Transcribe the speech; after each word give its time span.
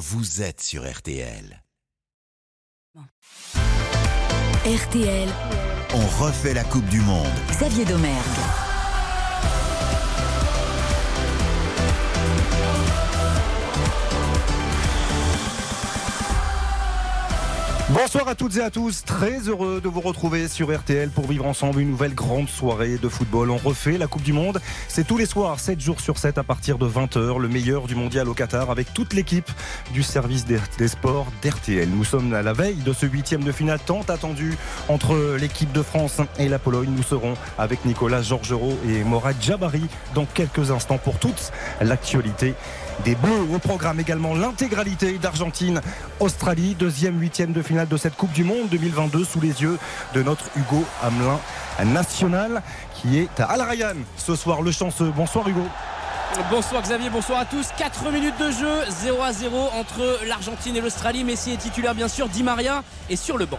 vous 0.00 0.40
êtes 0.40 0.62
sur 0.62 0.90
RTL. 0.90 1.62
RTL, 4.64 5.28
On 5.92 6.24
refait 6.24 6.54
la 6.54 6.64
Coupe 6.64 6.86
du 6.86 7.02
Monde. 7.02 7.26
Xavier 7.50 7.84
Domergue. 7.84 8.69
Bonsoir 18.02 18.28
à 18.28 18.34
toutes 18.34 18.56
et 18.56 18.62
à 18.62 18.70
tous, 18.70 19.04
très 19.04 19.40
heureux 19.40 19.82
de 19.84 19.88
vous 19.88 20.00
retrouver 20.00 20.48
sur 20.48 20.74
RTL 20.74 21.10
pour 21.10 21.26
vivre 21.26 21.44
ensemble 21.44 21.80
une 21.80 21.90
nouvelle 21.90 22.14
grande 22.14 22.48
soirée 22.48 22.96
de 22.96 23.08
football. 23.10 23.50
On 23.50 23.58
refait 23.58 23.98
la 23.98 24.06
Coupe 24.06 24.22
du 24.22 24.32
Monde, 24.32 24.58
c'est 24.88 25.06
tous 25.06 25.18
les 25.18 25.26
soirs, 25.26 25.60
7 25.60 25.78
jours 25.78 26.00
sur 26.00 26.16
7 26.16 26.38
à 26.38 26.42
partir 26.42 26.78
de 26.78 26.88
20h, 26.88 27.38
le 27.38 27.48
meilleur 27.48 27.86
du 27.86 27.94
mondial 27.94 28.26
au 28.30 28.32
Qatar 28.32 28.70
avec 28.70 28.94
toute 28.94 29.12
l'équipe 29.12 29.50
du 29.92 30.02
service 30.02 30.46
des, 30.46 30.88
sports 30.88 31.26
d'RTL. 31.42 31.90
Nous 31.90 32.04
sommes 32.04 32.32
à 32.32 32.40
la 32.40 32.54
veille 32.54 32.76
de 32.76 32.94
ce 32.94 33.04
huitième 33.04 33.44
de 33.44 33.52
finale 33.52 33.80
tant 33.84 34.00
attendu 34.08 34.56
entre 34.88 35.36
l'équipe 35.38 35.70
de 35.70 35.82
France 35.82 36.22
et 36.38 36.48
la 36.48 36.58
Pologne. 36.58 36.94
Nous 36.96 37.02
serons 37.02 37.34
avec 37.58 37.84
Nicolas 37.84 38.22
Georgerot 38.22 38.78
et 38.88 39.04
Morad 39.04 39.36
Jabari 39.42 39.84
dans 40.14 40.24
quelques 40.24 40.70
instants 40.70 40.98
pour 40.98 41.18
toute 41.18 41.52
l'actualité 41.82 42.54
des 43.04 43.14
Bleus. 43.14 43.46
Au 43.54 43.58
programme 43.58 44.00
également 44.00 44.34
l'intégralité 44.34 45.18
d'Argentine-Australie, 45.18 46.74
deuxième 46.74 47.20
huitième 47.20 47.52
de 47.52 47.62
finale 47.62 47.88
de 47.88 47.96
cette 47.96 48.16
Coupe 48.16 48.32
du 48.32 48.44
Monde 48.44 48.68
2022 48.70 49.24
sous 49.24 49.40
les 49.40 49.62
yeux 49.62 49.78
de 50.14 50.22
notre 50.22 50.44
Hugo 50.56 50.84
Hamelin 51.02 51.38
national 51.84 52.62
qui 52.94 53.18
est 53.18 53.40
à 53.40 53.44
Al 53.44 53.62
Ryan 53.62 53.96
ce 54.16 54.34
soir 54.34 54.62
le 54.62 54.70
chanceux. 54.70 55.12
Bonsoir 55.16 55.48
Hugo. 55.48 55.64
Bonsoir 56.50 56.82
Xavier, 56.82 57.10
bonsoir 57.10 57.40
à 57.40 57.44
tous. 57.44 57.68
4 57.76 58.10
minutes 58.12 58.38
de 58.38 58.50
jeu, 58.50 58.84
0 58.88 59.22
à 59.22 59.32
0 59.32 59.56
entre 59.74 60.26
l'Argentine 60.28 60.76
et 60.76 60.80
l'Australie. 60.80 61.24
Messi 61.24 61.52
est 61.52 61.56
titulaire 61.56 61.94
bien 61.94 62.08
sûr, 62.08 62.28
Di 62.28 62.42
Maria 62.42 62.82
est 63.08 63.16
sur 63.16 63.36
le 63.36 63.46
banc. 63.46 63.58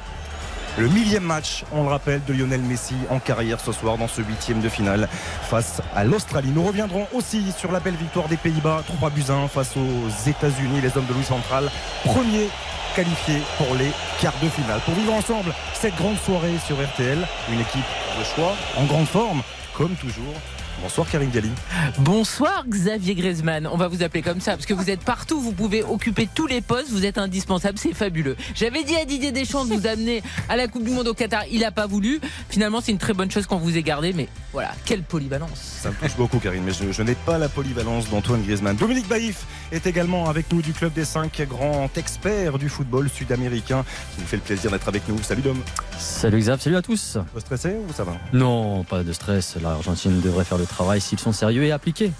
Le 0.78 0.88
millième 0.88 1.24
match, 1.24 1.66
on 1.74 1.84
le 1.84 1.90
rappelle, 1.90 2.24
de 2.26 2.34
Lionel 2.34 2.62
Messi 2.62 2.96
en 3.10 3.20
carrière 3.20 3.60
ce 3.60 3.74
soir 3.74 3.98
dans 3.98 4.08
ce 4.08 4.22
huitième 4.22 4.62
de 4.62 4.70
finale 4.70 5.10
face 5.44 5.82
à 5.94 6.06
l'Australie. 6.06 6.52
Nous 6.56 6.64
reviendrons 6.64 7.08
aussi 7.14 7.52
sur 7.52 7.74
la 7.74 7.82
belle 7.82 7.96
victoire 7.96 8.30
des 8.30 8.38
Pays-Bas, 8.38 8.84
3 8.88 9.10
buts 9.10 9.26
1 9.28 9.50
face 9.50 9.76
aux 9.76 10.30
États-Unis, 10.30 10.80
les 10.82 10.98
hommes 10.98 11.06
de 11.08 11.14
Louis 11.14 11.26
Central, 11.26 11.70
premier 12.06 12.48
qualifié 12.96 13.42
pour 13.58 13.76
les 13.76 13.92
quarts 14.22 14.40
de 14.42 14.48
finale. 14.48 14.80
Pour 14.86 14.94
vivre 14.94 15.14
ensemble 15.14 15.54
cette 15.74 15.96
grande 15.96 16.18
soirée 16.18 16.58
sur 16.66 16.78
RTL, 16.78 17.20
une 17.52 17.60
équipe 17.60 17.82
de 18.18 18.24
choix 18.24 18.54
en 18.78 18.86
grande 18.86 19.08
forme, 19.08 19.42
comme 19.74 19.96
toujours. 19.96 20.36
Bonsoir 20.82 21.08
Karine 21.08 21.30
Galli. 21.30 21.52
Bonsoir 22.00 22.66
Xavier 22.68 23.14
Griezmann. 23.14 23.68
On 23.68 23.78
va 23.78 23.88
vous 23.88 24.02
appeler 24.02 24.24
comme 24.24 24.42
ça 24.42 24.54
parce 24.54 24.66
que 24.66 24.74
vous 24.74 24.90
êtes 24.90 25.02
partout, 25.02 25.40
vous 25.40 25.52
pouvez 25.52 25.84
occuper 25.84 26.28
tous 26.34 26.48
les 26.48 26.62
postes, 26.62 26.90
vous 26.90 27.06
êtes 27.06 27.20
indispensable, 27.20 27.78
c'est 27.78 27.94
fabuleux. 27.94 28.36
J'avais 28.56 28.84
dit 28.84 28.96
à 28.96 29.06
Didier 29.06 29.32
Deschamps 29.32 29.66
de 29.66 29.76
vous 29.76 29.86
amener 29.86 30.24
à 30.50 30.56
la 30.56 30.68
Coupe 30.68 30.84
du 30.84 30.90
Monde 30.90 31.08
au 31.08 31.14
Qatar, 31.14 31.44
il 31.52 31.62
n'a 31.62 31.72
pas 31.72 31.86
voulu. 31.86 32.20
Finalement, 32.50 32.82
c'est 32.82 32.92
une 32.92 32.98
très 32.98 33.14
bonne 33.14 33.30
chose 33.30 33.46
qu'on 33.46 33.58
vous 33.58 33.78
ait 33.78 33.84
gardé, 33.84 34.12
mais 34.12 34.28
voilà, 34.54 34.72
quelle 34.86 35.04
polyvalence. 35.04 35.80
Ça 35.82 35.90
me 35.90 35.96
touche 35.96 36.18
beaucoup 36.18 36.40
Karine, 36.40 36.64
mais 36.64 36.74
je, 36.74 36.92
je 36.92 37.04
n'ai 37.04 37.16
pas 37.16 37.38
la 37.38 37.48
polyvalence 37.48 38.10
d'Antoine 38.10 38.42
Griezmann. 38.42 38.76
Dominique 38.76 39.08
Baïf 39.08 39.46
est 39.72 39.86
également 39.86 40.30
avec 40.30 40.52
nous 40.52 40.64
du 40.64 40.74
Club 40.74 40.94
des 40.94 41.06
5, 41.06 41.42
grand 41.48 41.96
expert 41.96 42.58
du 42.58 42.70
football 42.70 43.08
sud-américain, 43.08 43.86
qui 44.16 44.22
nous 44.22 44.28
fait 44.28 44.38
le 44.38 44.42
plaisir 44.42 44.72
d'être 44.72 44.88
avec 44.88 45.08
nous. 45.08 45.22
Salut 45.22 45.44
Dom. 45.44 45.58
Salut 46.00 46.40
Xav, 46.40 46.60
salut 46.60 46.76
à 46.76 46.82
tous. 46.82 47.18
Vous 47.34 47.40
stressé 47.40 47.76
ou 47.88 47.94
ça 47.94 48.04
va? 48.04 48.14
Non, 48.34 48.84
pas 48.84 49.04
de 49.04 49.14
stress. 49.14 49.58
L'Argentine 49.62 50.20
devrait 50.22 50.44
faire 50.46 50.58
le 50.58 50.66
travail 50.72 51.02
s'ils 51.02 51.20
sont 51.20 51.34
sérieux 51.34 51.64
et 51.64 51.72
appliqués. 51.72 52.12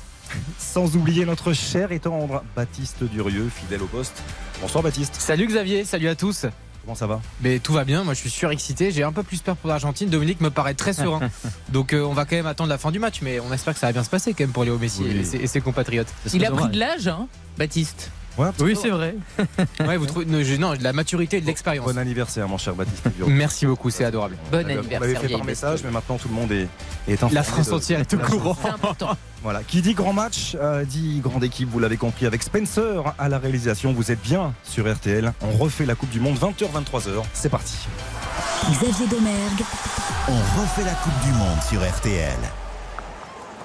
Sans 0.58 0.96
oublier 0.96 1.26
notre 1.26 1.52
cher 1.54 1.92
et 1.92 2.00
tendre 2.00 2.44
Baptiste 2.56 3.04
Durieux, 3.04 3.50
fidèle 3.54 3.82
au 3.82 3.88
poste. 3.88 4.22
Bonsoir 4.62 4.84
Baptiste. 4.84 5.16
Salut 5.20 5.48
Xavier, 5.48 5.84
salut 5.84 6.08
à 6.08 6.16
tous. 6.16 6.46
Comment 6.84 6.96
ça 6.96 7.06
va? 7.06 7.22
Mais 7.42 7.60
tout 7.60 7.74
va 7.74 7.84
bien, 7.84 8.04
moi 8.04 8.14
je 8.14 8.20
suis 8.20 8.30
surexcité, 8.30 8.92
j'ai 8.92 9.04
un 9.04 9.12
peu 9.12 9.24
plus 9.24 9.42
peur 9.42 9.56
pour 9.56 9.68
l'Argentine. 9.70 10.10
Dominique 10.10 10.42
me 10.42 10.50
paraît 10.50 10.74
très 10.74 10.94
serein. 10.94 11.20
Donc 11.70 11.94
euh, 11.94 12.02
on 12.04 12.14
va 12.14 12.26
quand 12.26 12.36
même 12.36 12.48
attendre 12.48 12.70
la 12.70 12.78
fin 12.78 12.92
du 12.92 13.00
match, 13.00 13.20
mais 13.22 13.40
on 13.40 13.52
espère 13.54 13.74
que 13.74 13.80
ça 13.80 13.88
va 13.88 13.94
bien 13.94 14.04
se 14.04 14.10
passer 14.10 14.34
quand 14.34 14.44
même 14.44 14.52
pour 14.52 14.64
Léo 14.64 14.78
Messi 14.80 15.04
Oui. 15.04 15.18
et, 15.20 15.24
ses, 15.24 15.38
et 15.38 15.48
ses 15.48 15.62
compatriotes. 15.62 16.08
Il 16.34 16.44
a 16.46 16.52
pris 16.52 16.70
de 16.70 16.80
l'âge, 16.80 17.08
hein, 17.08 17.28
Baptiste. 17.58 18.10
Ouais, 18.38 18.48
Oui, 18.60 18.78
c'est 18.82 18.90
vrai. 18.90 19.16
Ouais, 19.82 19.98
vous 19.98 20.06
trouvez 20.06 20.26
non, 20.26 20.42
je- 20.42 20.56
non, 20.56 20.74
de 20.76 20.84
la 20.84 20.94
maturité 20.94 21.38
et 21.38 21.42
de 21.42 21.46
l'expérience. 21.46 21.86
Bon 21.86 21.98
anniversaire, 21.98 22.48
mon 22.48 22.58
cher 22.58 22.74
Baptiste. 22.76 23.04
Merci 23.28 23.66
beaucoup, 23.66 23.90
c'est 23.90 24.06
adorable. 24.06 24.38
Bon 24.52 24.58
On 24.58 24.62
l'avait- 24.62 24.76
On 24.76 24.80
anniversaire, 24.80 25.00
l'avait 25.02 25.28
fait 25.28 25.34
par 25.34 25.44
message, 25.44 25.82
mais 25.84 25.92
maintenant 25.92 26.18
tout 26.18 26.28
le 26.30 26.34
monde 26.36 26.52
est, 26.52 26.68
est. 27.08 27.22
La 27.32 27.44
France 27.44 27.68
de- 27.70 27.74
entière 27.74 28.00
est 28.00 28.14
au 28.14 28.18
courant. 28.18 28.56
C'est 28.62 28.70
important. 28.70 29.18
Voilà. 29.44 29.62
Qui 29.64 29.82
dit 29.82 29.94
grand 29.94 30.14
match, 30.14 30.56
euh, 30.60 30.86
dit 30.86 31.20
grande 31.20 31.44
équipe, 31.44 31.70
vous 31.70 31.80
l'avez 31.80 31.98
compris, 31.98 32.26
avec 32.26 32.42
Spencer 32.44 33.04
à 33.18 33.28
la 33.28 33.38
réalisation. 33.40 33.92
Vous 33.92 34.12
êtes 34.12 34.22
bien 34.22 34.54
sur 34.64 34.92
RTL. 34.92 35.34
On 35.42 35.52
refait 35.58 35.86
la 35.86 35.96
Coupe 35.96 36.12
du 36.12 36.20
Monde 36.20 36.38
20h, 36.38 36.68
23h. 36.72 37.24
C'est 37.34 37.50
parti. 37.50 37.78
Xavier 38.72 39.08
Domergue. 39.08 39.64
On 40.30 40.62
refait 40.62 40.84
la 40.84 40.94
Coupe 40.94 41.20
du 41.26 41.32
Monde 41.34 41.62
sur 41.68 41.82
RTL. 41.82 42.38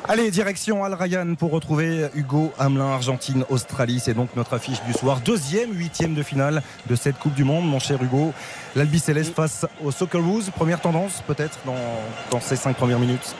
Allez, 0.08 0.30
direction 0.30 0.84
Al 0.84 0.94
Ryan 0.94 1.34
pour 1.34 1.50
retrouver 1.50 2.06
Hugo 2.14 2.52
Hamelin, 2.60 2.92
Argentine, 2.92 3.44
Australie. 3.48 3.98
C'est 3.98 4.14
donc 4.14 4.28
notre 4.36 4.54
affiche 4.54 4.80
du 4.84 4.92
soir. 4.92 5.20
Deuxième, 5.20 5.76
huitième 5.76 6.14
de 6.14 6.22
finale 6.22 6.62
de 6.88 6.94
cette 6.94 7.18
Coupe 7.18 7.34
du 7.34 7.42
Monde, 7.42 7.66
mon 7.66 7.80
cher 7.80 8.00
Hugo. 8.00 8.32
L'Albi 8.76 9.00
Céleste 9.00 9.34
face 9.34 9.66
aux 9.82 9.90
Socceroos. 9.90 10.42
Première 10.54 10.80
tendance, 10.80 11.24
peut-être, 11.26 11.58
dans, 11.66 11.74
dans 12.30 12.40
ces 12.40 12.54
cinq 12.54 12.76
premières 12.76 13.00
minutes. 13.00 13.34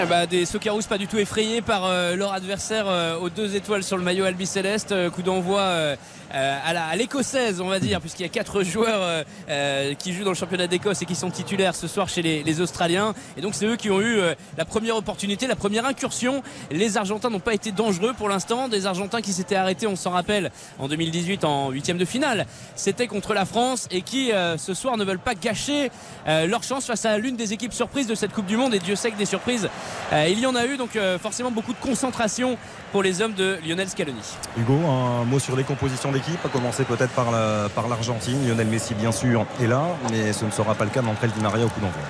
Eh 0.00 0.06
bah, 0.06 0.26
des 0.26 0.44
Socceroos 0.44 0.82
pas 0.88 0.98
du 0.98 1.08
tout 1.08 1.18
effrayés 1.18 1.62
par 1.62 1.84
euh, 1.84 2.14
leur 2.14 2.32
adversaire 2.32 2.86
euh, 2.88 3.18
aux 3.18 3.30
deux 3.30 3.56
étoiles 3.56 3.82
sur 3.82 3.96
le 3.96 4.04
maillot 4.04 4.24
Albi 4.24 4.46
Céleste. 4.46 4.92
Euh, 4.92 5.10
coup 5.10 5.22
d'envoi 5.22 5.96
à 6.34 6.72
la- 6.72 6.86
à 6.86 6.96
l'écossaise, 6.96 7.60
on 7.60 7.68
va 7.68 7.78
dire, 7.80 8.00
puisqu'il 8.00 8.22
y 8.22 8.26
a 8.26 8.28
quatre 8.28 8.62
joueurs 8.62 9.00
euh, 9.02 9.22
euh, 9.48 9.94
qui 9.94 10.12
jouent 10.12 10.24
dans 10.24 10.30
le 10.30 10.36
championnat 10.36 10.66
d'Écosse 10.66 11.02
et 11.02 11.06
qui 11.06 11.14
sont 11.14 11.30
titulaires 11.30 11.74
ce 11.74 11.86
soir 11.88 12.08
chez 12.08 12.22
les, 12.22 12.60
Australiens. 12.60 13.14
Et 13.36 13.40
donc 13.40 13.54
c'est 13.54 13.66
eux 13.66 13.76
qui 13.76 13.90
ont 13.90 14.00
eu 14.00 14.18
euh, 14.18 14.34
la 14.56 14.64
première 14.64 14.96
opportunité, 14.96 15.46
la 15.46 15.56
première 15.56 15.86
incursion. 15.86 16.42
Les 16.70 16.96
Argentins 16.96 17.30
n'ont 17.30 17.40
pas 17.40 17.54
été 17.54 17.72
dangereux 17.72 18.12
pour 18.16 18.28
l'instant. 18.28 18.68
Des 18.68 18.86
Argentins 18.86 19.20
qui 19.20 19.32
s'étaient 19.32 19.56
arrêtés, 19.56 19.86
on 19.86 19.96
s'en 19.96 20.10
rappelle, 20.10 20.50
en 20.78 20.88
2018 20.88 21.44
en 21.44 21.70
huitième 21.70 21.98
de 21.98 22.04
finale. 22.04 22.46
C'était 22.76 23.06
contre 23.06 23.34
la 23.34 23.44
France 23.44 23.88
et 23.90 24.02
qui 24.02 24.32
euh, 24.32 24.56
ce 24.56 24.72
soir 24.74 24.96
ne 24.96 25.04
veulent 25.04 25.18
pas 25.18 25.34
gâcher 25.34 25.90
euh, 26.28 26.46
leur 26.46 26.62
chance 26.62 26.86
face 26.86 27.04
à 27.04 27.18
l'une 27.18 27.36
des 27.36 27.52
équipes 27.52 27.72
surprises 27.72 28.06
de 28.06 28.14
cette 28.14 28.32
Coupe 28.32 28.46
du 28.46 28.56
Monde. 28.56 28.74
Et 28.74 28.78
Dieu 28.78 28.94
sait 28.96 29.10
que 29.10 29.16
des 29.18 29.26
surprises, 29.26 29.68
euh, 30.12 30.28
il 30.30 30.38
y 30.38 30.46
en 30.46 30.54
a 30.54 30.64
eu. 30.66 30.76
Donc 30.76 30.96
euh, 30.96 31.18
forcément 31.18 31.50
beaucoup 31.50 31.72
de 31.72 31.80
concentration 31.80 32.56
pour 32.92 33.02
les 33.02 33.20
hommes 33.20 33.34
de 33.34 33.58
Lionel 33.66 33.88
Scaloni. 33.88 34.20
Hugo, 34.56 34.74
un 34.86 35.24
mot 35.24 35.40
sur 35.40 35.56
les 35.56 35.64
compositions 35.64 36.12
d'équipe, 36.12 36.23
à 36.44 36.48
commencer 36.48 36.84
peut-être 36.84 37.12
par 37.12 37.30
la- 37.30 37.68
par 37.74 37.88
l'Argentine. 37.88 38.46
Lionel 38.46 38.66
Messi, 38.66 38.94
bien 38.94 39.12
sûr, 39.12 39.46
est 39.62 39.66
là, 39.66 39.82
mais 40.10 40.32
ce 40.32 40.44
ne 40.44 40.50
sera 40.50 40.74
pas 40.74 40.84
le 40.84 40.90
cas 40.90 41.02
d'André 41.02 41.28
Di 41.28 41.40
Maria 41.40 41.64
au 41.66 41.68
coup 41.68 41.80
d'envoi. 41.80 42.02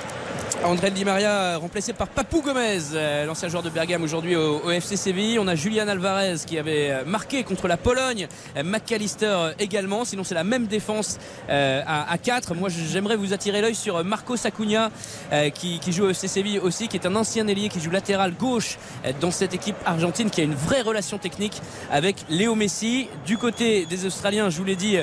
André 0.65 0.91
Di 0.91 1.05
Maria 1.05 1.31
euh, 1.31 1.59
remplacé 1.59 1.93
par 1.93 2.09
Papou 2.09 2.41
Gomez, 2.41 2.79
euh, 2.95 3.27
l'ancien 3.27 3.49
joueur 3.49 3.63
de 3.63 3.69
Bergame 3.69 4.03
aujourd'hui 4.03 4.35
au, 4.35 4.71
FC 4.71 4.97
Séville. 4.97 5.39
On 5.39 5.47
a 5.47 5.55
Julian 5.55 5.89
Alvarez 5.89 6.37
qui 6.47 6.59
avait 6.59 6.91
euh, 6.91 7.05
marqué 7.05 7.45
contre 7.45 7.69
la 7.69 7.77
Pologne, 7.77 8.29
McAllister 8.65 9.51
également. 9.59 10.07
Sinon 10.07 10.25
c'est 10.25 10.35
la 10.35 10.45
même 10.45 10.67
défense 10.67 11.19
à, 11.49 12.11
à 12.11 12.19
4. 12.19 12.55
Moi 12.55 12.71
j'aimerais 12.71 13.17
vous 13.17 13.35
attirer 13.35 13.61
l'œil 13.61 13.75
sur 13.75 14.03
Marco 14.05 14.37
Acuna 14.43 14.91
euh, 15.33 15.51
qui, 15.51 15.81
joue 15.89 16.05
au 16.05 16.11
FC 16.11 16.29
Séville 16.29 16.59
aussi, 16.61 16.89
qui 16.89 16.97
est 16.97 17.07
un 17.07 17.15
ancien 17.15 17.47
ailier 17.47 17.69
qui 17.69 17.81
joue 17.81 17.91
latéral 17.91 18.33
gauche 18.33 18.79
dans 19.21 19.31
cette 19.31 19.53
équipe 19.55 19.77
argentine 19.85 20.31
qui 20.31 20.41
a 20.41 20.45
une 20.45 20.55
vraie 20.55 20.83
relation 20.83 21.19
technique 21.19 21.61
avec 21.91 22.17
Léo 22.31 22.55
Messi. 22.55 23.09
Du 23.27 23.37
côté 23.37 23.85
des 23.87 24.07
Australiens, 24.07 24.49
je 24.49 24.59
vous 24.59 24.65
l'ai 24.65 24.77
dit, 24.77 24.97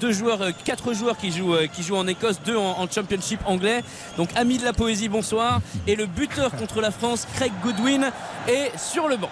deux 0.00 0.12
joueurs, 0.12 0.40
quatre 0.64 0.94
joueurs 0.94 1.18
qui 1.18 1.30
jouent, 1.30 1.56
qui 1.74 1.82
jouent 1.82 1.96
en 1.96 2.06
Écosse, 2.06 2.40
deux 2.44 2.56
en, 2.56 2.80
en 2.80 2.88
Championship 2.90 3.40
anglais. 3.44 3.82
Donc 4.16 4.30
ami 4.36 4.58
de 4.58 4.64
la 4.64 4.72
poésie, 4.72 4.93
bonsoir. 5.08 5.60
Et 5.86 5.96
le 5.96 6.06
buteur 6.06 6.50
contre 6.52 6.80
la 6.80 6.90
France, 6.90 7.26
Craig 7.34 7.52
Goodwin, 7.62 8.10
est 8.48 8.76
sur 8.78 9.08
le 9.08 9.16
banc. 9.16 9.30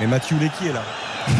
Et 0.00 0.06
Mathieu 0.06 0.36
Lecky 0.38 0.68
est 0.68 0.72
là. 0.72 0.82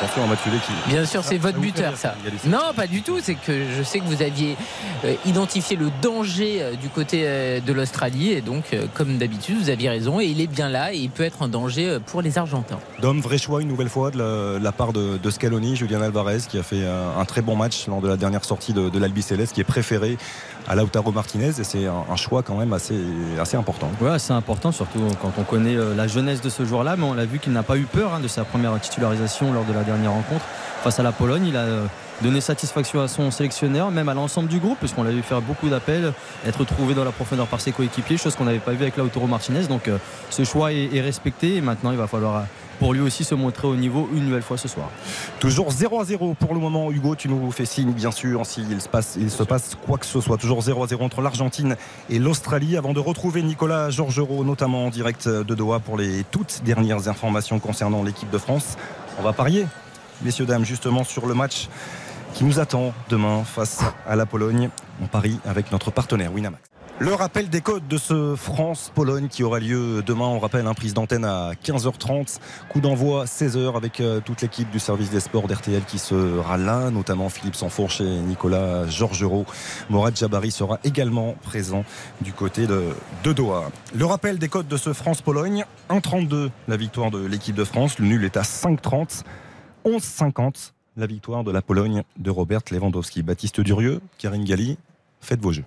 Attention 0.00 0.24
à 0.24 0.26
Mathieu 0.26 0.50
Lecky. 0.50 0.72
Bien 0.88 1.04
sûr, 1.06 1.22
c'est 1.22 1.38
votre 1.38 1.58
buteur, 1.58 1.96
ça. 1.96 2.16
Non, 2.46 2.74
pas 2.74 2.88
du 2.88 3.02
tout. 3.02 3.18
C'est 3.22 3.36
que 3.36 3.64
je 3.78 3.82
sais 3.84 4.00
que 4.00 4.04
vous 4.04 4.22
aviez 4.22 4.56
euh, 5.04 5.14
identifié 5.24 5.76
le 5.76 5.88
danger 6.02 6.58
euh, 6.60 6.74
du 6.74 6.88
côté 6.88 7.22
euh, 7.24 7.60
de 7.60 7.72
l'Australie. 7.72 8.32
Et 8.32 8.40
donc, 8.40 8.64
euh, 8.74 8.86
comme 8.92 9.18
d'habitude, 9.18 9.56
vous 9.56 9.70
aviez 9.70 9.88
raison. 9.88 10.20
Et 10.20 10.24
il 10.26 10.40
est 10.40 10.48
bien 10.48 10.68
là. 10.68 10.92
Et 10.92 10.96
il 10.96 11.10
peut 11.10 11.22
être 11.22 11.42
un 11.42 11.48
danger 11.48 11.88
euh, 11.88 11.98
pour 12.04 12.22
les 12.22 12.38
Argentins. 12.38 12.80
Dom, 13.00 13.20
vrai 13.20 13.38
choix 13.38 13.62
une 13.62 13.68
nouvelle 13.68 13.88
fois 13.88 14.10
de 14.10 14.18
la, 14.18 14.58
de 14.58 14.64
la 14.64 14.72
part 14.72 14.92
de, 14.92 15.16
de 15.16 15.30
Scaloni, 15.30 15.76
Julian 15.76 16.02
Alvarez, 16.02 16.40
qui 16.48 16.58
a 16.58 16.64
fait 16.64 16.82
euh, 16.82 17.16
un 17.16 17.24
très 17.24 17.40
bon 17.40 17.54
match 17.54 17.86
lors 17.86 18.00
de 18.00 18.08
la 18.08 18.16
dernière 18.16 18.44
sortie 18.44 18.72
de, 18.72 18.88
de 18.88 18.98
l'Albi 18.98 19.22
Céleste, 19.22 19.54
qui 19.54 19.60
est 19.60 19.64
préféré 19.64 20.18
à 20.66 20.74
Lautaro 20.74 21.12
Martinez. 21.12 21.52
Et 21.58 21.64
c'est 21.64 21.86
un, 21.86 22.16
choix 22.16 22.42
quand 22.42 22.56
même 22.56 22.72
assez, 22.72 22.98
assez 23.40 23.56
important. 23.56 23.90
Ouais, 24.00 24.18
c'est 24.18 24.32
important, 24.32 24.72
surtout 24.72 25.00
quand 25.20 25.32
on 25.38 25.42
connaît 25.42 25.76
euh, 25.76 25.94
la 25.94 26.06
jeunesse 26.06 26.40
de 26.40 26.48
ce 26.48 26.64
joueur-là. 26.64 26.96
Mais 26.96 27.04
on 27.04 27.14
l'a 27.14 27.24
vu 27.24 27.38
qu'il 27.38 27.52
n'a 27.52 27.62
pas 27.62 27.76
eu 27.76 27.84
peur 27.84 28.14
hein, 28.14 28.20
de 28.20 28.28
sa 28.28 28.44
première 28.44 28.78
titularisation 28.80 29.52
lors 29.52 29.64
de 29.64 29.72
la 29.72 29.82
dernière 29.82 30.12
rencontre 30.12 30.44
face 30.82 30.98
à 31.00 31.02
la 31.02 31.12
Pologne. 31.12 31.46
Il 31.46 31.56
a 31.56 31.60
euh, 31.60 31.86
donné 32.22 32.40
satisfaction 32.40 33.00
à 33.00 33.08
son 33.08 33.30
sélectionneur, 33.30 33.90
même 33.90 34.08
à 34.08 34.14
l'ensemble 34.14 34.48
du 34.48 34.58
groupe, 34.58 34.78
puisqu'on 34.78 35.02
l'a 35.02 35.10
vu 35.10 35.22
faire 35.22 35.40
beaucoup 35.40 35.68
d'appels, 35.68 36.12
être 36.46 36.64
trouvé 36.64 36.94
dans 36.94 37.04
la 37.04 37.12
profondeur 37.12 37.46
par 37.46 37.60
ses 37.60 37.72
coéquipiers, 37.72 38.16
chose 38.16 38.36
qu'on 38.36 38.44
n'avait 38.44 38.58
pas 38.58 38.72
vu 38.72 38.82
avec 38.82 38.96
Lautaro 38.96 39.26
Martinez. 39.26 39.66
Donc 39.66 39.88
euh, 39.88 39.98
ce 40.30 40.44
choix 40.44 40.72
est, 40.72 41.00
respecté 41.00 41.56
et 41.56 41.60
maintenant 41.60 41.90
il 41.90 41.98
va 41.98 42.06
falloir 42.06 42.44
pour 42.78 42.92
lui 42.92 43.00
aussi 43.00 43.24
se 43.24 43.34
montrer 43.34 43.66
au 43.66 43.76
niveau 43.76 44.08
une 44.14 44.26
nouvelle 44.26 44.42
fois 44.42 44.58
ce 44.58 44.68
soir. 44.68 44.90
Toujours 45.40 45.70
0 45.70 46.00
à 46.00 46.04
0 46.04 46.34
pour 46.34 46.54
le 46.54 46.60
moment. 46.60 46.90
Hugo, 46.90 47.14
tu 47.14 47.28
nous 47.28 47.50
fais 47.50 47.64
signe, 47.64 47.92
bien 47.92 48.10
sûr, 48.10 48.44
s'il 48.46 48.80
se 48.80 48.88
passe, 48.88 49.16
il 49.18 49.30
se 49.30 49.42
passe 49.42 49.76
quoi 49.86 49.98
que 49.98 50.06
ce 50.06 50.20
soit. 50.20 50.36
Toujours 50.36 50.62
0 50.62 50.84
à 50.84 50.86
0 50.86 51.04
entre 51.04 51.20
l'Argentine 51.20 51.76
et 52.10 52.18
l'Australie. 52.18 52.76
Avant 52.76 52.92
de 52.92 53.00
retrouver 53.00 53.42
Nicolas 53.42 53.90
Georgerot, 53.90 54.44
notamment 54.44 54.86
en 54.86 54.90
direct 54.90 55.28
de 55.28 55.54
Doha, 55.54 55.80
pour 55.80 55.96
les 55.96 56.24
toutes 56.30 56.62
dernières 56.64 57.08
informations 57.08 57.58
concernant 57.58 58.02
l'équipe 58.02 58.30
de 58.30 58.38
France. 58.38 58.76
On 59.18 59.22
va 59.22 59.32
parier, 59.32 59.66
messieurs, 60.22 60.46
dames, 60.46 60.64
justement 60.64 61.04
sur 61.04 61.26
le 61.26 61.34
match 61.34 61.68
qui 62.34 62.44
nous 62.44 62.58
attend 62.58 62.92
demain 63.08 63.44
face 63.44 63.80
à 64.06 64.16
la 64.16 64.26
Pologne. 64.26 64.68
On 65.00 65.06
parie 65.06 65.38
avec 65.46 65.70
notre 65.70 65.90
partenaire 65.90 66.32
Winamax. 66.32 66.73
Le 67.00 67.12
rappel 67.12 67.48
des 67.48 67.60
codes 67.60 67.88
de 67.88 67.98
ce 67.98 68.36
France-Pologne 68.36 69.26
qui 69.26 69.42
aura 69.42 69.58
lieu 69.58 70.00
demain. 70.02 70.26
On 70.26 70.38
rappelle, 70.38 70.68
un 70.68 70.74
prise 70.74 70.94
d'antenne 70.94 71.24
à 71.24 71.50
15h30. 71.54 72.38
Coup 72.68 72.80
d'envoi 72.80 73.24
16h 73.24 73.76
avec 73.76 74.00
euh, 74.00 74.20
toute 74.20 74.42
l'équipe 74.42 74.70
du 74.70 74.78
service 74.78 75.10
des 75.10 75.18
sports 75.18 75.48
d'RTL 75.48 75.82
qui 75.84 75.98
sera 75.98 76.56
là, 76.56 76.90
notamment 76.90 77.28
Philippe 77.28 77.56
Sanfourche 77.56 78.00
et 78.00 78.04
Nicolas 78.20 78.86
Georgerot. 78.86 79.44
Morad 79.90 80.16
Jabari 80.16 80.52
sera 80.52 80.78
également 80.84 81.34
présent 81.42 81.84
du 82.20 82.32
côté 82.32 82.68
de, 82.68 82.84
de 83.24 83.32
Doha. 83.32 83.72
Le 83.92 84.04
rappel 84.04 84.38
des 84.38 84.48
codes 84.48 84.68
de 84.68 84.76
ce 84.76 84.92
France-Pologne 84.92 85.64
1,32 85.90 86.50
la 86.68 86.76
victoire 86.76 87.10
de 87.10 87.26
l'équipe 87.26 87.56
de 87.56 87.64
France. 87.64 87.98
Le 87.98 88.06
nul 88.06 88.24
est 88.24 88.36
à 88.36 88.42
5,30. 88.42 89.22
11,50 89.84 90.70
la 90.96 91.06
victoire 91.06 91.42
de 91.42 91.50
la 91.50 91.60
Pologne 91.60 92.04
de 92.18 92.30
Robert 92.30 92.60
Lewandowski. 92.70 93.24
Baptiste 93.24 93.60
Durieux, 93.60 94.00
Karine 94.16 94.44
Galli, 94.44 94.78
faites 95.20 95.40
vos 95.40 95.50
jeux. 95.50 95.64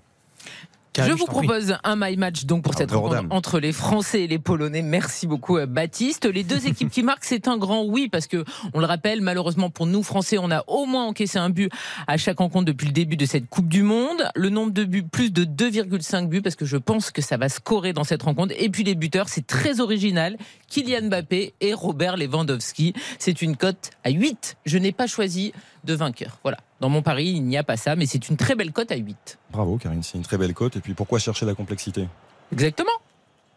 Je 1.06 1.12
vous 1.12 1.26
propose 1.26 1.76
un 1.84 1.96
my 1.96 2.18
match 2.18 2.46
donc 2.46 2.64
pour 2.64 2.74
cette 2.74 2.92
rencontre 2.92 3.26
entre 3.30 3.60
les 3.60 3.72
Français 3.72 4.24
et 4.24 4.28
les 4.28 4.40
Polonais. 4.40 4.82
Merci 4.82 5.28
beaucoup 5.28 5.58
euh, 5.58 5.66
Baptiste. 5.66 6.26
Les 6.26 6.44
deux 6.44 6.68
équipes 6.68 6.90
qui 6.90 7.04
marquent, 7.04 7.26
c'est 7.26 7.48
un 7.48 7.58
grand 7.58 7.84
oui 7.84 8.10
parce 8.10 8.28
que 8.28 8.44
on 8.74 8.80
le 8.80 8.86
rappelle, 8.86 9.22
malheureusement 9.22 9.70
pour 9.70 9.86
nous 9.86 10.04
Français, 10.04 10.38
on 10.40 10.52
a 10.52 10.64
au 10.68 10.86
moins 10.86 11.06
encaissé 11.06 11.38
un 11.38 11.50
but 11.50 11.72
à 12.08 12.18
chaque 12.18 12.40
rencontre 12.40 12.66
depuis 12.66 12.88
le 12.88 12.94
début 12.94 13.18
de 13.18 13.26
cette 13.26 13.50
Coupe 13.50 13.68
du 13.68 13.84
Monde. 13.84 14.24
Le 14.36 14.50
nombre 14.50 14.72
de 14.72 14.84
buts 14.84 15.04
plus 15.04 15.32
de 15.32 15.46
2,5 15.46 16.28
buts 16.28 16.42
parce 16.42 16.56
que 16.56 16.66
je 16.66 16.78
pense 16.78 17.12
que 17.12 17.22
ça 17.22 17.38
va 17.38 17.50
scorer 17.50 17.94
dans 17.94 18.04
cette 18.04 18.24
rencontre. 18.24 18.54
Et 18.58 18.70
puis 18.70 18.84
les 18.84 18.96
buteurs, 18.96 19.30
c'est 19.30 19.46
très 19.46 19.80
original. 19.80 20.38
Kylian 20.70 21.08
Mbappé 21.08 21.54
et 21.62 21.74
Robert 21.74 22.18
Lewandowski. 22.18 22.94
C'est 23.20 23.42
une 23.42 23.56
cote 23.56 23.92
à 24.04 24.10
8. 24.10 24.58
Je 24.66 24.78
n'ai 24.78 24.92
pas 24.92 25.08
choisi 25.08 25.54
de 25.84 25.94
vainqueur. 25.94 26.40
Voilà. 26.44 26.58
Dans 26.80 26.90
mon 26.90 27.02
pari, 27.02 27.30
il 27.30 27.44
n'y 27.44 27.58
a 27.58 27.64
pas 27.64 27.78
ça, 27.78 27.96
mais 27.96 28.06
c'est 28.06 28.30
une 28.30 28.38
très 28.38 28.56
belle 28.56 28.72
cote 28.72 28.92
à 28.92 28.96
8. 28.96 29.40
Bravo, 29.52 29.78
Karine, 29.78 30.04
c'est 30.04 30.18
une 30.18 30.24
très 30.24 30.38
belle 30.38 30.54
cote. 30.54 30.76
Et 30.76 30.80
puis 30.80 30.94
pourquoi 30.94 31.18
chercher 31.20 31.46
la 31.46 31.56
complexité? 31.56 32.08
Exactement. 32.52 32.92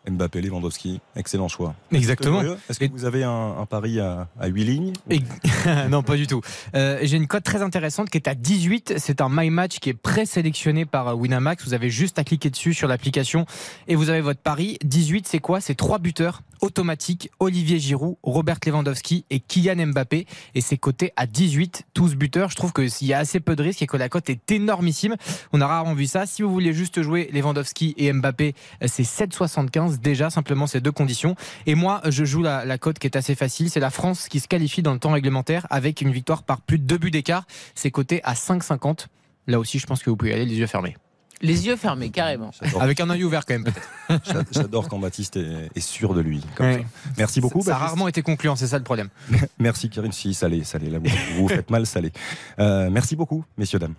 Mbappé, 0.08 0.40
Lewandowski, 0.40 1.00
excellent 1.14 1.48
choix. 1.48 1.74
Exactement. 1.92 2.42
Est-ce 2.70 2.78
que 2.78 2.90
vous 2.90 3.04
avez 3.04 3.22
un, 3.22 3.66
pari 3.68 4.00
à, 4.00 4.28
à 4.40 4.46
8 4.46 4.64
lignes 4.64 4.92
Non, 5.90 6.02
pas 6.02 6.16
du 6.16 6.26
tout. 6.26 6.40
Euh, 6.74 6.98
J'ai 7.02 7.18
une 7.18 7.26
cote 7.26 7.44
très 7.44 7.60
intéressante 7.60 8.08
qui 8.08 8.16
est 8.16 8.26
à 8.26 8.34
18. 8.34 8.94
C'est 8.96 9.20
un 9.20 9.28
My 9.30 9.50
Match 9.50 9.78
qui 9.78 9.90
est 9.90 9.94
présélectionné 9.94 10.86
par 10.86 11.18
Winamax. 11.18 11.64
Vous 11.66 11.74
avez 11.74 11.90
juste 11.90 12.18
à 12.18 12.24
cliquer 12.24 12.48
dessus 12.48 12.72
sur 12.72 12.88
l'application 12.88 13.44
et 13.88 13.94
vous 13.94 14.08
avez 14.08 14.22
votre 14.22 14.40
pari. 14.40 14.78
18, 14.84 15.28
c'est 15.28 15.38
quoi? 15.38 15.60
C'est 15.60 15.74
trois 15.74 15.98
buteurs 15.98 16.40
automatique 16.60 17.30
Olivier 17.38 17.78
Giroud, 17.78 18.16
Robert 18.22 18.58
Lewandowski 18.64 19.24
et 19.30 19.40
Kylian 19.40 19.86
Mbappé. 19.88 20.26
Et 20.54 20.60
c'est 20.60 20.76
coté 20.76 21.12
à 21.16 21.26
18, 21.26 21.86
tous 21.94 22.14
buteurs. 22.14 22.50
Je 22.50 22.56
trouve 22.56 22.72
qu'il 22.72 23.08
y 23.08 23.14
a 23.14 23.18
assez 23.18 23.40
peu 23.40 23.56
de 23.56 23.62
risques 23.62 23.82
et 23.82 23.86
que 23.86 23.96
la 23.96 24.08
cote 24.08 24.30
est 24.30 24.50
énormissime. 24.50 25.16
On 25.52 25.60
a 25.60 25.66
rarement 25.66 25.94
vu 25.94 26.06
ça. 26.06 26.26
Si 26.26 26.42
vous 26.42 26.50
voulez 26.50 26.72
juste 26.72 27.02
jouer 27.02 27.30
Lewandowski 27.32 27.94
et 27.96 28.12
Mbappé, 28.12 28.54
c'est 28.86 29.02
7,75 29.02 29.98
déjà, 30.00 30.30
simplement 30.30 30.66
ces 30.66 30.80
deux 30.80 30.92
conditions. 30.92 31.34
Et 31.66 31.74
moi, 31.74 32.00
je 32.08 32.24
joue 32.24 32.42
la, 32.42 32.78
cote 32.78 32.98
qui 32.98 33.06
est 33.06 33.16
assez 33.16 33.34
facile. 33.34 33.70
C'est 33.70 33.80
la 33.80 33.90
France 33.90 34.28
qui 34.28 34.40
se 34.40 34.48
qualifie 34.48 34.82
dans 34.82 34.92
le 34.92 34.98
temps 34.98 35.12
réglementaire 35.12 35.66
avec 35.70 36.00
une 36.00 36.12
victoire 36.12 36.42
par 36.42 36.60
plus 36.60 36.78
de 36.78 36.84
deux 36.84 36.98
buts 36.98 37.10
d'écart. 37.10 37.44
C'est 37.74 37.90
coté 37.90 38.22
à 38.24 38.34
5,50. 38.34 39.06
Là 39.46 39.58
aussi, 39.58 39.78
je 39.78 39.86
pense 39.86 40.02
que 40.02 40.10
vous 40.10 40.16
pouvez 40.16 40.32
aller 40.32 40.46
les 40.46 40.56
yeux 40.56 40.66
fermés. 40.66 40.96
Les 41.42 41.66
yeux 41.66 41.76
fermés, 41.76 42.10
carrément. 42.10 42.50
Avec 42.78 43.00
un 43.00 43.08
œil 43.10 43.24
ouvert 43.24 43.44
quand 43.46 43.54
même. 43.58 43.64
J'adore 44.52 44.88
quand 44.88 44.98
Baptiste 44.98 45.36
est, 45.36 45.80
sûr 45.80 46.14
de 46.14 46.20
lui. 46.20 46.42
Merci 47.16 47.40
beaucoup. 47.40 47.62
Ça, 47.62 47.76
a 47.76 47.78
rarement 47.78 48.08
été 48.08 48.22
concluant, 48.22 48.56
c'est 48.56 48.66
ça 48.66 48.78
le 48.78 48.84
problème. 48.84 49.08
merci 49.58 49.88
Karine. 49.88 50.12
Si, 50.12 50.34
salé, 50.34 50.64
salé. 50.64 50.90
Là, 50.90 50.98
vous, 50.98 51.42
vous 51.42 51.48
faites 51.48 51.70
mal, 51.70 51.86
salé. 51.86 52.12
Euh, 52.58 52.90
merci 52.90 53.16
beaucoup, 53.16 53.44
messieurs, 53.56 53.78
dames. 53.78 53.94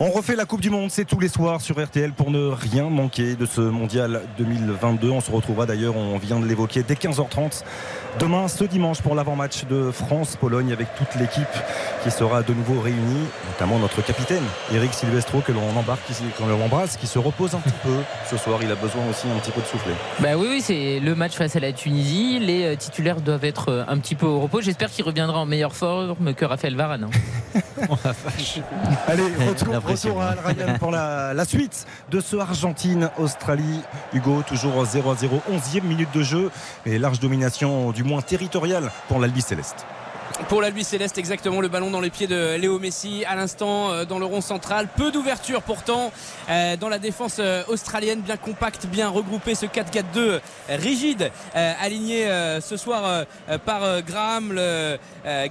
On 0.00 0.10
refait 0.10 0.36
la 0.36 0.44
Coupe 0.44 0.60
du 0.60 0.70
Monde, 0.70 0.92
c'est 0.92 1.04
tous 1.04 1.18
les 1.18 1.26
soirs 1.26 1.60
sur 1.60 1.84
RTL 1.84 2.12
pour 2.12 2.30
ne 2.30 2.46
rien 2.50 2.88
manquer 2.88 3.34
de 3.34 3.46
ce 3.46 3.60
mondial 3.60 4.22
2022. 4.38 5.10
On 5.10 5.20
se 5.20 5.32
retrouvera 5.32 5.66
d'ailleurs, 5.66 5.96
on 5.96 6.18
vient 6.18 6.38
de 6.38 6.46
l'évoquer, 6.46 6.84
dès 6.84 6.94
15h30 6.94 7.64
demain, 8.18 8.48
ce 8.48 8.64
dimanche, 8.64 9.00
pour 9.00 9.14
l'avant-match 9.14 9.64
de 9.66 9.90
France-Pologne 9.90 10.72
avec 10.72 10.88
toute 10.96 11.14
l'équipe 11.20 11.46
qui 12.02 12.10
sera 12.10 12.42
de 12.42 12.52
nouveau 12.52 12.80
réunie, 12.80 13.26
notamment 13.52 13.78
notre 13.78 14.02
capitaine, 14.02 14.42
Eric 14.72 14.92
Silvestro, 14.92 15.40
que 15.40 15.52
l'on 15.52 15.76
embarque, 15.76 16.00
qu'on 16.36 16.46
l'embrasse, 16.46 16.96
qui 16.96 17.06
se 17.06 17.18
repose 17.18 17.54
un 17.54 17.58
petit 17.58 17.74
peu 17.82 17.96
ce 18.28 18.36
soir. 18.36 18.60
Il 18.62 18.70
a 18.70 18.74
besoin 18.74 19.02
aussi 19.08 19.26
un 19.28 19.38
petit 19.38 19.50
peu 19.50 19.60
de 19.60 19.66
souffler. 19.66 19.94
Bah 20.20 20.36
oui, 20.36 20.46
oui 20.48 20.60
c'est 20.60 21.00
le 21.00 21.14
match 21.14 21.34
face 21.34 21.56
à 21.56 21.60
la 21.60 21.72
Tunisie. 21.72 22.38
Les 22.38 22.64
euh, 22.64 22.76
titulaires 22.76 23.20
doivent 23.20 23.44
être 23.44 23.70
euh, 23.70 23.84
un 23.88 23.98
petit 23.98 24.14
peu 24.14 24.26
au 24.26 24.40
repos. 24.40 24.60
J'espère 24.60 24.90
qu'il 24.90 25.04
reviendra 25.04 25.38
en 25.38 25.46
meilleure 25.46 25.74
forme 25.74 26.34
que 26.34 26.44
Raphaël 26.44 26.76
Varane. 26.76 27.04
Hein. 27.04 27.10
Allez, 29.06 29.22
retour, 29.48 29.80
retour 29.88 30.22
à 30.22 30.28
Al 30.28 30.38
Ryan 30.44 30.78
pour 30.78 30.90
la, 30.90 31.44
suite 31.44 31.86
de 32.10 32.20
ce 32.20 32.36
Argentine-Australie. 32.36 33.80
Hugo, 34.12 34.42
toujours 34.46 34.84
0 34.84 35.10
à 35.10 35.16
0, 35.16 35.42
11e 35.50 35.82
minute 35.82 36.08
de 36.14 36.22
jeu 36.22 36.50
et 36.86 36.98
large 36.98 37.20
domination 37.20 37.90
du 37.92 38.04
moins 38.04 38.22
territorial 38.22 38.90
pour 39.08 39.18
l'Albi 39.18 39.42
Céleste. 39.42 39.86
Pour 40.46 40.62
la 40.62 40.70
Lui 40.70 40.84
Céleste, 40.84 41.18
exactement 41.18 41.60
le 41.60 41.68
ballon 41.68 41.90
dans 41.90 42.00
les 42.00 42.10
pieds 42.10 42.28
de 42.28 42.54
Léo 42.54 42.78
Messi 42.78 43.24
à 43.26 43.34
l'instant 43.34 43.90
euh, 43.90 44.04
dans 44.04 44.20
le 44.20 44.24
rond 44.24 44.40
central. 44.40 44.88
Peu 44.96 45.10
d'ouverture 45.10 45.62
pourtant 45.62 46.12
euh, 46.48 46.76
dans 46.76 46.88
la 46.88 47.00
défense 47.00 47.36
euh, 47.40 47.64
australienne, 47.66 48.20
bien 48.20 48.36
compacte, 48.36 48.86
bien 48.86 49.08
regroupé 49.08 49.56
ce 49.56 49.66
4-4-2 49.66 50.40
rigide, 50.68 51.30
aligné 51.54 52.28
ce 52.60 52.76
soir 52.76 53.24
par 53.64 54.02
Graham, 54.02 54.52
le, 54.52 54.98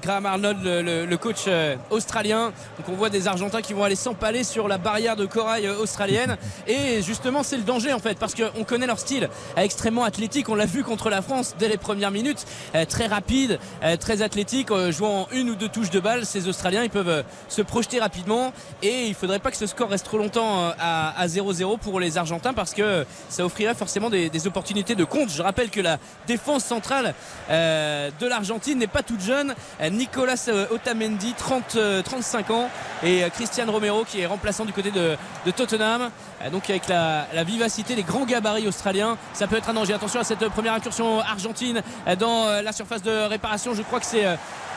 Graham 0.01 0.25
Arnold, 0.25 0.59
le, 0.63 1.15
coach 1.17 1.49
australien. 1.89 2.53
Donc 2.77 2.89
on 2.89 2.93
voit 2.93 3.09
des 3.09 3.27
Argentins 3.27 3.61
qui 3.61 3.73
vont 3.73 3.83
aller 3.83 3.95
s'empaler 3.95 4.43
sur 4.43 4.67
la 4.67 4.77
barrière 4.77 5.15
de 5.15 5.25
corail 5.25 5.67
australienne. 5.67 6.37
Et 6.67 7.01
justement, 7.01 7.43
c'est 7.43 7.57
le 7.57 7.63
danger 7.63 7.93
en 7.93 7.99
fait, 7.99 8.17
parce 8.19 8.35
qu'on 8.35 8.63
connaît 8.63 8.87
leur 8.87 8.99
style 8.99 9.27
extrêmement 9.57 10.03
athlétique. 10.03 10.49
On 10.49 10.55
l'a 10.55 10.65
vu 10.65 10.83
contre 10.83 11.09
la 11.09 11.21
France 11.21 11.55
dès 11.57 11.67
les 11.67 11.77
premières 11.77 12.11
minutes, 12.11 12.45
très 12.87 13.07
rapide, 13.07 13.59
très 13.99 14.21
athlétique 14.21 14.69
euh, 14.77 14.91
jouant 14.91 15.27
une 15.31 15.49
ou 15.49 15.55
deux 15.55 15.67
touches 15.67 15.89
de 15.89 15.99
balle, 15.99 16.25
ces 16.25 16.47
Australiens 16.47 16.83
ils 16.83 16.89
peuvent 16.89 17.09
euh, 17.09 17.23
se 17.49 17.61
projeter 17.61 17.99
rapidement 17.99 18.53
et 18.81 19.05
il 19.05 19.09
ne 19.09 19.15
faudrait 19.15 19.39
pas 19.39 19.51
que 19.51 19.57
ce 19.57 19.65
score 19.65 19.89
reste 19.89 20.05
trop 20.05 20.17
longtemps 20.17 20.61
euh, 20.61 20.71
à 20.77 21.27
0-0 21.27 21.79
pour 21.79 21.99
les 21.99 22.17
Argentins 22.17 22.53
parce 22.53 22.73
que 22.73 23.05
ça 23.29 23.45
offrirait 23.45 23.75
forcément 23.75 24.09
des, 24.09 24.47
opportunités 24.47 24.95
de 24.95 25.03
compte. 25.03 25.29
Je 25.29 25.41
rappelle 25.41 25.69
que 25.69 25.81
la 25.81 25.97
défense 26.27 26.63
centrale 26.63 27.15
de 27.49 28.27
l'Argentine 28.27 28.77
n'est 28.77 28.87
pas 28.87 29.01
toute 29.01 29.19
jeune. 29.19 29.55
Nicolas 29.91 30.35
Otamendi, 30.69 31.33
30, 31.33 31.77
35 32.05 32.51
ans 32.51 32.69
et 33.03 33.23
Christian 33.33 33.65
Romero 33.71 34.05
qui 34.05 34.21
est 34.21 34.27
remplaçant 34.27 34.63
du 34.63 34.73
côté 34.73 34.91
de, 34.91 35.17
Tottenham. 35.51 36.11
Donc 36.51 36.69
avec 36.69 36.87
la, 36.87 37.27
la, 37.33 37.43
vivacité, 37.43 37.95
les 37.95 38.03
grands 38.03 38.25
gabarits 38.25 38.67
australiens, 38.67 39.17
ça 39.33 39.47
peut 39.47 39.57
être 39.57 39.69
un 39.69 39.73
danger. 39.73 39.93
Attention 39.93 40.19
à 40.19 40.23
cette 40.23 40.47
première 40.49 40.73
incursion 40.73 41.19
argentine 41.19 41.81
dans 42.19 42.61
la 42.61 42.71
surface 42.71 43.01
de 43.01 43.27
réparation. 43.27 43.73
Je 43.73 43.81
crois 43.81 43.99
que 43.99 44.05
c'est 44.05 44.25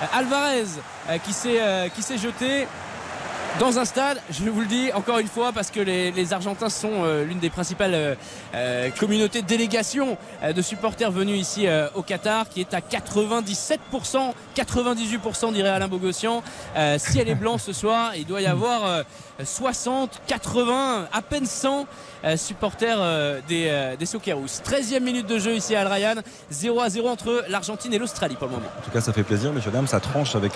euh, 0.00 0.06
Alvarez 0.14 0.62
euh, 1.08 1.18
euh, 1.46 1.88
qui 1.88 2.02
s'est 2.02 2.18
jeté 2.18 2.66
dans 3.58 3.78
un 3.78 3.84
stade, 3.84 4.22
je 4.30 4.48
vous 4.48 4.60
le 4.60 4.66
dis 4.66 4.92
encore 4.94 5.18
une 5.18 5.26
fois, 5.26 5.50
parce 5.52 5.72
que 5.72 5.80
les, 5.80 6.32
Argentins 6.32 6.70
sont 6.70 7.04
l'une 7.28 7.40
des 7.40 7.50
principales 7.50 8.16
communautés 8.96 9.42
de 9.42 9.46
délégation 9.46 10.16
de 10.48 10.62
supporters 10.62 11.10
venus 11.10 11.40
ici 11.40 11.66
au 11.96 12.02
Qatar, 12.02 12.48
qui 12.48 12.60
est 12.60 12.72
à 12.72 12.78
97%, 12.78 13.78
98% 14.56 15.52
dirait 15.52 15.68
Alain 15.68 15.88
Bogossian. 15.88 16.44
si 16.98 17.18
elle 17.18 17.28
est 17.28 17.34
blanche 17.34 17.62
ce 17.62 17.72
soir, 17.72 18.12
il 18.16 18.24
doit 18.24 18.40
y 18.40 18.46
avoir 18.46 19.04
60, 19.44 20.20
80, 20.26 21.08
à 21.12 21.22
peine 21.22 21.46
100 21.46 21.86
euh, 22.24 22.36
supporters 22.36 22.98
euh, 23.00 23.40
des, 23.48 23.66
euh, 23.68 23.96
des 23.96 24.04
13e 24.04 25.00
minute 25.00 25.26
de 25.26 25.38
jeu 25.38 25.54
ici 25.54 25.74
à 25.74 25.80
Al 25.82 25.86
Ryan, 25.88 26.14
0 26.50 26.80
à 26.80 26.88
0 26.90 27.08
entre 27.08 27.44
l'Argentine 27.48 27.92
et 27.94 27.98
l'Australie 27.98 28.34
pour 28.36 28.46
le 28.48 28.54
moment. 28.54 28.66
En 28.78 28.82
tout 28.84 28.90
cas, 28.90 29.00
ça 29.00 29.12
fait 29.12 29.22
plaisir, 29.22 29.52
messieurs 29.52 29.70
dames, 29.70 29.86
ça 29.86 30.00
tranche 30.00 30.34
avec 30.36 30.52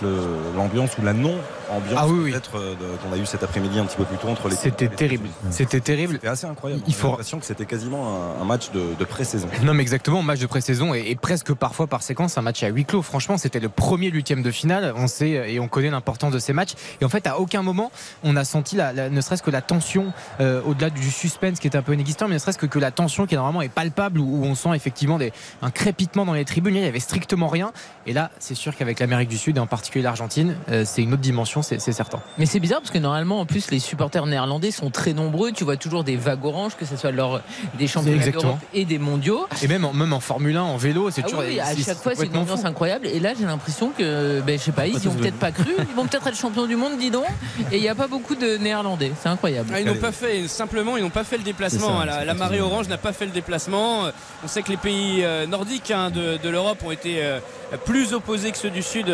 l'ambiance 0.57 0.91
ou 0.99 1.03
la 1.03 1.13
non-ambiance 1.13 1.97
ah 1.97 2.07
peut-être 2.07 2.51
qu'on 2.53 3.13
a 3.13 3.17
eu 3.17 3.27
cet 3.27 3.43
après-midi 3.43 3.79
un 3.79 3.87
petit 3.87 3.97
peu 3.97 4.05
plus 4.05 4.17
tôt 4.19 4.29
entre 4.29 4.49
les. 4.49 4.57
C'était 4.57 4.89
terrible. 4.89 5.29
C'était 5.51 5.81
terrible. 5.81 6.15
C'était 6.15 6.29
assez 6.29 6.47
incroyable. 6.47 6.83
Il 6.87 6.95
faut- 6.95 7.03
faut 7.03 7.09
l'impression 7.11 7.39
que 7.39 7.47
c'était 7.47 7.67
quasiment 7.67 8.37
un, 8.39 8.43
un 8.43 8.45
match 8.45 8.71
de, 8.73 8.95
de 8.99 9.05
pré-saison. 9.05 9.49
Non 9.63 9.75
mais 9.75 9.83
exactement, 9.83 10.23
match 10.23 10.41
de 10.41 10.47
pré-saison 10.47 10.95
et, 10.95 11.05
et 11.09 11.17
presque 11.17 11.53
parfois 11.53 11.87
par 11.87 12.03
séquence 12.03 12.39
un 12.39 12.43
match 12.43 12.63
à 12.63 12.69
huis 12.69 12.85
clos. 12.85 13.03
Franchement, 13.03 13.37
c'était 13.39 13.61
le 13.61 13.69
premier 13.69 14.09
huitième 14.09 14.43
de 14.43 14.51
finale. 14.51 14.93
On 14.97 15.07
sait 15.07 15.53
et 15.53 15.61
on 15.61 15.69
connaît 15.69 15.91
l'importance 15.91 16.33
de 16.33 16.39
ces 16.39 16.53
matchs. 16.53 16.73
Et 17.01 17.05
en 17.05 17.09
fait, 17.09 17.27
à 17.27 17.39
aucun 17.39 17.63
moment 17.63 17.91
on 18.23 18.37
a 18.37 18.45
senti 18.45 18.74
la, 18.77 18.93
la- 18.93 19.11
ne 19.11 19.21
serait-ce 19.21 19.43
que 19.43 19.51
la 19.51 19.63
tension 19.63 20.13
euh, 20.41 20.61
au-delà 20.65 20.91
du 20.91 21.11
suspense 21.11 21.59
qui 21.61 21.67
est 21.69 21.77
un 21.77 21.83
peu 21.83 21.95
inexistant, 21.95 22.29
mais 22.29 22.35
ne 22.35 22.39
serait-ce 22.39 22.59
que, 22.59 22.67
que 22.67 22.79
la 22.79 22.91
tension 22.91 23.27
qui 23.27 23.35
normalement 23.35 23.63
est 23.63 23.69
palpable 23.69 24.21
où, 24.21 24.43
où 24.43 24.45
on 24.45 24.55
sent 24.55 24.71
effectivement 24.75 25.19
des, 25.19 25.33
un 25.63 25.71
crépitement 25.71 26.25
dans 26.25 26.33
les 26.35 26.45
tribunes. 26.45 26.75
Il 26.77 26.83
y 26.83 26.87
avait 26.87 27.01
strictement 27.01 27.49
rien. 27.49 27.73
Et 28.07 28.13
là, 28.13 28.31
c'est 28.39 28.55
sûr 28.55 28.77
qu'avec 28.77 29.01
l'Amérique 29.01 29.29
du 29.29 29.39
Sud 29.39 29.57
et 29.57 29.61
en 29.61 29.67
particulier 29.67 30.03
l'Argentine, 30.05 30.57
euh, 30.71 30.85
c'est 30.87 31.03
une 31.03 31.13
autre 31.13 31.23
dimension, 31.23 31.63
c'est 31.63 31.79
certain. 31.81 32.21
Mais 32.39 32.47
c'est 32.47 32.61
bizarre 32.61 32.81
parce 32.81 32.91
que 32.91 32.99
normalement, 32.99 33.41
en 33.41 33.47
plus, 33.47 33.71
les 33.71 33.79
supporters 33.79 34.27
néerlandais 34.27 34.71
sont 34.71 34.91
très 34.91 35.13
nombreux. 35.13 35.53
Tu 35.53 35.65
vois 35.65 35.77
toujours 35.77 36.05
des 36.05 36.17
vagues 36.17 36.45
oranges, 36.45 36.77
que 36.77 36.85
ce 36.85 36.97
soit 36.97 37.11
lors 37.13 37.41
des 37.79 37.87
championnats 37.87 38.31
d'Europe 38.31 38.59
et 38.73 38.85
des 38.85 38.99
mondiaux. 38.99 39.47
Et 39.63 39.69
même 39.69 39.85
en, 39.85 39.93
même 39.93 40.13
en 40.13 40.21
Formule 40.21 40.57
1, 40.57 40.63
en 40.63 40.77
vélo, 40.77 41.11
c'est 41.11 41.23
Ah 41.25 41.29
toujours. 41.29 41.45
oui, 41.47 41.61
à 41.61 41.75
chaque 41.77 41.99
fois, 41.99 42.13
c'est 42.15 42.27
une 42.27 42.37
ambiance 42.37 42.61
fou. 42.63 42.67
incroyable. 42.67 43.07
Et 43.07 43.21
là, 43.21 43.33
j'ai 43.39 43.45
l'impression 43.47 43.91
que, 43.97 44.41
ben, 44.41 44.59
je 44.59 44.65
sais 44.65 44.73
pas, 44.73 44.87
ils 44.87 44.97
y 44.97 45.01
tous 45.01 45.09
ont 45.09 45.15
peut-être 45.15 45.39
pas 45.39 45.53
cru. 45.53 45.71
Ils 45.79 45.95
vont 45.95 46.07
peut-être 46.07 46.27
être 46.27 46.37
champions 46.37 46.67
du 46.67 46.77
monde, 46.77 46.99
dis 46.99 47.11
donc. 47.11 47.27
Et 47.73 47.77
il 47.77 47.83
n'y 47.83 47.89
a 47.89 47.95
pas 47.95 48.07
beaucoup 48.09 48.35
de 48.35 48.54
néerlandais. 48.59 49.13
C'est 49.21 49.29
incroyable. 49.29 49.71
Ah, 49.75 49.81
ils 49.81 49.87
n'ont 49.87 49.95
pas 49.95 50.13
fait, 50.13 50.49
simplement, 50.49 50.97
ils 50.97 51.03
n'ont 51.03 51.11
pas 51.11 51.25
fait 51.25 51.37
le 51.37 51.43
déplacement. 51.43 52.05
Ça, 52.05 52.13
hein. 52.13 52.25
la, 52.25 52.35
marée 52.35 52.61
orange 52.61 52.89
n'a 52.89 52.99
pas 52.99 53.13
fait 53.13 53.27
le 53.27 53.33
déplacement. 53.33 54.11
On 54.43 54.49
sait 54.49 54.63
que 54.63 54.71
les 54.71 54.77
pays 54.77 55.25
euh, 55.25 55.47
nordiques 55.47 55.91
hein, 55.91 56.11
de, 56.11 56.39
de 56.43 56.49
l'Europe 56.49 56.83
ont 56.85 56.91
été 56.91 57.23
euh, 57.23 57.41
plus 57.85 58.13
opposés 58.13 58.53
que 58.53 58.59
ceux 58.59 58.71
du 58.71 58.83
Sud 58.83 59.09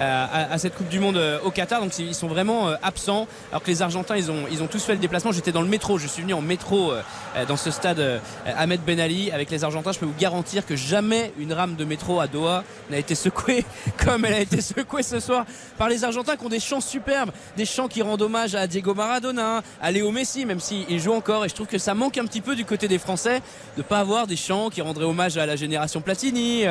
euh, 0.00 0.26
à, 0.50 0.58
cette 0.58 0.74
Coupe 0.74 0.88
du 0.88 1.00
Monde 1.00 1.16
euh, 1.16 1.38
au 1.44 1.50
Qatar. 1.50 1.80
Donc 1.80 1.98
ils 1.98 2.14
sont 2.14 2.28
vraiment 2.28 2.68
euh, 2.68 2.74
absents. 2.82 3.26
Alors 3.50 3.62
que 3.62 3.70
les 3.70 3.82
Argentins, 3.82 4.16
ils 4.16 4.30
ont, 4.30 4.44
ils 4.50 4.62
ont 4.62 4.66
tous 4.66 4.82
fait 4.82 4.92
le 4.92 4.98
déplacement. 4.98 5.32
J'étais 5.32 5.52
dans 5.52 5.62
le 5.62 5.68
métro. 5.68 5.98
Je 5.98 6.06
suis 6.06 6.22
venu 6.22 6.34
en 6.34 6.42
métro 6.42 6.92
dans 7.48 7.56
ce 7.56 7.70
stade 7.70 8.20
Ahmed 8.46 8.80
Ben 8.82 9.00
Ali 9.00 9.30
avec 9.30 9.50
les 9.50 9.64
Argentins. 9.64 9.92
Je 9.92 9.98
peux 9.98 10.06
vous 10.06 10.14
garantir 10.18 10.66
que 10.66 10.76
jamais 10.76 11.32
une 11.38 11.52
rame 11.52 11.76
de 11.76 11.84
métro 11.84 12.20
à 12.20 12.26
Doha 12.26 12.64
n'a 12.90 12.98
été 12.98 13.14
secouée 13.14 13.64
comme 14.04 14.24
elle 14.24 14.34
a 14.34 14.40
été 14.40 14.60
secouée 14.60 15.02
ce 15.02 15.20
soir 15.20 15.44
par 15.78 15.88
les 15.88 16.04
Argentins 16.04 16.36
qui 16.36 16.44
ont 16.44 16.50
des 16.50 16.60
chants 16.60 16.80
superbes, 16.80 17.30
des 17.56 17.66
chants 17.66 17.88
qui 17.88 18.02
rendent 18.02 18.22
hommage 18.22 18.54
à 18.54 18.66
Diego 18.66 18.94
Maradona, 18.94 19.62
à 19.80 19.90
Léo 19.90 20.10
Messi, 20.10 20.44
même 20.46 20.60
s'il 20.60 21.00
joue 21.00 21.12
encore. 21.12 21.44
Et 21.44 21.48
je 21.48 21.54
trouve 21.54 21.66
que 21.66 21.78
ça 21.78 21.94
manque 21.94 22.18
un 22.18 22.26
petit 22.26 22.40
peu 22.40 22.54
du 22.54 22.64
côté 22.64 22.88
des 22.88 22.98
Français 22.98 23.40
de 23.76 23.82
pas 23.82 24.00
avoir 24.00 24.26
des 24.26 24.36
chants 24.36 24.70
qui 24.70 24.82
rendraient 24.82 25.04
hommage 25.04 25.38
à 25.38 25.46
la 25.46 25.56
génération 25.56 26.00
Platini, 26.00 26.64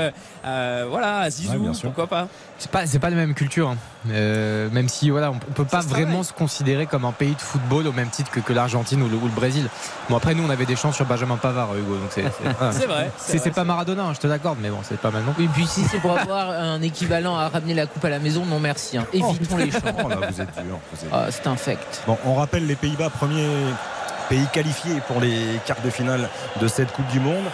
voilà, 0.43 1.14
à 1.19 1.29
Zizou, 1.29 1.51
Ouais, 1.53 1.57
bien 1.59 1.73
sûr. 1.73 1.89
pourquoi 1.91 2.07
pas. 2.07 2.27
C'est 2.57 2.71
pas, 2.71 2.85
c'est 2.85 2.99
pas 2.99 3.09
la 3.09 3.15
même 3.17 3.33
culture. 3.33 3.69
hein. 3.69 3.77
Euh, 4.11 4.69
même 4.71 4.87
si 4.87 5.09
voilà, 5.09 5.31
on, 5.31 5.35
on 5.35 5.51
peut 5.53 5.65
pas 5.65 5.81
vraiment 5.81 6.21
se 6.23 6.31
considérer 6.31 6.85
comme 6.85 7.05
un 7.05 7.11
pays 7.11 7.33
de 7.33 7.41
football 7.41 7.87
au 7.87 7.91
même 7.91 8.09
titre 8.09 8.29
que, 8.31 8.39
que 8.39 8.53
l'Argentine 8.53 9.01
ou 9.01 9.09
le, 9.09 9.15
ou 9.17 9.25
le 9.25 9.31
Brésil. 9.31 9.67
Bon 10.09 10.17
après 10.17 10.35
nous 10.35 10.43
on 10.45 10.49
avait 10.49 10.65
des 10.67 10.75
chances 10.75 10.95
sur 10.95 11.05
Benjamin 11.05 11.37
Pavard, 11.37 11.75
Hugo. 11.75 11.95
Donc 11.97 12.09
c'est, 12.11 12.21
vrai. 12.87 13.11
C'est- 13.17 13.49
pas 13.51 13.63
Maradona, 13.63 14.03
hein, 14.03 14.13
je 14.13 14.19
te 14.19 14.27
l'accorde, 14.27 14.57
mais 14.61 14.69
bon 14.69 14.79
c'est 14.83 14.99
pas 14.99 15.09
mal 15.11 15.23
non 15.23 15.33
plus. 15.33 15.45
Et 15.45 15.47
puis 15.47 15.65
si 15.65 15.83
c'est 15.85 15.99
pour 15.99 16.17
avoir 16.19 16.49
un 16.51 16.81
équivalent 16.81 17.35
à 17.35 17.49
ramener 17.49 17.73
la 17.73 17.87
coupe 17.87 18.05
à 18.05 18.09
la 18.09 18.19
maison, 18.19 18.45
non 18.45 18.59
merci. 18.59 18.97
hein. 18.97 19.05
Évitons 19.11 19.57
les 19.57 19.71
chants. 19.71 19.79
Oh 20.03 20.07
là, 20.09 20.17
vous 20.17 20.41
êtes 20.41 20.53
dur. 20.63 20.77
vous 20.93 21.05
êtes- 21.05 21.11
Ah, 21.11 21.25
c'est 21.31 21.47
infect. 21.47 22.03
Bon, 22.05 22.17
on 22.25 22.35
rappelle 22.35 22.67
les 22.67 22.75
Pays-Bas, 22.75 23.09
premier 23.09 23.47
pays 24.29 24.45
qualifié 24.53 25.01
pour 25.07 25.19
les 25.21 25.59
quarts 25.65 25.81
de 25.83 25.89
finale 25.89 26.29
de 26.61 26.67
cette 26.67 26.91
Coupe 26.91 27.07
du 27.07 27.19
Monde. 27.19 27.45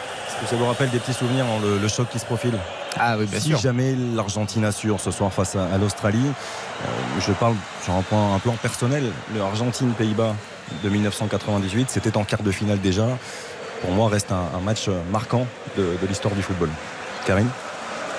Que 0.42 0.48
ça 0.48 0.56
vous 0.56 0.66
rappelle 0.66 0.90
des 0.90 0.98
petits 1.00 1.14
souvenirs, 1.14 1.46
hein, 1.46 1.60
le, 1.62 1.78
le 1.78 1.88
choc 1.88 2.10
qui 2.10 2.18
se 2.18 2.26
profile 2.26 2.58
Ah 3.00 3.16
oui 3.18 3.26
bien 3.28 3.40
Si 3.40 3.50
sûr. 3.50 3.60
jamais 3.60 3.96
l'Argentine 4.16 4.66
assure 4.66 5.00
ce 5.00 5.12
soir 5.12 5.32
face 5.32 5.56
à, 5.56 5.66
à 5.66 5.78
l'Australie, 5.78 6.26
euh, 6.26 6.88
je 7.20 7.32
parle 7.34 7.54
sur 7.84 7.94
un, 7.94 8.02
point, 8.02 8.34
un 8.36 8.40
plan 8.40 8.54
personnel, 8.54 9.04
le 9.36 9.42
Argentine-Pays-Bas 9.42 10.34
de 10.84 10.90
1998, 10.90 11.90
c'était 11.92 12.18
en 12.18 12.24
quart 12.24 12.42
de 12.42 12.52
finale 12.52 12.80
déjà. 12.82 13.06
Pour 13.82 13.92
moi, 13.92 14.10
reste 14.10 14.32
un, 14.32 14.58
un 14.58 14.62
match 14.62 14.88
marquant 15.12 15.46
de, 15.78 15.84
de 16.02 16.08
l'histoire 16.08 16.34
du 16.34 16.42
football. 16.42 16.70
Karine, 17.28 17.50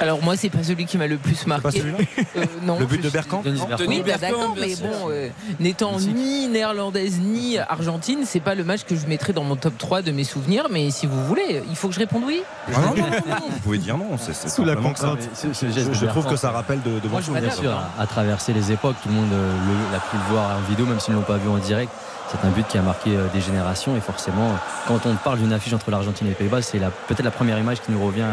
Alors 0.00 0.22
moi, 0.22 0.36
c'est 0.36 0.50
pas 0.50 0.62
celui 0.64 0.84
qui 0.86 0.98
m'a 0.98 1.06
le 1.06 1.16
plus 1.16 1.34
c'est 1.34 1.44
pas 1.48 1.58
marqué. 1.58 1.78
celui-là 1.80 1.98
Euh, 2.36 2.44
non, 2.62 2.78
Le 2.78 2.86
but 2.86 3.00
de 3.02 3.08
Bergkamp 3.08 3.42
Denis 3.42 3.58
Bergkamp. 3.58 3.76
Denis 3.78 3.96
Oui, 3.98 4.02
bah, 4.06 4.18
d'accord, 4.18 4.54
mais 4.58 4.74
bon, 4.76 5.10
euh, 5.10 5.28
n'étant 5.60 5.98
ni 6.00 6.48
néerlandaise 6.48 7.20
ni 7.20 7.58
argentine, 7.58 8.20
c'est 8.24 8.40
pas 8.40 8.54
le 8.54 8.64
match 8.64 8.82
que 8.84 8.96
je 8.96 9.06
mettrais 9.06 9.32
dans 9.32 9.44
mon 9.44 9.54
top 9.56 9.78
3 9.78 10.02
de 10.02 10.10
mes 10.10 10.24
souvenirs. 10.24 10.66
Mais 10.70 10.90
si 10.90 11.06
vous 11.06 11.24
voulez, 11.26 11.62
il 11.68 11.76
faut 11.76 11.88
que 11.88 11.94
je 11.94 12.00
réponde 12.00 12.22
oui. 12.26 12.42
Ah 12.68 12.80
non, 12.80 12.86
non, 12.96 13.06
non, 13.28 13.36
vous 13.50 13.58
pouvez 13.60 13.78
dire 13.78 13.96
non. 13.96 14.16
C'est, 14.18 14.34
c'est 14.34 14.48
Sous 14.48 14.64
la 14.64 14.74
contrainte. 14.76 15.18
Je, 15.42 16.06
trouve 16.06 16.26
que 16.26 16.36
ça 16.36 16.50
rappelle 16.50 16.82
de, 16.82 16.94
de 16.98 17.08
bons 17.08 17.20
Moi, 17.20 17.20
m'adapte. 17.34 17.60
Bien 17.60 17.70
sûr, 17.70 17.78
à 17.98 18.06
traverser 18.06 18.52
les 18.52 18.72
époques, 18.72 18.96
tout 19.02 19.08
le 19.08 19.14
monde 19.14 19.32
euh, 19.32 19.52
le- 19.66 19.92
l'a 19.92 20.00
pu 20.00 20.16
le 20.16 20.34
voir 20.34 20.56
en 20.56 20.60
vidéo, 20.68 20.86
même 20.86 20.98
s'ils 21.00 21.14
ne 21.14 21.18
l'ont 21.18 21.24
pas 21.24 21.36
vu 21.36 21.48
en 21.48 21.58
direct. 21.58 21.92
C'est 22.30 22.46
un 22.46 22.50
but 22.50 22.66
qui 22.66 22.78
a 22.78 22.82
marqué 22.82 23.10
des 23.34 23.40
générations 23.42 23.94
et 23.96 24.00
forcément, 24.00 24.50
quand 24.88 25.04
on 25.06 25.14
parle 25.16 25.38
d'une 25.38 25.52
affiche 25.52 25.74
entre 25.74 25.90
l'Argentine 25.90 26.26
et 26.28 26.30
les 26.30 26.34
Pays-Bas, 26.36 26.62
c'est 26.62 26.78
la- 26.78 26.90
peut-être 26.90 27.22
la 27.24 27.30
première 27.30 27.58
image 27.58 27.80
qui 27.82 27.92
nous 27.92 28.02
revient 28.04 28.24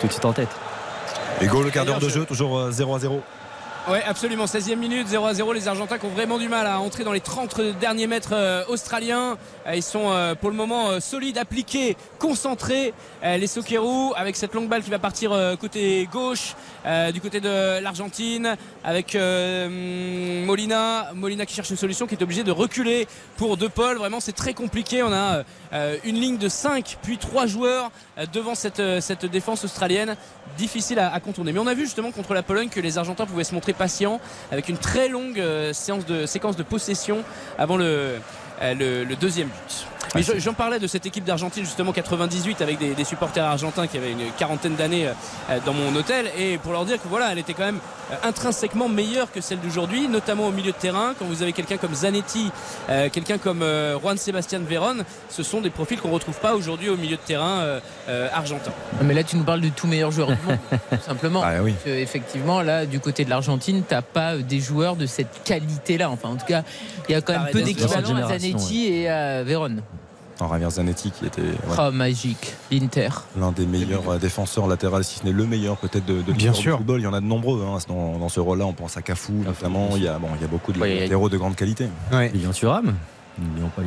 tout 0.00 0.06
de 0.06 0.12
suite 0.12 0.24
en 0.26 0.32
tête. 0.32 0.50
Et 1.40 1.46
go, 1.46 1.62
le 1.62 1.70
quart 1.70 1.84
d'heure 1.84 2.00
de 2.00 2.08
jeu, 2.08 2.24
toujours 2.24 2.58
euh, 2.58 2.70
0 2.70 2.94
à 2.94 2.98
0. 2.98 3.22
Ouais, 3.88 4.02
absolument. 4.06 4.44
16e 4.44 4.76
minute, 4.76 5.08
0 5.08 5.24
à 5.24 5.32
0. 5.32 5.54
Les 5.54 5.66
Argentins 5.66 5.96
qui 5.96 6.04
ont 6.04 6.10
vraiment 6.10 6.36
du 6.36 6.46
mal 6.48 6.66
à 6.66 6.78
entrer 6.78 7.04
dans 7.04 7.12
les 7.12 7.20
30 7.22 7.58
derniers 7.80 8.06
mètres 8.06 8.34
euh, 8.34 8.62
australiens. 8.68 9.38
Euh, 9.66 9.74
ils 9.76 9.82
sont 9.82 10.10
euh, 10.10 10.34
pour 10.34 10.50
le 10.50 10.56
moment 10.56 10.90
euh, 10.90 11.00
solides, 11.00 11.38
appliqués, 11.38 11.96
concentrés. 12.18 12.92
Euh, 13.24 13.38
les 13.38 13.46
Soquerou 13.46 14.12
avec 14.14 14.36
cette 14.36 14.52
longue 14.52 14.68
balle 14.68 14.82
qui 14.82 14.90
va 14.90 14.98
partir 14.98 15.32
euh, 15.32 15.56
côté 15.56 16.06
gauche, 16.12 16.54
euh, 16.84 17.12
du 17.12 17.22
côté 17.22 17.40
de 17.40 17.80
l'Argentine, 17.80 18.56
avec 18.88 19.14
euh, 19.14 20.46
Molina. 20.46 21.12
Molina 21.14 21.44
qui 21.44 21.54
cherche 21.54 21.68
une 21.68 21.76
solution, 21.76 22.06
qui 22.06 22.14
est 22.14 22.22
obligé 22.22 22.42
de 22.42 22.50
reculer 22.50 23.06
pour 23.36 23.58
De 23.58 23.68
Paul. 23.68 23.98
Vraiment, 23.98 24.18
c'est 24.18 24.32
très 24.32 24.54
compliqué. 24.54 25.02
On 25.02 25.12
a 25.12 25.42
euh, 25.74 25.98
une 26.04 26.14
ligne 26.14 26.38
de 26.38 26.48
5 26.48 26.96
puis 27.02 27.18
3 27.18 27.44
joueurs 27.44 27.92
euh, 28.16 28.24
devant 28.32 28.54
cette, 28.54 28.80
défense 29.26 29.62
australienne 29.64 30.16
difficile 30.56 30.98
à, 31.00 31.20
contourner. 31.20 31.52
Mais 31.52 31.58
on 31.58 31.66
a 31.66 31.74
vu 31.74 31.82
justement 31.82 32.12
contre 32.12 32.32
la 32.32 32.42
Pologne 32.42 32.70
que 32.70 32.80
les 32.80 32.96
Argentins 32.96 33.26
pouvaient 33.26 33.44
se 33.44 33.54
montrer 33.54 33.74
patients 33.74 34.20
avec 34.50 34.70
une 34.70 34.78
très 34.78 35.08
longue 35.08 35.42
séquence 35.72 36.56
de 36.56 36.62
possession 36.62 37.24
avant 37.58 37.76
le 37.76 38.20
deuxième 39.20 39.48
but. 39.48 39.87
Mais 40.14 40.22
je- 40.22 40.38
j'en 40.38 40.54
parlais 40.54 40.78
de 40.78 40.86
cette 40.86 41.04
équipe 41.06 41.24
d'Argentine 41.24 41.64
justement 41.64 41.92
98 41.92 42.62
avec 42.62 42.78
des, 42.78 42.94
des 42.94 43.04
supporters 43.04 43.44
argentins 43.44 43.86
qui 43.86 43.96
avaient 43.98 44.12
une 44.12 44.30
quarantaine 44.38 44.74
d'années 44.74 45.08
euh, 45.08 45.58
dans 45.66 45.72
mon 45.74 45.94
hôtel 45.96 46.26
et 46.38 46.58
pour 46.58 46.72
leur 46.72 46.84
dire 46.84 46.96
que 47.02 47.08
voilà 47.08 47.30
elle 47.32 47.38
était 47.38 47.52
quand 47.54 47.64
même 47.66 47.80
euh, 48.10 48.14
intrinsèquement 48.22 48.88
meilleure 48.88 49.30
que 49.30 49.40
celle 49.40 49.60
d'aujourd'hui 49.60 50.08
notamment 50.08 50.46
au 50.46 50.50
milieu 50.52 50.72
de 50.72 50.76
terrain 50.76 51.14
quand 51.18 51.26
vous 51.26 51.42
avez 51.42 51.52
quelqu'un 51.52 51.76
comme 51.76 51.94
Zanetti 51.94 52.50
euh, 52.88 53.08
quelqu'un 53.10 53.36
comme 53.38 53.62
euh, 53.62 53.98
Juan 54.00 54.16
Sebastian 54.16 54.60
Veron 54.68 54.98
ce 55.28 55.42
sont 55.42 55.60
des 55.60 55.70
profils 55.70 56.00
qu'on 56.00 56.10
retrouve 56.10 56.38
pas 56.38 56.54
aujourd'hui 56.54 56.88
au 56.88 56.96
milieu 56.96 57.16
de 57.16 57.22
terrain 57.22 57.58
euh, 58.08 58.28
argentin 58.32 58.70
Mais 59.02 59.12
là, 59.14 59.22
tu 59.22 59.36
nous 59.36 59.44
parles 59.44 59.60
du 59.60 59.70
tout 59.72 59.86
meilleur 59.86 60.10
joueur 60.10 60.28
du 60.28 60.36
monde, 60.46 60.58
tout 60.90 60.96
simplement. 61.04 61.42
Ah 61.44 61.62
oui. 61.62 61.72
Parce 61.72 61.84
que, 61.84 61.90
effectivement, 61.90 62.62
là, 62.62 62.86
du 62.86 63.00
côté 63.00 63.24
de 63.24 63.30
l'Argentine, 63.30 63.82
t'as 63.86 64.00
pas 64.02 64.36
des 64.38 64.60
joueurs 64.60 64.96
de 64.96 65.04
cette 65.06 65.42
qualité-là. 65.44 66.08
Enfin, 66.10 66.30
en 66.30 66.36
tout 66.36 66.46
cas, 66.46 66.62
il 67.08 67.12
y 67.12 67.14
a 67.14 67.20
quand 67.20 67.34
même 67.34 67.42
peu 67.52 67.60
d'équivalents 67.62 68.16
à 68.16 68.28
Zanetti 68.38 68.86
et 68.86 69.08
à 69.10 69.42
Véron. 69.42 69.76
En 70.40 70.48
Javier 70.48 70.70
Zanetti 70.70 71.10
qui 71.10 71.26
était 71.26 71.42
ouais, 71.42 71.76
Oh, 71.78 71.90
magique. 71.90 72.54
L'Inter. 72.70 73.08
l'un 73.38 73.50
des 73.52 73.66
meilleurs 73.66 74.08
euh, 74.08 74.18
défenseurs 74.18 74.66
latéraux, 74.68 75.02
si 75.02 75.18
ce 75.18 75.24
n'est 75.24 75.32
le 75.32 75.46
meilleur 75.46 75.76
peut-être 75.78 76.04
de, 76.06 76.22
de 76.22 76.32
Bien 76.32 76.34
l'histoire 76.34 76.54
sûr. 76.56 76.72
du 76.72 76.78
football. 76.78 77.00
Il 77.00 77.04
y 77.04 77.06
en 77.06 77.12
a 77.14 77.20
de 77.20 77.26
nombreux 77.26 77.64
hein, 77.66 77.78
dans, 77.88 78.18
dans 78.18 78.28
ce 78.28 78.38
rôle-là. 78.40 78.64
On 78.66 78.72
pense 78.72 78.96
à 78.96 79.02
Cafu 79.02 79.32
notamment. 79.32 79.90
Il 79.96 80.02
y 80.04 80.08
a, 80.08 80.18
bon, 80.18 80.28
il 80.36 80.40
y 80.42 80.44
a 80.44 80.48
beaucoup 80.48 80.72
de 80.72 80.78
Ouais, 80.78 81.04
a- 81.04 81.08
de 81.28 81.36
grande 81.36 81.56
qualité. 81.56 81.88
Ouais. 82.12 82.28
Lilian 82.32 82.52
Thuram, 82.52 82.94
n'oublions 83.40 83.68
pas. 83.68 83.82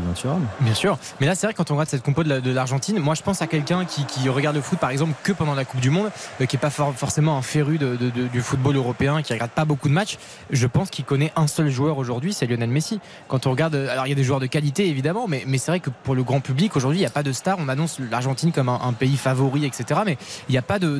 Bien 0.61 0.73
sûr. 0.73 0.97
Mais 1.19 1.27
là, 1.27 1.35
c'est 1.35 1.47
vrai, 1.47 1.53
quand 1.53 1.69
on 1.71 1.75
regarde 1.75 1.89
cette 1.89 2.03
compo 2.03 2.23
de 2.23 2.29
la- 2.29 2.41
de 2.41 2.51
l'Argentine, 2.51 2.99
moi, 2.99 3.15
je 3.15 3.21
pense 3.21 3.41
à 3.41 3.47
quelqu'un 3.47 3.85
qui, 3.85 4.05
qui 4.05 4.27
regarde 4.29 4.55
le 4.55 4.61
foot, 4.61 4.79
par 4.79 4.89
exemple, 4.89 5.13
que 5.23 5.31
pendant 5.31 5.53
la 5.55 5.65
Coupe 5.65 5.79
du 5.81 5.89
Monde, 5.89 6.09
euh, 6.39 6.45
qui 6.45 6.55
n'est 6.55 6.59
pas 6.61 6.69
for- 6.69 6.93
forcément 6.95 7.37
un 7.37 7.41
féru 7.41 7.77
de- 7.77 7.95
de- 7.95 8.09
de- 8.09 8.27
du 8.27 8.41
football 8.41 8.75
européen, 8.75 9.21
qui 9.21 9.33
regarde 9.33 9.51
pas 9.51 9.65
beaucoup 9.65 9.89
de 9.89 9.93
matchs. 9.93 10.17
Je 10.49 10.67
pense 10.67 10.89
qu'il 10.89 11.05
connaît 11.05 11.31
un 11.35 11.47
seul 11.47 11.69
joueur 11.69 11.97
aujourd'hui, 11.97 12.33
c'est 12.33 12.45
Lionel 12.47 12.69
Messi. 12.69 12.99
Quand 13.27 13.45
on 13.47 13.51
regarde, 13.51 13.75
euh, 13.75 13.89
alors 13.91 14.05
il 14.07 14.09
y 14.09 14.13
a 14.13 14.15
des 14.15 14.23
joueurs 14.23 14.39
de 14.39 14.45
qualité, 14.45 14.87
évidemment, 14.87 15.27
mais, 15.27 15.43
mais 15.47 15.57
c'est 15.57 15.71
vrai 15.71 15.79
que 15.79 15.89
pour 16.03 16.15
le 16.15 16.23
grand 16.23 16.39
public, 16.39 16.75
aujourd'hui, 16.75 16.99
il 16.99 17.03
n'y 17.03 17.07
a 17.07 17.11
pas 17.11 17.23
de 17.23 17.31
star. 17.31 17.57
On 17.59 17.67
annonce 17.69 17.99
l'Argentine 18.11 18.51
comme 18.51 18.69
un, 18.69 18.79
un 18.83 18.93
pays 18.93 19.17
favori, 19.17 19.65
etc. 19.65 20.01
Mais 20.05 20.17
il 20.49 20.51
n'y 20.51 20.57
a 20.57 20.61
pas 20.61 20.79
de, 20.79 20.99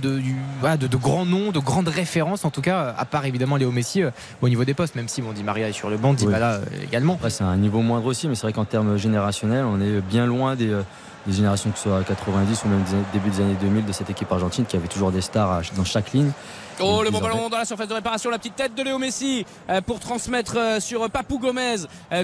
voilà, 0.60 0.78
de, 0.78 0.98
grands 0.98 1.26
noms, 1.26 1.52
de 1.52 1.60
grandes 1.60 1.88
références, 1.88 2.46
en 2.46 2.50
tout 2.52 2.62
cas, 2.62 2.94
à 2.98 3.06
part 3.06 3.26
évidemment 3.26 3.56
Léo 3.56 3.72
Messi 3.72 4.04
euh, 4.04 4.12
au 4.42 4.50
niveau 4.50 4.66
des 4.66 4.74
postes, 4.74 4.96
même 4.96 5.08
si 5.08 5.22
bon, 5.22 5.32
Di 5.32 5.44
Maria 5.44 5.70
est 5.70 5.74
sur 5.74 5.90
le 5.90 5.98
banc, 5.98 6.14
Di 6.14 6.26
Oui. 6.26 6.32
Bala 6.32 6.52
euh, 6.54 6.62
également. 6.84 7.20
C'est 7.30 7.44
un 7.44 7.58
niveau 7.58 7.82
moindre 7.82 8.06
aussi, 8.06 8.28
mais 8.28 8.36
c'est 8.42 8.48
vrai 8.48 8.54
qu'en 8.54 8.66
termes 8.66 8.98
générationnels, 8.98 9.66
on 9.66 9.80
est 9.80 10.02
bien 10.02 10.26
loin 10.26 10.56
des, 10.56 10.72
euh, 10.72 10.82
des 11.28 11.34
générations 11.34 11.70
que 11.70 11.78
ce 11.78 11.84
soit 11.84 12.00
à 12.00 12.04
90 12.04 12.64
ou 12.66 12.70
même 12.70 12.82
des- 12.86 13.20
début 13.20 13.30
des 13.30 13.40
années 13.40 13.58
2000 13.62 13.86
de 13.86 13.92
cette 13.92 14.10
équipe 14.10 14.32
argentine 14.32 14.66
qui 14.66 14.76
avait 14.76 14.88
toujours 14.88 15.12
des 15.12 15.22
stars 15.22 15.52
à- 15.52 15.62
dans 15.78 15.86
chaque 15.86 16.12
ligne. 16.12 16.32
Oh 16.80 17.04
le 17.04 17.12
bon 17.12 17.20
ballon 17.20 17.50
dans 17.50 17.60
la 17.60 17.66
surface 17.66 17.88
de 17.88 17.94
réparation, 17.94 18.32
la 18.32 18.40
petite 18.40 18.56
tête 18.56 18.74
de 18.74 18.82
Léo 18.82 18.98
Messi 18.98 19.46
euh, 19.70 19.82
pour 19.82 20.00
transmettre 20.00 20.56
euh, 20.58 20.80
sur 20.80 21.08
Papou 21.12 21.38
Gomez 21.38 21.76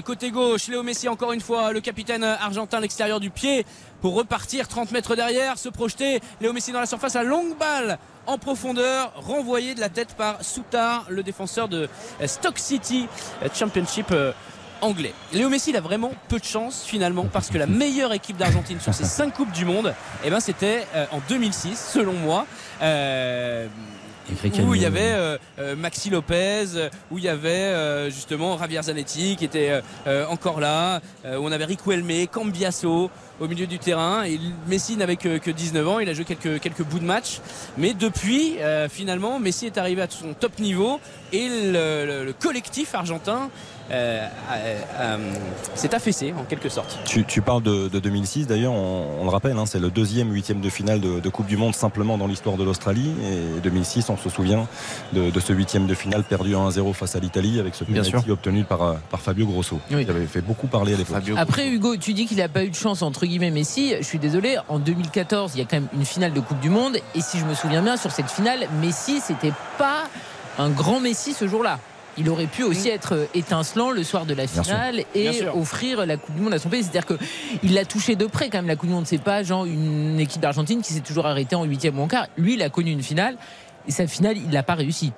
côté 0.04 0.32
gauche. 0.32 0.66
Léo 0.66 0.82
Messi 0.82 1.08
encore 1.08 1.30
une 1.30 1.40
fois, 1.40 1.72
le 1.72 1.80
capitaine 1.80 2.24
argentin 2.24 2.78
à 2.78 2.80
l'extérieur 2.80 3.20
du 3.20 3.30
pied 3.30 3.64
pour 4.00 4.14
repartir 4.14 4.66
30 4.66 4.90
mètres 4.90 5.14
derrière, 5.14 5.56
se 5.56 5.68
projeter. 5.68 6.20
Léo 6.40 6.52
Messi 6.52 6.72
dans 6.72 6.80
la 6.80 6.86
surface, 6.86 7.14
la 7.14 7.22
longue 7.22 7.56
balle 7.56 7.98
en 8.26 8.38
profondeur, 8.38 9.12
renvoyée 9.14 9.76
de 9.76 9.80
la 9.80 9.88
tête 9.90 10.14
par 10.16 10.42
Soutar, 10.42 11.04
le 11.08 11.22
défenseur 11.22 11.68
de 11.68 11.88
Stock 12.26 12.58
City 12.58 13.06
Championship 13.54 14.12
anglais. 14.80 15.12
Léo 15.32 15.48
Messi 15.48 15.70
il 15.70 15.76
a 15.76 15.80
vraiment 15.80 16.12
peu 16.28 16.38
de 16.38 16.44
chance 16.44 16.84
finalement 16.86 17.26
parce 17.32 17.48
que 17.50 17.58
la 17.58 17.66
meilleure 17.66 18.12
équipe 18.12 18.36
d'Argentine 18.36 18.80
sur 18.80 18.94
ces 18.94 19.04
5 19.04 19.32
coupes 19.34 19.52
du 19.52 19.64
monde, 19.64 19.94
eh 20.24 20.30
ben 20.30 20.40
c'était 20.40 20.86
euh, 20.94 21.06
en 21.12 21.20
2006 21.28 21.90
selon 21.94 22.12
moi. 22.14 22.46
Euh, 22.82 23.66
où 24.66 24.74
il 24.74 24.82
y 24.82 24.84
avait 24.84 25.00
euh, 25.12 25.38
euh, 25.58 25.74
Maxi 25.74 26.10
Lopez, 26.10 26.66
euh, 26.74 26.90
où 27.10 27.16
il 27.16 27.24
y 27.24 27.28
avait 27.30 27.48
euh, 27.48 28.10
justement 28.10 28.58
Javier 28.58 28.82
Zanetti 28.82 29.36
qui 29.36 29.46
était 29.46 29.70
euh, 29.70 29.80
euh, 30.06 30.26
encore 30.26 30.60
là, 30.60 31.00
euh, 31.24 31.38
où 31.38 31.44
on 31.46 31.50
avait 31.52 31.64
Riquelme, 31.64 32.26
Cambiasso 32.30 33.10
au 33.40 33.48
milieu 33.48 33.66
du 33.66 33.78
terrain. 33.78 34.24
Et 34.24 34.38
Messi 34.66 34.96
n'avait 34.98 35.16
que, 35.16 35.38
que 35.38 35.50
19 35.50 35.88
ans, 35.88 35.98
il 35.98 36.10
a 36.10 36.12
joué 36.12 36.26
quelques, 36.26 36.60
quelques 36.60 36.82
bouts 36.82 36.98
de 36.98 37.04
match. 37.06 37.40
Mais 37.78 37.94
depuis, 37.94 38.56
euh, 38.60 38.88
finalement, 38.90 39.38
Messi 39.38 39.64
est 39.64 39.78
arrivé 39.78 40.02
à 40.02 40.08
son 40.10 40.34
top 40.34 40.58
niveau 40.58 41.00
et 41.32 41.48
le, 41.48 42.04
le- 42.04 42.24
le 42.26 42.32
collectif 42.34 42.94
argentin 42.94 43.48
euh, 43.48 43.48
s'est 45.74 45.94
affaissé 45.94 46.34
en 46.38 46.44
quelque 46.44 46.68
sorte. 46.68 46.98
Tu, 47.04 47.24
tu 47.24 47.40
parles 47.42 47.62
de, 47.62 47.88
de 47.88 47.98
2006, 47.98 48.46
d'ailleurs, 48.46 48.72
on, 48.72 49.06
on 49.20 49.24
le 49.24 49.30
rappelle, 49.30 49.56
hein, 49.56 49.66
c'est 49.66 49.78
le 49.80 49.90
deuxième 49.90 50.32
huitième 50.32 50.60
de 50.60 50.68
finale 50.70 51.00
de, 51.00 51.20
de 51.20 51.28
Coupe 51.28 51.46
du 51.46 51.56
Monde 51.56 51.74
simplement 51.74 52.18
dans 52.18 52.26
l'histoire 52.26 52.56
de 52.56 52.64
l'Australie. 52.64 53.12
Et 53.56 53.60
2006, 53.60 54.10
on 54.10 54.16
se 54.16 54.28
souvient 54.28 54.66
de, 55.12 55.30
de 55.30 55.40
ce 55.40 55.52
huitième 55.52 55.86
de 55.86 55.94
finale 55.94 56.24
perdu 56.24 56.54
1-0 56.54 56.92
face 56.92 57.16
à 57.16 57.20
l'Italie 57.20 57.60
avec 57.60 57.74
ce 57.74 57.84
penalty 57.84 58.30
obtenu 58.30 58.64
par, 58.64 58.82
euh, 58.82 58.94
par 59.10 59.20
Fabio 59.20 59.46
Grosso. 59.46 59.78
Oui. 59.90 60.04
qui 60.04 60.10
avait 60.10 60.26
fait 60.26 60.40
beaucoup 60.40 60.66
parler 60.66 60.94
à 60.94 60.96
l'époque. 60.96 61.22
Après 61.36 61.68
Hugo, 61.68 61.96
tu 61.96 62.12
dis 62.14 62.26
qu'il 62.26 62.38
n'a 62.38 62.48
pas 62.48 62.64
eu 62.64 62.70
de 62.70 62.74
chance 62.74 63.02
entre 63.02 63.26
guillemets 63.26 63.50
Messi. 63.50 63.94
Je 63.98 64.04
suis 64.04 64.18
désolé, 64.18 64.56
en 64.68 64.78
2014, 64.78 65.52
il 65.54 65.58
y 65.58 65.62
a 65.62 65.64
quand 65.64 65.76
même 65.76 65.88
une 65.94 66.04
finale 66.04 66.32
de 66.32 66.40
Coupe 66.40 66.60
du 66.60 66.70
Monde 66.70 66.96
et 67.14 67.20
si 67.20 67.38
je 67.38 67.44
me 67.44 67.54
souviens 67.54 67.82
bien 67.82 67.96
sur 67.96 68.10
cette 68.10 68.30
finale, 68.30 68.68
Messi 68.80 69.20
c'était 69.20 69.52
pas 69.78 70.04
un 70.58 70.70
grand 70.70 71.00
Messi 71.00 71.32
ce 71.32 71.46
jour-là. 71.48 71.78
Il 72.18 72.28
aurait 72.28 72.46
pu 72.46 72.64
aussi 72.64 72.88
être 72.88 73.28
étincelant 73.34 73.90
le 73.90 74.02
soir 74.02 74.26
de 74.26 74.34
la 74.34 74.46
finale 74.46 75.04
Bien 75.14 75.22
et 75.22 75.48
offrir 75.48 76.04
la 76.04 76.16
Coupe 76.16 76.34
du 76.34 76.42
Monde 76.42 76.54
à 76.54 76.58
son 76.58 76.68
pays. 76.68 76.82
C'est-à-dire 76.82 77.06
que 77.06 77.14
il 77.62 77.74
l'a 77.74 77.84
touché 77.84 78.16
de 78.16 78.26
près 78.26 78.50
quand 78.50 78.58
même 78.58 78.66
la 78.66 78.76
Coupe 78.76 78.88
du 78.88 78.94
Monde. 78.94 79.06
C'est 79.06 79.18
pas 79.18 79.42
genre 79.42 79.64
une 79.64 80.18
équipe 80.18 80.42
d'Argentine 80.42 80.82
qui 80.82 80.92
s'est 80.92 81.00
toujours 81.00 81.26
arrêtée 81.26 81.56
en 81.56 81.64
huitième 81.64 81.98
ou 81.98 82.02
en 82.02 82.08
quart. 82.08 82.26
Lui, 82.36 82.54
il 82.54 82.62
a 82.62 82.70
connu 82.70 82.90
une 82.90 83.02
finale 83.02 83.36
et 83.86 83.92
sa 83.92 84.06
finale, 84.06 84.36
il 84.36 84.50
l'a 84.50 84.62
pas 84.62 84.74
réussi. 84.74 85.12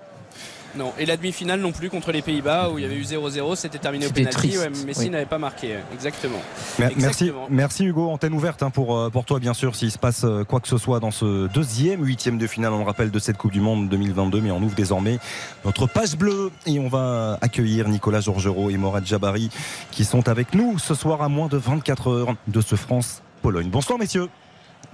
Non, 0.76 0.92
et 0.98 1.04
la 1.06 1.16
demi-finale 1.16 1.58
non 1.60 1.72
plus 1.72 1.90
contre 1.90 2.12
les 2.12 2.22
Pays-Bas 2.22 2.70
où 2.70 2.78
il 2.78 2.82
y 2.82 2.84
avait 2.84 2.94
eu 2.94 3.02
0-0, 3.02 3.56
c'était 3.56 3.78
terminé 3.78 4.06
au 4.06 4.10
triste, 4.10 4.58
Ouais, 4.58 4.70
Messi 4.86 5.00
oui. 5.00 5.10
n'avait 5.10 5.26
pas 5.26 5.38
marqué, 5.38 5.74
exactement. 5.92 6.38
Mer- 6.78 6.90
Merci, 6.96 7.24
Exactement. 7.24 7.46
merci 7.50 7.84
Hugo. 7.84 8.08
Antenne 8.10 8.34
ouverte 8.34 8.62
hein, 8.62 8.70
pour, 8.70 8.96
euh, 8.96 9.10
pour 9.10 9.24
toi, 9.24 9.40
bien 9.40 9.52
sûr, 9.54 9.74
s'il 9.74 9.90
se 9.90 9.98
passe 9.98 10.22
euh, 10.24 10.44
quoi 10.44 10.60
que 10.60 10.68
ce 10.68 10.78
soit 10.78 11.00
dans 11.00 11.10
ce 11.10 11.48
deuxième 11.48 12.04
huitième 12.04 12.38
de 12.38 12.46
finale, 12.46 12.72
on 12.72 12.78
le 12.78 12.84
rappelle, 12.84 13.10
de 13.10 13.18
cette 13.18 13.36
Coupe 13.36 13.50
du 13.52 13.60
Monde 13.60 13.88
2022. 13.88 14.40
Mais 14.40 14.50
on 14.52 14.62
ouvre 14.62 14.74
désormais 14.76 15.18
notre 15.64 15.86
page 15.86 16.16
bleue 16.16 16.52
et 16.66 16.78
on 16.78 16.88
va 16.88 17.38
accueillir 17.40 17.88
Nicolas 17.88 18.20
Georgerot 18.20 18.70
et 18.70 18.76
Morad 18.76 19.04
Jabari 19.04 19.50
qui 19.90 20.04
sont 20.04 20.28
avec 20.28 20.54
nous 20.54 20.78
ce 20.78 20.94
soir 20.94 21.20
à 21.22 21.28
moins 21.28 21.48
de 21.48 21.56
24 21.56 22.08
heures 22.10 22.34
de 22.46 22.60
ce 22.60 22.76
France-Pologne. 22.76 23.70
Bonsoir, 23.70 23.98
messieurs. 23.98 24.28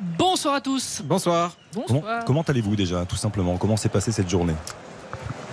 Bonsoir 0.01 0.55
à 0.55 0.61
tous. 0.61 1.03
Bonsoir. 1.05 1.53
Comment, 1.75 1.87
Bonsoir. 1.89 2.25
comment 2.25 2.43
allez-vous 2.43 2.77
déjà, 2.77 3.05
tout 3.05 3.17
simplement? 3.17 3.57
Comment 3.57 3.77
s'est 3.77 3.89
passée 3.89 4.13
cette 4.13 4.29
journée? 4.31 4.55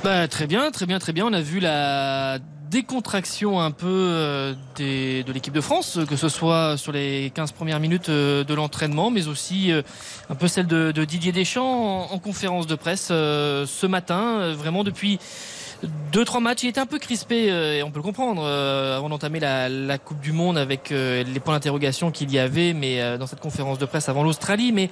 Bah, 0.03 0.27
très 0.27 0.47
bien, 0.47 0.69
très 0.71 0.85
bien, 0.85 0.99
très 0.99 1.13
bien. 1.13 1.25
On 1.25 1.31
a 1.33 1.39
vu 1.39 1.61
la 1.61 2.37
décontraction 2.69 3.61
un 3.61 3.71
peu 3.71 3.87
euh, 3.87 4.53
des, 4.75 5.23
de 5.23 5.31
l'équipe 5.31 5.53
de 5.53 5.61
France, 5.61 5.99
que 6.09 6.17
ce 6.17 6.27
soit 6.27 6.75
sur 6.75 6.91
les 6.91 7.31
15 7.33 7.53
premières 7.53 7.79
minutes 7.79 8.09
euh, 8.09 8.43
de 8.43 8.53
l'entraînement, 8.53 9.11
mais 9.11 9.27
aussi 9.27 9.71
euh, 9.71 9.81
un 10.29 10.35
peu 10.35 10.47
celle 10.49 10.67
de, 10.67 10.91
de 10.91 11.05
Didier 11.05 11.31
Deschamps 11.31 12.09
en, 12.11 12.13
en 12.13 12.19
conférence 12.19 12.67
de 12.67 12.75
presse 12.75 13.09
euh, 13.11 13.65
ce 13.65 13.85
matin. 13.87 14.39
Euh, 14.39 14.55
Vraiment 14.57 14.83
depuis 14.83 15.19
deux 16.11 16.25
trois 16.25 16.39
matchs, 16.39 16.63
il 16.63 16.69
était 16.69 16.79
un 16.79 16.85
peu 16.85 16.99
crispé 16.99 17.51
euh, 17.51 17.77
et 17.77 17.83
on 17.83 17.91
peut 17.91 17.99
le 17.99 18.03
comprendre 18.03 18.43
euh, 18.43 18.97
avant 18.97 19.09
d'entamer 19.09 19.39
la, 19.39 19.69
la 19.69 19.97
Coupe 19.97 20.19
du 20.19 20.31
Monde 20.31 20.57
avec 20.57 20.91
euh, 20.91 21.23
les 21.23 21.39
points 21.39 21.53
d'interrogation 21.53 22.11
qu'il 22.11 22.31
y 22.31 22.39
avait, 22.39 22.73
mais 22.73 23.01
euh, 23.01 23.17
dans 23.17 23.27
cette 23.27 23.41
conférence 23.41 23.77
de 23.77 23.85
presse 23.85 24.09
avant 24.09 24.23
l'Australie, 24.23 24.71
mais 24.71 24.89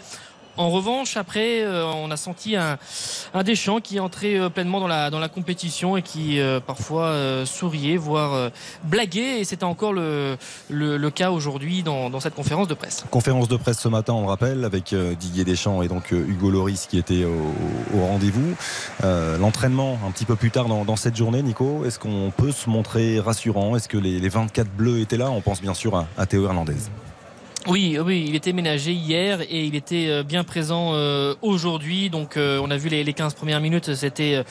en 0.58 0.70
revanche, 0.70 1.18
après, 1.18 1.64
euh, 1.64 1.86
on 1.86 2.12
a 2.12 2.18
senti 2.18 2.56
un, 2.56 2.78
un 3.34 3.44
Deschamps 3.44 3.80
qui 3.80 4.00
entré 4.00 4.38
euh, 4.38 4.50
pleinement 4.50 4.80
dans 4.80 4.88
la, 4.88 5.30
compétition 5.30 5.96
et 5.96 6.02
qui 6.02 6.40
euh, 6.40 6.60
parfois 6.60 7.16
souriait, 7.46 7.98
voire 7.98 8.34
euh, 8.34 8.50
blaguait. 8.84 9.40
Et 9.40 9.44
c'était 9.44 9.64
encore 9.64 9.94
le, 9.94 10.38
cas 11.14 11.32
aujourd'hui 11.32 11.84
dans, 11.84 12.20
cette 12.20 12.36
conférence 12.36 12.68
de 12.68 12.74
presse. 12.74 13.04
Conférence 13.10 13.48
de 13.48 13.58
presse 13.58 13.80
ce 13.80 13.88
matin, 13.88 14.14
on 14.14 14.22
le 14.22 14.28
rappelle, 14.28 14.66
avec 14.66 14.94
Didier 14.94 15.44
Deschamps 15.44 15.82
et 15.82 15.88
donc 15.88 16.12
Hugo 16.12 16.50
Loris 16.50 16.88
qui 16.88 16.98
était 16.98 17.26
au, 17.26 18.06
rendez-vous. 18.06 18.56
L'entraînement 19.04 20.00
un 20.08 20.12
petit 20.12 20.26
peu 20.26 20.36
plus 20.36 20.52
tard 20.52 20.66
dans, 20.68 20.96
cette 20.96 21.16
journée, 21.16 21.42
Nico, 21.42 21.84
est-ce 21.86 22.00
qu'on 22.00 22.32
peut 22.36 22.52
se 22.52 22.70
montrer 22.70 23.20
rassurant? 23.20 23.76
Est-ce 23.76 23.88
que 23.88 23.98
les, 23.98 24.20
les 24.20 24.30
24 24.30 24.70
bleus 24.70 25.00
étaient 25.00 25.18
là? 25.18 25.30
On 25.32 25.42
pense 25.42 25.62
bien 25.62 25.74
sûr 25.74 25.96
à, 25.96 26.08
à 26.18 26.26
Théo 26.26 26.46
Hernandez. 26.46 26.76
Oui, 27.68 28.00
oui, 28.04 28.26
il 28.28 28.36
était 28.36 28.54
ménagé 28.54 28.92
hier 28.92 29.42
et 29.42 29.66
il 29.66 29.76
était 29.76 30.08
euh, 30.10 30.24
bien 30.24 30.44
présent 30.44 30.94
euh, 30.96 31.36
aujourd'hui. 31.44 32.10
Donc, 32.10 32.36
euh, 32.36 32.60
on 32.64 32.72
a 32.72 32.78
vu 32.78 32.90
les, 32.90 33.04
les 33.04 33.14
15 33.14 33.36
premières 33.36 33.62
minutes. 33.62 33.94
C'était 33.94 34.34
euh, 34.34 34.44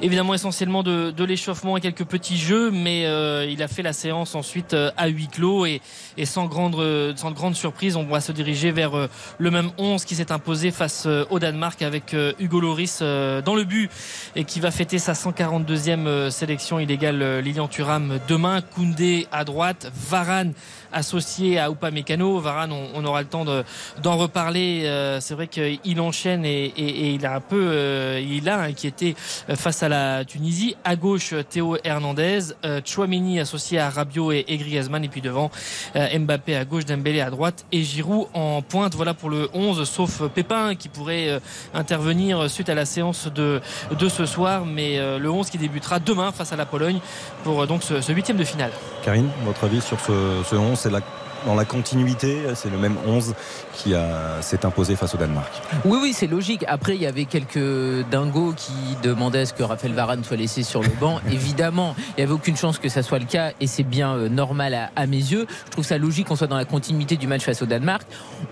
évidemment 0.00 0.34
essentiellement 0.34 0.82
de, 0.82 1.24
l'échauffement 1.24 1.76
et 1.76 1.80
quelques 1.80 2.04
petits 2.04 2.36
jeux, 2.36 2.72
mais 2.72 3.06
euh, 3.06 3.46
il 3.48 3.62
a 3.62 3.68
fait 3.68 3.82
la 3.82 3.92
séance 3.92 4.34
ensuite 4.34 4.74
euh, 4.74 4.90
à 4.96 5.06
huis 5.06 5.28
clos 5.28 5.64
et, 5.64 5.80
sans 6.24 6.46
grande, 6.46 6.74
euh, 6.74 7.12
sans 7.14 7.30
grande 7.30 7.54
surprise, 7.54 7.94
on 7.94 8.02
va 8.02 8.20
se 8.20 8.32
diriger 8.32 8.72
vers 8.72 8.96
euh, 8.98 9.06
le 9.38 9.52
même 9.52 9.70
11 9.78 10.04
qui 10.04 10.16
s'est 10.16 10.32
imposé 10.32 10.72
face 10.72 11.04
euh, 11.06 11.24
au 11.30 11.38
Danemark 11.38 11.82
avec 11.82 12.14
euh, 12.14 12.32
Hugo 12.40 12.58
Loris 12.58 12.98
euh, 13.00 13.42
dans 13.42 13.54
le 13.54 13.62
but 13.62 13.88
et 14.34 14.42
qui 14.42 14.58
va 14.58 14.72
fêter 14.72 14.98
sa 14.98 15.12
142e 15.12 16.06
euh, 16.06 16.30
sélection 16.30 16.80
illégale 16.80 17.22
euh, 17.22 17.40
Lilian 17.40 17.68
Thuram 17.68 18.18
demain. 18.26 18.60
Koundé 18.60 19.28
à 19.30 19.44
droite, 19.44 19.90
Varane 19.94 20.52
associé 20.96 21.58
à 21.58 21.70
Upamecano. 21.70 22.38
Varane, 22.40 22.72
on, 22.72 22.88
on 22.94 23.04
aura 23.04 23.20
le 23.22 23.28
temps 23.28 23.44
de- 23.44 23.64
d'en 24.02 24.16
reparler. 24.16 24.82
Euh, 24.86 25.20
c'est 25.20 25.34
vrai 25.34 25.46
qu'il 25.46 26.00
enchaîne 26.00 26.44
et, 26.44 26.72
il 26.76 27.24
a 27.26 27.34
un 27.36 27.40
peu, 27.40 27.60
euh, 27.70 28.20
il 28.20 28.48
a 28.48 28.60
inquiété 28.60 29.14
euh, 29.50 29.56
face 29.56 29.82
à 29.82 29.88
la 29.88 30.24
Tunisie. 30.24 30.74
À 30.84 30.96
gauche, 30.96 31.34
Théo 31.50 31.76
Hernandez, 31.84 32.40
Chouameni 32.84 33.38
associé 33.40 33.78
à 33.78 33.90
Rabiot 33.90 34.32
et, 34.32 34.44
et 34.48 34.56
Griezmann, 34.56 35.04
et 35.04 35.08
puis 35.08 35.20
devant 35.20 35.50
Mbappé 35.94 36.56
à 36.56 36.64
gauche, 36.64 36.84
Dembélé 36.86 37.20
à 37.20 37.30
droite 37.30 37.64
et 37.72 37.82
Giroud 37.82 38.28
en 38.34 38.62
pointe. 38.62 38.94
Voilà 38.94 39.14
pour 39.14 39.30
le 39.30 39.48
11, 39.54 39.88
sauf 39.88 40.22
Pépin 40.28 40.74
qui 40.74 40.88
pourrait 40.88 41.40
intervenir 41.74 42.48
suite 42.50 42.68
à 42.68 42.74
la 42.74 42.84
séance 42.84 43.28
de, 43.32 43.60
de 43.98 44.08
ce 44.08 44.26
soir, 44.26 44.64
mais 44.64 44.98
le 45.18 45.30
11 45.30 45.50
qui 45.50 45.58
débutera 45.58 45.98
demain 46.00 46.32
face 46.32 46.52
à 46.52 46.56
la 46.56 46.66
Pologne 46.66 46.98
pour 47.44 47.66
donc 47.66 47.82
ce, 47.82 48.00
ce 48.00 48.12
huitième 48.12 48.36
de 48.36 48.44
finale. 48.44 48.70
Karine, 49.04 49.28
votre 49.44 49.64
avis 49.64 49.80
sur 49.80 50.00
ce, 50.00 50.12
ce 50.48 50.56
11 50.56 50.85
C'est 50.86 50.92
la- 50.92 51.00
dans 51.46 51.54
la 51.54 51.64
continuité, 51.64 52.38
c'est 52.54 52.70
le 52.70 52.76
même 52.76 52.96
11 53.06 53.34
qui 53.72 53.94
s'est 54.40 54.66
imposé 54.66 54.96
face 54.96 55.14
au 55.14 55.18
Danemark. 55.18 55.50
Oui, 55.84 55.98
oui, 56.02 56.12
c'est 56.12 56.26
logique. 56.26 56.64
Après, 56.68 56.96
il 56.96 57.02
y 57.02 57.06
avait 57.06 57.24
quelques 57.24 58.04
dingos 58.10 58.54
qui 58.56 58.72
demandaient 59.02 59.40
à 59.40 59.46
ce 59.46 59.54
que 59.54 59.62
Raphaël 59.62 59.94
Varane 59.94 60.24
soit 60.24 60.36
laissé 60.36 60.62
sur 60.62 60.82
le 60.82 60.90
banc. 61.00 61.20
Évidemment, 61.30 61.94
il 62.10 62.14
n'y 62.18 62.24
avait 62.24 62.32
aucune 62.32 62.56
chance 62.56 62.78
que 62.78 62.88
ça 62.88 63.02
soit 63.02 63.18
le 63.18 63.24
cas 63.24 63.52
et 63.60 63.66
c'est 63.66 63.82
bien 63.82 64.14
euh, 64.14 64.28
normal 64.28 64.74
à, 64.74 64.90
à 64.96 65.06
mes 65.06 65.16
yeux. 65.16 65.46
Je 65.66 65.70
trouve 65.70 65.84
ça 65.84 65.98
logique 65.98 66.26
qu'on 66.28 66.36
soit 66.36 66.46
dans 66.46 66.56
la 66.56 66.64
continuité 66.64 67.16
du 67.16 67.26
match 67.26 67.42
face 67.42 67.62
au 67.62 67.66
Danemark. 67.66 68.02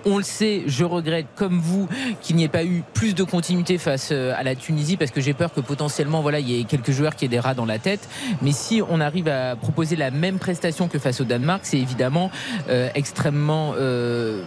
On 0.04 0.18
le 0.18 0.22
sait, 0.22 0.62
je 0.66 0.84
regrette, 0.84 1.26
comme 1.34 1.58
vous, 1.58 1.88
qu'il 2.22 2.36
n'y 2.36 2.44
ait 2.44 2.48
pas 2.48 2.64
eu 2.64 2.82
plus 2.94 3.14
de 3.14 3.24
continuité 3.24 3.78
face 3.78 4.10
euh, 4.12 4.32
à 4.36 4.42
la 4.42 4.54
Tunisie 4.54 4.96
parce 4.96 5.10
que 5.10 5.20
j'ai 5.20 5.34
peur 5.34 5.52
que 5.52 5.60
potentiellement, 5.60 6.22
voilà, 6.22 6.38
il 6.38 6.48
y 6.48 6.60
ait 6.60 6.64
quelques 6.64 6.92
joueurs 6.92 7.16
qui 7.16 7.24
aient 7.24 7.28
des 7.28 7.40
rats 7.40 7.54
dans 7.54 7.66
la 7.66 7.78
tête. 7.78 8.08
Mais 8.42 8.52
si 8.52 8.82
on 8.88 9.00
arrive 9.00 9.28
à 9.28 9.56
proposer 9.56 9.96
la 9.96 10.10
même 10.10 10.38
prestation 10.38 10.88
que 10.88 10.98
face 10.98 11.20
au 11.20 11.24
Danemark, 11.24 11.60
c'est 11.64 11.78
évidemment 11.78 12.30
euh, 12.68 12.83
extrêmement 12.94 13.74
euh, 13.76 14.42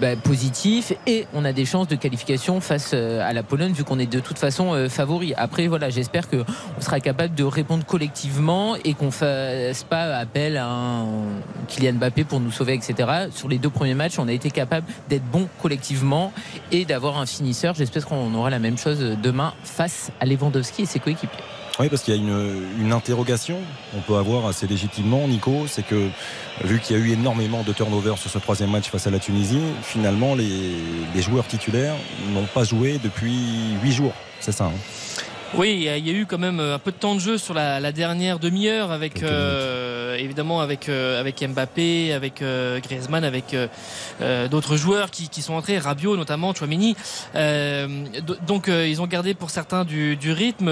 bah, 0.00 0.16
positif 0.16 0.92
et 1.06 1.26
on 1.32 1.44
a 1.44 1.52
des 1.52 1.64
chances 1.64 1.88
de 1.88 1.96
qualification 1.96 2.60
face 2.60 2.90
euh, 2.94 3.20
à 3.26 3.32
la 3.32 3.42
Pologne 3.42 3.72
vu 3.72 3.84
qu'on 3.84 3.98
est 3.98 4.10
de 4.10 4.20
toute 4.20 4.38
façon 4.38 4.74
euh, 4.74 4.88
favori. 4.88 5.32
Après 5.36 5.66
voilà, 5.66 5.90
j'espère 5.90 6.28
que 6.28 6.44
on 6.76 6.80
sera 6.80 7.00
capable 7.00 7.34
de 7.34 7.44
répondre 7.44 7.84
collectivement 7.84 8.76
et 8.84 8.94
qu'on 8.94 9.10
fasse 9.10 9.84
pas 9.84 10.16
appel 10.16 10.56
à 10.56 10.68
un 10.68 11.06
Kylian 11.68 11.94
Mbappé 11.94 12.24
pour 12.24 12.40
nous 12.40 12.50
sauver, 12.50 12.74
etc. 12.74 13.28
Sur 13.30 13.48
les 13.48 13.58
deux 13.58 13.70
premiers 13.70 13.94
matchs, 13.94 14.18
on 14.18 14.28
a 14.28 14.32
été 14.32 14.50
capable 14.50 14.86
d'être 15.08 15.24
bon 15.24 15.48
collectivement 15.62 16.32
et 16.72 16.84
d'avoir 16.84 17.18
un 17.18 17.26
finisseur. 17.26 17.74
J'espère 17.74 18.06
qu'on 18.06 18.34
aura 18.34 18.50
la 18.50 18.58
même 18.58 18.78
chose 18.78 18.98
demain 19.22 19.54
face 19.64 20.10
à 20.20 20.26
Lewandowski 20.26 20.82
et 20.82 20.86
ses 20.86 20.98
coéquipiers. 20.98 21.42
Oui, 21.78 21.88
parce 21.90 22.02
qu'il 22.02 22.14
y 22.14 22.18
a 22.18 22.20
une, 22.20 22.66
une 22.80 22.92
interrogation 22.92 23.58
qu'on 23.92 24.00
peut 24.00 24.16
avoir 24.16 24.46
assez 24.46 24.66
légitimement, 24.66 25.28
Nico, 25.28 25.66
c'est 25.68 25.84
que 25.84 26.08
vu 26.64 26.80
qu'il 26.80 26.96
y 26.96 27.00
a 27.00 27.02
eu 27.02 27.10
énormément 27.12 27.62
de 27.64 27.72
turnover 27.74 28.14
sur 28.16 28.30
ce 28.30 28.38
troisième 28.38 28.70
match 28.70 28.88
face 28.88 29.06
à 29.06 29.10
la 29.10 29.18
Tunisie, 29.18 29.60
finalement 29.82 30.34
les, 30.34 30.48
les 31.14 31.22
joueurs 31.22 31.46
titulaires 31.46 31.96
n'ont 32.32 32.46
pas 32.46 32.64
joué 32.64 32.98
depuis 33.04 33.74
huit 33.82 33.92
jours. 33.92 34.14
C'est 34.40 34.52
ça. 34.52 34.64
hein 34.64 34.72
Oui, 35.54 35.74
il 35.74 35.82
y 35.82 35.88
a- 35.88 36.12
eu 36.12 36.26
quand 36.26 36.38
même 36.38 36.58
euh, 36.60 36.74
un 36.74 36.78
peu 36.78 36.90
de 36.90 36.96
temps 36.96 37.14
de 37.14 37.20
jeu 37.20 37.38
sur 37.38 37.54
la, 37.54 37.78
la 37.78 37.92
dernière 37.92 38.38
demi-heure 38.38 38.90
avec 38.90 39.22
euh, 39.22 40.16
évidemment 40.16 40.60
avec 40.60 40.88
avec 40.88 41.42
Mbappé, 41.46 42.12
avec 42.12 42.42
Griezmann, 42.82 43.24
avec 43.24 43.54
d'autres 44.50 44.76
joueurs 44.76 45.10
qui, 45.10 45.28
qui, 45.28 45.42
sont 45.42 45.54
entrés, 45.54 45.78
Rabiot 45.78 46.16
notamment, 46.16 46.54
Chouamini. 46.54 46.96
donc 48.46 48.68
ils 48.68 49.00
ont 49.00 49.06
gardé 49.06 49.34
pour 49.34 49.50
certains 49.50 49.84
du, 49.84 50.16
du 50.16 50.32
rythme, 50.32 50.70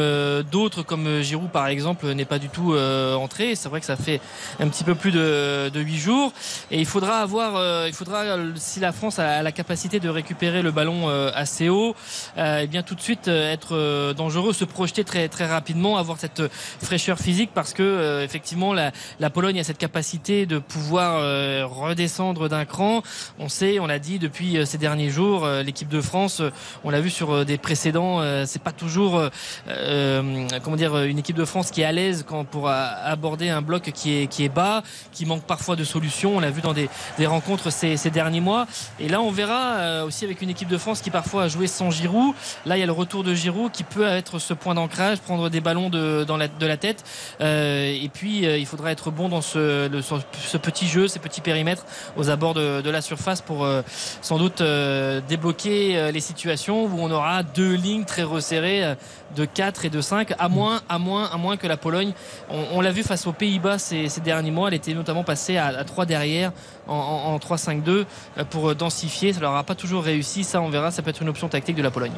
d'autres 0.50 0.82
comme 0.82 1.20
Giroud 1.22 1.50
par 1.50 1.68
exemple 1.68 2.06
n'est 2.12 2.24
pas 2.24 2.38
du 2.38 2.48
tout 2.48 2.74
entré. 2.74 3.54
C'est 3.54 3.68
vrai 3.68 3.80
que 3.80 3.86
ça 3.86 3.96
fait 3.96 4.20
un 4.60 4.68
petit 4.68 4.84
peu 4.84 4.94
plus 4.94 5.12
de, 5.12 5.68
de 5.72 5.80
8 5.80 5.96
jours 5.98 6.32
et 6.70 6.78
il 6.78 6.86
faudra 6.86 7.18
avoir, 7.20 7.86
il 7.86 7.92
faudra 7.92 8.24
si 8.56 8.80
la 8.80 8.92
France 8.92 9.18
a 9.18 9.42
la 9.42 9.52
capacité 9.52 10.00
de 10.00 10.08
récupérer 10.08 10.62
le 10.62 10.70
ballon 10.70 11.08
assez 11.34 11.68
haut, 11.68 11.94
et 12.38 12.66
bien 12.66 12.82
tout 12.82 12.94
de 12.94 13.00
suite 13.00 13.28
être 13.28 14.12
dangereux, 14.14 14.52
projeter 14.64 15.04
très 15.04 15.28
très 15.28 15.46
rapidement, 15.46 15.96
avoir 15.96 16.18
cette 16.18 16.42
fraîcheur 16.82 17.18
physique 17.18 17.50
parce 17.54 17.72
que 17.72 17.82
euh, 17.82 18.24
effectivement 18.24 18.72
la, 18.72 18.92
la, 19.20 19.30
Pologne 19.30 19.58
a 19.60 19.64
cette 19.64 19.78
capacité 19.78 20.46
de 20.46 20.58
pouvoir 20.58 21.18
euh, 21.18 21.66
redescendre 21.66 22.48
d'un 22.48 22.64
cran. 22.64 23.02
On 23.38 23.48
sait, 23.48 23.78
on 23.78 23.86
l'a 23.86 23.98
dit 23.98 24.18
depuis 24.18 24.56
euh, 24.56 24.64
ces 24.64 24.78
derniers 24.78 25.10
jours, 25.10 25.46
l'équipe 25.64 25.88
de 25.88 26.00
France, 26.00 26.42
on 26.84 26.90
l'a 26.90 27.00
vu 27.00 27.10
sur 27.10 27.44
des 27.44 27.58
précédents, 27.58 28.22
c'est 28.46 28.62
pas 28.62 28.72
toujours 28.72 29.20
comment 29.66 30.76
dire 30.76 30.96
une 31.02 31.18
équipe 31.18 31.36
de 31.36 31.44
France 31.44 31.70
qui 31.70 31.82
est 31.82 31.84
à 31.84 31.92
l'aise 31.92 32.24
quand 32.26 32.44
pour 32.44 32.68
aborder 32.68 33.48
un 33.48 33.62
bloc 33.62 33.90
qui 33.92 34.16
est 34.16 34.26
qui 34.26 34.44
est 34.44 34.48
bas, 34.48 34.82
qui 35.12 35.26
manque 35.26 35.44
parfois 35.44 35.76
de 35.76 35.84
solutions. 35.84 36.36
On 36.36 36.40
l'a 36.40 36.50
vu 36.50 36.60
dans 36.60 36.72
des, 36.72 36.88
des 37.18 37.26
rencontres 37.26 37.70
ces, 37.70 37.96
ces, 37.96 38.10
derniers 38.10 38.40
mois. 38.40 38.66
Et 39.00 39.08
là, 39.08 39.20
on 39.20 39.30
verra 39.30 40.04
aussi 40.04 40.24
avec 40.24 40.42
une 40.42 40.50
équipe 40.50 40.68
de 40.68 40.78
France 40.78 41.00
qui 41.00 41.10
parfois 41.10 41.44
a 41.44 41.48
joué 41.48 41.66
sans 41.66 41.90
Giroud. 41.90 42.34
Là, 42.66 42.76
il 42.76 42.80
y 42.80 42.82
a 42.82 42.86
le 42.86 42.92
retour 42.92 43.24
de 43.24 43.34
Giroud 43.34 43.70
qui 43.72 43.84
peut 43.84 44.04
être 44.04 44.38
ce 44.38 44.53
point 44.54 44.74
d'ancrage, 44.74 45.20
prendre 45.20 45.48
des 45.50 45.60
ballons 45.60 45.90
de, 45.90 46.26
la, 46.66 46.76
tête. 46.76 47.04
Euh, 47.40 47.86
et 47.86 48.08
puis, 48.08 48.46
euh, 48.46 48.58
il 48.58 48.66
faudra 48.66 48.90
être 48.92 49.10
bon 49.10 49.28
dans 49.28 49.40
ce, 49.40 49.88
petit 50.58 50.86
jeu, 50.86 51.08
ces 51.08 51.18
petits 51.18 51.40
périmètres 51.40 51.86
aux 52.16 52.30
abords 52.30 52.54
de, 52.54 52.80
de 52.80 52.90
la 52.90 53.00
surface 53.00 53.40
pour 53.40 53.64
euh, 53.64 53.82
sans 54.22 54.38
doute 54.38 54.62
débloquer 55.28 56.10
les 56.12 56.20
situations 56.20 56.84
où 56.84 56.98
on 56.98 57.10
aura 57.10 57.42
deux 57.42 57.74
lignes 57.74 58.04
très 58.04 58.22
resserrées 58.22 58.94
de 59.34 59.44
4 59.44 59.84
et 59.84 59.90
de 59.90 60.00
5, 60.00 60.34
à 60.38 60.48
moins, 60.48 60.80
à 60.88 60.98
moins, 60.98 61.24
à 61.32 61.36
moins 61.36 61.56
que 61.56 61.66
la 61.66 61.76
Pologne, 61.76 62.12
on, 62.48 62.80
l'a 62.80 62.92
vu 62.92 63.02
face 63.02 63.26
aux 63.26 63.32
Pays-Bas 63.32 63.78
ces, 63.78 64.08
derniers 64.24 64.50
mois, 64.50 64.68
elle 64.68 64.74
était 64.74 64.94
notamment 64.94 65.24
passée 65.24 65.56
à, 65.56 65.66
à 65.66 65.84
3 65.84 66.06
derrière 66.06 66.52
en, 66.86 66.94
en, 66.94 67.38
3-5-2 67.38 68.04
pour 68.50 68.74
densifier. 68.74 69.32
Ça 69.32 69.40
leur 69.40 69.54
a 69.54 69.64
pas 69.64 69.74
toujours 69.74 70.04
réussi. 70.04 70.44
Ça, 70.44 70.60
on 70.60 70.68
verra. 70.68 70.90
Ça 70.90 71.02
peut 71.02 71.10
être 71.10 71.22
une 71.22 71.28
option 71.28 71.48
tactique 71.48 71.76
de 71.76 71.82
la 71.82 71.90
Pologne. 71.90 72.12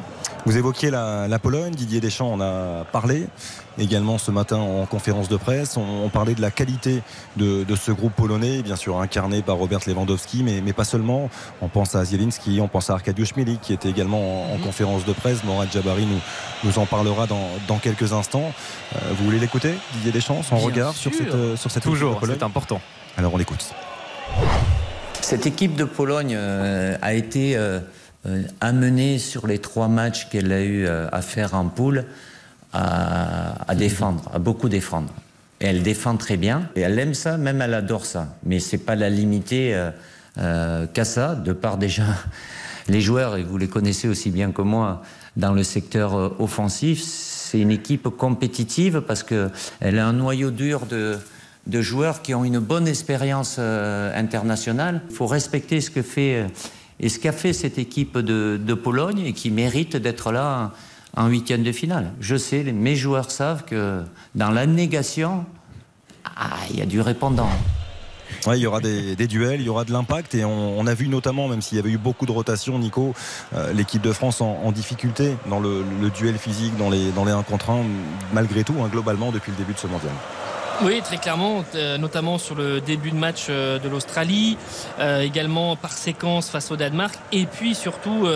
Vous 0.45 0.57
évoquiez 0.57 0.89
la, 0.89 1.27
la 1.27 1.39
Pologne. 1.39 1.73
Didier 1.73 1.99
Deschamps 1.99 2.33
en 2.33 2.41
a 2.41 2.85
parlé 2.91 3.27
également 3.79 4.17
ce 4.17 4.31
matin 4.31 4.57
en 4.57 4.85
conférence 4.85 5.29
de 5.29 5.37
presse. 5.37 5.77
On, 5.77 6.09
parlait 6.09 6.35
de 6.35 6.41
la 6.41 6.51
qualité 6.51 7.01
de, 7.35 7.65
ce 7.75 7.91
groupe 7.91 8.13
polonais, 8.13 8.61
bien 8.61 8.75
sûr 8.75 8.99
incarné 8.99 9.41
par 9.41 9.57
Robert 9.57 9.79
Lewandowski, 9.85 10.43
mais, 10.43 10.61
mais 10.61 10.73
pas 10.73 10.83
seulement. 10.83 11.29
On 11.61 11.67
pense 11.67 11.95
à 11.95 12.03
Zielinski, 12.03 12.59
on 12.61 12.67
pense 12.67 12.89
à 12.89 12.93
Arkadiusz 12.93 13.35
Milik 13.35 13.61
qui 13.61 13.73
était 13.73 13.89
également 13.89 14.51
en, 14.51 14.57
mhm. 14.57 14.63
conférence 14.63 15.05
de 15.05 15.13
presse. 15.13 15.43
Morad 15.43 15.71
Jabari 15.71 16.05
nous, 16.05 16.19
nous 16.63 16.79
en 16.79 16.85
parlera 16.85 17.27
dans, 17.27 17.49
dans 17.67 17.77
quelques 17.77 18.13
instants. 18.13 18.51
Euh, 18.95 18.99
vous 19.17 19.25
voulez 19.25 19.39
l'écouter, 19.39 19.73
Didier 19.93 20.11
Deschamps, 20.11 20.43
son 20.43 20.57
regard 20.57 20.93
sur 20.93 21.13
cette, 21.13 21.33
euh, 21.33 21.55
sur 21.55 21.71
cette 21.71 21.83
Toujours, 21.83 22.19
c'est 22.25 22.43
important. 22.43 22.81
Alors 23.17 23.33
on 23.33 23.37
l'écoute. 23.37 23.73
Cette 25.21 25.45
équipe 25.45 25.75
de 25.75 25.83
Pologne 25.83 26.35
euh, 26.35 26.95
a 27.01 27.13
été 27.13 27.57
amenée 28.59 29.19
sur 29.19 29.47
les 29.47 29.59
trois 29.59 29.87
matchs 29.87 30.27
qu'elle 30.29 30.51
a 30.51 30.61
eu 30.61 30.87
à 30.87 31.21
faire 31.21 31.53
en 31.53 31.65
poule 31.65 32.05
à, 32.73 33.75
défendre, 33.75 34.29
à 34.33 34.39
beaucoup 34.39 34.69
défendre. 34.69 35.13
Et 35.59 35.65
elle 35.65 35.83
défend 35.83 36.17
très 36.17 36.37
bien. 36.37 36.69
Et 36.75 36.81
elle 36.81 36.97
aime 36.99 37.13
ça, 37.13 37.37
même 37.37 37.61
elle 37.61 37.73
adore 37.73 38.05
ça. 38.05 38.35
Mais 38.43 38.59
c'est 38.59 38.77
pas 38.77 38.95
la 38.95 39.09
limiter 39.09 39.73
euh, 39.73 39.91
euh, 40.37 40.85
qu'à 40.87 41.05
ça, 41.05 41.35
de 41.35 41.53
par 41.53 41.77
déjà 41.77 42.03
les 42.87 43.01
joueurs, 43.01 43.37
et 43.37 43.43
vous 43.43 43.57
les 43.57 43.67
connaissez 43.67 44.07
aussi 44.07 44.29
bien 44.29 44.51
que 44.51 44.61
moi, 44.61 45.01
dans 45.35 45.53
le 45.53 45.63
secteur 45.63 46.15
euh, 46.15 46.29
offensif. 46.39 47.01
C'est 47.03 47.59
une 47.59 47.71
équipe 47.71 48.09
compétitive 48.09 49.01
parce 49.07 49.23
qu'elle 49.23 49.99
a 49.99 50.05
un 50.05 50.13
noyau 50.13 50.51
dur 50.51 50.85
de, 50.85 51.17
joueurs 51.81 52.21
qui 52.21 52.35
ont 52.35 52.43
une 52.43 52.59
bonne 52.59 52.87
expérience 52.87 53.57
internationale. 53.57 55.01
Il 55.09 55.15
faut 55.15 55.27
respecter 55.27 55.79
ce 55.79 55.89
que 55.89 56.01
fait 56.01 56.45
et 56.99 57.07
ce 57.07 57.19
qu'a 57.19 57.31
fait 57.31 57.53
cette 57.53 57.77
équipe 57.77 58.17
de 58.17 58.73
Pologne 58.73 59.19
et 59.19 59.31
qui 59.31 59.49
mérite 59.49 59.95
d'être 59.95 60.33
là 60.33 60.73
en 61.17 61.27
huitième 61.27 61.63
de 61.63 61.71
finale. 61.71 62.13
Je 62.21 62.35
sais, 62.35 62.63
mes 62.63 62.95
joueurs 62.95 63.31
savent 63.31 63.65
que 63.65 64.03
dans 64.35 64.51
la 64.51 64.65
négation, 64.65 65.45
ah, 66.23 66.57
il 66.69 66.77
y 66.77 66.81
a 66.81 66.85
du 66.85 67.01
répondant. 67.01 67.49
il 68.45 68.57
y 68.57 68.67
aura 68.67 68.79
des, 68.79 69.15
duels, 69.27 69.59
il 69.59 69.65
y 69.65 69.69
aura 69.69 69.83
de 69.83 69.91
l'impact 69.91 70.35
et 70.35 70.45
on, 70.45 70.85
a 70.85 70.93
vu 70.93 71.07
notamment, 71.07 71.47
même 71.47 71.61
s'il 71.61 71.77
y 71.77 71.79
avait 71.79 71.89
eu 71.89 71.97
beaucoup 71.97 72.27
de 72.27 72.31
rotation, 72.31 72.77
Nico, 72.77 73.13
euh, 73.55 73.73
l'équipe 73.73 74.01
de 74.01 74.13
France 74.13 74.41
en, 74.41 74.71
difficulté 74.71 75.35
dans 75.49 75.59
le, 75.59 75.83
duel 76.15 76.37
physique, 76.37 76.77
dans 76.77 76.91
les, 76.91 77.11
dans 77.11 77.25
les 77.25 77.31
1 77.31 77.41
contre 77.43 77.71
1, 77.71 77.83
malgré 78.33 78.63
tout, 78.63 78.75
hein, 78.83 78.89
globalement, 78.91 79.31
depuis 79.31 79.51
le 79.51 79.57
début 79.57 79.73
de 79.73 79.79
ce 79.79 79.87
mondial. 79.87 80.13
Oui, 80.83 81.01
très 81.03 81.17
clairement, 81.17 81.65
euh, 81.73 81.97
notamment 81.97 82.37
sur 82.37 82.53
le 82.53 82.79
début 82.81 83.09
de 83.09 83.15
match 83.15 83.47
euh, 83.49 83.79
de 83.79 83.89
l'Australie, 83.89 84.57
euh, 84.99 85.21
également 85.21 85.75
par 85.75 85.91
séquence 85.91 86.51
face 86.51 86.69
au 86.69 86.75
Danemark, 86.75 87.15
et 87.31 87.47
puis 87.47 87.73
surtout 87.73 88.27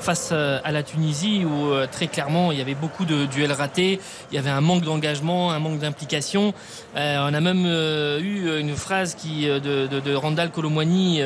face 0.00 0.32
à 0.32 0.72
la 0.72 0.82
Tunisie 0.82 1.44
où 1.44 1.72
très 1.90 2.06
clairement 2.06 2.50
il 2.50 2.58
y 2.58 2.60
avait 2.60 2.74
beaucoup 2.74 3.04
de 3.04 3.26
duels 3.26 3.52
ratés, 3.52 4.00
il 4.30 4.34
y 4.34 4.38
avait 4.38 4.50
un 4.50 4.60
manque 4.60 4.84
d'engagement, 4.84 5.52
un 5.52 5.58
manque 5.58 5.78
d'implication. 5.78 6.54
on 6.94 6.98
a 7.34 7.40
même 7.40 7.66
eu 7.66 8.58
une 8.58 8.74
phrase 8.74 9.14
qui 9.14 9.46
de, 9.46 9.86
de, 9.86 10.00
de 10.00 10.14
Randall 10.14 10.50
Colomwani 10.50 11.20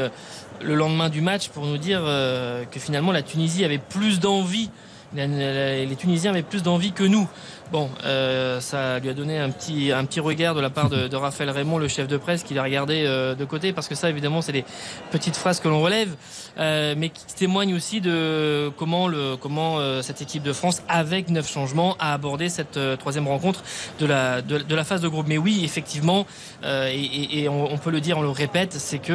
le 0.63 0.75
lendemain 0.75 1.09
du 1.09 1.21
match 1.21 1.49
pour 1.49 1.67
nous 1.67 1.79
dire 1.79 2.01
que 2.01 2.81
finalement 2.81 3.13
la 3.13 3.23
Tunisie 3.23 3.65
avait 3.65 3.79
plus 3.79 4.21
d'envie 4.21 4.71
les 5.15 5.97
Tunisiens 5.97 6.33
avaient 6.33 6.43
plus 6.43 6.63
d'envie 6.63 6.93
que 6.93 7.05
nous. 7.05 7.29
Bon, 7.73 7.91
euh, 8.05 8.61
ça 8.61 9.01
lui 9.01 9.09
a 9.09 9.15
donné 9.15 9.41
un 9.41 9.51
petit, 9.51 9.91
un 9.91 10.05
petit 10.05 10.21
regard 10.21 10.55
de 10.55 10.61
la 10.61 10.71
part 10.71 10.89
de, 10.89 11.17
Raphaël 11.17 11.51
Raymond, 11.51 11.79
le 11.79 11.89
chef 11.89 12.07
de 12.07 12.17
presse, 12.17 12.45
qui 12.45 12.55
l'a 12.55 12.63
regardé 12.63 13.05
euh, 13.05 13.35
de 13.35 13.45
côté, 13.45 13.73
parce 13.73 13.89
que 13.89 13.97
ça, 13.97 14.09
évidemment, 14.09 14.41
c'est 14.41 14.53
des 14.53 14.65
petites 15.11 15.35
phrases 15.35 15.59
que 15.59 15.67
l'on 15.67 15.83
relève, 15.83 16.15
euh, 16.59 16.95
mais 16.97 17.09
qui 17.09 17.35
témoignent 17.35 17.75
aussi 17.75 18.01
de 18.01 18.71
comment, 18.77 19.09
le, 19.09 19.37
comment 19.37 19.79
cette 20.01 20.23
équipe 20.23 20.45
de 20.45 20.53
France, 20.53 20.83
avec 20.89 21.29
neuf 21.29 21.51
changements, 21.51 21.97
a 21.99 22.13
abordé 22.13 22.49
cette 22.49 22.79
troisième 22.99 23.27
rencontre 23.27 23.65
de 23.99 24.07
la, 24.07 24.43
de, 24.43 24.75
la 24.75 24.85
phase 24.85 25.01
de 25.01 25.09
groupe. 25.09 25.27
Mais 25.27 25.39
oui, 25.39 25.63
effectivement, 25.65 26.25
et, 26.65 27.41
et 27.41 27.49
on, 27.49 27.73
on, 27.73 27.79
peut 27.79 27.91
le 27.91 28.01
dire, 28.01 28.19
on 28.19 28.23
le 28.23 28.31
répète, 28.31 28.75
c'est 28.75 28.99
que 28.99 29.13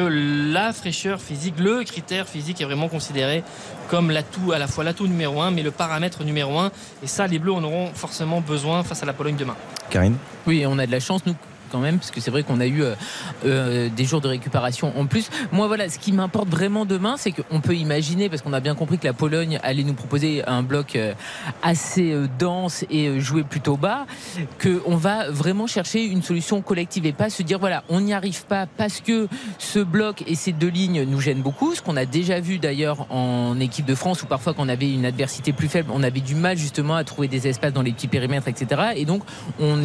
la 0.52 0.74
fraîcheur 0.74 1.22
physique, 1.22 1.54
le 1.58 1.84
critère 1.84 2.28
physique 2.28 2.60
est 2.60 2.64
vraiment 2.64 2.88
considéré 2.88 3.44
comme 3.88 4.10
l'atout, 4.10 4.52
à 4.52 4.58
la 4.58 4.66
fois 4.66 4.84
l'atout 4.84 5.06
numéro 5.06 5.40
un, 5.42 5.50
mais 5.50 5.62
le 5.62 5.70
paramètre 5.70 6.24
numéro 6.24 6.58
un. 6.58 6.70
Et 7.02 7.06
ça, 7.06 7.26
les 7.26 7.38
Bleus 7.38 7.52
en 7.52 7.62
auront 7.62 7.90
forcément 7.92 8.41
besoin 8.42 8.82
face 8.82 9.02
à 9.02 9.06
la 9.06 9.12
Pologne 9.12 9.36
demain. 9.36 9.56
Karine 9.90 10.16
Oui, 10.46 10.64
on 10.66 10.78
a 10.78 10.86
de 10.86 10.92
la 10.92 11.00
chance, 11.00 11.24
nous, 11.26 11.36
quand 11.72 11.80
même, 11.80 11.98
parce 11.98 12.10
que 12.10 12.20
c'est 12.20 12.30
vrai 12.30 12.42
qu'on 12.42 12.60
a 12.60 12.66
eu 12.66 12.82
euh, 12.82 12.94
euh, 13.46 13.88
des 13.88 14.04
jours 14.04 14.20
de 14.20 14.28
récupération 14.28 14.92
en 14.96 15.06
plus. 15.06 15.30
Moi, 15.50 15.66
voilà, 15.66 15.88
ce 15.88 15.98
qui 15.98 16.12
m'importe 16.12 16.48
vraiment 16.48 16.84
demain, 16.84 17.16
c'est 17.16 17.32
qu'on 17.32 17.60
peut 17.60 17.74
imaginer, 17.74 18.28
parce 18.28 18.42
qu'on 18.42 18.52
a 18.52 18.60
bien 18.60 18.74
compris 18.74 18.98
que 18.98 19.06
la 19.06 19.12
Pologne 19.12 19.58
allait 19.62 19.82
nous 19.82 19.94
proposer 19.94 20.44
un 20.46 20.62
bloc 20.62 20.94
euh, 20.96 21.14
assez 21.62 22.14
dense 22.38 22.84
et 22.90 23.18
jouer 23.20 23.42
plutôt 23.42 23.76
bas, 23.76 24.06
qu'on 24.62 24.96
va 24.96 25.30
vraiment 25.30 25.66
chercher 25.66 26.04
une 26.04 26.22
solution 26.22 26.60
collective 26.60 27.06
et 27.06 27.12
pas 27.12 27.30
se 27.30 27.42
dire, 27.42 27.58
voilà, 27.58 27.82
on 27.88 28.00
n'y 28.00 28.12
arrive 28.12 28.44
pas 28.44 28.66
parce 28.66 29.00
que 29.00 29.28
ce 29.58 29.78
bloc 29.78 30.22
et 30.26 30.34
ces 30.34 30.52
deux 30.52 30.68
lignes 30.68 31.04
nous 31.04 31.20
gênent 31.20 31.42
beaucoup, 31.42 31.74
ce 31.74 31.80
qu'on 31.80 31.96
a 31.96 32.04
déjà 32.04 32.40
vu 32.40 32.58
d'ailleurs 32.58 33.06
en 33.10 33.58
équipe 33.60 33.86
de 33.86 33.94
France, 33.94 34.22
où 34.22 34.26
parfois 34.26 34.52
quand 34.54 34.64
on 34.64 34.68
avait 34.68 34.92
une 34.92 35.06
adversité 35.06 35.52
plus 35.52 35.68
faible, 35.68 35.90
on 35.94 36.02
avait 36.02 36.20
du 36.20 36.34
mal 36.34 36.56
justement 36.58 36.94
à 36.94 37.04
trouver 37.04 37.28
des 37.28 37.48
espaces 37.48 37.72
dans 37.72 37.82
les 37.82 37.92
petits 37.92 38.08
périmètres, 38.08 38.48
etc. 38.48 38.92
Et 38.96 39.04
donc, 39.04 39.22
on, 39.60 39.82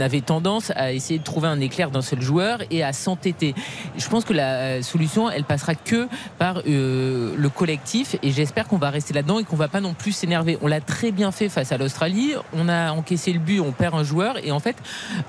avait 0.00 0.20
tendance 0.20 0.72
à 0.76 0.92
essayer 0.92 1.18
de 1.18 1.24
trouver 1.30 1.48
un 1.48 1.60
éclair 1.60 1.92
d'un 1.92 2.02
seul 2.02 2.20
joueur 2.20 2.58
et 2.72 2.82
à 2.82 2.92
s'entêter. 2.92 3.54
Je 3.96 4.08
pense 4.08 4.24
que 4.24 4.32
la 4.32 4.54
euh, 4.54 4.82
solution, 4.82 5.30
elle 5.30 5.44
passera 5.44 5.76
que 5.76 6.08
par 6.38 6.62
euh, 6.66 7.34
le 7.36 7.48
collectif 7.48 8.16
et 8.22 8.32
j'espère 8.32 8.66
qu'on 8.66 8.78
va 8.78 8.90
rester 8.90 9.14
là-dedans 9.14 9.38
et 9.38 9.44
qu'on 9.44 9.56
va 9.56 9.68
pas 9.68 9.80
non 9.80 9.94
plus 9.94 10.10
s'énerver. 10.10 10.58
On 10.60 10.66
l'a 10.66 10.80
très 10.80 11.12
bien 11.12 11.30
fait 11.30 11.48
face 11.48 11.70
à 11.70 11.78
l'Australie. 11.78 12.32
On 12.52 12.68
a 12.68 12.90
encaissé 12.90 13.32
le 13.32 13.38
but, 13.38 13.60
on 13.60 13.70
perd 13.70 13.94
un 13.94 14.02
joueur 14.02 14.44
et 14.44 14.50
en 14.50 14.58
fait, 14.58 14.76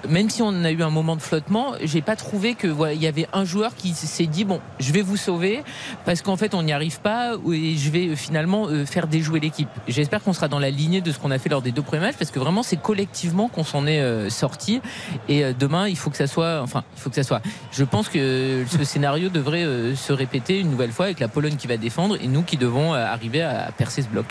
même 0.10 0.32
si 0.32 0.42
on 0.42 0.64
a 0.64 0.72
eu 0.72 0.82
un 0.82 0.90
moment 0.90 1.16
de 1.16 1.22
flottement, 1.22 1.74
j'ai 1.84 2.02
pas 2.02 2.16
trouvé 2.16 2.56
que 2.56 2.68
voilà, 2.68 2.94
il 2.94 3.02
y 3.02 3.08
avait 3.08 3.28
un 3.32 3.46
joueur 3.46 3.76
qui 3.76 3.94
s'est 3.94 4.26
dit 4.26 4.44
bon, 4.44 4.60
je 4.80 4.92
vais 4.92 5.04
vous 5.04 5.18
sauver 5.18 5.64
parce 6.06 6.24
qu'en 6.24 6.36
fait 6.36 6.56
on 6.56 6.64
n'y 6.64 6.74
arrive 6.74 7.00
pas 7.00 7.34
et 7.54 7.78
je 7.78 7.90
vais 7.92 8.08
euh, 8.08 8.16
finalement 8.16 8.68
faire 8.88 9.06
déjouer 9.06 9.40
l'équipe. 9.40 9.70
J'espère 9.88 10.24
qu'on 10.24 10.34
sera 10.34 10.48
dans 10.48 10.60
la 10.60 10.72
lignée 10.72 11.02
de 11.02 11.12
ce 11.12 11.20
qu'on 11.20 11.30
a 11.30 11.38
fait 11.38 11.50
lors 11.50 11.62
des 11.62 11.72
deux 11.72 11.84
premiers 11.84 12.02
matchs 12.02 12.18
parce 12.18 12.32
que 12.32 12.40
vraiment 12.40 12.64
c'est 12.64 12.82
collectivement 12.82 13.50
qu'on 13.50 13.64
s'en 13.64 13.86
est 13.86 14.30
sorti 14.32 14.82
et 15.30 15.54
demain 15.54 15.91
il 15.92 15.98
faut 15.98 16.10
que 16.10 16.18
ça 16.18 16.28
soit, 16.28 16.62
enfin, 16.62 16.84
il 16.98 17.02
faut 17.02 17.10
que 17.10 17.16
ça 17.16 17.24
soit. 17.24 17.42
Je 17.72 17.84
pense 17.84 18.10
que 18.10 18.66
ce 18.68 18.84
scénario 18.84 19.30
devrait 19.30 19.64
euh, 19.64 19.96
se 19.96 20.14
répéter 20.14 20.60
une 20.60 20.72
nouvelle 20.72 20.92
fois 20.92 21.06
avec 21.06 21.20
la 21.20 21.28
Pologne 21.28 21.56
qui 21.56 21.68
va 21.68 21.78
défendre 21.78 22.18
et 22.22 22.28
nous 22.28 22.42
qui 22.42 22.58
devons 22.58 22.94
euh, 22.94 23.06
arriver 23.06 23.42
à 23.42 23.72
percer 23.78 24.02
ce 24.02 24.08
bloc. 24.08 24.26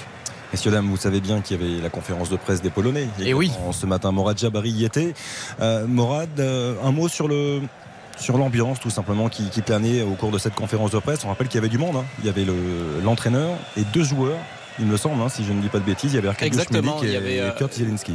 Messieurs, 0.53 0.73
dames, 0.73 0.89
vous 0.89 0.97
savez 0.97 1.21
bien 1.21 1.41
qu'il 1.41 1.61
y 1.61 1.65
avait 1.65 1.81
la 1.81 1.91
conférence 1.91 2.29
de 2.29 2.37
presse 2.37 2.61
des 2.61 2.71
Polonais. 2.71 3.07
Et 3.21 3.35
oui. 3.35 3.53
Ce 3.71 3.87
matin, 3.87 4.11
Morad 4.11 4.37
Jabari 4.37 4.71
y 4.71 4.85
était. 4.85 5.15
Euh, 5.61 5.87
Morad, 5.87 6.41
un 6.41 6.91
mot 6.91 7.07
sur 7.07 7.29
le, 7.29 7.61
sur 8.17 8.37
l'ambiance 8.37 8.81
tout 8.81 8.91
simplement 8.91 9.29
qui, 9.29 9.49
qui, 9.51 9.63
planait 9.63 10.03
au 10.03 10.15
cours 10.15 10.33
de 10.33 10.39
cette 10.39 10.57
conférence 10.57 10.91
de 10.91 10.99
presse. 10.99 11.25
On 11.25 11.29
rappelle 11.29 11.47
qu'il 11.47 11.57
y 11.57 11.59
avait 11.59 11.69
du 11.69 11.79
monde. 11.79 11.95
Hein. 11.97 12.05
Il 12.19 12.27
y 12.27 12.29
avait 12.29 12.45
l'entraîneur 13.05 13.57
et 13.77 13.83
deux 13.93 14.03
joueurs, 14.03 14.39
il 14.81 14.87
me 14.87 14.97
semble, 14.97 15.23
hein, 15.23 15.29
si 15.29 15.45
je 15.45 15.53
ne 15.53 15.61
dis 15.61 15.69
pas 15.69 15.79
de 15.79 15.85
bêtises. 15.85 16.13
Il 16.13 16.17
y 16.17 16.19
avait 16.19 16.29
Arkadiusz 16.29 16.71
Milik 16.71 17.05
et, 17.05 17.17
avait, 17.17 17.41
euh... 17.41 17.51
Kurt 17.53 17.73
Zielinski. 17.73 18.15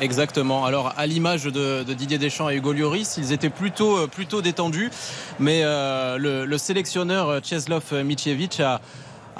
Exactement. 0.00 0.64
Alors 0.64 0.94
à 0.96 1.06
l'image 1.06 1.44
de, 1.44 1.82
Didier 1.82 2.16
Deschamps 2.18 2.48
et 2.48 2.56
Hugo 2.56 2.72
Lloris, 2.72 3.18
ils 3.18 3.32
étaient 3.32 3.50
plutôt 3.50 3.98
euh, 3.98 4.06
plutôt 4.06 4.40
détendus, 4.40 4.90
mais 5.38 5.60
euh, 5.62 6.16
le, 6.16 6.46
le, 6.46 6.58
sélectionneur 6.58 7.42
Czeslaw 7.42 7.80
Miciewicz 8.02 8.60
a 8.60 8.80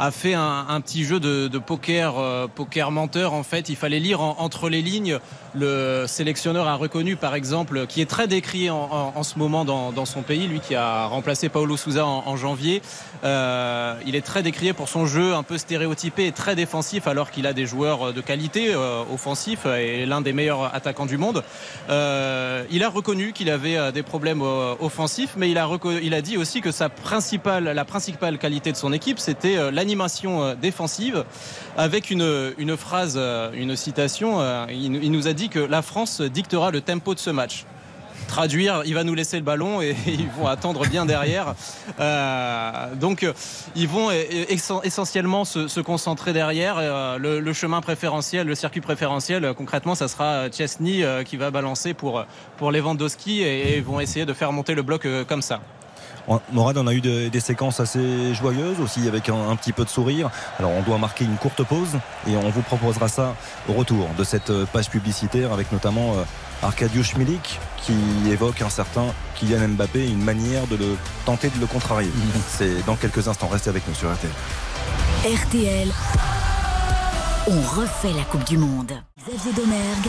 a 0.00 0.10
fait 0.10 0.34
un, 0.34 0.80
petit 0.80 1.04
jeu 1.04 1.20
de, 1.20 1.58
poker, 1.58 2.18
euh, 2.18 2.46
poker 2.46 2.90
menteur. 2.90 3.34
En 3.34 3.42
fait, 3.42 3.68
il 3.68 3.76
fallait 3.76 4.00
lire 4.00 4.22
en, 4.22 4.36
entre 4.38 4.70
les 4.70 4.80
lignes. 4.80 5.18
Le 5.54 6.04
sélectionneur 6.06 6.68
a 6.68 6.74
reconnu, 6.74 7.16
par 7.16 7.34
exemple, 7.34 7.86
qui 7.86 8.00
est 8.00 8.08
très 8.08 8.26
décrié 8.28 8.70
en, 8.70 9.22
ce 9.22 9.38
moment 9.38 9.64
dans, 9.64 10.04
son 10.04 10.22
pays, 10.22 10.46
lui 10.46 10.60
qui 10.60 10.74
a 10.74 11.06
remplacé 11.06 11.48
Paulo 11.48 11.76
Souza 11.76 12.06
en, 12.06 12.36
janvier. 12.36 12.82
Euh, 13.24 13.94
il 14.06 14.14
est 14.14 14.24
très 14.24 14.42
décrié 14.42 14.72
pour 14.72 14.88
son 14.88 15.06
jeu 15.06 15.34
un 15.34 15.42
peu 15.42 15.58
stéréotypé 15.58 16.26
et 16.26 16.32
très 16.32 16.54
défensif, 16.54 17.06
alors 17.06 17.30
qu'il 17.30 17.46
a 17.46 17.52
des 17.52 17.66
joueurs 17.66 18.12
de 18.12 18.20
qualité 18.20 18.72
euh, 18.74 19.02
offensifs 19.12 19.66
et 19.66 20.06
l'un 20.06 20.20
des 20.20 20.32
meilleurs 20.32 20.74
attaquants 20.74 21.06
du 21.06 21.18
monde. 21.18 21.42
Euh, 21.88 22.64
il 22.70 22.84
a 22.84 22.88
reconnu 22.88 23.32
qu'il 23.32 23.50
avait 23.50 23.76
euh, 23.76 23.92
des 23.92 24.02
problèmes 24.02 24.42
euh, 24.42 24.74
offensifs, 24.80 25.34
mais 25.36 25.50
il 25.50 25.58
a, 25.58 25.68
il 26.02 26.14
a 26.14 26.22
dit 26.22 26.36
aussi 26.36 26.60
que 26.60 26.70
sa 26.70 26.88
principale, 26.88 27.64
la 27.64 27.84
principale 27.84 28.38
qualité 28.38 28.72
de 28.72 28.76
son 28.76 28.92
équipe, 28.92 29.18
c'était 29.18 29.70
l'animation 29.70 30.42
euh, 30.42 30.54
défensive 30.54 31.24
avec 31.76 32.10
une, 32.10 32.76
phrase, 32.76 33.14
euh, 33.16 33.50
une 33.54 33.76
citation. 33.76 34.40
Euh, 34.40 34.66
il, 34.70 35.10
nous 35.10 35.28
a 35.28 35.32
dit 35.32 35.48
que 35.48 35.58
la 35.58 35.82
France 35.82 36.20
dictera 36.20 36.70
le 36.70 36.80
tempo 36.80 37.14
de 37.14 37.18
ce 37.18 37.30
match 37.30 37.64
traduire, 38.28 38.82
il 38.84 38.94
va 38.94 39.02
nous 39.02 39.14
laisser 39.14 39.38
le 39.38 39.42
ballon 39.42 39.82
et 39.82 39.96
ils 40.06 40.28
vont 40.28 40.46
attendre 40.46 40.86
bien 40.86 41.04
derrière. 41.04 41.54
Euh, 41.98 42.94
donc 42.94 43.26
ils 43.74 43.88
vont 43.88 44.10
essentiellement 44.84 45.44
se, 45.44 45.80
concentrer 45.80 46.32
derrière. 46.32 46.76
Le, 47.18 47.52
chemin 47.52 47.80
préférentiel, 47.80 48.46
le 48.46 48.54
circuit 48.54 48.80
préférentiel, 48.80 49.52
concrètement, 49.54 49.96
ça 49.96 50.06
sera 50.06 50.48
Chesney 50.48 51.04
qui 51.24 51.38
va 51.38 51.50
balancer 51.50 51.92
pour, 51.92 52.24
pour 52.56 52.70
Lewandowski 52.70 53.42
et, 53.42 53.76
et 53.76 53.80
vont 53.80 53.98
essayer 53.98 54.26
de 54.26 54.32
faire 54.32 54.52
monter 54.52 54.74
le 54.74 54.82
bloc 54.82 55.08
comme 55.26 55.42
ça. 55.42 55.60
Morad, 56.52 56.78
on 56.78 56.86
a 56.86 56.94
eu 56.94 57.00
de, 57.00 57.28
des 57.28 57.40
séquences 57.40 57.80
assez 57.80 58.34
joyeuses 58.34 58.80
aussi 58.80 59.08
avec 59.08 59.28
un, 59.28 59.50
un, 59.50 59.56
petit 59.56 59.72
peu 59.72 59.84
de 59.84 59.88
sourire. 59.88 60.30
Alors 60.58 60.70
on 60.70 60.82
doit 60.82 60.98
marquer 60.98 61.24
une 61.24 61.36
courte 61.36 61.62
pause 61.64 61.98
et 62.28 62.36
on 62.36 62.50
vous 62.50 62.62
proposera 62.62 63.08
ça 63.08 63.34
au 63.68 63.72
retour 63.72 64.06
de 64.16 64.24
cette 64.24 64.52
page 64.72 64.90
publicitaire 64.90 65.52
avec 65.52 65.72
notamment 65.72 66.14
euh, 66.14 66.22
Arkadiusz 66.62 67.16
Milik 67.16 67.58
qui 67.78 67.94
évoque 68.30 68.62
un 68.62 68.68
certain 68.70 69.06
Kylian 69.34 69.68
Mbappé, 69.68 70.06
une 70.06 70.22
manière 70.22 70.66
de 70.66 70.76
le 70.76 70.96
tenter 71.24 71.48
de 71.50 71.58
le 71.58 71.66
contrarier. 71.66 72.10
C'est 72.48 72.84
dans 72.86 72.96
quelques 72.96 73.26
instants. 73.28 73.48
Restez 73.48 73.70
avec 73.70 73.86
nous 73.88 73.94
sur 73.94 74.12
RTL. 74.12 74.30
RTL. 75.24 75.88
On 77.48 77.60
refait 77.80 78.12
la 78.12 78.22
Coupe 78.24 78.44
du 78.44 78.58
Monde. 78.58 78.92
Xavier 79.18 79.52
Domergue. 79.52 80.08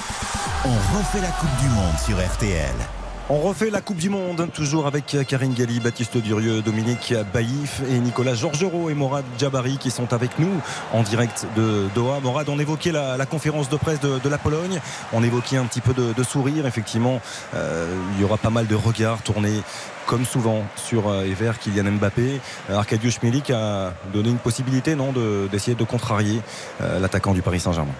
On 0.65 0.97
refait 0.97 1.21
la 1.21 1.31
Coupe 1.31 1.55
du 1.61 1.69
Monde 1.69 1.97
sur 2.05 2.17
RTL. 2.17 3.00
On 3.33 3.39
refait 3.39 3.69
la 3.69 3.79
Coupe 3.79 3.95
du 3.95 4.09
Monde, 4.09 4.49
toujours 4.53 4.87
avec 4.87 5.15
Karine 5.25 5.53
Galli, 5.53 5.79
Baptiste 5.79 6.17
Durieux, 6.17 6.61
Dominique 6.61 7.13
Baïf 7.33 7.81
et 7.89 7.97
Nicolas 7.97 8.35
Georgerot 8.35 8.89
et 8.89 8.93
Morad 8.93 9.23
Jabari 9.37 9.77
qui 9.77 9.89
sont 9.89 10.11
avec 10.11 10.37
nous 10.37 10.51
en 10.91 11.01
direct 11.01 11.47
de 11.55 11.87
Doha. 11.95 12.19
Morad, 12.19 12.49
on 12.49 12.59
évoquait 12.59 12.91
la, 12.91 13.25
conférence 13.25 13.69
de 13.69 13.77
presse 13.77 14.01
de, 14.01 14.27
la 14.27 14.37
Pologne, 14.37 14.81
on 15.13 15.23
évoquait 15.23 15.55
un 15.55 15.63
petit 15.63 15.79
peu 15.79 15.93
de, 15.93 16.23
sourire. 16.23 16.65
Effectivement, 16.65 17.21
euh, 17.55 17.95
il 18.15 18.21
y 18.21 18.25
aura 18.25 18.35
pas 18.35 18.49
mal 18.49 18.67
de 18.67 18.75
regards 18.75 19.21
tournés 19.21 19.61
comme 20.07 20.25
souvent 20.25 20.65
sur 20.75 21.07
euh, 21.07 21.23
et 21.23 21.33
vers 21.33 21.57
Kylian 21.57 21.89
Mbappé. 21.89 22.41
Arkadiusz 22.69 23.19
Milik 23.23 23.49
a 23.49 23.93
donné 24.11 24.27
une 24.27 24.39
possibilité 24.39 24.95
non 24.95 25.13
d'essayer 25.49 25.75
de, 25.75 25.83
contrarier 25.85 26.41
euh, 26.81 26.99
l'attaquant 26.99 27.33
du 27.33 27.41
Paris 27.41 27.61
Saint-Germain. 27.61 27.93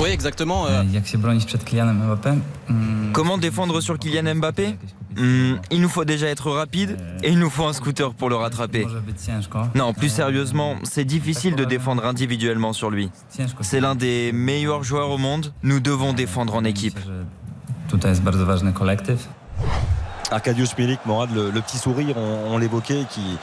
Oui, 0.00 0.08
exactement. 0.10 0.64
Comment 3.12 3.38
défendre 3.38 3.80
sur 3.80 3.98
Kylian 3.98 4.34
Mbappé? 4.36 4.76
mmh, 5.16 5.54
Il 5.70 5.80
nous 5.80 5.88
faut 5.88 6.04
déjà 6.04 6.28
être 6.28 6.50
rapide 6.50 6.96
et 7.22 7.30
il 7.30 7.38
nous 7.38 7.50
faut 7.50 7.66
un 7.66 7.72
scooter 7.72 8.14
pour 8.14 8.28
le 8.30 8.36
rattraper. 8.36 8.86
Non, 9.74 9.92
plus 9.92 10.08
sérieusement, 10.08 10.76
c'est 10.84 11.04
difficile 11.04 11.54
de 11.54 11.64
défendre 11.64 12.04
individuellement 12.06 12.72
sur 12.72 12.90
lui. 12.90 13.10
C'est 13.60 13.80
l'un 13.80 13.94
des 13.94 14.30
meilleurs 14.32 14.84
joueurs 14.84 15.10
au 15.10 15.18
monde. 15.18 15.52
Nous 15.62 15.80
devons 15.80 16.12
défendre 16.12 16.54
en 16.54 16.64
équipe. 16.64 16.98
Arkadiusz 20.30 20.76
Milik, 20.78 21.00
Morad, 21.06 21.28
le, 21.34 21.50
le, 21.50 21.60
petit 21.60 21.76
sourire, 21.76 22.16
on, 22.16 22.54
on 22.54 22.58
l'évoquait, 22.58 23.04
qui, 23.10 23.20
euh, 23.20 23.34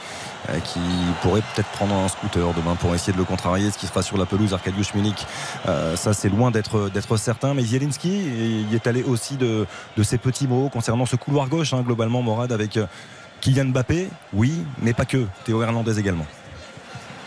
qui 0.64 0.80
pourrait 1.22 1.42
peut-être 1.54 1.68
prendre 1.70 1.94
un 1.94 2.08
scooter 2.08 2.54
demain 2.54 2.74
pour 2.76 2.94
essayer 2.94 3.12
de 3.12 3.18
le 3.18 3.24
contrarier, 3.24 3.70
ce 3.70 3.78
qui 3.78 3.86
sera 3.86 4.02
sur 4.02 4.16
la 4.16 4.26
pelouse. 4.26 4.54
Arkadiusz 4.54 4.92
euh, 5.66 5.96
ça 5.96 6.14
c'est 6.14 6.28
loin 6.28 6.50
d'être 6.50 6.90
certain. 7.16 7.54
Mais 7.54 7.62
Zielinski 7.62 8.66
il 8.68 8.74
est 8.74 8.86
allé 8.86 9.02
aussi 9.02 9.36
de, 9.36 9.66
ces 10.02 10.18
petits 10.18 10.46
mots 10.46 10.68
concernant 10.68 11.06
ce 11.06 11.16
couloir 11.16 11.48
gauche, 11.48 11.72
hein, 11.72 11.82
globalement, 11.82 12.22
Morad, 12.22 12.52
avec 12.52 12.78
Kylian 13.40 13.66
Mbappé, 13.66 14.08
oui, 14.32 14.52
mais 14.80 14.94
pas 14.94 15.04
que. 15.04 15.26
Théo 15.44 15.62
Hernandez 15.62 15.98
également. 15.98 16.26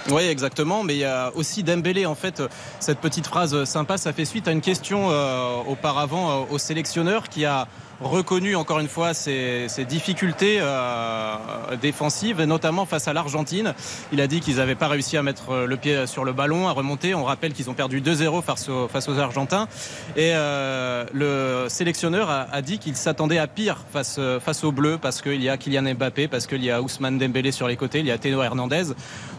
Oui, 0.09 0.23
exactement. 0.23 0.83
Mais 0.83 0.95
il 0.95 0.99
y 0.99 1.05
a 1.05 1.31
aussi 1.35 1.63
Dembélé. 1.63 2.05
En 2.05 2.15
fait, 2.15 2.41
cette 2.79 2.99
petite 2.99 3.27
phrase 3.27 3.63
sympa, 3.65 3.97
ça 3.97 4.13
fait 4.13 4.25
suite 4.25 4.47
à 4.47 4.51
une 4.51 4.61
question 4.61 5.09
euh, 5.11 5.57
auparavant 5.67 6.31
euh, 6.31 6.43
au 6.49 6.57
sélectionneur 6.57 7.29
qui 7.29 7.45
a 7.45 7.67
reconnu 8.01 8.55
encore 8.55 8.79
une 8.79 8.87
fois 8.87 9.13
ses, 9.13 9.67
difficultés 9.87 10.57
euh, 10.59 11.35
défensives, 11.81 12.41
notamment 12.43 12.85
face 12.85 13.07
à 13.07 13.13
l'Argentine. 13.13 13.73
Il 14.11 14.21
a 14.21 14.27
dit 14.27 14.39
qu'ils 14.39 14.57
n'avaient 14.57 14.75
pas 14.75 14.87
réussi 14.87 15.17
à 15.17 15.23
mettre 15.23 15.65
le 15.65 15.77
pied 15.77 16.07
sur 16.07 16.23
le 16.23 16.33
ballon, 16.33 16.67
à 16.67 16.71
remonter. 16.71 17.13
On 17.13 17.23
rappelle 17.23 17.53
qu'ils 17.53 17.69
ont 17.69 17.73
perdu 17.73 18.01
2-0 18.01 18.41
face, 18.41 18.69
au, 18.69 18.87
face 18.87 19.07
aux 19.07 19.19
Argentins. 19.19 19.67
Et 20.15 20.31
euh, 20.33 21.05
le 21.13 21.67
sélectionneur 21.69 22.29
a, 22.29 22.61
dit 22.61 22.79
qu'il 22.79 22.95
s'attendait 22.95 23.37
à 23.37 23.47
pire 23.47 23.85
face, 23.91 24.19
aux 24.63 24.71
Bleus 24.71 24.97
parce 25.01 25.21
qu'il 25.21 25.41
y 25.41 25.49
a 25.49 25.57
Kylian 25.57 25.93
Mbappé, 25.95 26.27
parce 26.27 26.47
qu'il 26.47 26.63
y 26.63 26.71
a 26.71 26.81
Ousmane 26.81 27.17
Dembélé 27.17 27.51
sur 27.51 27.67
les 27.67 27.75
côtés, 27.75 27.99
il 27.99 28.05
y 28.05 28.11
a 28.11 28.17
Théo 28.17 28.41
Hernandez. 28.43 28.93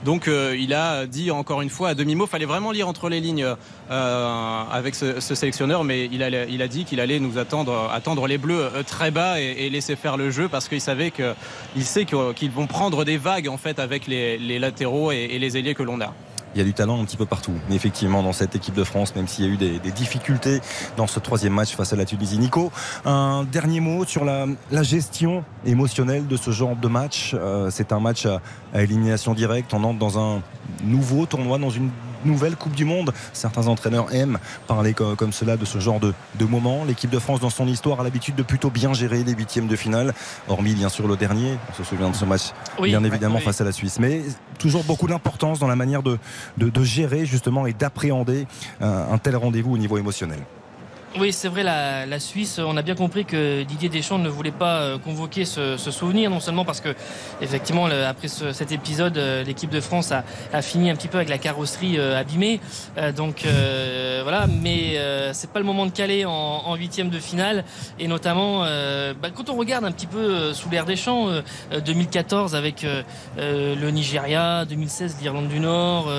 Donc 0.04 0.28
euh, 0.28 0.56
il 0.58 0.74
a 0.74 1.06
dit 1.06 1.30
encore 1.30 1.62
une 1.62 1.70
fois 1.70 1.90
à 1.90 1.94
demi-mot, 1.94 2.26
fallait 2.26 2.46
vraiment 2.46 2.72
lire 2.72 2.88
entre 2.88 3.08
les 3.08 3.20
lignes 3.20 3.46
euh, 3.92 4.62
avec 4.72 4.94
ce, 4.94 5.20
sélectionneur, 5.20 5.84
mais 5.84 6.06
il 6.06 6.22
a, 6.22 6.68
dit 6.68 6.86
qu'il 6.86 6.98
allait 6.98 7.20
nous 7.20 7.36
attendre, 7.36 7.90
attendre 7.92 8.26
les 8.26 8.38
Bleus 8.38 8.70
très 8.86 9.10
bas 9.10 9.38
et, 9.38 9.68
laisser 9.68 9.96
faire 9.96 10.16
le 10.16 10.30
jeu 10.30 10.48
parce 10.48 10.66
qu'il 10.66 10.80
savait 10.80 11.10
que, 11.10 11.34
sait 11.80 12.06
qu'ils 12.06 12.50
vont 12.50 12.66
prendre 12.66 13.04
des 13.04 13.18
vagues 13.18 13.48
en 13.48 13.58
fait 13.58 13.78
avec 13.78 14.06
les, 14.06 14.58
latéraux 14.58 15.12
et, 15.12 15.38
les 15.38 15.58
ailiers 15.58 15.74
que 15.74 15.82
l'on 15.82 16.00
a 16.00 16.14
il 16.54 16.58
y 16.58 16.60
a 16.60 16.64
du 16.64 16.74
talent 16.74 17.00
un 17.00 17.04
petit 17.06 17.16
peu 17.16 17.24
partout. 17.24 17.54
Effectivement, 17.70 18.22
dans 18.22 18.34
cette 18.34 18.54
équipe 18.54 18.74
de 18.74 18.84
France, 18.84 19.16
même 19.16 19.26
s'il 19.26 19.46
y 19.46 19.48
a 19.48 19.50
eu 19.50 19.56
des, 19.56 19.90
difficultés 19.90 20.60
dans 20.98 21.06
ce 21.06 21.18
troisième 21.18 21.54
match 21.54 21.74
face 21.74 21.94
à 21.94 21.96
la 21.96 22.04
Tunisie. 22.04 22.38
Nico, 22.38 22.70
un 23.06 23.44
dernier 23.50 23.80
mot 23.80 24.04
sur 24.04 24.26
la, 24.26 24.46
gestion 24.82 25.44
émotionnelle 25.64 26.26
de 26.26 26.36
ce 26.36 26.50
genre 26.50 26.76
de 26.76 26.88
match. 26.88 27.34
Euh, 27.34 27.70
c'est 27.70 27.90
un 27.90 28.00
match 28.00 28.26
à, 28.26 28.42
élimination 28.74 29.32
directe. 29.32 29.72
On 29.72 29.82
entre 29.82 29.98
dans 29.98 30.18
un 30.18 30.42
nouveau 30.84 31.24
tournoi, 31.24 31.56
dans 31.56 31.70
une 31.70 31.88
nouvelle 32.24 32.56
Coupe 32.56 32.74
du 32.74 32.84
Monde. 32.84 33.12
Certains 33.32 33.66
entraîneurs 33.66 34.14
aiment 34.14 34.38
parler 34.66 34.94
comme, 34.94 35.16
comme 35.16 35.32
cela 35.32 35.56
de 35.56 35.64
ce 35.64 35.78
genre 35.78 36.00
de, 36.00 36.14
de 36.38 36.44
moment. 36.44 36.84
L'équipe 36.84 37.10
de 37.10 37.18
France, 37.18 37.40
dans 37.40 37.50
son 37.50 37.66
histoire, 37.66 38.00
a 38.00 38.04
l'habitude 38.04 38.34
de 38.34 38.42
plutôt 38.42 38.70
bien 38.70 38.92
gérer 38.92 39.24
les 39.24 39.32
huitièmes 39.32 39.68
de 39.68 39.76
finale, 39.76 40.14
hormis 40.48 40.74
bien 40.74 40.88
sûr 40.88 41.06
le 41.08 41.16
dernier. 41.16 41.58
On 41.70 41.74
se 41.74 41.84
souvient 41.84 42.10
de 42.10 42.16
ce 42.16 42.24
match, 42.24 42.52
oui, 42.78 42.90
bien 42.90 43.04
évidemment, 43.04 43.36
oui. 43.36 43.42
face 43.44 43.60
à 43.60 43.64
la 43.64 43.72
Suisse. 43.72 43.98
Mais 43.98 44.22
toujours 44.58 44.84
beaucoup 44.84 45.06
d'importance 45.08 45.58
dans 45.58 45.66
la 45.68 45.76
manière 45.76 46.02
de, 46.02 46.18
de, 46.58 46.68
de 46.68 46.84
gérer 46.84 47.26
justement 47.26 47.66
et 47.66 47.72
d'appréhender 47.72 48.46
un, 48.80 49.06
un 49.12 49.18
tel 49.18 49.36
rendez-vous 49.36 49.74
au 49.74 49.78
niveau 49.78 49.98
émotionnel. 49.98 50.38
Oui, 51.20 51.30
c'est 51.30 51.48
vrai, 51.48 51.62
la, 51.62 52.20
Suisse, 52.20 52.58
on 52.58 52.74
a 52.78 52.82
bien 52.82 52.94
compris 52.94 53.26
que 53.26 53.64
Didier 53.64 53.90
Deschamps 53.90 54.18
ne 54.18 54.30
voulait 54.30 54.50
pas 54.50 54.80
euh, 54.80 54.98
convoquer 54.98 55.44
ce, 55.44 55.76
souvenir, 55.76 56.30
non 56.30 56.40
seulement 56.40 56.64
parce 56.64 56.80
que, 56.80 56.94
effectivement, 57.42 57.84
après 57.84 58.28
ce, 58.28 58.52
cet 58.52 58.72
épisode, 58.72 59.18
euh, 59.18 59.44
l'équipe 59.44 59.68
de 59.68 59.80
France 59.80 60.10
a, 60.10 60.62
fini 60.62 60.90
un 60.90 60.96
petit 60.96 61.08
peu 61.08 61.18
avec 61.18 61.28
la 61.28 61.36
carrosserie 61.36 61.98
euh, 61.98 62.18
abîmée. 62.18 62.60
donc, 63.14 63.44
euh, 63.44 64.20
voilà, 64.22 64.46
mais 64.46 64.96
c'est 65.34 65.50
pas 65.50 65.58
le 65.58 65.66
moment 65.66 65.84
de 65.84 65.90
caler 65.90 66.24
en 66.24 66.74
huitième 66.76 67.10
de 67.10 67.18
finale. 67.18 67.64
Et 67.98 68.08
notamment, 68.08 68.60
bah, 68.60 69.28
quand 69.34 69.50
on 69.50 69.56
regarde 69.56 69.84
un 69.84 69.92
petit 69.92 70.06
peu 70.06 70.54
sous 70.54 70.70
l'air 70.70 70.86
Deschamps, 70.86 71.28
2014 71.84 72.54
avec 72.54 72.86
le 73.36 73.90
Nigeria, 73.90 74.64
2016 74.64 75.16
l'Irlande 75.20 75.48
du 75.48 75.60
Nord, 75.60 76.10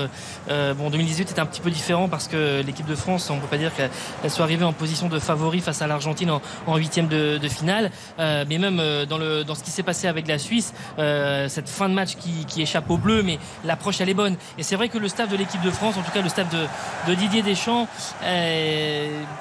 bon, 0.48 0.90
2018 0.90 1.30
était 1.30 1.40
un 1.40 1.46
petit 1.46 1.60
peu 1.60 1.70
différent 1.70 2.08
parce 2.08 2.28
que 2.28 2.62
l'équipe 2.62 2.86
de 2.86 2.94
France, 2.94 3.30
on 3.30 3.38
peut 3.38 3.46
pas 3.46 3.58
dire 3.58 3.72
qu'elle 3.74 4.30
soit 4.30 4.44
arrivée 4.44 4.64
en 4.64 4.72
position 4.72 4.83
de 4.84 5.18
favori 5.18 5.60
face 5.60 5.82
à 5.82 5.86
l'Argentine 5.86 6.30
en 6.66 6.76
huitième 6.76 7.08
de, 7.08 7.38
de, 7.38 7.48
finale. 7.48 7.90
Euh, 8.18 8.44
mais 8.48 8.58
même 8.58 8.78
euh, 8.80 9.06
dans, 9.06 9.18
le, 9.18 9.44
dans 9.44 9.54
ce 9.54 9.64
qui 9.64 9.70
s'est 9.70 9.82
passé 9.82 10.06
avec 10.06 10.28
la 10.28 10.38
Suisse, 10.38 10.72
euh, 10.98 11.48
cette 11.48 11.68
fin 11.68 11.88
de 11.88 11.94
match 11.94 12.16
qui, 12.16 12.44
qui 12.46 12.62
échappe 12.62 12.90
au 12.90 12.96
bleu, 12.96 13.22
mais 13.22 13.38
l'approche 13.64 14.00
elle 14.00 14.08
est 14.08 14.14
bonne. 14.14 14.36
Et 14.58 14.62
c'est 14.62 14.76
vrai 14.76 14.88
que 14.88 14.98
le 14.98 15.08
staff 15.08 15.28
de 15.28 15.36
l'équipe 15.36 15.62
de 15.62 15.70
France, 15.70 15.96
en 15.96 16.02
tout 16.02 16.12
cas 16.12 16.22
le 16.22 16.28
staff 16.28 16.48
de, 16.50 16.66
de 17.08 17.14
Didier 17.14 17.42
Deschamps, 17.42 17.88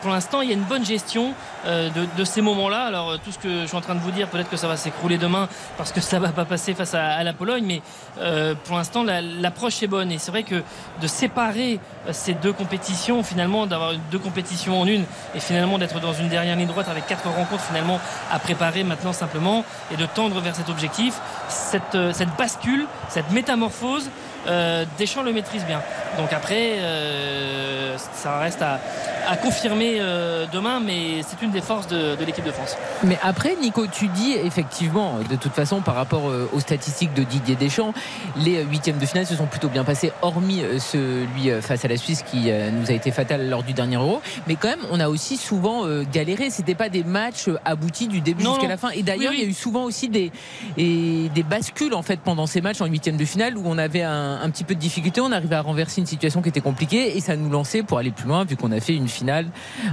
pour 0.01 0.11
l'instant, 0.11 0.41
il 0.41 0.49
y 0.49 0.51
a 0.51 0.55
une 0.55 0.63
bonne 0.63 0.85
gestion 0.85 1.33
euh, 1.65 1.89
de, 2.17 2.23
ces 2.23 2.41
moments-là. 2.41 2.85
Alors, 2.85 3.11
euh, 3.11 3.17
tout 3.23 3.31
ce 3.31 3.39
que 3.39 3.61
je 3.61 3.65
suis 3.67 3.77
en 3.77 3.81
train 3.81 3.95
de 3.95 3.99
vous 3.99 4.11
dire, 4.11 4.27
peut-être 4.27 4.49
que 4.49 4.57
ça 4.57 4.67
va 4.67 4.77
s'écrouler 4.77 5.17
demain 5.17 5.47
parce 5.77 5.91
que 5.91 6.01
ça 6.01 6.19
va 6.19 6.29
pas 6.29 6.45
passer 6.45 6.73
face 6.73 6.93
à, 6.93 7.23
la 7.23 7.33
Pologne, 7.33 7.63
mais 7.65 7.81
euh, 8.19 8.53
pour 8.65 8.75
l'instant, 8.75 9.03
l'approche 9.03 9.81
la, 9.81 9.85
est 9.85 9.87
bonne. 9.87 10.11
Et 10.11 10.17
c'est 10.17 10.31
vrai 10.31 10.43
que 10.43 10.61
de 11.01 11.07
séparer 11.07 11.79
ces 12.11 12.33
deux 12.33 12.53
compétitions, 12.53 13.23
finalement, 13.23 13.65
d'avoir 13.65 13.93
deux 14.11 14.19
compétitions 14.19 14.81
en 14.81 14.85
une, 14.85 15.05
et 15.35 15.39
finalement 15.39 15.77
d'être 15.77 15.99
dans 15.99 16.13
une 16.13 16.29
dernière 16.29 16.55
ligne 16.55 16.67
droite 16.67 16.89
avec 16.89 17.07
quatre 17.07 17.29
rencontres 17.29 17.63
finalement 17.63 17.99
à 18.31 18.39
préparer 18.39 18.83
maintenant 18.83 19.13
simplement, 19.13 19.63
et 19.91 19.97
de 19.97 20.05
tendre 20.05 20.39
vers 20.41 20.55
cet 20.55 20.69
objectif, 20.69 21.15
cette, 21.47 21.97
cette 22.13 22.35
bascule, 22.37 22.87
cette 23.09 23.31
métamorphose, 23.31 24.09
euh, 24.47 24.85
Deschamps 24.97 25.23
le 25.23 25.33
maîtrise 25.33 25.65
bien. 25.65 25.81
Donc 26.17 26.31
après, 26.33 26.73
euh, 26.77 27.97
ça 28.13 28.37
reste 28.37 28.61
à, 28.61 28.79
à 29.27 29.37
confirmer 29.37 29.97
euh, 29.99 30.45
demain, 30.51 30.79
mais 30.79 31.21
c'est 31.27 31.41
une 31.43 31.51
des 31.51 31.61
forces 31.61 31.87
de, 31.87 32.15
de 32.15 32.25
l'équipe 32.25 32.45
de 32.45 32.51
France. 32.51 32.77
Mais 33.03 33.17
après, 33.23 33.55
Nico, 33.61 33.87
tu 33.87 34.07
dis 34.07 34.33
effectivement, 34.33 35.19
de 35.29 35.35
toute 35.35 35.53
façon, 35.53 35.81
par 35.81 35.95
rapport 35.95 36.23
aux 36.53 36.59
statistiques 36.59 37.13
de 37.13 37.23
Didier 37.23 37.55
Deschamps, 37.55 37.93
les 38.37 38.63
huitièmes 38.63 38.97
de 38.97 39.05
finale 39.05 39.25
se 39.25 39.35
sont 39.35 39.45
plutôt 39.45 39.69
bien 39.69 39.83
passés, 39.83 40.11
hormis 40.21 40.61
celui 40.79 41.49
face 41.61 41.85
à 41.85 41.87
la 41.87 41.97
Suisse 41.97 42.23
qui 42.23 42.51
nous 42.51 42.91
a 42.91 42.93
été 42.93 43.11
fatal 43.11 43.49
lors 43.49 43.63
du 43.63 43.73
dernier 43.73 43.95
Euro. 43.95 44.21
Mais 44.47 44.55
quand 44.55 44.69
même, 44.69 44.85
on 44.91 44.99
a 44.99 45.09
aussi 45.09 45.37
souvent 45.37 45.85
galéré. 46.11 46.49
C'était 46.49 46.75
pas 46.75 46.89
des 46.89 47.03
matchs 47.03 47.49
aboutis 47.65 48.07
du 48.07 48.21
début 48.21 48.43
jusqu'à 48.43 48.67
la 48.67 48.77
fin. 48.77 48.89
Et 48.89 49.03
d'ailleurs, 49.03 49.31
oui, 49.31 49.37
oui. 49.37 49.37
il 49.39 49.43
y 49.43 49.47
a 49.47 49.49
eu 49.49 49.53
souvent 49.53 49.83
aussi 49.83 50.09
des, 50.09 50.31
et 50.77 51.29
des 51.33 51.43
bascules 51.43 51.93
en 51.93 52.01
fait 52.01 52.19
pendant 52.19 52.47
ces 52.47 52.61
matchs 52.61 52.81
en 52.81 52.85
huitième 52.85 53.17
de 53.17 53.25
finale 53.25 53.57
où 53.57 53.63
on 53.65 53.77
avait 53.77 54.03
un, 54.03 54.32
un 54.41 54.49
petit 54.49 54.63
peu 54.63 54.75
de 54.75 54.79
difficulté. 54.79 55.21
On 55.21 55.31
arrivait 55.31 55.55
à 55.55 55.61
renverser 55.61 56.01
une 56.01 56.07
situation 56.07 56.41
qui 56.41 56.49
était 56.49 56.61
compliquée 56.61 57.15
et 57.17 57.19
ça 57.19 57.35
nous 57.35 57.49
lançait 57.49 57.83
pour 57.83 57.97
aller 57.97 58.11
plus 58.11 58.27
loin 58.27 58.45
vu 58.45 58.55
qu'on 58.55 58.71
a 58.71 58.79
fait 58.79 58.95
une 58.95 59.07
finale 59.07 59.47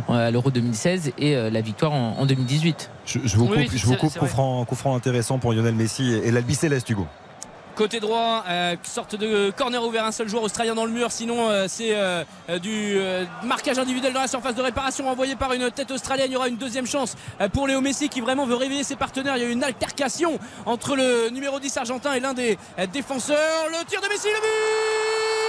à 0.08 0.30
l'Euro 0.30 0.50
2016 0.50 1.12
et 1.18 1.34
la 1.34 1.60
victoire 1.60 1.92
en, 1.92 2.16
en 2.18 2.26
2018. 2.26 2.90
Je, 3.06 3.18
je, 3.24 3.36
vous 3.36 3.46
coupe, 3.46 3.56
oui, 3.56 3.68
je 3.72 3.86
vous 3.86 3.96
coupe 3.96 4.16
coup 4.16 4.26
franc, 4.26 4.64
coup 4.64 4.74
franc 4.74 4.94
intéressant 4.94 5.38
pour 5.38 5.52
Lionel 5.52 5.74
Messi 5.74 6.12
et 6.12 6.30
l'Albi 6.30 6.54
Céleste, 6.54 6.88
Hugo. 6.90 7.06
Côté 7.76 8.00
droit, 8.00 8.44
euh, 8.48 8.76
sorte 8.82 9.14
de 9.14 9.52
corner 9.56 9.82
ouvert, 9.82 10.04
un 10.04 10.12
seul 10.12 10.28
joueur 10.28 10.42
australien 10.42 10.74
dans 10.74 10.84
le 10.84 10.90
mur. 10.90 11.10
Sinon, 11.10 11.48
euh, 11.48 11.66
c'est 11.68 11.92
euh, 11.94 12.24
du 12.60 12.98
marquage 13.44 13.78
individuel 13.78 14.12
dans 14.12 14.20
la 14.20 14.28
surface 14.28 14.54
de 14.54 14.62
réparation 14.62 15.08
envoyé 15.08 15.36
par 15.36 15.52
une 15.52 15.70
tête 15.70 15.90
australienne. 15.90 16.30
Il 16.30 16.34
y 16.34 16.36
aura 16.36 16.48
une 16.48 16.56
deuxième 16.56 16.86
chance 16.86 17.16
pour 17.52 17.66
Léo 17.66 17.80
Messi 17.80 18.08
qui 18.08 18.20
vraiment 18.20 18.46
veut 18.46 18.56
réveiller 18.56 18.84
ses 18.84 18.96
partenaires. 18.96 19.36
Il 19.36 19.42
y 19.42 19.46
a 19.46 19.48
eu 19.48 19.52
une 19.52 19.64
altercation 19.64 20.38
entre 20.66 20.96
le 20.96 21.30
numéro 21.30 21.58
10 21.60 21.76
argentin 21.76 22.12
et 22.14 22.20
l'un 22.20 22.34
des 22.34 22.58
défenseurs. 22.92 23.68
Le 23.70 23.84
tir 23.86 24.00
de 24.00 24.08
Messi, 24.08 24.28
le 24.28 24.40
but 24.40 25.39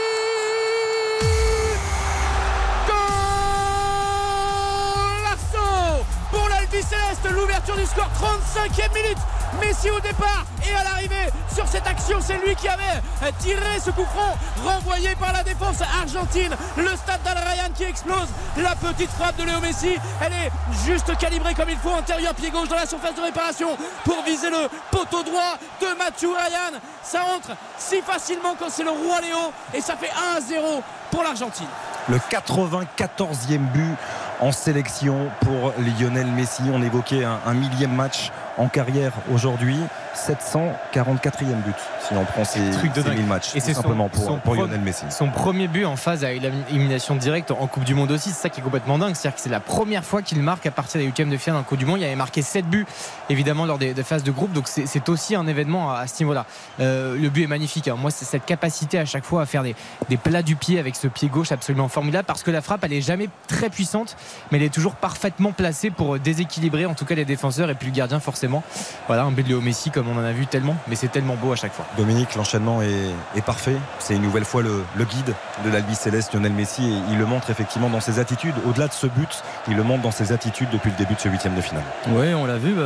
Céleste, 6.79 7.29
l'ouverture 7.29 7.75
du 7.75 7.85
score, 7.85 8.09
35e 8.15 8.93
minute. 8.93 9.17
Messi 9.59 9.89
au 9.89 9.99
départ 9.99 10.45
et 10.65 10.73
à 10.73 10.83
l'arrivée 10.85 11.29
sur 11.53 11.67
cette 11.67 11.85
action, 11.85 12.19
c'est 12.21 12.37
lui 12.37 12.55
qui 12.55 12.69
avait 12.69 13.01
tiré 13.39 13.79
ce 13.83 13.91
coup 13.91 14.05
franc 14.05 14.37
renvoyé 14.63 15.13
par 15.15 15.33
la 15.33 15.43
défense 15.43 15.81
argentine. 15.81 16.55
Le 16.77 16.95
stade 16.95 17.21
d'Al 17.23 17.37
Ryan 17.37 17.69
qui 17.75 17.83
explose. 17.83 18.29
La 18.55 18.75
petite 18.75 19.09
frappe 19.11 19.35
de 19.35 19.43
Léo 19.43 19.59
Messi, 19.59 19.97
elle 20.21 20.31
est 20.31 20.51
juste 20.85 21.17
calibrée 21.17 21.53
comme 21.53 21.69
il 21.69 21.77
faut, 21.77 21.93
intérieur 21.93 22.33
pied 22.33 22.49
gauche 22.49 22.69
dans 22.69 22.77
la 22.77 22.85
surface 22.85 23.15
de 23.15 23.21
réparation 23.21 23.75
pour 24.05 24.23
viser 24.23 24.49
le 24.49 24.69
poteau 24.91 25.23
droit 25.23 25.57
de 25.81 25.97
Mathieu 25.97 26.29
Ryan. 26.29 26.79
Ça 27.03 27.23
entre 27.35 27.51
si 27.77 28.01
facilement 28.01 28.55
quand 28.57 28.69
c'est 28.69 28.83
le 28.83 28.91
roi 28.91 29.19
Léo 29.19 29.51
et 29.73 29.81
ça 29.81 29.97
fait 29.97 30.11
1-0 30.39 30.81
pour 31.11 31.23
l'Argentine. 31.23 31.67
Le 32.09 32.17
94e 32.17 33.59
but 33.59 33.95
en 34.39 34.51
sélection 34.51 35.29
pour 35.41 35.73
Lionel 35.77 36.27
Messi. 36.27 36.63
On 36.73 36.81
évoquait 36.81 37.23
un, 37.23 37.39
un 37.45 37.53
millième 37.53 37.93
match 37.93 38.31
en 38.57 38.67
carrière 38.67 39.13
aujourd'hui. 39.31 39.77
744e 40.15 41.61
but 41.65 41.75
si 42.07 42.13
on 42.13 42.23
prend 42.25 42.43
ces, 42.43 42.59
ces 42.71 42.89
1000 43.09 43.25
matchs. 43.25 43.55
Et 43.55 43.59
c'est 43.59 43.73
simplement 43.73 44.09
pour, 44.09 44.23
son 44.23 44.37
pour 44.37 44.55
Lionel 44.55 44.81
Messi. 44.81 45.05
Son 45.09 45.27
premier 45.29 45.67
but 45.67 45.85
en 45.85 45.95
phase 45.95 46.23
à 46.23 46.31
élimination 46.31 47.15
directe 47.15 47.51
en 47.51 47.67
Coupe 47.67 47.83
du 47.83 47.93
Monde 47.95 48.11
aussi, 48.11 48.29
c'est 48.29 48.41
ça 48.41 48.49
qui 48.49 48.59
est 48.59 48.63
complètement 48.63 48.97
dingue. 48.97 49.15
C'est-à-dire 49.15 49.35
que 49.35 49.41
c'est 49.41 49.49
la 49.49 49.59
première 49.59 50.03
fois 50.03 50.21
qu'il 50.21 50.41
marque 50.41 50.65
à 50.65 50.71
partir 50.71 50.99
des 50.99 51.05
huitièmes 51.05 51.29
de 51.29 51.37
finale 51.37 51.59
en 51.59 51.63
Coupe 51.63 51.77
du 51.77 51.85
Monde. 51.85 51.99
Il 51.99 52.05
avait 52.05 52.15
marqué 52.15 52.41
7 52.41 52.65
buts 52.65 52.85
évidemment 53.29 53.65
lors 53.65 53.77
des, 53.77 53.93
des 53.93 54.03
phases 54.03 54.23
de 54.23 54.31
groupe, 54.31 54.51
donc 54.53 54.67
c'est, 54.67 54.85
c'est 54.85 55.07
aussi 55.09 55.35
un 55.35 55.47
événement 55.47 55.91
à, 55.91 55.99
à 55.99 56.07
ce 56.07 56.21
niveau-là. 56.23 56.45
Euh, 56.79 57.15
le 57.17 57.29
but 57.29 57.43
est 57.43 57.47
magnifique. 57.47 57.87
hein. 57.87 57.95
Moi, 57.97 58.11
c'est 58.11 58.25
cette 58.25 58.45
capacité 58.45 58.99
à 58.99 59.05
chaque 59.05 59.23
fois 59.23 59.41
à 59.43 59.45
faire 59.45 59.63
des, 59.63 59.75
des 60.09 60.17
plats 60.17 60.41
du 60.43 60.55
pied 60.55 60.79
avec 60.79 60.95
ce 60.95 61.07
pied 61.07 61.29
gauche 61.29 61.51
absolument 61.51 61.87
formidable 61.87 62.25
parce 62.25 62.43
que 62.43 62.51
la 62.51 62.61
frappe, 62.61 62.83
elle 62.83 62.93
est 62.93 63.01
jamais 63.01 63.29
très 63.47 63.69
puissante, 63.69 64.17
mais 64.51 64.57
elle 64.57 64.63
est 64.65 64.73
toujours 64.73 64.95
parfaitement 64.95 65.51
placée 65.51 65.91
pour 65.91 66.17
déséquilibrer 66.19 66.85
en 66.85 66.93
tout 66.93 67.05
cas 67.05 67.15
les 67.15 67.25
défenseurs 67.25 67.69
et 67.69 67.75
puis 67.75 67.87
le 67.87 67.93
gardien 67.93 68.19
forcément. 68.19 68.63
Voilà, 69.07 69.23
un 69.23 69.31
but 69.31 69.43
de 69.43 69.49
Léo 69.49 69.61
Messi 69.61 69.91
comme 69.91 70.00
on 70.07 70.17
en 70.19 70.23
a 70.23 70.31
vu 70.31 70.47
tellement, 70.47 70.75
mais 70.87 70.95
c'est 70.95 71.07
tellement 71.09 71.35
beau 71.35 71.51
à 71.53 71.55
chaque 71.55 71.73
fois. 71.73 71.85
Dominique, 71.97 72.35
l'enchaînement 72.35 72.81
est, 72.81 73.11
est 73.35 73.41
parfait. 73.41 73.75
C'est 73.99 74.15
une 74.15 74.21
nouvelle 74.21 74.45
fois 74.45 74.61
le, 74.61 74.83
le 74.95 75.05
guide 75.05 75.33
de 75.65 75.69
l'Albi 75.69 75.95
Céleste, 75.95 76.33
Lionel 76.33 76.51
Messi, 76.53 76.83
et 76.83 77.11
il 77.11 77.17
le 77.17 77.25
montre 77.25 77.49
effectivement 77.49 77.89
dans 77.89 77.99
ses 77.99 78.19
attitudes. 78.19 78.55
Au-delà 78.67 78.87
de 78.87 78.93
ce 78.93 79.07
but, 79.07 79.43
il 79.67 79.75
le 79.75 79.83
montre 79.83 80.01
dans 80.03 80.11
ses 80.11 80.31
attitudes 80.31 80.69
depuis 80.71 80.89
le 80.91 80.97
début 80.97 81.15
de 81.15 81.19
ce 81.19 81.29
huitième 81.29 81.55
de 81.55 81.61
finale. 81.61 81.83
Oui, 82.09 82.33
on 82.33 82.45
l'a 82.45 82.57
vu. 82.57 82.73
bah, 82.73 82.83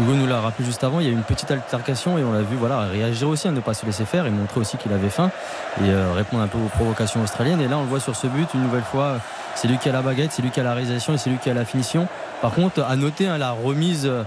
Hugo 0.00 0.12
nous 0.14 0.26
l'a 0.26 0.40
rappelé 0.40 0.64
juste 0.64 0.82
avant. 0.84 1.00
Il 1.00 1.06
y 1.06 1.08
a 1.08 1.12
eu 1.12 1.14
une 1.14 1.22
petite 1.22 1.50
altercation 1.50 2.18
et 2.18 2.24
on 2.24 2.32
l'a 2.32 2.42
vu 2.42 2.56
voilà, 2.56 2.80
réagir 2.80 3.28
aussi, 3.28 3.46
à 3.48 3.50
ne 3.50 3.60
pas 3.60 3.74
se 3.74 3.86
laisser 3.86 4.04
faire 4.04 4.26
et 4.26 4.30
montrer 4.30 4.60
aussi 4.60 4.76
qu'il 4.76 4.92
avait 4.92 5.10
faim 5.10 5.30
et 5.84 5.90
euh, 5.90 6.12
répondre 6.14 6.42
un 6.42 6.48
peu 6.48 6.58
aux 6.58 6.68
provocations 6.68 7.22
australiennes. 7.22 7.60
Et 7.60 7.68
là, 7.68 7.78
on 7.78 7.82
le 7.82 7.88
voit 7.88 8.00
sur 8.00 8.16
ce 8.16 8.26
but 8.26 8.48
une 8.54 8.62
nouvelle 8.62 8.82
fois. 8.82 9.18
C'est 9.54 9.68
lui 9.68 9.78
qui 9.78 9.88
a 9.88 9.92
la 9.92 10.02
baguette, 10.02 10.32
c'est 10.32 10.42
lui 10.42 10.50
qui 10.50 10.58
a 10.60 10.64
la 10.64 10.74
réalisation 10.74 11.14
et 11.14 11.18
c'est 11.18 11.30
lui 11.30 11.38
qui 11.38 11.48
a 11.48 11.54
la 11.54 11.64
finition. 11.64 12.08
Par 12.42 12.52
contre, 12.52 12.82
à 12.82 12.96
noter 12.96 13.28
hein, 13.28 13.38
la 13.38 13.52
remise. 13.52 14.06
euh, 14.06 14.24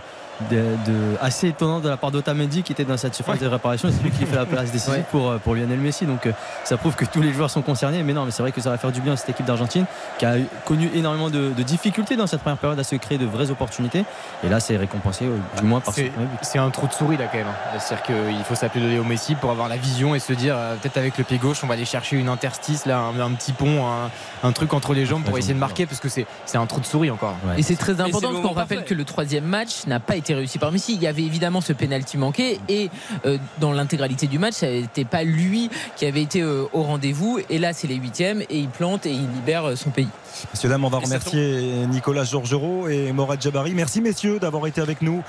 de, 0.52 0.56
de- 0.86 1.18
assez 1.22 1.48
étonnante 1.50 1.84
de 1.84 1.90
la 1.90 1.98
part 1.98 2.12
d'Otamendi 2.12 2.64
qui 2.64 2.72
était 2.72 2.84
dans 2.86 2.98
cette 2.98 3.16
surface 3.16 3.40
de 3.40 3.48
réparation 3.48 3.90
c'est 3.92 4.04
lui 4.04 4.12
qui 4.12 4.26
fait 4.26 4.36
la 4.36 4.46
place 4.46 4.72
décisive 4.72 4.94
Ouais. 4.98 5.04
pour, 5.12 5.30
euh, 5.30 5.38
pour 5.38 5.56
Lionel 5.56 5.80
Messi 5.80 6.06
donc 6.06 6.26
euh, 6.28 6.32
ça 6.64 6.78
prouve 6.78 6.96
que 6.96 7.06
tous 7.06 7.22
les 7.22 7.34
joueurs 7.34 7.50
sont 7.50 7.62
concernés 7.62 8.04
mais 8.04 8.14
non 8.14 8.24
mais 8.26 8.32
c'est 8.32 8.44
vrai 8.44 8.52
que 8.52 8.62
ça 8.62 8.70
va 8.70 8.78
faire 8.78 8.92
du 8.92 9.02
bien 9.02 9.14
à 9.14 9.18
cette 9.18 9.30
équipe 9.30 9.46
d'Argentine 9.46 9.86
qui 10.20 10.26
a 10.26 10.36
connu 10.66 10.90
énormément 10.94 11.30
de, 11.30 11.52
de 11.58 11.64
difficultés 11.64 12.16
dans 12.16 12.28
cette 12.28 12.42
première 12.42 12.58
période 12.58 12.80
à 12.80 12.84
se 12.84 12.96
créer 12.96 13.18
de 13.18 13.26
vraies 13.26 13.50
opportunités 13.52 14.06
et 14.44 14.50
là 14.50 14.60
c'est 14.60 14.78
récompensé 14.78 15.26
euh, 15.26 15.38
du 15.60 15.64
moins 15.66 15.80
par 15.80 15.94
ce 15.94 16.02
C'est, 16.02 16.08
premier 16.10 16.28
but. 16.28 16.38
c'est 16.44 16.60
un 16.60 16.70
trou 16.70 16.88
de 16.88 16.94
souris 16.94 17.18
là 17.18 17.26
quand 17.32 17.38
même. 17.38 17.48
hein. 17.48 17.78
C'est-à-dire 17.80 18.06
qu'il 18.06 18.44
faut 18.46 18.56
s'appeler 18.56 18.86
de 18.86 18.90
Léo 18.92 19.04
Messi 19.04 19.36
pour 19.36 19.52
avoir 19.52 19.68
la 19.68 19.78
vision 19.78 20.14
et 20.16 20.20
se 20.20 20.34
dire 20.34 20.56
peut-être 20.82 20.98
avec 20.98 21.18
le 21.18 21.24
pied 21.24 21.38
gauche 21.38 21.64
on 21.64 21.68
va 21.68 21.74
aller 21.74 21.86
chercher 21.86 22.16
une 22.18 22.30
interstice 22.30 22.86
là, 22.86 23.00
un, 23.00 23.20
un 23.20 23.32
petit 23.32 23.54
pont, 23.54 23.86
un, 23.88 24.10
un 24.48 24.52
truc 24.52 24.74
entre 24.74 24.94
les 24.94 25.06
jambes 25.06 25.24
pour 25.24 25.38
essayer 25.38 25.54
de 25.54 25.60
marquer 25.60 25.86
parce 25.86 26.00
que 26.00 26.10
c'est, 26.10 26.26
c'est 26.46 26.58
un 26.58 26.66
trou 26.66 26.80
de 26.80 26.86
souris 26.86 27.12
encore. 27.12 27.36
Et 27.58 27.64
c'est 27.64 27.76
très 27.76 28.00
important 28.02 28.30
parce 28.32 28.42
qu'on 28.42 28.54
rappelle 28.54 28.84
que 28.86 28.94
le 28.94 29.04
troisième 29.04 29.44
match 29.46 29.86
n'a 29.88 30.00
pas 30.00 30.16
été 30.16 30.27
réussi 30.34 30.60
par 30.60 30.72
Messi. 30.72 30.94
Il 30.94 31.02
y 31.02 31.08
avait 31.08 31.24
évidemment 31.24 31.62
ce 31.62 31.74
pénalty 31.74 32.18
manqué 32.18 32.60
et 32.70 32.90
euh, 33.26 33.38
dans 33.60 33.72
l'intégralité 33.72 34.28
du 34.28 34.40
match, 34.40 34.56
ça 34.56 34.68
n'était 34.70 35.06
pas 35.06 35.24
lui 35.24 35.70
qui 35.96 36.06
avait 36.06 36.22
été 36.22 36.42
euh, 36.42 36.66
au 36.74 36.84
rendez-vous. 36.84 37.40
Et 37.50 37.60
là, 37.60 37.74
c'est 37.74 37.88
les 37.88 37.96
huitièmes 37.96 38.42
et 38.42 38.60
il 38.60 38.70
plante 38.70 39.06
et 39.06 39.12
il 39.12 39.28
libère 39.34 39.66
euh, 39.66 39.76
son 39.76 39.90
pays. 39.90 40.10
Messieurs, 40.54 40.70
dames, 40.70 40.86
on 40.86 40.90
va 40.90 41.00
Et 41.00 41.06
remercier 41.06 41.86
Nicolas 41.88 42.24
Georgerot 42.24 42.88
et 42.88 43.12
Morad 43.12 43.42
Jabari. 43.42 43.74
Merci, 43.74 44.02
messieurs, 44.02 44.40
d'avoir 44.40 44.68
été 44.68 44.82
avec 44.82 45.02
nous. 45.02 45.24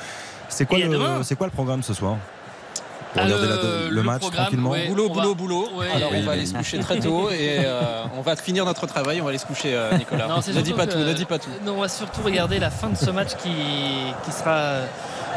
C'est 0.48 0.66
quoi, 0.66 0.78
le, 0.78 1.34
quoi 1.36 1.46
le 1.46 1.52
programme 1.52 1.82
ce 1.82 1.94
soir? 1.94 2.16
Pour 3.12 3.22
Ah, 3.22 3.24
regarder 3.24 3.46
le- 3.46 3.54
la- 3.54 3.88
le, 3.88 3.94
le 3.94 4.02
match 4.02 4.22
tranquillement 4.30 4.70
ouais. 4.70 4.88
Boulot, 4.88 5.08
va- 5.08 5.14
boulot, 5.14 5.34
boulot. 5.34 5.68
Ouais, 5.76 5.86
Alors 5.94 6.10
oui, 6.12 6.18
on 6.22 6.26
va 6.26 6.32
aller 6.32 6.44
se 6.46 6.52
coucher 6.54 6.78
très 6.80 6.98
tôt 7.00 7.30
et 7.30 7.60
euh, 7.64 8.02
on 8.16 8.20
va 8.20 8.36
finir 8.36 8.64
notre 8.66 8.86
travail. 8.86 9.20
On 9.20 9.24
va 9.24 9.30
aller 9.30 9.38
se 9.38 9.46
coucher, 9.46 9.74
euh, 9.74 9.96
Nicolas. 9.96 10.28
Non, 10.28 10.36
ne 10.36 10.60
dis 10.60 10.72
pas 10.74 10.86
que- 10.86 10.92
tout, 10.92 10.98
ne 10.98 11.12
dis 11.14 11.24
pas 11.24 11.38
tout. 11.38 11.48
Non, 11.64 11.76
on 11.76 11.80
va 11.80 11.88
surtout 11.88 12.20
regarder 12.22 12.58
la 12.58 12.70
fin 12.70 12.88
de 12.90 12.96
ce 12.96 13.10
match 13.10 13.30
qui, 13.42 13.50
qui 14.24 14.30
sera 14.32 14.72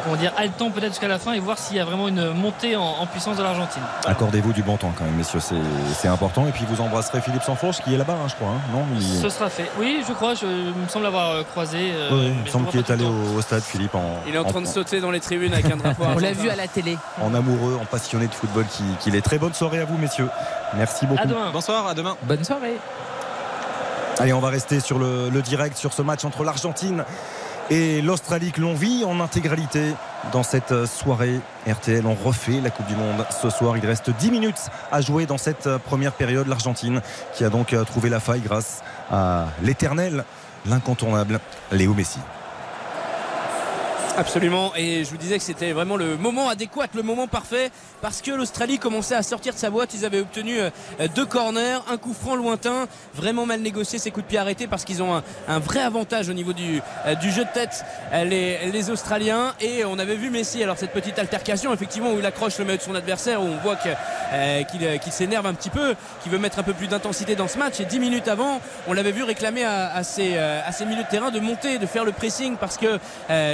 comment 0.04 0.16
dire, 0.16 0.32
haletant 0.38 0.70
peut-être 0.72 0.90
jusqu'à 0.90 1.08
la 1.08 1.20
fin 1.20 1.34
et 1.34 1.40
voir 1.40 1.58
s'il 1.58 1.78
y 1.78 1.80
a 1.80 1.86
vraiment 1.86 2.08
une 2.08 2.32
montée 2.32 2.76
en, 2.76 2.82
en 2.84 3.06
puissance 3.06 3.38
de 3.38 3.44
l'Argentine. 3.44 3.82
Accordez-vous 4.06 4.54
du 4.54 4.64
bon 4.64 4.78
temps 4.78 4.92
quand 4.98 5.04
même, 5.06 5.16
messieurs, 5.16 5.40
c'est, 5.40 6.08
important. 6.08 6.46
Et 6.48 6.52
puis 6.52 6.66
vous 6.70 6.82
embrasserez 6.82 7.22
Philippe 7.22 7.44
Sanfourche 7.44 7.82
qui 7.84 7.94
est 7.94 7.98
là-bas, 7.98 8.14
hein, 8.14 8.28
je 8.28 8.36
crois. 8.36 8.50
hein, 8.50 8.62
non 8.74 8.84
Il- 9.00 9.04
Ce 9.22 9.30
sera 9.30 9.50
fait. 9.50 9.70
Oui, 9.80 10.04
je 10.08 10.14
crois, 10.14 10.34
je 10.34 10.46
il 10.46 10.74
me 10.84 10.88
semble 10.88 11.06
avoir 11.06 11.30
euh, 11.32 11.44
croisé. 11.44 11.92
euh, 11.94 12.10
Oui, 12.12 12.26
il 12.28 12.40
me 12.40 12.46
le 12.46 12.50
semble 12.52 12.64
vois 12.66 12.72
qu'il 12.74 12.84
pas 12.84 12.90
est 12.90 12.96
allé 12.96 13.06
au, 13.06 13.38
au 13.38 13.42
stade, 13.42 13.62
Philippe, 13.64 13.96
en, 13.96 14.16
Il 14.28 14.36
est 14.36 14.38
en 14.40 14.44
train 14.44 14.62
de 14.62 14.68
sauter 14.68 15.00
dans 15.00 15.12
les 15.12 15.20
tribunes 15.20 15.54
avec 15.54 15.66
un 15.72 15.78
drapeau. 15.78 16.04
On 16.16 16.20
l'a 16.20 16.34
vu 16.34 16.50
à 16.50 16.56
la 16.56 16.68
télé. 16.68 16.98
en 17.22 17.34
amoureux, 17.34 17.78
en 17.82 17.86
passionné 17.86 18.28
de 18.28 18.34
football 18.34 18.66
qui- 18.66 18.84
qu'il 19.00 19.16
est. 19.16 19.22
Très 19.22 19.38
bonne 19.38 19.54
soirée 19.54 19.80
à 19.80 19.86
vous, 19.86 19.98
messieurs. 19.98 20.30
Merci 20.76 21.06
beaucoup. 21.06 21.22
À 21.22 21.26
demain. 21.26 21.52
Bonsoir, 21.54 21.88
à 21.88 21.94
demain. 21.94 22.16
Bonne 22.24 22.44
soirée. 22.44 22.78
Allez, 24.20 24.34
on 24.34 24.40
va 24.40 24.50
rester 24.50 24.80
sur 24.80 25.00
le, 25.00 25.30
le 25.30 25.42
direct, 25.42 25.78
sur 25.78 25.94
ce 25.94 26.02
match 26.02 26.26
entre 26.26 26.44
l'Argentine 26.44 27.04
et 27.72 28.02
l'Australie 28.02 28.52
que 28.52 28.60
l'on 28.60 28.74
vit 28.74 29.06
en 29.06 29.22
intégralité 29.22 29.94
dans 30.34 30.44
cette 30.44 30.86
soirée 30.86 31.40
RTL. 31.66 32.06
On 32.06 32.16
refait 32.16 32.60
la 32.62 32.70
Coupe 32.70 32.86
du 32.88 32.96
Monde 32.96 33.26
ce 33.42 33.50
soir. 33.50 33.78
Il 33.78 33.86
reste 33.86 34.10
10 34.10 34.30
minutes 34.30 34.70
à 34.92 35.00
jouer 35.00 35.26
dans 35.26 35.38
cette 35.38 35.78
première 35.78 36.12
période. 36.12 36.48
L'Argentine 36.48 37.02
qui 37.34 37.46
a 37.46 37.50
donc 37.50 37.74
trouvé 37.86 38.10
la 38.10 38.20
faille 38.20 38.42
grâce 38.42 38.84
à 39.10 39.48
l'éternel, 39.64 40.26
l'incontournable 40.66 41.40
Léo 41.72 41.94
Messi. 41.94 42.20
Absolument, 44.22 44.72
et 44.76 45.04
je 45.04 45.10
vous 45.10 45.18
disais 45.18 45.40
que 45.40 45.44
c'était 45.44 45.72
vraiment 45.72 45.98
le 45.98 46.16
moment 46.16 46.48
adéquat, 46.48 46.86
le 46.94 47.02
moment 47.02 47.26
parfait, 47.26 47.72
parce 48.04 48.22
que 48.22 48.30
l'Australie 48.30 48.78
commençait 48.78 49.16
à 49.16 49.24
sortir 49.24 49.52
de 49.52 49.58
sa 49.58 49.72
boîte. 49.72 49.96
Ils 49.96 50.06
avaient 50.06 50.20
obtenu 50.20 50.60
euh, 50.60 50.70
deux 51.16 51.26
corners, 51.26 51.80
un 51.90 51.98
coup 51.98 52.14
franc 52.14 52.36
lointain, 52.36 52.88
vraiment 53.16 53.48
mal 53.48 53.62
négocié 53.62 53.98
ces 53.98 54.12
coups 54.12 54.26
de 54.26 54.30
pied 54.30 54.38
arrêtés 54.38 54.68
parce 54.68 54.86
qu'ils 54.86 55.02
ont 55.02 55.24
un, 55.48 55.60
vrai 55.60 55.80
avantage 55.80 56.30
au 56.30 56.34
niveau 56.34 56.54
du, 56.54 56.84
euh, 57.08 57.16
du 57.16 57.32
jeu 57.32 57.46
de 57.46 57.50
tête, 57.50 57.84
euh, 58.14 58.24
les, 58.24 58.92
Australiens. 58.92 59.56
Et 59.60 59.86
on 59.86 59.98
avait 59.98 60.16
vu 60.16 60.30
Messi, 60.30 60.62
alors 60.62 60.78
cette 60.78 60.94
petite 60.94 61.18
altercation, 61.18 61.74
effectivement, 61.74 62.12
où 62.14 62.20
il 62.20 62.26
accroche 62.26 62.60
le 62.60 62.66
maillot 62.66 62.78
de 62.78 62.84
son 62.84 62.94
adversaire, 62.94 63.42
où 63.42 63.46
on 63.46 63.58
voit 63.58 63.76
qu'il 63.76 65.12
s'énerve 65.12 65.48
un 65.48 65.56
petit 65.56 65.72
peu, 65.72 65.96
qu'il 66.22 66.32
veut 66.32 66.38
mettre 66.38 66.60
un 66.60 66.64
peu 66.64 66.74
plus 66.74 66.88
d'intensité 66.88 67.36
dans 67.36 67.48
ce 67.48 67.58
match. 67.58 67.80
Et 67.80 67.86
dix 67.86 68.00
minutes 68.00 68.28
avant, 68.28 68.62
on 68.88 68.94
l'avait 68.94 69.14
vu 69.14 69.24
réclamer 69.24 69.64
à, 69.64 70.04
ses, 70.04 70.38
à 70.38 70.72
ses 70.72 70.86
milieux 70.86 71.04
de 71.04 71.10
terrain 71.10 71.32
de 71.32 71.40
monter, 71.40 71.80
de 71.80 71.88
faire 71.88 72.06
le 72.06 72.12
pressing 72.12 72.58
parce 72.58 72.78
que 72.78 73.00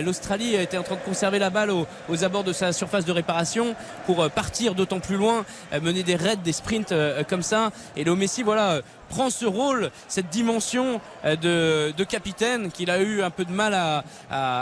l'Australie 0.02 0.57
était 0.62 0.78
en 0.78 0.84
train 0.84 0.96
de 0.96 1.02
conserver 1.02 1.40
la 1.40 1.50
balle 1.50 1.72
aux, 1.72 2.24
abords 2.24 2.44
de 2.44 2.54
sa 2.54 2.74
surface 2.74 3.06
de 3.06 3.12
réparation 3.12 3.76
pour 4.06 4.22
euh, 4.22 4.30
partir 4.30 4.76
d'autant 4.76 5.00
plus 5.00 5.18
loin, 5.18 5.46
euh, 5.74 5.82
mener 5.82 6.04
des 6.04 6.16
raids, 6.16 6.38
des 6.38 6.52
sprints 6.52 6.92
euh, 6.92 7.24
comme 7.24 7.44
ça. 7.44 7.72
Et 7.96 8.04
Léo 8.04 8.16
Messi, 8.16 8.44
voilà, 8.44 8.82
prend 9.10 9.30
ce 9.30 9.46
rôle, 9.46 9.92
cette 10.08 10.30
dimension 10.30 11.00
de, 11.24 12.04
capitaine 12.04 12.72
qu'il 12.72 12.90
a 12.90 13.00
eu 13.00 13.22
un 13.22 13.30
peu 13.30 13.46
de 13.46 13.52
mal 13.52 13.74
à, 13.74 14.04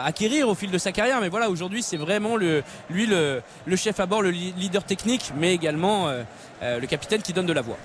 acquérir 0.06 0.50
au 0.50 0.56
fil 0.56 0.72
de 0.72 0.78
sa 0.78 0.92
carrière. 0.92 1.20
Mais 1.22 1.30
voilà, 1.30 1.50
aujourd'hui, 1.50 1.82
c'est 1.82 1.98
vraiment 1.98 2.38
lui 2.38 3.08
le, 3.08 3.42
chef 3.76 4.00
à 4.00 4.06
bord, 4.06 4.22
le 4.22 4.30
leader 4.30 4.84
technique, 4.84 5.32
mais 5.38 5.54
également 5.54 6.10
le 6.62 6.86
capitaine 6.86 7.22
qui 7.22 7.34
donne 7.34 7.48
de 7.48 7.54
la 7.54 7.62
voix. 7.62 7.78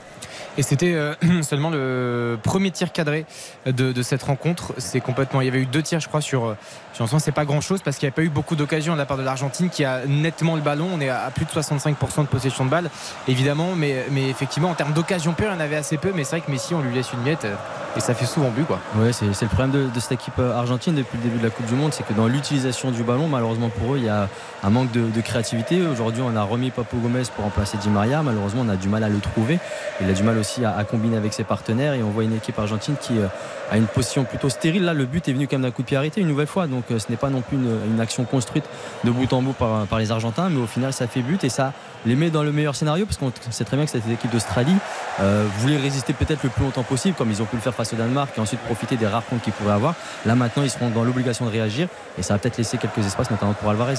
Et 0.58 0.62
c'était 0.62 0.96
seulement 1.42 1.70
le 1.70 2.38
premier 2.42 2.70
tir 2.70 2.92
cadré 2.92 3.24
de, 3.64 4.02
cette 4.02 4.22
rencontre. 4.22 4.74
C'est 4.76 5.00
complètement. 5.00 5.40
Il 5.40 5.46
y 5.46 5.48
avait 5.48 5.60
eu 5.60 5.66
deux 5.66 5.82
tirs, 5.82 6.00
je 6.00 6.08
crois, 6.08 6.20
sur. 6.20 6.56
Euh, 7.00 7.06
sur 7.06 7.20
c'est 7.20 7.32
pas 7.32 7.44
grand 7.44 7.60
chose 7.60 7.80
parce 7.82 7.96
qu'il 7.96 8.06
n'y 8.06 8.12
a 8.12 8.14
pas 8.14 8.22
eu 8.22 8.28
beaucoup 8.28 8.56
d'occasions 8.56 8.94
de 8.94 8.98
la 8.98 9.06
part 9.06 9.16
de 9.16 9.22
l'Argentine 9.22 9.68
qui 9.68 9.84
a 9.84 10.06
nettement 10.06 10.56
le 10.56 10.62
ballon. 10.62 10.88
On 10.92 11.00
est 11.00 11.08
à 11.08 11.30
plus 11.30 11.44
de 11.44 11.50
65% 11.50 12.22
de 12.22 12.26
possession 12.26 12.64
de 12.64 12.70
balle, 12.70 12.90
évidemment. 13.28 13.74
Mais, 13.76 14.06
mais 14.10 14.28
effectivement, 14.28 14.70
en 14.70 14.74
termes 14.74 14.92
d'occasion 14.92 15.32
pure, 15.32 15.48
il 15.50 15.54
y 15.54 15.56
en 15.56 15.60
avait 15.60 15.76
assez 15.76 15.96
peu. 15.96 16.12
Mais 16.14 16.24
c'est 16.24 16.36
vrai 16.36 16.46
que 16.46 16.50
Messi, 16.50 16.74
on 16.74 16.80
lui 16.80 16.94
laisse 16.94 17.12
une 17.12 17.22
miette 17.22 17.44
euh, 17.44 17.54
et 17.96 18.00
ça 18.00 18.14
fait 18.14 18.26
souvent 18.26 18.50
but. 18.50 18.64
Quoi. 18.64 18.78
Ouais, 18.96 19.12
c'est, 19.12 19.26
le 19.26 19.48
problème 19.48 19.90
de, 19.92 20.00
cette 20.00 20.12
équipe 20.12 20.38
argentine 20.38 20.94
depuis 20.94 21.16
le 21.18 21.24
début 21.24 21.38
de 21.38 21.44
la 21.44 21.50
Coupe 21.50 21.66
du 21.66 21.74
Monde. 21.74 21.92
C'est 21.92 22.06
que 22.06 22.12
dans 22.12 22.26
l'utilisation 22.26 22.90
du 22.90 23.02
ballon, 23.02 23.28
malheureusement 23.28 23.68
pour 23.68 23.94
eux, 23.94 23.98
il 23.98 24.04
y 24.04 24.08
a 24.08 24.28
un 24.62 24.70
manque 24.70 24.92
de, 24.92 25.08
de 25.08 25.20
créativité. 25.20 25.82
Aujourd'hui, 25.86 26.22
on 26.24 26.36
a 26.36 26.42
remis 26.42 26.70
Papo 26.70 26.96
Gomez 26.98 27.22
pour 27.34 27.44
remplacer 27.44 27.78
Di 27.78 27.88
Maria. 27.88 28.22
Malheureusement, 28.22 28.62
on 28.64 28.68
a 28.68 28.76
du 28.76 28.88
mal 28.88 29.04
à 29.04 29.08
le 29.08 29.18
trouver. 29.18 29.58
Il 30.00 30.08
a 30.08 30.12
du 30.12 30.22
mal 30.22 30.38
aussi 30.38 30.64
à, 30.64 30.84
combiner 30.84 31.16
avec 31.16 31.32
ses 31.32 31.44
partenaires 31.44 31.94
et 31.94 32.02
on 32.02 32.10
voit 32.10 32.24
une 32.24 32.34
équipe 32.34 32.58
argentine 32.58 32.96
qui 33.00 33.18
euh, 33.18 33.26
a 33.70 33.76
une 33.76 33.86
position 33.86 34.24
plutôt 34.24 34.48
stérile. 34.48 34.84
Là, 34.84 34.94
le 34.94 35.06
but 35.06 35.28
est 35.28 35.32
venu 35.32 35.46
quand 35.46 35.56
même 35.56 35.62
d'un 35.62 35.70
coup 35.70 35.82
de 35.82 35.86
pied 35.86 35.96
arrêté 35.96 36.20
une 36.20 36.28
nouvelle 36.28 36.46
fois, 36.46 36.66
donc 36.66 36.89
euh, 36.90 36.98
ce 36.98 37.06
n'est 37.10 37.16
pas 37.16 37.30
non 37.30 37.40
plus 37.40 37.56
une, 37.56 38.00
action 38.00 38.24
construite 38.24 38.64
de 39.04 39.10
bout 39.10 39.30
en 39.32 39.42
bout 39.42 39.52
par, 39.52 39.98
les 39.98 40.10
Argentins, 40.10 40.48
mais 40.48 40.60
au 40.60 40.66
final, 40.66 40.92
ça 40.92 41.06
fait 41.06 41.20
but 41.20 41.42
et 41.44 41.48
ça 41.48 41.72
les 42.06 42.16
met 42.16 42.30
dans 42.30 42.42
le 42.42 42.50
meilleur 42.50 42.74
scénario 42.74 43.04
parce 43.04 43.18
qu'on 43.18 43.30
sait 43.50 43.64
très 43.64 43.76
bien 43.76 43.84
que 43.84 43.90
cette 43.90 44.08
équipe 44.08 44.30
d'Australie 44.30 44.76
euh, 45.20 45.46
voulait 45.58 45.76
résister 45.76 46.14
peut-être 46.14 46.42
le 46.42 46.48
plus 46.48 46.64
longtemps 46.64 46.82
possible, 46.82 47.14
comme 47.16 47.30
ils 47.30 47.42
ont 47.42 47.44
pu 47.44 47.56
le 47.56 47.62
faire 47.62 47.74
face 47.74 47.92
au 47.92 47.96
Danemark 47.96 48.30
et 48.36 48.40
ensuite 48.40 48.60
profiter 48.60 48.96
des 48.96 49.06
rares 49.06 49.24
comptes 49.26 49.42
qu'ils 49.42 49.52
pourraient 49.52 49.74
avoir. 49.74 49.94
Là, 50.24 50.34
maintenant, 50.34 50.62
ils 50.62 50.70
seront 50.70 50.88
dans 50.88 51.04
l'obligation 51.04 51.44
de 51.44 51.50
réagir 51.50 51.88
et 52.18 52.22
ça 52.22 52.34
va 52.34 52.38
peut-être 52.38 52.56
laisser 52.56 52.78
quelques 52.78 53.04
espaces, 53.04 53.30
notamment 53.30 53.52
pour 53.52 53.68
Alvarez. 53.68 53.94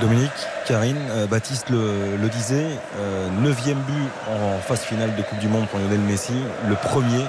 Dominique, 0.00 0.30
Karine, 0.66 0.96
euh, 1.10 1.26
Baptiste 1.26 1.70
le, 1.70 2.28
disait, 2.28 2.66
euh, 2.98 3.28
neuvième 3.40 3.78
but 3.78 4.08
en 4.28 4.58
phase 4.60 4.80
finale 4.80 5.14
de 5.14 5.22
Coupe 5.22 5.38
du 5.38 5.48
Monde 5.48 5.66
pour 5.68 5.78
Lionel 5.78 6.00
Messi, 6.00 6.32
le 6.68 6.74
premier 6.74 7.24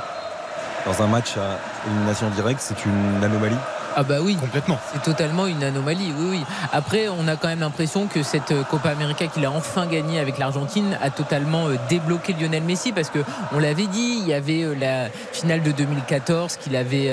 dans 0.85 1.01
un 1.01 1.07
match 1.07 1.35
à 1.37 1.57
élimination 1.87 2.29
directe, 2.29 2.61
c'est 2.61 2.85
une 2.85 3.23
anomalie 3.23 3.57
ah 3.95 4.03
bah 4.03 4.17
oui, 4.21 4.35
complètement. 4.35 4.77
C'est 4.93 5.01
totalement 5.01 5.47
une 5.47 5.63
anomalie. 5.63 6.11
Oui, 6.17 6.27
oui. 6.31 6.43
Après, 6.71 7.07
on 7.07 7.27
a 7.27 7.35
quand 7.35 7.47
même 7.47 7.61
l'impression 7.61 8.07
que 8.07 8.23
cette 8.23 8.51
euh, 8.51 8.63
Copa 8.63 8.89
América 8.89 9.27
qu'il 9.27 9.45
a 9.45 9.51
enfin 9.51 9.85
gagnée 9.87 10.19
avec 10.19 10.37
l'Argentine 10.37 10.97
a 11.01 11.09
totalement 11.09 11.67
débloqué 11.89 12.33
Lionel 12.33 12.63
Messi 12.63 12.91
parce 12.91 13.09
que 13.09 13.19
on 13.53 13.59
l'avait 13.59 13.87
dit, 13.87 14.19
il 14.21 14.27
y 14.27 14.33
avait 14.33 14.65
la 14.79 15.09
finale 15.31 15.61
de 15.61 15.71
2014 15.71 16.57
qu'il 16.57 16.75
avait 16.75 17.11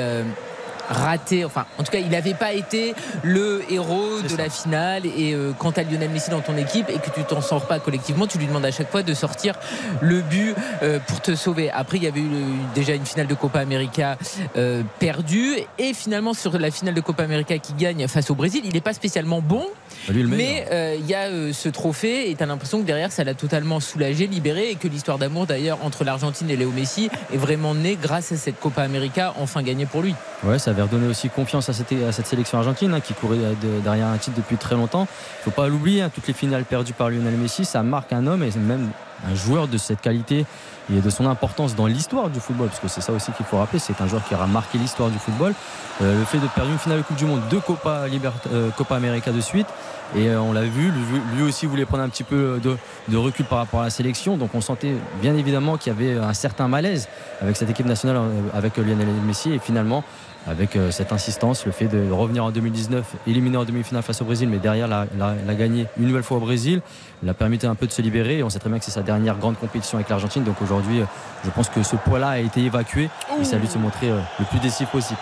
raté. 0.89 1.45
Enfin, 1.45 1.67
en 1.79 1.83
tout 1.83 1.93
cas, 1.93 1.99
il 1.99 2.09
n'avait 2.09 2.35
pas 2.35 2.53
été 2.53 2.95
le 3.23 3.63
héros 3.71 4.21
de 4.21 4.37
la 4.37 4.49
finale. 4.49 5.07
Et 5.07 5.35
euh, 5.35 5.53
quand 5.59 5.73
tu 5.73 5.81
as 5.81 5.83
Lionel 5.85 6.11
Messi 6.11 6.31
dans 6.31 6.41
ton 6.41 6.57
équipe 6.57 6.89
et 6.89 6.99
que 6.99 7.11
tu 7.15 7.25
t'en 7.25 7.41
sors 7.41 7.67
pas 7.67 7.79
collectivement, 7.79 8.27
tu 8.27 8.39
lui 8.39 8.47
demandes 8.47 8.65
à 8.65 8.71
chaque 8.71 8.91
fois 8.91 9.03
de 9.03 9.15
sortir 9.15 9.55
le 10.01 10.21
but 10.21 10.55
euh, 10.83 10.99
pour 11.07 11.21
te 11.21 11.35
sauver. 11.35 11.71
Après, 11.71 11.97
il 11.99 12.05
y 12.05 12.07
avait 12.07 12.21
eu 12.21 12.31
déjà 12.75 12.95
une 12.95 13.07
finale 13.07 13.27
de 13.27 13.35
Copa 13.35 13.61
América 13.61 14.19
euh, 14.57 14.83
perdue. 14.99 15.57
Et 15.79 15.95
finalement, 15.95 16.35
sur 16.35 16.59
la 16.59 16.71
finale 16.71 16.95
de 16.95 17.01
Copa 17.01 17.23
América 17.23 17.59
qui 17.59 17.75
gagne 17.75 18.07
face 18.09 18.31
au 18.31 18.35
Brésil, 18.35 18.63
il 18.65 18.73
n'est 18.73 18.81
pas 18.81 18.95
spécialement 18.95 19.41
bon. 19.41 19.67
Bah, 20.09 20.15
mais 20.27 20.67
il 20.99 21.07
y 21.07 21.15
a 21.15 21.53
ce 21.53 21.69
trophée 21.69 22.31
et 22.31 22.35
tu 22.35 22.43
as 22.43 22.47
l'impression 22.47 22.81
que 22.81 22.87
derrière, 22.87 23.13
ça 23.13 23.25
l'a 23.25 23.35
totalement 23.35 23.81
soulagé, 23.81 24.27
libéré. 24.27 24.71
Et 24.71 24.75
que 24.77 24.89
l'histoire 24.89 25.19
d'amour, 25.19 25.47
d'ailleurs, 25.47 25.79
entre 25.83 26.05
l'Argentine 26.05 26.51
et 26.51 26.57
Léo 26.57 26.71
Messi 26.71 27.11
est 27.33 27.37
vraiment 27.37 27.75
née 27.75 27.99
grâce 28.01 28.33
à 28.33 28.37
cette 28.37 28.59
Copa 28.59 28.83
América 28.83 29.35
enfin 29.39 29.63
gagnée 29.63 29.87
pour 29.87 30.03
lui. 30.03 30.15
Ouais, 30.45 30.59
ça 30.59 30.72
avait 30.73 30.83
redonné 30.83 31.07
aussi 31.07 31.29
confiance 31.29 31.69
à 31.69 31.73
cette, 31.73 32.27
sélection 32.27 32.59
argentine 32.59 32.95
hein, 32.95 33.01
qui 33.01 33.15
courait 33.15 33.39
derrière 33.83 34.09
un 34.09 34.19
titre 34.19 34.37
depuis 34.37 34.57
très 34.57 34.75
longtemps. 34.75 35.07
Il 35.09 35.39
ne 35.41 35.45
faut 35.45 35.51
pas 35.51 35.69
l'oublier, 35.69 36.03
hein, 36.03 36.11
toutes 36.13 36.27
les 36.27 36.35
finales 36.35 36.65
perdues 36.65 36.93
par 36.93 37.11
Lionel 37.11 37.37
Messi, 37.37 37.65
ça 37.65 37.83
marque 37.83 38.13
un 38.13 38.27
homme 38.27 38.43
et 38.43 38.51
même 38.59 38.91
un 39.31 39.35
joueur 39.35 39.69
de 39.69 39.79
cette 39.79 40.01
qualité 40.01 40.47
et 40.93 41.01
de 41.01 41.11
son 41.11 41.27
importance 41.27 41.77
dans 41.77 41.87
l'histoire 41.87 42.29
du 42.29 42.41
football, 42.41 42.69
parce 42.69 42.81
que 42.81 42.89
c'est 42.89 43.01
ça 43.01 43.13
aussi 43.13 43.31
qu'il 43.33 43.47
faut 43.47 43.59
rappeler, 43.59 43.79
c'est 43.79 44.01
un 44.01 44.07
joueur 44.07 44.25
qui 44.27 44.35
aura 44.35 44.47
marqué 44.47 44.79
l'histoire 44.79 45.11
du 45.11 45.19
football. 45.19 45.55
Euh, 46.01 46.19
le 46.19 46.25
fait 46.25 46.39
de 46.39 46.47
perdre 46.49 46.71
une 46.71 46.79
finale 46.79 46.99
de 46.99 47.03
Coupe 47.03 47.17
du 47.17 47.25
Monde, 47.25 47.41
deux 47.51 47.61
Copa, 47.61 48.07
euh, 48.53 48.71
Copa 48.77 48.97
América 48.97 49.31
de 49.31 49.41
suite, 49.41 49.69
et 50.17 50.29
euh, 50.29 50.41
on 50.41 50.53
l'a 50.53 50.63
vu, 50.65 50.93
lui 51.37 51.43
aussi 51.43 51.67
voulait 51.67 51.85
prendre 51.85 52.03
un 52.03 52.09
petit 52.09 52.25
peu 52.25 52.61
de, 52.63 52.77
de, 53.09 53.17
recul 53.17 53.47
par 53.47 53.59
rapport 53.59 53.81
à 53.81 53.85
la 53.85 53.91
sélection, 53.91 54.37
donc 54.37 54.55
on 54.55 54.61
sentait 54.61 54.95
bien 55.21 55.37
évidemment 55.37 55.77
qu'il 55.77 55.93
y 55.93 55.97
avait 55.97 56.19
un 56.19 56.35
certain 56.35 56.67
malaise 56.67 57.09
avec 57.41 57.57
cette 57.57 57.71
équipe 57.71 57.87
nationale, 57.87 58.21
avec 58.53 58.77
Lionel 58.77 59.07
Messi, 59.25 59.53
et 59.53 59.59
finalement 59.59 60.03
avec 60.47 60.75
euh, 60.75 60.91
cette 60.91 61.13
insistance, 61.13 61.65
le 61.67 61.73
fait 61.73 61.87
de 61.87 62.11
revenir 62.11 62.45
en 62.45 62.51
2019, 62.51 63.05
éliminer 63.27 63.57
en 63.57 63.65
demi-finale 63.65 64.03
face 64.03 64.21
au 64.23 64.25
Brésil, 64.25 64.49
mais 64.49 64.59
derrière 64.59 64.89
la, 64.89 65.07
la, 65.17 65.55
gagner 65.55 65.87
une 65.99 66.09
nouvelle 66.09 66.25
fois 66.25 66.39
au 66.39 66.41
Brésil, 66.41 66.83
l'a 67.23 67.35
permis 67.35 67.59
un 67.63 67.75
peu 67.75 67.87
de 67.87 67.93
se 67.93 68.03
libérer. 68.03 68.39
Et 68.39 68.43
on 68.43 68.51
sait 68.51 68.59
très 68.59 68.69
bien 68.69 68.79
que 68.79 68.85
c'est 68.85 68.91
sa 68.91 69.03
dernière 69.03 69.37
grande 69.37 69.57
compétition 69.57 69.99
avec 69.99 70.09
l'Argentine. 70.09 70.43
Donc 70.43 70.61
aujourd'hui, 70.61 71.01
euh, 71.01 71.05
je 71.45 71.51
pense 71.51 71.69
que 71.69 71.83
ce 71.83 71.97
poids-là 71.97 72.31
a 72.31 72.39
été 72.39 72.61
évacué 72.61 73.09
et 73.41 73.45
ça 73.45 73.57
lui 73.57 73.67
de 73.69 73.73
se 73.73 73.79
montrer 73.79 74.11
euh, 74.11 74.19
le 74.41 74.45
plus 74.47 74.59
décisif 74.59 74.89
possible. 74.89 75.21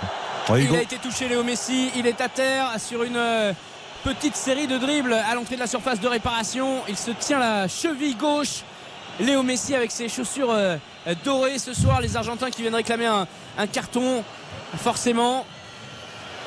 il 0.56 0.74
a 0.74 0.82
été 0.82 0.96
touché, 0.96 1.28
Léo 1.28 1.44
Messi. 1.44 1.90
Il 1.96 2.06
est 2.06 2.20
à 2.20 2.28
terre 2.28 2.70
sur 2.78 3.02
une 3.02 3.20
petite 4.02 4.36
série 4.36 4.66
de 4.66 4.78
dribbles 4.78 5.12
à 5.12 5.34
l'entrée 5.34 5.56
de 5.56 5.60
la 5.60 5.66
surface 5.66 6.00
de 6.00 6.08
réparation. 6.08 6.78
Il 6.88 6.96
se 6.96 7.10
tient 7.10 7.38
la 7.38 7.68
cheville 7.68 8.16
gauche. 8.16 8.62
Léo 9.18 9.42
Messi 9.42 9.74
avec 9.74 9.90
ses 9.90 10.08
chaussures 10.08 10.54
dorées 11.24 11.58
ce 11.58 11.74
soir. 11.74 12.00
Les 12.00 12.16
Argentins 12.16 12.48
qui 12.48 12.62
viennent 12.62 12.74
réclamer 12.74 13.04
un 13.06 13.66
carton 13.66 14.24
forcément. 14.76 15.44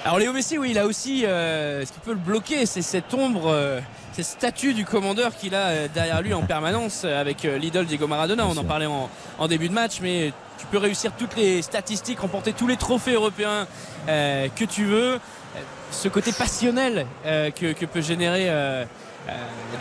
Alors 0.05 0.19
Léo 0.19 0.34
Messi, 0.34 0.57
oui, 0.57 0.71
il 0.71 0.80
a 0.80 0.86
aussi 0.86 1.26
euh, 1.26 1.86
ce 1.86 1.91
qui 1.91 1.99
peut 1.99 2.11
le 2.11 2.17
bloquer, 2.17 2.65
c'est 2.65 2.82
cette 2.82 3.13
ombre, 3.13 3.47
euh, 3.47 3.80
cette 4.11 4.26
statue 4.26 4.74
du 4.74 4.84
commandeur 4.84 5.34
qu'il 5.34 5.55
a 5.55 5.67
euh, 5.67 5.88
derrière 5.93 6.21
lui 6.21 6.34
en 6.34 6.41
permanence 6.41 7.05
avec 7.05 7.43
l'idole 7.43 7.86
Diego 7.86 8.05
Maradona. 8.07 8.45
On 8.45 8.57
en 8.57 8.65
parlait 8.65 8.86
en, 8.86 9.47
début 9.47 9.69
de 9.69 9.74
match, 9.74 9.99
mais 10.01 10.34
tu 10.57 10.65
peux 10.65 10.78
réussir 10.78 11.13
toutes 11.17 11.38
les 11.38 11.61
statistiques, 11.61 12.19
remporter 12.19 12.51
tous 12.51 12.67
les 12.67 12.76
trophées 12.76 13.13
européens 13.13 13.65
que 14.07 14.65
tu 14.65 14.86
veux. 14.86 15.19
Ce 15.91 16.07
côté 16.07 16.32
passionnel 16.32 17.05
que, 17.24 17.86
peut 17.86 18.01
générer 18.01 18.49
euh, 18.49 18.86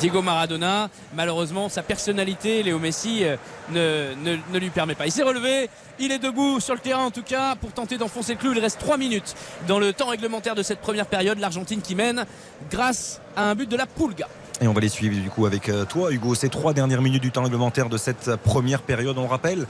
Diego 0.02 0.22
Maradona, 0.22 0.88
malheureusement, 1.14 1.68
sa 1.68 1.82
personnalité, 1.82 2.62
Léo 2.62 2.78
Messi, 2.78 3.22
euh, 3.22 3.36
ne, 3.70 4.36
ne, 4.52 4.58
lui 4.58 4.70
permet 4.70 4.94
pas. 4.94 5.06
Il 5.06 5.12
s'est 5.12 5.22
relevé, 5.22 5.68
il 6.00 6.10
est 6.10 6.18
debout 6.18 6.60
sur 6.60 6.74
le 6.74 6.80
terrain 6.80 7.04
en 7.04 7.10
tout 7.10 7.22
cas 7.22 7.54
pour 7.56 7.72
tenter 7.72 7.98
d'enfoncer 7.98 8.32
le 8.32 8.38
clou. 8.38 8.52
Il 8.52 8.58
reste 8.58 8.80
3 8.80 8.96
minutes 8.96 9.34
dans 9.68 9.78
le 9.78 9.92
temps 9.92 10.08
réglementaire 10.08 10.54
de 10.54 10.62
cette 10.62 10.80
première 10.80 11.06
période. 11.06 11.38
L'Argentine 11.38 11.82
qui 11.82 11.94
mène 11.94 12.26
grâce 12.70 13.20
à 13.36 13.50
un 13.50 13.54
but 13.54 13.68
de 13.68 13.76
la 13.76 13.86
Pulga. 13.86 14.28
Et 14.60 14.68
on 14.68 14.72
va 14.72 14.80
les 14.80 14.88
suivre 14.88 15.20
du 15.20 15.30
coup 15.30 15.46
avec 15.46 15.68
euh, 15.68 15.84
toi, 15.84 16.12
Hugo. 16.12 16.34
Ces 16.34 16.48
trois 16.48 16.72
dernières 16.72 17.02
minutes 17.02 17.22
du 17.22 17.30
temps 17.30 17.42
réglementaire 17.42 17.88
de 17.88 17.98
cette 17.98 18.36
première 18.36 18.82
période, 18.82 19.18
on 19.18 19.26
rappelle 19.26 19.66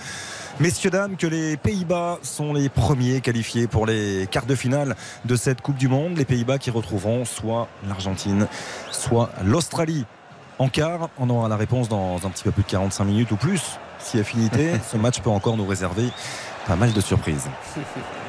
Messieurs, 0.60 0.90
dames, 0.90 1.16
que 1.16 1.26
les 1.26 1.56
Pays-Bas 1.56 2.18
sont 2.22 2.52
les 2.52 2.68
premiers 2.68 3.20
qualifiés 3.20 3.66
pour 3.66 3.86
les 3.86 4.28
quarts 4.30 4.44
de 4.44 4.54
finale 4.54 4.96
de 5.24 5.34
cette 5.34 5.62
Coupe 5.62 5.76
du 5.76 5.88
Monde. 5.88 6.16
Les 6.18 6.26
Pays-Bas 6.26 6.58
qui 6.58 6.70
retrouveront 6.70 7.24
soit 7.24 7.68
l'Argentine, 7.88 8.46
soit 8.90 9.30
l'Australie 9.44 10.04
en 10.58 10.68
quart. 10.68 11.08
On 11.18 11.30
aura 11.30 11.48
la 11.48 11.56
réponse 11.56 11.88
dans 11.88 12.16
un 12.16 12.30
petit 12.30 12.44
peu 12.44 12.50
plus 12.50 12.64
de 12.64 12.68
45 12.68 13.04
minutes 13.04 13.30
ou 13.32 13.36
plus. 13.36 13.78
Si 13.98 14.20
affinité, 14.20 14.72
ce 14.92 14.98
match 14.98 15.20
peut 15.20 15.30
encore 15.30 15.56
nous 15.56 15.66
réserver 15.66 16.08
pas 16.66 16.76
mal 16.76 16.92
de 16.92 17.00
surprises. 17.00 17.48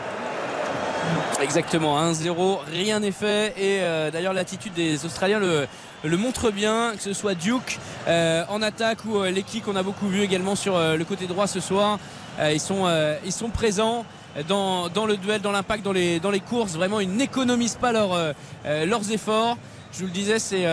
Exactement, 1.41 1.99
1-0, 2.11 2.59
rien 2.71 2.99
n'est 2.99 3.11
fait. 3.11 3.53
Et 3.57 3.81
euh, 3.81 4.11
d'ailleurs, 4.11 4.33
l'attitude 4.33 4.73
des 4.73 5.05
Australiens 5.05 5.39
le, 5.39 6.17
montre 6.17 6.51
bien, 6.51 6.93
que 6.95 7.01
ce 7.01 7.13
soit 7.13 7.35
Duke 7.35 7.79
euh, 8.07 8.43
en 8.49 8.61
attaque 8.61 9.05
ou 9.05 9.17
euh, 9.17 9.29
l'équipe 9.29 9.63
qu'on 9.63 9.75
a 9.75 9.83
beaucoup 9.83 10.07
vu 10.07 10.21
également 10.21 10.55
sur 10.55 10.77
le 10.77 11.03
côté 11.03 11.27
droit 11.27 11.47
ce 11.47 11.59
soir. 11.59 11.99
ils, 12.39 12.59
sont, 12.59 13.49
présents. 13.53 14.05
dans, 14.47 15.05
le 15.05 15.17
duel, 15.17 15.41
dans 15.41 15.51
l'impact, 15.51 15.83
dans 15.83 15.91
les, 15.91 16.41
courses. 16.47 16.73
Vraiment, 16.73 16.99
ils 16.99 17.11
n'économisent 17.11 17.75
pas 17.75 17.91
leur, 17.91 18.33
leurs 18.65 19.11
efforts. 19.11 19.57
Je 19.91 19.99
vous 19.99 20.05
le 20.05 20.11
disais, 20.11 20.39
c'est 20.39 20.65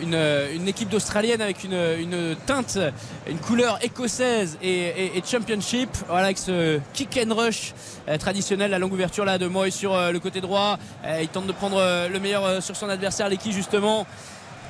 une, 0.00 0.68
équipe 0.68 0.88
d'Australienne 0.88 1.40
avec 1.40 1.64
une, 1.64 2.36
teinte, 2.46 2.78
une 3.28 3.38
couleur 3.38 3.78
écossaise 3.82 4.58
et, 4.62 5.22
championship. 5.24 5.90
Voilà, 6.08 6.26
avec 6.26 6.38
ce 6.38 6.80
kick 6.92 7.18
and 7.18 7.34
rush 7.34 7.74
euh, 8.08 8.18
traditionnel, 8.18 8.70
la 8.70 8.78
longue 8.78 8.92
ouverture 8.92 9.24
là 9.24 9.38
de 9.38 9.46
Moy 9.46 9.70
sur 9.70 9.94
euh, 9.94 10.12
le 10.12 10.20
côté 10.20 10.40
droit. 10.40 10.78
Euh, 11.04 11.20
il 11.22 11.28
tente 11.28 11.46
de 11.46 11.52
prendre 11.52 12.08
le 12.08 12.20
meilleur 12.20 12.62
sur 12.62 12.76
son 12.76 12.88
adversaire, 12.88 13.28
Leki 13.28 13.52
justement. 13.52 14.06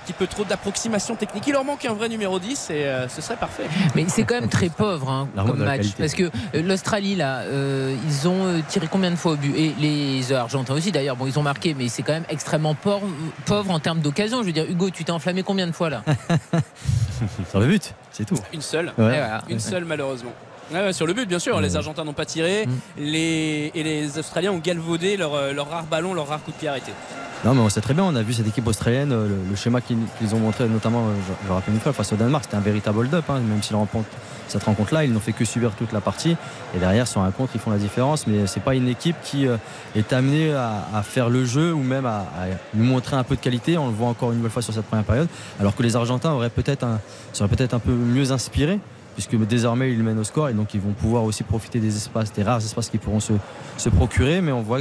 Un 0.05 0.07
petit 0.09 0.13
peu 0.13 0.27
trop 0.27 0.45
d'approximation 0.45 1.17
technique. 1.17 1.45
Il 1.47 1.55
leur 1.55 1.65
manque 1.65 1.83
un 1.87 1.95
vrai 1.95 2.11
numéro 2.11 2.39
10 2.39 2.69
et 2.69 2.85
euh, 2.85 3.09
ce 3.09 3.23
serait 3.23 3.39
parfait. 3.39 3.65
Mais 3.95 4.05
c'est 4.09 4.25
quand 4.25 4.35
même 4.35 4.51
très 4.51 4.69
pauvre 4.69 5.09
hein, 5.09 5.29
comme 5.35 5.65
match. 5.65 5.93
Parce 5.97 6.13
que 6.13 6.25
euh, 6.25 6.61
l'Australie, 6.63 7.17
là, 7.17 7.39
euh, 7.39 7.97
ils 8.07 8.29
ont 8.29 8.63
tiré 8.69 8.87
combien 8.87 9.11
de 9.11 9.17
fois 9.17 9.33
au 9.33 9.37
but? 9.37 9.55
Et 9.57 9.75
les 9.81 10.31
Argentins 10.35 10.75
aussi, 10.75 10.93
d'ailleurs. 10.93 11.17
Bon, 11.17 11.27
ils 11.27 11.39
ont 11.39 11.43
marqué, 11.43 11.73
mais 11.73 11.89
c'est 11.89 12.03
quand 12.03 12.13
même 12.13 12.27
extrêmement 12.29 12.75
pauvre, 12.75 13.07
pauvre 13.47 13.71
en 13.71 13.81
termes 13.81 14.01
d'occasion. 14.01 14.43
Je 14.43 14.49
veux 14.49 14.53
dire, 14.53 14.67
Hugo, 14.69 14.91
tu 14.91 15.05
t'es 15.05 15.11
enflammé 15.11 15.43
combien 15.43 15.67
de 15.67 15.73
fois 15.73 15.89
là? 15.89 16.03
Sur 17.49 17.61
le 17.61 17.67
but, 17.67 17.95
c'est 18.13 18.27
tout. 18.27 18.37
Une 18.53 18.61
seule. 18.61 18.93
Ouais. 18.99 19.05
Et 19.05 19.19
voilà. 19.21 19.43
Une 19.49 19.61
seule 19.61 19.87
malheureusement. 19.87 20.33
Ouais, 20.71 20.93
sur 20.93 21.07
le 21.07 21.15
but, 21.15 21.27
bien 21.27 21.39
sûr. 21.39 21.59
Les 21.63 21.77
Argentins 21.77 22.05
n'ont 22.05 22.13
pas 22.13 22.27
tiré. 22.27 22.67
Mm. 22.67 22.73
Les, 22.99 23.73
et 23.75 23.83
les 23.83 24.19
Australiens 24.19 24.53
ont 24.53 24.59
galvaudé 24.59 25.17
leur, 25.17 25.55
leur 25.55 25.71
rare 25.71 25.85
ballon, 25.85 26.13
leur 26.13 26.29
rare 26.29 26.43
coup 26.43 26.51
de 26.51 26.57
pied 26.57 26.69
arrêté. 26.69 26.93
Non, 27.45 27.55
mais 27.55 27.61
on 27.61 27.69
sait 27.69 27.83
très 27.83 27.93
bien, 27.93 28.05
on 28.05 28.15
a 28.15 28.23
vu 28.23 28.33
cette 28.33 28.49
équipe 28.49 28.67
australienne, 28.67 29.13
euh, 29.13 29.29
le, 29.51 29.57
schéma 29.57 29.83
qu'ils 29.83 30.35
ont 30.35 30.39
montré, 30.39 30.67
notamment, 30.67 31.01
euh, 31.01 31.13
je, 31.29 31.33
je 31.43 31.49
le 31.49 31.55
rappelle 31.55 31.75
une 31.75 31.81
fois, 31.81 31.93
face 31.93 32.11
au 32.13 32.17
Danemark, 32.17 32.45
c'était 32.45 32.57
un 32.57 32.61
véritable 32.61 33.01
hold-up. 33.01 33.25
hein, 33.29 33.41
même 33.41 33.63
s'ils 33.63 33.77
cette 34.49 34.65
rencontre-là, 34.65 35.05
ils 35.05 35.13
n'ont 35.13 35.21
fait 35.21 35.33
que 35.33 35.45
subir 35.45 35.73
toute 35.73 35.93
la 35.93 36.01
partie. 36.01 36.37
Et 36.75 36.79
derrière, 36.79 37.07
sur 37.09 37.21
un 37.23 37.31
contre, 37.31 37.53
ils 37.55 37.61
font 37.61 37.71
la 37.71 37.79
différence. 37.79 38.27
Mais 38.27 38.47
c'est 38.47 38.61
pas 38.61 38.75
une 38.75 38.89
équipe 38.89 39.17
qui 39.23 39.47
euh, 39.47 39.57
est 39.97 40.13
amenée 40.13 40.53
à, 40.53 41.03
faire 41.03 41.29
le 41.29 41.45
jeu 41.45 41.73
ou 41.73 41.83
même 41.83 42.07
à, 42.07 42.25
nous 42.75 42.85
montrer 42.85 43.17
un 43.17 43.25
peu 43.25 43.37
de 43.37 43.41
qualité. 43.41 43.77
On 43.79 43.89
le 43.89 43.93
voit 43.93 44.09
encore 44.09 44.33
une 44.33 44.39
nouvelle 44.39 44.53
fois 44.53 44.63
sur 44.63 44.73
cette 44.73 44.87
première 44.87 45.05
période. 45.05 45.29
Alors 45.61 45.75
que 45.75 45.83
les 45.83 45.97
Argentins 45.97 46.33
auraient 46.33 46.51
peut-être 46.51 46.85
un, 46.85 47.01
seraient 47.33 47.49
peut-être 47.49 47.75
un 47.75 47.79
peu 47.79 47.93
mieux 47.93 48.33
inspirés. 48.33 48.79
Puisque 49.15 49.37
désormais 49.37 49.93
ils 49.93 50.03
mènent 50.03 50.19
au 50.19 50.25
score 50.25 50.49
et 50.49 50.55
donc 50.55 50.75
ils 50.75 50.81
vont 50.81 50.91
pouvoir 50.93 51.23
aussi 51.23 51.45
profiter 51.45 51.79
des 51.79 51.97
espaces, 51.97 52.33
des 52.33 52.43
rares 52.43 52.59
espaces 52.59 52.91
qu'ils 52.91 52.99
pourront 52.99 53.21
se, 53.21 53.35
se 53.77 53.89
procurer. 53.89 54.41
Mais 54.41 54.51
on 54.51 54.63
voit 54.63 54.81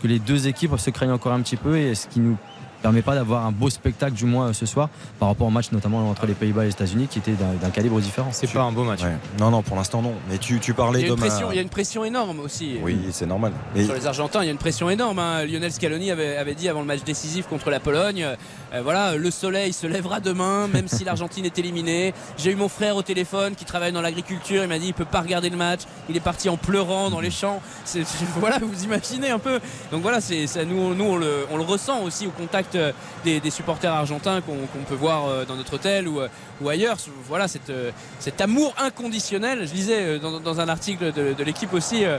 que 0.00 0.06
les 0.06 0.18
deux 0.18 0.48
équipes 0.48 0.76
se 0.78 0.90
craignent 0.90 1.12
encore 1.12 1.32
un 1.32 1.40
petit 1.40 1.56
peu 1.56 1.76
et 1.76 1.94
ce 1.94 2.06
qui 2.06 2.20
nous 2.20 2.36
permet 2.82 3.02
pas 3.02 3.14
d'avoir 3.14 3.44
un 3.46 3.52
beau 3.52 3.70
spectacle 3.70 4.12
du 4.14 4.24
moins 4.24 4.48
euh, 4.48 4.52
ce 4.52 4.66
soir 4.66 4.88
par 5.18 5.28
rapport 5.28 5.46
au 5.46 5.50
match 5.50 5.72
notamment 5.72 6.08
entre 6.08 6.26
les 6.26 6.34
Pays-Bas 6.34 6.62
et 6.62 6.66
les 6.66 6.72
États-Unis 6.72 7.08
qui 7.10 7.18
était 7.18 7.32
d'un 7.32 7.70
calibre 7.70 8.00
différent. 8.00 8.28
C'est 8.32 8.50
pas 8.52 8.62
un 8.62 8.72
beau 8.72 8.84
match. 8.84 9.02
Ouais. 9.02 9.16
Non, 9.38 9.50
non, 9.50 9.62
pour 9.62 9.76
l'instant, 9.76 10.02
non. 10.02 10.14
Mais 10.30 10.38
tu, 10.38 10.58
tu 10.60 10.74
parlais 10.74 11.04
pression, 11.16 11.50
il 11.52 11.56
y 11.56 11.58
a 11.58 11.62
une 11.62 11.68
pression 11.68 12.04
énorme 12.04 12.40
aussi. 12.40 12.78
Oui, 12.82 12.98
c'est 13.12 13.26
normal. 13.26 13.52
Sur 13.84 13.94
les 13.94 14.06
Argentins, 14.06 14.42
il 14.42 14.46
y 14.46 14.48
a 14.48 14.52
une 14.52 14.58
pression 14.58 14.88
énorme. 14.90 15.18
hein. 15.18 15.44
Lionel 15.44 15.72
Scaloni 15.72 16.10
avait, 16.10 16.36
avait 16.36 16.54
dit 16.54 16.68
avant 16.68 16.80
le 16.80 16.86
match 16.86 17.02
décisif 17.04 17.46
contre 17.48 17.70
la 17.70 17.80
Pologne 17.80 18.26
euh, 18.74 18.82
voilà, 18.82 19.16
le 19.16 19.30
soleil 19.30 19.72
se 19.72 19.86
lèvera 19.86 20.20
demain, 20.20 20.68
même 20.68 20.88
si 20.88 21.02
l'Argentine 21.02 21.44
est 21.46 21.58
éliminée. 21.58 22.12
J'ai 22.36 22.52
eu 22.52 22.54
mon 22.54 22.68
frère 22.68 22.96
au 22.96 23.02
téléphone 23.02 23.54
qui 23.54 23.64
travaille 23.64 23.92
dans 23.92 24.02
l'agriculture. 24.02 24.62
Il 24.62 24.68
m'a 24.68 24.78
dit 24.78 24.88
il 24.88 24.94
peut 24.94 25.06
pas 25.06 25.22
regarder 25.22 25.48
le 25.48 25.56
match. 25.56 25.80
Il 26.10 26.16
est 26.16 26.20
parti 26.20 26.48
en 26.50 26.56
pleurant 26.58 27.08
dans 27.10 27.20
les 27.20 27.30
champs. 27.30 27.60
C'est- 27.86 28.04
c'est- 28.04 28.24
voilà, 28.38 28.58
vous 28.58 28.84
imaginez 28.84 29.30
un 29.30 29.38
peu. 29.38 29.58
Donc 29.90 30.02
voilà, 30.02 30.20
c'est 30.20 30.46
ça, 30.46 30.64
nous, 30.66 30.94
nous 30.94 31.04
on, 31.04 31.16
le, 31.16 31.46
on 31.50 31.56
le 31.56 31.62
ressent 31.62 32.02
aussi 32.02 32.26
au 32.26 32.30
contact 32.30 32.67
euh, 32.74 32.92
des, 33.24 33.40
des 33.40 33.50
supporters 33.50 33.92
argentins 33.92 34.40
qu'on 34.40 34.84
peut 34.88 34.94
voir 34.94 35.26
euh, 35.26 35.44
dans 35.44 35.56
notre 35.56 35.74
hôtel 35.74 36.08
ou, 36.08 36.20
euh, 36.20 36.28
ou 36.60 36.68
ailleurs. 36.68 36.96
Voilà, 37.26 37.48
cette, 37.48 37.72
cet 38.18 38.40
amour 38.40 38.74
inconditionnel. 38.78 39.66
Je 39.66 39.72
lisais 39.74 40.18
dans, 40.18 40.40
dans 40.40 40.60
un 40.60 40.68
article 40.68 41.12
de, 41.12 41.32
de 41.32 41.44
l'équipe 41.44 41.72
aussi. 41.74 42.04
euh, 42.04 42.18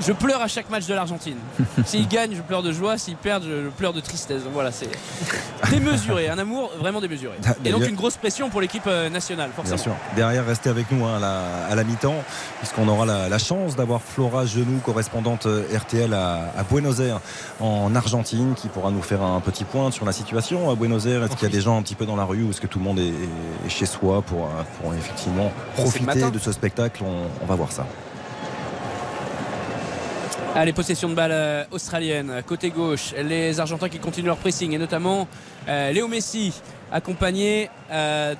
je 0.00 0.12
pleure 0.12 0.42
à 0.42 0.48
chaque 0.48 0.68
match 0.70 0.86
de 0.86 0.94
l'Argentine. 0.94 1.36
S'ils 1.86 2.08
gagnent, 2.08 2.34
je 2.34 2.42
pleure 2.42 2.62
de 2.62 2.72
joie. 2.72 2.98
S'ils 2.98 3.16
perdent, 3.16 3.44
je, 3.44 3.68
pleure 3.70 3.92
de 3.92 4.00
tristesse. 4.00 4.42
Donc 4.44 4.52
voilà, 4.52 4.72
c'est 4.72 4.90
démesuré, 5.70 6.28
un 6.28 6.38
amour 6.38 6.70
vraiment 6.78 7.00
démesuré. 7.00 7.36
Et 7.64 7.70
donc 7.70 7.86
une 7.88 7.96
grosse 7.96 8.16
pression 8.16 8.50
pour 8.50 8.60
l'équipe 8.60 8.86
nationale, 9.10 9.50
forcément. 9.54 9.76
Bien 9.76 9.82
sûr. 9.82 9.96
Derrière, 10.16 10.44
restez 10.46 10.70
avec 10.70 10.90
nous 10.90 11.04
hein, 11.04 11.20
à 11.70 11.74
la, 11.74 11.84
mi-temps, 11.84 12.22
puisqu'on 12.58 12.88
aura 12.88 13.06
la, 13.06 13.28
la 13.28 13.38
chance 13.38 13.76
d'avoir 13.76 14.02
Flora 14.02 14.46
Genoux, 14.46 14.80
correspondante 14.84 15.46
RTL 15.46 16.12
à, 16.12 16.52
à 16.56 16.62
Buenos 16.64 17.00
Aires, 17.00 17.20
en 17.60 17.94
Argentine, 17.94 18.54
qui 18.54 18.68
pourra 18.68 18.90
nous 18.90 19.02
faire 19.02 19.22
un 19.22 19.40
petit 19.40 19.63
point 19.64 19.90
sur 19.90 20.04
la 20.04 20.12
situation 20.12 20.70
à 20.70 20.74
Buenos 20.74 21.06
Aires. 21.06 21.24
Est-ce 21.24 21.36
qu'il 21.36 21.48
y 21.48 21.52
a 21.52 21.54
des 21.54 21.60
gens 21.60 21.78
un 21.78 21.82
petit 21.82 21.94
peu 21.94 22.06
dans 22.06 22.16
la 22.16 22.24
rue 22.24 22.42
ou 22.42 22.50
est-ce 22.50 22.60
que 22.60 22.66
tout 22.66 22.78
le 22.78 22.84
monde 22.84 22.98
est, 22.98 23.12
chez 23.68 23.86
soi 23.86 24.22
pour, 24.22 24.44
euh, 24.44 24.62
pour 24.80 24.94
effectivement 24.94 25.50
profiter 25.74 26.30
de 26.30 26.38
ce 26.38 26.52
spectacle? 26.52 27.02
On, 27.04 27.28
on 27.42 27.46
va 27.46 27.54
voir 27.54 27.72
ça. 27.72 27.86
Allez, 30.56 30.72
possession 30.72 31.08
de 31.08 31.14
balle 31.14 31.32
euh, 31.32 31.64
australienne. 31.72 32.42
Côté 32.46 32.70
gauche, 32.70 33.12
les 33.20 33.58
Argentins 33.58 33.88
qui 33.88 33.98
continuent 33.98 34.26
leur 34.26 34.36
pressing 34.36 34.72
et 34.72 34.78
notamment 34.78 35.26
euh, 35.68 35.90
Léo 35.90 36.06
Messi 36.06 36.54
accompagné 36.92 37.70
euh, 37.90 38.34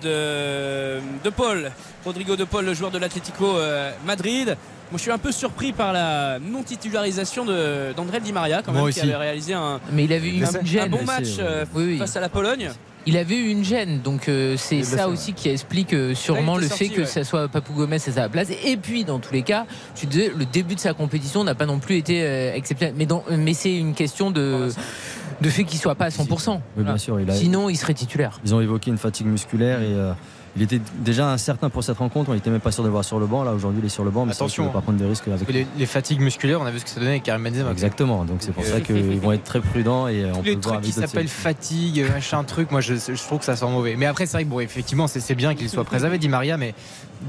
de, 1.00 1.02
de 1.24 1.30
Paul. 1.30 1.72
Rodrigo 2.04 2.36
de 2.36 2.44
Paul, 2.44 2.64
le 2.64 2.74
joueur 2.74 2.92
de 2.92 2.98
l'Atlético 2.98 3.56
euh, 3.56 3.90
Madrid. 4.06 4.56
Moi, 4.90 4.98
je 4.98 5.02
suis 5.02 5.10
un 5.10 5.18
peu 5.18 5.32
surpris 5.32 5.72
par 5.72 5.92
la 5.92 6.38
non-titularisation 6.38 7.44
d'André 7.96 8.20
Di 8.20 8.32
Maria, 8.32 8.62
quand 8.64 8.72
même, 8.72 8.82
qui 8.84 8.88
aussi. 8.88 9.00
avait 9.00 9.16
réalisé 9.16 9.54
un, 9.54 9.80
Mais 9.92 10.04
il 10.04 10.12
avait 10.12 10.28
eu 10.28 10.44
un- 10.44 10.60
une 10.60 10.66
gêne. 10.66 10.82
un 10.84 10.88
bon 10.88 11.04
match 11.04 11.36
euh, 11.40 11.64
Oui, 11.74 11.84
oui. 11.86 11.98
face 11.98 12.16
à 12.16 12.20
la 12.20 12.28
Pologne. 12.28 12.70
Il 13.06 13.16
avait 13.18 13.36
eu 13.36 13.48
une 13.50 13.64
gêne, 13.64 14.00
donc 14.00 14.28
euh, 14.28 14.56
c'est 14.56 14.82
ça 14.82 15.08
aussi 15.08 15.34
qui 15.34 15.48
explique 15.50 15.92
euh, 15.92 16.14
sûrement 16.14 16.56
le 16.56 16.66
fait 16.66 16.88
que 16.88 17.00
ouais. 17.02 17.06
ça 17.06 17.22
soit 17.24 17.48
Papou 17.48 17.74
Gomez 17.74 17.96
à 17.96 17.98
sa 17.98 18.28
place. 18.30 18.48
Et 18.64 18.76
puis, 18.78 19.04
dans 19.04 19.18
tous 19.18 19.32
les 19.34 19.42
cas, 19.42 19.66
tu 19.94 20.06
disais, 20.06 20.32
le 20.34 20.46
début 20.46 20.74
de 20.74 20.80
sa 20.80 20.94
compétition 20.94 21.44
n'a 21.44 21.54
pas 21.54 21.66
non 21.66 21.80
plus 21.80 21.96
été 21.96 22.22
euh, 22.22 22.54
exceptionnel. 22.54 22.94
Mais, 22.96 23.04
dans- 23.06 23.24
mais 23.30 23.52
c'est 23.52 23.76
une 23.76 23.92
question 23.94 24.30
de, 24.30 24.68
de 25.40 25.48
fait 25.50 25.64
qu'il 25.64 25.78
soit 25.78 25.96
pas 25.96 26.06
à 26.06 26.10
100%. 26.10 26.60
Oui, 26.78 26.84
bien 26.84 26.96
sûr, 26.96 27.20
il 27.20 27.28
a- 27.30 27.34
Sinon, 27.34 27.68
il 27.68 27.76
serait 27.76 27.92
titulaire. 27.94 28.40
Ils 28.44 28.54
ont 28.54 28.60
évoqué 28.62 28.90
une 28.90 28.98
fatigue 28.98 29.26
musculaire 29.26 29.80
et 29.82 29.92
euh, 29.92 30.12
il 30.56 30.62
était 30.62 30.80
déjà 31.00 31.28
incertain 31.30 31.68
pour 31.70 31.82
cette 31.82 31.98
rencontre. 31.98 32.30
On 32.30 32.34
n'était 32.34 32.50
même 32.50 32.60
pas 32.60 32.70
sûr 32.70 32.82
de 32.82 32.88
le 32.88 32.92
voir 32.92 33.04
sur 33.04 33.18
le 33.18 33.26
banc. 33.26 33.42
Là, 33.42 33.52
aujourd'hui, 33.52 33.80
il 33.82 33.86
est 33.86 33.90
sur 33.90 34.04
le 34.04 34.10
banc, 34.10 34.24
mais 34.24 34.32
Attention, 34.32 34.64
ne 34.64 34.68
pas 34.70 34.80
prendre 34.80 34.98
de 34.98 35.04
risques 35.04 35.26
avec 35.28 35.50
les, 35.52 35.66
les 35.76 35.86
fatigues 35.86 36.20
musculaires, 36.20 36.60
on 36.60 36.66
a 36.66 36.70
vu 36.70 36.78
ce 36.78 36.84
que 36.84 36.90
ça 36.90 37.00
donnait 37.00 37.12
avec 37.12 37.22
Karim 37.24 37.42
Benzema. 37.44 37.70
Exactement. 37.70 38.24
Donc 38.24 38.36
c'est 38.40 38.52
pour 38.52 38.62
Euh, 38.64 38.74
ça 38.74 38.80
qu'ils 38.80 39.18
vont 39.20 39.32
être 39.32 39.44
très 39.44 39.60
prudents 39.60 40.06
et 40.08 40.24
on 40.26 40.32
Tous 40.32 40.38
peut 40.38 40.44
les 40.50 40.54
le 40.54 40.60
voir 40.60 40.74
trucs 40.80 40.86
qui 40.86 40.92
s'appellent 40.92 41.28
fatigue, 41.28 42.06
machin 42.12 42.44
truc, 42.44 42.70
moi 42.70 42.80
je, 42.80 42.94
je 42.94 43.22
trouve 43.22 43.38
que 43.40 43.44
ça 43.44 43.56
sent 43.56 43.66
mauvais. 43.68 43.96
Mais 43.96 44.06
après, 44.06 44.26
c'est 44.26 44.36
vrai 44.38 44.44
que 44.44 44.50
bon, 44.50 44.60
effectivement, 44.60 45.06
c'est 45.08 45.34
bien 45.34 45.54
qu'il 45.54 45.68
soit 45.68 45.84
préservé, 45.84 46.18
dit 46.18 46.28
Maria, 46.28 46.56
mais 46.56 46.74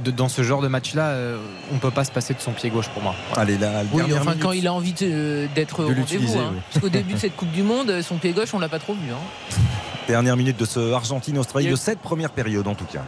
de- 0.04 0.12
dans 0.12 0.30
ce 0.30 0.42
genre 0.44 0.62
de 0.62 0.68
match-là, 0.68 1.08
euh, 1.10 1.38
on 1.74 1.78
peut 1.78 1.92
pas 1.92 2.04
se 2.04 2.12
passer 2.12 2.34
de 2.34 2.40
son 2.42 2.52
pied 2.52 2.70
gauche 2.70 2.90
pour 2.90 3.02
moi. 3.02 3.16
Allez, 3.36 3.58
la 3.58 3.84
Oui, 3.94 4.02
enfin, 4.04 4.32
minute. 4.32 4.40
quand 4.42 4.52
il 4.52 4.68
a 4.68 4.74
envie 4.74 4.94
de- 4.94 5.48
d'être 5.56 5.84
au 5.84 5.90
De 5.90 5.96
rendez-vous. 6.00 6.38
hein. 6.38 6.52
oui. 6.54 6.60
Parce 6.72 6.82
qu'au 6.84 6.90
début 6.90 7.14
de 7.14 7.20
cette 7.20 7.36
Coupe 7.36 7.52
du 7.52 7.64
Monde, 7.64 8.02
son 8.02 8.18
pied 8.18 8.32
gauche, 8.34 8.54
on 8.54 8.60
l'a 8.60 8.70
pas 8.70 8.80
trop 8.80 8.94
vu. 8.94 9.12
hein. 9.12 9.56
Dernière 10.08 10.38
minute 10.38 10.58
de 10.58 10.66
ce 10.66 10.94
Argentine-Australie 10.94 11.68
de 11.70 11.76
cette 11.76 12.00
première 12.00 12.30
période 12.30 12.68
en 12.68 12.76
tout 12.76 12.86
cas. 12.86 13.02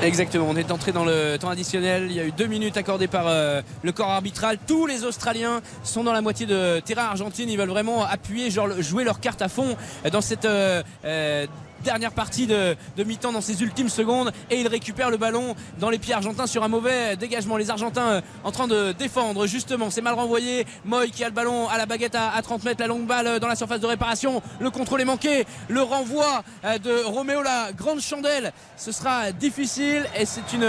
Exactement, 0.00 0.46
on 0.48 0.54
est 0.56 0.70
entré 0.70 0.92
dans 0.92 1.04
le 1.04 1.36
temps 1.38 1.48
additionnel. 1.48 2.06
Il 2.08 2.12
y 2.14 2.20
a 2.20 2.24
eu 2.24 2.30
deux 2.30 2.46
minutes 2.46 2.76
accordées 2.76 3.08
par 3.08 3.24
euh, 3.26 3.62
le 3.82 3.90
corps 3.90 4.10
arbitral. 4.10 4.56
Tous 4.64 4.86
les 4.86 5.02
Australiens 5.04 5.60
sont 5.82 6.04
dans 6.04 6.12
la 6.12 6.20
moitié 6.20 6.46
de 6.46 6.78
terrain 6.78 7.02
argentine. 7.06 7.50
Ils 7.50 7.58
veulent 7.58 7.68
vraiment 7.68 8.04
appuyer, 8.04 8.48
genre 8.52 8.68
jouer 8.80 9.02
leur 9.02 9.18
carte 9.18 9.42
à 9.42 9.48
fond 9.48 9.76
dans 10.12 10.20
cette 10.20 10.44
euh, 10.44 10.84
euh, 11.04 11.46
dernière 11.84 12.12
partie 12.12 12.46
de, 12.46 12.76
mi-temps, 12.98 13.32
dans 13.32 13.40
ces 13.40 13.62
ultimes 13.62 13.88
secondes. 13.88 14.32
Et 14.50 14.60
ils 14.60 14.68
récupèrent 14.68 15.10
le 15.10 15.16
ballon 15.16 15.54
dans 15.78 15.90
les 15.90 15.98
pieds 15.98 16.14
argentins 16.14 16.46
sur 16.46 16.64
un 16.64 16.68
mauvais 16.68 17.16
dégagement. 17.16 17.56
Les 17.56 17.70
Argentins 17.70 18.08
euh, 18.08 18.20
en 18.44 18.52
train 18.52 18.66
de 18.66 18.92
défendre, 18.92 19.46
justement. 19.46 19.90
C'est 19.90 20.00
mal 20.00 20.14
renvoyé. 20.14 20.66
Moy 20.84 21.10
qui 21.10 21.24
a 21.24 21.28
le 21.28 21.34
ballon 21.34 21.68
à 21.68 21.78
la 21.78 21.86
baguette 21.86 22.14
à, 22.14 22.30
à 22.30 22.42
30 22.42 22.64
mètres, 22.64 22.80
la 22.80 22.86
longue 22.86 23.06
balle 23.06 23.26
euh, 23.26 23.38
dans 23.38 23.48
la 23.48 23.56
surface 23.56 23.80
de 23.80 23.86
réparation. 23.86 24.42
Le 24.60 24.70
contrôle 24.70 25.00
est 25.00 25.06
manqué. 25.06 25.46
Le 25.68 25.82
renvoi 25.82 26.42
euh, 26.64 26.78
de 26.78 27.04
Roméo, 27.04 27.42
la 27.42 27.72
grande 27.72 28.00
chandelle. 28.00 28.52
Ce 28.76 28.92
sera 28.92 29.32
difficile 29.32 30.06
et 30.16 30.26
c'est 30.26 30.52
une 30.52 30.68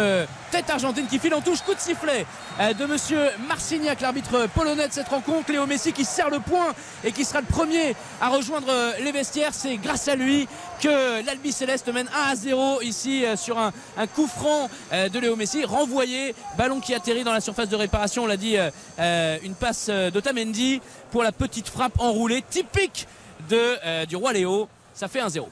tête 0.51 0.69
argentine 0.69 1.07
qui 1.07 1.19
file 1.19 1.33
en 1.33 1.41
touche. 1.41 1.61
Coup 1.61 1.73
de 1.73 1.79
sifflet 1.79 2.25
de 2.59 2.85
monsieur 2.85 3.29
Marcignac, 3.47 4.01
l'arbitre 4.01 4.47
polonais 4.53 4.87
de 4.87 4.93
cette 4.93 5.07
rencontre. 5.07 5.51
Léo 5.51 5.65
Messi 5.65 5.93
qui 5.93 6.03
serre 6.05 6.29
le 6.29 6.39
point 6.39 6.73
et 7.03 7.11
qui 7.11 7.23
sera 7.23 7.41
le 7.41 7.47
premier 7.47 7.95
à 8.19 8.29
rejoindre 8.29 8.71
les 9.01 9.11
vestiaires. 9.11 9.53
C'est 9.53 9.77
grâce 9.77 10.07
à 10.07 10.15
lui 10.15 10.47
que 10.81 10.89
l'Albi 11.25 11.51
Céleste 11.51 11.87
mène 11.93 12.07
1 12.07 12.31
à 12.31 12.35
0 12.35 12.81
ici 12.81 13.25
euh, 13.25 13.35
sur 13.35 13.57
un, 13.57 13.71
coup 14.07 14.27
franc 14.27 14.69
euh, 14.93 15.09
de 15.09 15.19
Léo 15.19 15.35
Messi. 15.35 15.65
Renvoyé, 15.65 16.35
ballon 16.57 16.79
qui 16.79 16.93
atterrit 16.93 17.23
dans 17.23 17.33
la 17.33 17.41
surface 17.41 17.69
de 17.69 17.75
réparation. 17.75 18.23
On 18.23 18.27
l'a 18.27 18.37
dit, 18.37 18.55
euh, 18.57 19.37
une 19.43 19.53
passe 19.53 19.89
d'Otamendi 19.89 20.81
pour 21.11 21.23
la 21.23 21.31
petite 21.31 21.69
frappe 21.69 21.99
enroulée 21.99 22.43
typique 22.49 23.07
de, 23.49 24.05
du 24.05 24.15
roi 24.15 24.33
Léo. 24.33 24.67
Ça 24.93 25.07
fait 25.07 25.21
1-0. 25.21 25.45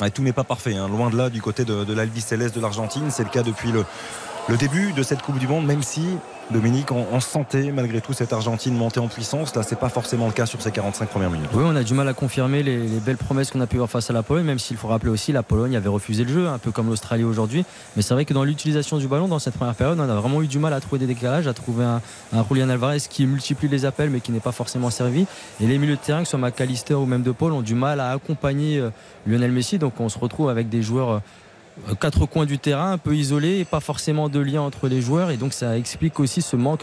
Ouais, 0.00 0.10
tout 0.10 0.22
n'est 0.22 0.32
pas 0.32 0.44
parfait, 0.44 0.76
hein. 0.76 0.88
loin 0.88 1.10
de 1.10 1.16
là 1.16 1.28
du 1.28 1.42
côté 1.42 1.64
de, 1.64 1.92
l'Albi 1.92 2.20
Céleste 2.20 2.54
de 2.54 2.60
l'Argentine. 2.60 3.10
C'est 3.10 3.24
le 3.24 3.30
cas 3.30 3.42
depuis 3.42 3.72
le 3.72 4.56
début 4.56 4.92
de 4.92 5.02
cette 5.02 5.22
Coupe 5.22 5.38
du 5.38 5.48
Monde, 5.48 5.66
même 5.66 5.82
si 5.82 6.04
Dominique, 6.50 6.92
on, 6.92 7.04
on 7.12 7.20
sentait 7.20 7.70
malgré 7.72 8.00
tout 8.00 8.12
cette 8.12 8.32
Argentine 8.32 8.74
monter 8.74 9.00
en 9.00 9.08
puissance. 9.08 9.54
Là, 9.54 9.62
c'est 9.62 9.78
pas 9.78 9.90
forcément 9.90 10.26
le 10.26 10.32
cas 10.32 10.46
sur 10.46 10.62
ces 10.62 10.70
45 10.70 11.08
premières 11.08 11.30
minutes. 11.30 11.50
Oui, 11.52 11.62
on 11.66 11.76
a 11.76 11.82
du 11.82 11.92
mal 11.92 12.08
à 12.08 12.14
confirmer 12.14 12.62
les, 12.62 12.78
les 12.78 13.00
belles 13.00 13.18
promesses 13.18 13.50
qu'on 13.50 13.60
a 13.60 13.66
pu 13.66 13.76
voir 13.76 13.90
face 13.90 14.08
à 14.08 14.12
la 14.12 14.22
Pologne, 14.22 14.46
même 14.46 14.58
s'il 14.58 14.76
faut 14.78 14.88
rappeler 14.88 15.10
aussi 15.10 15.32
la 15.32 15.42
Pologne 15.42 15.76
avait 15.76 15.88
refusé 15.88 16.24
le 16.24 16.32
jeu, 16.32 16.48
un 16.48 16.58
peu 16.58 16.70
comme 16.70 16.88
l'Australie 16.88 17.24
aujourd'hui. 17.24 17.64
Mais 17.96 18.02
c'est 18.02 18.14
vrai 18.14 18.24
que 18.24 18.32
dans 18.32 18.44
l'utilisation 18.44 18.96
du 18.96 19.08
ballon, 19.08 19.28
dans 19.28 19.38
cette 19.38 19.54
première 19.54 19.74
période, 19.74 19.98
on 20.00 20.08
a 20.08 20.14
vraiment 20.14 20.40
eu 20.42 20.46
du 20.46 20.58
mal 20.58 20.72
à 20.72 20.80
trouver 20.80 20.98
des 20.98 21.06
décalages, 21.06 21.46
à 21.46 21.52
trouver 21.52 21.84
un, 21.84 22.00
un 22.32 22.44
Julian 22.48 22.70
Alvarez 22.70 23.00
qui 23.08 23.26
multiplie 23.26 23.68
les 23.68 23.84
appels 23.84 24.10
mais 24.10 24.20
qui 24.20 24.32
n'est 24.32 24.40
pas 24.40 24.52
forcément 24.52 24.90
servi. 24.90 25.26
Et 25.60 25.66
les 25.66 25.78
milieux 25.78 25.96
de 25.96 26.00
terrain, 26.00 26.20
que 26.20 26.24
ce 26.24 26.30
soit 26.30 26.38
McAllister 26.38 26.94
ou 26.94 27.04
même 27.06 27.22
De 27.22 27.32
Paul, 27.32 27.52
ont 27.52 27.62
du 27.62 27.74
mal 27.74 28.00
à 28.00 28.10
accompagner 28.10 28.78
euh, 28.78 28.90
Lionel 29.26 29.52
Messi. 29.52 29.78
Donc 29.78 30.00
on 30.00 30.08
se 30.08 30.18
retrouve 30.18 30.48
avec 30.48 30.68
des 30.68 30.82
joueurs 30.82 31.10
euh, 31.10 31.18
quatre 32.00 32.26
coins 32.26 32.46
du 32.46 32.58
terrain, 32.58 32.92
un 32.92 32.98
peu 32.98 33.14
isolés, 33.14 33.64
pas 33.64 33.80
forcément 33.80 34.28
de 34.28 34.40
lien 34.40 34.60
entre 34.60 34.88
les 34.88 35.00
joueurs. 35.00 35.30
Et 35.30 35.36
donc 35.36 35.52
ça 35.52 35.76
explique 35.76 36.20
aussi 36.20 36.42
ce 36.42 36.56
manque, 36.56 36.82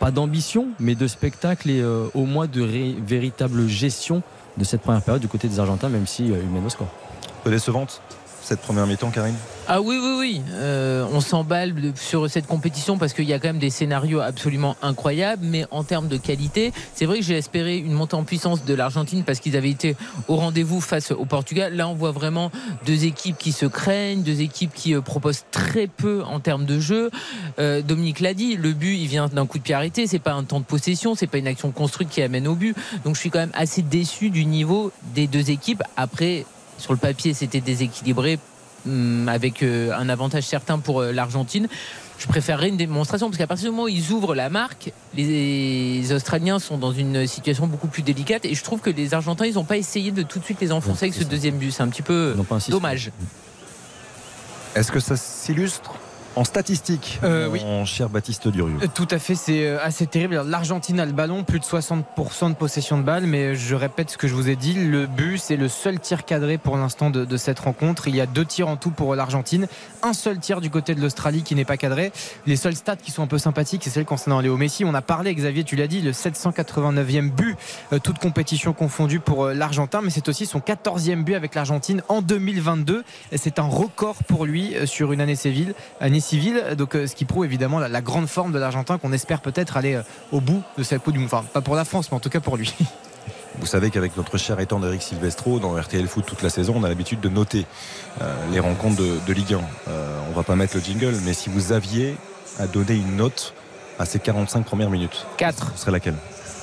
pas 0.00 0.10
d'ambition, 0.10 0.68
mais 0.80 0.94
de 0.94 1.06
spectacle 1.06 1.70
et 1.70 1.80
euh, 1.80 2.06
au 2.14 2.24
moins 2.24 2.46
de 2.46 2.62
véritable 3.06 3.66
gestion 3.68 4.22
de 4.56 4.64
cette 4.64 4.82
première 4.82 5.02
période 5.02 5.20
du 5.20 5.28
côté 5.28 5.48
des 5.48 5.58
Argentins, 5.58 5.88
même 5.88 6.06
si 6.06 6.30
euh, 6.30 6.36
au 6.64 6.68
score. 6.68 6.88
Peu 7.42 7.50
décevante 7.50 8.00
cette 8.44 8.60
première 8.60 8.86
mi-temps, 8.86 9.10
Karine 9.10 9.34
Ah 9.68 9.80
oui, 9.80 9.98
oui, 9.98 10.16
oui. 10.18 10.42
Euh, 10.52 11.06
on 11.10 11.20
s'emballe 11.20 11.74
sur 11.96 12.28
cette 12.28 12.46
compétition 12.46 12.98
parce 12.98 13.14
qu'il 13.14 13.24
y 13.24 13.32
a 13.32 13.38
quand 13.38 13.48
même 13.48 13.58
des 13.58 13.70
scénarios 13.70 14.20
absolument 14.20 14.76
incroyables. 14.82 15.44
Mais 15.46 15.64
en 15.70 15.82
termes 15.82 16.08
de 16.08 16.18
qualité, 16.18 16.72
c'est 16.94 17.06
vrai 17.06 17.20
que 17.20 17.24
j'ai 17.24 17.38
espéré 17.38 17.78
une 17.78 17.92
montée 17.92 18.16
en 18.16 18.24
puissance 18.24 18.66
de 18.66 18.74
l'Argentine 18.74 19.24
parce 19.24 19.40
qu'ils 19.40 19.56
avaient 19.56 19.70
été 19.70 19.96
au 20.28 20.36
rendez-vous 20.36 20.82
face 20.82 21.10
au 21.10 21.24
Portugal. 21.24 21.74
Là, 21.74 21.88
on 21.88 21.94
voit 21.94 22.12
vraiment 22.12 22.50
deux 22.84 23.06
équipes 23.06 23.38
qui 23.38 23.52
se 23.52 23.64
craignent, 23.64 24.22
deux 24.22 24.42
équipes 24.42 24.74
qui 24.74 24.94
euh, 24.94 25.00
proposent 25.00 25.44
très 25.50 25.86
peu 25.86 26.22
en 26.22 26.38
termes 26.38 26.66
de 26.66 26.78
jeu. 26.78 27.10
Euh, 27.58 27.80
Dominique 27.80 28.20
l'a 28.20 28.34
dit, 28.34 28.56
le 28.56 28.74
but, 28.74 28.96
il 28.98 29.06
vient 29.06 29.28
d'un 29.28 29.46
coup 29.46 29.58
de 29.58 29.62
pied 29.62 29.74
arrêté. 29.74 30.06
C'est 30.06 30.18
pas 30.18 30.34
un 30.34 30.44
temps 30.44 30.60
de 30.60 30.66
possession, 30.66 31.14
c'est 31.14 31.26
pas 31.26 31.38
une 31.38 31.46
action 31.46 31.70
construite 31.70 32.10
qui 32.10 32.20
amène 32.20 32.46
au 32.46 32.54
but. 32.54 32.76
Donc, 33.06 33.14
je 33.14 33.20
suis 33.20 33.30
quand 33.30 33.38
même 33.38 33.52
assez 33.54 33.80
déçu 33.80 34.28
du 34.28 34.44
niveau 34.44 34.92
des 35.14 35.26
deux 35.26 35.50
équipes. 35.50 35.82
Après, 35.96 36.44
sur 36.78 36.92
le 36.92 36.98
papier, 36.98 37.34
c'était 37.34 37.60
déséquilibré 37.60 38.38
hum, 38.86 39.28
avec 39.28 39.62
euh, 39.62 39.92
un 39.96 40.08
avantage 40.08 40.44
certain 40.44 40.78
pour 40.78 41.00
euh, 41.00 41.12
l'Argentine. 41.12 41.68
Je 42.18 42.26
préférerais 42.26 42.68
une 42.68 42.76
démonstration 42.76 43.28
parce 43.28 43.38
qu'à 43.38 43.46
partir 43.46 43.66
du 43.66 43.70
moment 43.72 43.84
où 43.84 43.88
ils 43.88 44.12
ouvrent 44.12 44.34
la 44.34 44.48
marque, 44.48 44.92
les 45.14 46.12
Australiens 46.12 46.58
sont 46.58 46.78
dans 46.78 46.92
une 46.92 47.26
situation 47.26 47.66
beaucoup 47.66 47.88
plus 47.88 48.02
délicate 48.02 48.44
et 48.44 48.54
je 48.54 48.62
trouve 48.62 48.80
que 48.80 48.90
les 48.90 49.14
Argentins, 49.14 49.46
ils 49.46 49.54
n'ont 49.54 49.64
pas 49.64 49.76
essayé 49.76 50.12
de 50.12 50.22
tout 50.22 50.38
de 50.38 50.44
suite 50.44 50.60
les 50.60 50.70
enfoncer 50.70 51.06
avec 51.06 51.14
ce 51.14 51.24
deuxième 51.24 51.58
but. 51.58 51.72
C'est 51.72 51.82
un 51.82 51.88
petit 51.88 52.02
peu 52.02 52.36
dommage. 52.68 53.10
Est-ce 54.76 54.92
que 54.92 55.00
ça 55.00 55.16
s'illustre? 55.16 55.92
En 56.36 56.42
statistique, 56.44 57.20
Euh, 57.22 57.46
mon 57.46 57.80
oui. 57.82 57.86
cher 57.86 58.08
Baptiste 58.08 58.48
Durieux 58.48 58.76
Euh, 58.82 58.86
Tout 58.92 59.06
à 59.10 59.18
fait, 59.18 59.34
c'est 59.36 59.66
euh, 59.66 59.78
assez 59.82 60.06
terrible. 60.06 60.42
L'Argentine 60.46 60.98
a 60.98 61.06
le 61.06 61.12
ballon, 61.12 61.44
plus 61.44 61.60
de 61.60 61.64
60% 61.64 62.48
de 62.50 62.54
possession 62.54 62.98
de 62.98 63.02
balle, 63.04 63.26
mais 63.26 63.54
je 63.54 63.74
répète 63.76 64.10
ce 64.10 64.18
que 64.18 64.26
je 64.26 64.34
vous 64.34 64.48
ai 64.48 64.56
dit. 64.56 64.74
Le 64.74 65.06
but, 65.06 65.38
c'est 65.38 65.56
le 65.56 65.68
seul 65.68 66.00
tir 66.00 66.24
cadré 66.24 66.58
pour 66.58 66.76
l'instant 66.76 67.10
de, 67.10 67.24
de 67.24 67.36
cette 67.36 67.60
rencontre. 67.60 68.08
Il 68.08 68.16
y 68.16 68.20
a 68.20 68.26
deux 68.26 68.44
tirs 68.44 68.68
en 68.68 68.76
tout 68.76 68.90
pour 68.90 69.14
l'Argentine, 69.14 69.68
un 70.02 70.12
seul 70.12 70.38
tir 70.38 70.60
du 70.60 70.70
côté 70.70 70.94
de 70.96 71.00
l'Australie 71.00 71.42
qui 71.44 71.54
n'est 71.54 71.64
pas 71.64 71.76
cadré. 71.76 72.10
Les 72.46 72.56
seules 72.56 72.74
stats 72.76 72.96
qui 72.96 73.12
sont 73.12 73.22
un 73.22 73.26
peu 73.28 73.38
sympathiques, 73.38 73.82
c'est 73.84 73.90
celles 73.90 74.04
concernant 74.04 74.40
Léo 74.40 74.56
Messi. 74.56 74.84
On 74.84 74.94
a 74.94 75.02
parlé, 75.02 75.32
Xavier, 75.34 75.62
tu 75.62 75.76
l'as 75.76 75.86
dit, 75.86 76.00
le 76.02 76.10
789e 76.12 77.30
but, 77.30 77.56
toute 78.02 78.18
compétition 78.18 78.72
confondue 78.72 79.20
pour 79.20 79.46
l'Argentin, 79.48 80.00
mais 80.02 80.10
c'est 80.10 80.28
aussi 80.28 80.46
son 80.46 80.58
14e 80.58 81.22
but 81.22 81.34
avec 81.34 81.54
l'Argentine 81.54 82.02
en 82.08 82.22
2022. 82.22 83.04
Et 83.30 83.38
C'est 83.38 83.58
un 83.60 83.68
record 83.68 84.16
pour 84.26 84.46
lui 84.46 84.74
sur 84.86 85.12
une 85.12 85.20
année 85.20 85.36
civile. 85.36 85.74
Année 86.00 86.20
civile 86.24 86.74
donc, 86.76 86.96
euh, 86.96 87.06
ce 87.06 87.14
qui 87.14 87.24
prouve 87.24 87.44
évidemment 87.44 87.78
la, 87.78 87.88
la 87.88 88.00
grande 88.00 88.26
forme 88.26 88.52
de 88.52 88.58
l'Argentin 88.58 88.98
qu'on 88.98 89.12
espère 89.12 89.40
peut-être 89.40 89.76
aller 89.76 89.94
euh, 89.94 90.02
au 90.32 90.40
bout 90.40 90.62
de 90.76 90.82
cette 90.82 91.02
Coupe 91.02 91.12
du 91.12 91.18
Monde. 91.20 91.28
Enfin, 91.32 91.44
pas 91.52 91.60
pour 91.60 91.76
la 91.76 91.84
France, 91.84 92.10
mais 92.10 92.16
en 92.16 92.20
tout 92.20 92.30
cas 92.30 92.40
pour 92.40 92.56
lui. 92.56 92.74
Vous 93.58 93.66
savez 93.66 93.90
qu'avec 93.90 94.16
notre 94.16 94.36
cher 94.36 94.58
étang 94.58 94.80
d'Eric 94.80 95.02
Silvestro 95.02 95.60
dans 95.60 95.80
RTL 95.80 96.06
Foot 96.08 96.26
toute 96.26 96.42
la 96.42 96.50
saison, 96.50 96.74
on 96.76 96.84
a 96.84 96.88
l'habitude 96.88 97.20
de 97.20 97.28
noter 97.28 97.66
euh, 98.20 98.34
les 98.52 98.60
rencontres 98.60 98.96
de, 98.96 99.18
de 99.26 99.32
Ligue 99.32 99.54
1. 99.54 99.60
Euh, 99.88 100.18
on 100.28 100.32
va 100.32 100.42
pas 100.42 100.56
mettre 100.56 100.76
le 100.76 100.82
jingle, 100.82 101.14
mais 101.24 101.34
si 101.34 101.50
vous 101.50 101.72
aviez 101.72 102.16
à 102.58 102.66
donner 102.66 102.94
une 102.94 103.16
note 103.16 103.54
à 103.98 104.06
ces 104.06 104.18
45 104.18 104.64
premières 104.64 104.90
minutes, 104.90 105.26
4. 105.36 105.72
ce 105.74 105.80
serait 105.80 105.92
laquelle? 105.92 106.16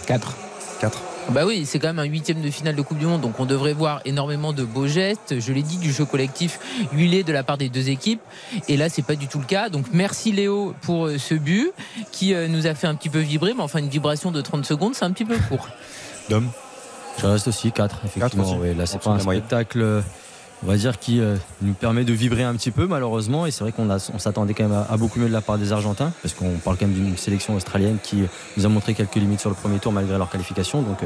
4. 0.06 0.36
4 0.82 1.11
Bah 1.30 1.46
oui, 1.46 1.66
c'est 1.66 1.80
quand 1.80 1.88
même 1.88 2.00
un 2.00 2.04
huitième 2.06 2.42
de 2.42 2.50
finale 2.50 2.76
de 2.76 2.82
Coupe 2.82 2.98
du 2.98 3.06
Monde, 3.06 3.22
donc 3.22 3.40
on 3.40 3.46
devrait 3.46 3.74
voir 3.74 4.02
énormément 4.06 4.52
de 4.52 4.64
beaux 4.64 4.88
gestes. 4.88 5.40
Je 5.40 5.54
l'ai 5.54 5.62
dit, 5.62 5.78
du 5.78 5.92
jeu 5.92 6.04
collectif 6.04 6.60
huilé 6.92 7.24
de 7.24 7.32
la 7.32 7.44
part 7.44 7.58
des 7.58 7.70
deux 7.70 7.90
équipes. 7.90 8.22
Et 8.68 8.76
là, 8.76 8.90
c'est 8.90 9.02
pas 9.02 9.16
du 9.16 9.28
tout 9.28 9.40
le 9.40 9.46
cas. 9.46 9.70
Donc 9.70 9.86
merci 9.94 10.32
Léo 10.32 10.74
pour 10.82 11.06
euh, 11.08 11.18
ce 11.18 11.36
but 11.36 11.72
qui 12.12 12.34
euh, 12.34 12.48
nous 12.48 12.68
a 12.68 12.74
fait 12.76 12.88
un 12.88 12.96
petit 12.96 13.10
peu 13.10 13.20
vibrer, 13.20 13.54
mais 13.54 13.62
enfin 13.62 13.80
une 13.80 13.88
vibration 13.88 14.32
de 14.32 14.42
30 14.42 14.66
secondes, 14.66 14.96
c'est 14.96 15.06
un 15.06 15.12
petit 15.12 15.26
peu 15.26 15.38
court. 15.48 15.70
Dom? 16.30 16.50
Je 17.20 17.28
reste 17.28 17.48
aussi 17.48 17.72
4, 17.72 18.02
effectivement. 18.06 18.44
aussi. 18.44 18.56
Oui, 18.60 18.76
là, 18.76 18.86
c'est 18.86 19.00
pas 19.02 19.12
un 19.12 19.24
moyenne. 19.24 19.44
spectacle, 19.44 19.82
euh, 19.82 20.02
on 20.64 20.68
va 20.68 20.78
dire, 20.78 21.00
qui 21.00 21.20
euh, 21.20 21.38
nous 21.62 21.74
permet 21.74 22.04
de 22.04 22.14
vibrer 22.14 22.44
un 22.44 22.54
petit 22.56 22.72
peu, 22.72 22.86
malheureusement. 22.86 23.46
Et 23.46 23.52
c'est 23.52 23.64
vrai 23.64 23.72
qu'on 23.72 23.88
s'attendait 24.20 24.54
quand 24.54 24.68
même 24.68 24.86
à, 24.90 24.98
beaucoup 24.98 25.20
mieux 25.20 25.28
de 25.28 25.34
la 25.34 25.42
part 25.42 25.58
des 25.58 25.74
Argentins, 25.74 26.12
parce 26.22 26.34
qu'on 26.34 26.58
parle 26.64 26.78
quand 26.78 26.88
même 26.88 26.96
d'une 26.96 27.18
sélection 27.18 27.56
australienne 27.56 27.98
qui 28.02 28.24
nous 28.58 28.66
a 28.66 28.70
montré 28.70 28.94
quelques 28.94 29.16
limites 29.16 29.40
sur 29.40 29.50
le 29.50 29.56
premier 29.56 29.80
tour, 29.80 29.92
malgré 29.92 30.18
leur 30.18 30.30
qualification. 30.30 30.80
Euh, 30.80 31.06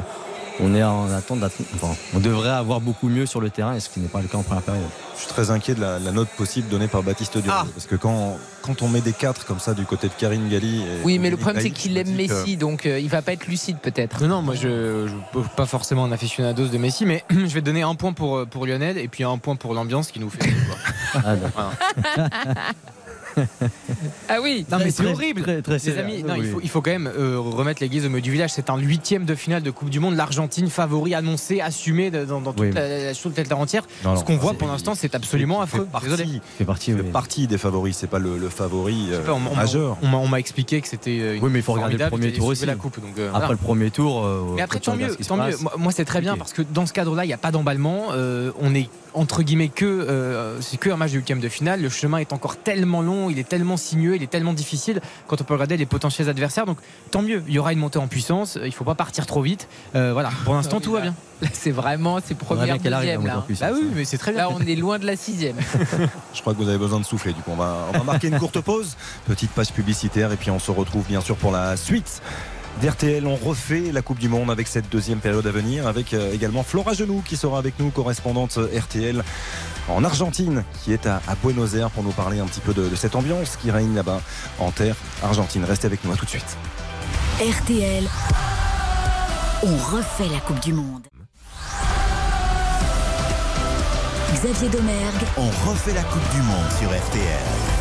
on 0.60 0.74
est 0.76 0.84
en 0.84 1.12
attente 1.12 1.39
Enfin, 1.76 1.95
on 2.14 2.20
devrait 2.20 2.49
avoir 2.49 2.82
beaucoup 2.82 3.08
mieux 3.10 3.26
sur 3.26 3.41
le 3.41 3.49
terrain, 3.49 3.74
et 3.76 3.80
ce 3.80 3.89
qui 3.89 3.99
n'est 3.99 4.08
pas 4.08 4.22
le 4.22 4.28
cas 4.28 4.38
en 4.38 4.43
première 4.43 4.64
période. 4.64 4.84
Je 5.16 5.20
suis 5.22 5.28
très 5.30 5.49
inquiet 5.49 5.76
de 5.76 5.82
la, 5.82 5.97
la 5.99 6.12
note 6.12 6.28
possible 6.30 6.68
donnée 6.70 6.88
par 6.88 7.01
Baptiste 7.03 7.38
Durieux. 7.38 7.51
Ah. 7.53 7.66
Parce 7.74 7.86
que 7.86 7.95
quand, 7.95 8.38
quand 8.62 8.82
on 8.82 8.89
met 8.89 9.01
des 9.01 9.14
4 9.14 9.45
comme 9.45 9.60
ça 9.60 9.74
du 9.74 9.86
côté 9.86 10.08
de 10.08 10.14
Karine 10.14 10.49
Galli. 10.49 10.82
et 10.82 10.86
Oui, 11.03 11.20
mais 11.20 11.30
le 11.30 11.38
problème 11.38 11.62
c'est 11.64 11.70
qu'il 11.72 11.91
je 11.91 11.95
me 11.97 12.01
aime 12.01 12.08
que- 12.28 12.34
Messi, 12.34 12.58
donc 12.58 12.86
euh, 12.86 12.99
il 12.99 13.10
va 13.10 13.22
pas 13.22 13.34
être 13.34 13.47
lucide 13.47 13.78
peut-être. 13.82 14.22
Non, 14.24 14.28
non, 14.28 14.41
moi 14.41 14.56
je 14.56 14.68
ne 15.06 15.10
peux 15.32 15.41
pas 15.56 15.66
forcément 15.66 16.03
un 16.06 16.12
aficionados 16.12 16.68
de 16.68 16.78
Messi, 16.78 17.06
mais 17.06 17.24
je 17.30 17.36
vais 17.53 17.62
donner 17.62 17.82
un 17.84 17.95
point 17.95 18.12
pour, 18.14 18.38
euh, 18.38 18.45
pour 18.45 18.66
Lionel 18.66 18.97
et 18.97 19.08
puis 19.08 19.24
un 19.24 19.38
point 19.38 19.56
pour 19.56 19.74
l'ambiance 19.74 20.12
qui 20.12 20.20
nous 20.20 20.30
fait. 20.30 20.49
Ah, 21.24 21.36
d'accord. 21.38 21.72
Ah 24.29 24.38
oui, 24.41 24.65
Non 24.71 24.77
mais 24.79 24.91
c'est 24.91 25.05
horrible. 25.05 25.41
très- 25.43 25.61
très 25.61 25.77
Les 25.77 25.97
amis, 25.97 26.23
non, 26.23 26.33
Oui, 26.33 26.39
il, 26.43 26.49
faut, 26.49 26.57
oui. 26.57 26.61
il 26.63 26.69
faut 26.69 26.81
quand 26.81 26.91
même 26.91 27.07
euh, 27.07 27.39
remettre 27.39 27.81
l'église 27.81 28.05
au 28.05 28.09
milieu 28.09 28.21
du 28.21 28.31
village. 28.31 28.51
C'est 28.51 28.69
un 28.69 28.77
huitième 28.77 29.25
de 29.25 29.36
finale 29.36 29.61
de 29.61 29.71
Coupe 29.71 29.89
du 29.89 29.99
Monde. 29.99 30.15
L'Argentine 30.15 30.69
favori 30.69 31.13
annoncé, 31.13 31.61
assumé 31.61 32.11
dans, 32.11 32.41
dans 32.41 32.51
toute, 32.53 32.59
Oui. 32.61 32.71
la, 32.71 33.13
toute 33.13 33.38
la 33.38 33.43
terre 33.43 33.59
entière. 33.59 33.83
Non, 34.03 34.11
non, 34.13 34.19
Ce 34.19 34.23
qu'on 34.23 34.38
voit 34.38 34.51
c'est- 34.51 34.57
pour 34.57 34.67
l'instant, 34.67 34.95
c'est 34.95 35.13
absolument 35.15 35.61
affreux. 35.61 35.86
partie- 35.86 36.09
Désolé. 36.09 36.41
fait 36.57 36.65
partie, 36.65 36.91
fait 36.93 37.01
oui. 37.01 37.11
partie 37.11 37.47
des 37.47 37.57
favoris, 37.57 37.95
c'est 37.97 38.07
pas 38.07 38.19
le, 38.19 38.38
le 38.38 38.49
favori 38.49 39.09
euh, 39.11 39.21
pas, 39.23 39.33
on 39.33 39.39
m'a- 39.39 39.49
on 39.51 39.55
m'a- 39.55 39.61
majeur. 39.61 39.97
on 40.01 40.07
m'a- 40.07 40.17
on 40.17 40.27
m'a 40.27 40.39
expliqué 40.39 40.81
que 40.81 40.88
c'était 40.88 41.19
euh, 41.19 41.36
une 41.36 41.43
Oui, 41.43 41.49
mais 41.51 41.59
il 41.59 41.63
faut 41.63 41.73
regarder 41.73 41.97
le 41.97 42.09
premier 42.09 42.33
tour 42.33 42.47
aussi. 42.47 42.65
la 42.65 42.75
coupe. 42.75 42.99
Donc, 42.99 43.17
euh, 43.19 43.27
Après 43.29 43.39
voilà. 43.39 43.51
le 43.53 43.57
premier 43.57 43.91
tour. 43.91 44.25
euh, 44.25 44.41
Mais 44.55 44.61
après, 44.61 44.79
tant 44.79 44.95
mieux, 44.95 45.15
tant 45.27 45.38
Moi, 45.77 45.91
c'est 45.91 46.05
très 46.05 46.21
bien 46.21 46.38
parce 46.38 46.53
que 46.53 46.61
dans 46.61 46.86
ce 46.86 46.93
cadre-là, 46.93 47.25
il 47.25 47.27
n'y 47.27 47.33
a 47.33 47.38
pas 47.38 47.51
d'emballement. 47.51 48.07
Euh, 48.13 48.51
on 48.59 48.73
est 48.75 48.89
entre 49.13 49.43
guillemets 49.43 49.69
que 49.69 49.86
euh, 49.86 50.59
c'est 50.59 50.75
que 50.77 50.89
un 50.89 50.97
match 50.97 51.11
de 51.11 51.17
huitième 51.17 51.39
de 51.39 51.47
finale. 51.47 51.81
Le 51.81 51.88
chemin 51.89 52.17
est 52.17 52.33
encore 52.33 52.57
tellement 52.57 53.01
long, 53.01 53.24
il 53.30 53.39
est 53.39 53.47
tellement 53.47 53.78
sinueux, 53.78 54.15
il 54.15 54.23
est 54.23 54.30
tellement 54.32 54.53
difficile 54.53 55.01
quand 55.28 55.39
on 55.41 55.43
peut 55.43 55.53
regarder 55.53 55.78
les 55.78 55.86
potentiels 55.86 56.30
adversaires. 56.30 56.65
Donc 56.65 56.78
tant 57.11 57.21
mieux. 57.21 57.43
Il 57.47 57.53
y 57.53 57.59
aura 57.59 57.73
une 57.73 57.80
montée 57.80 57.99
en 57.99 58.07
puissance. 58.07 58.57
Il 58.63 58.71
faut 58.73 58.84
pas 58.84 58.95
partir 58.95 59.26
trop 59.26 59.41
vite. 59.41 59.67
Euh, 59.95 60.13
voilà. 60.13 60.30
Pour 60.43 60.53
l'instant, 60.53 60.80
tout 60.80 60.91
va 60.91 61.01
bien. 61.01 61.15
Là, 61.41 61.49
c'est 61.53 61.71
vraiment 61.71 62.19
ses 62.26 62.36
premières 62.36 62.80
qu'elle 62.80 62.93
arrive 62.93 63.26
là. 63.26 63.43
hein. 63.49 63.53
Bah 63.59 63.69
oui, 63.73 63.88
mais 63.95 64.05
c'est 64.05 64.17
très 64.17 64.32
bien. 64.32 64.41
Là, 64.41 64.49
on 64.51 64.59
est 64.61 64.76
loin 64.76 64.99
de 64.99 65.05
la 65.05 65.15
sixième. 65.15 65.55
Je 66.34 66.41
crois 66.41 66.53
que 66.53 66.59
vous 66.59 66.69
avez 66.69 66.78
besoin 66.78 66.99
de 66.99 67.05
souffler. 67.05 67.34
Du 67.34 67.41
coup, 67.41 67.51
on 67.51 67.55
va, 67.57 67.78
on 67.93 67.97
va 67.97 68.03
marquer 68.03 68.28
une 68.28 68.39
courte 68.39 68.59
pause, 68.61 68.95
petite 69.26 69.51
page 69.51 69.71
publicitaire, 69.71 70.32
et 70.32 70.38
puis 70.38 70.51
on 70.51 70.59
se 70.59 70.71
retrouve 70.71 71.05
bien 71.07 71.21
sûr 71.21 71.36
pour 71.36 71.51
la 71.51 71.76
suite 71.78 72.21
d'RTL. 72.82 73.26
On 73.28 73.36
refait 73.36 73.91
la 73.93 74.01
Coupe 74.01 74.19
du 74.19 74.28
Monde 74.30 74.51
avec 74.51 74.67
cette 74.67 74.89
deuxième 74.89 75.19
période 75.19 75.45
à 75.47 75.51
venir, 75.51 75.88
avec 75.88 76.13
euh, 76.13 76.34
également 76.34 76.63
Flora 76.63 76.93
Genoux 76.93 77.21
qui 77.26 77.38
sera 77.38 77.57
avec 77.57 77.80
nous, 77.80 77.89
correspondante 77.89 78.57
RTL 78.57 79.23
en 79.89 80.03
Argentine, 80.03 80.63
qui 80.83 80.93
est 80.93 81.05
à, 81.05 81.21
à 81.27 81.36
Buenos 81.36 81.73
Aires 81.75 81.89
pour 81.91 82.03
nous 82.03 82.11
parler 82.11 82.39
un 82.39 82.45
petit 82.45 82.59
peu 82.61 82.73
de, 82.73 82.88
de 82.89 82.95
cette 82.95 83.15
ambiance 83.15 83.55
qui 83.57 83.71
règne 83.71 83.93
là-bas 83.95 84.21
en 84.59 84.71
terre 84.71 84.95
argentine. 85.23 85.63
Restez 85.63 85.88
avec 85.88 86.03
nous, 86.03 86.11
à 86.11 86.15
tout 86.15 86.25
de 86.25 86.29
suite. 86.29 86.57
RTL, 87.39 88.05
on 89.63 89.75
refait 89.95 90.29
la 90.31 90.39
Coupe 90.39 90.59
du 90.61 90.73
Monde. 90.73 91.03
Xavier 94.33 94.69
Domergue, 94.69 95.25
On 95.38 95.69
refait 95.69 95.93
la 95.93 96.03
Coupe 96.03 96.29
du 96.33 96.41
Monde 96.41 96.71
sur 96.79 96.89
RTL. 96.89 97.74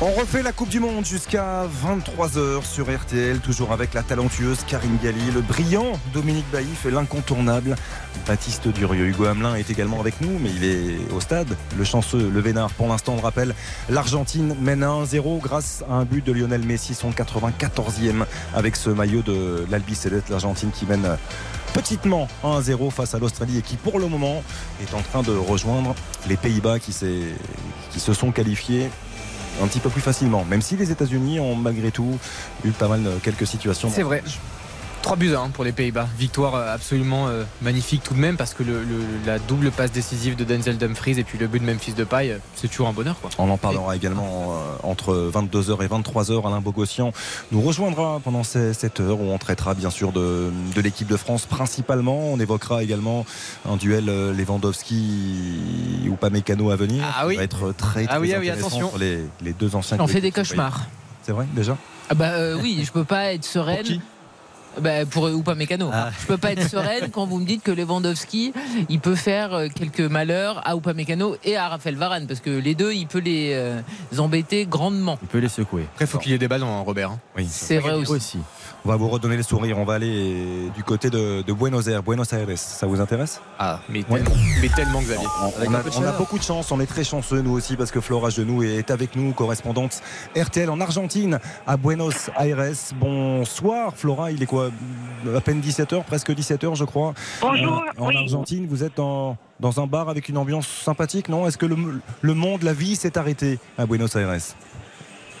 On 0.00 0.12
refait 0.12 0.44
la 0.44 0.52
Coupe 0.52 0.68
du 0.68 0.78
Monde 0.78 1.04
jusqu'à 1.04 1.64
23h 1.84 2.64
sur 2.64 2.86
RTL, 2.86 3.40
toujours 3.40 3.72
avec 3.72 3.94
la 3.94 4.04
talentueuse 4.04 4.58
Karine 4.64 4.96
Galli, 5.02 5.32
le 5.32 5.40
brillant 5.40 5.98
Dominique 6.14 6.48
Baïf 6.52 6.86
et 6.86 6.92
l'incontournable 6.92 7.74
Baptiste 8.24 8.68
Durieux. 8.68 9.06
Hugo 9.08 9.24
Hamelin 9.24 9.56
est 9.56 9.70
également 9.70 9.98
avec 9.98 10.20
nous, 10.20 10.38
mais 10.38 10.50
il 10.50 10.64
est 10.64 11.12
au 11.12 11.20
stade. 11.20 11.48
Le 11.76 11.82
chanceux, 11.82 12.30
le 12.32 12.40
Vénard, 12.40 12.70
pour 12.70 12.86
l'instant, 12.86 13.14
on 13.14 13.16
le 13.16 13.22
rappelle, 13.22 13.56
l'Argentine 13.90 14.54
mène 14.60 14.84
à 14.84 14.90
1-0 14.90 15.40
grâce 15.40 15.82
à 15.90 15.94
un 15.94 16.04
but 16.04 16.24
de 16.24 16.30
Lionel 16.30 16.62
Messi, 16.62 16.94
son 16.94 17.10
94e, 17.10 18.24
avec 18.54 18.76
ce 18.76 18.90
maillot 18.90 19.22
de 19.22 19.66
l'Albi 19.68 19.96
Céleste, 19.96 20.28
l'Argentine 20.28 20.70
qui 20.70 20.86
mène 20.86 21.16
petitement 21.74 22.28
1-0 22.44 22.92
face 22.92 23.16
à 23.16 23.18
l'Australie 23.18 23.58
et 23.58 23.62
qui 23.62 23.74
pour 23.74 23.98
le 23.98 24.06
moment 24.06 24.44
est 24.80 24.94
en 24.94 25.02
train 25.02 25.22
de 25.22 25.36
rejoindre 25.36 25.96
les 26.28 26.36
Pays-Bas 26.36 26.78
qui 26.78 26.92
se 26.92 28.14
sont 28.14 28.30
qualifiés 28.30 28.90
un 29.62 29.66
petit 29.66 29.80
peu 29.80 29.90
plus 29.90 30.00
facilement. 30.00 30.44
Même 30.44 30.62
si 30.62 30.76
les 30.76 30.90
États-Unis 30.90 31.40
ont 31.40 31.54
malgré 31.54 31.90
tout 31.90 32.18
eu 32.64 32.70
pas 32.70 32.88
mal 32.88 33.06
euh, 33.06 33.18
quelques 33.22 33.46
situations. 33.46 33.90
C'est 33.92 34.02
vrai. 34.02 34.22
3 35.02 35.16
buts 35.16 35.34
à 35.34 35.40
1 35.40 35.48
pour 35.50 35.64
les 35.64 35.72
Pays-Bas. 35.72 36.06
Victoire 36.18 36.54
euh, 36.54 36.74
absolument 36.74 37.28
euh, 37.28 37.44
magnifique 37.62 38.02
tout 38.02 38.14
de 38.14 38.18
même 38.18 38.36
parce 38.36 38.52
que 38.52 38.62
le- 38.62 38.82
le- 38.82 39.04
la 39.26 39.38
double 39.38 39.70
passe 39.70 39.90
décisive 39.92 40.36
de 40.36 40.44
Denzel 40.44 40.76
Dumfries 40.76 41.18
et 41.18 41.24
puis 41.24 41.38
le 41.38 41.46
but 41.46 41.60
de 41.60 41.64
Memphis 41.64 41.92
Depay, 41.92 42.30
euh, 42.30 42.38
c'est 42.56 42.68
toujours 42.68 42.88
un 42.88 42.92
bonheur. 42.92 43.16
Quoi. 43.20 43.30
On 43.38 43.48
en 43.48 43.56
parlera 43.56 43.96
également 43.96 44.52
euh, 44.52 44.76
entre 44.82 45.30
22h 45.32 45.82
et 45.82 45.88
23h. 45.88 46.46
Alain 46.46 46.60
Bogossian 46.60 47.12
nous 47.52 47.60
rejoindra 47.62 48.20
pendant 48.22 48.42
ces- 48.42 48.74
cette 48.74 49.00
heure 49.00 49.20
où 49.20 49.30
on 49.30 49.38
traitera 49.38 49.74
bien 49.74 49.90
sûr 49.90 50.12
de, 50.12 50.50
de 50.74 50.80
l'équipe 50.80 51.08
de 51.08 51.16
France 51.16 51.46
principalement. 51.46 52.18
On 52.32 52.38
évoquera 52.38 52.82
également 52.82 53.24
un 53.68 53.76
duel 53.76 54.06
Lewandowski 54.36 56.08
ou 56.10 56.16
Pamecano 56.16 56.70
à 56.70 56.76
venir. 56.76 57.02
Ah 57.06 57.22
qui 57.22 57.28
oui. 57.28 57.36
va 57.36 57.42
être 57.44 57.72
très, 57.72 58.04
très 58.04 58.14
Ah 58.14 58.20
oui, 58.20 58.32
ah 58.34 58.38
oui, 58.40 58.50
intéressant 58.50 58.92
les, 58.98 59.20
les 59.42 59.52
deux 59.52 59.74
anciens. 59.74 59.96
On 60.00 60.06
fait 60.06 60.20
des 60.20 60.32
cauchemars. 60.32 60.82
C'est 61.22 61.32
vrai 61.32 61.46
déjà 61.54 61.76
Ah 62.10 62.14
bah 62.14 62.30
euh, 62.32 62.58
oui, 62.60 62.82
je 62.84 62.90
peux 62.92 63.04
pas 63.04 63.32
être 63.32 63.44
sereine. 63.44 64.00
Bah, 64.80 65.04
pour 65.06 65.24
ou 65.24 65.42
pas 65.42 65.54
mécano. 65.54 65.90
Je 66.20 66.26
peux 66.26 66.36
pas 66.36 66.52
être 66.52 66.68
sereine 66.68 67.10
quand 67.10 67.26
vous 67.26 67.38
me 67.38 67.46
dites 67.46 67.62
que 67.62 67.70
Lewandowski, 67.70 68.52
il 68.88 69.00
peut 69.00 69.14
faire 69.14 69.54
euh, 69.54 69.68
quelques 69.74 70.00
malheurs 70.00 70.60
à 70.66 70.74
Upamecano 70.76 71.36
et 71.44 71.56
à 71.56 71.68
Raphaël 71.68 71.96
Varane 71.96 72.26
parce 72.26 72.40
que 72.40 72.50
les 72.50 72.74
deux, 72.74 72.92
il 72.92 73.06
peut 73.06 73.18
les 73.18 73.52
euh, 73.54 73.80
embêter 74.18 74.66
grandement. 74.66 75.18
Il 75.22 75.28
peut 75.28 75.38
les 75.38 75.48
secouer. 75.48 75.86
Après, 75.92 76.04
il 76.04 76.08
faut 76.08 76.18
qu'il 76.18 76.32
y 76.32 76.34
ait 76.34 76.38
des 76.38 76.48
ballons, 76.48 76.68
hein, 76.74 76.80
Robert. 76.80 77.10
hein. 77.10 77.18
Oui. 77.36 77.46
C'est 77.50 77.78
vrai 77.78 77.94
aussi. 77.94 78.38
On 78.84 78.88
va 78.90 78.96
vous 78.96 79.08
redonner 79.08 79.36
le 79.36 79.42
sourire. 79.42 79.76
On 79.78 79.84
va 79.84 79.94
aller 79.94 80.70
du 80.74 80.82
côté 80.84 81.10
de, 81.10 81.42
de 81.42 81.52
Buenos 81.52 81.86
Aires. 81.88 82.02
Buenos 82.02 82.32
Aires, 82.32 82.46
ça 82.56 82.86
vous 82.86 83.00
intéresse? 83.00 83.40
Ah, 83.58 83.80
mais 83.88 84.04
Ouais. 84.08 84.20
tellement, 84.22 84.36
mais 84.62 84.68
tellement 84.68 85.00
Xavier. 85.02 85.26
On 85.66 85.74
a, 85.74 85.80
on 85.98 86.02
a 86.04 86.12
beaucoup 86.12 86.38
de 86.38 86.42
chance, 86.44 86.70
on 86.72 86.80
est 86.80 86.86
très 86.86 87.04
chanceux 87.04 87.42
nous 87.42 87.50
aussi 87.52 87.76
parce 87.76 87.90
que 87.90 88.00
Flora 88.00 88.30
Genoux 88.30 88.62
est 88.62 88.90
avec 88.90 89.14
nous, 89.16 89.32
correspondante 89.32 90.00
RTL 90.36 90.70
en 90.70 90.80
Argentine 90.80 91.38
à 91.66 91.76
Buenos 91.76 92.30
Aires. 92.38 92.72
Bonsoir 92.98 93.92
Flora, 93.96 94.30
il 94.32 94.42
est 94.42 94.46
quoi? 94.46 94.70
À 95.36 95.40
peine 95.40 95.60
17h, 95.60 96.04
presque 96.04 96.30
17h 96.30 96.74
je 96.76 96.84
crois. 96.84 97.14
Bonjour, 97.42 97.82
Euh, 97.82 98.00
en 98.02 98.08
oui. 98.08 98.16
Argentine, 98.16 98.66
vous 98.68 98.84
êtes 98.84 98.96
dans, 98.96 99.36
dans 99.60 99.80
un 99.82 99.86
bar 99.86 100.08
avec 100.08 100.28
une 100.28 100.38
ambiance 100.38 100.66
sympathique, 100.68 101.28
non? 101.28 101.46
Est-ce 101.46 101.58
que 101.58 101.66
le, 101.66 101.76
le 102.22 102.34
monde, 102.34 102.62
la 102.62 102.72
vie 102.72 102.96
s'est 102.96 103.18
arrêté 103.18 103.58
à 103.76 103.84
Buenos 103.86 104.14
Aires? 104.16 104.32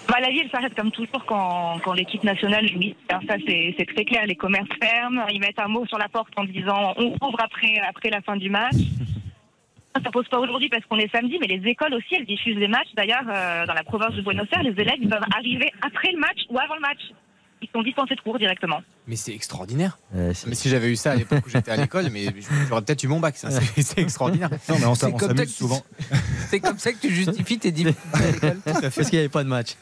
Bah, 0.08 0.20
la 0.20 0.30
vie, 0.30 0.40
elle 0.40 0.50
s'arrête 0.50 0.74
comme 0.74 0.90
toujours 0.90 1.24
quand, 1.26 1.78
quand 1.84 1.92
l'équipe 1.92 2.24
nationale 2.24 2.66
joue. 2.66 2.80
Alors 3.10 3.22
ça, 3.28 3.36
c'est 3.46 3.74
c'est 3.78 3.84
très 3.84 4.06
clair. 4.06 4.24
Les 4.26 4.36
commerces 4.36 4.68
ferment. 4.82 5.26
Ils 5.28 5.40
mettent 5.40 5.60
un 5.60 5.68
mot 5.68 5.84
sur 5.86 5.98
la 5.98 6.08
porte 6.08 6.32
en 6.36 6.44
disant 6.44 6.94
on 6.96 7.12
ouvre 7.20 7.40
après, 7.40 7.78
après 7.86 8.08
la 8.08 8.22
fin 8.22 8.36
du 8.36 8.48
match. 8.48 8.74
Ça 10.04 10.12
pose 10.12 10.28
pas 10.28 10.38
aujourd'hui 10.38 10.68
parce 10.68 10.84
qu'on 10.84 10.98
est 10.98 11.10
samedi, 11.10 11.38
mais 11.40 11.48
les 11.48 11.68
écoles 11.68 11.92
aussi, 11.92 12.14
elles 12.14 12.24
diffusent 12.24 12.56
les 12.56 12.68
matchs. 12.68 12.94
D'ailleurs, 12.94 13.24
euh, 13.28 13.66
dans 13.66 13.74
la 13.74 13.82
province 13.82 14.14
de 14.14 14.22
Buenos 14.22 14.46
Aires, 14.52 14.62
les 14.62 14.80
élèves 14.80 14.98
ils 15.00 15.08
peuvent 15.08 15.26
arriver 15.36 15.72
après 15.82 16.12
le 16.12 16.18
match 16.18 16.38
ou 16.50 16.58
avant 16.58 16.76
le 16.76 16.80
match. 16.80 17.00
Ils 17.62 17.68
sont 17.74 17.82
dispensés 17.82 18.14
de 18.14 18.20
cours 18.20 18.38
directement. 18.38 18.80
Mais 19.08 19.16
c'est 19.16 19.32
extraordinaire. 19.34 19.98
Euh, 20.14 20.32
mais 20.46 20.54
si 20.54 20.68
j'avais 20.68 20.88
eu 20.90 20.96
ça 20.96 21.12
à 21.12 21.16
l'époque 21.20 21.46
où 21.46 21.50
j'étais 21.50 21.70
à 21.70 21.76
l'école, 21.76 22.10
mais 22.12 22.26
j'aurais 22.68 22.82
peut-être 22.82 23.02
eu 23.02 23.08
mon 23.08 23.20
bac. 23.20 23.36
ça, 23.38 23.48
C'est 23.76 23.98
extraordinaire. 23.98 24.50
Non, 24.68 24.76
mais 24.78 24.84
on 24.84 24.94
C'est 24.94 25.10
comme 25.10 25.20
ça 25.20 25.26
s'amuse 25.28 25.40
que 25.40 25.46
tu- 25.48 25.52
souvent. 25.54 25.82
C'est 26.50 26.60
comme 26.60 26.78
ça 26.78 26.92
que 26.92 26.98
tu 26.98 27.14
justifies 27.14 27.58
tes 27.58 27.72
diplômes. 27.72 27.94
Parce 28.64 28.94
qu'il 28.94 29.12
n'y 29.12 29.18
avait 29.18 29.28
pas 29.28 29.44
de 29.44 29.48
match. 29.48 29.76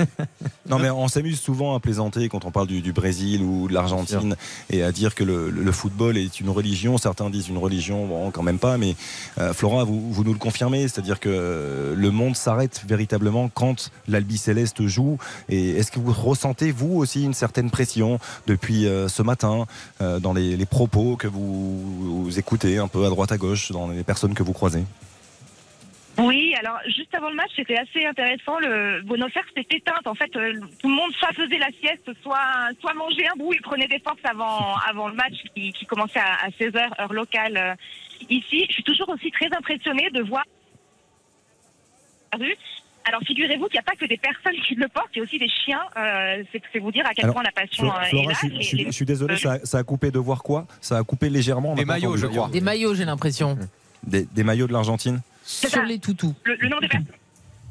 Non 0.68 0.78
mais 0.80 0.90
on 0.90 1.06
s'amuse 1.06 1.38
souvent 1.40 1.76
à 1.76 1.80
plaisanter 1.80 2.28
quand 2.28 2.44
on 2.44 2.50
parle 2.50 2.66
du, 2.66 2.80
du 2.82 2.92
Brésil 2.92 3.42
ou 3.42 3.68
de 3.68 3.74
l'Argentine 3.74 4.34
et 4.70 4.82
à 4.82 4.90
dire 4.90 5.14
que 5.14 5.22
le, 5.22 5.50
le 5.50 5.72
football 5.72 6.16
est 6.16 6.40
une 6.40 6.50
religion. 6.50 6.98
Certains 6.98 7.30
disent 7.30 7.48
une 7.48 7.58
religion, 7.58 8.06
bon 8.06 8.30
quand 8.32 8.42
même 8.42 8.58
pas, 8.58 8.76
mais 8.78 8.96
euh, 9.38 9.52
Flora, 9.52 9.84
vous, 9.84 10.12
vous 10.12 10.24
nous 10.24 10.32
le 10.32 10.38
confirmez, 10.40 10.82
c'est-à-dire 10.88 11.20
que 11.20 11.94
le 11.96 12.10
monde 12.10 12.34
s'arrête 12.36 12.82
véritablement 12.88 13.48
quand 13.48 13.90
l'Albi 14.08 14.38
Céleste 14.38 14.84
joue. 14.86 15.18
Et 15.48 15.70
est-ce 15.70 15.92
que 15.92 16.00
vous 16.00 16.12
ressentez 16.12 16.72
vous 16.72 16.94
aussi 16.96 17.22
une 17.24 17.34
certaine 17.34 17.70
pression 17.70 18.18
depuis 18.48 18.86
euh, 18.86 19.08
ce 19.16 19.22
matin 19.22 19.64
euh, 20.00 20.20
dans 20.20 20.34
les, 20.34 20.66
propos 20.66 21.16
que 21.16 21.26
vous, 21.26 22.28
écoutez 22.38 22.78
un 22.78 22.88
peu 22.88 23.04
à 23.06 23.08
droite 23.08 23.32
à 23.32 23.38
gauche 23.38 23.72
dans 23.72 23.88
les 23.88 24.04
personnes 24.04 24.34
que 24.34 24.42
vous 24.42 24.52
croisez 24.52 24.84
Oui, 26.18 26.54
alors 26.58 26.78
juste 26.86 27.14
avant 27.14 27.30
le 27.30 27.36
match, 27.36 27.50
c'était 27.56 27.78
assez 27.78 28.04
intéressant. 28.04 28.58
Le 28.58 29.02
Aires 29.36 29.50
s'est 29.54 29.66
éteinte. 29.70 30.06
En 30.06 30.14
fait, 30.14 30.34
euh, 30.36 30.52
tout 30.80 30.88
le 30.88 30.94
monde 30.94 31.12
soit 31.18 31.32
faisait 31.32 31.58
la 31.58 31.70
sieste, 31.80 32.10
soit 32.22 32.70
soit 32.80 32.94
mangeait 32.94 33.28
un 33.28 33.38
bout 33.38 33.54
et 33.54 33.60
prenait 33.60 33.88
des 33.88 34.00
forces 34.00 34.24
avant 34.24 34.74
avant 34.90 35.08
le 35.08 35.14
match 35.14 35.36
qui, 35.54 35.72
qui 35.72 35.86
commençait 35.86 36.20
à, 36.20 36.46
à 36.46 36.48
16h 36.50 37.00
heure 37.00 37.12
locale 37.12 37.56
euh, 37.56 37.74
ici. 38.28 38.66
Je 38.68 38.74
suis 38.74 38.84
toujours 38.84 39.08
aussi 39.08 39.30
très 39.30 39.48
impressionnée 39.56 40.10
de 40.10 40.22
voir. 40.22 40.44
Alors 43.08 43.20
figurez-vous 43.26 43.66
qu'il 43.66 43.74
n'y 43.74 43.78
a 43.80 43.82
pas 43.82 43.94
que 43.94 44.04
des 44.06 44.16
personnes 44.16 44.60
qui 44.66 44.74
le 44.74 44.88
portent, 44.88 45.10
il 45.14 45.18
y 45.18 45.20
a 45.20 45.24
aussi 45.24 45.38
des 45.38 45.48
chiens. 45.48 45.80
Euh, 45.96 46.42
c'est 46.52 46.60
c'est 46.72 46.78
vous 46.80 46.90
dire 46.90 47.06
à 47.06 47.14
quel 47.14 47.26
Alors, 47.26 47.34
point 47.36 47.44
la 47.44 47.52
passion 47.52 47.86
euh, 47.94 48.00
est 48.02 48.26
là. 48.26 48.32
je, 48.42 48.60
je 48.62 48.76
les- 48.76 48.84
je 48.86 48.90
suis 48.90 49.04
désolé, 49.06 49.34
euh, 49.34 49.38
ça, 49.38 49.52
a- 49.52 49.64
ça 49.64 49.78
a 49.78 49.82
coupé 49.84 50.10
de 50.10 50.18
voir 50.18 50.42
quoi? 50.42 50.66
Ça 50.80 50.98
a 50.98 51.02
coupé 51.04 51.28
légèrement. 51.30 51.74
Des 51.74 51.84
maillots, 51.84 52.10
entendu 52.10 52.22
je 52.22 52.26
crois. 52.26 52.48
Des 52.48 52.60
maillots, 52.60 52.94
j'ai 52.94 53.04
l'impression. 53.04 53.56
Des, 54.04 54.24
des 54.26 54.44
maillots 54.44 54.66
de 54.66 54.72
l'Argentine 54.72 55.20
Sur 55.44 55.82
les 55.82 55.98
toutous. 55.98 56.34
le, 56.44 56.56
le 56.56 56.68
nombre 56.68 56.82
de 56.82 56.88
personnes. 56.88 57.12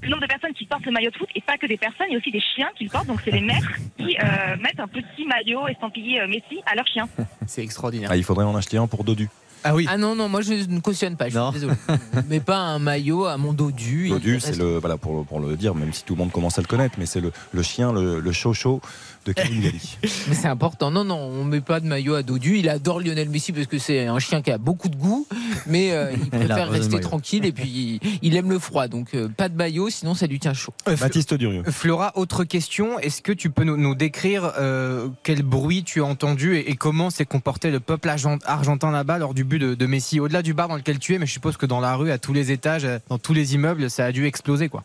Le 0.01 0.09
nombre 0.09 0.21
de 0.21 0.27
personnes 0.27 0.53
qui 0.53 0.65
portent 0.65 0.85
le 0.85 0.91
maillot 0.91 1.09
de 1.09 1.15
foot, 1.17 1.29
et 1.35 1.41
pas 1.41 1.57
que 1.57 1.65
des 1.65 1.77
personnes, 1.77 2.05
il 2.09 2.13
y 2.13 2.15
a 2.15 2.19
aussi 2.19 2.29
des 2.31 2.41
chiens 2.55 2.69
qui 2.77 2.83
le 2.83 2.89
portent. 2.91 3.07
Donc, 3.07 3.21
c'est 3.25 3.31
les 3.31 3.41
maîtres 3.41 3.71
qui 3.97 4.15
euh, 4.17 4.55
mettent 4.57 4.79
un 4.79 4.87
petit 4.87 5.25
maillot 5.25 5.67
estampillé 5.67 6.21
euh, 6.21 6.27
Messi 6.27 6.61
à 6.67 6.75
leur 6.75 6.85
chien. 6.85 7.09
C'est 7.47 7.63
extraordinaire. 7.63 8.09
Ah, 8.11 8.17
il 8.17 8.23
faudrait 8.23 8.45
en 8.45 8.55
acheter 8.55 8.77
un 8.77 8.85
pour 8.87 9.03
Dodu. 9.03 9.29
Ah 9.67 9.73
oui. 9.73 9.87
Ah 9.89 9.97
non, 9.97 10.15
non, 10.15 10.29
moi 10.29 10.41
je 10.41 10.53
ne 10.53 10.79
cautionne 10.79 11.15
pas, 11.17 11.27
je 11.27 11.39
suis 11.39 11.51
désolé. 11.53 11.73
Mais 12.29 12.39
pas 12.39 12.57
un 12.59 12.77
maillot 12.79 13.25
à 13.25 13.35
mon 13.37 13.51
dos 13.51 13.71
du. 13.71 14.09
Dodu, 14.09 14.39
c'est 14.39 14.55
le 14.57 14.77
voilà 14.77 14.97
pour, 14.97 15.17
le- 15.17 15.23
pour 15.23 15.39
le 15.39 15.55
dire, 15.55 15.73
même 15.73 15.91
si 15.91 16.03
tout 16.03 16.13
le 16.13 16.19
monde 16.19 16.31
commence 16.31 16.59
à 16.59 16.61
le 16.61 16.67
connaître, 16.67 16.95
mais 16.99 17.05
c'est 17.07 17.19
le, 17.19 17.31
le 17.51 17.61
chien, 17.63 17.91
le, 17.91 18.19
le 18.19 18.31
chocho 18.31 18.79
de 19.25 19.33
Kevin 19.33 19.61
Galli. 19.61 19.97
Mais 20.27 20.35
c'est 20.35 20.47
important. 20.47 20.91
Non, 20.91 21.03
non, 21.03 21.17
on 21.17 21.43
met 21.43 21.61
pas 21.61 21.79
de 21.79 21.87
maillot 21.87 22.15
à 22.15 22.23
Dodu. 22.23 22.57
Il 22.57 22.69
adore 22.69 22.99
Lionel 22.99 23.29
Messi 23.29 23.51
parce 23.51 23.67
que 23.67 23.79
c'est 23.79 24.05
un 24.05 24.19
chien 24.19 24.41
qui 24.41 24.51
a 24.51 24.57
beaucoup 24.57 24.89
de 24.89 24.95
goût, 24.95 25.27
mais 25.65 25.91
euh, 25.91 26.11
il 26.13 26.29
préfère 26.29 26.69
rester 26.69 26.99
tranquille 26.99 27.45
et 27.45 27.51
puis 27.51 27.99
il, 28.21 28.35
aime 28.35 28.49
le 28.49 28.59
froid. 28.59 28.87
Donc 28.87 29.13
euh, 29.13 29.27
pas 29.27 29.49
de 29.49 29.55
maillot, 29.55 29.89
sinon 29.89 30.13
ça 30.13 30.27
lui 30.27 30.39
tient 30.39 30.53
chaud. 30.53 30.73
Euh, 30.87 30.95
Baptiste 30.95 31.33
Durieux. 31.33 31.63
Flora, 31.63 32.11
autre 32.15 32.43
question. 32.43 32.99
Est-ce 32.99 33.21
que 33.21 33.31
tu 33.31 33.49
peux 33.49 33.63
nous, 33.63 33.77
nous 33.77 33.95
décrire 33.95 34.53
euh, 34.57 35.09
quel 35.23 35.41
bruit 35.41 35.83
tu 35.83 36.01
as 36.01 36.05
entendu 36.05 36.55
et, 36.55 36.69
et 36.71 36.75
comment 36.75 37.09
s'est 37.09 37.25
comporté 37.25 37.71
le 37.71 37.79
peuple 37.79 38.09
argent- 38.09 38.39
argentin 38.45 38.91
là-bas 38.91 39.17
lors 39.17 39.33
du 39.33 39.43
but 39.43 39.59
de, 39.59 39.73
de 39.73 39.85
Messi? 39.85 40.19
Au-delà 40.19 40.41
du 40.41 40.53
bar 40.53 40.67
dans 40.67 40.75
lequel 40.75 40.99
tu 40.99 41.15
es, 41.15 41.19
mais 41.19 41.25
je 41.25 41.33
suppose 41.33 41.57
que 41.57 41.65
dans 41.65 41.79
la 41.79 41.95
rue, 41.95 42.11
à 42.11 42.17
tous 42.17 42.33
les 42.33 42.51
étages, 42.51 42.87
dans 43.09 43.17
tous 43.17 43.33
les 43.33 43.55
immeubles, 43.55 43.89
ça 43.89 44.05
a 44.05 44.11
dû 44.11 44.25
exploser 44.25 44.69
quoi. 44.69 44.83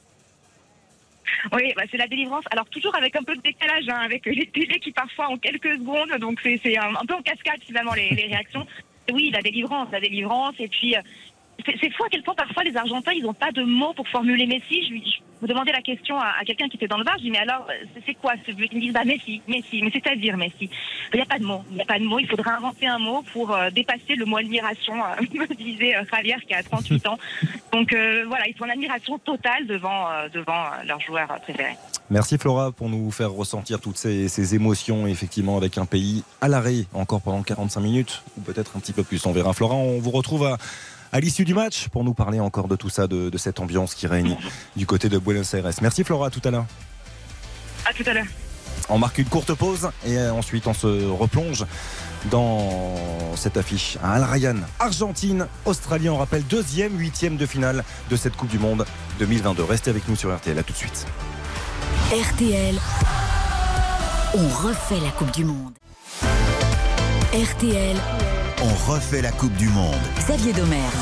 Oui, 1.52 1.72
bah, 1.76 1.82
c'est 1.90 1.96
la 1.96 2.06
délivrance. 2.06 2.44
Alors 2.50 2.66
toujours 2.68 2.94
avec 2.96 3.16
un 3.16 3.22
peu 3.22 3.34
de 3.36 3.40
décalage, 3.40 3.88
hein, 3.88 4.00
avec 4.04 4.26
les 4.26 4.46
télés 4.46 4.78
qui 4.80 4.92
parfois 4.92 5.30
ont 5.30 5.38
quelques 5.38 5.74
secondes, 5.74 6.12
donc 6.18 6.40
c'est 6.42 6.78
un, 6.78 6.94
un 6.94 7.06
peu 7.06 7.14
en 7.14 7.22
cascade 7.22 7.60
finalement 7.66 7.94
les, 7.94 8.10
les 8.10 8.26
réactions. 8.26 8.66
Oui, 9.12 9.30
la 9.30 9.42
délivrance, 9.42 9.88
la 9.90 10.00
délivrance, 10.00 10.54
et 10.60 10.68
puis 10.68 10.94
euh, 10.94 11.00
c'est 11.64 11.92
fou 11.92 12.04
à 12.04 12.08
quel 12.10 12.22
point 12.22 12.34
parfois 12.34 12.62
les 12.64 12.76
Argentins 12.76 13.12
ils 13.12 13.22
n'ont 13.22 13.34
pas 13.34 13.52
de 13.52 13.62
mots 13.62 13.92
pour 13.94 14.08
formuler 14.08 14.46
Messi. 14.46 14.86
Je, 14.88 15.20
me 15.42 15.48
demandais 15.48 15.72
la 15.72 15.80
question 15.80 16.18
à, 16.18 16.44
quelqu'un 16.44 16.68
qui 16.68 16.76
était 16.76 16.86
dans 16.86 16.98
le 16.98 17.04
bar, 17.04 17.14
je 17.16 17.22
dis 17.22 17.30
mais 17.30 17.38
alors 17.38 17.66
euh, 17.70 17.86
c'est- 18.06 18.14
quoi 18.14 18.34
ce 18.46 18.52
but? 18.52 18.68
Ils 18.72 18.76
me 18.76 18.80
disent 18.82 18.92
bah 18.92 19.04
Messi, 19.04 19.40
Messi, 19.48 19.82
mais 19.82 19.90
c'est-à-dire 19.90 20.36
Messi? 20.36 20.68
Il 21.12 21.16
n'y 21.16 21.22
a 21.22 21.26
pas 21.26 21.38
de 21.38 21.44
mots, 21.44 21.64
il 21.70 21.76
n'y 21.76 21.82
a 21.82 21.86
pas 21.86 21.98
de 21.98 22.04
mots. 22.04 22.18
Il 22.18 22.28
faudra 22.28 22.56
inventer 22.56 22.86
un 22.86 22.98
mot 22.98 23.22
pour 23.32 23.54
euh, 23.54 23.70
dépasser 23.70 24.16
le 24.16 24.26
mot 24.26 24.36
admiration, 24.36 24.94
euh, 24.94 25.22
me 25.34 25.54
disait 25.54 25.96
euh, 25.96 26.04
Javier 26.12 26.36
qui 26.46 26.54
a 26.54 26.62
38 26.62 27.06
ans. 27.06 27.18
Donc 27.72 27.94
voilà, 28.26 28.48
ils 28.48 28.54
sont 28.56 28.64
en 28.64 28.68
admiration 28.68 29.18
totale 29.18 29.66
devant 29.66 30.08
devant 30.32 30.64
leur 30.86 31.00
joueur 31.00 31.28
préféré. 31.42 31.76
Merci 32.10 32.36
Flora 32.38 32.72
pour 32.72 32.88
nous 32.88 33.10
faire 33.12 33.30
ressentir 33.30 33.80
toutes 33.80 33.96
ces 33.96 34.54
émotions, 34.54 35.06
effectivement, 35.06 35.56
avec 35.56 35.78
un 35.78 35.86
pays 35.86 36.24
à 36.40 36.48
l'arrêt 36.48 36.86
encore 36.92 37.20
pendant 37.20 37.42
45 37.42 37.80
minutes, 37.80 38.22
ou 38.36 38.40
peut-être 38.40 38.76
un 38.76 38.80
petit 38.80 38.92
peu 38.92 39.04
plus. 39.04 39.24
On 39.26 39.32
verra. 39.32 39.52
Flora, 39.52 39.76
on 39.76 39.98
vous 39.98 40.10
retrouve 40.10 40.44
à, 40.44 40.58
à 41.12 41.20
l'issue 41.20 41.44
du 41.44 41.54
match 41.54 41.88
pour 41.88 42.04
nous 42.04 42.14
parler 42.14 42.40
encore 42.40 42.68
de 42.68 42.76
tout 42.76 42.88
ça, 42.90 43.06
de, 43.06 43.30
de 43.30 43.38
cette 43.38 43.60
ambiance 43.60 43.94
qui 43.94 44.06
règne 44.06 44.36
du 44.76 44.86
côté 44.86 45.08
de 45.08 45.18
Buenos 45.18 45.52
Aires. 45.54 45.68
Merci 45.82 46.04
Flora, 46.04 46.28
à 46.28 46.30
tout 46.30 46.42
à 46.44 46.50
l'heure. 46.50 46.66
À 47.88 47.92
tout 47.92 48.04
à 48.06 48.12
l'heure. 48.12 48.26
On 48.88 48.98
marque 48.98 49.18
une 49.18 49.26
courte 49.26 49.54
pause 49.54 49.90
et 50.04 50.18
euh, 50.18 50.32
ensuite 50.32 50.66
on 50.66 50.74
se 50.74 51.06
replonge 51.08 51.64
dans 52.30 52.96
cette 53.36 53.56
affiche 53.56 53.98
à 54.02 54.14
Al 54.14 54.24
Ryan, 54.24 54.56
Argentine, 54.78 55.46
Australie. 55.64 56.08
On 56.08 56.18
rappelle 56.18 56.44
deuxième, 56.44 56.98
huitième 56.98 57.36
de 57.36 57.46
finale 57.46 57.84
de 58.10 58.16
cette 58.16 58.36
Coupe 58.36 58.50
du 58.50 58.58
Monde 58.58 58.84
2022. 59.20 59.64
Restez 59.64 59.90
avec 59.90 60.08
nous 60.08 60.16
sur 60.16 60.34
RTL. 60.34 60.58
À 60.58 60.62
tout 60.62 60.72
de 60.72 60.78
suite. 60.78 61.06
RTL, 62.12 62.74
on 64.34 64.48
refait 64.48 65.00
la 65.00 65.10
Coupe 65.12 65.30
du 65.30 65.44
Monde. 65.44 65.72
RTL, 67.32 67.96
On 68.62 68.92
refait 68.92 69.22
la 69.22 69.32
Coupe 69.32 69.54
du 69.54 69.68
Monde. 69.70 69.94
Xavier 70.18 70.52
Domergue. 70.52 70.92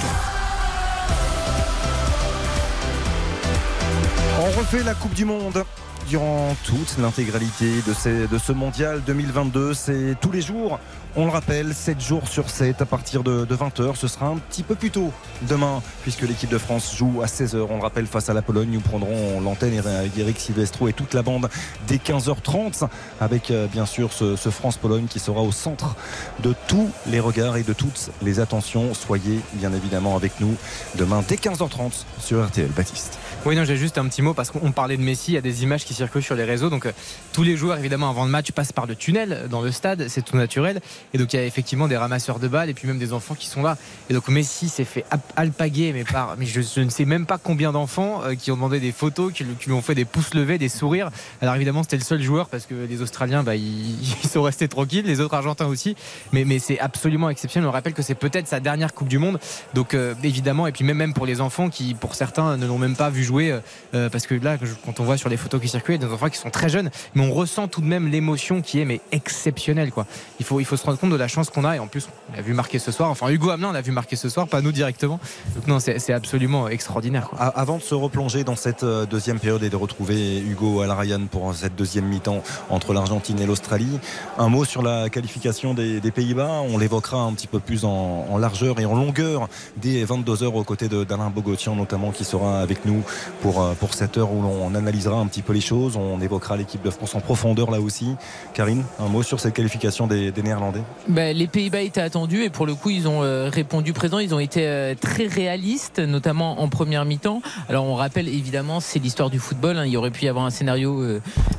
On 4.40 4.58
refait 4.58 4.84
la 4.84 4.94
Coupe 4.94 5.14
du 5.14 5.24
Monde 5.24 5.64
durant 6.08 6.56
toute 6.64 6.96
l'intégralité 6.98 7.82
de, 7.86 8.38
ce 8.38 8.52
mondial 8.52 9.02
2022. 9.06 9.74
C'est 9.74 10.16
tous 10.20 10.32
les 10.32 10.40
jours, 10.40 10.78
on 11.16 11.26
le 11.26 11.30
rappelle, 11.30 11.74
7 11.74 12.00
jours 12.00 12.28
sur 12.28 12.48
7 12.48 12.80
à 12.80 12.86
partir 12.86 13.22
de, 13.22 13.44
20h. 13.44 13.94
Ce 13.96 14.08
sera 14.08 14.26
un 14.26 14.36
petit 14.36 14.62
peu 14.62 14.74
plus 14.74 14.90
tôt 14.90 15.12
demain, 15.42 15.82
puisque 16.02 16.22
l'équipe 16.22 16.48
de 16.48 16.58
France 16.58 16.96
joue 16.96 17.20
à 17.22 17.26
16h. 17.26 17.66
On 17.68 17.76
le 17.76 17.82
rappelle, 17.82 18.06
face 18.06 18.30
à 18.30 18.34
la 18.34 18.42
Pologne, 18.42 18.70
nous 18.72 18.80
prendrons 18.80 19.40
l'antenne 19.40 19.78
avec 19.78 20.16
Eric 20.16 20.38
Silvestro 20.40 20.88
et 20.88 20.92
toute 20.92 21.12
la 21.14 21.22
bande 21.22 21.48
dès 21.86 21.96
15h30, 21.96 22.88
avec 23.20 23.50
euh, 23.50 23.66
bien 23.66 23.86
sûr 23.86 24.12
ce 24.12 24.50
France-Pologne 24.50 25.06
qui 25.06 25.18
sera 25.18 25.42
au 25.42 25.52
centre 25.52 25.94
de 26.42 26.54
tous 26.68 26.90
les 27.06 27.20
regards 27.20 27.56
et 27.56 27.62
de 27.62 27.72
toutes 27.72 28.10
les 28.22 28.40
attentions. 28.40 28.94
Soyez 28.94 29.40
bien 29.54 29.72
évidemment 29.72 30.16
avec 30.16 30.40
nous 30.40 30.54
demain 30.96 31.22
dès 31.28 31.36
15h30 31.36 32.04
sur 32.18 32.44
RTL. 32.46 32.68
Baptiste. 32.68 33.18
Oui, 33.46 33.54
non, 33.54 33.64
j'ai 33.64 33.76
juste 33.76 33.98
un 33.98 34.06
petit 34.08 34.20
mot 34.20 34.34
parce 34.34 34.50
qu'on 34.50 34.72
parlait 34.72 34.96
de 34.96 35.02
Messi, 35.02 35.30
il 35.30 35.34
y 35.34 35.38
a 35.38 35.40
des 35.40 35.62
images 35.62 35.84
qui 35.84 35.94
circulent 35.94 36.24
sur 36.24 36.34
les 36.34 36.42
réseaux. 36.42 36.70
Donc, 36.70 36.86
euh, 36.86 36.92
tous 37.32 37.44
les 37.44 37.56
joueurs, 37.56 37.78
évidemment, 37.78 38.10
avant 38.10 38.24
le 38.24 38.30
match, 38.30 38.50
passent 38.50 38.72
par 38.72 38.86
le 38.86 38.96
tunnel 38.96 39.46
dans 39.48 39.62
le 39.62 39.70
stade, 39.70 40.08
c'est 40.08 40.22
tout 40.22 40.36
naturel. 40.36 40.80
Et 41.14 41.18
donc, 41.18 41.32
il 41.32 41.36
y 41.36 41.38
a 41.38 41.44
effectivement 41.44 41.86
des 41.86 41.96
ramasseurs 41.96 42.40
de 42.40 42.48
balles 42.48 42.68
et 42.68 42.74
puis 42.74 42.88
même 42.88 42.98
des 42.98 43.12
enfants 43.12 43.36
qui 43.36 43.46
sont 43.46 43.62
là. 43.62 43.78
Et 44.10 44.14
donc, 44.14 44.26
Messi 44.28 44.68
s'est 44.68 44.84
fait 44.84 45.04
alpaguer, 45.36 45.92
mais 45.92 46.02
par, 46.02 46.34
mais 46.36 46.46
je, 46.46 46.80
ne 46.80 46.90
sais 46.90 47.04
même 47.04 47.26
pas 47.26 47.38
combien 47.38 47.70
d'enfants 47.70 48.22
euh, 48.24 48.34
qui 48.34 48.50
ont 48.50 48.56
demandé 48.56 48.80
des 48.80 48.90
photos, 48.90 49.32
qui, 49.32 49.44
lui- 49.44 49.72
ont 49.72 49.82
fait 49.82 49.94
des 49.94 50.04
pouces 50.04 50.34
levés, 50.34 50.58
des 50.58 50.68
sourires. 50.68 51.10
Alors, 51.40 51.54
évidemment, 51.54 51.84
c'était 51.84 51.96
le 51.96 52.02
seul 52.02 52.20
joueur 52.20 52.48
parce 52.48 52.66
que 52.66 52.74
les 52.74 53.02
Australiens, 53.02 53.44
bah, 53.44 53.54
ils, 53.54 54.28
sont 54.28 54.42
restés 54.42 54.66
tranquilles, 54.66 55.06
les 55.06 55.20
autres 55.20 55.34
Argentins 55.34 55.66
aussi. 55.66 55.94
Mais, 56.32 56.44
mais 56.44 56.58
c'est 56.58 56.80
absolument 56.80 57.30
exceptionnel. 57.30 57.68
On 57.68 57.72
rappelle 57.72 57.94
que 57.94 58.02
c'est 58.02 58.16
peut-être 58.16 58.48
sa 58.48 58.58
dernière 58.58 58.94
Coupe 58.94 59.08
du 59.08 59.18
Monde. 59.18 59.38
Donc, 59.74 59.94
euh, 59.94 60.14
évidemment, 60.24 60.66
et 60.66 60.72
puis 60.72 60.84
même, 60.84 60.96
même 60.96 61.14
pour 61.14 61.24
les 61.24 61.40
enfants 61.40 61.70
qui, 61.70 61.94
pour 61.94 62.16
certains, 62.16 62.56
ne 62.56 62.66
l'ont 62.66 62.78
même 62.78 62.96
pas 62.96 63.10
vu 63.10 63.27
jouer. 63.28 63.52
euh, 63.52 63.60
euh, 63.94 64.08
parce 64.08 64.26
que 64.26 64.34
là, 64.34 64.56
quand 64.84 65.00
on 65.00 65.04
voit 65.04 65.16
sur 65.16 65.28
les 65.28 65.36
photos 65.36 65.60
qui 65.60 65.68
circulent, 65.68 65.96
il 65.96 66.02
y 66.02 66.04
a 66.04 66.08
des 66.08 66.12
enfants 66.12 66.28
qui 66.28 66.38
sont 66.38 66.50
très 66.50 66.68
jeunes, 66.68 66.90
mais 67.14 67.22
on 67.26 67.32
ressent 67.32 67.68
tout 67.68 67.80
de 67.80 67.86
même 67.86 68.08
l'émotion 68.08 68.60
qui 68.60 68.80
est 68.80 68.84
mais 68.84 69.00
exceptionnelle. 69.12 69.92
Quoi. 69.92 70.06
Il, 70.40 70.46
faut, 70.46 70.60
il 70.60 70.64
faut 70.64 70.76
se 70.76 70.84
rendre 70.84 70.98
compte 70.98 71.10
de 71.10 71.16
la 71.16 71.28
chance 71.28 71.50
qu'on 71.50 71.64
a. 71.64 71.76
Et 71.76 71.78
en 71.78 71.86
plus, 71.86 72.08
on 72.30 72.36
l'a 72.36 72.42
vu 72.42 72.54
marquer 72.54 72.78
ce 72.78 72.92
soir. 72.92 73.10
Enfin, 73.10 73.28
Hugo 73.28 73.50
Hamelin 73.50 73.72
l'a 73.72 73.80
vu 73.80 73.92
marquer 73.92 74.16
ce 74.16 74.28
soir, 74.28 74.48
pas 74.48 74.60
nous 74.60 74.72
directement. 74.72 75.20
Donc, 75.54 75.66
non, 75.66 75.78
c'est 75.80 76.12
absolument 76.12 76.68
extraordinaire. 76.68 77.30
Avant 77.38 77.78
de 77.78 77.82
se 77.82 77.94
replonger 77.94 78.44
dans 78.44 78.56
cette 78.56 78.82
euh, 78.82 79.06
deuxième 79.06 79.38
période 79.38 79.62
et 79.62 79.70
de 79.70 79.76
retrouver 79.76 80.40
Hugo 80.40 80.80
Alrayan 80.80 81.26
pour 81.30 81.54
cette 81.54 81.76
deuxième 81.76 82.06
mi-temps 82.06 82.42
entre 82.70 82.92
l'Argentine 82.92 83.40
et 83.40 83.46
l'Australie, 83.46 84.00
un 84.38 84.48
mot 84.48 84.64
sur 84.64 84.82
la 84.82 85.08
qualification 85.08 85.74
des, 85.74 86.00
Pays-Bas. 86.08 86.62
On 86.66 86.78
l'évoquera 86.78 87.20
un 87.20 87.34
petit 87.34 87.46
peu 87.46 87.60
plus 87.60 87.84
en, 87.84 88.26
en 88.30 88.38
largeur 88.38 88.80
et 88.80 88.86
en 88.86 88.94
longueur 88.94 89.48
dès 89.76 90.02
22h 90.04 90.46
aux 90.46 90.64
côtés 90.64 90.88
d'Alain 90.88 91.28
Bogotian 91.28 91.76
notamment 91.76 92.12
qui 92.12 92.24
sera 92.24 92.60
avec 92.60 92.84
nous 92.84 93.02
pour, 93.40 93.62
euh, 93.62 93.74
pour 93.74 93.94
cette 93.94 94.18
heure 94.18 94.32
où 94.32 94.42
l'on 94.42 94.74
analysera 94.74 95.18
un 95.18 95.26
petit 95.26 95.42
peu 95.42 95.52
les 95.52 95.60
choses. 95.60 95.96
On 95.96 96.20
évoquera 96.20 96.56
l'équipe 96.56 96.82
de 96.82 96.90
France 96.90 97.14
en 97.14 97.20
profondeur 97.20 97.70
là 97.70 97.80
aussi. 97.80 98.14
Karine, 98.54 98.84
un 98.98 99.08
mot 99.08 99.22
sur 99.22 99.40
cette 99.40 99.54
qualification 99.54 100.06
des, 100.06 100.32
Néerlandais? 100.42 100.82
Ben, 101.08 101.36
les 101.36 101.46
Pays-Bas 101.48 101.80
étaient 101.80 102.00
attendus 102.00 102.44
et 102.44 102.50
pour 102.50 102.66
le 102.66 102.74
coup 102.74 102.90
ils 102.90 103.08
ont 103.08 103.22
euh, 103.22 103.50
répondu 103.52 103.92
présent. 103.92 104.18
Ils 104.18 104.34
ont 104.34 104.38
été 104.38 104.66
euh, 104.66 104.94
très 104.94 105.26
réalistes, 105.26 105.98
notamment 105.98 106.60
en 106.60 106.68
première 106.68 107.04
mi-temps. 107.04 107.42
Alors 107.68 107.84
on 107.84 107.94
rappelle 107.94 108.28
évidemment 108.28 108.80
c'est 108.80 108.98
l'histoire 108.98 109.30
du 109.30 109.38
football. 109.38 109.78
hein. 109.78 109.84
Il 109.86 109.96
aurait 109.96 110.10
pu 110.10 110.24
y 110.24 110.28
avoir 110.28 110.44
un 110.44 110.50
scénario 110.50 111.04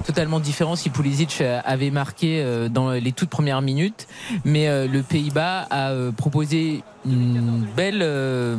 totalement 0.06 0.40
différent 0.40 0.76
si 0.76 0.90
Pulisic 0.90 1.44
avait 1.66 1.92
marqué 1.92 2.44
dans 2.70 2.92
les 2.92 3.12
toutes 3.12 3.30
premières 3.30 3.62
minutes. 3.62 4.08
Mais 4.46 4.88
le 4.88 5.02
Pays-Bas 5.02 5.68
a 5.70 5.94
proposé 6.16 6.84
une 7.06 7.66
belle 7.76 8.02
euh, 8.02 8.58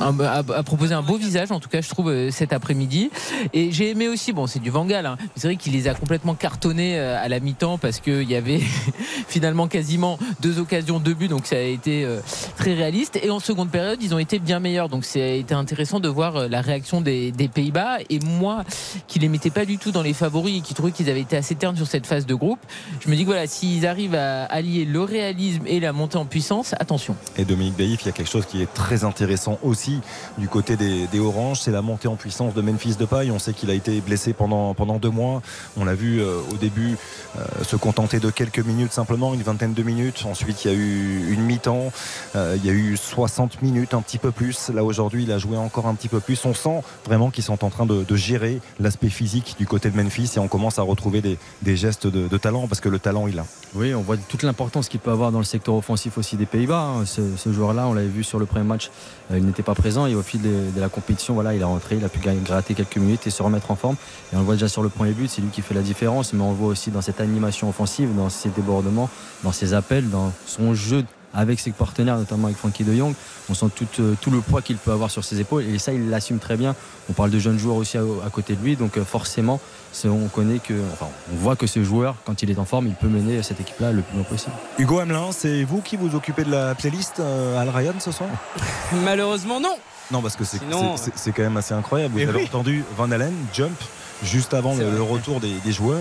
a, 0.00 0.38
a 0.38 0.62
proposé 0.62 0.94
un 0.94 1.02
beau 1.02 1.16
visage 1.16 1.50
en 1.50 1.60
tout 1.60 1.68
cas 1.68 1.80
je 1.80 1.88
trouve 1.88 2.10
euh, 2.10 2.30
cet 2.30 2.52
après-midi. 2.52 3.10
Et 3.52 3.72
j'ai 3.72 3.90
aimé 3.90 4.08
aussi 4.08 4.32
bon 4.32 4.46
c'est 4.46 4.58
du 4.60 4.70
Vangal 4.70 5.06
hein, 5.06 5.16
c'est 5.36 5.48
vrai 5.48 5.56
qu'il 5.56 5.72
les 5.72 5.88
a 5.88 5.94
complètement 5.94 6.34
cartonnés 6.34 6.98
euh, 6.98 7.22
à 7.22 7.28
la 7.28 7.40
mi-temps 7.40 7.78
parce 7.78 8.00
qu'il 8.00 8.28
y 8.30 8.34
avait 8.34 8.60
finalement 9.28 9.68
quasiment 9.68 10.18
deux 10.40 10.58
occasions 10.58 11.00
de 11.00 11.12
but 11.12 11.28
donc 11.28 11.46
ça 11.46 11.56
a 11.56 11.60
été 11.60 12.04
euh, 12.04 12.20
très 12.56 12.74
réaliste. 12.74 13.18
Et 13.22 13.30
en 13.30 13.40
seconde 13.40 13.70
période 13.70 14.02
ils 14.02 14.14
ont 14.14 14.18
été 14.18 14.38
bien 14.38 14.60
meilleurs. 14.60 14.88
Donc 14.88 15.04
ça 15.04 15.18
été 15.20 15.54
intéressant 15.54 16.00
de 16.00 16.08
voir 16.08 16.36
euh, 16.36 16.48
la 16.48 16.60
réaction 16.60 17.00
des, 17.00 17.32
des 17.32 17.48
Pays-Bas. 17.48 17.98
Et 18.10 18.18
moi 18.20 18.64
qui 19.06 19.18
les 19.18 19.28
mettais 19.28 19.50
pas 19.50 19.64
du 19.64 19.78
tout 19.78 19.90
dans 19.90 20.02
les 20.02 20.14
favoris 20.14 20.58
et 20.58 20.60
qui 20.60 20.74
trouvais 20.74 20.92
qu'ils 20.92 21.10
avaient 21.10 21.20
été 21.20 21.36
assez 21.36 21.54
ternes 21.54 21.76
sur 21.76 21.86
cette 21.86 22.06
phase 22.06 22.26
de 22.26 22.34
groupe 22.34 22.58
je 23.00 23.08
me 23.08 23.16
dis 23.16 23.22
que 23.22 23.26
voilà 23.26 23.46
s'ils 23.46 23.86
arrivent 23.86 24.14
à 24.14 24.44
allier 24.44 24.84
le 24.84 25.00
réalisme 25.00 25.62
et 25.66 25.80
la 25.80 25.92
montée 25.92 26.16
en 26.16 26.24
puissance 26.24 26.74
attention 26.78 27.16
Dominique 27.58 28.02
il 28.04 28.06
y 28.06 28.08
a 28.08 28.12
quelque 28.12 28.30
chose 28.30 28.46
qui 28.46 28.62
est 28.62 28.72
très 28.72 29.02
intéressant 29.02 29.58
aussi 29.62 30.00
du 30.38 30.48
côté 30.48 30.76
des, 30.76 31.18
Oranges, 31.18 31.60
c'est 31.60 31.72
la 31.72 31.82
montée 31.82 32.06
en 32.06 32.14
puissance 32.14 32.54
de 32.54 32.62
Memphis 32.62 32.94
Depay. 32.94 33.32
On 33.32 33.40
sait 33.40 33.52
qu'il 33.52 33.70
a 33.70 33.74
été 33.74 34.00
blessé 34.00 34.32
pendant, 34.32 34.72
pendant 34.74 34.98
deux 34.98 35.10
mois. 35.10 35.42
On 35.76 35.84
l'a 35.84 35.94
vu 35.94 36.20
euh, 36.20 36.38
au 36.52 36.54
début 36.54 36.96
euh, 37.36 37.64
se 37.64 37.74
contenter 37.74 38.20
de 38.20 38.30
quelques 38.30 38.60
minutes 38.60 38.92
simplement, 38.92 39.34
une 39.34 39.42
vingtaine 39.42 39.74
de 39.74 39.82
minutes. 39.82 40.24
Ensuite, 40.30 40.64
il 40.64 40.70
y 40.70 40.74
a 40.74 40.76
eu 40.76 41.32
une 41.32 41.42
mi-temps, 41.42 41.90
Euh, 42.36 42.56
il 42.56 42.64
y 42.64 42.70
a 42.70 42.72
eu 42.72 42.96
60 42.96 43.62
minutes, 43.62 43.94
un 43.94 44.00
petit 44.00 44.18
peu 44.18 44.30
plus. 44.30 44.68
Là 44.68 44.84
aujourd'hui, 44.84 45.24
il 45.24 45.32
a 45.32 45.38
joué 45.38 45.56
encore 45.56 45.86
un 45.86 45.94
petit 45.94 46.08
peu 46.08 46.20
plus. 46.20 46.44
On 46.44 46.54
sent 46.54 46.82
vraiment 47.04 47.30
qu'ils 47.30 47.44
sont 47.44 47.64
en 47.64 47.70
train 47.70 47.86
de, 47.86 48.04
gérer 48.14 48.60
l'aspect 48.78 49.08
physique 49.08 49.56
du 49.58 49.66
côté 49.66 49.90
de 49.90 49.96
Memphis 49.96 50.32
et 50.36 50.38
on 50.38 50.48
commence 50.48 50.78
à 50.78 50.82
retrouver 50.82 51.20
des, 51.20 51.76
gestes 51.76 52.06
de, 52.06 52.36
talent 52.36 52.68
parce 52.68 52.80
que 52.80 52.88
le 52.88 52.98
talent, 52.98 53.26
il 53.26 53.38
a. 53.38 53.46
Oui, 53.74 53.94
on 53.94 54.02
voit 54.02 54.16
toute 54.16 54.42
l'importance 54.42 54.88
qu'il 54.88 55.00
peut 55.00 55.10
avoir 55.10 55.32
dans 55.32 55.38
le 55.38 55.44
secteur 55.44 55.74
offensif 55.74 56.18
aussi 56.18 56.36
des 56.36 56.46
Pays-Bas. 56.46 56.80
hein. 56.80 57.04
Ce 57.38 57.52
joueur-là, 57.52 57.86
on 57.86 57.94
l'avait 57.94 58.08
vu 58.08 58.22
sur 58.22 58.38
le 58.38 58.46
premier 58.46 58.64
match, 58.64 58.90
euh, 59.30 59.38
il 59.38 59.46
n'était 59.46 59.62
pas 59.62 59.74
présent 59.74 60.06
et 60.06 60.14
au 60.14 60.22
fil 60.22 60.42
de, 60.42 60.78
la 60.78 60.88
compétition, 60.88 61.34
voilà, 61.34 61.54
il 61.54 61.60
est 61.60 61.64
rentré, 61.64 61.96
il 61.96 62.04
a 62.04 62.08
pu 62.08 62.20
gratter 62.44 62.74
quelques 62.74 62.96
minutes 62.96 63.26
et 63.26 63.30
se 63.30 63.42
remettre 63.42 63.70
en 63.70 63.76
forme. 63.76 63.96
Et 64.32 64.36
on 64.36 64.40
le 64.40 64.44
voit 64.44 64.54
déjà 64.54 64.68
sur 64.68 64.82
le 64.82 64.88
premier 64.88 65.12
but, 65.12 65.28
c'est 65.28 65.40
lui 65.40 65.50
qui 65.50 65.62
fait 65.62 65.74
la 65.74 65.82
différence, 65.82 66.32
mais 66.32 66.42
on 66.42 66.50
le 66.50 66.56
voit 66.56 66.68
aussi 66.68 66.90
dans 66.90 67.02
cette 67.02 67.20
animation 67.20 67.68
offensive, 67.68 68.14
dans 68.14 68.28
ses 68.28 68.50
débordements, 68.50 69.08
dans 69.42 69.52
ses 69.52 69.74
appels, 69.74 70.10
dans 70.10 70.32
son 70.46 70.74
jeu 70.74 71.04
avec 71.34 71.60
ses 71.60 71.70
partenaires, 71.72 72.16
notamment 72.16 72.46
avec 72.46 72.56
Frankie 72.56 72.84
de 72.84 72.94
Jong. 72.94 73.14
On 73.50 73.54
sent 73.54 73.66
tout, 73.74 73.86
euh, 74.00 74.14
tout 74.20 74.30
le 74.30 74.40
poids 74.40 74.62
qu'il 74.62 74.76
peut 74.76 74.92
avoir 74.92 75.10
sur 75.10 75.24
ses 75.24 75.40
épaules 75.40 75.64
et 75.64 75.78
ça, 75.78 75.92
il 75.92 76.08
l'assume 76.10 76.38
très 76.38 76.56
bien. 76.56 76.74
On 77.10 77.12
parle 77.12 77.30
de 77.30 77.38
jeunes 77.38 77.58
joueurs 77.58 77.76
aussi 77.76 77.96
à, 77.98 78.02
à 78.26 78.30
côté 78.30 78.54
de 78.56 78.62
lui, 78.62 78.76
donc 78.76 78.96
euh, 78.98 79.04
forcément, 79.04 79.60
on 80.04 80.28
connaît 80.28 80.58
que, 80.58 80.74
enfin, 80.92 81.06
on 81.32 81.36
voit 81.36 81.56
que 81.56 81.66
ce 81.66 81.82
joueur, 81.82 82.14
quand 82.24 82.42
il 82.42 82.50
est 82.50 82.58
en 82.58 82.64
forme, 82.64 82.86
il 82.86 82.94
peut 82.94 83.08
mener 83.08 83.42
cette 83.42 83.60
équipe-là 83.60 83.92
le 83.92 84.02
plus 84.02 84.16
loin 84.16 84.24
possible. 84.24 84.52
Hugo 84.78 84.98
Hamelin, 84.98 85.32
c'est 85.32 85.64
vous 85.64 85.80
qui 85.80 85.96
vous 85.96 86.14
occupez 86.14 86.44
de 86.44 86.50
la 86.50 86.74
playlist 86.74 87.20
euh, 87.20 87.58
Al 87.60 87.68
Ryan 87.70 87.94
ce 87.98 88.12
soir? 88.12 88.28
Malheureusement, 89.04 89.60
non. 89.60 89.74
Non, 90.10 90.22
parce 90.22 90.36
que 90.36 90.44
c'est 90.44 90.58
Sinon- 90.58 90.94
quand 91.36 91.42
même 91.42 91.56
assez 91.58 91.74
incroyable. 91.74 92.12
Vous 92.12 92.18
Mais 92.20 92.26
avez 92.28 92.38
oui. 92.38 92.44
entendu 92.46 92.84
Van 92.96 93.10
Allen, 93.10 93.34
Jump, 93.52 93.78
juste 94.22 94.54
avant 94.54 94.74
le, 94.74 95.02
retour 95.02 95.40
des, 95.40 95.52
des 95.64 95.72
joueurs. 95.72 95.98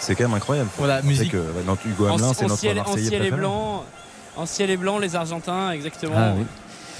C'est 0.00 0.14
quand 0.16 0.24
même 0.24 0.34
incroyable. 0.34 0.68
Voilà, 0.78 1.00
musique. 1.02 1.32
que 1.32 1.42
Hugo 1.86 2.06
Hamelin, 2.06 2.32
c'est 2.34 2.46
notre 2.46 2.58
ciel, 2.58 2.80
en 2.80 2.84
Marseillais 2.84 3.08
ciel 3.08 3.24
et 3.26 3.30
blanc. 3.30 3.84
En 4.36 4.46
ciel 4.46 4.70
et 4.70 4.76
blanc, 4.76 4.98
les 4.98 5.16
Argentins, 5.16 5.70
exactement. 5.70 6.14
Ah 6.16 6.32
oui. 6.36 6.44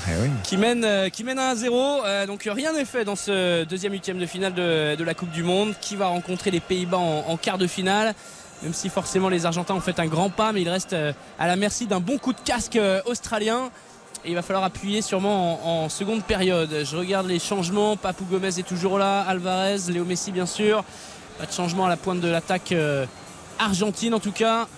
Eh 0.09 0.23
oui. 0.23 0.29
Qui 0.45 0.57
mène, 0.57 0.85
euh, 0.85 1.09
qui 1.09 1.25
mène 1.25 1.39
à 1.39 1.55
1-0. 1.55 1.71
Euh, 2.05 2.27
donc 2.27 2.49
rien 2.51 2.73
n'est 2.73 2.85
fait 2.85 3.05
dans 3.05 3.17
ce 3.17 3.65
deuxième 3.65 3.93
huitième 3.93 4.19
de 4.19 4.27
finale 4.27 4.55
de, 4.55 4.95
de 4.95 5.05
la 5.05 5.15
Coupe 5.15 5.31
du 5.31 5.43
Monde. 5.43 5.75
Qui 5.81 5.97
va 5.97 6.07
rencontrer 6.07 6.51
les 6.51 6.61
Pays-Bas 6.61 6.99
en, 6.99 7.25
en 7.29 7.37
quart 7.37 7.59
de 7.59 7.67
finale? 7.67 8.15
Même 8.63 8.73
si 8.73 8.89
forcément 8.89 9.29
les 9.29 9.45
Argentins 9.45 9.75
ont 9.75 9.81
fait 9.81 9.99
un 10.01 10.07
grand 10.07 10.31
pas, 10.31 10.53
mais 10.53 10.63
ils 10.63 10.69
restent 10.69 10.95
euh, 10.95 11.13
à 11.39 11.47
la 11.47 11.57
merci 11.57 11.87
d'un 11.87 12.01
bon 12.01 12.17
coup 12.19 12.33
de 12.33 12.41
casque 12.45 12.77
euh, 12.77 13.01
australien. 13.05 13.71
Et 14.25 14.31
il 14.31 14.35
va 14.35 14.43
falloir 14.43 14.65
appuyer 14.65 15.03
sûrement 15.03 15.83
en, 15.83 15.85
en 15.85 15.89
seconde 15.89 16.23
période. 16.25 16.71
Je 16.85 16.97
regarde 16.97 17.27
les 17.27 17.39
changements. 17.39 17.97
Papou 17.97 18.25
Gomez 18.25 18.49
est 18.59 18.67
toujours 18.67 18.99
là. 18.99 19.23
Alvarez, 19.23 19.77
Léo 19.89 20.05
Messi 20.05 20.33
bien 20.33 20.47
sûr. 20.47 20.85
Pas 21.39 21.47
de 21.47 21.53
changement 21.53 21.85
à 21.87 21.89
la 21.89 21.97
pointe 21.99 22.21
de 22.21 22.29
l'attaque 22.29 22.73
euh, 22.73 23.05
argentine 23.59 24.15
en 24.15 24.21
tout 24.21 24.33
cas. 24.33 24.69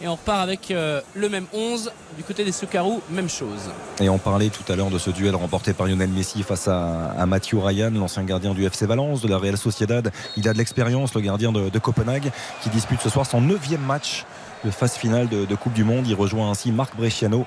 Et 0.00 0.06
on 0.06 0.12
repart 0.12 0.40
avec 0.40 0.70
euh, 0.70 1.00
le 1.14 1.28
même 1.28 1.46
11. 1.52 1.90
Du 2.16 2.22
côté 2.22 2.44
des 2.44 2.52
Socarou, 2.52 3.00
même 3.10 3.28
chose. 3.28 3.70
Et 4.00 4.08
on 4.08 4.18
parlait 4.18 4.48
tout 4.48 4.70
à 4.72 4.76
l'heure 4.76 4.90
de 4.90 4.98
ce 4.98 5.10
duel 5.10 5.34
remporté 5.34 5.72
par 5.72 5.86
Lionel 5.86 6.10
Messi 6.10 6.42
face 6.42 6.68
à, 6.68 7.10
à 7.18 7.26
Mathieu 7.26 7.58
Ryan, 7.58 7.90
l'ancien 7.92 8.22
gardien 8.24 8.54
du 8.54 8.64
FC 8.64 8.86
Valence, 8.86 9.20
de 9.22 9.28
la 9.28 9.38
Real 9.38 9.56
Sociedad. 9.56 10.10
Il 10.36 10.48
a 10.48 10.52
de 10.52 10.58
l'expérience, 10.58 11.14
le 11.14 11.20
gardien 11.20 11.50
de, 11.52 11.68
de 11.68 11.78
Copenhague, 11.78 12.30
qui 12.62 12.68
dispute 12.70 13.00
ce 13.00 13.08
soir 13.08 13.26
son 13.26 13.40
neuvième 13.40 13.82
match 13.82 14.24
de 14.64 14.70
phase 14.70 14.94
finale 14.94 15.28
de, 15.28 15.44
de 15.44 15.54
Coupe 15.54 15.72
du 15.72 15.84
Monde. 15.84 16.06
Il 16.06 16.14
rejoint 16.14 16.50
ainsi 16.50 16.70
Marc 16.72 16.96
Bresciano 16.96 17.46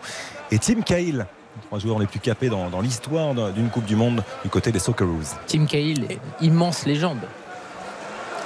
et 0.52 0.60
Tim 0.60 0.82
Cahill. 0.82 1.26
Trois 1.68 1.80
joueurs 1.80 2.00
les 2.00 2.08
plus 2.08 2.20
capés 2.20 2.50
dans, 2.50 2.70
dans 2.70 2.80
l'histoire 2.82 3.34
d'une 3.54 3.70
Coupe 3.70 3.86
du 3.86 3.96
Monde 3.98 4.24
du 4.44 4.50
côté 4.50 4.72
des 4.72 4.80
Socceroos. 4.80 5.36
Tim 5.48 5.66
Cahill 5.66 6.08
immense 6.42 6.86
légende 6.86 7.20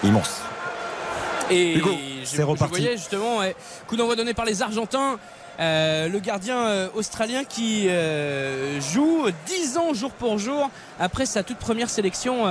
Immense. 0.04 0.42
Et 1.52 1.76
Hugo, 1.78 1.92
c'est 2.26 2.38
je 2.38 2.42
reparti. 2.42 2.82
voyais 2.82 2.98
justement 2.98 3.40
ouais, 3.40 3.56
coup 3.88 3.96
d'envoi 3.96 4.16
donné 4.16 4.34
par 4.34 4.46
les 4.46 4.62
Argentins. 4.62 5.18
Euh, 5.60 6.10
le 6.10 6.20
gardien 6.20 6.68
euh, 6.68 6.90
australien 6.96 7.46
qui 7.46 7.88
euh, 7.88 8.82
joue 8.82 9.26
10 9.46 9.78
ans 9.78 9.94
jour 9.94 10.12
pour 10.12 10.38
jour 10.38 10.70
après 11.00 11.26
sa 11.26 11.44
toute 11.44 11.58
première 11.58 11.90
sélection 11.90 12.46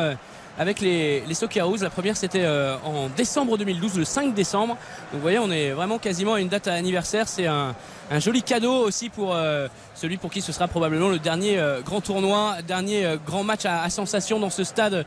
avec 0.59 0.81
les, 0.81 1.21
les 1.21 1.35
Socceroos. 1.35 1.83
La 1.83 1.91
première 1.91 2.17
c'était 2.17 2.47
en 2.47 3.09
décembre 3.09 3.59
2012, 3.59 3.99
le 3.99 4.05
5 4.05 4.35
décembre. 4.35 4.75
Donc 4.75 5.15
vous 5.15 5.21
voyez, 5.21 5.39
on 5.39 5.51
est 5.51 5.73
vraiment 5.73 5.99
quasiment 5.99 6.35
à 6.35 6.41
une 6.41 6.49
date 6.49 6.69
anniversaire. 6.69 7.29
C'est 7.29 7.47
un, 7.47 7.75
un 8.11 8.19
joli 8.21 8.43
cadeau 8.43 8.73
aussi 8.87 9.09
pour 9.09 9.35
euh, 9.35 9.69
celui 9.95 10.17
pour 10.19 10.31
qui 10.31 10.41
ce 10.43 10.53
sera 10.53 10.69
probablement 10.69 11.09
le 11.09 11.19
dernier 11.19 11.59
euh, 11.59 11.81
grand 11.81 12.01
tournoi, 12.01 12.57
dernier 12.67 13.05
euh, 13.07 13.17
grand 13.25 13.45
match 13.45 13.65
à, 13.65 13.83
à 13.83 13.91
sensation 13.91 14.39
dans 14.39 14.51
ce 14.51 14.63
stade 14.65 15.05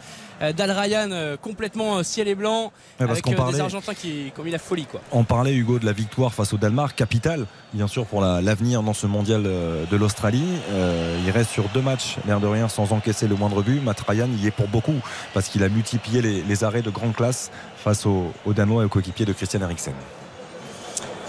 d'Al 0.56 0.72
euh, 1.12 1.36
complètement 1.38 2.04
ciel 2.04 2.28
et 2.28 2.36
blanc 2.36 2.66
Ouais, 3.00 3.06
parce 3.08 3.12
avec 3.12 3.24
parlait- 3.36 3.54
des 3.54 3.60
Argentins 3.62 3.94
qui, 3.94 4.32
qui 4.34 4.40
ont 4.40 4.44
mis 4.44 4.52
la 4.52 4.60
folie 4.60 4.86
quoi. 4.86 5.02
On 5.12 5.24
parlait 5.24 5.54
Hugo 5.54 5.80
de 5.80 5.86
la 5.86 5.94
victoire 5.94 6.34
face 6.34 6.54
au 6.54 6.58
Danemark, 6.58 6.96
capitale 6.96 7.46
bien 7.74 7.88
sûr 7.88 8.06
pour 8.06 8.22
la- 8.22 8.42
l'avenir 8.42 8.82
dans 8.84 8.94
ce 8.94 9.06
mondial 9.08 9.44
de 9.44 9.96
l'Australie. 9.98 10.46
Euh, 10.72 11.20
il 11.26 11.32
reste 11.32 11.52
sur 11.52 11.70
deux 11.70 11.82
matchs, 11.82 12.18
l'air 12.26 12.40
de 12.40 12.48
rien, 12.48 12.68
sans 12.68 12.94
encaisser 12.94 13.28
le 13.28 13.36
moindre 13.36 13.62
but. 13.62 13.82
Matt 13.82 14.00
Ryan 14.08 14.30
y 14.42 14.48
est 14.48 14.52
pour 14.52 14.68
beaucoup 14.68 14.96
parce 15.34 15.50
qu'il 15.50 15.64
a 15.64 15.70
multiplié 15.70 16.22
les, 16.22 16.42
les 16.42 16.64
arrêts 16.64 16.82
de 16.82 16.90
grande 16.90 17.14
classe 17.16 17.52
face 17.78 18.06
aux, 18.06 18.32
aux 18.46 18.54
Danois 18.54 18.84
et 18.84 18.86
aux 18.86 18.90
coéquipiers 18.90 19.26
de 19.26 19.34
Christian 19.34 19.62
Eriksen. 19.62 19.94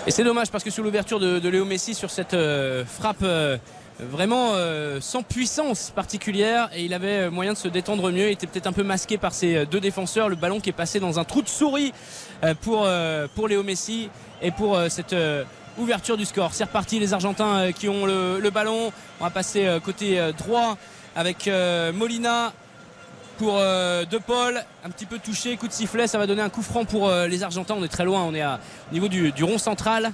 Et 0.08 0.10
c'est 0.10 0.24
dommage 0.24 0.50
parce 0.50 0.64
que 0.64 0.70
sur 0.70 0.82
l'ouverture 0.82 1.20
de, 1.20 1.48
Léo 1.50 1.66
Messi 1.66 1.92
sur 1.92 2.10
cette 2.10 2.32
euh, 2.32 2.82
frappe 2.86 3.18
euh, 3.22 3.58
vraiment 4.00 4.52
euh, 4.54 5.02
sans 5.02 5.22
puissance 5.22 5.92
particulière 5.94 6.70
et 6.74 6.82
il 6.82 6.94
avait 6.94 7.28
moyen 7.28 7.52
de 7.52 7.58
se 7.58 7.68
détendre 7.68 8.10
mieux. 8.10 8.28
Il 8.28 8.32
était 8.32 8.46
peut-être 8.46 8.68
un 8.68 8.72
peu 8.72 8.84
masqué 8.84 9.18
par 9.18 9.34
ses 9.34 9.66
deux 9.66 9.80
défenseurs. 9.80 10.30
Le 10.30 10.36
ballon 10.36 10.60
qui 10.60 10.70
est 10.70 10.72
passé 10.72 10.98
dans 10.98 11.18
un 11.18 11.24
trou 11.24 11.42
de 11.42 11.48
souris 11.50 11.92
pour, 12.62 12.88
pour 13.34 13.48
Léo 13.48 13.62
Messi 13.62 14.08
et 14.40 14.50
pour 14.50 14.80
cette 14.88 15.14
ouverture 15.76 16.16
du 16.16 16.24
score. 16.24 16.54
C'est 16.54 16.64
reparti 16.64 16.98
les 16.98 17.12
Argentins 17.12 17.70
qui 17.72 17.90
ont 17.90 18.06
le, 18.06 18.48
ballon. 18.48 18.90
On 19.20 19.24
va 19.24 19.30
passer 19.30 19.68
côté 19.84 20.18
droit 20.38 20.78
avec 21.16 21.50
Molina 21.92 22.54
pour 23.38 23.54
euh, 23.56 24.04
De 24.04 24.18
Paul, 24.18 24.60
un 24.84 24.90
petit 24.90 25.06
peu 25.06 25.18
touché, 25.18 25.56
coup 25.56 25.68
de 25.68 25.72
sifflet, 25.72 26.06
ça 26.06 26.18
va 26.18 26.26
donner 26.26 26.42
un 26.42 26.48
coup 26.48 26.62
franc 26.62 26.84
pour 26.84 27.08
euh, 27.08 27.28
les 27.28 27.42
Argentins. 27.44 27.74
On 27.78 27.84
est 27.84 27.88
très 27.88 28.04
loin, 28.04 28.22
on 28.24 28.34
est 28.34 28.44
au 28.44 28.92
niveau 28.92 29.08
du, 29.08 29.32
rond 29.44 29.58
central. 29.58 30.12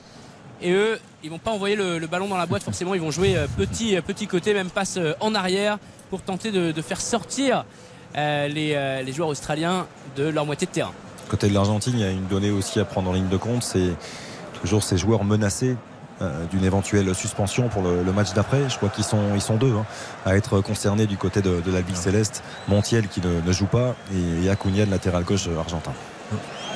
Et 0.61 0.70
eux, 0.72 1.01
ils 1.25 1.31
vont 1.31 1.39
pas 1.39 1.51
envoyer 1.51 1.75
le, 1.75 2.07
ballon 2.07 2.29
dans 2.29 2.37
la 2.37 2.47
boîte, 2.47 2.62
forcément, 2.62 2.95
ils 2.95 3.01
vont 3.01 3.11
jouer 3.11 3.37
euh, 3.37 3.47
petit, 3.57 3.99
petit 4.03 4.27
côté, 4.27 4.55
même 4.55 4.70
passe 4.70 4.99
en 5.20 5.35
arrière 5.35 5.79
pour 6.11 6.22
tenter 6.22 6.53
de, 6.53 6.83
faire 6.83 7.01
sortir 7.01 7.64
les 8.14 9.12
joueurs 9.12 9.29
australiens 9.29 9.87
de 10.16 10.25
leur 10.29 10.47
moitié 10.47 10.66
de 10.66 10.72
terrain. 10.72 10.93
Côté 11.29 11.49
de 11.49 11.55
l'Argentine, 11.55 11.95
il 11.97 12.01
y 12.01 12.05
a 12.05 12.11
une 12.11 12.27
donnée 12.27 12.51
aussi 12.51 12.79
à 12.79 12.85
prendre 12.85 13.11
en 13.11 13.14
ligne 13.14 13.29
de 13.29 13.37
compte, 13.39 13.62
c'est 13.62 13.97
toujours 14.61 14.83
ces 14.83 14.99
joueurs 14.99 15.25
menacés 15.25 15.77
euh, 16.23 16.45
d'une 16.51 16.65
éventuelle 16.65 17.15
suspension 17.15 17.69
pour 17.69 17.83
le, 17.83 18.03
le 18.03 18.12
match 18.12 18.33
d'après. 18.35 18.69
Je 18.69 18.77
crois 18.77 18.89
qu'ils 18.89 19.05
sont, 19.05 19.35
ils 19.35 19.41
sont 19.41 19.57
deux 19.57 19.73
hein, 19.73 19.85
à 20.27 20.37
être 20.37 20.61
concernés 20.61 21.07
du 21.07 21.17
côté 21.17 21.43
de, 21.43 21.61
de 21.61 21.73
la 21.73 21.81
Ligue 21.81 21.97
Céleste. 21.97 22.43
Montiel 22.69 23.09
qui 23.09 23.21
ne, 23.21 23.41
ne 23.41 23.53
joue 23.53 23.67
pas 23.67 23.95
et, 24.15 24.45
et 24.47 24.51
Acuna, 24.51 24.85
le 24.85 24.91
latéral 24.91 25.25
gauche 25.25 25.49
euh, 25.49 25.59
argentin. 25.59 25.93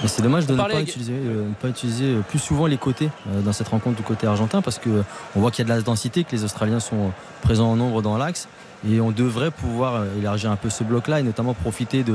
Mais 0.02 0.08
c'est 0.08 0.22
dommage 0.22 0.46
de 0.46 0.52
ne 0.52 0.58
Parlait 0.58 0.74
pas, 0.74 0.78
avec- 0.78 0.90
utiliser, 0.90 1.12
euh, 1.14 1.48
ne 1.48 1.54
pas 1.54 1.68
utiliser 1.68 2.14
plus 2.28 2.38
souvent 2.38 2.66
les 2.66 2.76
côtés 2.76 3.10
euh, 3.28 3.40
dans 3.40 3.52
cette 3.52 3.68
rencontre 3.68 3.96
du 3.96 4.02
côté 4.04 4.26
argentin 4.28 4.62
parce 4.62 4.78
que 4.78 4.88
euh, 4.90 5.02
on 5.34 5.40
voit 5.40 5.50
qu'il 5.50 5.66
y 5.66 5.70
a 5.70 5.72
de 5.74 5.76
la 5.76 5.82
densité, 5.82 6.22
que 6.22 6.30
les 6.36 6.44
Australiens 6.44 6.78
sont 6.80 7.10
présents 7.42 7.70
en 7.70 7.76
nombre 7.76 8.00
dans 8.02 8.16
l'axe 8.16 8.46
et 8.88 9.00
on 9.00 9.10
devrait 9.10 9.50
pouvoir 9.50 10.04
élargir 10.20 10.52
un 10.52 10.56
peu 10.56 10.70
ce 10.70 10.84
bloc-là 10.84 11.18
et 11.18 11.22
notamment 11.24 11.52
profiter 11.52 12.04
de, 12.04 12.14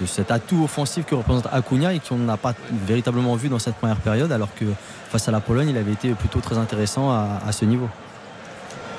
de 0.00 0.06
cet 0.06 0.30
atout 0.30 0.62
offensif 0.64 1.04
que 1.06 1.14
représente 1.14 1.46
Acuna 1.52 1.94
et 1.94 2.00
qu'on 2.00 2.16
n'a 2.16 2.36
pas 2.36 2.54
véritablement 2.86 3.34
vu 3.36 3.48
dans 3.48 3.58
cette 3.58 3.76
première 3.76 3.96
période 3.98 4.32
alors 4.32 4.54
que 4.54 4.64
face 5.10 5.28
à 5.28 5.30
la 5.30 5.40
Pologne 5.40 5.70
il 5.70 5.78
avait 5.78 5.92
été 5.92 6.10
plutôt 6.10 6.40
très 6.40 6.58
intéressant 6.58 7.10
à, 7.10 7.52
ce 7.52 7.64
niveau. 7.64 7.88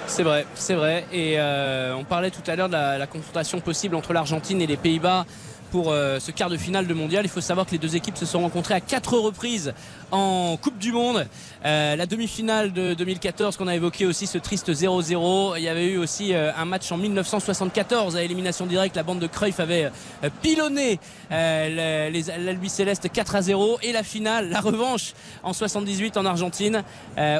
C'est 0.07 0.23
vrai, 0.23 0.45
c'est 0.55 0.75
vrai. 0.75 1.05
Et 1.11 1.35
euh, 1.37 1.93
on 1.95 2.05
parlait 2.05 2.31
tout 2.31 2.41
à 2.49 2.55
l'heure 2.55 2.69
de 2.69 2.73
la, 2.73 2.97
la 2.97 3.07
confrontation 3.07 3.59
possible 3.59 3.95
entre 3.95 4.13
l'Argentine 4.13 4.61
et 4.61 4.67
les 4.67 4.77
Pays-Bas 4.77 5.25
pour 5.71 5.91
euh, 5.91 6.19
ce 6.19 6.31
quart 6.31 6.49
de 6.49 6.57
finale 6.57 6.87
de 6.87 6.93
mondial. 6.93 7.25
Il 7.25 7.29
faut 7.29 7.41
savoir 7.41 7.65
que 7.65 7.71
les 7.71 7.77
deux 7.77 7.95
équipes 7.95 8.17
se 8.17 8.25
sont 8.25 8.41
rencontrées 8.41 8.73
à 8.73 8.81
quatre 8.81 9.17
reprises 9.17 9.73
en 10.11 10.57
Coupe 10.57 10.77
du 10.77 10.91
Monde. 10.91 11.27
Euh, 11.65 11.95
la 11.95 12.05
demi-finale 12.05 12.71
de 12.71 12.93
2014 12.93 13.57
qu'on 13.57 13.67
a 13.67 13.75
évoqué 13.75 14.05
aussi, 14.05 14.27
ce 14.27 14.37
triste 14.37 14.69
0-0. 14.69 15.55
Il 15.57 15.63
y 15.63 15.67
avait 15.67 15.87
eu 15.87 15.97
aussi 15.97 16.33
euh, 16.33 16.51
un 16.55 16.65
match 16.65 16.91
en 16.91 16.97
1974 16.97 18.15
à 18.15 18.23
élimination 18.23 18.65
directe. 18.65 18.95
La 18.95 19.03
bande 19.03 19.19
de 19.19 19.27
Cruyff 19.27 19.59
avait 19.59 19.85
euh, 20.23 20.29
pilonné 20.41 20.99
euh, 21.31 22.09
l'Albi 22.39 22.69
Céleste 22.69 23.11
4 23.11 23.35
à 23.35 23.41
0. 23.41 23.79
Et 23.81 23.91
la 23.91 24.03
finale, 24.03 24.49
la 24.49 24.61
revanche 24.61 25.13
en 25.43 25.53
78 25.53 26.17
en 26.17 26.25
Argentine, 26.25 26.83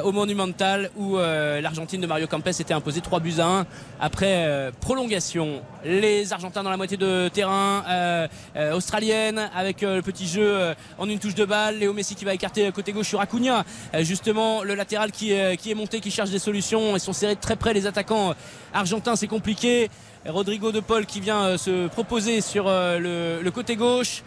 au 0.04 0.12
Monumental, 0.12 0.90
où 0.96 1.16
l'Argentine 1.16 2.00
de 2.00 2.06
Mario 2.06 2.26
Campes 2.26 2.46
était 2.46 2.74
imposée 2.74 3.00
3 3.00 3.20
buts 3.20 3.34
à 3.38 3.46
1 3.46 3.66
après 4.00 4.72
prolongation. 4.80 5.62
Les 5.84 6.32
Argentins 6.32 6.62
dans 6.62 6.70
la 6.70 6.76
moitié 6.76 6.96
de 6.96 7.28
terrain 7.28 8.28
australienne 8.72 9.50
avec 9.54 9.82
le 9.82 10.02
petit 10.02 10.26
jeu 10.26 10.74
en 10.98 11.08
une 11.08 11.18
touche 11.18 11.34
de 11.34 11.44
balle. 11.44 11.78
Léo 11.78 11.92
Messi 11.92 12.14
qui 12.14 12.24
va 12.24 12.34
écarter 12.34 12.70
côté 12.72 12.92
gauche 12.92 13.08
sur 13.08 13.20
Acuna. 13.20 13.64
Justement, 14.12 14.62
le 14.62 14.74
latéral 14.74 15.12
qui, 15.12 15.32
est- 15.32 15.74
monté, 15.74 16.00
qui 16.00 16.10
cherche 16.10 16.30
des 16.30 16.38
solutions. 16.38 16.96
Ils 16.96 17.00
sont 17.00 17.12
serrés 17.12 17.34
de 17.34 17.40
très 17.40 17.56
près 17.56 17.74
les 17.74 17.86
attaquants 17.86 18.30
euh, 18.30 18.34
argentins, 18.72 19.16
c'est 19.16 19.26
compliqué. 19.26 19.90
Rodrigo 20.26 20.72
de 20.72 20.80
Paul 20.80 21.04
qui 21.04 21.20
vient 21.20 21.42
euh, 21.44 21.58
se 21.58 21.88
proposer 21.88 22.40
sur 22.40 22.64
euh, 22.68 22.98
le, 22.98 23.42
le 23.42 23.50
côté 23.50 23.76
gauche. 23.76 24.22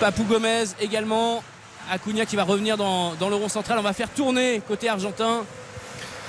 Papou 0.00 0.24
Gomez 0.24 0.64
également. 0.80 1.42
Acuna 1.90 2.24
qui 2.24 2.36
va 2.36 2.44
revenir 2.44 2.78
dans, 2.78 3.14
dans 3.16 3.28
le 3.28 3.34
rond 3.36 3.50
central. 3.50 3.78
On 3.78 3.82
va 3.82 3.92
faire 3.92 4.08
tourner 4.08 4.62
côté 4.66 4.88
argentin. 4.88 5.44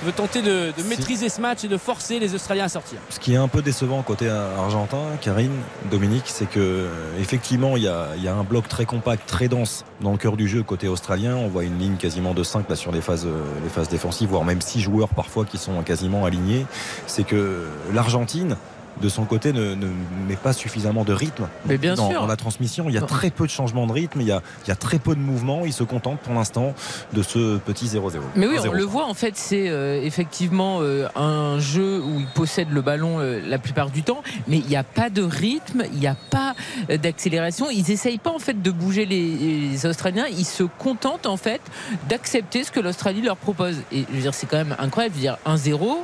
Veut 0.02 0.12
tenter 0.12 0.40
de, 0.40 0.72
de 0.76 0.82
maîtriser 0.88 1.28
ce 1.28 1.40
match 1.42 1.64
et 1.64 1.68
de 1.68 1.76
forcer 1.76 2.18
les 2.18 2.34
Australiens 2.34 2.64
à 2.64 2.68
sortir. 2.68 2.98
Ce 3.10 3.20
qui 3.20 3.34
est 3.34 3.36
un 3.36 3.48
peu 3.48 3.60
décevant 3.60 4.02
côté 4.02 4.28
argentin, 4.30 5.02
Karine, 5.20 5.52
Dominique, 5.90 6.24
c'est 6.26 6.48
que 6.48 6.88
effectivement 7.18 7.76
il 7.76 7.82
y, 7.82 7.88
a, 7.88 8.08
il 8.16 8.22
y 8.22 8.28
a 8.28 8.34
un 8.34 8.42
bloc 8.44 8.66
très 8.66 8.86
compact, 8.86 9.28
très 9.28 9.48
dense 9.48 9.84
dans 10.00 10.12
le 10.12 10.16
cœur 10.16 10.36
du 10.36 10.48
jeu 10.48 10.62
côté 10.62 10.88
australien. 10.88 11.36
On 11.36 11.48
voit 11.48 11.64
une 11.64 11.78
ligne 11.78 11.96
quasiment 11.96 12.32
de 12.32 12.42
5 12.42 12.68
là 12.70 12.76
sur 12.76 12.92
les 12.92 13.02
phases, 13.02 13.26
euh, 13.26 13.42
les 13.62 13.68
phases 13.68 13.88
défensives, 13.88 14.30
voire 14.30 14.44
même 14.44 14.62
6 14.62 14.80
joueurs 14.80 15.10
parfois 15.10 15.44
qui 15.44 15.58
sont 15.58 15.82
quasiment 15.82 16.24
alignés. 16.24 16.64
C'est 17.06 17.24
que 17.24 17.66
l'Argentine 17.92 18.56
de 19.00 19.08
son 19.08 19.24
côté 19.24 19.52
ne, 19.52 19.74
ne 19.74 19.86
met 20.28 20.36
pas 20.36 20.52
suffisamment 20.52 21.04
de 21.04 21.12
rythme 21.12 21.48
Mais 21.66 21.78
bien 21.78 21.94
dans, 21.94 22.10
sûr. 22.10 22.20
dans 22.20 22.26
la 22.26 22.36
transmission. 22.36 22.86
Il 22.88 22.94
y 22.94 22.98
a 22.98 23.02
très 23.02 23.30
peu 23.30 23.46
de 23.46 23.50
changements 23.50 23.86
de 23.86 23.92
rythme, 23.92 24.20
il 24.20 24.26
y 24.26 24.32
a, 24.32 24.42
il 24.64 24.68
y 24.68 24.72
a 24.72 24.76
très 24.76 24.98
peu 24.98 25.14
de 25.14 25.20
mouvements. 25.20 25.62
Il 25.64 25.72
se 25.72 25.84
contente 25.84 26.20
pour 26.20 26.34
l'instant 26.34 26.74
de 27.12 27.22
ce 27.22 27.58
petit 27.58 27.86
0-0. 27.86 28.18
Mais 28.36 28.46
oui, 28.46 28.56
on 28.58 28.64
1-0. 28.64 28.72
le 28.72 28.84
voit 28.84 29.06
en 29.06 29.14
fait, 29.14 29.36
c'est 29.36 29.68
euh, 29.68 30.00
effectivement 30.02 30.78
euh, 30.80 31.08
un 31.16 31.58
jeu 31.58 32.00
où 32.00 32.20
il 32.20 32.26
possède 32.26 32.70
le 32.70 32.82
ballon 32.82 33.20
euh, 33.20 33.40
la 33.46 33.58
plupart 33.58 33.90
du 33.90 34.02
temps, 34.02 34.22
mais 34.48 34.58
il 34.58 34.66
n'y 34.66 34.76
a 34.76 34.84
pas 34.84 35.10
de 35.10 35.22
rythme, 35.22 35.84
il 35.92 35.98
n'y 35.98 36.06
a 36.06 36.16
pas 36.30 36.54
d'accélération. 36.88 37.70
Ils 37.70 37.84
n'essayent 37.88 38.18
pas 38.18 38.30
en 38.30 38.38
fait 38.38 38.60
de 38.60 38.70
bouger 38.70 39.06
les, 39.06 39.70
les 39.70 39.86
Australiens, 39.86 40.26
ils 40.26 40.44
se 40.44 40.62
contentent 40.62 41.26
en 41.26 41.36
fait 41.36 41.60
d'accepter 42.08 42.64
ce 42.64 42.70
que 42.70 42.80
l'Australie 42.80 43.22
leur 43.22 43.36
propose. 43.36 43.76
Et 43.92 44.04
je 44.08 44.14
veux 44.14 44.22
dire, 44.22 44.34
c'est 44.34 44.46
quand 44.46 44.58
même 44.58 44.76
incroyable, 44.78 45.14
je 45.14 45.20
veux 45.20 45.26
dire 45.26 45.38
1-0 45.46 45.98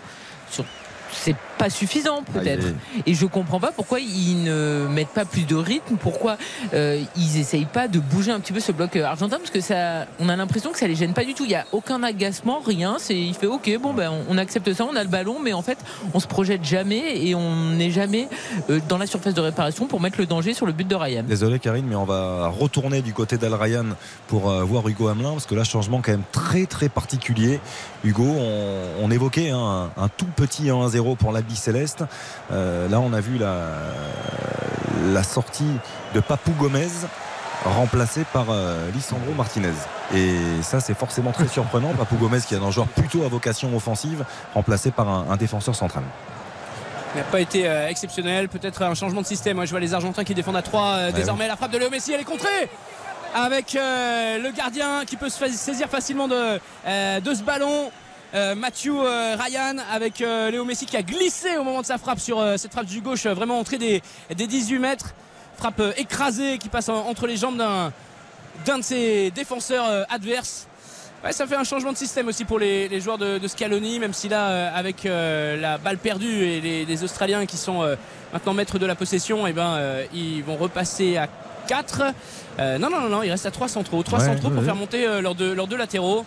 sur 0.51 0.65
c'est 1.23 1.37
pas 1.59 1.71
suffisant 1.71 2.23
peut-être. 2.35 2.67
Et 3.07 3.15
je 3.15 3.27
comprends 3.27 3.61
pas 3.61 3.73
pourquoi 3.73 4.01
ils 4.01 4.43
ne 4.45 4.87
mettent 4.91 5.09
pas 5.09 5.25
plus 5.25 5.45
de 5.45 5.57
rythme, 5.57 5.97
pourquoi 5.97 6.37
euh, 6.75 7.03
ils 7.17 7.39
essayent 7.39 7.65
pas 7.65 7.89
de 7.89 7.99
bouger 7.99 8.31
un 8.31 8.41
petit 8.41 8.53
peu 8.53 8.61
ce 8.61 8.73
bloc 8.73 8.95
euh, 8.97 9.05
argentin, 9.05 9.39
parce 9.39 9.51
que 9.51 9.61
ça, 9.61 10.07
on 10.21 10.29
a 10.29 10.37
l'impression 10.37 10.71
que 10.71 10.79
ça 10.79 10.87
les 10.87 10.95
gêne 10.95 11.15
pas 11.15 11.25
du 11.25 11.35
tout. 11.35 11.45
Il 11.45 11.51
y 11.51 11.55
a 11.55 11.65
aucun 11.73 12.03
agacement, 12.03 12.61
rien. 12.61 12.97
C'est, 12.99 13.17
il 13.17 13.35
fait 13.35 13.47
ok, 13.47 13.79
bon 13.81 13.95
ben 13.95 14.11
on, 14.11 14.35
on 14.35 14.39
accepte 14.39 14.73
ça, 14.73 14.85
on 14.85 14.97
a 14.97 15.03
le 15.03 15.09
ballon, 15.09 15.39
mais 15.43 15.53
en 15.53 15.63
fait 15.63 15.79
on 16.15 16.21
se 16.21 16.27
projette 16.27 16.65
jamais 16.65 17.27
et 17.27 17.35
on 17.35 17.71
n'est 17.73 17.91
jamais 17.91 18.29
euh, 18.71 18.81
dans 18.89 18.99
la 18.99 19.07
surface 19.07 19.35
de 19.35 19.41
réparation 19.41 19.87
pour 19.87 20.01
mettre 20.01 20.19
le 20.19 20.27
danger 20.27 20.55
sur 20.55 20.67
le 20.67 20.73
but 20.73 20.87
de 20.87 20.95
Ryan. 20.95 21.25
Désolé 21.27 21.59
Karine, 21.59 21.87
mais 21.89 21.97
on 21.97 22.05
va 22.05 22.49
retourner 22.49 23.03
du 23.03 23.13
côté 23.13 23.39
d'Al 23.39 23.55
Ryan 23.55 23.87
pour 24.29 24.51
euh, 24.51 24.63
voir 24.63 24.87
Hugo 24.89 25.09
Hamelin, 25.09 25.33
parce 25.33 25.47
que 25.47 25.55
là, 25.55 25.65
changement 25.65 26.01
quand 26.03 26.13
même 26.13 26.23
très 26.33 26.67
très 26.67 26.89
particulier. 26.89 27.61
Hugo, 28.07 28.25
on, 28.25 28.83
on 29.03 29.11
évoquait 29.11 29.51
hein, 29.51 29.91
un, 29.97 30.05
un 30.05 30.09
tout 30.09 30.27
petit 30.37 30.67
1-0 30.67 31.17
pour 31.17 31.33
l'Albi 31.33 31.57
Céleste. 31.57 32.05
Euh, 32.53 32.89
là, 32.89 33.01
on 33.01 33.13
a 33.13 33.21
vu 33.21 33.37
la, 33.37 33.67
la 35.13 35.23
sortie 35.25 35.65
de 36.15 36.21
Papou 36.21 36.53
Gomez 36.53 36.87
remplacé 37.65 38.23
par 38.33 38.47
euh, 38.51 38.89
Lisandro 38.95 39.33
Martinez. 39.37 39.73
Et 40.15 40.37
ça, 40.63 40.79
c'est 40.79 40.95
forcément 40.97 41.33
très 41.33 41.49
surprenant. 41.49 41.93
Papou 41.99 42.15
Gomez, 42.17 42.39
qui 42.47 42.55
est 42.55 42.63
un 42.63 42.71
joueur 42.71 42.87
plutôt 42.87 43.25
à 43.25 43.29
vocation 43.29 43.75
offensive, 43.77 44.25
remplacé 44.55 44.93
par 44.93 45.09
un, 45.09 45.27
un 45.29 45.37
défenseur 45.37 45.75
central. 45.75 46.05
Il 47.15 47.19
n'a 47.19 47.25
pas 47.25 47.41
été 47.41 47.67
euh, 47.67 47.89
exceptionnel. 47.89 48.49
Peut-être 48.49 48.83
un 48.83 48.95
changement 48.95 49.23
de 49.23 49.27
système. 49.27 49.65
Je 49.65 49.71
vois 49.71 49.81
les 49.81 49.95
Argentins 49.95 50.23
qui 50.23 50.35
défendent 50.35 50.57
à 50.57 50.63
3 50.63 51.11
désormais. 51.11 51.49
La 51.49 51.57
frappe 51.57 51.73
de 51.73 51.79
Léo 51.79 51.91
Messi, 51.91 52.13
elle 52.13 52.21
est 52.21 52.25
contrée 52.25 52.69
avec 53.35 53.75
euh, 53.75 54.39
le 54.39 54.51
gardien 54.51 55.05
qui 55.07 55.17
peut 55.17 55.29
se 55.29 55.47
saisir 55.49 55.89
facilement 55.89 56.29
de, 56.29 56.59
euh, 56.87 57.21
ce 57.25 57.43
ballon. 57.43 57.91
Euh, 58.35 58.55
Mathieu 58.55 58.93
Ryan 58.93 59.77
avec 59.93 60.19
Léo 60.19 60.65
Messi 60.65 60.85
qui 60.85 60.97
a 60.97 61.03
glissé 61.03 61.57
au 61.57 61.65
moment 61.65 61.81
de 61.81 61.87
sa 61.87 61.97
frappe 61.97 62.19
sur 62.19 62.43
cette 62.59 62.73
frappe 62.73 62.87
du 62.87 63.01
gauche, 63.01 63.27
vraiment 63.27 63.59
entrée 63.59 63.79
des, 63.79 64.03
des 64.35 64.47
18 64.47 64.79
mètres. 64.79 65.15
Frappe 65.57 65.81
écrasée 65.97 66.59
qui 66.59 66.69
passe 66.69 66.89
en- 66.89 67.07
entre 67.07 67.27
les 67.27 67.37
jambes 67.37 67.57
d'un 67.57 68.79
de 68.79 68.83
ses 68.83 69.31
défenseurs 69.31 70.07
adverses. 70.11 70.67
Ça 71.31 71.47
fait 71.47 71.57
un 71.57 71.65
changement 71.65 71.93
de 71.93 71.97
système 71.97 72.29
aussi 72.29 72.45
pour 72.45 72.59
les, 72.59 73.01
joueurs 73.01 73.19
de, 73.19 73.41
Scaloni, 73.49 73.99
même 73.99 74.13
si 74.13 74.29
là, 74.29 74.75
avec 74.75 75.05
la 75.05 75.79
balle 75.79 75.99
perdue 75.99 76.45
et 76.45 76.85
les, 76.85 77.05
Australiens 77.05 77.47
qui 77.47 77.57
sont 77.57 77.97
maintenant 78.33 78.55
maîtres 78.55 78.79
de 78.79 78.87
la 78.87 78.95
possession, 78.95 79.47
et 79.47 79.53
ben, 79.53 79.75
euh, 79.77 80.05
ils 80.13 80.43
vont 80.43 80.57
repasser 80.57 81.17
à 81.17 81.29
4. 81.69 82.03
Non, 82.59 82.89
non, 82.91 83.01
non, 83.03 83.09
non, 83.09 83.23
il 83.23 83.31
reste 83.31 83.47
à 83.47 83.51
3 83.51 83.69
centraux. 83.69 84.03
3 84.03 84.19
Ouais, 84.21 84.25
centraux 84.27 84.49
pour 84.51 84.59
ouais. 84.61 84.65
faire 84.65 84.77
monter 84.77 85.07
euh, 85.07 85.21
leurs 85.21 85.35
deux, 85.35 85.55
leurs 85.55 85.67
deux 85.67 85.77
latéraux. 85.77 86.25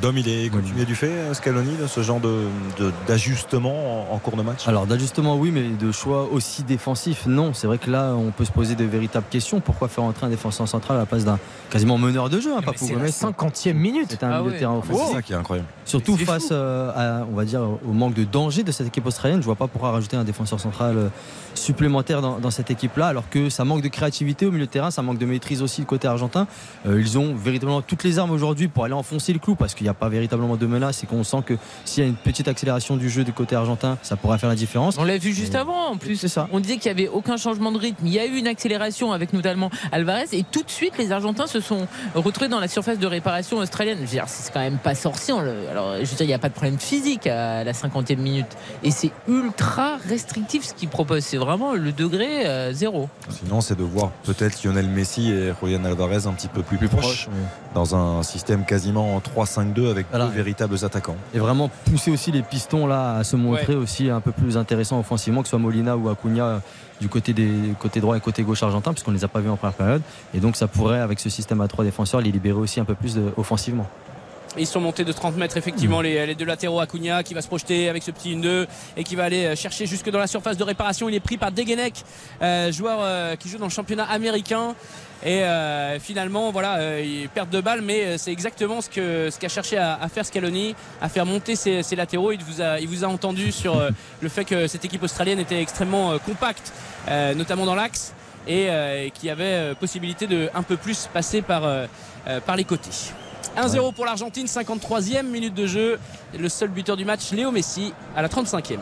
Dom, 0.00 0.18
il 0.18 0.28
est 0.28 0.48
coutumier 0.50 0.84
du 0.84 0.96
fait, 0.96 1.06
euh, 1.06 1.34
Scaloni, 1.34 1.76
de 1.76 1.86
ce 1.86 2.02
genre 2.02 2.18
de- 2.18 2.46
de- 2.80 2.90
d'ajustement 3.06 4.10
en, 4.10 4.14
en 4.16 4.18
cours 4.18 4.36
de 4.36 4.42
match? 4.42 4.66
Alors 4.66 4.86
d'ajustement 4.86 5.36
oui, 5.36 5.52
mais 5.52 5.68
de 5.68 5.92
choix 5.92 6.28
aussi 6.32 6.64
défensif 6.64 7.26
non. 7.26 7.54
C'est 7.54 7.68
vrai 7.68 7.78
que 7.78 7.88
là 7.88 8.12
on 8.16 8.32
peut 8.32 8.44
se 8.44 8.50
poser 8.50 8.74
de 8.74 8.84
véritables 8.84 9.26
questions. 9.30 9.60
Pourquoi 9.60 9.86
faire 9.86 10.02
entrer 10.02 10.26
un 10.26 10.30
défenseur 10.30 10.66
central 10.66 10.96
à 10.96 11.00
la 11.00 11.06
place 11.06 11.24
d'un 11.24 11.38
quasiment 11.70 11.96
meneur 11.96 12.28
de 12.28 12.40
jeu, 12.40 12.52
hein, 12.56 12.60
Papou 12.60 12.86
c'est 12.86 12.92
la 12.94 12.98
Gomez 12.98 13.10
50e 13.10 13.72
minute. 13.74 14.06
C'est 14.10 14.24
un 14.24 14.30
Ah 14.30 14.38
milieu 14.38 14.48
ouais. 14.48 14.54
de 14.54 14.58
terrain 14.58 14.76
offensif. 14.78 15.04
C'est 15.06 15.12
ça 15.14 15.22
qui 15.22 15.32
est 15.32 15.36
incroyable. 15.36 15.68
Surtout 15.84 16.16
face 16.16 16.48
euh, 16.50 16.90
à, 17.22 17.24
on 17.32 17.36
va 17.36 17.44
dire, 17.44 17.60
au 17.62 17.92
manque 17.92 18.14
de 18.14 18.24
danger 18.24 18.64
de 18.64 18.72
cette 18.72 18.88
équipe 18.88 19.06
australienne. 19.06 19.38
Je 19.40 19.44
vois 19.46 19.54
pas 19.54 19.68
pourquoi 19.68 19.92
rajouter 19.92 20.16
un 20.16 20.24
défenseur 20.24 20.58
central 20.58 20.96
euh, 20.98 21.08
supplémentaire 21.54 22.22
dans, 22.22 22.38
dans 22.38 22.50
cette 22.50 22.70
équipe-là, 22.70 23.06
alors 23.06 23.28
que 23.28 23.48
ça 23.48 23.64
manque 23.64 23.82
de 23.82 23.88
créativité 23.88 24.46
au 24.46 24.50
milieu 24.50 24.66
de 24.66 24.70
terrain, 24.70 24.90
ça 24.90 25.02
manque 25.02 25.18
de 25.18 25.26
maîtrise 25.26 25.62
aussi 25.62 25.80
du 25.80 25.86
côté 25.86 26.08
argentin. 26.08 26.46
Euh, 26.86 27.00
ils 27.00 27.18
ont 27.18 27.34
véritablement 27.34 27.82
toutes 27.82 28.04
les 28.04 28.18
armes 28.18 28.30
aujourd'hui 28.30 28.68
pour 28.68 28.84
aller 28.84 28.94
enfoncer 28.94 29.32
le 29.32 29.38
clou, 29.38 29.54
parce 29.54 29.74
qu'il 29.74 29.84
n'y 29.84 29.90
a 29.90 29.94
pas 29.94 30.08
véritablement 30.08 30.56
de 30.56 30.66
menace 30.66 31.02
et 31.02 31.06
qu'on 31.06 31.24
sent 31.24 31.42
que 31.46 31.54
s'il 31.84 32.02
y 32.02 32.06
a 32.06 32.08
une 32.08 32.16
petite 32.16 32.48
accélération 32.48 32.96
du 32.96 33.08
jeu 33.08 33.24
du 33.24 33.32
côté 33.32 33.56
argentin, 33.56 33.98
ça 34.02 34.16
pourra 34.16 34.38
faire 34.38 34.48
la 34.48 34.54
différence. 34.54 34.96
On 34.98 35.04
l'a 35.04 35.18
vu 35.18 35.32
juste 35.32 35.54
avant 35.54 35.88
en 35.88 35.96
plus. 35.96 36.26
ça. 36.26 36.48
On 36.52 36.60
disait 36.60 36.76
qu'il 36.76 36.92
n'y 36.92 37.02
avait 37.02 37.08
aucun 37.08 37.36
changement 37.36 37.72
de 37.72 37.78
rythme. 37.78 38.06
Il 38.06 38.12
y 38.12 38.18
a 38.18 38.26
eu 38.26 38.36
une 38.36 38.46
accélération 38.46 39.12
avec 39.12 39.32
notamment 39.32 39.70
Alvarez 39.92 40.26
et 40.32 40.44
tout 40.50 40.62
de 40.62 40.70
suite 40.70 40.98
les 40.98 41.12
Argentins 41.12 41.46
se 41.46 41.60
sont 41.60 41.86
retrouvés 42.14 42.48
dans 42.48 42.60
la 42.60 42.68
surface 42.68 42.98
de 42.98 43.06
réparation 43.06 43.58
australienne. 43.58 43.98
Je 44.00 44.04
veux 44.04 44.10
dire, 44.10 44.24
c'est 44.26 44.52
quand 44.52 44.60
même 44.60 44.78
pas 44.78 44.94
sorcier. 44.94 45.34
Alors, 45.70 45.94
je 45.94 46.04
veux 46.04 46.16
dire, 46.16 46.22
il 46.22 46.26
n'y 46.26 46.34
a 46.34 46.38
pas 46.38 46.48
de 46.48 46.54
problème 46.54 46.78
physique 46.78 47.26
à 47.26 47.64
la 47.64 47.72
50e 47.72 48.16
minute. 48.18 48.46
Et 48.82 48.90
c'est 48.90 49.10
ultra 49.28 49.96
restrictif 50.08 50.64
ce 50.64 50.74
qu'ils 50.74 50.88
proposent. 50.88 51.24
C'est 51.24 51.38
vraiment 51.44 51.74
le 51.74 51.92
degré 51.92 52.46
euh, 52.46 52.72
zéro. 52.72 53.08
Sinon, 53.28 53.60
c'est 53.60 53.76
de 53.78 53.82
voir 53.82 54.10
peut-être 54.24 54.62
Lionel 54.64 54.88
Messi 54.88 55.30
et 55.30 55.52
Julian 55.62 55.84
Alvarez 55.84 56.26
un 56.26 56.32
petit 56.32 56.48
peu 56.48 56.62
plus, 56.62 56.76
proches, 56.88 56.88
proche, 57.00 57.28
oui. 57.30 57.38
dans 57.74 57.94
un 57.94 58.22
système 58.22 58.64
quasiment 58.64 59.14
en 59.16 59.20
3-5-2 59.20 59.90
avec 59.90 60.06
Voilà. 60.10 60.26
deux 60.26 60.32
véritables 60.32 60.76
attaquants. 60.84 61.16
Et 61.34 61.38
vraiment 61.38 61.70
pousser 61.90 62.10
aussi 62.10 62.32
les 62.32 62.42
pistons 62.42 62.86
là 62.86 63.16
à 63.16 63.24
se 63.24 63.36
montrer 63.36 63.74
aussi 63.74 64.10
un 64.10 64.20
peu 64.20 64.32
plus 64.32 64.56
intéressants 64.56 64.98
offensivement, 64.98 65.42
que 65.42 65.48
ce 65.48 65.50
soit 65.50 65.58
Molina 65.58 65.96
ou 65.96 66.08
Acuna 66.08 66.44
euh, 66.46 66.58
du 67.00 67.08
côté 67.08 67.32
des 67.32 67.50
côté 67.80 68.00
droit 68.00 68.16
et 68.16 68.20
côté 68.20 68.42
gauche 68.44 68.62
argentin, 68.62 68.92
puisqu'on 68.92 69.10
ne 69.10 69.16
les 69.16 69.24
a 69.24 69.28
pas 69.28 69.40
vus 69.40 69.50
en 69.50 69.56
première 69.56 69.74
période. 69.74 70.02
Et 70.32 70.38
donc 70.40 70.56
ça 70.56 70.66
pourrait, 70.68 71.00
avec 71.00 71.20
ce 71.20 71.28
système 71.28 71.60
à 71.60 71.68
trois 71.68 71.84
défenseurs, 71.84 72.20
les 72.20 72.30
libérer 72.32 72.58
aussi 72.58 72.80
un 72.80 72.84
peu 72.84 72.94
plus 72.94 73.14
de- 73.16 73.32
offensivement. 73.36 73.86
Ils 74.56 74.66
sont 74.66 74.80
montés 74.80 75.04
de 75.04 75.12
30 75.12 75.36
mètres 75.36 75.56
effectivement 75.56 76.00
les, 76.00 76.26
les 76.26 76.34
deux 76.34 76.44
latéraux 76.44 76.80
Acuna 76.80 77.22
qui 77.22 77.34
va 77.34 77.42
se 77.42 77.48
projeter 77.48 77.88
avec 77.88 78.02
ce 78.02 78.10
petit 78.12 78.36
1-2 78.36 78.66
et 78.96 79.02
qui 79.02 79.16
va 79.16 79.24
aller 79.24 79.46
euh, 79.46 79.56
chercher 79.56 79.86
jusque 79.86 80.10
dans 80.10 80.18
la 80.18 80.28
surface 80.28 80.56
de 80.56 80.62
réparation. 80.62 81.08
Il 81.08 81.14
est 81.14 81.20
pris 81.20 81.36
par 81.38 81.50
Degenek, 81.50 81.94
euh, 82.40 82.70
joueur 82.70 82.98
euh, 83.02 83.34
qui 83.36 83.48
joue 83.48 83.58
dans 83.58 83.66
le 83.66 83.70
championnat 83.70 84.04
américain. 84.04 84.74
Et 85.24 85.42
euh, 85.42 85.98
finalement, 85.98 86.52
voilà, 86.52 86.76
euh, 86.76 87.02
il 87.02 87.28
perd 87.30 87.48
de 87.48 87.60
balles, 87.60 87.80
mais 87.80 88.04
euh, 88.04 88.18
c'est 88.18 88.30
exactement 88.30 88.82
ce 88.82 88.90
que 88.90 89.30
ce 89.30 89.38
qu'a 89.38 89.48
cherché 89.48 89.78
à, 89.78 89.94
à 89.94 90.08
faire 90.08 90.26
Scaloni, 90.26 90.74
à 91.00 91.08
faire 91.08 91.24
monter 91.24 91.56
ses, 91.56 91.82
ses 91.82 91.96
latéraux. 91.96 92.30
Il 92.32 92.44
vous 92.44 92.60
a, 92.60 92.78
il 92.78 92.86
vous 92.86 93.04
a 93.04 93.08
entendu 93.08 93.50
sur 93.50 93.80
le 94.20 94.28
fait 94.28 94.44
que 94.44 94.66
cette 94.66 94.84
équipe 94.84 95.02
australienne 95.02 95.38
était 95.40 95.60
extrêmement 95.60 96.18
compacte, 96.18 96.72
notamment 97.36 97.64
dans 97.64 97.74
l'axe, 97.74 98.12
et, 98.46 98.64
et 98.66 99.10
qui 99.12 99.30
avait 99.30 99.74
possibilité 99.80 100.26
de 100.26 100.50
un 100.54 100.62
peu 100.62 100.76
plus 100.76 101.08
passer 101.12 101.42
par, 101.42 101.62
par 102.44 102.56
les 102.56 102.64
côtés. 102.64 102.90
1-0 103.56 103.92
pour 103.94 104.04
l'Argentine, 104.04 104.46
53e 104.46 105.22
minute 105.24 105.54
de 105.54 105.66
jeu. 105.66 105.98
Le 106.38 106.48
seul 106.48 106.68
buteur 106.70 106.96
du 106.96 107.04
match, 107.04 107.30
Léo 107.32 107.50
Messi, 107.50 107.92
à 108.16 108.22
la 108.22 108.28
35e. 108.28 108.78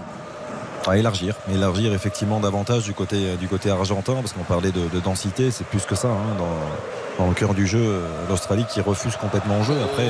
À 0.87 0.97
élargir, 0.97 1.37
élargir 1.53 1.93
effectivement 1.95 2.41
davantage 2.41 2.83
du 2.85 2.93
côté, 2.93 3.37
du 3.37 3.47
côté 3.47 3.71
argentin, 3.71 4.15
parce 4.15 4.33
qu'on 4.33 4.43
parlait 4.43 4.73
de, 4.73 4.89
de 4.89 5.01
densité, 5.01 5.51
c'est 5.53 5.65
plus 5.67 5.85
que 5.85 5.95
ça. 5.95 6.09
hein, 6.09 6.35
dans, 6.39 7.23
dans 7.25 7.29
le 7.29 7.35
cœur 7.35 7.55
du 7.55 7.67
jeu, 7.69 7.79
euh, 7.81 8.01
l'Australie 8.29 8.65
qui 8.69 8.81
refuse 8.81 9.15
complètement 9.17 9.59
le 9.59 9.63
jeu. 9.65 9.77
Après, 9.85 10.09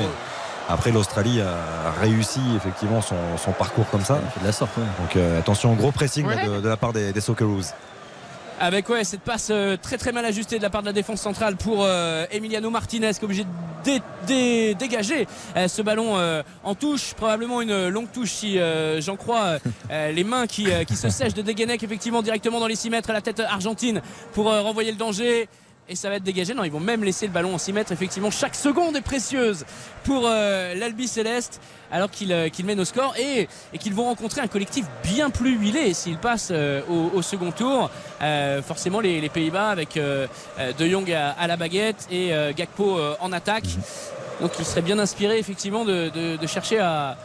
après 0.69 0.91
l'Australie 0.91 1.41
a 1.41 1.91
réussi 2.01 2.39
effectivement 2.55 3.01
son, 3.01 3.15
son 3.37 3.51
parcours 3.51 3.85
comme 3.91 4.03
ça. 4.03 4.15
de 4.41 4.45
la 4.45 4.51
sorte. 4.51 4.71
Donc 4.99 5.15
euh, 5.15 5.37
attention, 5.37 5.73
gros 5.75 5.91
pressing 5.91 6.25
là, 6.27 6.35
Ouais. 6.37 6.47
de, 6.47 6.61
de 6.61 6.67
la 6.69 6.77
part 6.77 6.91
des, 6.93 7.13
des 7.13 7.21
Socceroos. 7.21 7.61
Avec 8.65 8.87
ouais, 8.87 9.03
cette 9.03 9.19
passe 9.23 9.49
euh, 9.51 9.75
très 9.75 9.97
très 9.97 10.13
mal 10.13 10.23
ajustée 10.23 10.57
de 10.57 10.63
la 10.63 10.69
part 10.69 10.79
de 10.81 10.85
la 10.87 10.93
défense 10.93 11.19
centrale 11.19 11.57
pour 11.57 11.83
euh, 11.83 12.25
Emiliano 12.31 12.69
Martinez 12.69 13.11
qui 13.11 13.19
est 13.19 13.23
obligé 13.25 13.43
de 13.43 13.49
dé- 13.83 14.01
dé- 14.25 14.73
dégager 14.75 15.27
euh, 15.57 15.67
ce 15.67 15.81
ballon 15.81 16.17
euh, 16.17 16.43
en 16.63 16.73
touche, 16.73 17.13
probablement 17.13 17.61
une 17.61 17.89
longue 17.89 18.09
touche 18.13 18.31
si 18.31 18.57
euh, 18.57 19.01
j'en 19.01 19.17
crois 19.17 19.57
euh, 19.91 20.11
les 20.13 20.23
mains 20.23 20.47
qui, 20.47 20.71
euh, 20.71 20.85
qui 20.85 20.95
se 20.95 21.09
sèchent 21.09 21.33
de 21.33 21.41
Degenek 21.41 21.83
effectivement 21.83 22.21
directement 22.21 22.61
dans 22.61 22.67
les 22.67 22.77
6 22.77 22.89
mètres 22.89 23.09
à 23.09 23.13
la 23.13 23.19
tête 23.21 23.41
argentine 23.41 24.01
pour 24.31 24.45
renvoyer 24.45 24.91
le 24.93 24.97
danger. 24.97 25.49
Et 25.89 25.95
ça 25.95 26.09
va 26.09 26.15
être 26.15 26.23
dégagé. 26.23 26.53
Non, 26.53 26.63
ils 26.63 26.71
vont 26.71 26.79
même 26.79 27.03
laisser 27.03 27.27
le 27.27 27.33
ballon 27.33 27.53
en 27.55 27.57
6 27.57 27.73
mètres. 27.73 27.91
Effectivement, 27.91 28.31
chaque 28.31 28.55
seconde 28.55 28.95
est 28.95 29.01
précieuse 29.01 29.65
pour 30.05 30.23
euh, 30.25 30.73
l'Albi 30.75 31.07
Céleste 31.07 31.59
alors 31.91 32.09
euh, 32.29 32.49
qu'ils 32.49 32.65
mènent 32.65 32.79
au 32.79 32.85
score 32.85 33.13
et, 33.19 33.47
et 33.73 33.77
qu'ils 33.77 33.93
vont 33.93 34.05
rencontrer 34.05 34.41
un 34.41 34.47
collectif 34.47 34.85
bien 35.03 35.29
plus 35.29 35.57
huilé 35.57 35.93
s'ils 35.93 36.17
passent 36.17 36.49
euh, 36.51 36.81
au, 36.89 37.17
au 37.17 37.21
second 37.21 37.51
tour. 37.51 37.91
Forcément, 38.65 39.01
les, 39.01 39.19
les 39.19 39.29
Pays-Bas 39.29 39.69
avec 39.69 39.95
De 39.95 40.87
Jong 40.87 41.11
à, 41.11 41.31
à 41.31 41.47
la 41.47 41.57
baguette 41.57 42.07
et 42.09 42.31
Gakpo 42.55 42.97
en 43.19 43.31
attaque. 43.33 43.65
Donc, 44.41 44.51
ils 44.59 44.65
seraient 44.65 44.81
bien 44.81 44.97
inspirés 44.99 45.37
effectivement 45.37 45.83
de, 45.85 46.09
de- 46.09 46.37
de 46.37 46.47
chercher 46.47 46.79
à 46.79 47.17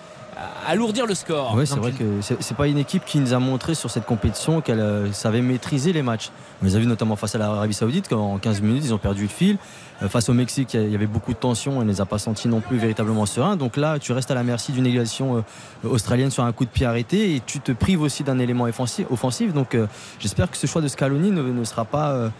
alourdir 0.66 1.06
le 1.06 1.14
score. 1.14 1.54
Oui, 1.56 1.66
c'est 1.66 1.78
vrai 1.78 1.92
que 1.92 2.20
c'est 2.20 2.40
c'est 2.42 2.56
pas 2.56 2.66
une 2.66 2.78
équipe 2.78 3.04
qui 3.04 3.18
nous 3.18 3.32
a 3.32 3.38
montré 3.38 3.74
sur 3.74 3.90
cette 3.90 4.04
compétition 4.04 4.60
qu'elle 4.60 4.80
euh, 4.80 5.12
savait 5.12 5.40
maîtriser 5.40 5.92
les 5.92 6.02
matchs. 6.02 6.30
On 6.62 6.66
les 6.66 6.76
a 6.76 6.78
vus 6.78 6.86
notamment 6.86 7.16
face 7.16 7.34
à 7.34 7.38
l'Arabie 7.38 7.74
Saoudite, 7.74 8.08
qu'en 8.08 8.38
15 8.38 8.60
minutes, 8.60 8.84
ils 8.84 8.94
ont 8.94 8.98
perdu 8.98 9.22
le 9.22 9.28
fil. 9.28 9.58
Euh, 10.02 10.08
Face 10.08 10.28
au 10.28 10.34
Mexique, 10.34 10.74
il 10.74 10.90
y 10.90 10.94
avait 10.94 11.06
beaucoup 11.06 11.32
de 11.32 11.38
tension, 11.38 11.78
on 11.78 11.82
ne 11.82 11.88
les 11.88 12.00
a 12.00 12.06
pas 12.06 12.18
sentis 12.18 12.48
non 12.48 12.60
plus 12.60 12.78
véritablement 12.78 13.26
sereins. 13.26 13.56
Donc 13.56 13.76
là, 13.76 13.98
tu 13.98 14.12
restes 14.12 14.30
à 14.30 14.34
la 14.34 14.42
merci 14.42 14.72
d'une 14.72 14.86
égalisation 14.86 15.38
euh, 15.38 15.88
australienne 15.88 16.30
sur 16.30 16.44
un 16.44 16.52
coup 16.52 16.64
de 16.64 16.70
pied 16.70 16.86
arrêté 16.86 17.34
et 17.34 17.42
tu 17.44 17.60
te 17.60 17.72
prives 17.72 18.02
aussi 18.02 18.22
d'un 18.22 18.38
élément 18.38 18.64
offensif. 18.64 19.52
Donc 19.52 19.76
j'espère 20.18 20.50
que 20.50 20.56
ce 20.56 20.66
choix 20.66 20.82
de 20.82 20.88
Scaloni 20.88 21.30
ne, 21.30 21.42
ne 21.42 21.64
sera 21.64 21.84
pas 21.84 22.30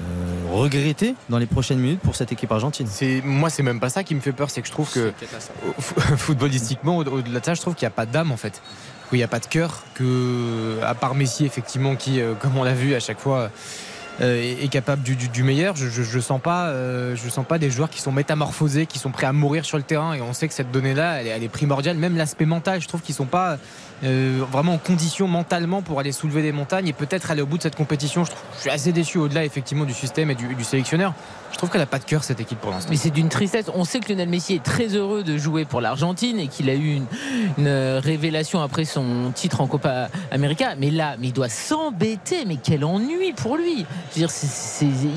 euh, 0.00 0.52
regretté 0.56 1.14
dans 1.28 1.38
les 1.38 1.46
prochaines 1.46 1.78
minutes 1.78 2.00
pour 2.00 2.16
cette 2.16 2.32
équipe 2.32 2.50
argentine. 2.52 2.86
C'est 2.90 3.20
moi, 3.24 3.50
c'est 3.50 3.62
même 3.62 3.80
pas 3.80 3.88
ça 3.90 4.04
qui 4.04 4.14
me 4.14 4.20
fait 4.20 4.32
peur, 4.32 4.50
c'est 4.50 4.60
que 4.62 4.66
je 4.68 4.72
trouve 4.72 4.90
que 4.90 5.12
footballistiquement, 6.16 6.98
au- 6.98 7.04
au-delà 7.04 7.40
de 7.40 7.44
ça, 7.44 7.54
je 7.54 7.60
trouve 7.60 7.74
qu'il 7.74 7.86
n'y 7.86 7.92
a 7.92 7.96
pas 7.96 8.06
d'âme 8.06 8.32
en 8.32 8.36
fait, 8.36 8.62
qu'il 9.08 9.18
n'y 9.18 9.24
a 9.24 9.28
pas 9.28 9.40
de 9.40 9.46
cœur, 9.46 9.82
que 9.94 10.78
à 10.84 10.94
part 10.94 11.14
Messi 11.14 11.44
effectivement 11.44 11.96
qui, 11.96 12.20
euh, 12.20 12.34
comme 12.34 12.56
on 12.56 12.64
l'a 12.64 12.74
vu 12.74 12.94
à 12.94 13.00
chaque 13.00 13.18
fois. 13.20 13.38
euh, 14.20 14.42
est 14.42 14.64
est 14.64 14.68
capable 14.68 15.02
du, 15.04 15.14
du- 15.14 15.28
du 15.28 15.44
meilleur. 15.44 15.76
Je, 15.76 15.88
je, 15.88 16.02
je 16.02 16.18
sens 16.18 16.40
pas, 16.40 16.70
euh, 16.70 17.14
je 17.14 17.28
sens 17.28 17.46
pas 17.46 17.56
des 17.58 17.70
joueurs 17.70 17.88
qui 17.88 18.00
sont 18.00 18.10
métamorphosés, 18.10 18.86
qui 18.86 18.98
sont 18.98 19.12
prêts 19.12 19.28
à 19.28 19.32
mourir 19.32 19.64
sur 19.64 19.76
le 19.76 19.84
terrain. 19.84 20.12
Et 20.14 20.20
on 20.20 20.32
sait 20.32 20.48
que 20.48 20.54
cette 20.54 20.72
donnée-là, 20.72 21.20
elle, 21.20 21.26
est- 21.28 21.30
elle 21.30 21.42
est 21.44 21.48
primordiale. 21.48 21.96
Même 21.96 22.16
l'aspect 22.16 22.44
mental, 22.44 22.80
je 22.80 22.88
trouve 22.88 23.00
qu'ils 23.00 23.14
sont 23.14 23.26
pas 23.26 23.58
euh, 24.04 24.44
vraiment 24.50 24.74
en 24.74 24.78
condition 24.78 25.26
mentalement 25.26 25.82
pour 25.82 25.98
aller 25.98 26.12
soulever 26.12 26.42
des 26.42 26.52
montagnes 26.52 26.88
et 26.88 26.92
peut-être 26.92 27.30
aller 27.30 27.42
au 27.42 27.46
bout 27.46 27.58
de 27.58 27.62
cette 27.62 27.76
compétition. 27.76 28.24
Je, 28.24 28.30
suis 28.60 28.70
assez 28.70 28.92
déçu 28.92 29.18
au-delà 29.18 29.44
effectivement 29.44 29.84
du 29.84 29.94
système 29.94 30.30
et 30.30 30.34
du, 30.34 30.64
sélectionneur. 30.64 31.14
Je 31.50 31.56
trouve 31.56 31.70
qu'elle 31.70 31.80
a 31.80 31.86
pas 31.86 31.98
de 31.98 32.04
cœur 32.04 32.22
cette 32.22 32.40
équipe 32.40 32.60
pour 32.60 32.70
l'instant. 32.70 32.90
Mais 32.90 32.96
c'est 32.96 33.10
d'une 33.10 33.28
tristesse. 33.28 33.70
On 33.74 33.84
sait 33.84 34.00
que 34.00 34.12
Lionel 34.12 34.28
Messi 34.28 34.54
est 34.54 34.62
très 34.62 34.88
heureux 34.88 35.24
de 35.24 35.38
jouer 35.38 35.64
pour 35.64 35.80
l'Argentine 35.80 36.38
et 36.38 36.46
qu'il 36.46 36.68
a 36.68 36.74
eu 36.74 36.94
une, 36.94 37.06
une 37.56 37.98
révélation 37.98 38.60
après 38.60 38.84
son 38.84 39.32
titre 39.34 39.60
en 39.60 39.66
Copa 39.66 40.08
América. 40.30 40.74
Mais 40.76 40.90
là, 40.90 41.16
mais 41.18 41.28
il 41.28 41.32
doit 41.32 41.48
s'embêter. 41.48 42.44
Mais 42.46 42.58
quel 42.62 42.84
ennui 42.84 43.32
pour 43.32 43.56
lui. 43.56 43.86
Je 44.14 44.20
veux 44.20 44.26
dire, 44.26 44.30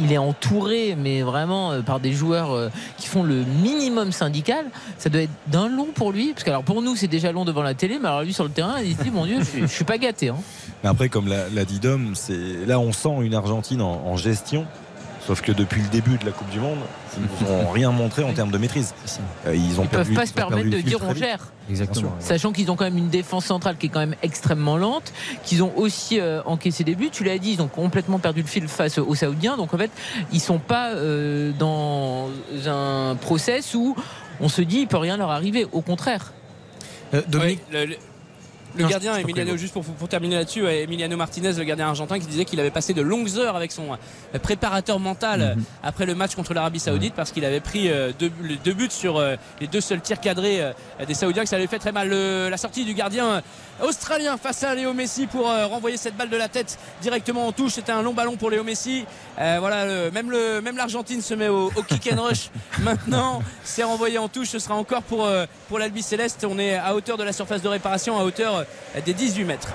il 0.02 0.12
est 0.12 0.18
entouré, 0.18 0.96
mais 0.98 1.22
vraiment 1.22 1.72
euh, 1.72 1.82
par 1.82 2.00
des 2.00 2.14
joueurs 2.14 2.52
euh, 2.52 2.70
qui 2.98 3.08
font 3.08 3.24
le 3.24 3.44
minimum 3.62 4.12
syndical. 4.12 4.66
Ça 4.98 5.10
doit 5.10 5.24
être 5.24 5.32
d'un 5.48 5.68
long 5.68 5.90
pour 5.94 6.12
lui. 6.12 6.34
Parce 6.34 6.44
que 6.44 6.50
alors 6.50 6.64
pour 6.64 6.82
nous, 6.82 6.96
c'est 6.96 7.08
déjà 7.08 7.32
long 7.32 7.46
devant 7.46 7.64
la 7.64 7.74
télé, 7.74 8.00
mais 8.02 8.08
alors 8.08 8.22
lui 8.22 8.34
sur 8.34 8.44
le 8.44 8.50
terrain, 8.50 8.71
il 8.84 8.96
se 8.96 9.04
dit 9.04 9.12
mon 9.12 9.26
Dieu, 9.26 9.38
je, 9.40 9.46
suis- 9.46 9.62
je 9.62 9.66
suis 9.68 9.84
pas 9.86 9.98
gâté. 9.98 10.30
hein. 10.30 10.36
Mais 10.84 10.90
après, 10.90 11.10
comme 11.10 11.28
l'a 11.28 11.66
dit 11.66 11.80
Dom, 11.80 12.12
c'est 12.16 12.66
là 12.66 12.80
on 12.80 12.92
sent 12.92 13.10
une 13.22 13.34
Argentine 13.36 13.82
en, 13.82 14.02
en 14.08 14.18
gestion. 14.18 14.66
Sauf 15.28 15.42
que 15.44 15.52
depuis 15.52 15.84
le 15.84 15.88
début 15.90 16.18
de 16.18 16.26
la 16.26 16.32
Coupe 16.32 16.50
du 16.50 16.60
Monde, 16.60 16.80
ils 17.16 17.46
n'ont 17.48 17.70
rien 17.70 17.92
montré 17.92 18.24
en 18.24 18.34
termes 18.34 18.50
de 18.50 18.58
maîtrise. 18.58 18.96
Euh, 19.46 19.54
Ils 19.56 19.70
Ils 19.80 19.88
peuvent 19.88 20.12
pas 20.14 20.26
se 20.26 20.34
permettre 20.34 20.68
de 20.72 20.82
dire 20.82 20.98
on 21.08 21.14
gère. 21.14 21.52
Exactement. 21.70 22.12
Sachant 22.20 22.52
qu'ils 22.52 22.72
ont 22.72 22.76
quand 22.76 22.86
même 22.86 22.98
une 22.98 23.10
défense 23.10 23.46
centrale 23.46 23.78
qui 23.78 23.86
est 23.86 23.90
quand 23.90 24.00
même 24.00 24.16
extrêmement 24.24 24.78
lente, 24.78 25.14
qu'ils 25.44 25.62
ont 25.62 25.72
aussi 25.78 26.20
euh, 26.20 26.42
encaissé 26.48 26.84
des 26.84 26.96
buts. 26.96 27.12
Tu 27.12 27.24
l'as 27.24 27.38
dit, 27.38 27.52
ils 27.52 27.62
ont 27.62 27.68
complètement 27.68 28.18
perdu 28.18 28.42
le 28.42 28.48
fil 28.48 28.68
face 28.68 28.98
aux 28.98 29.14
Saoudiens. 29.14 29.58
Donc 29.58 29.76
en 29.76 29.78
fait, 29.78 29.92
ils 30.34 30.40
sont 30.42 30.58
pas 30.58 30.90
euh, 30.90 31.52
dans 31.60 32.30
un 32.66 33.16
process 33.22 33.76
où 33.76 33.96
on 34.40 34.50
se 34.50 34.64
dit 34.64 34.80
il 34.80 34.88
peut 34.88 34.98
rien 34.98 35.18
leur 35.18 35.30
arriver. 35.30 35.68
Au 35.72 35.82
contraire. 35.82 36.34
Euh, 37.14 37.22
Dominique, 37.28 37.60
Ouais, 37.72 37.86
le- 37.86 37.92
le- 37.92 37.98
Le 38.76 38.88
gardien, 38.88 39.14
Emiliano, 39.18 39.58
juste 39.58 39.74
pour, 39.74 39.84
pour 39.84 40.08
terminer 40.08 40.36
là-dessus, 40.36 40.64
ouais, 40.64 40.84
Emiliano 40.84 41.18
Martinez, 41.18 41.54
le 41.54 41.64
gardien 41.64 41.88
argentin, 41.88 42.20
qui 42.20 42.26
disait 42.28 42.46
qu'il 42.46 42.60
avait 42.60 42.72
passé 42.72 42.94
de 42.94 43.02
longues 43.02 43.30
heures 43.38 43.56
avec 43.56 43.72
son 43.72 43.94
euh, 43.94 44.40
préparateur 44.40 45.00
mental 45.00 45.42
euh, 45.42 45.56
après 45.84 46.06
le 46.06 46.16
match 46.16 46.36
contre 46.36 46.54
l'Arabie 46.54 46.80
Saoudite 46.80 47.14
parce 47.16 47.32
qu'il 47.32 47.44
avait 47.46 47.60
pris 47.60 47.90
euh, 47.90 48.12
deux, 48.18 48.30
buts 48.74 48.88
sur 48.90 49.18
euh, 49.18 49.36
les 49.60 49.68
deux 49.68 49.82
seuls 49.82 50.02
tirs 50.02 50.20
cadrés 50.20 50.62
euh, 50.62 50.72
des 51.08 51.14
Saoudiens, 51.14 51.44
que 51.44 51.50
ça 51.50 51.56
avait 51.58 51.68
fait 51.68 51.80
très 51.80 51.92
mal. 51.92 52.10
Le- 52.10 52.48
la 52.50 52.58
sortie 52.58 52.86
du 52.86 52.94
gardien 52.94 53.26
euh, 53.28 53.42
australien 53.84 54.38
face 54.38 54.64
à 54.64 54.74
Léo 54.76 54.94
Messi 54.94 55.28
pour 55.28 55.50
euh, 55.50 55.66
renvoyer 55.68 55.98
cette 55.98 56.16
balle 56.16 56.30
de 56.30 56.38
la 56.38 56.48
tête 56.48 56.78
directement 57.02 57.48
en 57.48 57.52
touche. 57.52 57.74
C'était 57.74 57.92
un 57.92 58.02
long 58.02 58.14
ballon 58.14 58.36
pour 58.38 58.50
Léo 58.50 58.64
Messi. 58.64 59.06
Euh, 59.40 59.58
voilà, 59.60 59.86
le- 59.86 60.12
même 60.12 60.30
le- 60.32 60.62
même 60.62 60.78
l'Argentine 60.78 61.22
se 61.22 61.34
met 61.34 61.48
au, 61.48 61.72
au 61.76 61.84
kick 61.84 62.10
and 62.14 62.22
rush. 62.22 62.50
Maintenant, 62.80 63.42
c'est 63.64 63.84
renvoyé 63.84 64.18
en 64.18 64.28
touche. 64.28 64.50
Ce 64.50 64.60
sera 64.60 64.76
encore 64.76 65.04
pour, 65.04 65.26
euh, 65.26 65.46
pour 65.70 65.80
l'Albi 65.80 66.02
Céleste. 66.02 66.46
On 66.50 66.60
est 66.60 66.76
à 66.76 66.94
hauteur 66.96 67.18
de 67.18 67.24
la 67.24 67.34
surface 67.34 67.62
de 67.62 67.68
réparation, 67.68 68.20
à 68.20 68.24
hauteur 68.24 68.66
des 69.06 69.14
18 69.14 69.44
mètres. 69.46 69.70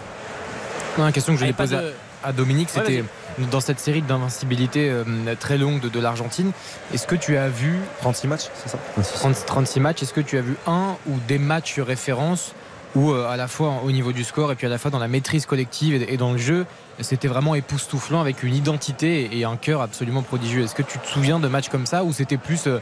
Non, 0.99 1.05
la 1.05 1.13
question 1.13 1.33
que 1.35 1.39
je 1.39 1.45
voulais 1.45 1.53
poser 1.53 1.77
de- 1.77 1.93
à, 2.25 2.33
Dominique, 2.33 2.69
Ouais, 2.75 2.83
c'était 2.87 3.05
dans 3.51 3.61
cette 3.61 3.79
série 3.79 4.01
d'invincibilité 4.03 4.89
euh, 4.91 5.05
très 5.39 5.59
longue 5.59 5.81
de, 5.81 5.89
de 5.91 6.01
l'Argentine, 6.01 6.53
est-ce 6.95 7.07
que 7.07 7.15
tu 7.15 7.37
as 7.37 7.49
vu 7.49 7.79
36 8.01 8.27
matchs, 8.29 8.45
c'est 8.65 8.71
ça? 8.71 8.79
30 9.15 9.45
36 9.47 9.81
matchs, 9.81 10.03
est-ce 10.03 10.15
que 10.15 10.23
tu 10.23 10.39
as 10.39 10.41
vu 10.41 10.57
un 10.67 10.97
ou 11.07 11.19
des 11.29 11.39
matchs 11.39 11.79
références 11.79 12.53
où 12.97 13.13
euh, 13.13 13.29
à 13.29 13.37
la 13.37 13.47
fois 13.47 13.83
au 13.85 13.93
niveau 13.93 14.13
du 14.13 14.25
score 14.25 14.51
et 14.51 14.55
puis 14.55 14.67
à 14.67 14.71
la 14.71 14.79
fois 14.79 14.91
dans 14.91 14.99
la 14.99 15.07
maîtrise 15.07 15.47
collective 15.47 16.05
et, 16.09 16.17
dans 16.17 16.33
le 16.33 16.39
jeu, 16.39 16.67
c'était 17.01 17.29
vraiment 17.29 17.55
époustouflant 17.55 18.21
avec 18.21 18.43
une 18.43 18.55
identité 18.55 19.25
et, 19.25 19.41
et 19.41 19.45
un 19.45 19.57
cœur 19.57 19.83
absolument 19.83 20.23
prodigieux. 20.23 20.65
Est-ce 20.65 20.75
que 20.75 20.83
tu 20.83 20.99
te 20.99 21.07
souviens 21.07 21.39
de 21.39 21.47
matchs 21.47 21.69
comme 21.69 21.87
ça 21.87 22.05
où 22.05 22.13
c'était 22.13 22.39
plus 22.39 22.67
euh, 22.67 22.81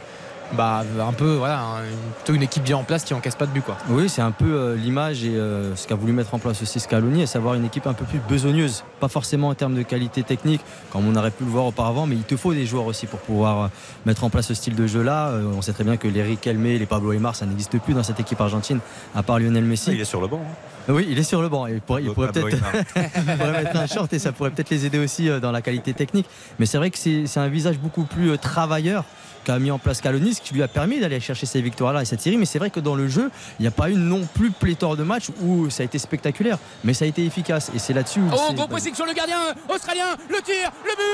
bah, 0.53 0.83
un 1.01 1.11
peu 1.13 1.35
voilà, 1.35 1.59
un- 1.59 1.81
plutôt 2.17 2.33
une 2.33 2.43
équipe 2.43 2.63
bien 2.63 2.77
en 2.77 2.83
place 2.83 3.03
qui 3.03 3.13
encaisse 3.13 3.35
pas 3.35 3.45
de 3.45 3.51
but 3.51 3.61
quoi 3.63 3.77
Oui, 3.89 4.07
c'est 4.09 4.21
un 4.21 4.31
peu 4.31 4.45
euh, 4.45 4.75
l'image 4.75 5.23
et 5.23 5.35
euh, 5.35 5.75
ce 5.75 5.87
qu'a 5.87 5.95
voulu 5.95 6.13
mettre 6.13 6.33
en 6.33 6.39
place 6.39 6.61
aussi 6.61 6.79
Scaloni, 6.79 7.23
à 7.23 7.27
savoir 7.27 7.55
une 7.55 7.65
équipe 7.65 7.87
un 7.87 7.93
peu 7.93 8.05
plus 8.05 8.19
besogneuse. 8.29 8.83
Pas 8.99 9.07
forcément 9.07 9.49
en 9.49 9.55
termes 9.55 9.75
de 9.75 9.81
qualité 9.83 10.23
technique, 10.23 10.61
comme 10.91 11.07
on 11.07 11.15
aurait 11.15 11.31
pu 11.31 11.43
le 11.43 11.49
voir 11.49 11.65
auparavant, 11.65 12.05
mais 12.05 12.15
il 12.15 12.23
te 12.23 12.37
faut 12.37 12.53
des 12.53 12.65
joueurs 12.65 12.85
aussi 12.85 13.05
pour 13.07 13.19
pouvoir 13.19 13.63
euh, 13.63 13.67
mettre 14.05 14.23
en 14.23 14.29
place 14.29 14.47
ce 14.47 14.53
style 14.53 14.75
de 14.75 14.87
jeu-là. 14.87 15.29
Euh, 15.29 15.51
on 15.57 15.61
sait 15.61 15.73
très 15.73 15.83
bien 15.83 15.97
que 15.97 16.07
les 16.07 16.23
Riquelme, 16.23 16.63
les 16.63 16.85
Pablo 16.85 17.11
Aymar, 17.13 17.35
ça 17.35 17.45
n'existe 17.45 17.77
plus 17.79 17.93
dans 17.93 18.03
cette 18.03 18.19
équipe 18.19 18.39
argentine, 18.39 18.79
à 19.15 19.23
part 19.23 19.39
Lionel 19.39 19.63
Messi. 19.65 19.91
Il 19.93 20.01
est 20.01 20.05
sur 20.05 20.21
le 20.21 20.27
banc. 20.27 20.41
hein. 20.45 20.53
Oui, 20.93 21.07
il 21.09 21.17
est 21.17 21.23
sur 21.23 21.41
le 21.41 21.49
banc. 21.49 21.65
Il 21.65 21.81
pourrait, 21.81 22.03
il 22.03 22.11
pourrait 22.11 22.31
peut-être 22.31 22.53
Aymar. 22.53 22.71
il 22.95 23.37
pourrait 23.37 23.63
mettre 23.63 23.75
un 23.77 23.87
short 23.87 24.13
et 24.13 24.19
ça 24.19 24.31
pourrait 24.31 24.51
peut-être 24.51 24.69
les 24.69 24.85
aider 24.85 24.99
aussi 24.99 25.27
dans 25.41 25.51
la 25.51 25.61
qualité 25.63 25.93
technique. 25.93 26.27
Mais 26.59 26.67
c'est 26.67 26.77
vrai 26.77 26.91
que 26.91 26.97
c'est 26.99 27.25
c'est 27.25 27.39
un 27.39 27.47
visage 27.47 27.79
beaucoup 27.79 28.03
plus 28.03 28.37
travailleur 28.37 29.03
qu'a 29.45 29.57
mis 29.59 29.71
en 29.71 29.79
place 29.79 30.01
Calonis, 30.01 30.39
qui 30.43 30.53
lui 30.53 30.61
a 30.63 30.67
permis 30.67 30.99
d'aller 30.99 31.21
chercher 31.21 31.45
ces 31.45 31.61
victoires-là 31.61 32.01
et 32.01 32.05
cette 32.05 32.19
série. 32.21 32.35
Mais 32.37 32.45
c'est 32.45 32.59
vrai 32.59 32.69
que 32.69 32.81
dans 32.81 32.95
le 32.95 33.07
jeu, 33.07 33.31
il 33.59 33.61
n'y 33.61 33.67
a 33.67 33.71
pas 33.71 33.89
eu 33.89 33.95
non 33.95 34.27
plus 34.33 34.51
pléthore 34.51 34.97
de 34.97 35.03
matchs 35.03 35.29
où 35.41 35.69
ça 35.69 35.83
a 35.83 35.85
été 35.85 35.97
spectaculaire, 35.99 36.57
mais 36.83 36.93
ça 36.93 37.05
a 37.05 37.07
été 37.07 37.25
efficace. 37.25 37.71
Et 37.73 37.79
c'est 37.79 37.93
là-dessus 37.93 38.19
où. 38.19 38.29
Oh, 38.33 38.51
gros 38.53 38.67
pressing 38.67 38.93
sur 38.93 39.05
le 39.05 39.13
gardien 39.13 39.39
australien, 39.69 40.17
le 40.29 40.41
tir, 40.41 40.69
le 40.83 40.91
but 40.97 41.05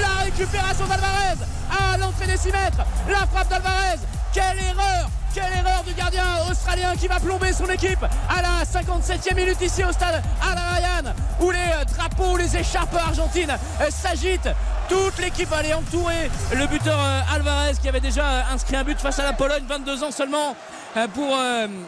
La 0.00 0.24
récupération 0.24 0.86
d'Alvarez 0.86 1.38
à 1.70 1.96
l'entrée 1.98 2.26
des 2.26 2.36
6 2.36 2.46
mètres, 2.46 2.84
la 3.08 3.24
frappe 3.26 3.50
d'Alvarez, 3.50 4.00
quelle 4.32 4.58
erreur 4.58 5.08
quelle 5.34 5.52
erreur 5.52 5.82
du 5.84 5.92
gardien 5.94 6.22
australien 6.48 6.94
qui 6.94 7.08
va 7.08 7.18
plomber 7.18 7.52
son 7.52 7.66
équipe 7.66 8.04
à 8.04 8.40
la 8.40 8.64
57e 8.64 9.34
minute 9.34 9.60
ici 9.60 9.82
au 9.82 9.90
stade 9.90 10.22
Al 10.40 10.56
Ryan 10.56 11.12
où 11.40 11.50
les 11.50 11.58
euh, 11.58 11.84
drapeaux, 11.96 12.36
les 12.36 12.56
écharpes 12.56 12.94
argentines 12.94 13.50
euh, 13.50 13.90
s'agitent. 13.90 14.48
Toute 14.88 15.18
l'équipe 15.18 15.50
allait 15.52 15.72
entourer 15.74 16.30
le 16.54 16.66
buteur 16.66 16.98
euh, 16.98 17.20
Alvarez 17.34 17.72
qui 17.80 17.88
avait 17.88 18.00
déjà 18.00 18.24
euh, 18.26 18.42
inscrit 18.52 18.76
un 18.76 18.84
but 18.84 18.98
face 19.00 19.18
à 19.18 19.24
la 19.24 19.32
Pologne, 19.32 19.64
22 19.66 20.04
ans 20.04 20.10
seulement 20.10 20.54
euh, 20.96 21.08
pour 21.08 21.36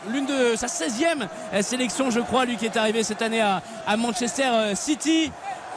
l'une 0.09 0.27
de 0.27 0.57
sa 0.57 0.67
16e 0.67 1.29
euh, 1.53 1.63
sélection, 1.63 2.11
je 2.11 2.21
crois, 2.21 2.47
lui 2.47 2.57
qui 2.57 2.65
est 2.65 2.77
arrivé 2.77 3.03
cette 3.03 3.21
année 3.23 3.43
à, 3.43 3.63
Manchester 3.99 4.75
City. 4.75 5.31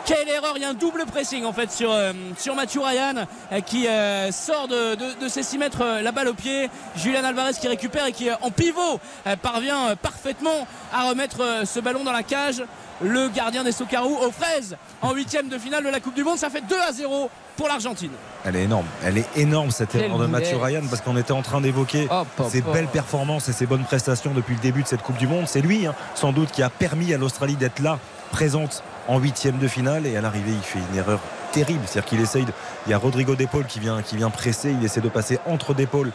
Quelle 0.06 0.30
erreur, 0.30 0.54
il 0.56 0.62
y 0.62 0.66
a 0.66 0.70
un 0.70 0.74
double 0.74 1.06
pressing 1.06 1.44
en 1.46 1.52
fait 1.54 1.72
sur, 1.72 1.94
sur 2.38 2.56
Mathieu 2.56 2.82
Ryan 2.82 3.26
qui 3.66 3.86
sort 4.32 4.68
de, 4.68 4.96
de- 4.96 5.28
ses 5.28 5.44
6 5.44 5.58
mètres 5.60 5.84
la 6.02 6.12
balle 6.12 6.30
au 6.30 6.34
pied. 6.34 6.70
Julian 6.96 7.24
Alvarez 7.24 7.52
qui 7.60 7.68
récupère 7.68 8.06
et 8.08 8.12
qui 8.14 8.30
en 8.32 8.50
pivot 8.50 9.00
parvient 9.44 9.96
parfaitement 10.02 10.66
à 10.94 11.10
remettre 11.10 11.64
ce 11.66 11.80
ballon 11.82 12.04
dans 12.04 12.14
la 12.14 12.24
cage. 12.24 12.64
Le 13.02 13.30
gardien 13.30 13.64
des 13.64 13.72
Socarou 13.72 14.18
aux 14.18 14.32
fraises 14.32 14.76
en 15.02 15.14
huitième 15.14 15.48
de 15.48 15.58
finale 15.58 15.84
de 15.86 15.90
la 15.90 16.00
Coupe 16.02 16.16
du 16.16 16.24
Monde. 16.24 16.38
Ça 16.38 16.50
fait 16.50 16.62
2 16.68 16.76
à 16.88 16.92
0 16.92 17.30
pour 17.56 17.68
l'Argentine. 17.68 18.12
Elle 18.44 18.56
est 18.58 18.64
énorme. 18.64 18.86
Elle 19.04 19.18
est 19.18 19.28
énorme 19.38 19.72
cette 19.72 19.92
Quel 19.92 20.04
erreur 20.04 20.18
de 20.20 20.26
Mathieu. 20.28 20.58
Ryan 20.58 20.82
parce 20.90 21.02
qu'on 21.02 21.16
était 21.18 21.32
en 21.32 21.42
train 21.42 21.62
d'évoquer 21.62 22.08
ses 22.50 22.62
belles 22.74 22.88
performances 22.88 23.48
et 23.48 23.54
ses 23.54 23.66
bonnes 23.66 23.84
prestations 23.86 24.34
depuis 24.34 24.56
le 24.56 24.60
début 24.62 24.84
de 24.84 24.88
cette 24.88 25.02
Coupe 25.02 25.18
du 25.18 25.28
Monde. 25.28 25.46
C'est 25.48 25.62
lui, 25.62 25.88
hein, 25.88 25.96
sans 26.16 26.34
doute, 26.34 26.52
qui 26.52 26.62
a 26.62 26.70
permis 26.70 27.14
à 27.14 27.18
l'Australie 27.18 27.56
d'être 27.56 27.80
là, 27.80 28.00
présente 28.32 28.84
en 29.08 29.18
huitième 29.20 29.60
de 29.60 29.68
finale. 29.68 30.06
Et 30.06 30.18
à 30.18 30.22
l'arrivée, 30.22 30.52
il 30.52 30.62
fait 30.64 30.80
une 30.92 30.98
erreur 30.98 31.20
terrible. 31.54 31.82
C'est-à-dire 31.86 32.10
qu'il 32.10 32.20
essaye. 32.22 32.46
de- 32.46 32.52
Il 32.86 32.92
y 32.92 32.94
a 32.94 32.98
Rodrigo 32.98 33.36
Depol 33.36 33.66
qui 33.66 33.80
vient, 33.80 34.02
qui 34.02 34.18
vient 34.18 34.30
presser. 34.30 34.72
Il 34.78 34.84
essaie 34.86 35.02
de 35.02 35.10
passer 35.10 35.40
entre 35.46 35.74
Depol 35.74 36.12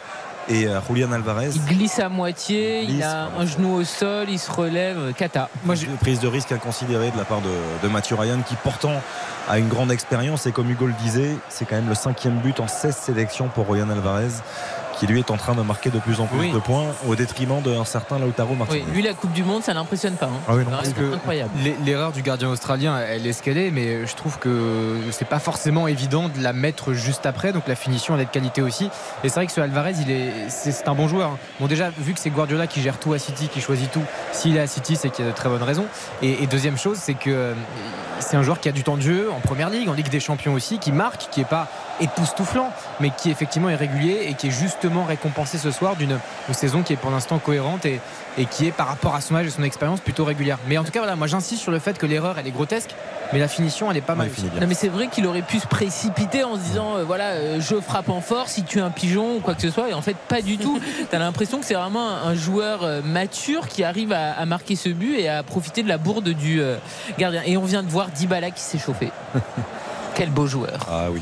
et 0.49 0.67
euh, 0.67 0.79
Julian 0.87 1.11
Alvarez. 1.11 1.49
Il 1.55 1.65
glisse 1.65 1.99
à 1.99 2.09
moitié, 2.09 2.81
il 2.83 2.87
glisse, 2.87 3.03
a 3.03 3.29
un 3.37 3.45
genou 3.45 3.73
au 3.73 3.83
sol, 3.83 4.27
il 4.29 4.39
se 4.39 4.51
relève. 4.51 5.13
Cata. 5.13 5.49
Moi, 5.63 5.75
j'ai 5.75 5.87
une 5.87 5.97
prise 5.97 6.19
de 6.19 6.27
risque 6.27 6.51
inconsidérée 6.51 7.11
de 7.11 7.17
la 7.17 7.25
part 7.25 7.41
de, 7.41 7.51
de 7.83 7.91
Mathieu 7.91 8.15
Ryan 8.15 8.39
qui 8.47 8.55
pourtant 8.55 9.01
a 9.47 9.59
une 9.59 9.67
grande 9.67 9.91
expérience 9.91 10.45
et 10.47 10.51
comme 10.51 10.69
Hugo 10.69 10.87
le 10.87 10.93
disait, 10.93 11.35
c'est 11.49 11.65
quand 11.65 11.75
même 11.75 11.89
le 11.89 11.95
cinquième 11.95 12.37
but 12.37 12.59
en 12.59 12.67
16 12.67 12.95
sélections 12.95 13.47
pour 13.47 13.71
Ryan 13.71 13.89
Alvarez 13.89 14.41
qui 14.99 15.07
lui 15.07 15.19
est 15.19 15.31
en 15.31 15.37
train 15.37 15.55
de 15.55 15.61
marquer 15.61 15.89
de 15.89 15.99
plus 15.99 16.19
en 16.19 16.25
plus 16.25 16.39
Oui. 16.39 16.51
de 16.51 16.59
points 16.59 16.85
au 17.07 17.15
détriment 17.15 17.61
d'un 17.61 17.83
certain 17.85 18.17
Lautaro 18.19 18.55
Martinez. 18.55 18.83
Oui, 18.87 18.93
lui, 18.93 19.01
la 19.01 19.13
Coupe 19.13 19.33
du 19.33 19.43
Monde, 19.43 19.63
ça 19.63 19.73
l'impressionne 19.73 20.15
pas. 20.15 20.27
hein. 20.27 20.39
Ah 20.47 20.53
oui, 20.55 20.59
non, 20.63 20.71
Ça 20.71 20.75
parce 20.77 20.87
reste 20.87 20.97
que 20.97 21.13
incroyable. 21.15 21.51
L'e- 21.63 21.75
L'erreur 21.85 22.11
du 22.11 22.21
gardien 22.21 22.49
australien, 22.49 22.97
elle 22.99 23.27
est 23.27 23.33
ce 23.33 23.43
qu'elle 23.43 23.57
est, 23.57 23.71
mais 23.71 24.05
je 24.07 24.15
trouve 24.15 24.39
que 24.39 24.97
c'est 25.11 25.27
pas 25.27 25.39
forcément 25.39 25.87
évident 25.87 26.29
de 26.29 26.41
la 26.41 26.53
mettre 26.53 26.93
juste 26.93 27.25
après. 27.25 27.51
Donc 27.53 27.67
la 27.67 27.75
finition, 27.75 28.15
elle 28.15 28.21
est 28.21 28.25
de 28.25 28.29
qualité 28.31 28.61
aussi. 28.61 28.85
Et 29.23 29.29
c'est 29.29 29.35
vrai 29.35 29.45
que 29.47 29.51
ce 29.51 29.61
Alvarez, 29.61 29.93
il 30.01 30.11
est, 30.11 30.31
c'est 30.49 30.87
un 30.87 30.95
bon 30.95 31.07
joueur. 31.07 31.31
hein. 31.31 31.37
Bon, 31.59 31.67
déjà, 31.67 31.89
vu 31.97 32.13
que 32.13 32.19
c'est 32.19 32.29
Guardiola 32.29 32.67
qui 32.67 32.81
gère 32.81 32.97
tout 32.99 33.13
à 33.13 33.19
City, 33.19 33.47
qui 33.49 33.61
choisit 33.61 33.91
tout, 33.91 34.03
s'il 34.31 34.55
est 34.57 34.61
à 34.61 34.67
City, 34.67 34.95
c'est 34.95 35.09
qu'il 35.09 35.25
y 35.25 35.27
a 35.27 35.31
de 35.31 35.35
très 35.35 35.49
bonnes 35.49 35.63
raisons. 35.63 35.85
Et, 36.21 36.43
et 36.43 36.47
deuxième 36.47 36.77
chose, 36.77 36.97
c'est 37.01 37.13
que 37.15 37.29
euh, 37.29 37.53
c'est 38.19 38.37
un 38.37 38.43
joueur 38.43 38.59
qui 38.59 38.69
a 38.69 38.71
du 38.71 38.83
temps 38.83 38.97
de 38.97 39.01
jeu 39.01 39.29
en 39.35 39.39
première 39.41 39.69
ligue, 39.69 39.89
en 39.89 39.93
Ligue 39.93 40.09
des 40.09 40.19
Champions 40.19 40.53
aussi, 40.53 40.79
qui 40.79 40.91
marque, 40.91 41.27
qui 41.31 41.41
est 41.41 41.45
pas 41.45 41.67
époustouflant, 42.01 42.71
mais 42.99 43.09
qui 43.09 43.29
effectivement 43.31 43.69
est 43.69 43.75
régulier 43.75 44.25
et 44.29 44.33
qui 44.33 44.47
est 44.47 44.51
justement 44.85 45.03
récompensé 45.05 45.57
ce 45.57 45.71
soir 45.71 45.95
d'une 45.95 46.19
une 46.47 46.53
saison 46.53 46.83
qui 46.83 46.93
est 46.93 46.97
pour 46.97 47.09
l'instant 47.09 47.39
cohérente 47.39 47.85
et, 47.87 47.99
et 48.37 48.45
qui 48.45 48.67
est 48.67 48.71
par 48.71 48.87
rapport 48.87 49.15
à 49.15 49.21
son 49.21 49.35
âge 49.35 49.47
et 49.47 49.49
son 49.49 49.63
expérience 49.63 49.99
plutôt 49.99 50.23
régulière. 50.25 50.59
Mais 50.67 50.77
en 50.77 50.83
tout 50.83 50.91
cas, 50.91 50.99
voilà, 50.99 51.15
moi 51.15 51.25
j'insiste 51.25 51.61
sur 51.63 51.71
le 51.71 51.79
fait 51.79 51.97
que 51.97 52.05
l'erreur 52.05 52.37
elle 52.37 52.45
est 52.45 52.51
grotesque, 52.51 52.91
mais 53.33 53.39
la 53.39 53.47
finition 53.47 53.89
elle 53.89 53.97
est 53.97 54.01
pas 54.01 54.13
mal. 54.13 54.29
aussi. 54.29 54.43
Non 54.61 54.67
mais 54.67 54.75
c'est 54.75 54.89
vrai 54.89 55.07
qu'il 55.07 55.25
aurait 55.25 55.41
pu 55.41 55.59
se 55.59 55.65
précipiter 55.65 56.43
en 56.43 56.55
se 56.55 56.59
disant 56.59 56.97
euh, 56.97 57.03
voilà 57.03 57.29
euh, 57.31 57.59
je 57.59 57.79
frappe 57.81 58.09
en 58.09 58.21
force, 58.21 58.59
il 58.59 58.65
tue 58.65 58.79
un 58.79 58.91
pigeon 58.91 59.37
ou 59.37 59.39
quoi 59.39 59.55
que 59.55 59.61
ce 59.63 59.71
soit 59.71 59.89
et 59.89 59.93
en 59.93 60.01
fait 60.03 60.15
pas 60.17 60.41
du 60.43 60.57
tout. 60.59 60.79
T'as 61.09 61.17
l'impression 61.19 61.59
que 61.59 61.65
c'est 61.65 61.73
vraiment 61.73 62.07
un, 62.09 62.29
un 62.29 62.35
joueur 62.35 62.83
euh, 62.83 63.01
mature 63.01 63.67
qui 63.67 63.83
arrive 63.83 64.11
à, 64.13 64.33
à 64.33 64.45
marquer 64.45 64.75
ce 64.75 64.89
but 64.89 65.15
et 65.17 65.27
à 65.29 65.41
profiter 65.41 65.81
de 65.81 65.87
la 65.87 65.97
bourde 65.97 66.29
du 66.29 66.61
euh, 66.61 66.75
gardien. 67.17 67.41
Et 67.45 67.57
on 67.57 67.63
vient 67.65 67.81
de 67.81 67.89
voir 67.89 68.09
Dybala 68.09 68.51
qui 68.51 68.61
s'est 68.61 68.77
chauffé. 68.79 69.11
Quel 70.13 70.29
beau 70.29 70.45
joueur. 70.45 70.77
Ah 70.89 71.07
oui. 71.11 71.21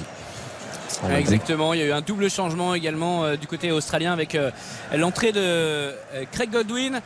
Ouais, 1.06 1.20
Exactement, 1.20 1.74
il 1.74 1.82
y 1.82 1.84
a 1.84 1.86
eu 1.86 1.92
un 1.92 2.02
double 2.02 2.30
changement 2.30 2.76
également 2.76 3.24
euh, 3.26 3.36
du 3.36 3.46
côté 3.46 3.72
australien 3.72 4.14
avec 4.14 4.36
euh, 4.36 4.52
l'entrée 4.96 5.34
de 5.34 5.40
euh, 5.42 5.94
Craig 6.32 6.50
Godwin 6.50 7.02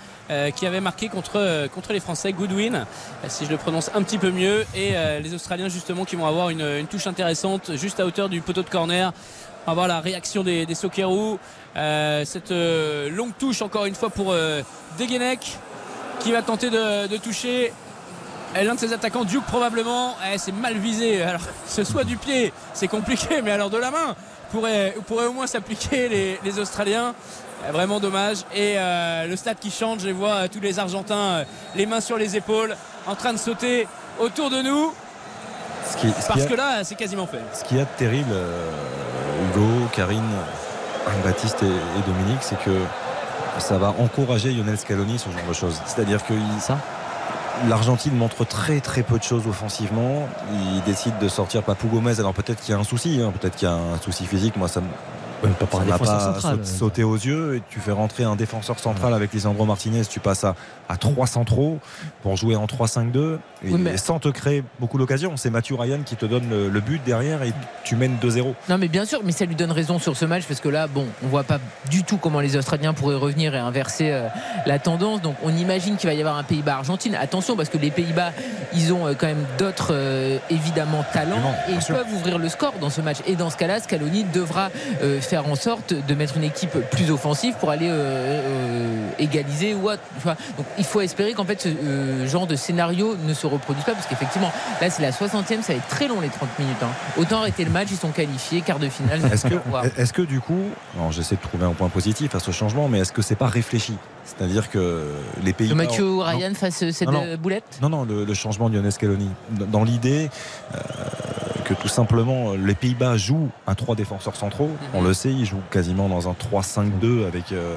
qui 0.57 0.65
avait 0.65 0.81
marqué 0.81 1.07
contre, 1.07 1.69
contre 1.73 1.93
les 1.93 2.01
Français, 2.01 2.33
Goodwin, 2.33 2.85
si 3.29 3.45
je 3.45 3.49
le 3.49 3.55
prononce 3.55 3.89
un 3.95 4.03
petit 4.03 4.17
peu 4.17 4.29
mieux, 4.29 4.65
et 4.75 4.91
les 5.23 5.33
Australiens 5.33 5.69
justement 5.69 6.03
qui 6.03 6.17
vont 6.17 6.25
avoir 6.25 6.49
une, 6.49 6.59
une 6.59 6.87
touche 6.87 7.07
intéressante 7.07 7.77
juste 7.77 8.01
à 8.01 8.05
hauteur 8.05 8.27
du 8.27 8.41
poteau 8.41 8.61
de 8.61 8.69
corner. 8.69 9.13
On 9.65 9.71
va 9.71 9.73
voir 9.73 9.87
la 9.87 10.01
réaction 10.01 10.43
des, 10.43 10.65
des 10.65 10.75
Sokerou. 10.75 11.39
Cette 11.73 12.51
longue 12.51 13.37
touche 13.39 13.61
encore 13.61 13.85
une 13.85 13.95
fois 13.95 14.09
pour 14.09 14.35
Degenek 14.99 15.57
qui 16.19 16.33
va 16.33 16.41
tenter 16.41 16.69
de, 16.69 17.07
de 17.07 17.15
toucher 17.15 17.71
L'un 18.55 18.73
de 18.75 18.79
ses 18.79 18.91
attaquants, 18.93 19.23
Duke 19.23 19.45
probablement, 19.45 20.15
eh, 20.33 20.37
c'est 20.37 20.51
mal 20.51 20.77
visé. 20.77 21.21
Alors, 21.21 21.41
ce 21.67 21.83
soit 21.83 22.03
du 22.03 22.17
pied, 22.17 22.51
c'est 22.73 22.87
compliqué, 22.87 23.41
mais 23.43 23.51
alors 23.51 23.69
de 23.69 23.77
la 23.77 23.91
main, 23.91 24.15
pourrait, 24.51 24.95
pourrait 25.07 25.25
au 25.27 25.33
moins 25.33 25.47
s'appliquer 25.47 26.09
les, 26.09 26.39
les 26.43 26.59
Australiens. 26.59 27.13
Eh, 27.67 27.71
Vraiment 27.71 27.99
dommage. 27.99 28.37
Et 28.55 28.75
euh, 28.77 29.27
le 29.27 29.35
stade 29.35 29.57
qui 29.59 29.69
change, 29.71 30.01
je 30.01 30.09
vois 30.09 30.33
euh, 30.33 30.47
tous 30.51 30.59
les 30.59 30.79
Argentins, 30.79 31.15
euh, 31.15 31.43
les 31.75 31.85
mains 31.85 32.01
sur 32.01 32.17
les 32.17 32.35
épaules, 32.35 32.75
en 33.05 33.15
train 33.15 33.33
de 33.33 33.37
sauter 33.37 33.87
autour 34.19 34.49
de 34.49 34.61
nous. 34.61 34.93
Ce 35.89 35.97
qui- 35.97 36.07
ce 36.09 36.13
qui 36.13 36.27
Parce 36.27 36.41
a- 36.41 36.45
que 36.45 36.53
là, 36.55 36.83
c'est 36.83 36.95
quasiment 36.95 37.27
fait. 37.27 37.41
Ce 37.53 37.63
qu'il 37.63 37.77
y 37.77 37.79
a 37.79 37.83
de 37.83 37.89
terrible, 37.97 38.33
Hugo, 39.43 39.87
Karine, 39.93 40.23
Baptiste 41.23 41.61
et, 41.63 41.65
et 41.67 42.01
Dominique, 42.05 42.39
c'est 42.41 42.59
que 42.63 42.79
ça 43.59 43.77
va 43.77 43.93
encourager 43.99 44.51
Lionel 44.51 44.77
Scaloni 44.77 45.17
ce 45.19 45.29
genre 45.29 45.47
de 45.47 45.53
choses. 45.53 45.79
C'est-à-dire 45.85 46.23
que 46.25 46.33
il- 46.33 46.61
l'Argentine 47.67 48.15
montre 48.15 48.45
très 48.45 48.79
très 48.79 49.03
peu 49.03 49.17
de 49.17 49.23
choses 49.23 49.47
offensivement. 49.47 50.27
Il 50.51 50.83
décide 50.83 51.17
de 51.19 51.27
sortir 51.27 51.63
Papou 51.63 51.87
Gomez. 51.87 52.19
Alors 52.19 52.33
peut-être 52.33 52.61
qu'il 52.61 52.73
y 52.73 52.77
a 52.77 52.79
un 52.79 52.83
souci, 52.83 53.21
hein, 53.21 53.33
peut-être 53.37 53.55
qu'il 53.55 53.67
y 53.67 53.71
a 53.71 53.75
un 53.75 53.97
souci 53.97 54.25
physique. 54.25 54.55
Moi, 54.57 54.67
ça 54.67 54.81
Ouais, 55.43 55.49
pas 55.51 55.65
par 55.67 55.81
ça 55.85 55.97
pas 55.97 56.05
central. 56.33 56.59
saut- 56.65 56.77
sauté 56.79 57.03
aux 57.03 57.15
yeux 57.15 57.55
et 57.57 57.63
tu 57.69 57.79
fais 57.79 57.91
rentrer 57.91 58.23
un 58.23 58.35
défenseur 58.35 58.79
central 58.79 59.13
avec 59.13 59.33
Lisandro 59.33 59.65
Martinez, 59.65 60.03
tu 60.05 60.19
passes 60.19 60.43
à, 60.43 60.55
à 60.89 60.97
3 60.97 61.27
centraux 61.27 61.77
pour 62.23 62.35
jouer 62.37 62.55
en 62.55 62.65
3-5-2 62.65 63.37
et, 63.63 63.69
Oui, 63.71 63.79
mais- 63.79 63.93
et 63.93 63.97
sans 63.97 64.17
te 64.19 64.29
créer 64.29 64.63
beaucoup 64.79 64.97
d'occasions. 64.97 65.37
C'est 65.37 65.49
Mathieu 65.51 65.75
Ryan 65.75 65.99
qui 66.03 66.15
te 66.15 66.25
donne 66.25 66.49
le, 66.49 66.69
le 66.69 66.79
but 66.79 67.01
derrière 67.05 67.43
et 67.43 67.53
tu 67.83 67.95
mènes 67.95 68.17
2-0. 68.21 68.55
Non 68.69 68.77
mais 68.79 68.87
bien 68.87 69.05
sûr, 69.05 69.21
mais 69.23 69.31
ça 69.31 69.45
lui 69.45 69.55
donne 69.55 69.71
raison 69.71 69.99
sur 69.99 70.17
ce 70.17 70.25
match 70.25 70.43
parce 70.47 70.59
que 70.59 70.69
là, 70.69 70.87
bon, 70.87 71.05
on 71.23 71.27
voit 71.27 71.43
pas 71.43 71.59
du 71.89 72.03
tout 72.03 72.17
comment 72.17 72.39
les 72.39 72.55
Australiens 72.57 72.93
pourraient 72.93 73.15
revenir 73.15 73.53
et 73.53 73.59
inverser 73.59 74.11
euh, 74.11 74.27
la 74.65 74.79
tendance. 74.79 75.21
Donc 75.21 75.35
on 75.43 75.55
imagine 75.55 75.97
qu'il 75.97 76.09
va 76.09 76.15
y 76.15 76.19
avoir 76.19 76.37
un 76.37 76.43
Pays-Bas-Argentine. 76.43 77.13
Attention 77.15 77.55
parce 77.55 77.69
que 77.69 77.77
les 77.77 77.91
Pays-Bas, 77.91 78.31
ils 78.73 78.91
ont 78.91 79.05
euh, 79.07 79.13
quand 79.13 79.27
même 79.27 79.45
d'autres 79.59 79.89
euh, 79.91 80.37
évidemment 80.49 81.03
talents 81.13 81.53
et 81.69 81.73
ils 81.73 81.81
sûr. 81.81 81.95
peuvent 81.95 82.11
ouvrir 82.13 82.39
le 82.39 82.49
score 82.49 82.73
dans 82.81 82.89
ce 82.89 83.01
match. 83.01 83.17
Et 83.27 83.35
dans 83.35 83.49
ce 83.51 83.57
cas-là, 83.57 83.79
Scaloni 83.79 84.23
devra 84.33 84.69
euh, 85.03 85.19
faire 85.27 85.47
en 85.47 85.55
sorte 85.55 85.93
de 85.93 86.15
mettre 86.15 86.37
une 86.37 86.43
équipe 86.43 86.77
plus 86.91 87.11
offensive 87.11 87.55
pour 87.59 87.69
aller 87.69 87.89
euh, 87.89 87.91
euh, 87.91 89.09
égaliser 89.19 89.73
ou 89.73 89.81
vois. 89.81 89.97
Donc 90.57 90.65
il 90.77 90.83
faut 90.85 91.01
espérer 91.01 91.33
qu'en 91.33 91.45
fait 91.45 91.61
ce 91.61 91.69
euh, 91.69 92.27
genre 92.27 92.47
de 92.47 92.55
scénario 92.55 93.15
ne 93.25 93.33
se 93.33 93.45
reproduise 93.45 93.83
pas 93.83 93.93
parce 93.93 94.07
qu'effectivement 94.07 94.51
là 94.81 94.89
c'est 94.89 95.01
la 95.01 95.11
60e, 95.11 95.61
ça 95.61 95.73
va 95.73 95.73
être 95.75 95.87
très 95.87 96.07
long 96.07 96.21
les 96.21 96.29
30 96.29 96.59
minutes. 96.59 96.77
hein. 96.81 96.87
Autant 97.17 97.39
arrêter 97.39 97.65
le 97.65 97.71
match, 97.71 97.89
ils 97.91 97.97
sont 97.97 98.11
qualifiés, 98.11 98.61
quart 98.61 98.79
de 98.79 98.89
finale. 98.89 99.19
Est-ce 99.31 99.47
que, 99.47 99.55
est-ce 99.97 100.13
que 100.13 100.21
du 100.21 100.39
coup, 100.39 100.63
j'essaie 101.11 101.35
de 101.35 101.41
trouver 101.41 101.65
un 101.65 101.73
point 101.73 101.89
positif 101.89 102.33
à 102.35 102.39
ce 102.39 102.51
changement, 102.51 102.87
mais 102.87 102.99
est-ce 102.99 103.11
que 103.11 103.21
c'est 103.21 103.35
pas 103.35 103.47
réfléchi? 103.47 103.95
C'est-à-dire 104.27 104.69
que 104.69 105.05
les 105.43 105.53
pays 105.53 105.69
Que 105.69 105.73
Mathieu 105.73 106.17
Ryan 106.19 106.53
fasse 106.53 106.83
euh, 106.83 106.91
cette 106.91 107.07
Non, 107.07 107.13
non. 107.13 107.23
euh, 107.23 107.37
boulette? 107.37 107.79
Non, 107.81 107.89
non, 107.89 108.03
le, 108.05 108.25
le 108.25 108.33
changement 108.33 108.69
de 108.69 108.75
Lionel 108.75 108.91
Scaloni. 108.91 109.29
Dans 109.51 109.83
l'idée 109.83 110.29
euh, 110.75 110.77
que 111.63 111.73
tout 111.73 111.87
simplement 111.87 112.53
les 112.53 112.75
Pays-Bas 112.75 113.17
jouent 113.17 113.49
à 113.65 113.73
trois 113.75 113.95
défenseurs 113.95 114.35
centraux. 114.35 114.69
On 114.93 115.01
le 115.01 115.13
sait, 115.13 115.31
ils 115.31 115.45
jouent 115.45 115.61
quasiment 115.71 116.09
dans 116.09 116.29
un 116.29 116.33
3-5-2 116.51 117.25
avec 117.25 117.51
euh, 117.51 117.75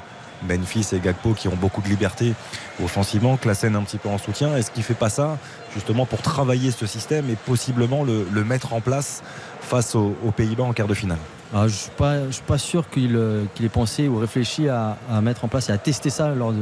Memphis 0.49 0.89
et 0.93 0.99
Gakpo 1.01 1.35
qui 1.35 1.49
ont 1.49 1.57
beaucoup 1.57 1.83
de 1.83 1.89
liberté 1.89 2.35
offensivement, 2.83 3.37
Klassen 3.37 3.77
un 3.77 3.83
petit 3.83 3.99
peu 3.99 4.09
en 4.09 4.19
soutien. 4.19 4.57
Est-ce 4.57 4.71
qu'il 4.71 4.83
fait 4.83 4.95
pas 4.95 5.11
ça 5.11 5.39
justement 5.75 6.07
pour 6.07 6.21
travailler 6.23 6.71
ce 6.73 6.87
système 6.87 7.29
et 7.31 7.37
possiblement 7.37 8.03
le, 8.05 8.27
le 8.31 8.45
mettre 8.45 8.73
en 8.73 8.81
place 8.81 9.23
face 9.61 9.95
aux, 9.95 10.17
aux 10.25 10.31
Pays-Bas 10.31 10.65
en 10.65 10.73
quart 10.73 10.89
de 10.89 10.95
finale? 10.95 11.19
Ah, 11.53 11.63
je 11.63 11.73
ne 11.73 11.79
suis, 11.79 11.91
pas- 11.97 12.27
je 12.27 12.31
suis 12.33 12.43
pas 12.45 12.59
sûr 12.59 12.89
qu'il 12.91 13.17
euh, 13.17 13.43
qu'il 13.55 13.67
ait 13.67 13.69
pensé 13.71 14.07
ou 14.07 14.19
réfléchi 14.19 14.69
à, 14.69 14.97
à 15.11 15.21
mettre 15.21 15.45
en 15.45 15.49
place 15.49 15.69
et 15.69 15.73
à 15.73 15.79
tester 15.79 16.09
ça 16.09 16.29
lors 16.29 16.53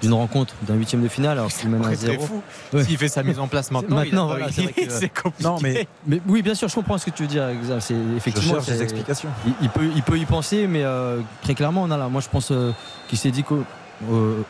d'une 0.00 0.12
rencontre 0.12 0.54
d'un 0.62 0.74
huitième 0.76 1.02
de 1.02 1.08
finale 1.08 1.38
alors 1.38 1.50
qu'il 1.52 1.68
mène 1.70 1.84
à 1.84 1.94
zéro. 1.96 2.24
Ouais. 2.72 2.84
S'il 2.84 2.96
fait 2.98 3.08
sa 3.08 3.24
mise 3.24 3.40
en 3.40 3.48
place 3.48 3.72
maintenant, 3.72 3.96
Maintenant, 3.96 4.26
voilà, 4.28 4.46
c'est 4.52 4.66
que- 4.72 5.22
compliqué. 5.22 5.42
Non, 5.42 5.56
mais 5.60 5.88
Mais 6.06 6.20
oui, 6.28 6.42
bien 6.42 6.54
sûr, 6.54 6.68
je 6.68 6.74
comprends 6.76 6.98
ce 6.98 7.06
que 7.06 7.10
tu 7.10 7.22
veux 7.22 7.28
dire. 7.28 7.48
C'est 7.80 7.94
je 7.94 8.16
effectivement. 8.16 8.54
cherche 8.54 8.66
des 8.66 8.80
explications. 8.82 9.28
Il, 9.44 9.52
il 9.62 9.68
peut, 9.70 9.88
il 9.96 10.02
peut 10.04 10.16
y 10.18 10.24
penser, 10.24 10.68
mais 10.68 10.84
euh, 10.84 11.18
très 11.42 11.54
clairement, 11.56 11.82
on 11.82 11.90
a 11.90 11.96
là. 11.96 12.08
Moi, 12.08 12.20
je 12.20 12.28
pense 12.28 12.52
euh, 12.52 12.70
qu'il 13.08 13.18
s'est 13.18 13.32
dit 13.32 13.42
qu'au 13.42 13.64
euh, 14.12 14.40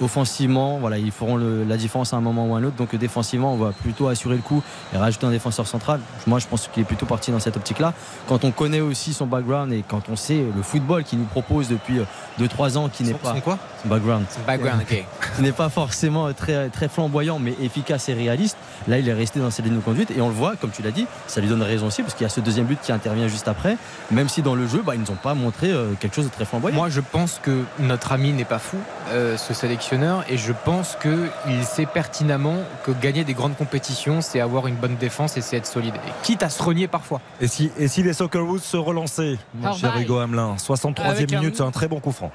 offensivement, 0.00 0.78
voilà, 0.78 0.98
ils 0.98 1.10
feront 1.10 1.36
le- 1.36 1.64
la 1.64 1.76
différence 1.76 2.12
à 2.12 2.16
un 2.16 2.20
moment 2.20 2.46
ou 2.46 2.54
à 2.54 2.58
un 2.58 2.64
autre. 2.64 2.76
Donc 2.76 2.94
euh, 2.94 2.98
défensivement, 2.98 3.52
on 3.52 3.56
va 3.56 3.72
plutôt 3.72 4.08
assurer 4.08 4.36
le 4.36 4.42
coup 4.42 4.62
et 4.94 4.96
rajouter 4.96 5.26
un 5.26 5.30
défenseur 5.30 5.66
central. 5.66 6.00
Moi, 6.26 6.38
je 6.38 6.46
pense 6.46 6.68
qu'il 6.68 6.82
est 6.82 6.86
plutôt 6.86 7.06
parti 7.06 7.30
dans 7.30 7.40
cette 7.40 7.56
optique-là. 7.56 7.94
Quand 8.28 8.44
on 8.44 8.50
connaît 8.50 8.80
aussi 8.80 9.12
son 9.12 9.26
background 9.26 9.72
et 9.72 9.84
quand 9.86 10.08
on 10.08 10.16
sait 10.16 10.44
le 10.54 10.62
football 10.62 11.04
qu'il 11.04 11.18
nous 11.18 11.24
propose 11.26 11.68
depuis 11.68 12.00
2-3 12.38 12.76
ans, 12.76 12.88
qui 12.88 13.04
n'est 13.04 13.14
pas 13.14 13.34
son 13.34 13.40
quoi 13.40 13.58
son 13.82 13.88
background, 13.88 14.24
Background, 14.46 14.82
ok. 14.82 15.04
qui 15.36 15.42
n'est 15.42 15.52
pas 15.52 15.68
forcément 15.68 16.32
très, 16.32 16.68
très 16.68 16.88
flamboyant 16.88 17.38
mais 17.38 17.54
efficace 17.62 18.08
et 18.08 18.14
réaliste. 18.14 18.56
Là, 18.88 18.98
il 18.98 19.08
est 19.08 19.12
resté 19.12 19.38
dans 19.40 19.50
ses 19.50 19.62
lignes 19.62 19.76
de 19.76 19.80
conduite 19.80 20.10
et 20.10 20.20
on 20.20 20.28
le 20.28 20.34
voit, 20.34 20.56
comme 20.56 20.70
tu 20.70 20.82
l'as 20.82 20.90
dit, 20.90 21.06
ça 21.26 21.40
lui 21.40 21.48
donne 21.48 21.62
raison 21.62 21.86
aussi 21.86 22.02
parce 22.02 22.14
qu'il 22.14 22.24
y 22.24 22.26
a 22.26 22.30
ce 22.30 22.40
deuxième 22.40 22.66
but 22.66 22.78
qui 22.80 22.90
intervient 22.92 23.28
juste 23.28 23.46
après, 23.48 23.76
même 24.10 24.28
si 24.28 24.42
dans 24.42 24.54
le 24.54 24.66
jeu, 24.66 24.82
bah, 24.84 24.94
ils 24.94 25.00
ne 25.00 25.04
nous 25.04 25.12
ont 25.12 25.16
pas 25.16 25.34
montré 25.34 25.70
euh, 25.70 25.92
quelque 26.00 26.14
chose 26.16 26.24
de 26.24 26.30
très 26.30 26.44
flamboyant. 26.44 26.76
Moi, 26.76 26.88
je 26.88 27.00
pense 27.00 27.38
que 27.42 27.62
notre 27.78 28.12
ami 28.12 28.32
n'est 28.32 28.44
pas 28.44 28.58
fou, 28.58 28.78
euh, 29.10 29.36
ce 29.36 29.54
sélectionneur, 29.54 30.24
et 30.28 30.36
je 30.38 30.52
pense 30.64 30.96
qu'il 31.00 31.64
sait 31.64 31.86
pertinemment 31.86 32.56
que 32.84 32.90
gagner 32.90 33.24
des 33.24 33.34
grandes 33.34 33.56
compétitions, 33.56 34.20
c'est 34.22 34.40
avoir 34.40 34.66
une 34.66 34.76
bonne 34.76 34.96
défense 34.96 35.36
et 35.36 35.40
c'est 35.40 35.56
être 35.56 35.66
solide. 35.66 35.94
Et 35.94 36.10
quitte 36.22 36.42
à 36.42 36.48
se 36.50 36.62
renier 36.62 36.88
parfois. 36.88 37.20
Et 37.40 37.48
si, 37.48 37.70
et 37.78 37.88
si 37.88 38.02
les 38.02 38.12
Socceroos 38.12 38.58
se 38.58 38.76
relançaient, 38.76 39.38
mon 39.54 39.72
cher. 39.72 39.96
Hugo 39.98 40.18
Hamelin 40.18 40.56
63e 40.56 41.02
Avec 41.04 41.32
un- 41.32 41.40
minute, 41.40 41.56
c'est 41.56 41.62
un 41.62 41.70
très 41.70 41.88
bon 41.88 42.00
coup 42.00 42.12
franc. 42.12 42.27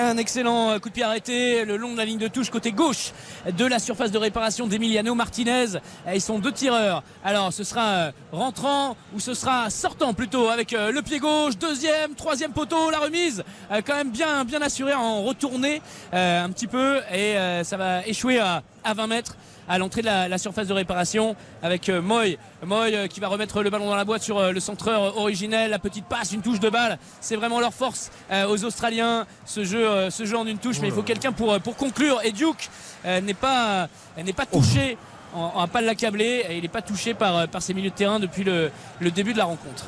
Un 0.00 0.16
excellent 0.16 0.70
euh, 0.70 0.78
coup 0.78 0.88
de 0.88 0.94
pied 0.94 1.02
arrêté 1.02 1.66
le 1.66 1.76
long 1.76 1.92
de 1.92 1.98
la 1.98 2.06
ligne 2.06 2.18
de 2.18 2.26
touche 2.26 2.48
côté 2.48 2.72
gauche 2.72 3.12
de 3.54 3.66
la 3.66 3.78
surface 3.78 4.10
de 4.10 4.16
réparation 4.16 4.66
d'Emiliano 4.66 5.14
Martinez. 5.14 5.78
Ils 6.10 6.22
sont 6.22 6.38
deux 6.38 6.52
tireurs. 6.52 7.02
Alors 7.22 7.52
ce 7.52 7.64
sera 7.64 7.86
euh, 7.86 8.12
rentrant 8.32 8.96
ou 9.14 9.20
ce 9.20 9.34
sera 9.34 9.68
sortant 9.68 10.14
plutôt 10.14 10.48
avec 10.48 10.72
euh, 10.72 10.90
le 10.90 11.02
pied 11.02 11.18
gauche, 11.18 11.58
deuxième, 11.58 12.14
troisième 12.14 12.52
poteau, 12.52 12.90
la 12.90 12.98
remise 12.98 13.44
quand 13.84 13.94
même 13.94 14.10
bien 14.10 14.46
bien 14.46 14.62
assurée 14.62 14.94
en 14.94 15.22
retournée 15.22 15.82
un 16.12 16.48
petit 16.50 16.66
peu 16.66 17.00
et 17.14 17.34
ça 17.62 17.76
va 17.76 18.06
échouer 18.06 18.38
à, 18.38 18.62
à 18.84 18.94
20 18.94 19.06
mètres 19.06 19.36
à 19.70 19.78
l'entrée 19.78 20.00
de 20.00 20.06
la, 20.06 20.28
la 20.28 20.36
surface 20.36 20.66
de 20.66 20.72
réparation 20.72 21.36
avec 21.62 21.88
euh, 21.88 22.02
Moy. 22.02 22.38
Moy 22.66 22.92
euh, 22.92 23.06
qui 23.06 23.20
va 23.20 23.28
remettre 23.28 23.62
le 23.62 23.70
ballon 23.70 23.86
dans 23.86 23.94
la 23.94 24.04
boîte 24.04 24.22
sur 24.22 24.36
euh, 24.36 24.50
le 24.50 24.58
centreur 24.58 25.16
originel. 25.16 25.70
La 25.70 25.78
petite 25.78 26.06
passe, 26.06 26.32
une 26.32 26.42
touche 26.42 26.58
de 26.58 26.68
balle. 26.68 26.98
C'est 27.20 27.36
vraiment 27.36 27.60
leur 27.60 27.72
force 27.72 28.10
aux 28.48 28.64
Australiens. 28.64 29.26
Ce 29.46 29.64
jeu, 29.64 30.10
ce 30.10 30.24
jeu 30.24 30.36
en 30.36 30.46
une 30.46 30.58
touche. 30.58 30.80
Mais 30.80 30.88
il 30.88 30.92
faut 30.92 31.02
quelqu'un 31.02 31.30
pour, 31.30 31.58
pour 31.60 31.76
conclure. 31.76 32.20
Et 32.24 32.32
Duke 32.32 32.68
n'est 33.04 33.34
pas, 33.34 33.88
n'est 34.16 34.32
pas 34.32 34.46
touché. 34.46 34.98
On 35.34 35.50
on 35.54 35.60
va 35.60 35.66
pas 35.68 35.80
l'accabler. 35.80 36.44
Et 36.48 36.56
Il 36.56 36.62
n'est 36.62 36.68
pas 36.68 36.82
touché 36.82 37.14
par, 37.14 37.46
par 37.48 37.62
ses 37.62 37.72
milieux 37.72 37.90
de 37.90 37.94
terrain 37.94 38.18
depuis 38.18 38.42
le, 38.42 38.70
le 38.98 39.10
début 39.10 39.32
de 39.32 39.38
la 39.38 39.44
rencontre. 39.44 39.84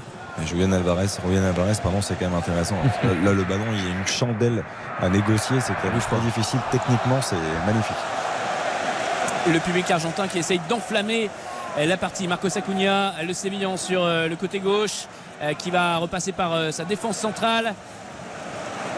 Julian 0.46 0.72
Alvarez, 0.72 1.08
Julian 1.24 1.44
Alvarez, 1.44 1.74
pardon, 1.82 2.00
c'est 2.00 2.14
quand 2.18 2.26
même 2.26 2.38
intéressant. 2.38 2.76
Là, 3.24 3.32
le 3.32 3.44
ballon, 3.44 3.64
il 3.72 3.84
y 3.84 3.86
a 3.86 3.98
une 3.98 4.06
chandelle 4.06 4.64
à 5.00 5.08
négocier. 5.08 5.60
C'est 5.60 5.74
quand 5.82 5.90
même 5.90 6.00
très 6.00 6.20
difficile. 6.20 6.60
Techniquement, 6.70 7.20
c'est 7.20 7.36
magnifique. 7.66 7.96
Le 9.46 9.58
public 9.58 9.90
argentin 9.90 10.28
qui 10.28 10.38
essaye 10.38 10.60
d'enflammer 10.68 11.30
euh, 11.78 11.86
la 11.86 11.96
partie. 11.96 12.28
Marcos 12.28 12.56
Acuna, 12.56 13.14
le 13.22 13.32
Sévillan 13.32 13.76
sur 13.76 14.04
euh, 14.04 14.28
le 14.28 14.36
côté 14.36 14.60
gauche, 14.60 15.06
euh, 15.42 15.54
qui 15.54 15.70
va 15.70 15.96
repasser 15.98 16.32
par 16.32 16.72
sa 16.72 16.84
défense 16.84 17.16
centrale. 17.16 17.74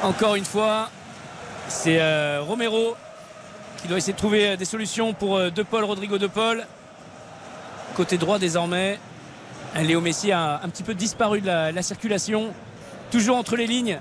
Encore 0.02 0.34
une 0.34 0.44
fois, 0.44 0.90
c'est 1.68 1.98
Romero 2.40 2.94
qui 3.80 3.88
doit 3.88 3.96
essayer 3.96 4.12
de 4.12 4.18
trouver 4.18 4.56
des 4.56 4.66
solutions 4.66 5.14
pour 5.14 5.38
De 5.38 5.62
Paul, 5.62 5.84
Rodrigo 5.84 6.18
De 6.18 6.26
Paul. 6.26 6.66
Côté 7.96 8.18
droit 8.18 8.38
désormais, 8.38 8.98
Léo 9.76 10.02
Messi 10.02 10.30
a 10.30 10.60
un 10.62 10.68
petit 10.68 10.82
peu 10.82 10.92
disparu 10.94 11.40
de 11.40 11.46
la 11.46 11.82
circulation. 11.82 12.52
Toujours 13.10 13.38
entre 13.38 13.56
les 13.56 13.66
lignes 13.66 13.98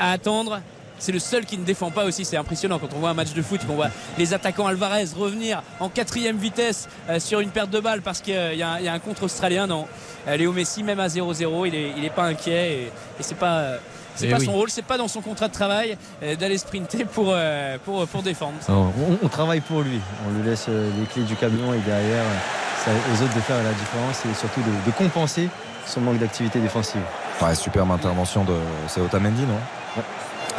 à 0.00 0.10
attendre. 0.10 0.60
C'est 1.00 1.10
le 1.10 1.18
seul 1.18 1.44
qui 1.44 1.58
ne 1.58 1.64
défend 1.64 1.90
pas 1.90 2.04
aussi. 2.04 2.24
C'est 2.24 2.36
impressionnant 2.36 2.78
quand 2.78 2.94
on 2.94 2.98
voit 3.00 3.10
un 3.10 3.14
match 3.14 3.32
de 3.32 3.42
foot, 3.42 3.66
qu'on 3.66 3.74
voit 3.74 3.88
les 4.18 4.32
attaquants 4.32 4.66
Alvarez 4.66 5.06
revenir 5.16 5.62
en 5.80 5.88
quatrième 5.88 6.36
vitesse 6.36 6.88
euh, 7.08 7.18
sur 7.18 7.40
une 7.40 7.50
perte 7.50 7.70
de 7.70 7.80
balle 7.80 8.02
parce 8.02 8.20
qu'il 8.20 8.34
y, 8.34 8.62
a 8.62 8.78
il 8.78 8.84
y 8.84 8.88
a 8.88 8.92
un 8.92 8.98
contre 9.00 9.24
australien. 9.24 9.66
Non, 9.66 9.86
Euh, 10.28 10.36
Léo 10.36 10.52
Messi, 10.52 10.82
même 10.84 11.00
à 11.00 11.08
0-0, 11.08 11.66
il 11.66 11.74
est, 11.74 11.92
il 11.96 12.04
est 12.04 12.10
pas 12.14 12.24
inquiet 12.26 12.72
et, 12.72 12.82
et 12.84 13.22
c'est 13.22 13.34
pas. 13.38 13.54
euh, 13.58 13.78
C'est 14.16 14.26
Eh 14.26 14.30
pas 14.30 14.38
oui. 14.38 14.44
son 14.44 14.52
rôle, 14.52 14.68
c'est 14.70 14.84
pas 14.84 14.98
dans 14.98 15.08
son 15.08 15.22
contrat 15.22 15.48
de 15.48 15.52
travail 15.54 15.96
euh, 16.22 16.36
d'aller 16.36 16.58
sprinter 16.58 17.04
pour, 17.06 17.28
euh, 17.32 17.78
pour, 17.84 18.06
pour 18.06 18.22
défendre. 18.22 18.52
Non, 18.68 18.92
on, 18.98 19.18
on 19.24 19.28
travaille 19.28 19.60
pour 19.62 19.80
lui. 19.80 19.98
On 20.28 20.38
lui 20.38 20.46
laisse 20.48 20.66
euh, 20.68 20.90
les 20.98 21.06
clés 21.06 21.22
du 21.22 21.36
camion 21.36 21.72
et 21.72 21.78
derrière, 21.78 22.22
euh, 22.22 22.84
c'est 22.84 22.90
aux 22.90 23.24
autres 23.24 23.34
de 23.34 23.40
faire 23.40 23.62
la 23.62 23.72
différence 23.72 24.18
et 24.30 24.34
surtout 24.38 24.60
de, 24.60 24.90
de 24.90 24.94
compenser 24.96 25.48
son 25.86 26.00
manque 26.02 26.18
d'activité 26.18 26.58
défensive. 26.60 27.00
Ouais, 27.40 27.54
superbe 27.54 27.90
intervention 27.90 28.44
de. 28.44 28.54
C'est 28.88 29.00
Otamendi, 29.00 29.42
non? 29.42 29.58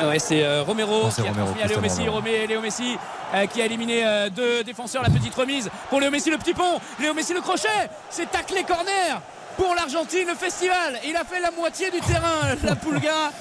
Ouais, 0.04 0.20
c'est 0.20 0.44
euh, 0.44 0.64
Romero 0.64 1.10
c'est 1.12 1.22
qui 1.22 1.28
a 1.28 1.32
transmis 1.32 1.62
à 1.62 1.68
Léo 1.68 1.80
Messi. 1.82 2.02
Romé- 2.08 2.48
Léo 2.48 2.62
Messi 2.62 2.98
euh, 3.34 3.46
qui 3.48 3.62
a 3.62 3.66
éliminé 3.66 4.02
euh, 4.06 4.30
deux 4.30 4.64
défenseurs. 4.64 5.04
La 5.04 5.10
petite 5.10 5.36
remise 5.36 5.70
pour 5.90 6.00
Léo 6.00 6.12
Messi, 6.12 6.30
le 6.30 6.38
petit 6.38 6.54
pont. 6.54 6.80
Léo 7.00 7.14
Messi, 7.14 7.34
le 7.34 7.42
crochet. 7.42 7.68
C'est 8.10 8.30
taclé 8.32 8.64
corner 8.64 9.22
pour 9.58 9.76
l'Argentine, 9.76 10.28
le 10.28 10.36
festival. 10.36 10.98
Il 11.08 11.16
a 11.16 11.24
fait 11.24 11.40
la 11.40 11.52
moitié 11.52 11.92
du 11.92 12.00
terrain, 12.00 12.56
la 12.64 12.76
Pulga. 12.76 13.32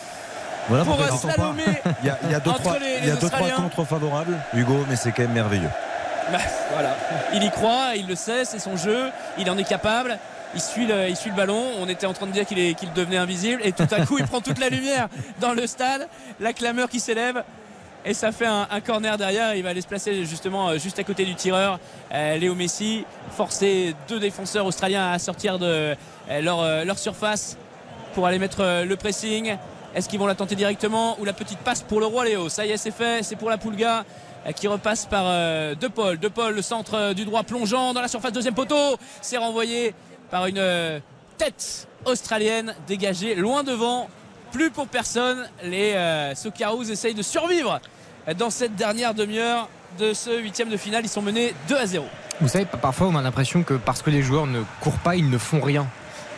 Voilà 0.68 0.84
pour 0.84 0.98
slalomer. 1.18 1.62
Il 2.02 2.06
y 2.06 2.10
a, 2.10 2.18
il 2.24 2.30
y 2.30 2.34
a 2.34 2.40
deux, 2.40 2.52
trois, 2.52 2.78
les- 2.78 2.98
il 3.02 3.08
y 3.08 3.10
a 3.10 3.16
deux, 3.16 3.28
trois 3.30 3.50
contre 3.50 3.84
favorables, 3.84 4.36
Hugo, 4.54 4.84
mais 4.88 4.96
c'est 4.96 5.12
quand 5.12 5.22
même 5.22 5.32
merveilleux. 5.32 5.70
Bah, 6.30 6.38
voilà. 6.72 6.96
Il 7.32 7.42
y 7.42 7.50
croit, 7.50 7.92
il 7.96 8.06
le 8.06 8.14
sait, 8.14 8.44
c'est 8.44 8.58
son 8.60 8.76
jeu, 8.76 9.10
il 9.38 9.50
en 9.50 9.56
est 9.58 9.64
capable. 9.64 10.18
Il 10.54 10.60
suit, 10.60 10.86
le, 10.86 11.36
ballon. 11.36 11.62
On 11.80 11.88
était 11.88 12.06
en 12.06 12.12
train 12.12 12.26
de 12.26 12.32
dire 12.32 12.46
qu'il 12.46 12.92
devenait 12.94 13.16
invisible. 13.16 13.60
Et 13.64 13.72
tout 13.72 13.86
à 13.90 14.04
coup, 14.04 14.18
il 14.18 14.26
prend 14.26 14.40
toute 14.40 14.58
la 14.58 14.68
lumière 14.68 15.08
dans 15.40 15.52
le 15.52 15.66
stade. 15.66 16.08
La 16.40 16.52
clameur 16.52 16.88
qui 16.88 17.00
s'élève. 17.00 17.44
Et 18.04 18.14
ça 18.14 18.32
fait 18.32 18.46
un, 18.46 18.80
corner 18.80 19.18
derrière. 19.18 19.54
Il 19.54 19.62
va 19.62 19.70
aller 19.70 19.82
se 19.82 19.86
placer 19.86 20.24
justement 20.24 20.70
euh, 20.70 20.78
juste 20.78 20.98
à 20.98 21.04
côté 21.04 21.24
du 21.24 21.34
tireur. 21.34 21.78
Euh, 22.12 22.36
Léo 22.38 22.54
Messi, 22.54 23.04
forcer 23.30 23.94
deux 24.08 24.18
défenseurs 24.18 24.64
australiens 24.64 25.10
à 25.12 25.18
sortir 25.18 25.58
de 25.58 25.94
euh, 26.30 26.84
leur, 26.84 26.98
surface 26.98 27.58
pour 28.14 28.26
aller 28.26 28.38
mettre 28.38 28.84
le 28.84 28.96
pressing. 28.96 29.56
Est-ce 29.94 30.08
qu'ils 30.08 30.18
vont 30.18 30.26
la 30.26 30.34
tenter 30.34 30.54
directement 30.54 31.18
ou 31.20 31.24
la 31.24 31.32
petite 31.32 31.58
passe 31.58 31.82
pour 31.82 32.00
le 32.00 32.06
roi 32.06 32.24
Léo? 32.24 32.48
Ça 32.48 32.64
y 32.64 32.70
est, 32.70 32.76
c'est 32.76 32.90
fait. 32.90 33.22
C'est 33.22 33.36
pour 33.36 33.50
la 33.50 33.58
Pulga 33.58 34.04
qui 34.56 34.66
repasse 34.66 35.06
par 35.06 35.24
De 35.24 35.88
Paul. 35.88 36.18
De 36.18 36.28
Paul, 36.28 36.54
le 36.54 36.62
centre 36.62 37.12
du 37.12 37.24
droit 37.24 37.42
plongeant 37.42 37.92
dans 37.92 38.00
la 38.00 38.08
surface 38.08 38.32
deuxième 38.32 38.54
poteau. 38.54 38.96
C'est 39.20 39.36
renvoyé 39.36 39.94
par 40.30 40.46
une 40.46 40.58
euh, 40.58 41.00
tête 41.38 41.88
australienne 42.04 42.74
dégagée 42.86 43.34
loin 43.34 43.62
devant 43.62 44.08
plus 44.52 44.70
pour 44.70 44.88
personne. 44.88 45.48
Les 45.62 45.92
euh, 45.92 46.34
Socceroos 46.34 46.84
essayent 46.84 47.14
de 47.14 47.22
survivre 47.22 47.80
dans 48.38 48.50
cette 48.50 48.76
dernière 48.76 49.14
demi-heure 49.14 49.68
de 49.98 50.12
ce 50.12 50.40
huitième 50.40 50.68
de 50.68 50.76
finale. 50.76 51.04
Ils 51.04 51.08
sont 51.08 51.22
menés 51.22 51.54
2 51.68 51.76
à 51.76 51.86
0. 51.86 52.04
Vous 52.40 52.48
savez, 52.48 52.64
parfois 52.64 53.08
on 53.08 53.16
a 53.16 53.22
l'impression 53.22 53.62
que 53.62 53.74
parce 53.74 54.02
que 54.02 54.10
les 54.10 54.22
joueurs 54.22 54.46
ne 54.46 54.62
courent 54.80 54.98
pas, 54.98 55.16
ils 55.16 55.28
ne 55.28 55.38
font 55.38 55.60
rien. 55.60 55.86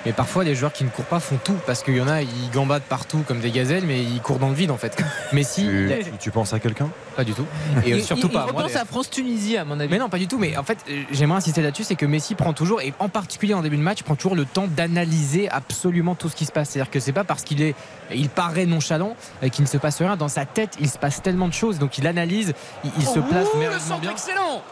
Mais 0.04 0.12
parfois, 0.12 0.42
les 0.42 0.54
joueurs 0.56 0.72
qui 0.72 0.82
ne 0.84 0.88
courent 0.88 1.04
pas 1.04 1.20
font 1.20 1.38
tout 1.42 1.56
parce 1.64 1.82
qu'il 1.82 1.96
y 1.96 2.00
en 2.00 2.08
a, 2.08 2.22
ils 2.22 2.50
gambadent 2.52 2.82
partout 2.82 3.22
comme 3.26 3.38
des 3.40 3.50
gazelles, 3.52 3.84
mais 3.86 4.02
ils 4.02 4.20
courent 4.20 4.38
dans 4.40 4.48
le 4.48 4.54
vide 4.54 4.70
en 4.72 4.76
fait. 4.76 5.00
Messi, 5.32 5.62
Tu, 5.64 5.84
il 5.86 5.92
a- 5.92 5.96
tu- 5.98 6.10
tu 6.18 6.30
penses 6.32 6.52
à 6.52 6.58
quelqu'un? 6.58 6.88
Pas 7.16 7.22
du 7.24 7.32
tout. 7.34 7.46
Et 7.86 7.90
Il- 7.90 8.02
surtout 8.04 8.26
il- 8.26 8.32
pas. 8.32 8.42
repense 8.44 8.72
les- 8.72 8.78
à 8.78 8.84
France-Tunisie, 8.84 9.56
à 9.56 9.64
mon 9.64 9.78
avis. 9.78 9.90
Mais 9.90 9.98
non, 9.98 10.08
pas 10.08 10.18
du 10.18 10.26
tout. 10.26 10.38
Mais 10.38 10.56
en 10.56 10.64
fait, 10.64 10.78
euh, 10.90 11.02
j'aimerais 11.12 11.38
insister 11.38 11.62
là-dessus, 11.62 11.84
c'est 11.84 11.94
que 11.94 12.06
Messi 12.06 12.34
prend 12.34 12.52
toujours, 12.52 12.80
et 12.80 12.92
en 12.98 13.08
particulier 13.08 13.54
en 13.54 13.62
début 13.62 13.76
de 13.76 13.82
match, 13.82 14.02
prend 14.02 14.16
toujours 14.16 14.34
le 14.34 14.44
temps 14.44 14.66
d'analyser 14.66 15.48
absolument 15.50 16.14
tout 16.14 16.28
ce 16.28 16.34
qui 16.36 16.46
se 16.46 16.52
passe. 16.52 16.70
C'est-à-dire 16.70 16.90
que 16.90 16.98
c'est 17.00 17.12
pas 17.12 17.24
parce 17.24 17.42
qu'il 17.44 17.62
est, 17.62 17.74
il 18.12 18.28
paraît 18.28 18.66
nonchalant 18.66 19.14
euh, 19.44 19.48
qu'il 19.50 19.62
ne 19.62 19.68
se 19.68 19.76
passe 19.78 19.98
rien. 19.98 20.16
Dans 20.16 20.28
sa 20.28 20.46
tête, 20.46 20.76
il 20.80 20.90
se 20.90 20.98
passe 20.98 21.22
tellement 21.22 21.48
de 21.48 21.52
choses, 21.54 21.78
donc 21.78 21.98
il 21.98 22.06
analyse, 22.06 22.54
il, 22.84 22.90
il 22.98 23.06
se 23.06 23.20
place 23.20 23.46
Ouh, 23.54 23.58
le 23.60 23.78
centre 23.78 24.00
bien. 24.00 24.10
excellent 24.10 24.62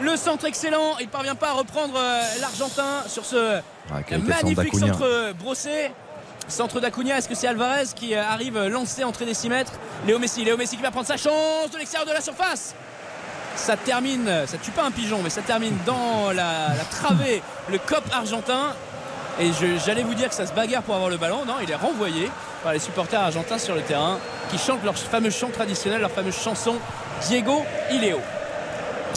le 0.00 0.16
centre 0.16 0.44
excellent, 0.44 0.96
il 1.00 1.08
parvient 1.08 1.34
pas 1.34 1.50
à 1.50 1.52
reprendre 1.52 1.94
euh, 1.96 2.22
l'Argentin 2.40 3.02
sur 3.06 3.24
ce 3.24 3.60
Ah, 3.90 4.00
magnifique 4.18 4.74
centre 4.76 5.02
euh, 5.02 5.32
brossé. 5.32 5.90
Centre 6.46 6.80
d'Acuna, 6.80 7.18
est-ce 7.18 7.28
que 7.28 7.34
c'est 7.34 7.46
Alvarez 7.46 7.84
qui 7.94 8.14
euh, 8.14 8.22
arrive 8.22 8.58
lancé 8.68 9.04
entrée 9.04 9.26
des 9.26 9.34
6 9.34 9.48
mètres? 9.48 9.72
Léo 10.06 10.18
Messi, 10.18 10.44
Léo 10.44 10.56
Messi 10.56 10.76
qui 10.76 10.82
va 10.82 10.90
prendre 10.90 11.06
sa 11.06 11.16
chance 11.16 11.70
de 11.72 11.78
l'extérieur 11.78 12.08
de 12.08 12.12
la 12.14 12.20
surface. 12.20 12.74
Ça 13.56 13.76
termine, 13.76 14.30
ça 14.46 14.56
tue 14.56 14.70
pas 14.70 14.84
un 14.84 14.92
pigeon, 14.92 15.20
mais 15.22 15.30
ça 15.30 15.42
termine 15.42 15.76
dans 15.84 16.28
la, 16.28 16.68
la 16.76 16.84
travée, 16.90 17.42
le 17.68 17.78
cop 17.78 18.04
argentin. 18.12 18.72
Et 19.40 19.50
j'allais 19.84 20.04
vous 20.04 20.14
dire 20.14 20.28
que 20.28 20.34
ça 20.34 20.46
se 20.46 20.52
bagarre 20.52 20.82
pour 20.82 20.94
avoir 20.94 21.10
le 21.10 21.16
ballon. 21.16 21.44
Non, 21.44 21.54
il 21.60 21.70
est 21.70 21.74
renvoyé 21.74 22.30
par 22.62 22.72
les 22.72 22.78
supporters 22.78 23.20
argentins 23.20 23.58
sur 23.58 23.74
le 23.74 23.82
terrain 23.82 24.18
qui 24.50 24.58
chantent 24.58 24.84
leur 24.84 24.96
fameux 24.96 25.30
chant 25.30 25.50
traditionnel, 25.50 26.00
leur 26.00 26.10
fameuse 26.10 26.36
chanson 26.36 26.76
Diego 27.26 27.64
Ileo. 27.90 28.20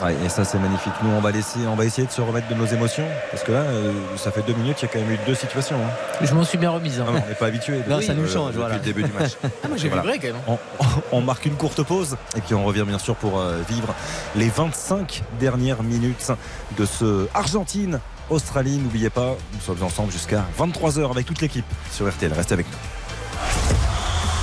Ouais, 0.01 0.15
et 0.25 0.29
ça 0.29 0.43
c'est 0.43 0.57
magnifique. 0.57 0.93
Nous 1.03 1.11
on 1.11 1.19
va 1.21 1.31
laisser, 1.31 1.59
on 1.67 1.75
va 1.75 1.85
essayer 1.85 2.07
de 2.07 2.11
se 2.11 2.21
remettre 2.21 2.47
de 2.47 2.55
nos 2.55 2.65
émotions 2.65 3.05
parce 3.29 3.43
que 3.43 3.51
là, 3.51 3.59
euh, 3.59 3.93
ça 4.17 4.31
fait 4.31 4.41
deux 4.41 4.53
minutes, 4.53 4.77
il 4.81 4.85
y 4.85 4.89
a 4.89 4.91
quand 4.91 4.99
même 4.99 5.11
eu 5.11 5.19
deux 5.27 5.35
situations. 5.35 5.75
hein. 5.77 5.89
Je 6.25 6.33
m'en 6.33 6.43
suis 6.43 6.57
bien 6.57 6.71
remise. 6.71 6.99
hein. 6.99 7.05
Ah 7.07 7.11
non, 7.11 7.21
on 7.25 7.29
n'est 7.29 7.35
pas 7.35 7.45
habitué. 7.47 7.81
Non, 7.87 8.01
ça 8.01 8.13
nous 8.15 8.27
change, 8.27 8.47
depuis 8.47 8.59
voilà. 8.59 8.75
le 8.75 8.81
début 8.81 9.03
du 9.03 9.11
match. 9.11 9.33
Ah, 9.63 9.67
moi 9.67 9.77
j'ai 9.77 9.89
Voilà. 9.89 10.01
vibré 10.11 10.19
quand 10.19 10.33
même. 10.35 10.41
On, 10.47 10.85
on 11.17 11.21
marque 11.21 11.45
une 11.45 11.55
courte 11.55 11.83
pause 11.83 12.17
et 12.35 12.41
puis 12.41 12.55
on 12.55 12.65
revient 12.65 12.83
bien 12.87 12.97
sûr 12.97 13.15
pour 13.15 13.39
euh, 13.39 13.61
vivre 13.69 13.93
les 14.35 14.49
25 14.49 15.23
dernières 15.39 15.83
minutes 15.83 16.31
de 16.77 16.85
ce 16.85 17.27
Argentine. 17.35 17.99
Australie, 18.29 18.77
n'oubliez 18.77 19.09
pas, 19.09 19.35
nous 19.53 19.59
sommes 19.59 19.83
ensemble 19.83 20.11
jusqu'à 20.11 20.45
23h 20.57 21.11
avec 21.11 21.25
toute 21.27 21.41
l'équipe 21.41 21.65
sur 21.91 22.09
RTL. 22.09 22.31
Restez 22.33 22.53
avec 22.53 22.65
nous. 22.67 22.77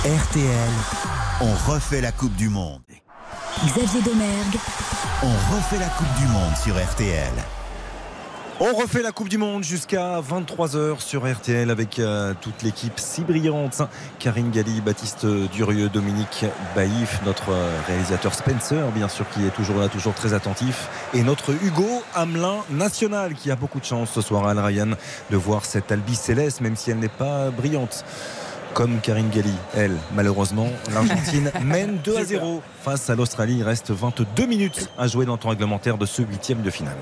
RTL, 0.05 0.69
on 1.41 1.71
refait 1.71 1.99
la 2.01 2.11
Coupe 2.11 2.35
du 2.35 2.47
Monde. 2.49 2.79
Xavier 3.57 4.01
Domergue, 4.01 4.57
On 5.21 5.55
refait 5.55 5.79
la 5.79 5.87
Coupe 5.87 6.13
du 6.17 6.27
Monde 6.27 6.55
sur 6.63 6.81
RTL. 6.81 7.33
On 8.61 8.73
refait 8.73 9.01
la 9.01 9.11
Coupe 9.11 9.27
du 9.27 9.37
Monde 9.37 9.63
jusqu'à 9.63 10.21
23h 10.21 11.01
sur 11.01 11.29
RTL 11.29 11.69
avec 11.69 11.99
euh, 11.99 12.33
toute 12.39 12.61
l'équipe 12.63 12.97
si 12.97 13.21
brillante. 13.21 13.81
Karine 14.19 14.49
Galli, 14.51 14.79
Baptiste 14.79 15.25
Durieux, 15.25 15.89
Dominique 15.89 16.45
Baïf, 16.73 17.19
notre 17.25 17.51
euh, 17.51 17.79
réalisateur 17.87 18.33
Spencer, 18.33 18.91
bien 18.91 19.09
sûr, 19.09 19.25
qui 19.29 19.45
est 19.45 19.53
toujours 19.53 19.77
là, 19.77 19.89
toujours 19.89 20.13
très 20.13 20.33
attentif. 20.33 20.87
Et 21.13 21.23
notre 21.23 21.51
Hugo 21.51 22.03
Hamelin 22.15 22.59
National, 22.69 23.33
qui 23.33 23.51
a 23.51 23.57
beaucoup 23.57 23.81
de 23.81 23.85
chance 23.85 24.09
ce 24.11 24.21
soir 24.21 24.47
à 24.47 24.51
Al 24.51 24.59
Ryan 24.59 24.91
de 25.31 25.37
voir 25.37 25.65
cette 25.65 25.91
Albi 25.91 26.15
Céleste, 26.15 26.61
même 26.61 26.77
si 26.77 26.91
elle 26.91 26.99
n'est 26.99 27.09
pas 27.09 27.49
brillante. 27.49 28.05
Comme 28.79 29.01
Karine 29.01 29.29
Galli, 29.29 29.51
elle, 29.75 29.97
malheureusement, 30.15 30.69
l'Argentine 30.93 31.51
mène 31.65 31.97
2 31.97 32.15
à 32.15 32.23
0 32.23 32.61
face 32.81 33.09
à 33.09 33.15
l'Australie. 33.15 33.57
Il 33.57 33.63
reste 33.63 33.91
22 33.91 34.45
minutes 34.45 34.89
à 34.97 35.05
jouer 35.05 35.25
dans 35.25 35.33
le 35.33 35.37
temps 35.37 35.49
réglementaire 35.49 35.97
de 35.97 36.05
ce 36.05 36.21
huitième 36.21 36.61
de 36.61 36.69
finale. 36.69 36.95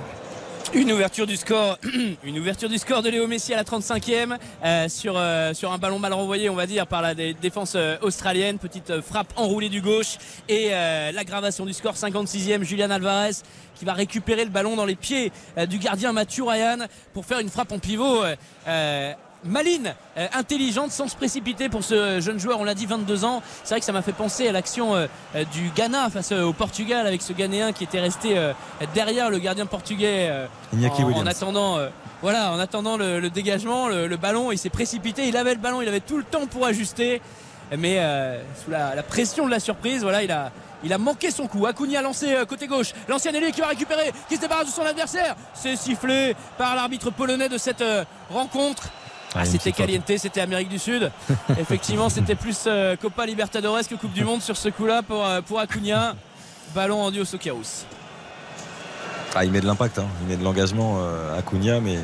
Une 0.73 0.91
ouverture 0.91 1.27
du 1.27 1.37
score, 1.37 1.77
une 2.23 2.39
ouverture 2.39 2.67
du 2.67 2.79
score 2.79 3.03
de 3.03 3.09
Léo 3.09 3.27
Messi 3.27 3.53
à 3.53 3.57
la 3.57 3.63
35e 3.63 4.37
euh, 4.65 4.89
sur, 4.89 5.13
euh, 5.17 5.53
sur 5.53 5.71
un 5.71 5.77
ballon 5.77 5.99
mal 5.99 6.13
renvoyé, 6.13 6.49
on 6.49 6.55
va 6.55 6.65
dire, 6.65 6.87
par 6.87 7.03
la 7.03 7.13
dé- 7.13 7.35
défense 7.39 7.73
euh, 7.75 7.95
australienne. 8.01 8.57
Petite 8.57 8.89
euh, 8.89 9.01
frappe 9.03 9.31
enroulée 9.35 9.69
du 9.69 9.81
gauche 9.81 10.17
et 10.49 10.71
l'aggravation 11.13 11.63
du 11.63 11.73
score 11.73 11.93
56e. 11.93 12.63
Julian 12.63 12.89
Alvarez 12.89 13.33
qui 13.75 13.85
va 13.85 13.93
récupérer 13.93 14.43
le 14.45 14.49
ballon 14.49 14.75
dans 14.75 14.85
les 14.85 14.95
pieds 14.95 15.31
du 15.69 15.77
gardien 15.77 16.11
Mathieu 16.11 16.43
Ryan 16.43 16.87
pour 17.13 17.23
faire 17.25 17.37
une 17.37 17.49
frappe 17.49 17.71
en 17.71 17.77
pivot. 17.77 18.23
Maline, 19.43 19.93
euh, 20.17 20.27
intelligente, 20.33 20.91
sans 20.91 21.07
se 21.07 21.15
précipiter 21.15 21.69
pour 21.69 21.83
ce 21.83 22.19
jeune 22.19 22.39
joueur, 22.39 22.59
on 22.59 22.63
l'a 22.63 22.73
dit, 22.73 22.85
22 22.85 23.23
ans. 23.23 23.41
C'est 23.63 23.73
vrai 23.75 23.79
que 23.79 23.85
ça 23.85 23.91
m'a 23.91 24.01
fait 24.01 24.11
penser 24.13 24.47
à 24.47 24.51
l'action 24.51 24.95
euh, 24.95 25.07
euh, 25.35 25.43
du 25.45 25.69
Ghana 25.75 26.09
face 26.09 26.31
euh, 26.31 26.43
au 26.43 26.53
Portugal 26.53 27.05
avec 27.05 27.21
ce 27.21 27.33
Ghanéen 27.33 27.71
qui 27.71 27.83
était 27.83 27.99
resté 27.99 28.35
derrière 28.93 29.29
le 29.29 29.39
gardien 29.39 29.65
portugais 29.65 30.31
en, 30.73 31.25
attendant, 31.25 31.77
voilà, 32.21 32.51
en 32.51 32.59
attendant 32.59 32.97
le, 32.97 33.19
le 33.19 33.29
dégagement, 33.29 33.87
le, 33.87 34.07
le 34.07 34.17
ballon, 34.17 34.51
il 34.51 34.57
s'est 34.57 34.69
précipité, 34.69 35.27
il 35.27 35.37
avait 35.37 35.53
le 35.53 35.59
ballon, 35.59 35.81
il 35.81 35.87
avait 35.87 35.99
tout 35.99 36.17
le 36.17 36.23
temps 36.23 36.47
pour 36.47 36.65
ajuster, 36.65 37.21
mais 37.77 38.01
sous 38.63 38.71
la, 38.71 38.95
la 38.95 39.03
pression 39.03 39.45
de 39.45 39.51
la 39.51 39.59
surprise, 39.59 40.01
voilà, 40.03 40.23
il 40.23 40.31
a, 40.31 40.51
il 40.83 40.93
a 40.93 40.97
manqué 40.97 41.31
son 41.31 41.47
coup. 41.47 41.65
Acuna 41.65 42.01
lancé 42.01 42.33
euh, 42.33 42.45
côté 42.45 42.67
gauche, 42.67 42.93
l'ancien 43.07 43.33
ailier 43.33 43.51
qui 43.51 43.61
va 43.61 43.67
récupérer, 43.67 44.11
qui 44.29 44.35
se 44.35 44.41
débarrasse 44.41 44.67
de 44.67 44.71
son 44.71 44.83
adversaire, 44.83 45.35
c'est 45.53 45.75
sifflé 45.75 46.35
par 46.57 46.75
l'arbitre 46.75 47.09
polonais 47.11 47.49
de 47.49 47.57
cette 47.57 47.83
rencontre. 48.29 48.89
Ah, 49.37 49.45
c'était 49.45 49.71
caliente, 49.71 50.11
c'était 50.17 50.41
Amérique 50.41 50.69
du 50.69 50.79
Sud. 50.79 51.11
Effectivement, 51.59 52.09
c'était 52.09 52.35
plus 52.35 52.63
euh, 52.67 52.95
Copa 52.95 53.25
Libertadores 53.25 53.87
que 53.87 53.95
Coupe 53.95 54.13
du 54.13 54.23
Monde 54.23 54.41
sur 54.41 54.57
ce 54.57 54.69
coup-là 54.69 55.03
pour, 55.03 55.25
euh, 55.25 55.41
pour 55.41 55.59
Acuna. 55.59 56.15
Ballon 56.73 56.97
rendu 56.97 57.21
au. 57.21 57.25
Ah, 59.35 59.45
il 59.45 59.51
met 59.51 59.61
de 59.61 59.65
l'impact, 59.65 59.99
hein. 59.99 60.07
il 60.21 60.27
met 60.27 60.37
de 60.37 60.43
l'engagement 60.43 60.97
euh, 60.99 61.37
à 61.37 61.41
Cunha, 61.41 61.79
mais 61.79 61.97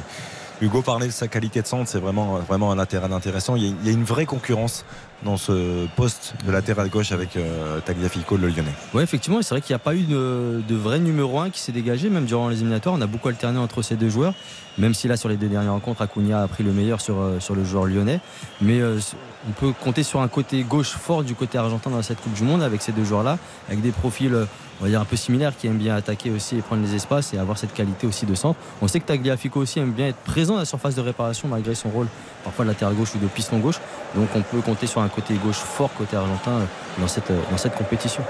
Hugo 0.62 0.82
parlait 0.82 1.08
de 1.08 1.12
sa 1.12 1.28
qualité 1.28 1.62
de 1.62 1.68
centre, 1.68 1.90
c'est 1.90 2.00
vraiment, 2.00 2.36
vraiment 2.38 2.72
un 2.72 2.76
latéral 2.76 3.12
intéressant. 3.12 3.56
Il 3.56 3.64
y, 3.64 3.68
a, 3.68 3.76
il 3.82 3.88
y 3.88 3.90
a 3.90 3.94
une 3.94 4.04
vraie 4.04 4.26
concurrence 4.26 4.86
dans 5.24 5.38
ce 5.38 5.86
poste 5.96 6.34
de 6.46 6.52
latéral 6.52 6.90
gauche 6.90 7.12
avec 7.12 7.36
euh, 7.36 7.80
Tagliafico, 7.80 8.38
le 8.38 8.48
Lyonnais. 8.48 8.74
Ouais, 8.94 9.04
effectivement, 9.04 9.42
c'est 9.42 9.54
vrai 9.56 9.62
qu'il 9.62 9.74
n'y 9.74 9.76
a 9.76 9.80
pas 9.80 9.96
eu 9.96 10.04
de, 10.04 10.76
vrai 10.76 11.00
numéro 11.00 11.40
1 11.40 11.50
qui 11.50 11.60
s'est 11.60 11.72
dégagé, 11.72 12.10
même 12.10 12.26
durant 12.26 12.50
les 12.50 12.58
éliminatoires. 12.58 12.96
On 12.96 13.02
a 13.02 13.08
beaucoup 13.08 13.30
alterné 13.30 13.60
entre 13.60 13.82
ces 13.82 13.96
deux 13.96 14.10
joueurs, 14.10 14.34
même 14.78 14.94
si 14.94 15.08
là, 15.08 15.18
sur 15.18 15.30
les 15.30 15.38
deux 15.38 15.48
dernières 15.48 15.74
rencontres, 15.74 16.02
Acuna 16.02 16.44
a 16.44 16.48
pris 16.48 16.64
le 16.64 16.72
meilleur 16.72 17.02
sur, 17.02 17.20
euh, 17.20 17.40
le 17.56 17.64
joueur 17.64 17.86
lyonnais. 17.86 18.20
Mais 18.62 18.80
euh, 18.80 19.00
on 19.48 19.52
peut 19.52 19.74
compter 19.84 20.04
sur 20.04 20.22
un 20.22 20.28
côté 20.28 20.64
gauche 20.64 20.92
fort 20.92 21.24
du 21.24 21.36
côté 21.36 21.58
argentin 21.58 21.90
dans 21.90 22.02
cette 22.02 22.22
Coupe 22.22 22.34
du 22.34 22.44
Monde 22.44 22.64
avec 22.64 22.82
ces 22.82 22.92
deux 22.92 23.04
joueurs-là, 23.04 23.38
avec 23.68 23.82
des 23.82 23.92
profils, 23.92 24.34
euh, 24.34 24.46
on 24.80 24.86
va 24.86 24.90
dire, 24.90 25.02
un 25.02 25.06
peu 25.06 25.16
similaires 25.16 25.56
qui 25.58 25.68
aiment 25.68 25.78
bien 25.78 25.96
attaquer 25.96 26.32
aussi 26.32 26.58
et 26.58 26.62
prendre 26.62 26.82
les 26.82 26.96
espaces 26.96 27.34
et 27.34 27.38
avoir 27.38 27.58
cette 27.58 27.74
qualité 27.74 28.08
aussi 28.08 28.26
de 28.26 28.36
centre. 28.36 28.60
On 28.82 28.88
sait 28.88 29.00
que 29.00 29.06
Tagliafico 29.06 29.60
aussi 29.60 29.80
aime 29.80 29.92
bien 29.92 30.08
être 30.08 30.18
présent 30.18 30.56
à 30.56 30.60
la 30.60 30.66
surface 30.66 30.96
de 30.96 31.02
réparation 31.02 31.48
malgré 31.48 31.76
son 31.76 31.90
rôle 31.90 32.08
parfois 32.44 32.66
de 32.66 32.70
latéral 32.70 32.96
gauche 32.96 33.16
ou 33.16 33.20
de 33.20 33.28
piston 33.28 33.60
gauche. 33.60 33.80
Donc 34.16 34.30
on 34.36 34.42
peut 34.42 34.62
compter 34.62 34.88
sur 34.88 35.02
un 35.02 35.10
côté 35.10 35.36
gauche 35.36 35.58
fort 35.58 35.94
côté 35.94 36.16
argentin 36.16 36.52
euh, 36.52 36.66
dans 37.00 37.08
cette, 37.08 37.32
euh, 37.32 37.40
dans 37.52 37.58
cette 37.58 37.76
compétition. 37.76 38.24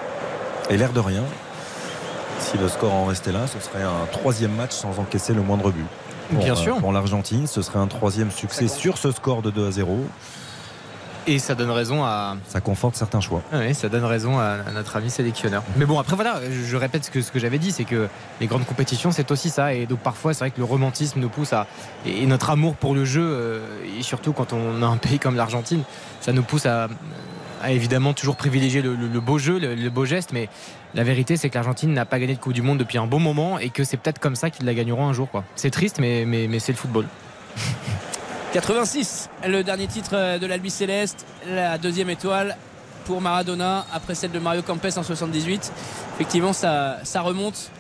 Et 0.69 0.77
l'air 0.77 0.94
de 0.94 0.99
rien, 0.99 1.23
si 2.40 2.57
le 2.57 2.68
score 2.68 2.94
en 2.94 3.06
restait 3.06 3.31
là, 3.31 3.48
ce 3.48 3.60
serait 3.60 3.84
un 3.84 4.06
troisième 4.11 4.53
match 4.56 4.72
sans 4.72 4.99
encaisser 4.99 5.34
le 5.34 5.41
moindre 5.41 5.72
but. 5.72 5.85
Pour, 6.30 6.44
Bien 6.44 6.53
euh, 6.53 6.56
sûr. 6.56 6.77
Pour 6.77 6.91
l'Argentine, 6.91 7.48
ce 7.48 7.61
serait 7.61 7.80
un 7.80 7.88
troisième 7.88 8.31
succès 8.31 8.68
sur 8.68 8.98
ce 8.98 9.11
score 9.11 9.41
de 9.41 9.52
2 9.52 9.68
à 9.68 9.72
0. 9.72 10.06
Et 11.25 11.39
ça 11.39 11.55
donne 11.55 11.71
raison 11.71 12.03
à, 12.03 12.35
Ça 12.49 12.59
conforte 12.59 12.95
certains 12.97 13.21
choix. 13.21 13.41
Ah 13.53 13.59
Oui, 13.59 13.73
ça 13.73 13.87
donne 13.87 14.03
raison 14.03 14.39
à, 14.39 14.57
à 14.67 14.71
notre 14.73 14.97
ami 14.97 15.09
sélectionneur. 15.09 15.63
Mais 15.77 15.85
bon, 15.85 15.97
après 15.97 16.15
voilà, 16.17 16.41
je, 16.51 16.75
répète 16.75 17.05
ce 17.05 17.11
que, 17.11 17.21
ce 17.21 17.31
que 17.31 17.39
j'avais 17.39 17.59
dit, 17.59 17.71
c'est 17.71 17.85
que 17.85 18.09
les 18.41 18.47
grandes 18.47 18.65
compétitions, 18.65 19.11
c'est 19.11 19.31
aussi 19.31 19.49
ça. 19.49 19.73
Et 19.73 19.85
donc 19.85 19.99
parfois, 19.99 20.33
c'est 20.33 20.39
vrai 20.39 20.51
que 20.51 20.57
le 20.57 20.65
romantisme 20.65 21.21
nous 21.21 21.29
pousse 21.29 21.53
à. 21.53 21.65
Et, 22.05 22.25
notre 22.25 22.49
amour 22.49 22.75
pour 22.75 22.93
le 22.93 23.05
jeu, 23.05 23.21
euh, 23.23 23.61
et 23.97 24.03
surtout 24.03 24.33
quand 24.33 24.51
on 24.51 24.83
a 24.83 24.85
un 24.85 24.97
pays 24.97 25.17
comme 25.19 25.35
l'Argentine, 25.37 25.83
ça 26.19 26.33
nous 26.33 26.43
pousse 26.43 26.65
à, 26.65 26.89
évidemment 27.69 28.13
toujours 28.13 28.35
privilégier 28.35 28.81
le, 28.81 28.93
le- 28.95 29.07
le 29.07 29.19
beau 29.21 29.37
jeu, 29.39 29.59
le, 29.59 29.75
le 29.75 29.89
beau 29.89 30.03
geste. 30.03 30.31
Mais 30.33 30.49
la 30.93 31.05
vérité, 31.05 31.37
c'est 31.37 31.49
que 31.49 31.55
l'Argentine 31.55 31.93
n'a 31.93 32.05
pas 32.05 32.19
gagné 32.19 32.33
de 32.35 32.39
Coupe 32.39 32.51
du 32.53 32.61
Monde 32.61 32.79
depuis 32.79 32.97
un 32.97 33.07
bon 33.07 33.19
moment 33.19 33.59
et 33.59 33.69
que 33.69 33.85
c'est 33.85 33.95
peut-être 33.95 34.19
comme 34.19 34.35
ça 34.35 34.49
qu'ils 34.49 34.65
la 34.65 34.73
gagneront 34.73 35.07
un 35.07 35.13
jour. 35.13 35.29
quoi. 35.31 35.45
C'est 35.55 35.69
triste, 35.71 35.99
mais, 35.99 36.25
mais, 36.27 36.47
mais 36.49 36.59
c'est 36.59 36.73
le 36.73 36.77
football. 36.77 37.05
86, 38.53 39.30
le 39.47 39.63
dernier 39.63 39.88
titre 39.88 40.11
euh, 40.13 40.38
de 40.38 40.45
l'Albi 40.45 40.69
Céleste, 40.69 41.25
la 41.49 41.80
deuxième 41.80 42.11
étoile 42.11 42.55
pour 43.05 43.19
Maradona 43.19 43.84
après 43.91 44.13
celle 44.13 44.31
de 44.31 44.38
Mario 44.38 44.61
Campes 44.61 44.85
en 44.95 45.01
78. 45.01 45.71
Effectivement, 46.13 46.53
ça, 46.53 46.97
ça 47.03 47.21
remonte 47.21 47.71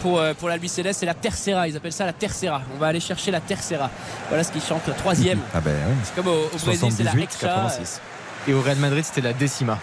pour, 0.00 0.18
euh, 0.18 0.34
pour 0.34 0.48
l'Albi 0.48 0.68
Céleste, 0.68 1.00
c'est 1.00 1.06
la 1.06 1.14
Tercera, 1.14 1.68
ils 1.68 1.76
appellent 1.76 1.92
ça 1.92 2.04
la 2.04 2.12
Tercera. 2.12 2.62
On 2.74 2.78
va 2.78 2.88
aller 2.88 2.98
chercher 2.98 3.30
la 3.30 3.40
Tercera. 3.40 3.90
Voilà 4.28 4.42
ce 4.42 4.50
qu'ils 4.50 4.62
chantent, 4.62 4.88
la 4.88 4.94
troisième. 4.94 5.38
Ah 5.54 5.60
ben 5.60 5.76
oui. 5.88 5.94
C'est 6.02 6.16
comme 6.16 6.26
au, 6.26 6.46
au 6.52 6.58
Brésil, 6.64 6.90
c'est 6.90 7.04
la 7.04 7.12
78, 7.12 7.22
Extra. 7.22 7.48
86. 7.48 8.00
Et 8.48 8.54
au 8.54 8.60
Real 8.60 8.78
Madrid, 8.78 9.04
c'était 9.04 9.20
la 9.20 9.32
décima. 9.32 9.78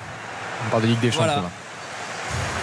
On 0.67 0.69
parle 0.69 0.83
de 0.83 0.87
Ligue 0.87 0.99
des. 0.99 1.11
Champions. 1.11 1.43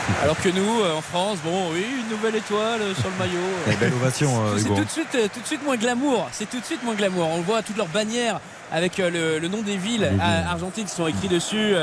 Alors 0.23 0.37
que 0.41 0.49
nous, 0.49 0.81
euh, 0.81 0.97
en 0.97 1.01
France, 1.01 1.39
bon, 1.45 1.71
oui, 1.73 1.85
une 2.01 2.09
nouvelle 2.17 2.37
étoile 2.37 2.81
euh, 2.83 2.95
sur 2.95 3.09
le 3.09 3.17
maillot. 3.19 3.77
Belle 3.81 3.93
ovation, 3.95 4.31
euh, 4.47 4.59
C'est 4.59 4.69
tout 4.69 4.85
de 4.85 4.91
suite, 4.91 5.15
euh, 5.15 5.29
tout 5.33 5.41
de 5.41 5.47
suite 5.47 5.65
moins 5.65 5.77
glamour. 5.77 6.29
C'est 6.33 6.49
tout 6.49 6.61
de 6.61 6.65
suite 6.65 6.83
moins 6.83 6.95
glamour. 6.95 7.29
On 7.33 7.41
voit 7.41 7.63
toutes 7.63 7.77
leurs 7.77 7.89
bannières 7.89 8.41
avec 8.73 8.99
euh, 8.99 9.11
le, 9.11 9.39
le 9.39 9.49
nom 9.49 9.63
des 9.63 9.77
villes 9.77 10.05
euh, 10.05 10.51
argentines 10.51 10.85
qui 10.85 10.95
sont 10.95 11.07
écrits 11.07 11.29
dessus. 11.29 11.75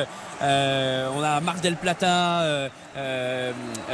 Euh, 0.42 1.10
on 1.16 1.24
a 1.24 1.40
Mar 1.42 1.56
del 1.56 1.76
Plata, 1.76 2.42
euh, 2.42 2.70
euh, 2.98 3.52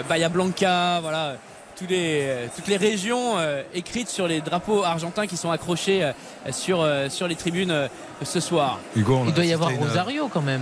Bahia 0.07 0.30
Blanca, 0.30 0.99
voilà. 1.02 1.35
Tous 1.77 1.88
les, 1.89 2.22
euh, 2.22 2.47
toutes 2.56 2.68
les 2.68 2.77
régions 2.77 3.34
euh, 3.38 3.61
écrites 3.73 4.07
sur 4.07 4.30
les 4.30 4.39
drapeaux 4.39 4.85
argentins 4.85 5.27
qui 5.27 5.35
sont 5.35 5.52
accrochés 5.52 6.03
euh, 6.03 6.14
sur, 6.52 6.80
euh, 6.81 7.10
sur 7.10 7.27
les 7.27 7.35
tribunes 7.35 7.72
euh, 7.72 7.88
ce 8.23 8.39
soir. 8.39 8.80
Hugo, 8.95 9.18
on 9.23 9.26
Il 9.26 9.34
doit 9.34 9.43
y 9.43 9.52
avoir 9.52 9.72
Rosario 9.76 10.30
quand 10.34 10.41
même. 10.41 10.61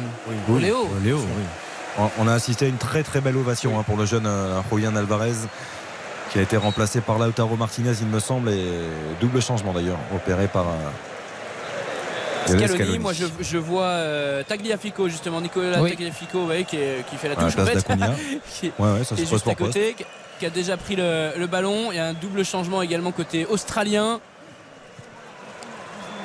Oui, 0.50 0.62
Léo. 0.64 0.88
Léo, 1.04 1.18
oui. 1.20 1.44
On- 1.98 2.28
a 2.28 2.34
assisté 2.34 2.66
à 2.66 2.68
une 2.70 2.78
très 2.78 3.04
très 3.04 3.22
belle 3.22 3.38
ovation 3.38 3.80
hein, 3.80 3.84
pour 3.84 3.98
le 3.98 4.06
jeune 4.06 4.26
euh, 4.26 4.60
Julian 4.72 4.96
Alvarez 4.96 5.34
qui 6.32 6.40
a 6.40 6.42
été 6.42 6.58
remplacé 6.58 7.00
par 7.02 7.20
Lautaro 7.20 7.56
Martinez, 7.56 7.94
il 8.02 8.08
me 8.08 8.20
semble, 8.20 8.50
et 8.50 8.66
double 9.22 9.40
changement 9.42 9.72
d'ailleurs, 9.74 10.00
opéré 10.16 10.48
par 10.48 10.66
euh, 10.68 12.58
Scaloni, 12.68 12.98
moi 13.00 13.14
je, 13.14 13.26
je 13.40 13.58
vois 13.60 13.84
euh, 13.84 14.44
Tagliafico 14.44 15.08
justement, 15.08 15.40
Nicolas 15.42 15.82
Oui. 15.82 15.92
Tagliafico 15.92 16.48
qui, 16.68 16.76
est- 16.78 17.06
qui 17.08 17.16
fait 17.18 17.30
la 17.30 17.36
la 17.36 17.44
touche 17.44 17.54
place 17.56 17.70
en 17.88 17.98
fait. 17.98 18.40
qui, 18.60 18.72
Ouais, 18.80 18.92
ouais, 18.94 19.04
ça 19.04 19.16
qui 19.16 19.22
se 19.22 19.28
est 19.28 19.30
pose 19.30 19.44
juste 19.44 19.48
à 19.48 19.56
poste. 19.56 19.74
côté, 19.74 19.96
qui- 20.40 20.46
a 20.46 20.50
déjà 20.50 20.76
pris 20.76 20.98
le, 20.98 21.32
le 21.38 21.48
ballon. 21.48 21.92
Il 21.92 21.96
y 21.96 22.00
a 22.00 22.08
un 22.08 22.14
double 22.14 22.44
changement 22.44 22.82
également 22.82 23.12
côté 23.14 23.46
australien. 23.46 24.20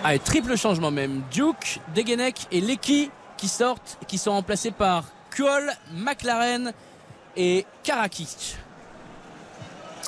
Ah, 0.03 0.15
et 0.17 0.19
triple 0.19 0.57
changement 0.57 0.91
même. 0.91 1.23
Duke, 1.31 1.79
Degenek 1.95 2.47
et 2.51 2.61
Lecky 2.61 3.13
qui 3.37 3.47
sortent, 3.47 3.99
qui 4.09 4.19
sont 4.19 4.33
remplacés 4.33 4.73
par 4.73 5.05
Kuol, 5.31 5.73
McLaren 5.93 6.73
et 7.37 7.67
Karakic. 7.83 8.57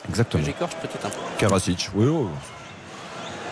Exactement. 0.08 0.44
J'écorche 0.44 0.74
peut-être 0.76 1.06
un 1.06 1.10
peu. 1.10 1.16
Karasic, 1.38 1.90
oui, 1.94 2.06
oui. 2.06 2.28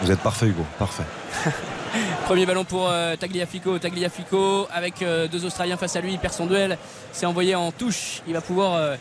Vous 0.02 0.10
êtes 0.10 0.20
parfait, 0.20 0.46
Hugo, 0.46 0.64
parfait. 0.78 1.04
Premier 2.26 2.46
ballon 2.46 2.64
pour 2.64 2.88
euh, 2.88 3.16
Tagliafico. 3.16 3.78
Tagliafico 3.78 4.68
avec 4.72 5.02
euh, 5.02 5.28
deux 5.28 5.44
Australiens 5.44 5.76
face 5.76 5.96
à 5.96 6.00
lui. 6.00 6.12
Il 6.12 6.18
perd 6.18 6.34
son 6.34 6.46
duel. 6.46 6.78
C'est 7.12 7.26
envoyé 7.26 7.54
en 7.54 7.72
touche. 7.72 8.22
Il 8.26 8.34
va 8.34 8.40
pouvoir 8.40 8.74
euh, 8.74 8.96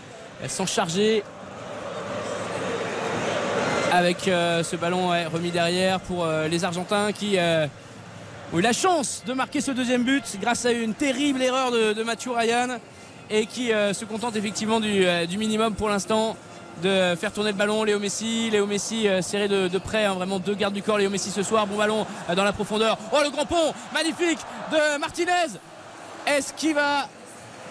s'en 0.47 0.65
charger. 0.65 1.23
Avec 3.91 4.23
ce 4.25 4.75
ballon 4.75 5.11
ouais, 5.11 5.25
remis 5.25 5.49
derrière 5.49 6.01
pour 6.01 6.27
les 6.27 6.65
Argentins 6.65 7.13
qui 7.13 7.37
ont 8.53 8.59
eu 8.59 8.61
la 8.61 8.73
chance 8.73 9.23
de 9.25 9.33
marquer 9.33 9.61
ce 9.61 9.71
deuxième 9.71 10.03
but 10.03 10.23
grâce 10.41 10.65
à 10.65 10.71
une 10.71 10.93
terrible 10.93 11.41
erreur 11.41 11.71
de, 11.71 11.93
de 11.93 12.03
Mathieu 12.03 12.31
Ryan 12.31 12.77
et 13.29 13.45
qui 13.45 13.73
euh, 13.73 13.93
se 13.93 14.05
contente 14.05 14.35
effectivement 14.35 14.79
du, 14.79 15.05
euh, 15.05 15.25
du 15.25 15.37
minimum 15.37 15.73
pour 15.75 15.89
l'instant 15.89 16.35
de 16.83 17.15
faire 17.15 17.33
tourner 17.33 17.51
le 17.51 17.57
ballon. 17.57 17.83
Léo 17.83 17.99
Messi 17.99 18.49
Léo 18.51 18.65
Messi 18.67 19.07
euh, 19.07 19.21
serré 19.21 19.47
de, 19.47 19.67
de 19.67 19.77
près 19.77 20.05
hein, 20.05 20.13
vraiment 20.13 20.39
deux 20.39 20.53
gardes 20.55 20.73
du 20.73 20.81
corps 20.83 20.97
Léo 20.97 21.09
Messi 21.09 21.29
ce 21.31 21.43
soir. 21.43 21.67
Bon 21.67 21.75
ballon 21.75 22.05
euh, 22.29 22.35
dans 22.35 22.43
la 22.43 22.53
profondeur. 22.53 22.97
Oh 23.11 23.17
le 23.23 23.29
grand 23.31 23.45
pont 23.45 23.73
magnifique 23.93 24.39
de 24.71 24.97
Martinez. 24.99 25.31
Est-ce 26.25 26.53
qu'il 26.53 26.73
va 26.75 27.07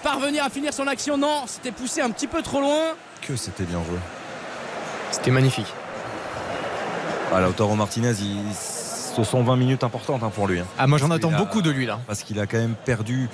parvenir 0.03 0.45
à 0.45 0.51
finir 0.51 0.75
son 0.75 0.87
action? 0.87 1.17
Non 1.17 1.45
c'était 1.47 1.73
poussé 1.73 2.01
un 2.03 2.11
petit 2.11 2.27
peu 2.27 2.43
trop 2.43 2.61
loin. 2.61 2.93
Que 3.23 3.37
c'était 3.37 3.65
bien 3.65 3.79
joué. 3.89 3.99
C'était 5.11 5.31
magnifique. 5.31 5.73
Ah, 7.33 7.41
Lautaro 7.41 7.75
Martinez, 7.75 8.13
il- 8.21 8.37
ce 9.17 9.25
sont 9.25 9.43
20 9.43 9.57
minutes 9.57 9.83
importantes 9.85 10.23
hein, 10.23 10.31
pour 10.35 10.47
lui. 10.47 10.61
hein. 10.61 10.67
Ah, 10.79 10.87
moi 10.87 10.99
j'en 10.99 11.11
attends 11.11 11.33
a- 11.33 11.37
beaucoup 11.39 11.63
de 11.63 11.71
lui 11.71 11.87
là. 11.87 11.99
Parce 12.07 12.23
qu'il 12.23 12.39
a 12.39 12.47
quand 12.47 12.59
même 12.59 12.75
perdu 12.85 13.29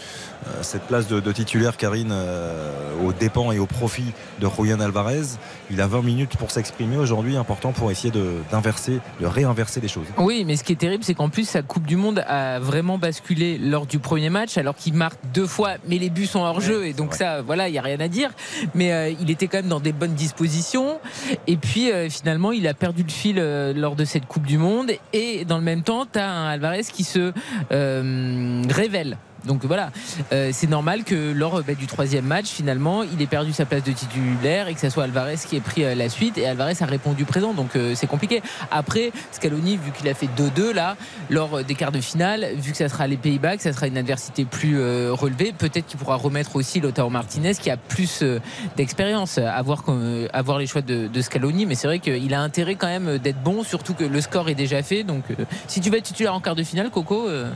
euh, 0.46 0.50
cette 0.62 0.82
place 0.82 1.08
de, 1.08 1.20
de 1.20 1.32
titulaire, 1.32 1.76
Karine, 1.76 2.10
euh, 2.12 2.70
aux 3.04 3.12
dépens 3.12 3.52
et 3.52 3.58
au 3.58 3.66
profit 3.66 4.12
de 4.40 4.48
Julian 4.56 4.80
Alvarez. 4.80 5.22
Il 5.70 5.80
a 5.80 5.86
20 5.86 6.02
minutes 6.02 6.36
pour 6.36 6.50
s'exprimer 6.50 6.96
aujourd'hui, 6.96 7.36
important 7.36 7.72
pour 7.72 7.90
essayer 7.90 8.10
de, 8.10 8.34
d'inverser, 8.50 9.00
de 9.20 9.26
réinverser 9.26 9.80
les 9.80 9.88
choses. 9.88 10.06
Oui, 10.18 10.44
mais 10.46 10.56
ce 10.56 10.64
qui 10.64 10.72
est 10.72 10.76
terrible, 10.76 11.02
c'est 11.04 11.14
qu'en 11.14 11.28
plus, 11.30 11.48
sa 11.48 11.62
Coupe 11.62 11.86
du 11.86 11.96
Monde 11.96 12.22
a 12.28 12.58
vraiment 12.58 12.98
basculé 12.98 13.58
lors 13.58 13.86
du 13.86 13.98
premier 13.98 14.28
match, 14.30 14.58
alors 14.58 14.76
qu'il 14.76 14.94
marque 14.94 15.18
deux 15.32 15.46
fois, 15.46 15.72
mais 15.88 15.98
les 15.98 16.10
buts 16.10 16.26
sont 16.26 16.40
hors 16.40 16.60
jeu, 16.60 16.86
et 16.86 16.92
donc 16.92 17.14
ça, 17.14 17.40
voilà, 17.42 17.68
il 17.68 17.72
n'y 17.72 17.78
a 17.78 17.82
rien 17.82 18.00
à 18.00 18.08
dire. 18.08 18.30
Mais 18.74 18.92
euh, 18.92 19.14
il 19.20 19.30
était 19.30 19.46
quand 19.48 19.58
même 19.58 19.68
dans 19.68 19.80
des 19.80 19.92
bonnes 19.92 20.14
dispositions. 20.14 20.98
Et 21.46 21.56
puis, 21.56 21.90
euh, 21.90 22.08
finalement, 22.10 22.52
il 22.52 22.66
a 22.68 22.74
perdu 22.74 23.02
le 23.02 23.10
fil 23.10 23.36
euh, 23.38 23.72
lors 23.72 23.96
de 23.96 24.04
cette 24.04 24.26
Coupe 24.26 24.46
du 24.46 24.58
Monde. 24.58 24.90
Et 25.14 25.44
dans 25.46 25.56
le 25.56 25.64
même 25.64 25.71
temps, 25.80 26.06
tu 26.06 26.18
as 26.18 26.30
un 26.30 26.48
Alvarez 26.48 26.82
qui 26.92 27.04
se 27.04 27.32
euh, 27.72 28.62
révèle. 28.68 29.16
Donc 29.44 29.64
voilà, 29.64 29.90
Euh, 30.32 30.50
c'est 30.52 30.68
normal 30.68 31.04
que 31.04 31.32
lors 31.32 31.62
bah, 31.62 31.74
du 31.74 31.86
troisième 31.86 32.24
match, 32.24 32.46
finalement, 32.46 33.02
il 33.02 33.20
ait 33.20 33.26
perdu 33.26 33.52
sa 33.52 33.64
place 33.64 33.82
de 33.82 33.92
titulaire 33.92 34.68
et 34.68 34.74
que 34.74 34.80
ce 34.80 34.88
soit 34.90 35.04
Alvarez 35.04 35.36
qui 35.48 35.56
ait 35.56 35.60
pris 35.60 35.84
euh, 35.84 35.94
la 35.94 36.08
suite. 36.08 36.38
Et 36.38 36.46
Alvarez 36.46 36.74
a 36.80 36.86
répondu 36.86 37.24
présent, 37.24 37.52
donc 37.54 37.74
euh, 37.76 37.94
c'est 37.94 38.06
compliqué. 38.06 38.42
Après, 38.70 39.12
Scaloni, 39.32 39.76
vu 39.76 39.90
qu'il 39.92 40.08
a 40.08 40.14
fait 40.14 40.28
2-2 40.36 40.72
là, 40.72 40.96
lors 41.30 41.64
des 41.64 41.74
quarts 41.74 41.92
de 41.92 42.00
finale, 42.00 42.46
vu 42.56 42.70
que 42.72 42.76
ça 42.76 42.88
sera 42.88 43.06
les 43.06 43.16
Pays-Bas, 43.16 43.56
que 43.56 43.62
ça 43.62 43.72
sera 43.72 43.86
une 43.86 43.98
adversité 43.98 44.44
plus 44.44 44.78
euh, 44.78 45.10
relevée, 45.12 45.52
peut-être 45.56 45.86
qu'il 45.86 45.98
pourra 45.98 46.16
remettre 46.16 46.56
aussi 46.56 46.80
Lautaro 46.80 47.10
Martinez 47.10 47.54
qui 47.54 47.70
a 47.70 47.76
plus 47.76 48.22
euh, 48.22 48.38
d'expérience 48.76 49.38
à 49.38 49.60
voir, 49.62 49.84
à 50.32 50.42
voir 50.42 50.58
les 50.58 50.66
choix 50.66 50.82
de, 50.82 51.08
de 51.08 51.20
Scaloni. 51.22 51.66
Mais 51.66 51.74
c'est 51.74 51.86
vrai 51.86 51.98
qu'il 51.98 52.32
a 52.34 52.40
intérêt 52.40 52.74
quand 52.76 52.86
même 52.88 53.18
d'être 53.18 53.42
bon, 53.42 53.62
surtout 53.64 53.94
que 53.94 54.04
le 54.04 54.20
score 54.20 54.48
est 54.48 54.54
déjà 54.54 54.82
fait. 54.82 55.02
Donc 55.04 55.24
euh, 55.30 55.44
si 55.68 55.80
tu 55.80 55.90
vas 55.90 55.98
être 55.98 56.04
titulaire 56.04 56.34
en 56.34 56.40
quart 56.40 56.54
de 56.54 56.62
finale, 56.62 56.90
Coco. 56.90 57.28
euh, 57.28 57.50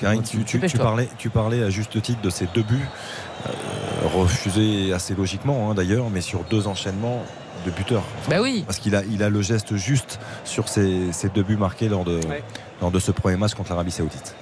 Karine, 0.00 0.22
tu, 0.22 0.38
tu- 0.38 0.44
tu 0.44 0.56
Dépêche-toi. 0.56 0.82
parlais, 0.84 1.08
tu 1.18 1.30
parlais 1.30 1.62
à 1.62 1.70
juste 1.70 2.00
titre 2.00 2.20
de 2.22 2.30
ces 2.30 2.46
deux 2.54 2.62
buts, 2.62 2.86
euh, 3.46 3.50
refusés 4.14 4.92
assez 4.92 5.14
logiquement 5.14 5.70
hein, 5.70 5.74
d'ailleurs, 5.74 6.10
mais 6.10 6.20
sur 6.20 6.44
deux 6.44 6.66
enchaînements 6.66 7.22
de 7.66 7.70
buteurs. 7.72 8.04
Bah 8.28 8.36
oui. 8.40 8.62
Parce 8.66 8.78
qu'il 8.78 8.94
a, 8.94 9.02
il 9.04 9.22
a 9.22 9.28
le 9.30 9.42
geste 9.42 9.76
juste 9.76 10.20
sur 10.44 10.68
ces, 10.68 11.12
ces 11.12 11.28
deux 11.28 11.42
buts 11.42 11.56
marqués 11.56 11.88
lors 11.88 12.04
de, 12.04 12.20
Ouais. 12.28 12.42
lors 12.80 12.90
de 12.90 12.98
ce 13.00 13.10
premier 13.10 13.36
match 13.36 13.54
contre 13.54 13.70
l'Arabie 13.70 13.90
Saoudite. 13.90 14.34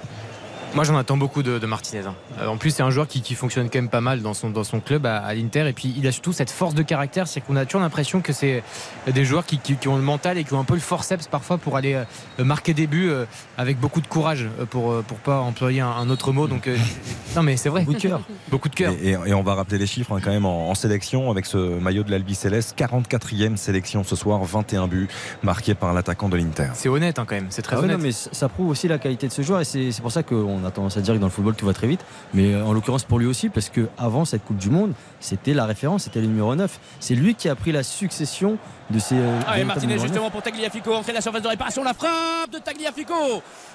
Moi 0.77 0.83
j'en 0.83 0.95
attends 0.95 1.17
beaucoup 1.17 1.41
de, 1.41 1.57
de 1.57 1.65
Martinez. 1.65 2.03
hein. 2.05 2.13
Euh, 2.39 2.45
En 2.45 2.57
plus 2.57 2.69
c'est 2.69 2.83
un 2.83 2.91
joueur 2.91 3.07
qui, 3.07 3.21
qui 3.23 3.33
fonctionne 3.33 3.67
quand 3.67 3.79
même 3.79 3.89
pas 3.89 3.99
mal 3.99 4.21
dans 4.21 4.35
son, 4.35 4.51
dans 4.51 4.63
son 4.63 4.79
club 4.79 5.07
à, 5.07 5.17
à 5.17 5.33
l'Inter 5.33 5.67
et 5.67 5.73
puis 5.73 5.91
il 5.97 6.05
a 6.05 6.11
surtout 6.11 6.33
cette 6.33 6.51
force 6.51 6.75
de 6.75 6.83
caractère, 6.83 7.27
c'est 7.27 7.41
qu'on 7.41 7.55
a 7.55 7.65
toujours 7.65 7.81
l'impression 7.81 8.21
que 8.21 8.31
c'est 8.31 8.61
des 9.11 9.25
joueurs 9.25 9.43
qui, 9.47 9.57
qui- 9.57 9.75
qui 9.75 9.87
ont 9.87 9.95
le 9.95 10.03
mental 10.03 10.37
et 10.37 10.43
qui 10.43 10.53
ont 10.53 10.59
un 10.59 10.63
peu 10.65 10.75
le 10.75 10.79
forceps 10.79 11.25
parfois 11.27 11.57
pour 11.57 11.77
aller 11.77 11.95
euh, 11.95 12.43
marquer 12.43 12.75
des 12.75 12.85
buts 12.85 13.09
euh, 13.09 13.25
avec 13.57 13.79
beaucoup 13.79 14.01
de 14.01 14.07
courage 14.07 14.45
euh, 14.59 14.65
pour, 14.65 14.91
euh, 14.91 15.01
pour 15.01 15.17
pas 15.17 15.39
employer 15.39 15.81
un, 15.81 15.87
un 15.89 16.11
autre 16.11 16.31
mot. 16.31 16.45
Donc 16.45 16.67
euh, 16.67 16.77
non 17.35 17.41
mais 17.41 17.57
c'est 17.57 17.69
vrai. 17.69 17.81
Beaucoup 17.81 17.93
de 17.97 18.01
cœur. 18.01 18.21
Beaucoup 18.51 18.69
de 18.69 18.75
cœur. 18.75 18.93
Et, 19.01 19.09
et- 19.13 19.17
et 19.25 19.33
on 19.33 19.41
va 19.41 19.55
rappeler 19.55 19.79
les 19.79 19.87
chiffres 19.87 20.11
hein, 20.15 20.19
quand 20.23 20.29
même 20.29 20.45
en, 20.45 20.69
en 20.69 20.75
sélection 20.75 21.31
avec 21.31 21.47
ce 21.47 21.57
maillot 21.57 22.03
de 22.03 22.11
l'Albi 22.11 22.35
Céleste. 22.35 22.77
44e 22.77 23.55
sélection 23.55 24.03
ce 24.03 24.15
soir, 24.15 24.43
21 24.43 24.87
buts 24.87 25.07
marqués 25.41 25.73
par 25.73 25.91
l'attaquant 25.95 26.29
de 26.29 26.37
l'Inter. 26.37 26.67
C'est 26.75 26.87
honnête 26.89 27.17
hein, 27.17 27.25
quand 27.27 27.33
même, 27.35 27.47
c'est 27.49 27.63
très 27.63 27.75
Ah 27.77 27.79
ouais, 27.79 27.85
honnête. 27.85 27.97
non, 27.97 28.03
mais 28.03 28.11
ça 28.11 28.47
prouve 28.47 28.69
aussi 28.69 28.87
la 28.87 28.99
qualité 28.99 29.27
de 29.27 29.33
ce 29.33 29.41
joueur 29.41 29.61
et 29.61 29.65
c'est 29.65 29.91
c'est 29.91 30.03
pour 30.03 30.11
ça 30.11 30.21
qu'on 30.21 30.63
a 30.67 30.71
tendance 30.71 30.97
à 30.97 31.01
dire 31.01 31.13
que 31.13 31.19
dans 31.19 31.25
le 31.27 31.31
football 31.31 31.55
tout 31.55 31.65
va 31.65 31.73
très 31.73 31.87
vite. 31.87 32.01
Mais 32.33 32.53
euh, 32.53 32.65
en 32.65 32.73
l'occurrence 32.73 33.03
pour 33.03 33.19
lui 33.19 33.25
aussi, 33.25 33.49
parce 33.49 33.69
que 33.69 33.87
avant 33.97 34.25
cette 34.25 34.43
Coupe 34.45 34.57
du 34.57 34.69
Monde, 34.69 34.93
c'était 35.19 35.53
la 35.53 35.65
référence, 35.65 36.03
c'était 36.03 36.21
le 36.21 36.27
numéro 36.27 36.53
9. 36.55 36.79
C'est 36.99 37.15
lui 37.15 37.35
qui 37.35 37.49
a 37.49 37.55
pris 37.55 37.71
la 37.71 37.83
succession 37.83 38.57
de 38.89 38.99
ces. 38.99 39.15
euh, 39.15 39.39
Ah, 39.47 39.59
et 39.59 39.63
Martinez 39.63 39.97
justement 39.99 40.29
pour 40.29 40.41
Tagliafico, 40.41 40.93
entrée 40.93 41.11
de 41.11 41.17
la 41.17 41.21
surface 41.21 41.41
de 41.41 41.47
réparation, 41.47 41.83
la 41.83 41.93
frappe 41.93 42.51
de 42.53 42.59
Tagliafico. 42.59 43.13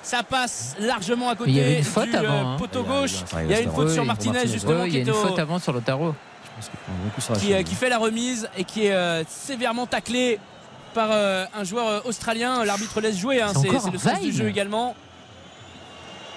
Ça 0.02 0.22
passe 0.22 0.76
largement 0.80 1.28
à 1.30 1.34
côté 1.36 1.50
il 1.50 1.56
y 1.56 1.60
avait 1.60 1.78
une 1.78 1.84
faute 1.84 2.08
du 2.10 2.16
euh, 2.16 2.18
avant, 2.20 2.50
hein. 2.52 2.56
poteau 2.58 2.84
Il 2.84 2.90
y 2.90 2.94
a- 2.96 3.00
gauche. 3.00 3.12
il 3.32 3.36
y 3.36 3.38
a- 3.38 3.42
Il 3.44 3.50
y 3.50 3.54
a 3.54 3.60
une 3.60 3.70
faute 3.70 3.90
sur 3.90 4.04
Martinez 4.04 4.32
Martinez. 4.34 4.52
justement 4.52 4.80
Ouais, 4.80 4.86
il 4.86 4.90
qui 4.90 4.96
y 4.96 5.00
a 5.00 5.02
est 5.02 5.06
une 5.06 5.10
au- 5.10 5.14
faute 5.14 5.38
avant 5.38 5.58
sur 5.58 5.72
Lautaro. 5.72 6.14
Je 6.44 6.50
pense 6.56 6.68
qu'il 6.68 6.78
prend 6.80 6.92
un 6.92 7.04
bon 7.04 7.10
coup 7.14 7.20
sur 7.20 7.34
la 7.34 7.40
qui, 7.40 7.52
euh, 7.54 7.62
qui 7.62 7.74
fait 7.74 7.88
la 7.88 7.98
remise 7.98 8.48
et 8.56 8.64
qui 8.64 8.86
est 8.86 8.92
euh, 8.92 9.22
sévèrement 9.28 9.86
taclé 9.86 10.38
par 10.94 11.08
euh, 11.10 11.44
un 11.58 11.64
joueur 11.64 12.04
australien. 12.06 12.64
L'arbitre 12.64 13.00
laisse 13.00 13.16
jouer, 13.18 13.40
hein, 13.40 13.52
C'est 13.54 13.68
le 13.90 13.98
sens 13.98 14.20
du 14.20 14.32
jeu 14.32 14.48
également. 14.48 14.94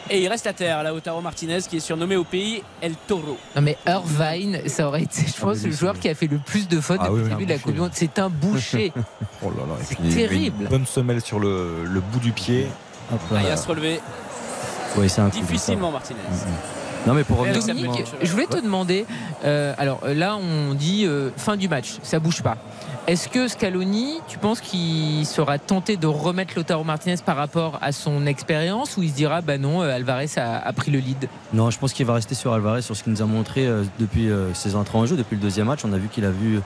Et 0.10 0.22
il 0.22 0.27
reste 0.27 0.45
à 0.45 0.53
terre, 0.53 0.84
Lautaro 0.84 1.19
Martinez, 1.22 1.60
qui 1.68 1.77
est 1.77 1.80
surnommé 1.80 2.15
au 2.15 2.23
pays 2.23 2.61
El 2.82 2.94
Toro. 3.07 3.38
Non 3.56 3.61
mais 3.61 3.76
Irvine, 3.88 4.60
ça 4.68 4.88
aurait 4.88 5.02
été, 5.03 5.22
je 5.26 5.34
Ah, 5.38 5.41
pense, 5.41 5.57
mais 5.64 5.69
le 5.69 5.76
joueur 5.76 5.99
qui 5.99 6.07
a 6.10 6.14
fait 6.15 6.27
le 6.27 6.38
plus 6.38 6.68
de 6.68 6.80
fautes 6.80 6.99
Ah 7.02 7.06
depuis 7.10 7.23
oui, 7.23 7.23
le 7.23 7.30
début 7.30 7.45
de 7.45 7.52
la 7.53 7.57
Coupe 7.60 7.73
du 7.73 7.80
Monde. 7.80 7.91
C'est 7.94 8.19
un 8.19 8.30
boucher. 8.30 8.94
Oh 9.44 9.49
là 9.49 9.64
là, 9.68 9.76
C'est 9.84 9.98
terrible. 10.15 10.64
Une 10.64 10.68
bonne 10.69 10.86
semelle 10.86 11.22
sur 11.22 11.40
le, 11.40 11.84
le 11.84 11.99
bout 11.99 12.19
du 12.19 12.32
pied. 12.32 12.68
Hop 13.14 13.19
Ah, 13.30 13.34
là. 13.36 13.40
il 13.44 13.48
va 13.49 13.57
se 13.57 13.68
relever 13.68 13.99
Ouais, 14.98 15.07
un 15.19 15.30
coup, 15.30 15.40
difficilement, 15.40 15.91
Martinez. 15.91 16.19
Non 17.06 17.14
mais 17.14 17.23
pour 17.23 17.45
Dominique, 17.45 18.03
je 18.22 18.32
voulais 18.32 18.48
te 18.48 18.57
demander, 18.60 19.06
euh, 19.44 19.76
alors 19.77 19.99
euh, 20.06 20.15
là 20.15 20.38
on 20.38 20.73
dit 20.73 21.06
euh, 21.06 21.30
fin 21.38 21.56
du 21.56 21.68
match, 21.69 21.98
ça 22.02 22.18
bouge 22.19 22.41
pas. 22.41 22.57
Est-ce 23.07 23.30
que 23.30 23.48
Scaloni, 23.48 24.15
tu 24.27 24.40
penses 24.40 24.61
qu'il 24.61 25.27
sera 25.27 25.60
tenté 25.60 25.95
de 25.95 26.07
remettre 26.07 26.56
Lautaro 26.56 26.84
Martinez 26.84 27.18
par 27.23 27.36
rapport 27.36 27.77
à 27.84 27.91
son 27.91 28.26
expérience 28.26 28.98
ou 28.98 29.03
il 29.03 29.11
se 29.11 29.15
dira 29.15 29.41
bah 29.41 29.60
non, 29.60 29.84
euh, 29.84 29.95
Alvarez 29.95 30.26
a, 30.38 30.73
pris 30.73 30.90
le 30.90 30.98
lead? 30.98 31.30
Non, 31.53 31.69
je 31.69 31.77
pense 31.77 31.94
qu'il 31.94 32.07
va 32.07 32.15
rester 32.15 32.34
sur 32.34 32.52
Alvarez, 32.52 32.82
sur 32.82 32.95
ce 32.95 33.03
qu'il 33.03 33.14
nous 33.14 33.22
a 33.22 33.27
montré 33.27 33.68
euh, 33.68 33.84
depuis 33.99 34.32
euh, 34.32 34.52
ses 34.56 34.76
entrées 34.76 34.98
en 34.98 35.06
jeu, 35.06 35.18
depuis 35.18 35.36
le 35.36 35.41
deuxième 35.41 35.68
match. 35.68 35.82
On 35.86 35.94
a 35.94 35.99
vu 35.99 36.07
qu'il 36.07 36.26
a 36.26 36.32
vu. 36.32 36.60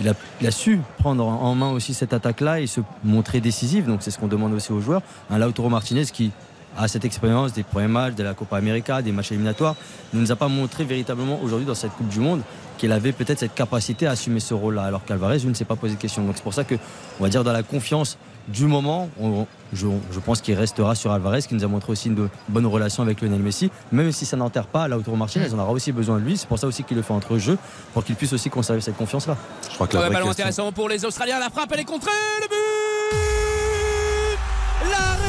Il 0.00 0.08
a, 0.08 0.50
su 0.50 0.80
prendre 0.98 1.24
en 1.24 1.40
en 1.40 1.54
main 1.54 1.70
aussi 1.70 1.94
cette 1.94 2.12
attaque-là 2.12 2.60
et 2.60 2.66
se 2.66 2.80
montrer 3.04 3.40
décisif. 3.40 3.86
Donc 3.86 4.00
c'est 4.02 4.10
ce 4.10 4.18
qu'on 4.18 4.26
demande 4.26 4.54
aussi 4.54 4.72
aux 4.72 4.80
joueurs. 4.80 5.02
Un 5.30 5.38
Lautaro 5.38 5.68
Martinez 5.68 6.06
qui 6.06 6.32
a 6.78 6.88
cette 6.88 7.04
expérience 7.04 7.52
des 7.52 7.62
premiers 7.62 7.88
matchs, 7.88 8.14
de 8.14 8.22
la 8.22 8.34
Copa 8.34 8.56
América, 8.56 9.02
des 9.02 9.12
matchs 9.12 9.32
éliminatoires. 9.32 9.74
Ne 10.12 10.20
nous 10.20 10.32
a 10.32 10.36
pas 10.36 10.48
montré 10.48 10.84
véritablement 10.84 11.38
aujourd'hui 11.42 11.66
dans 11.66 11.74
cette 11.74 11.92
Coupe 11.92 12.08
du 12.08 12.20
Monde 12.20 12.42
qu'il 12.78 12.92
avait 12.92 13.12
peut-être 13.12 13.38
cette 13.38 13.54
capacité 13.54 14.06
à 14.06 14.10
assumer 14.10 14.38
ce 14.40 14.52
rôle-là, 14.52 14.82
alors 14.84 15.02
qu'Alvarez, 15.04 15.38
je 15.38 15.48
ne 15.48 15.54
s'est 15.54 15.64
pas 15.64 15.76
posé 15.76 15.94
de 15.94 16.00
question. 16.00 16.22
Donc 16.24 16.34
c'est 16.36 16.42
pour 16.42 16.52
ça 16.52 16.64
que, 16.64 16.74
on 17.18 17.22
va 17.22 17.30
dire, 17.30 17.42
dans 17.42 17.52
la 17.52 17.62
confiance 17.62 18.18
du 18.48 18.66
moment, 18.66 19.08
on- 19.20 19.46
je, 19.72 19.86
je 20.12 20.20
pense 20.20 20.40
qu'il 20.42 20.54
restera 20.54 20.94
sur 20.94 21.10
Alvarez, 21.10 21.40
qui 21.42 21.54
nous 21.54 21.64
a 21.64 21.66
montré 21.68 21.90
aussi 21.92 22.08
une 22.08 22.28
bonne 22.48 22.66
relation 22.66 23.02
avec 23.02 23.20
Lionel 23.22 23.40
Messi. 23.40 23.70
Même 23.90 24.12
si 24.12 24.24
ça 24.26 24.36
n'enterre 24.36 24.66
pas 24.66 24.86
Lautaro 24.88 25.16
Martinez, 25.16 25.46
on 25.54 25.58
aura 25.58 25.72
aussi 25.72 25.90
besoin 25.90 26.18
de 26.18 26.24
lui. 26.24 26.36
C'est 26.36 26.46
pour 26.46 26.58
ça 26.58 26.66
aussi 26.68 26.84
qu'il 26.84 26.96
le 26.98 27.02
fait 27.02 27.14
entre 27.14 27.38
jeu, 27.38 27.56
pour 27.94 28.04
qu'il 28.04 28.14
puisse 28.14 28.32
aussi 28.34 28.50
conserver 28.50 28.80
cette 28.82 28.96
confiance-là. 28.96 29.36
Je 29.70 29.74
crois 29.74 29.86
que 29.88 29.96
Ouais, 29.96 30.10
ballon 30.10 30.30
intéressant 30.30 30.70
pour 30.70 30.88
les 30.88 31.04
Australiens. 31.04 31.40
La 31.40 31.48
frappe, 31.50 31.70
elle 31.72 31.80
est 31.80 31.84
contrée. 31.84 32.10
Le 32.42 32.46
but 32.46 32.54
La 32.54 32.85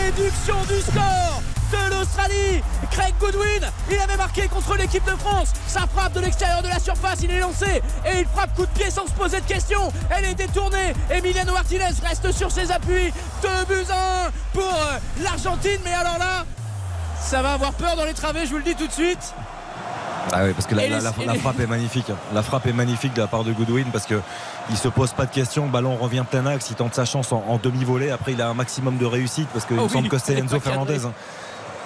réduction 0.07 0.55
du 0.69 0.79
score 0.81 1.41
de 1.71 1.93
l'Australie. 1.93 2.63
Craig 2.91 3.13
Goodwin, 3.19 3.69
il 3.91 3.99
avait 3.99 4.15
marqué 4.15 4.47
contre 4.47 4.77
l'équipe 4.77 5.03
de 5.05 5.17
France. 5.17 5.51
Sa 5.67 5.81
frappe 5.81 6.13
de 6.13 6.21
l'extérieur 6.21 6.61
de 6.61 6.69
la 6.69 6.79
surface, 6.79 7.19
il 7.23 7.31
est 7.31 7.39
lancé 7.39 7.81
et 8.05 8.19
il 8.19 8.25
frappe 8.25 8.55
coup 8.55 8.65
de 8.65 8.71
pied 8.71 8.89
sans 8.89 9.05
se 9.05 9.11
poser 9.11 9.41
de 9.41 9.45
questions. 9.45 9.91
Elle 10.09 10.25
est 10.25 10.35
détournée. 10.35 10.93
Emiliano 11.09 11.51
Martinez 11.51 11.89
reste 12.03 12.31
sur 12.31 12.51
ses 12.51 12.71
appuis. 12.71 13.11
2 13.41 13.49
buts 13.67 13.91
à 13.91 14.27
1 14.27 14.31
pour 14.53 14.63
euh, 14.63 14.97
l'Argentine. 15.21 15.79
Mais 15.83 15.93
alors 15.93 16.17
là, 16.17 16.45
ça 17.19 17.41
va 17.41 17.53
avoir 17.53 17.73
peur 17.73 17.95
dans 17.97 18.05
les 18.05 18.13
travées, 18.13 18.45
je 18.45 18.51
vous 18.51 18.57
le 18.57 18.63
dis 18.63 18.75
tout 18.75 18.87
de 18.87 18.93
suite. 18.93 19.33
Ah 20.33 20.41
oui, 20.43 20.53
parce 20.53 20.65
que 20.67 20.75
la, 20.75 20.87
la- 20.87 20.99
la- 20.99 21.13
la 21.25 21.33
frappe 21.35 21.59
est 21.59 21.67
magnifique. 21.67 22.07
La 22.33 22.43
frappe 22.43 22.65
est 22.67 22.73
magnifique 22.73 23.13
de 23.13 23.21
la 23.21 23.27
part 23.27 23.43
de 23.43 23.53
Goodwin 23.53 23.85
parce 23.91 24.05
que 24.05 24.19
il 24.69 24.77
se 24.77 24.87
pose 24.89 25.13
pas 25.13 25.25
de 25.25 25.31
questions. 25.31 25.65
Le 25.65 25.71
ballon 25.71 25.95
revient 25.95 26.23
plein 26.29 26.45
axe. 26.45 26.69
Il 26.69 26.75
tente 26.75 26.93
sa 26.95 27.05
chance 27.05 27.31
en, 27.31 27.43
en 27.47 27.57
demi-volée. 27.57 28.11
Après, 28.11 28.33
il 28.33 28.41
a 28.41 28.49
un 28.49 28.53
maximum 28.53 28.97
de 28.97 29.05
réussite 29.05 29.47
parce 29.53 29.65
qu'il 29.65 29.77
Oh 29.79 29.83
me 29.83 29.87
oui, 29.87 29.93
semble 29.93 30.09
que 30.09 30.17
c'est 30.17 30.33
il 30.33 30.39
est 30.39 30.41
Enzo. 30.41 30.59
Fernandez. 30.59 31.05
hein. 31.05 31.13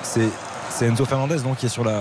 C'est 0.03 0.27
c'est 0.71 0.85
Enzo 0.85 1.03
Fernandez 1.05 1.39
donc 1.39 1.57
qui 1.57 1.65
est 1.65 1.69
sur 1.69 1.83
la. 1.83 1.91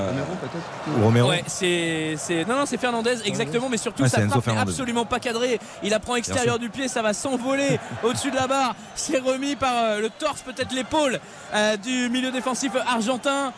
Romero. 1.02 1.28
Ouais, 1.28 1.42
c'est, 1.46 2.14
c'est- 2.16 2.44
non, 2.48 2.54
non, 2.56 2.66
c'est 2.66 2.78
Fernandez, 2.78 3.16
exactement, 3.24 3.68
mais 3.68 3.76
surtout 3.76 4.02
Ouais, 4.04 4.08
sa 4.08 4.18
c'est 4.18 4.28
frappe 4.28 4.46
n'est 4.46 4.56
absolument 4.56 5.04
pas 5.04 5.18
cadrée. 5.18 5.58
Il 5.82 5.92
apprend 5.92 6.14
extérieur 6.16 6.54
sûr. 6.54 6.58
du 6.60 6.70
pied, 6.70 6.86
ça 6.88 7.02
va 7.02 7.12
s'envoler 7.12 7.78
au-dessus 8.04 8.30
de 8.30 8.36
la 8.36 8.46
barre. 8.46 8.74
C'est 8.94 9.18
remis 9.18 9.56
par 9.56 9.72
euh, 9.74 10.00
le 10.00 10.08
torse, 10.08 10.40
peut-être 10.42 10.72
l'épaule 10.72 11.18
euh, 11.52 11.76
du 11.76 12.08
milieu 12.10 12.30
défensif 12.30 12.72
argentin. 12.86 13.52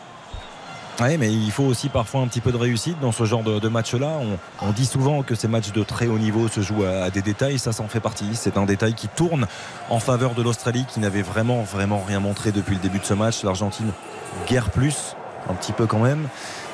Oui, 1.01 1.17
mais 1.17 1.33
il 1.33 1.51
faut 1.51 1.63
aussi 1.63 1.89
parfois 1.89 2.21
un 2.21 2.27
petit 2.27 2.39
peu 2.39 2.51
de 2.51 2.57
réussite 2.57 2.99
dans 2.99 3.11
ce 3.11 3.25
genre 3.25 3.41
de, 3.43 3.67
match-là. 3.67 4.19
On, 4.61 4.71
dit 4.71 4.85
souvent 4.85 5.23
que 5.23 5.33
ces 5.33 5.47
matchs 5.47 5.71
de 5.71 5.83
très 5.83 6.05
haut 6.05 6.19
niveau 6.19 6.47
se 6.47 6.61
jouent 6.61 6.85
à, 6.85 7.09
des 7.09 7.23
détails. 7.23 7.57
Ça, 7.57 7.71
ça 7.71 7.81
en 7.81 7.87
fait 7.87 7.99
partie. 7.99 8.29
C'est 8.33 8.57
un 8.57 8.65
détail 8.65 8.93
qui 8.93 9.07
tourne 9.07 9.47
en 9.89 9.99
faveur 9.99 10.35
de 10.35 10.43
l'Australie, 10.43 10.85
qui 10.87 10.99
n'avait 10.99 11.23
vraiment, 11.23 11.63
vraiment 11.63 12.03
rien 12.07 12.19
montré 12.19 12.51
depuis 12.51 12.75
le 12.75 12.81
début 12.81 12.99
de 12.99 13.05
ce 13.05 13.15
match. 13.15 13.43
L'Argentine, 13.43 13.91
guère 14.47 14.69
plus, 14.69 15.15
un 15.49 15.55
petit 15.55 15.71
peu 15.71 15.87
quand 15.87 15.99
même. 15.99 16.27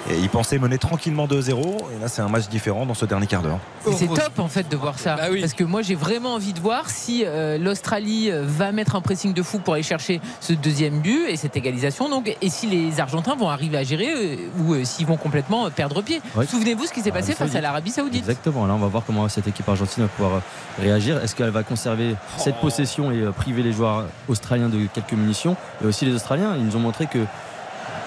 Et 0.10 0.18
ils 0.18 0.30
pensaient 0.30 0.58
mener 0.60 0.78
tranquillement 0.78 1.28
2-0. 1.28 1.52
Et 1.96 2.02
là, 2.02 2.08
c'est 2.08 2.22
un 2.22 2.30
match 2.30 2.48
différent 2.48 2.86
dans 2.86 2.94
ce 2.94 3.06
dernier 3.06 3.28
quart 3.28 3.42
d'heure. 3.42 3.60
C'est 3.96 4.08
top 4.08 4.40
en 4.40 4.48
fait 4.48 4.68
de 4.70 4.76
voir 4.78 4.98
ça. 4.98 5.16
Bah 5.16 5.24
oui. 5.32 5.42
Parce 5.42 5.54
que 5.54 5.64
moi 5.64 5.82
j'ai 5.82 5.96
vraiment 5.96 6.34
envie 6.36 6.54
de 6.54 6.60
voir 6.60 6.90
si 6.90 7.24
euh, 7.26 7.58
l'Australie 7.58 8.30
euh, 8.32 8.44
va 8.46 8.72
mettre 8.72 8.96
un 8.96 9.02
pressing 9.02 9.34
de 9.34 9.44
fou 9.44 9.60
pour 9.60 9.74
aller 9.74 9.84
chercher 9.84 10.22
ce 10.42 10.54
deuxième 10.54 11.00
but 11.02 11.26
et 11.28 11.36
cette 11.38 11.56
égalisation. 11.58 12.10
Donc, 12.10 12.36
et 12.42 12.50
si 12.50 12.68
les 12.68 13.00
Argentins 13.00 13.36
vont 13.36 13.50
arriver 13.50 13.78
à 13.78 13.84
gérer 13.84 14.14
euh, 14.14 14.36
ou 14.60 14.74
euh, 14.74 14.84
s'ils 14.84 15.06
vont 15.06 15.18
complètement 15.18 15.70
perdre 15.70 16.02
pied. 16.02 16.22
Souvenez-vous 16.48 16.86
ce 16.86 16.94
qui 16.94 17.02
s'est 17.02 17.12
passé 17.12 17.32
Arabie 17.34 17.52
face 17.52 17.56
à 17.56 17.62
l'Arabie 17.62 17.92
Saoudite. 17.92 18.22
Exactement. 18.22 18.66
Là, 18.66 18.74
on 18.76 18.80
va 18.80 18.88
voir 18.88 19.04
comment 19.06 19.28
cette 19.30 19.48
équipe 19.48 19.68
argentine 19.68 20.04
va 20.04 20.10
pouvoir 20.10 20.42
réagir. 20.80 21.22
Est-ce 21.24 21.36
qu'elle 21.36 21.50
va 21.50 21.64
conserver 21.64 22.16
cette 22.38 22.56
Oh. 22.60 22.62
possession 22.62 23.12
et 23.12 23.22
euh, 23.22 23.32
priver 23.32 23.62
les 23.64 23.72
joueurs 23.74 24.06
australiens 24.28 24.70
de 24.70 24.88
quelques 24.94 25.14
munitions? 25.14 25.56
Et 25.84 25.88
aussi 25.88 26.06
les 26.06 26.14
Australiens, 26.14 26.56
ils 26.58 26.66
nous 26.66 26.76
ont 26.76 26.80
montré 26.80 27.06
que 27.08 27.20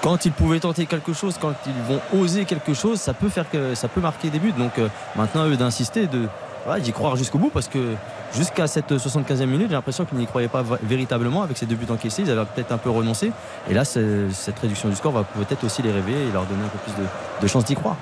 quand 0.03 0.25
ils 0.25 0.33
pouvaient 0.33 0.59
tenter 0.59 0.85
quelque 0.85 1.13
chose, 1.13 1.37
quand 1.39 1.53
ils 1.65 1.93
vont 1.93 2.01
oser 2.21 2.43
quelque 2.43 2.73
chose, 2.73 2.99
ça 2.99 3.13
peut 3.13 3.29
faire 3.29 3.49
que 3.49 3.73
ça 3.73 3.87
peut 3.87 4.01
marquer 4.01 4.29
des 4.29 4.37
buts. 4.37 4.51
Donc 4.51 4.77
euh, 4.77 4.89
maintenant, 5.15 5.47
eux 5.47 5.55
d'insister, 5.55 6.07
de 6.07 6.27
voilà, 6.65 6.81
d'y 6.81 6.91
croire 6.91 7.15
jusqu'au 7.15 7.37
bout, 7.37 7.49
parce 7.49 7.69
que 7.69 7.95
jusqu'à 8.35 8.67
cette 8.67 8.91
75e 8.91 9.45
minute, 9.45 9.67
j'ai 9.69 9.75
l'impression 9.75 10.03
qu'ils 10.03 10.17
n'y 10.17 10.27
croyaient 10.27 10.49
pas 10.49 10.63
véritablement 10.83 11.41
avec 11.41 11.57
ces 11.57 11.65
deux 11.65 11.75
buts 11.75 11.87
encaissés. 11.89 12.23
Ils 12.23 12.31
avaient 12.31 12.45
peut-être 12.53 12.73
un 12.73 12.77
peu 12.77 12.89
renoncé. 12.89 13.31
Et 13.69 13.73
là, 13.73 13.85
cette 13.85 14.59
réduction 14.61 14.89
du 14.89 14.95
score 14.95 15.13
va 15.13 15.23
peut-être 15.23 15.63
aussi 15.63 15.81
les 15.81 15.91
réveiller 15.91 16.27
et 16.27 16.31
leur 16.31 16.45
donner 16.45 16.63
un 16.65 16.69
peu 16.69 16.79
plus 16.79 17.01
de, 17.01 17.07
de 17.41 17.47
chance 17.47 17.63
d'y 17.63 17.75
croire. 17.75 17.95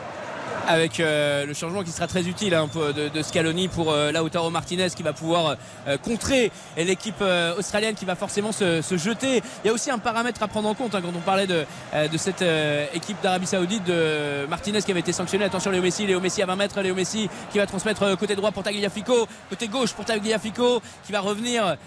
Avec 0.68 1.00
euh, 1.00 1.46
le 1.46 1.54
changement 1.54 1.84
qui 1.84 1.92
sera 1.92 2.08
très 2.08 2.24
utile 2.24 2.54
hein, 2.54 2.68
de, 2.74 3.10
de 3.10 3.22
Scaloni 3.22 3.68
pour 3.68 3.92
euh, 3.92 4.12
Lautaro 4.12 4.50
Martinez 4.50 4.90
qui 4.96 5.04
va 5.04 5.14
pouvoir 5.14 5.58
euh, 5.88 5.98
contrer 5.98 6.52
l'équipe 6.78 7.22
euh, 7.22 7.56
australienne 7.58 7.96
qui 7.96 8.06
va 8.06 8.16
forcément 8.16 8.52
se, 8.52 8.82
se 8.82 8.98
jeter. 8.98 9.42
Il 9.64 9.68
y 9.68 9.70
a 9.70 9.74
aussi 9.74 9.92
un 9.92 9.98
paramètre 10.00 10.42
à 10.44 10.48
prendre 10.48 10.70
en 10.70 10.74
compte 10.74 10.96
hein, 10.96 11.02
quand 11.02 11.12
on 11.16 11.22
parlait 11.22 11.48
de, 11.48 11.66
euh, 11.94 12.08
de 12.08 12.18
cette 12.18 12.42
euh, 12.42 12.86
équipe 12.94 13.18
d'Arabie 13.22 13.48
Saoudite 13.48 13.84
de 13.86 14.46
Martinez 14.50 14.82
qui 14.82 14.92
avait 14.92 15.00
été 15.00 15.14
sanctionné. 15.14 15.46
Attention 15.46 15.72
Léo 15.72 15.82
Messi, 15.82 16.06
Léo 16.06 16.20
Messi 16.20 16.42
à 16.42 16.46
20 16.46 16.56
mètres, 16.56 16.82
Léo 16.82 16.96
Messi 16.96 17.30
qui 17.52 17.58
va 17.58 17.66
transmettre 17.66 18.18
côté 18.18 18.36
droit 18.36 18.52
pour 18.52 18.64
Tagliafico, 18.64 19.28
côté 19.50 19.68
gauche 19.68 19.94
pour 19.94 20.06
Tagliafico 20.06 20.82
qui 21.06 21.12
va 21.12 21.20
revenir 21.22 21.78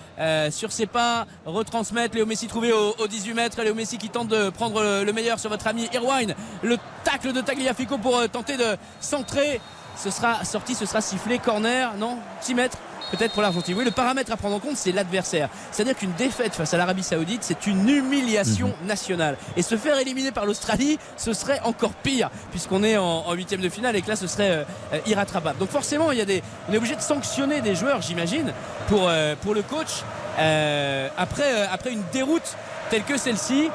sur 0.50 0.72
ses 0.72 0.86
pas, 0.86 1.26
retransmettre 1.46 2.14
Léo 2.14 2.26
Messi 2.26 2.46
trouvé 2.46 2.72
au, 2.72 2.94
au 2.98 3.06
18 3.06 3.34
mètres, 3.34 3.62
Léo 3.62 3.74
Messi 3.74 3.98
qui 3.98 4.08
tente 4.08 4.28
de 4.28 4.50
prendre 4.50 4.82
le, 4.82 5.04
le 5.04 5.12
meilleur 5.12 5.38
sur 5.38 5.50
votre 5.50 5.66
ami 5.66 5.88
Irwine. 5.92 6.34
Le 6.62 6.76
tacle 7.04 7.32
de 7.32 7.40
Tagliafico 7.40 7.98
pour 7.98 8.28
tenter 8.30 8.56
de 8.56 8.63
centrer. 9.00 9.60
Ce 9.96 10.10
sera 10.10 10.44
sorti, 10.44 10.74
ce 10.74 10.86
sera 10.86 11.00
sifflé, 11.00 11.38
corner, 11.38 11.94
non 11.96 12.18
6 12.40 12.54
mètres 12.54 12.78
peut-être 13.10 13.32
pour 13.32 13.42
l'Argentine. 13.42 13.76
Oui, 13.76 13.84
le 13.84 13.90
paramètre 13.90 14.32
à 14.32 14.36
prendre 14.36 14.56
en 14.56 14.60
compte, 14.60 14.76
c'est 14.76 14.92
l'adversaire. 14.92 15.48
C'est-à-dire 15.70 15.96
qu'une 15.96 16.12
défaite 16.14 16.54
face 16.54 16.74
à 16.74 16.76
l'Arabie 16.76 17.02
Saoudite, 17.02 17.42
c'est 17.42 17.66
une 17.66 17.88
humiliation 17.88 18.74
nationale. 18.86 19.36
Et 19.56 19.62
se 19.62 19.76
faire 19.76 19.98
éliminer 19.98 20.32
par 20.32 20.46
l'Australie, 20.46 20.98
ce 21.16 21.32
serait 21.32 21.60
encore 21.64 21.92
pire, 21.92 22.30
puisqu'on 22.50 22.82
est 22.82 22.96
en, 22.96 23.32
huitième 23.34 23.60
de 23.60 23.68
finale 23.68 23.96
et 23.96 24.02
que 24.02 24.08
là, 24.08 24.16
ce 24.16 24.26
serait 24.26 24.64
euh, 24.92 24.98
irrattrapable. 25.06 25.58
Donc 25.58 25.70
forcément, 25.70 26.12
il 26.12 26.18
y 26.18 26.22
a 26.22 26.24
des, 26.24 26.42
on 26.68 26.72
est 26.72 26.76
obligé 26.76 26.96
de 26.96 27.00
sanctionner 27.00 27.60
des 27.60 27.74
joueurs, 27.74 28.02
j'imagine, 28.02 28.52
pour, 28.88 29.08
euh, 29.08 29.34
pour 29.40 29.54
le 29.54 29.62
coach, 29.62 30.02
euh, 30.38 31.08
après, 31.16 31.54
euh, 31.54 31.66
après 31.72 31.92
une 31.92 32.02
déroute 32.12 32.56
telle 32.90 33.04
que 33.04 33.16
celle-ci. 33.16 33.70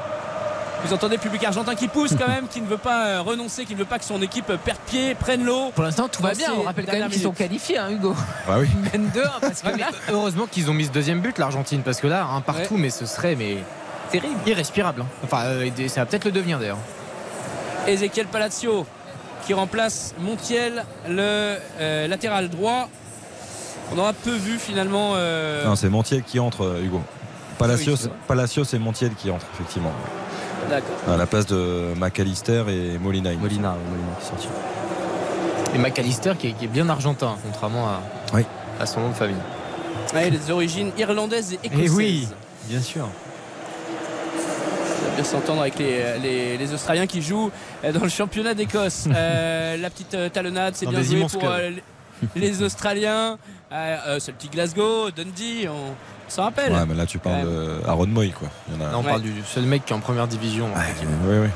Vous 0.85 0.93
entendez 0.93 1.17
le 1.17 1.21
public 1.21 1.43
argentin 1.43 1.75
qui 1.75 1.87
pousse 1.89 2.15
quand 2.17 2.27
même, 2.27 2.47
qui 2.47 2.61
ne 2.61 2.67
veut 2.67 2.77
pas 2.77 3.05
euh, 3.07 3.21
renoncer, 3.21 3.65
qui 3.65 3.73
ne 3.73 3.79
veut 3.79 3.85
pas 3.85 3.99
que 3.99 4.05
son 4.05 4.21
équipe 4.21 4.45
perde 4.63 4.77
pied, 4.87 5.13
prenne 5.13 5.43
l'eau. 5.43 5.71
Pour 5.75 5.83
l'instant, 5.83 6.07
tout 6.07 6.23
va 6.23 6.33
bien. 6.33 6.53
On 6.57 6.63
rappelle 6.63 6.85
quand 6.85 6.93
même 6.93 7.09
qu'ils 7.09 7.21
sont 7.21 7.31
qualifiés, 7.33 7.77
hein, 7.77 7.89
Hugo. 7.91 8.15
Bah 8.47 8.55
oui. 8.59 8.69
Ils 8.73 8.99
mènent 8.99 9.11
2 9.13 9.21
parce 9.41 9.61
que 9.61 9.77
là, 9.77 9.89
heureusement 10.09 10.47
qu'ils 10.47 10.69
ont 10.69 10.73
mis 10.73 10.85
ce 10.85 10.91
deuxième 10.91 11.19
but, 11.19 11.37
l'Argentine, 11.37 11.81
parce 11.83 11.99
que 11.99 12.07
là, 12.07 12.25
un 12.33 12.39
partout, 12.41 12.77
mais 12.77 12.89
ce 12.89 13.05
serait 13.05 13.35
mais 13.35 13.57
terrible. 14.09 14.35
irrespirable. 14.47 15.01
hein. 15.01 15.07
Enfin, 15.23 15.43
euh, 15.45 15.69
ça 15.89 16.01
va 16.01 16.05
peut-être 16.05 16.25
le 16.25 16.31
devenir 16.31 16.59
d'ailleurs. 16.59 16.77
Ezequiel 17.87 18.27
Palacio 18.27 18.85
qui 19.45 19.53
remplace 19.53 20.15
Montiel, 20.19 20.85
le 21.07 21.57
euh, 21.79 22.07
latéral 22.07 22.49
droit. 22.49 22.87
On 23.93 23.97
aura 23.97 24.13
peu 24.13 24.33
vu 24.35 24.57
finalement. 24.59 25.11
euh, 25.15 25.65
Non, 25.65 25.75
c'est 25.75 25.89
Montiel 25.89 26.23
qui 26.23 26.39
entre, 26.39 26.77
Hugo. 26.83 27.01
Palacios, 27.57 27.93
Ah 27.93 27.95
oui, 27.95 27.99
c'est 28.03 28.07
vrai. 28.09 28.17
Palacios 28.27 28.63
et 28.73 28.79
Montiel 28.79 29.13
qui 29.15 29.29
entre, 29.29 29.45
effectivement. 29.55 29.91
À 31.07 31.17
la 31.17 31.25
place 31.25 31.45
de 31.47 31.93
McAllister 31.97 32.63
et 32.69 32.97
Molina. 32.97 33.31
Molina, 33.33 33.75
Molina 33.89 34.07
qui 34.19 34.25
est 34.25 34.29
sorti. 34.29 34.47
Et 35.73 35.77
McAllister 35.77 36.33
qui 36.37 36.47
est, 36.49 36.53
qui 36.53 36.65
est 36.65 36.69
bien 36.69 36.89
argentin, 36.89 37.35
contrairement 37.43 37.87
à, 37.87 38.01
Oui. 38.33 38.43
à 38.79 38.85
son 38.85 39.01
nom 39.01 39.09
de 39.09 39.13
famille. 39.13 39.35
Ouais, 40.13 40.29
les 40.29 40.51
origines 40.51 40.91
irlandaises 40.97 41.53
et 41.53 41.59
Et 41.63 41.67
écossaises. 41.67 41.85
Eh 41.85 41.89
oui, 41.95 42.27
bien 42.67 42.81
sûr. 42.81 43.05
On 43.05 45.09
va 45.09 45.15
bien 45.15 45.23
s'entendre 45.23 45.61
avec 45.61 45.77
les, 45.79 46.17
les- 46.21 46.57
les 46.57 46.73
Australiens 46.73 47.07
qui 47.07 47.21
jouent 47.21 47.51
euh, 47.83 47.91
dans 47.91 48.03
le 48.03 48.09
championnat 48.09 48.53
d'Écosse. 48.53 49.05
Euh, 49.15 49.77
la 49.77 49.89
petite 49.89 50.13
euh, 50.15 50.29
talonnade, 50.29 50.75
c'est 50.75 50.87
bien 50.87 51.01
joué 51.03 51.25
pour 51.31 51.45
euh, 51.45 51.69
les 51.69 51.83
les 52.35 52.63
Australiens. 52.63 53.37
Euh, 53.71 53.97
euh, 54.07 54.19
c'est 54.19 54.31
le 54.31 54.37
petit 54.37 54.49
Glasgow, 54.49 55.09
Dundee, 55.11 55.67
on 55.69 55.93
s'en 56.31 56.43
rappelle. 56.43 56.71
Ouais, 56.73 56.85
mais 56.87 56.95
là, 56.95 57.05
tu 57.05 57.19
parles 57.19 57.37
Ouais. 57.37 57.43
de 57.43 57.81
Aaron 57.87 58.07
Moy, 58.07 58.31
quoi. 58.31 58.47
Il 58.67 58.75
y 58.75 58.77
en 58.77 58.87
a- 58.87 58.91
Là, 58.91 58.97
on 58.97 59.01
Ouais. 59.03 59.09
parle 59.09 59.21
du 59.21 59.43
seul 59.45 59.63
mec 59.63 59.85
qui 59.85 59.93
est 59.93 59.95
en 59.95 59.99
première 59.99 60.27
division. 60.27 60.65
en 60.73 60.77
Ouais, 60.77 60.85
fait. 60.85 61.05
oui, 61.25 61.37
oui. 61.43 61.47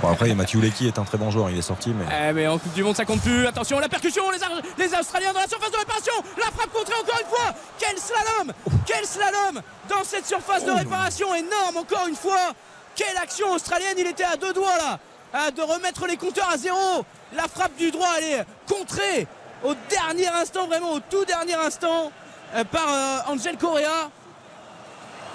Bon, 0.00 0.10
après, 0.12 0.32
Mathieu 0.32 0.60
Lecky 0.60 0.86
est 0.86 0.98
un 1.00 1.02
très 1.02 1.18
bon 1.18 1.30
joueur. 1.32 1.50
Il 1.50 1.58
est 1.58 1.62
sorti, 1.62 1.90
mais. 1.90 2.04
Eh, 2.28 2.32
mais 2.32 2.46
en 2.46 2.56
Coupe 2.58 2.72
du 2.72 2.84
Monde 2.84 2.94
ça 2.94 3.04
compte 3.04 3.20
plus. 3.20 3.46
Attention, 3.48 3.80
la 3.80 3.88
percussion, 3.88 4.30
les, 4.30 4.40
Ar- 4.44 4.62
les 4.78 4.94
Australiens 4.94 5.32
dans 5.32 5.40
la 5.40 5.48
surface 5.48 5.72
de 5.72 5.76
réparation. 5.76 6.12
La 6.36 6.44
frappe 6.52 6.72
contrée 6.72 6.94
encore 7.02 7.18
une 7.20 7.26
fois. 7.28 7.54
Quel 7.80 7.98
slalom 7.98 8.52
Quel 8.86 9.04
slalom 9.04 9.60
dans 9.88 10.04
cette 10.04 10.24
surface 10.26 10.64
de 10.64 10.70
réparation 10.70 11.34
énorme 11.34 11.78
encore 11.78 12.06
une 12.08 12.14
fois. 12.14 12.52
Quelle 12.94 13.16
action 13.20 13.52
australienne 13.52 13.94
Il 13.98 14.06
était 14.06 14.22
à 14.24 14.36
deux 14.36 14.52
doigts 14.52 14.76
là 14.78 14.98
hein, 15.34 15.50
de 15.56 15.62
remettre 15.62 16.06
les 16.06 16.16
compteurs 16.16 16.48
à 16.52 16.56
zéro. 16.56 17.04
La 17.36 17.48
frappe 17.48 17.76
du 17.76 17.90
droit 17.90 18.06
elle 18.18 18.24
est 18.24 18.44
contrée 18.68 19.26
au 19.64 19.74
dernier 19.90 20.28
instant, 20.28 20.68
vraiment 20.68 20.92
au 20.92 21.00
tout 21.00 21.24
dernier 21.24 21.54
instant 21.54 22.12
euh, 22.54 22.62
par 22.64 22.86
euh, 22.88 23.32
Angel 23.32 23.56
Correa. 23.56 24.10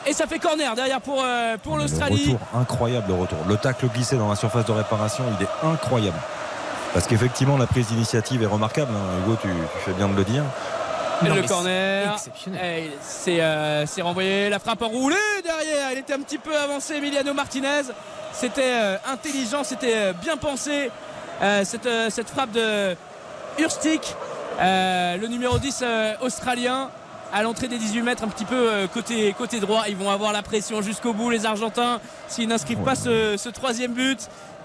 Et 0.05 0.13
ça 0.13 0.27
fait 0.27 0.39
corner 0.39 0.75
derrière 0.75 0.99
pour, 1.01 1.21
euh, 1.23 1.55
pour 1.63 1.75
Le 1.77 1.83
l'Australie. 1.83 2.25
retour, 2.33 2.39
incroyable 2.59 3.05
le 3.07 3.13
retour. 3.15 3.37
Le 3.47 3.55
tacle 3.57 3.87
glissé 3.87 4.17
dans 4.17 4.29
la 4.29 4.35
surface 4.35 4.65
de 4.65 4.71
réparation, 4.73 5.23
il 5.39 5.43
est 5.45 5.49
incroyable. 5.71 6.17
Parce 6.93 7.07
qu'effectivement, 7.07 7.57
la 7.57 7.65
prise 7.67 7.87
d'initiative 7.87 8.43
est 8.43 8.47
remarquable. 8.47 8.91
hein. 8.93 9.23
Hugo, 9.25 9.37
tu, 9.41 9.47
tu 9.47 9.79
fais 9.85 9.93
bien 9.93 10.07
de 10.09 10.15
le 10.15 10.23
dire. 10.23 10.43
Non, 11.23 11.35
le 11.35 11.43
corner. 11.43 12.05
c'est 12.17 12.27
exceptionnel. 12.29 12.61
Eh, 12.63 12.91
C'est 13.01 13.39
euh, 13.41 13.85
c'est 13.85 14.01
renvoyé. 14.01 14.49
La 14.49 14.59
frappe 14.59 14.81
enroulée 14.81 15.15
derrière. 15.43 15.91
Il 15.93 15.99
était 15.99 16.13
un 16.13 16.19
petit 16.19 16.37
peu 16.37 16.55
avancé, 16.57 16.95
Emiliano 16.95 17.33
Martinez. 17.33 17.83
C'était 18.33 18.61
euh, 18.65 18.97
intelligent, 19.11 19.63
c'était 19.63 19.93
euh, 19.95 20.13
bien 20.13 20.35
pensé. 20.37 20.91
Euh, 21.41 21.63
cette, 21.63 21.85
euh, 21.85 22.09
cette 22.09 22.29
frappe 22.29 22.51
de 22.51 22.95
Urstik, 23.59 24.15
euh, 24.59 25.17
le 25.17 25.27
numéro 25.27 25.57
10 25.59 25.79
euh, 25.83 26.13
australien, 26.21 26.89
à 27.33 27.43
l'entrée 27.43 27.67
des 27.67 27.77
18 27.77 28.01
mètres, 28.03 28.23
un 28.23 28.27
petit 28.27 28.45
peu 28.45 28.71
euh, 28.71 28.87
côté, 28.87 29.33
côté 29.37 29.59
droit. 29.59 29.83
Ils 29.89 29.97
vont 29.97 30.09
avoir 30.09 30.31
la 30.31 30.41
pression 30.43 30.81
jusqu'au 30.81 31.13
bout, 31.13 31.29
les 31.29 31.45
Argentins, 31.45 31.99
s'ils 32.27 32.47
n'inscrivent 32.47 32.83
pas 32.83 32.95
ce, 32.95 33.35
ce 33.37 33.49
troisième 33.49 33.93
but. 33.93 34.19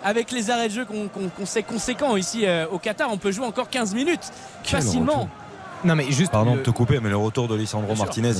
Avec 0.04 0.30
les 0.30 0.48
arrêts 0.50 0.68
de 0.68 0.74
jeu 0.74 0.84
qu'on 0.86 1.46
sait 1.46 1.64
conséquents 1.64 2.16
ici 2.16 2.46
euh, 2.46 2.66
au 2.70 2.78
Qatar, 2.78 3.08
on 3.10 3.16
peut 3.18 3.32
jouer 3.32 3.46
encore 3.46 3.68
15 3.68 3.94
minutes 3.94 4.30
Quel 4.62 4.80
facilement. 4.80 5.12
retour. 5.12 5.28
Non 5.84 5.94
mais 5.96 6.10
juste 6.10 6.30
Pardon 6.32 6.52
le- 6.54 6.58
de 6.58 6.64
te 6.64 6.70
couper, 6.70 7.00
mais 7.02 7.08
le 7.08 7.16
retour 7.16 7.48
de 7.48 7.54
Lisandro. 7.56 7.94
Martinez, 7.96 8.30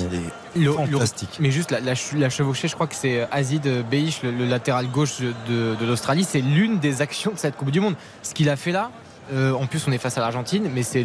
il 0.55 0.63
est 0.63 0.65
Le- 0.67 0.73
fantastique. 0.73 1.31
le- 1.39 1.43
mais 1.43 1.51
juste 1.51 1.71
la, 1.73 1.81
la, 1.81 1.95
ch- 1.97 2.13
la 2.21 2.31
chevauchée, 2.31 2.69
je 2.69 2.75
crois 2.75 2.87
que 2.87 2.95
c'est 2.95 3.27
Azid 3.33 3.67
Beich, 3.91 4.23
le, 4.23 4.31
le 4.31 4.45
latéral 4.47 4.87
gauche 4.89 5.21
de, 5.21 5.75
de 5.75 5.87
l'Australie. 5.87 6.23
C'est 6.25 6.41
l'une 6.41 6.79
des 6.79 7.01
actions 7.03 7.33
de 7.33 7.39
cette 7.39 7.57
Coupe 7.57 7.71
du 7.73 7.81
Monde. 7.81 7.95
Ce 8.23 8.35
qu'il 8.35 8.49
a 8.51 8.57
fait 8.57 8.73
là, 8.73 8.91
euh, 9.33 9.53
en 9.53 9.67
plus 9.67 9.85
on 9.89 9.93
est 9.93 9.99
face 9.99 10.17
à 10.17 10.21
l'Argentine, 10.21 10.69
mais 10.73 10.83
c'est 10.85 11.05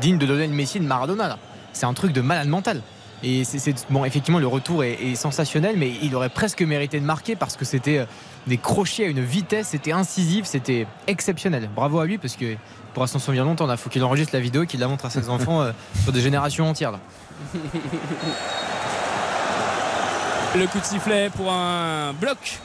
digne 0.00 0.18
de 0.18 0.26
donner 0.26 0.46
le 0.48 0.52
Messi 0.54 0.80
de 0.80 0.84
Maradona. 0.86 1.28
là. 1.28 1.38
C'est 1.76 1.84
un 1.84 1.92
truc 1.92 2.12
de 2.12 2.22
malade 2.22 2.48
mental. 2.48 2.80
Et 3.22 3.44
c'est 3.44 3.74
bon, 3.90 4.06
effectivement, 4.06 4.38
le 4.38 4.46
retour 4.46 4.82
est, 4.82 4.94
est 4.94 5.14
sensationnel, 5.14 5.76
mais 5.76 5.92
il 6.02 6.14
aurait 6.14 6.30
presque 6.30 6.62
mérité 6.62 6.98
de 7.00 7.04
marquer 7.04 7.36
parce 7.36 7.56
que 7.56 7.66
c'était 7.66 7.98
euh, 7.98 8.06
des 8.46 8.56
crochets 8.56 9.04
à 9.04 9.08
une 9.08 9.20
vitesse, 9.20 9.68
c'était 9.68 9.92
incisif, 9.92 10.46
c'était 10.46 10.86
exceptionnel. 11.06 11.68
Bravo 11.74 12.00
à 12.00 12.06
lui 12.06 12.16
parce 12.16 12.36
que 12.36 12.44
il 12.52 12.58
pourra 12.94 13.06
s'en 13.06 13.18
souvenir 13.18 13.44
longtemps. 13.44 13.70
Il 13.70 13.76
faut 13.76 13.90
qu'il 13.90 14.02
enregistre 14.04 14.34
la 14.34 14.40
vidéo 14.40 14.62
et 14.62 14.66
qu'il 14.66 14.80
la 14.80 14.88
montre 14.88 15.04
à 15.04 15.10
ses 15.10 15.28
enfants 15.28 15.60
euh, 15.60 15.72
sur 16.02 16.12
des 16.12 16.20
générations 16.22 16.66
entières. 16.68 16.92
Là. 16.92 17.00
Le 20.54 20.66
coup 20.66 20.78
de 20.78 20.84
sifflet 20.84 21.28
pour 21.28 21.52
un 21.52 22.14
bloc, 22.14 22.58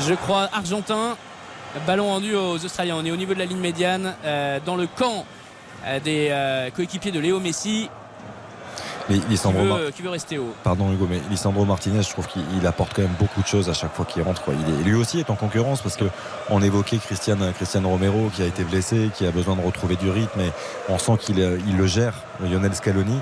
je 0.00 0.12
crois, 0.12 0.50
argentin. 0.52 1.16
Ballon 1.86 2.08
rendu 2.08 2.34
aux 2.34 2.62
Australiens. 2.62 2.96
On 2.98 3.04
est 3.06 3.10
au 3.10 3.16
niveau 3.16 3.32
de 3.32 3.38
la 3.38 3.46
ligne 3.46 3.60
médiane, 3.60 4.14
euh, 4.24 4.58
dans 4.64 4.76
le 4.76 4.86
camp 4.86 5.24
des 6.04 6.28
euh, 6.30 6.70
coéquipiers 6.70 7.12
de 7.12 7.20
Léo 7.20 7.38
Messi, 7.40 7.88
Mais 9.08 9.18
qui 9.18 9.46
Mar- 9.46 9.78
veut, 9.78 9.90
qui 9.90 10.02
veut 10.02 10.10
rester 10.10 10.36
haut. 10.38 10.52
Pardon 10.64 10.92
Hugo, 10.92 11.06
mais 11.08 11.20
Lisandro 11.30 11.64
Martinez, 11.64 12.02
je 12.02 12.10
trouve 12.10 12.26
qu'il 12.26 12.42
il 12.60 12.66
apporte 12.66 12.92
quand 12.94 13.02
même 13.02 13.14
beaucoup 13.20 13.40
de 13.40 13.46
choses 13.46 13.68
à 13.70 13.72
chaque 13.72 13.94
fois 13.94 14.04
qu'il 14.04 14.22
rentre. 14.22 14.42
quoi. 14.42 14.54
Il 14.54 14.74
est, 14.80 14.82
lui 14.84 14.94
aussi 14.94 15.20
est 15.20 15.30
en 15.30 15.36
concurrence 15.36 15.80
parce 15.80 15.96
que 15.96 16.06
on 16.50 16.60
évoquait 16.60 16.98
Christian, 16.98 17.36
Christian 17.54 17.82
Romero 17.88 18.30
qui 18.34 18.42
a 18.42 18.46
été 18.46 18.64
blessé, 18.64 19.10
qui 19.14 19.24
a 19.26 19.30
besoin 19.30 19.54
de 19.54 19.62
retrouver 19.62 19.94
du 19.96 20.10
rythme 20.10 20.40
et 20.40 20.50
on 20.88 20.98
sent 20.98 21.18
qu'il 21.20 21.40
euh, 21.40 21.58
il 21.68 21.76
le 21.76 21.86
gère, 21.86 22.14
Lionel 22.40 22.74
Scaloni. 22.74 23.18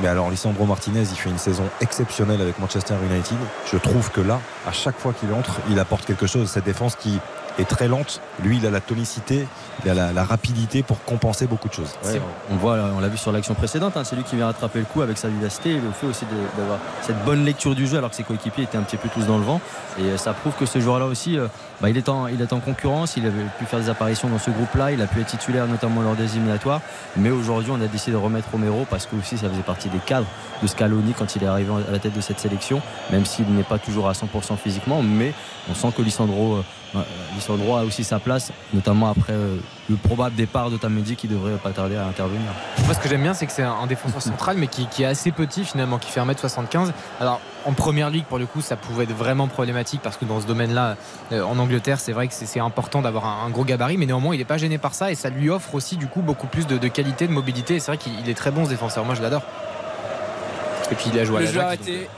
Mais 0.00 0.08
alors 0.08 0.30
Lisandro 0.30 0.64
Martinez, 0.66 1.00
il 1.02 1.16
fait 1.16 1.28
une 1.30 1.38
saison 1.38 1.64
exceptionnelle 1.80 2.40
avec 2.40 2.58
Manchester 2.58 2.94
United. 3.10 3.36
Je 3.70 3.76
trouve 3.78 4.10
que 4.10 4.20
là, 4.22 4.38
à 4.66 4.72
chaque 4.72 4.98
fois 4.98 5.12
qu'il 5.12 5.32
entre, 5.32 5.60
il 5.70 5.78
apporte 5.78 6.04
quelque 6.06 6.26
chose. 6.26 6.50
Cette 6.50 6.64
défense 6.64 6.94
qui 6.96 7.18
est 7.58 7.68
très 7.68 7.88
lente, 7.88 8.20
lui, 8.42 8.56
il 8.56 8.66
a 8.66 8.70
la 8.70 8.80
tonicité, 8.80 9.46
il 9.84 9.90
a 9.90 9.94
la, 9.94 10.12
la 10.12 10.24
rapidité 10.24 10.82
pour 10.82 11.02
compenser 11.04 11.46
beaucoup 11.46 11.68
de 11.68 11.74
choses. 11.74 11.94
Ouais, 12.04 12.20
on 12.50 12.56
voit, 12.56 12.78
on 12.96 13.00
l'a 13.00 13.08
vu 13.08 13.16
sur 13.16 13.32
l'action 13.32 13.54
précédente, 13.54 13.96
hein, 13.96 14.04
c'est 14.04 14.16
lui 14.16 14.24
qui 14.24 14.36
vient 14.36 14.46
rattraper 14.46 14.78
le 14.78 14.84
coup 14.86 15.02
avec 15.02 15.18
sa 15.18 15.28
vivacité 15.28 15.70
et 15.70 15.80
le 15.80 15.90
fait 15.92 16.06
aussi 16.06 16.24
d'avoir 16.56 16.78
cette 17.02 17.22
bonne 17.24 17.44
lecture 17.44 17.74
du 17.74 17.86
jeu 17.86 17.98
alors 17.98 18.10
que 18.10 18.16
ses 18.16 18.22
coéquipiers 18.22 18.64
étaient 18.64 18.78
un 18.78 18.82
petit 18.82 18.96
peu 18.96 19.08
tous 19.08 19.26
dans 19.26 19.38
le 19.38 19.44
vent. 19.44 19.60
Et 19.98 20.02
euh, 20.02 20.16
ça 20.16 20.32
prouve 20.32 20.54
que 20.54 20.66
ce 20.66 20.80
joueur-là 20.80 21.06
aussi, 21.06 21.38
euh, 21.38 21.48
bah, 21.82 21.90
il, 21.90 21.96
est 21.96 22.08
en, 22.08 22.60
concurrence, 22.60 23.16
il 23.16 23.26
avait 23.26 23.42
pu 23.58 23.64
faire 23.64 23.80
des 23.80 23.88
apparitions 23.88 24.28
dans 24.28 24.38
ce 24.38 24.50
groupe-là, 24.50 24.92
il 24.92 25.02
a 25.02 25.08
pu 25.08 25.20
être 25.20 25.26
titulaire 25.26 25.66
notamment 25.66 26.00
lors 26.02 26.14
des 26.14 26.36
éliminatoires. 26.36 26.80
Mais 27.16 27.30
aujourd'hui, 27.30 27.72
on 27.74 27.80
a 27.80 27.88
décidé 27.88 28.12
de 28.12 28.16
remettre 28.16 28.50
Romero 28.52 28.86
parce 28.88 29.06
que 29.06 29.16
aussi 29.16 29.36
ça 29.36 29.48
faisait 29.48 29.62
partie 29.62 29.88
des 29.88 29.98
cadres 29.98 30.28
de 30.62 30.68
Scaloni 30.68 31.12
quand 31.12 31.34
il 31.34 31.42
est 31.42 31.46
arrivé 31.46 31.72
à 31.88 31.90
la 31.90 31.98
tête 31.98 32.14
de 32.14 32.20
cette 32.20 32.38
sélection, 32.38 32.80
même 33.10 33.24
s'il 33.24 33.52
n'est 33.52 33.64
pas 33.64 33.78
toujours 33.78 34.08
à 34.08 34.12
100% 34.12 34.56
physiquement. 34.58 35.02
Mais 35.02 35.34
on 35.68 35.74
sent 35.74 35.88
que 35.96 36.02
Lissandro, 36.02 36.54
euh, 36.54 36.62
euh, 36.94 37.78
a 37.80 37.84
aussi 37.84 38.04
sa 38.04 38.20
place, 38.20 38.52
notamment 38.72 39.10
après 39.10 39.32
euh, 39.32 39.56
le 39.92 39.96
probable 39.96 40.34
départ 40.34 40.70
de 40.70 40.76
Tamedi 40.76 41.16
qui 41.16 41.28
devrait 41.28 41.52
pas 41.52 41.70
tarder 41.70 41.96
à 41.96 42.06
intervenir. 42.06 42.48
Moi, 42.84 42.94
ce 42.94 42.98
que 42.98 43.08
j'aime 43.08 43.22
bien, 43.22 43.34
c'est 43.34 43.46
que 43.46 43.52
c'est 43.52 43.62
un, 43.62 43.86
défenseur 43.86 44.22
central, 44.22 44.56
mais 44.56 44.66
qui, 44.66 44.86
qui 44.86 45.02
est 45.02 45.06
assez 45.06 45.30
petit 45.32 45.64
finalement, 45.64 45.98
qui 45.98 46.10
fait 46.10 46.20
1m75. 46.20 46.92
Alors, 47.20 47.40
en 47.64 47.72
première 47.72 48.10
ligue, 48.10 48.24
pour 48.24 48.38
le 48.38 48.46
coup, 48.46 48.60
ça 48.60 48.76
pouvait 48.76 49.04
être 49.04 49.14
vraiment 49.14 49.48
problématique 49.48 50.00
parce 50.02 50.16
que 50.16 50.24
dans 50.24 50.40
ce 50.40 50.46
domaine-là, 50.46 50.96
euh, 51.32 51.42
en 51.42 51.58
Angleterre, 51.58 52.00
c'est 52.00 52.12
vrai 52.12 52.26
que 52.28 52.34
c'est 52.34 52.60
important 52.60 53.02
d'avoir 53.02 53.26
un, 53.26 53.46
un 53.46 53.50
gros 53.50 53.64
gabarit, 53.64 53.98
mais 53.98 54.06
néanmoins, 54.06 54.34
il 54.34 54.38
n'est 54.38 54.44
pas 54.44 54.58
gêné 54.58 54.78
par 54.78 54.94
ça 54.94 55.12
et 55.12 55.14
ça 55.14 55.30
lui 55.30 55.50
offre 55.50 55.74
aussi, 55.74 55.96
du 55.96 56.06
coup, 56.06 56.22
beaucoup 56.22 56.46
plus 56.46 56.66
de, 56.66 56.78
de 56.78 56.88
qualité, 56.88 57.26
de 57.26 57.32
mobilité. 57.32 57.76
Et 57.76 57.80
c'est 57.80 57.90
vrai 57.90 57.98
qu'il 57.98 58.18
il 58.18 58.28
est 58.28 58.34
très 58.34 58.50
bon, 58.50 58.64
ce 58.64 58.70
défenseur. 58.70 59.04
Moi, 59.04 59.14
je 59.14 59.22
l'adore. 59.22 59.42
Et 60.90 60.94
puis, 60.94 61.10
il 61.12 61.18
a 61.18 61.24
joué 61.24 61.36
à 61.36 61.40
Le 61.40 61.46
la 61.46 61.52
jeu 61.52 61.60
arrêté. 61.60 62.08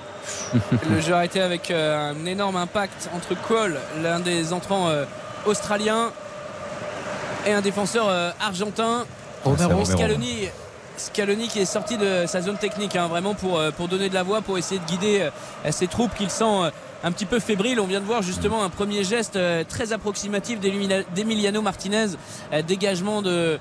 le 0.90 1.00
jeu 1.06 1.14
arrêté 1.14 1.40
avec 1.40 1.70
euh, 1.70 2.12
un 2.12 2.26
énorme 2.26 2.56
impact 2.56 3.10
entre 3.14 3.34
Cole, 3.40 3.78
l'un 4.02 4.20
des 4.20 4.52
entrants 4.52 4.88
euh, 4.88 5.04
australiens, 5.46 6.10
et 7.46 7.52
un 7.52 7.60
défenseur 7.60 8.06
euh, 8.08 8.30
argentin. 8.40 9.04
Romero. 9.44 9.68
Romero. 9.70 9.84
Scaloni, 9.84 10.48
Scaloni 10.96 11.48
qui 11.48 11.60
est 11.60 11.64
sorti 11.64 11.96
de 11.96 12.24
sa 12.26 12.40
zone 12.40 12.56
technique, 12.56 12.96
hein, 12.96 13.08
vraiment 13.08 13.34
pour, 13.34 13.58
euh, 13.58 13.70
pour 13.70 13.88
donner 13.88 14.08
de 14.08 14.14
la 14.14 14.22
voix, 14.22 14.40
pour 14.40 14.58
essayer 14.58 14.80
de 14.80 14.86
guider 14.86 15.20
euh, 15.20 15.70
ses 15.70 15.86
troupes 15.86 16.14
qu'il 16.14 16.30
sent 16.30 16.70
un 17.02 17.12
petit 17.12 17.26
peu 17.26 17.40
fébriles. 17.40 17.80
On 17.80 17.86
vient 17.86 18.00
de 18.00 18.06
voir 18.06 18.22
justement 18.22 18.64
un 18.64 18.70
premier 18.70 19.04
geste 19.04 19.38
très 19.68 19.92
approximatif 19.92 20.58
d'Emiliano- 20.58 21.60
Martinez, 21.60 22.06
dégagement 22.66 23.20
de, 23.20 23.58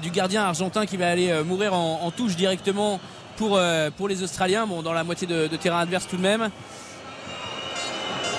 du 0.00 0.10
gardien 0.10 0.44
argentin 0.44 0.86
qui 0.86 0.96
va 0.96 1.08
aller 1.08 1.42
mourir 1.42 1.74
en, 1.74 2.02
en 2.02 2.10
touche 2.12 2.36
directement 2.36 3.00
pour, 3.36 3.60
pour 3.96 4.06
les 4.06 4.22
Australiens, 4.22 4.66
bon, 4.68 4.82
dans 4.82 4.92
la 4.92 5.02
moitié 5.02 5.26
de, 5.26 5.48
de 5.48 5.56
terrain 5.56 5.80
adverse 5.80 6.06
tout 6.06 6.16
de 6.16 6.22
même. 6.22 6.50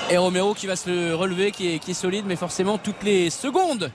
Et 0.09 0.17
Romero 0.17 0.53
qui 0.53 0.67
va 0.67 0.77
se 0.77 0.89
le 0.89 1.15
relever, 1.15 1.51
qui 1.51 1.76
est, 1.76 1.80
qui 1.80 1.91
est 1.91 1.95
solide, 1.95 2.23
mais 2.26 2.38
forcément 2.38 2.77
toutes 2.77 3.03
les 3.03 3.30
secondes 3.30 3.91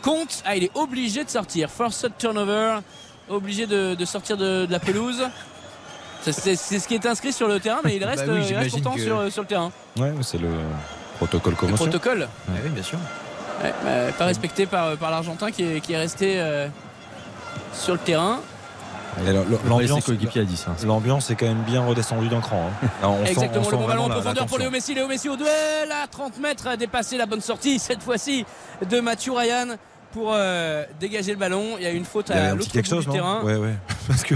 comptent. 0.00 0.42
Ah, 0.44 0.56
il 0.56 0.64
est 0.64 0.70
obligé 0.74 1.24
de 1.24 1.30
sortir. 1.30 1.70
Forced 1.70 2.12
turnover, 2.18 2.78
obligé 3.28 3.66
de, 3.66 3.94
de 3.94 4.04
sortir 4.04 4.36
de, 4.36 4.66
de 4.66 4.72
la 4.72 4.78
pelouse. 4.80 5.22
C'est- 6.22 6.56
ce 6.56 6.86
qui 6.86 6.94
est 6.94 7.06
inscrit 7.06 7.32
sur 7.32 7.48
le 7.48 7.60
terrain, 7.60 7.80
mais 7.84 7.96
il 7.96 8.04
reste, 8.10 8.26
Bah 8.26 8.32
oui, 8.34 8.44
il 8.48 8.54
reste 8.56 8.70
pourtant 8.72 8.92
que- 8.94 9.00
sur, 9.00 9.32
sur 9.32 9.42
le 9.42 9.48
terrain. 9.48 9.72
Ouais, 9.98 10.12
c'est 10.22 10.38
le 10.38 10.50
protocole 11.16 11.52
Le 11.52 11.56
commotion. 11.58 11.84
protocole, 11.86 12.28
oui, 12.48 12.68
bien 12.70 12.82
sûr. 12.82 12.98
Ouais, 13.62 13.72
bah, 13.84 14.12
pas 14.18 14.24
respecté 14.26 14.66
par, 14.66 14.96
par 14.96 15.10
l'Argentin 15.10 15.50
qui 15.50 15.62
est, 15.64 15.80
qui 15.80 15.92
est 15.92 15.98
resté 15.98 16.34
euh, 16.40 16.66
sur 17.74 17.92
le 17.94 17.98
terrain. 17.98 18.40
L'ambiance, 19.68 20.04
coéquipier 20.04 20.42
a 20.42 20.44
dit 20.44 20.56
ça. 20.56 20.74
l'ambiance 20.86 21.30
est 21.30 21.34
quand 21.36 21.46
même 21.46 21.62
bien 21.62 21.84
redescendue 21.84 22.28
d'un 22.28 22.40
cran. 22.40 22.68
hein. 22.82 22.88
Alors, 23.02 23.14
on 23.14 23.24
sent- 23.24 23.30
Exactement, 23.32 23.60
on 23.60 23.64
sent 23.64 23.70
le 23.72 23.76
bon 23.78 23.86
ballon 23.86 24.02
vraiment 24.02 24.14
en 24.14 24.20
profondeur 24.20 24.46
pour 24.46 24.58
Léo. 24.58 24.70
Messi. 24.70 24.94
Léo 24.94 25.08
Messi 25.08 25.28
au 25.28 25.36
duel 25.36 25.48
à 25.90 26.06
30 26.06 26.38
mètres 26.38 26.66
a 26.66 26.76
dépassé 26.76 27.16
la 27.16 27.26
bonne 27.26 27.40
sortie 27.40 27.78
cette 27.78 28.02
fois-ci 28.02 28.44
de 28.88 29.00
Mathieu 29.00 29.32
Ryan 29.32 29.76
pour 30.12 30.32
euh, 30.34 30.84
dégager 30.98 31.32
le 31.32 31.38
ballon. 31.38 31.76
Il 31.78 31.82
y 31.84 31.86
a 31.86 31.92
eu 31.92 31.96
une 31.96 32.04
faute 32.04 32.30
Il 32.30 32.34
y 32.34 32.38
avait 32.38 32.48
à 32.48 32.50
un 32.50 32.54
l'autre 32.54 32.64
petit 32.66 32.72
quelque 32.72 32.88
bout 32.88 32.94
chose, 32.96 33.06
du 33.06 33.12
terrain. 33.12 33.42
Ouais, 33.42 33.56
ouais. 33.56 33.74
Parce 34.08 34.22
que 34.22 34.34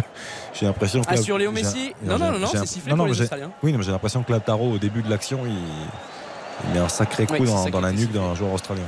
j'ai 0.53 0.67
l'impression 0.67 1.01
que. 1.03 1.07
Ah, 1.11 1.17
sur 1.17 1.39
Léo 1.39 1.51
Messi 1.51 1.93
Non, 2.03 2.19
non, 2.19 2.31
non, 2.33 2.39
non, 2.39 2.49
j'ai- 2.53 2.59
c'est 2.59 2.67
sifflé 2.67 2.91
non, 2.91 2.97
pour 2.99 3.07
non, 3.07 3.13
les 3.13 3.21
Australiens. 3.21 3.51
Oui, 3.63 3.73
mais 3.73 3.83
j'ai 3.83 3.91
l'impression 3.93 4.23
que 4.23 4.33
Lautaro, 4.33 4.73
au 4.73 4.79
début 4.79 5.03
de 5.03 5.11
l'action, 5.11 5.41
il... 5.47 5.53
il 5.53 6.71
met 6.75 6.79
un 6.79 6.89
sacré 6.89 7.27
coup 7.27 7.35
Oui, 7.41 7.49
dans, 7.71 7.81
la 7.81 7.93
nuque 7.93 8.13
d'un 8.13 8.35
joueur 8.35 8.53
australien. 8.53 8.83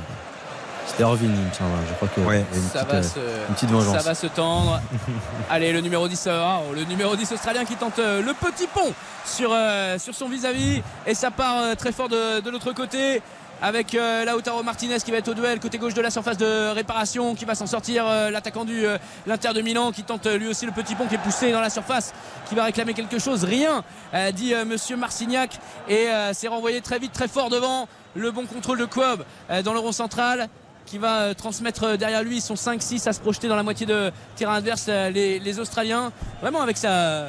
C'était 0.87 1.03
me 1.03 1.17
semble. 1.17 1.71
Je 1.89 1.93
crois 1.95 2.07
que 2.07 2.21
Ouais. 2.21 2.45
une, 2.53 2.61
Ça 2.69 2.83
petite, 2.85 2.91
va, 2.91 2.95
euh, 2.95 3.03
se, 3.03 3.19
une 3.49 3.53
petite 3.55 3.69
vengeance. 3.69 3.97
ça 3.97 4.03
va 4.03 4.15
se 4.15 4.27
tendre. 4.27 4.81
Allez, 5.49 5.71
le 5.71 5.81
numéro 5.81 6.07
10, 6.07 6.23
euh, 6.27 6.57
le 6.75 6.83
numéro 6.85 7.15
10 7.15 7.31
australien 7.33 7.65
qui 7.65 7.75
tente 7.75 7.99
euh, 7.99 8.21
le 8.21 8.33
petit 8.33 8.67
pont 8.67 8.93
sur, 9.25 9.53
sur 9.99 10.15
son 10.15 10.29
vis-à-vis. 10.29 10.81
Et 11.05 11.13
ça 11.13 11.29
part 11.31 11.75
très 11.77 11.91
fort 11.91 12.09
de, 12.09 12.39
de 12.39 12.49
l'autre 12.49 12.71
côté. 12.73 13.21
Avec 13.59 13.95
euh, 13.95 14.23
Lautaro 14.23 14.61
Martinez 14.61 14.97
qui 15.03 15.09
va 15.09 15.17
être 15.17 15.29
au 15.29 15.33
duel 15.33 15.59
côté 15.59 15.79
gauche 15.79 15.95
de 15.95 16.01
la 16.01 16.11
surface 16.11 16.37
de 16.37 16.69
réparation 16.75 17.33
qui 17.33 17.43
va 17.43 17.55
s'en 17.55 17.65
sortir 17.65 18.05
euh, 18.07 18.29
l'attaquant 18.29 18.65
du 18.65 18.85
euh, 18.85 18.99
l'Inter 19.25 19.51
de 19.55 19.61
Milan 19.63 19.91
qui 19.91 20.03
tente 20.03 20.27
euh, 20.27 20.37
lui 20.37 20.47
aussi 20.47 20.67
le 20.67 20.71
petit 20.71 20.93
pont 20.93 21.07
qui 21.07 21.15
est 21.15 21.17
poussé 21.17 21.51
dans 21.51 21.59
la 21.59 21.71
surface 21.71 22.13
qui 22.47 22.53
va 22.53 22.65
réclamer 22.65 22.93
quelque 22.93 23.17
chose 23.17 23.43
rien 23.43 23.83
euh, 24.13 24.31
dit 24.31 24.53
euh, 24.53 24.63
monsieur 24.63 24.95
Marcignac 24.95 25.57
et 25.89 26.07
euh, 26.07 26.33
c'est 26.35 26.47
renvoyé 26.47 26.81
très 26.81 26.99
vite 26.99 27.13
très 27.13 27.27
fort 27.27 27.49
devant 27.49 27.87
le 28.15 28.29
bon 28.29 28.45
contrôle 28.45 28.77
de 28.77 28.85
Cobb 28.85 29.23
euh, 29.49 29.63
dans 29.63 29.73
le 29.73 29.79
rond 29.79 29.91
central 29.91 30.49
qui 30.87 30.97
va 30.97 31.19
euh, 31.19 31.33
transmettre 31.35 31.83
euh, 31.83 31.97
derrière 31.97 32.23
lui 32.23 32.41
son 32.41 32.55
5-6 32.55 33.07
à 33.07 33.13
se 33.13 33.19
projeter 33.19 33.47
dans 33.47 33.55
la 33.55 33.61
moitié 33.63 33.85
de 33.85 34.11
terrain 34.35 34.55
adverse 34.55 34.85
euh, 34.89 35.11
les, 35.11 35.37
les 35.37 35.59
Australiens 35.59 36.11
vraiment 36.41 36.61
avec 36.61 36.77
sa 36.77 37.27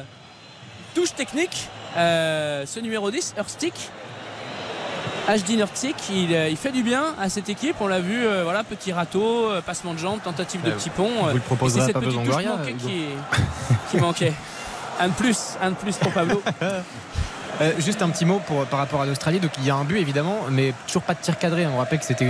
touche 0.95 1.13
technique 1.13 1.67
euh, 1.97 2.65
ce 2.65 2.79
numéro 2.79 3.11
10 3.11 3.35
Erstic 3.37 3.73
HD 5.27 5.57
Nurtic, 5.57 5.95
il, 6.11 6.31
il 6.31 6.57
fait 6.57 6.71
du 6.71 6.81
bien 6.81 7.13
à 7.21 7.29
cette 7.29 7.49
équipe. 7.49 7.75
On 7.81 7.87
l'a 7.87 7.99
vu, 7.99 8.25
euh, 8.25 8.43
voilà, 8.43 8.63
petit 8.63 8.91
râteau, 8.91 9.49
passement 9.63 9.93
de 9.93 9.99
jambes, 9.99 10.19
tentative 10.23 10.63
de 10.63 10.71
Euh, 10.71 10.75
petit 10.75 10.89
pont. 10.89 11.07
vous 11.27 11.35
le 11.35 11.39
proposerez 11.39 11.85
cette 11.85 11.99
petite 11.99 12.23
touche 12.23 12.45
manquée 12.45 12.73
qui, 12.73 13.05
qui 13.91 13.97
manquait. 13.97 14.33
Un 14.99 15.09
de 15.09 15.13
plus, 15.13 15.37
un 15.61 15.69
de 15.69 15.75
plus 15.75 15.95
pour 15.97 16.11
Pablo. 16.11 16.41
Euh, 17.61 17.73
juste 17.79 18.01
un 18.01 18.09
petit 18.09 18.25
mot 18.25 18.41
par 18.69 18.79
rapport 18.79 19.01
à 19.01 19.05
l'Australie. 19.05 19.39
Donc 19.39 19.51
il 19.57 19.65
y 19.65 19.69
a 19.69 19.75
un 19.75 19.83
but 19.83 19.97
évidemment, 19.97 20.37
mais 20.49 20.73
toujours 20.87 21.03
pas 21.03 21.13
de 21.13 21.19
tir 21.19 21.37
cadré. 21.37 21.67
On 21.67 21.77
rappelle 21.77 21.99
que 21.99 22.05
c'était 22.05 22.25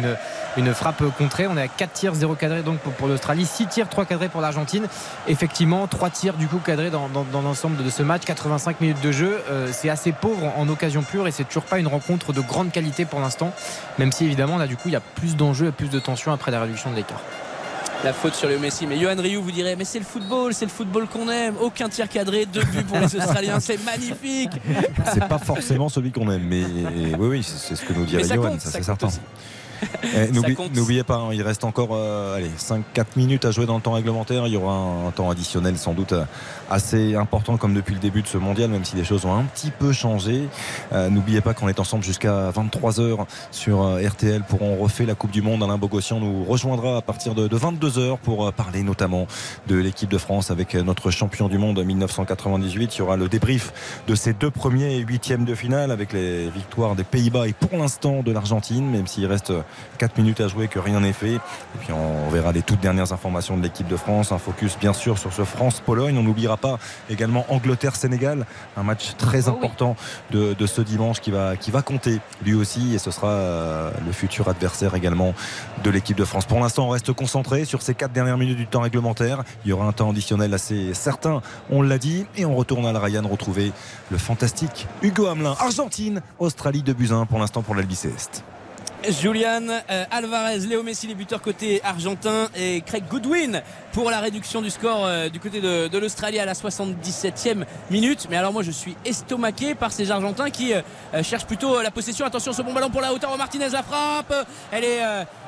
une, 0.58 0.74
frappe 0.74 1.04
contrée. 1.18 1.48
On 1.48 1.58
est 1.58 1.62
à 1.62 1.68
4 1.68 1.92
tirs, 1.92 2.16
0 2.16 2.36
cadré 2.36 2.64
donc 2.64 2.80
pour, 2.80 3.08
l'Australie. 3.08 3.46
6 3.46 3.68
tirs, 3.68 3.90
3 3.90 4.06
cadrés 4.06 4.30
pour 4.30 4.42
l'Argentine. 4.42 4.88
Effectivement, 5.28 5.88
3 5.88 6.10
tirs 6.10 6.34
du 6.34 6.48
coup 6.48 6.58
cadrés 6.58 6.90
dans 6.90 7.10
l'ensemble 7.44 7.84
de 7.84 7.90
ce 7.90 8.04
match. 8.04 8.24
85 8.26 8.82
minutes 8.82 9.02
de 9.02 9.12
jeu. 9.12 9.42
Euh, 9.50 9.70
c'est 9.72 9.90
assez 9.90 10.12
pauvre 10.12 10.46
en, 10.58 10.62
en 10.62 10.70
occasion 10.70 11.04
pure 11.04 11.28
et 11.28 11.32
c'est 11.32 11.44
toujours 11.44 11.64
pas 11.64 11.80
une 11.80 11.88
rencontre 11.88 12.34
de 12.34 12.42
grande 12.42 12.72
qualité 12.72 13.06
pour 13.06 13.20
l'instant. 13.20 13.54
Même 13.98 14.12
si 14.12 14.26
évidemment 14.26 14.58
là 14.58 14.68
du 14.68 14.78
coup 14.78 14.90
il 14.90 14.94
y 14.94 14.98
a 14.98 15.02
plus 15.02 15.36
d'enjeux 15.36 15.68
et 15.68 15.72
plus 15.72 15.90
de 15.90 16.00
tension 16.00 16.32
après 16.32 16.52
la 16.52 16.62
réduction 16.62 16.92
de 16.92 16.96
l'écart. 16.96 17.22
La 18.04 18.14
faute 18.14 18.34
sur 18.34 18.48
Léo 18.48 18.60
Messi. 18.60 18.88
Mais 18.88 18.98
Johan 18.98 19.16
Rioux 19.18 19.42
vous 19.42 19.52
dirait, 19.52 19.76
mais 19.76 19.84
c'est 19.84 20.00
le 20.00 20.06
football, 20.06 20.54
c'est 20.54 20.66
le 20.66 20.72
football 20.72 21.08
qu'on 21.08 21.30
aime. 21.30 21.56
Aucun 21.62 21.90
tir 21.90 22.08
cadré, 22.08 22.46
deux 22.46 22.64
buts 22.64 22.84
pour 22.88 22.98
les 22.98 23.14
Australiens, 23.16 23.60
c'est 23.60 23.84
magnifique. 23.84 24.52
C'est 25.14 25.28
pas 25.28 25.38
forcément 25.38 25.90
celui 25.90 26.12
qu'on 26.12 26.30
aime, 26.32 26.44
mais 26.44 26.64
oui, 27.20 27.28
oui, 27.28 27.44
c'est 27.44 27.76
ce 27.76 27.84
que 27.84 27.94
nous 27.94 28.06
dirait 28.06 28.24
Johan, 28.24 28.54
ça 28.54 28.60
ça 28.60 28.72
c'est 28.72 28.84
certain. 28.84 29.08
aussi. 29.08 29.20
Eh. 30.04 30.32
N'oubliez 30.74 31.04
pas, 31.04 31.16
hein, 31.16 31.30
il 31.32 31.42
reste 31.42 31.64
encore 31.64 31.90
euh, 31.94 32.36
allez, 32.36 32.50
5-4 32.58 33.06
minutes 33.16 33.46
à 33.46 33.52
jouer 33.52 33.66
dans 33.66 33.76
le 33.76 33.82
temps 33.82 33.94
réglementaire. 33.94 34.46
Il 34.48 34.54
y 34.54 34.58
aura 34.58 34.74
un, 34.74 35.08
un 35.08 35.12
temps 35.12 35.30
additionnel 35.30 35.78
sans 35.78 35.94
doute 35.94 36.12
euh, 36.14 36.26
assez 36.70 37.16
important 37.16 37.58
comme 37.58 37.74
depuis 37.74 37.94
le 37.94 38.00
début 38.00 38.22
de 38.22 38.28
ce 38.28 38.38
mondial, 38.38 38.70
même 38.70 38.86
si 38.86 38.96
les 38.96 39.04
choses 39.04 39.26
ont 39.26 39.34
un 39.34 39.44
petit 39.44 39.72
peu 39.72 39.92
changé. 39.92 40.48
Euh, 40.94 41.10
N'oubliez 41.10 41.42
pas 41.42 41.54
qu'on 41.54 41.68
est 41.68 41.80
ensemble 41.80 42.04
jusqu'à 42.04 42.52
23h 42.52 43.26
sur 43.52 43.84
euh, 43.84 44.08
RTL 44.08 44.44
pour 44.44 44.62
On 44.62 44.78
refait 44.78 45.06
la 45.06 45.16
Coupe 45.16 45.32
du 45.32 45.42
Monde. 45.42 45.64
Alain 45.64 45.78
Bogossian 45.78 46.20
nous 46.20 46.44
rejoindra 46.44 46.98
à 46.98 47.02
partir 47.02 47.36
de, 47.36 47.48
22h 47.48 48.18
pour 48.20 48.48
euh, 48.48 48.52
parler 48.52 48.84
notamment 48.84 49.28
de 49.68 49.76
l'équipe 49.76 50.10
de 50.10 50.18
France 50.18 50.52
avec 50.52 50.76
notre 50.76 51.12
champion 51.12 51.48
du 51.48 51.58
monde 51.58 51.84
1998. 51.84 52.96
Il 52.96 53.00
y 53.00 53.02
aura 53.02 53.18
le 53.18 53.28
débrief 53.28 54.04
de 54.08 54.16
ces 54.16 54.34
deux 54.34 54.52
premiers 54.52 54.96
et 54.96 55.00
huitièmes 55.00 55.46
de 55.46 55.56
finale 55.56 55.92
avec 55.92 56.14
les 56.14 56.50
victoires 56.50 56.96
des 56.96 57.04
Pays-Bas 57.04 57.48
et 57.48 57.54
pour 57.54 57.78
l'instant 57.78 58.22
de 58.22 58.32
l'Argentine, 58.32 58.90
même 58.90 59.08
s'il 59.08 59.26
reste 59.26 59.52
4 59.98 60.18
minutes 60.18 60.42
à 60.42 60.48
jouer 60.48 60.68
que 60.68 60.80
rien 60.80 61.00
n'est 61.00 61.14
fait. 61.14 61.36
Et 61.36 61.80
puis 61.80 61.92
on 61.92 62.30
verra 62.30 62.52
les 62.52 62.62
toutes 62.62 62.80
dernières 62.80 63.12
informations 63.12 63.58
de 63.58 63.64
l'équipe 63.64 63.88
de 63.88 63.98
France. 63.98 64.32
Un 64.32 64.38
focus 64.38 64.78
bien 64.80 64.94
sûr 64.94 65.18
sur 65.18 65.34
ce 65.34 65.44
France-Pologne. 65.44 66.18
On 66.18 66.24
n'oubliera 66.24 66.58
pas 66.60 66.78
également 67.10 67.46
Angleterre-Sénégal, 67.50 68.46
un 68.78 68.84
match 68.84 69.16
très 69.18 69.48
Oh 69.48 69.52
oui. 69.52 69.58
important 69.58 69.96
de, 70.32 70.54
de 70.54 70.66
ce 70.68 70.82
dimanche 70.82 71.20
qui 71.22 71.32
va, 71.32 71.56
qui 71.58 71.72
va 71.72 71.82
compter 71.82 72.20
lui 72.44 72.54
aussi 72.54 72.94
et 72.94 73.00
ce 73.00 73.12
sera 73.12 73.30
euh, 73.30 73.92
le 74.06 74.12
futur 74.12 74.48
adversaire 74.50 74.96
également 74.96 75.34
de 75.84 75.90
l'équipe 75.90 76.18
de 76.18 76.26
France. 76.26 76.46
Pour 76.46 76.60
l'instant, 76.60 76.88
on 76.88 76.90
reste 76.90 77.14
concentré 77.14 77.66
sur 77.66 77.82
ces 77.82 77.96
4 77.96 78.12
dernières 78.12 78.38
minutes 78.38 78.58
du 78.58 78.68
temps 78.68 78.82
réglementaire. 78.82 79.44
Il 79.66 79.70
y 79.70 79.74
aura 79.74 79.86
un 79.86 79.92
temps 79.94 80.10
additionnel 80.10 80.54
assez 80.54 80.94
certain, 80.94 81.42
on 81.70 81.82
l'a 81.82 81.98
dit, 81.98 82.26
et 82.36 82.46
on 82.46 82.56
retourne 82.56 82.86
à 82.86 82.92
la 82.94 83.00
Ryan 83.00 83.28
retrouver 83.28 83.72
le 84.12 84.18
fantastique 84.18 84.88
Hugo 85.02 85.28
Hamelin. 85.28 85.56
Argentine, 85.60 86.22
Australie 86.40 86.84
de 86.84 86.94
Buzyn 86.94 87.26
pour 87.26 87.40
l'instant 87.40 87.62
pour 87.62 87.76
l'Albi 87.76 87.96
Céleste. 87.96 88.44
Julian 89.08 89.62
euh, 89.90 90.04
Alvarez, 90.12 90.60
Léo 90.60 90.84
Messi, 90.84 91.08
les 91.08 91.16
buteurs 91.16 91.42
côté 91.42 91.82
argentin 91.86 92.50
et 92.54 92.82
Craig 92.82 93.06
Goodwin 93.10 93.62
pour 93.92 94.12
la 94.12 94.20
réduction 94.20 94.62
du 94.62 94.70
score 94.70 95.06
euh, 95.06 95.30
du 95.30 95.40
côté 95.40 95.62
de, 95.62 95.98
l'Australie 95.98 96.40
à 96.40 96.46
la 96.46 96.54
77e 96.54 97.66
minute. 97.90 98.28
Mais 98.30 98.38
alors 98.38 98.54
moi 98.54 98.64
je 98.64 98.72
suis 98.72 98.96
estomaqué 99.06 99.76
par 99.76 99.92
ces 99.92 100.12
Argentins 100.12 100.50
qui 100.50 100.74
euh, 100.74 100.82
euh, 101.14 101.24
cherchent 101.24 101.46
plutôt 101.46 101.82
la 101.82 101.92
possession. 101.92 102.26
Attention 102.26 102.54
ce 102.54 102.62
bon 102.62 102.74
ballon 102.74 102.90
pour 102.90 103.02
la 103.02 103.14
hauteur 103.14 103.36
Martinez 103.38 103.70
la 103.70 103.84
frappe. 103.84 104.34
Elle 104.72 104.84
est 104.84 105.02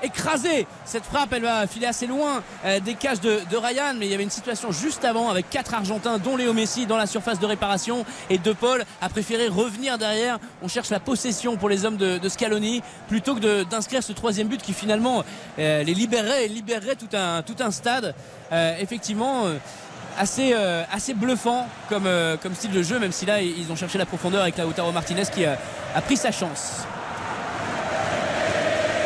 écrasée. 0.03 0.67
Cette 0.85 1.03
frappe 1.03 1.33
elle 1.33 1.43
va 1.43 1.67
filer 1.67 1.87
assez 1.87 2.07
loin 2.07 2.43
des 2.83 2.93
cages 2.95 3.19
de, 3.19 3.41
Ryan. 3.51 3.93
Mais 3.97 4.07
il 4.07 4.11
y 4.11 4.13
avait 4.13 4.23
une 4.23 4.29
situation 4.29 4.71
juste 4.71 5.05
avant 5.05 5.29
avec 5.29 5.49
quatre 5.49 5.73
Argentins 5.73 6.17
dont 6.17 6.37
Léo 6.37 6.53
Messi 6.53 6.85
dans 6.85 6.97
la 6.97 7.07
surface 7.07 7.39
de 7.39 7.45
réparation 7.45 8.05
et 8.29 8.37
De 8.37 8.53
Paul 8.53 8.83
a 9.01 9.09
préféré 9.09 9.47
revenir 9.47 9.97
derrière. 9.97 10.39
On 10.61 10.67
cherche 10.67 10.89
la 10.89 10.99
possession 10.99 11.57
pour 11.57 11.69
les 11.69 11.85
hommes 11.85 11.97
de, 11.97 12.29
Scaloni 12.29 12.81
plutôt 13.07 13.35
que 13.35 13.63
d'inscrire 13.63 14.03
ce 14.03 14.13
troisième 14.13 14.47
but 14.47 14.61
qui 14.61 14.73
finalement 14.73 15.23
les 15.57 15.83
libérerait 15.83 16.45
et 16.45 16.47
libérerait 16.47 16.95
tout 16.95 17.15
un, 17.15 17.41
tout 17.41 17.55
un 17.59 17.71
stade. 17.71 18.15
Euh, 18.51 18.75
effectivement. 18.79 19.45
euh, 19.45 19.57
Assez, 20.19 20.51
euh, 20.53 20.83
assez 20.91 21.13
bluffant 21.13 21.67
comme, 21.87 22.05
euh, 22.05 22.35
comme 22.35 22.53
style 22.53 22.71
de 22.71 22.83
jeu, 22.83 22.99
même 22.99 23.13
si 23.13 23.25
là 23.25 23.41
ils 23.41 23.71
ont 23.71 23.77
cherché 23.77 23.97
la 23.97 24.05
profondeur 24.05 24.41
avec 24.41 24.57
Lautaro 24.57 24.91
Martinez 24.91 25.23
qui 25.33 25.45
a, 25.45 25.57
a 25.95 26.01
pris 26.01 26.17
sa 26.17 26.33
chance. 26.33 26.83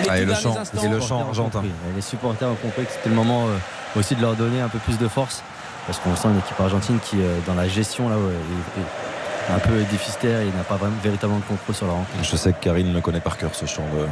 Les 0.04 0.10
Ah, 0.10 0.18
et 0.18 0.26
le 0.26 0.34
chant, 0.34 0.58
instants. 0.58 0.82
et 0.84 0.88
le 0.88 1.00
chant 1.00 1.22
argentin. 1.28 1.64
Les 1.96 2.02
supporters 2.02 2.50
ont 2.50 2.56
compris 2.56 2.86
que 2.86 2.92
c'était 2.92 3.10
le 3.10 3.16
moment 3.16 3.46
euh, 3.46 4.00
aussi 4.00 4.16
de 4.16 4.22
leur 4.22 4.34
donner 4.34 4.62
un 4.62 4.68
peu 4.68 4.80
plus 4.80 4.98
de 4.98 5.08
force. 5.08 5.44
Parce 5.86 6.00
qu'on 6.00 6.16
sent 6.16 6.30
une 6.30 6.40
équipe 6.40 6.60
argentine 6.60 6.98
qui, 7.00 7.18
euh, 7.22 7.38
dans 7.46 7.54
la 7.54 7.68
gestion, 7.68 8.10
là, 8.10 8.16
ouais, 8.18 8.34
est, 8.34 9.52
est 9.52 9.56
un 9.56 9.60
peu 9.60 9.84
déficitaire 9.92 10.42
et 10.42 10.46
n'a 10.46 10.64
pas 10.68 10.76
vraiment, 10.78 10.96
véritablement 11.04 11.40
de 11.40 11.46
contrôle 11.46 11.76
sur 11.76 11.86
la 11.86 11.94
rencontre. 11.94 12.24
Je 12.24 12.36
sais 12.36 12.52
que 12.52 12.60
Karine 12.64 12.92
le 12.92 13.00
connaît 13.02 13.20
par 13.22 13.38
cœur 13.38 13.52
ce 13.54 13.68
chant 13.68 13.86
de, 13.96 14.06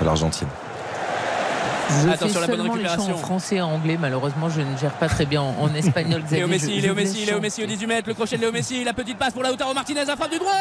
de 0.00 0.04
l'Argentine. 0.04 0.48
Je 2.04 2.08
Attention, 2.10 2.40
fais 2.40 2.40
la 2.40 2.46
bonne 2.56 2.66
les 2.66 2.70
récupération. 2.72 3.14
en 3.14 3.18
français 3.18 3.56
et 3.56 3.60
en 3.62 3.70
anglais. 3.72 3.96
Malheureusement, 4.00 4.48
je 4.48 4.60
ne 4.60 4.76
gère 4.78 4.92
pas 4.92 5.08
très 5.08 5.26
bien 5.26 5.42
en, 5.42 5.54
en 5.60 5.74
espagnol. 5.74 6.22
Léo 6.30 6.46
Messi, 6.46 6.76
Je- 6.80 6.82
Léo 6.86 6.94
Messi, 6.94 7.24
Léo. 7.26 7.40
Messi 7.40 7.62
au 7.62 7.66
18 7.66 7.86
mètres, 7.86 8.08
le 8.08 8.14
crochet 8.14 8.36
de 8.36 8.42
Léo 8.42 8.52
Messi, 8.52 8.84
la 8.84 8.92
petite 8.92 9.18
passe 9.18 9.32
pour 9.32 9.42
Lautaro 9.42 9.74
Martinez, 9.74 10.04
la 10.04 10.16
frappe 10.16 10.30
du 10.30 10.38
droit 10.38 10.52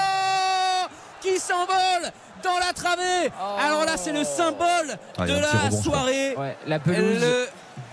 qui 1.22 1.38
s'envole 1.38 2.11
dans 2.43 2.57
la 2.65 2.73
travée. 2.73 3.30
Alors 3.61 3.85
là, 3.85 3.97
c'est 3.97 4.14
le 4.14 4.23
symbole 4.23 4.97
Ah, 5.18 5.26
il 5.27 5.34
de 5.35 5.39
la 5.39 5.47
rebond, 5.65 5.81
soirée. 5.81 6.35
Ouais, 6.38 6.57
la 6.65 6.80
pelouse. 6.80 7.19
Le- 7.22 7.47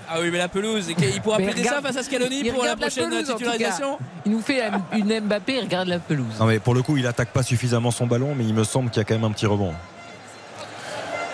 Ah 0.08 0.18
oui, 0.20 0.28
mais 0.30 0.38
la 0.38 0.46
pelouse, 0.48 0.88
et 0.88 0.94
qu'il 0.94 1.20
pourra 1.20 1.38
Mais 1.38 1.46
plaider 1.50 1.68
ça 1.68 1.80
face 1.82 1.96
à 1.96 2.02
Scaloni 2.04 2.42
il 2.44 2.52
pour 2.52 2.62
la 2.62 2.70
la 2.70 2.76
prochaine 2.76 3.08
pelouse, 3.10 3.26
cas. 3.26 3.32
titularisation. 3.32 3.98
Il 4.24 4.30
nous 4.32 4.40
fait 4.40 4.62
une 4.92 5.20
Mbappé, 5.20 5.54
il 5.56 5.60
regarde 5.64 5.88
la 5.88 5.98
pelouse. 5.98 6.38
Non 6.38 6.46
mais 6.46 6.60
pour 6.60 6.74
le 6.74 6.82
coup, 6.82 6.96
il 6.96 7.06
attaque 7.08 7.30
pas 7.30 7.42
suffisamment 7.42 7.90
son 7.90 8.06
ballon, 8.06 8.34
mais 8.36 8.44
il 8.44 8.54
me 8.54 8.62
semble 8.62 8.90
qu'il 8.90 8.98
y 8.98 9.02
a 9.02 9.04
quand 9.04 9.14
même 9.14 9.24
un 9.24 9.32
petit 9.32 9.46
rebond. 9.46 9.74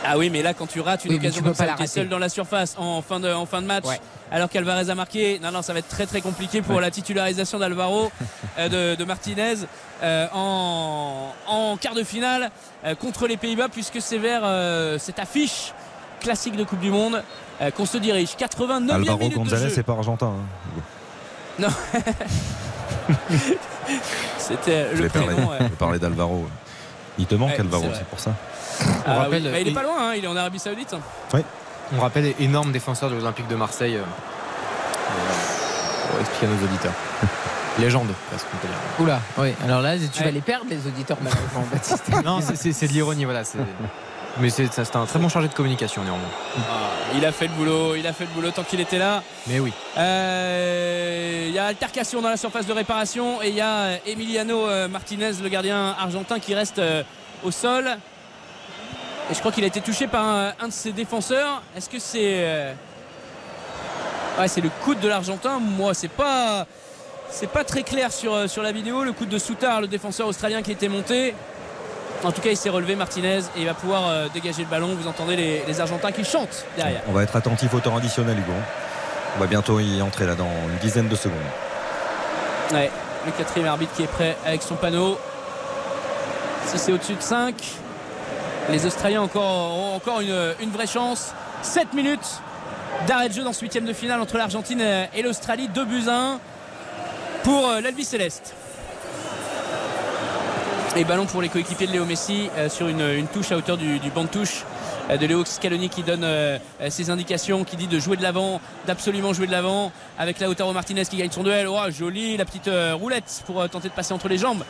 Ah 0.05 0.19
oui, 0.19 0.31
mais 0.31 0.43
là, 0.43 0.53
quand 0.55 0.67
tu 0.67 0.81
rates 0.81 1.05
une 1.05 1.13
Oui, 1.13 1.19
occasion 1.19 1.43
comme 1.43 1.53
pas 1.55 1.67
ça, 1.67 1.75
tu 1.77 1.83
es 1.85 1.87
seul 1.87 2.09
dans 2.09 2.19
la 2.19 2.29
surface 2.29 2.75
en 2.79 3.03
fin 3.03 3.21
de, 3.21 3.33
en 3.33 3.47
fin 3.47 3.63
de 3.63 3.67
match, 3.67 3.85
Ouais. 3.85 4.01
alors 4.33 4.49
qu'Alvarez 4.49 4.91
a 4.91 4.95
marqué. 4.95 5.39
Non, 5.43 5.51
non, 5.53 5.63
ça 5.63 5.73
va 5.73 5.79
être 5.79 5.89
très 5.89 6.07
très 6.07 6.21
compliqué 6.21 6.61
pour 6.63 6.81
la 6.81 6.91
titularisation 6.91 7.59
d'Alvaro, 7.59 8.11
euh, 8.59 8.95
de, 8.95 8.97
de 8.97 9.05
Martinez, 9.05 9.55
euh, 10.03 10.27
en, 10.33 11.33
en 11.47 11.77
quart 11.77 11.95
de 11.95 12.03
finale 12.05 12.51
euh, 12.85 12.95
contre 12.97 13.27
les 13.29 13.37
Pays-Bas, 13.37 13.69
puisque 13.71 14.01
c'est 14.01 14.19
vers 14.19 14.43
euh, 14.45 14.99
cette 14.99 15.19
affiche 15.21 15.73
classique 16.21 16.57
de 16.57 16.65
Coupe 16.65 16.81
du 16.81 16.91
Monde 16.91 17.23
euh, 17.61 17.71
qu'on 17.71 17.87
se 17.87 17.99
dirige. 17.99 18.35
89 18.37 18.95
Alvaro 18.97 19.31
c'est 19.71 19.83
pas 19.83 19.93
argentin. 19.93 20.33
hein. 21.63 21.69
C'était 24.39 24.89
Je 24.93 24.97
le 24.97 25.03
vais 25.05 25.09
parler, 25.09 25.35
prénom. 25.35 25.51
ouais. 25.51 25.59
je 25.61 25.67
parler 25.77 25.99
d'Alvaro. 25.99 26.47
Il 27.19 27.27
te 27.27 27.35
manque 27.35 27.51
Ouais, 27.51 27.61
Alvaro, 27.61 27.85
c'est 27.95 28.05
pour 28.07 28.21
ça. 28.21 28.33
Ah 29.07 29.07
oui. 29.07 29.17
rappelle, 29.25 29.43
Bah, 29.51 29.61
il 29.61 29.69
est 29.69 29.73
pas 29.73 29.83
loin, 29.83 30.11
hein, 30.11 30.15
il 30.17 30.25
est 30.25 30.29
en 30.29 30.37
Arabie 30.37 30.59
Saoudite. 30.59 30.95
On 31.97 32.01
rappelle 32.01 32.35
énorme 32.41 32.73
défenseur 32.73 33.11
de 33.11 33.17
l'Olympique 33.17 33.49
de 33.49 33.57
Marseille. 33.57 33.97
euh, 33.97 34.01
euh, 34.01 36.11
pour 36.11 36.21
expliquer 36.21 36.47
à 36.47 36.49
nos 36.57 36.65
auditeurs. 36.65 36.93
Légende, 37.79 38.09
presque, 38.31 38.47
on 38.53 38.57
peut 38.59 38.69
dire. 38.69 38.77
Oula, 39.01 39.21
oui. 39.39 39.55
Alors 39.65 39.81
là, 39.81 39.97
tu 39.97 40.05
Ouais. 40.19 40.25
vas 40.27 40.31
les 40.31 40.41
perdre, 40.41 40.67
les 40.69 40.87
auditeurs, 40.87 41.17
malheureusement, 41.23 41.65
Baptiste. 41.73 42.05
Non, 42.25 42.41
c'est- 42.43 42.87
de 42.87 42.93
l'ironie, 42.93 43.25
voilà. 43.25 43.43
Mais 44.41 44.49
c'est 44.51 44.73
ça, 44.73 44.85
c'est 44.87 44.97
un 44.97 45.05
très 45.05 45.19
bon 45.19 45.29
chargé 45.29 45.49
de 45.49 45.53
communication, 45.55 46.03
néanmoins. 46.03 46.29
Ah, 46.57 46.61
il 47.15 47.25
a 47.27 47.33
fait 47.33 47.49
le 47.49 47.53
boulot, 47.55 47.95
il 47.97 48.07
a 48.07 48.13
fait 48.15 48.25
le 48.25 48.31
boulot 48.31 48.51
tant 48.51 48.63
qu'il 48.63 48.81
était 48.81 48.99
là. 48.99 49.23
Mais 49.47 49.61
oui. 49.61 49.73
Euh, 49.99 51.45
Il 51.49 51.55
y 51.55 51.59
a 51.59 51.67
altercation 51.67 52.23
dans 52.23 52.31
la 52.31 52.39
surface 52.39 52.65
de 52.67 52.73
réparation 52.73 53.43
et 53.43 53.49
il 53.51 53.55
y 53.55 53.61
a 53.61 53.75
euh, 53.75 53.97
Emiliano 54.07 54.89
Martinez, 54.89 55.33
le 55.43 55.49
gardien 55.51 55.95
argentin, 56.01 56.39
qui 56.39 56.55
reste 56.55 56.81
au 57.45 57.51
sol. 57.51 57.85
Et 59.31 59.35
je 59.35 59.39
crois 59.41 59.53
qu'il 59.53 59.65
a 59.65 59.67
été 59.69 59.81
touché 59.81 60.07
par 60.07 60.25
un, 60.25 60.53
un 60.61 60.69
de 60.69 60.73
ses 60.73 60.93
défenseurs. 60.93 61.63
Est-ce 61.77 61.89
que 61.89 61.99
c'est. 61.99 62.21
euh, 62.45 62.73
Ouais, 64.39 64.49
c'est 64.49 64.63
le 64.63 64.71
coude 64.83 64.99
de 65.01 65.09
l'Argentin? 65.09 65.59
Moi, 65.59 65.95
c'est 65.95 66.09
pas. 66.09 66.67
C'est 67.31 67.49
pas 67.51 67.65
très 67.65 67.83
clair 67.83 68.13
sur, 68.13 68.35
euh, 68.35 68.47
sur 68.47 68.63
la 68.63 68.73
vidéo. 68.73 69.05
Le 69.05 69.13
coude 69.13 69.29
de 69.31 69.39
Soutard, 69.39 69.81
le 69.81 69.87
défenseur 69.87 70.27
australien 70.27 70.61
qui 70.63 70.71
était 70.73 70.89
monté. 70.89 71.35
En 72.25 72.31
tout 72.33 72.41
cas, 72.43 72.51
il 72.51 72.57
s'est 72.57 72.69
relevé 72.71 72.95
Martinez 72.95 73.39
et 73.57 73.61
il 73.61 73.67
va 73.67 73.73
pouvoir 73.75 74.07
euh, 74.09 74.29
dégager 74.33 74.63
le 74.63 74.69
ballon. 74.69 74.95
Vous 75.01 75.09
entendez 75.09 75.35
les, 75.37 75.63
les 75.67 75.81
Argentins 75.81 76.13
qui 76.13 76.25
chantent 76.25 76.67
derrière. 76.77 77.01
On 77.09 77.13
va 77.13 77.23
être 77.23 77.35
attentif 77.35 77.73
au 77.73 77.81
temps 77.81 77.97
additionnel, 77.97 78.39
Hugo. 78.39 78.53
On 79.37 79.41
va 79.41 79.47
bientôt 79.47 79.81
y 79.81 80.01
entrer 80.03 80.27
là 80.27 80.35
dans 80.35 80.51
une 80.71 80.77
dizaine 80.83 81.09
de 81.09 81.17
secondes. 81.17 81.39
Ouais, 82.73 82.91
le 83.25 83.33
quatrième 83.33 83.69
arbitre 83.69 83.93
qui 83.95 84.03
est 84.03 84.07
prêt 84.13 84.37
avec 84.45 84.63
son 84.63 84.75
panneau. 84.77 85.19
Si 86.67 86.79
c'est 86.79 86.93
au-dessus 86.93 87.15
de 87.15 87.23
5, 87.23 87.55
les 88.71 88.87
Australiens 88.87 89.23
encore, 89.23 89.43
ont 89.43 89.97
encore 89.97 90.21
une, 90.21 90.71
vraie 90.71 90.87
chance. 90.87 91.35
7 91.63 91.95
minutes 91.95 92.41
d'arrêt 93.07 93.29
de 93.29 93.35
jeu 93.35 93.43
dans 93.43 93.53
ce 93.53 93.61
huitième 93.61 93.85
de 93.85 93.93
finale 93.93 94.21
entre 94.21 94.37
l'Argentine 94.37 94.83
et 95.15 95.23
l'Australie. 95.23 95.69
2 95.69 95.85
buts 95.85 96.09
à 96.09 96.33
1 96.35 96.41
pour 97.43 97.69
euh, 97.69 97.81
l'Albi 97.81 98.05
Céleste. 98.05 98.55
Et 100.95 101.05
ballon 101.05 101.25
pour 101.25 101.41
les 101.41 101.49
coéquipiers 101.49 101.87
de 101.87 101.93
Léo 101.93 102.05
Messi 102.05 102.51
euh, 102.57 102.69
sur 102.69 102.87
une, 102.87 103.27
touche 103.33 103.51
à 103.51 103.57
hauteur 103.57 103.79
du, 103.79 103.99
banc 104.15 104.25
de 104.25 104.29
touche 104.29 104.65
euh, 105.11 105.17
de 105.17 105.27
Léo 105.27 105.45
Scaloni 105.45 105.89
qui 105.89 106.03
donne 106.03 106.27
ses 106.91 107.11
indications, 107.11 107.65
qui 107.65 107.77
dit 107.77 107.87
de 107.87 107.99
jouer 107.99 108.17
de 108.17 108.23
l'avant, 108.23 108.61
d'absolument 108.87 109.33
jouer 109.33 109.47
de 109.47 109.53
l'avant, 109.53 109.91
avec 110.19 110.39
Lautaro 110.39 110.73
Martinez 110.73 111.05
qui 111.07 111.17
gagne 111.17 111.31
son 111.31 111.43
duel. 111.43 111.67
Oh, 111.67 111.91
joli, 111.91 112.37
la 112.37 112.45
petite 112.45 112.71
roulette 112.95 113.43
pour 113.47 113.69
tenter 113.71 113.89
de 113.89 113.95
passer 113.95 114.13
entre 114.13 114.29
les 114.29 114.39
jambes 114.39 114.65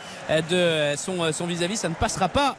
de 0.49 0.95
son 0.95 1.45
vis-à-vis. 1.45 1.77
Ça 1.77 1.89
ne 1.89 1.95
passera 1.95 2.29
pas. 2.29 2.55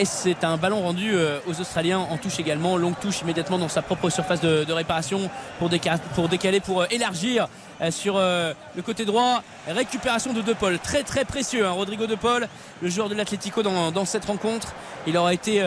Et 0.00 0.06
c'est 0.06 0.44
un 0.44 0.56
ballon 0.56 0.80
rendu 0.80 1.10
euh, 1.12 1.40
aux 1.46 1.60
Australiens 1.60 1.98
en 1.98 2.16
touche 2.16 2.40
également. 2.40 2.78
Longue 2.78 2.98
touche 2.98 3.20
immédiatement 3.20 3.58
dans 3.58 3.68
sa 3.68 3.82
propre 3.82 4.08
surface 4.08 4.40
de, 4.40 4.72
réparation 4.72 5.28
pour, 5.58 5.68
déca- 5.68 5.98
pour 6.14 6.26
décaler, 6.30 6.60
pour 6.60 6.80
euh, 6.80 6.86
élargir 6.90 7.48
euh, 7.82 7.90
sur 7.90 8.18
le 8.18 8.82
côté 8.82 9.04
droit. 9.04 9.42
Récupération 9.68 10.32
de 10.32 10.40
De 10.40 10.54
Paul. 10.54 10.78
Très 10.78 11.02
très 11.02 11.26
précieux. 11.26 11.66
hein, 11.66 11.72
Rodrigo 11.72 12.06
De 12.06 12.14
Paul, 12.14 12.48
le 12.80 12.88
joueur 12.88 13.10
de 13.10 13.14
l'Atlético 13.14 13.62
dans, 13.62 14.04
cette 14.06 14.24
rencontre. 14.24 14.72
Il 15.06 15.18
aura 15.18 15.34
été 15.34 15.62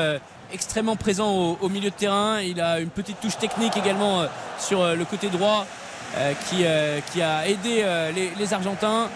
extrêmement 0.52 0.96
présent 0.96 1.32
au, 1.62 1.70
milieu 1.70 1.92
de 1.92 1.96
terrain. 1.96 2.40
Il 2.42 2.60
a 2.60 2.80
une 2.80 2.90
petite 2.90 3.20
touche 3.20 3.38
technique 3.38 3.78
également 3.78 4.26
sur 4.58 4.96
le 4.96 5.06
côté 5.06 5.30
droit 5.30 5.68
qui, 6.50 6.66
a 6.66 7.48
aidé 7.48 7.86
les 8.40 8.54
Argentins 8.54 9.10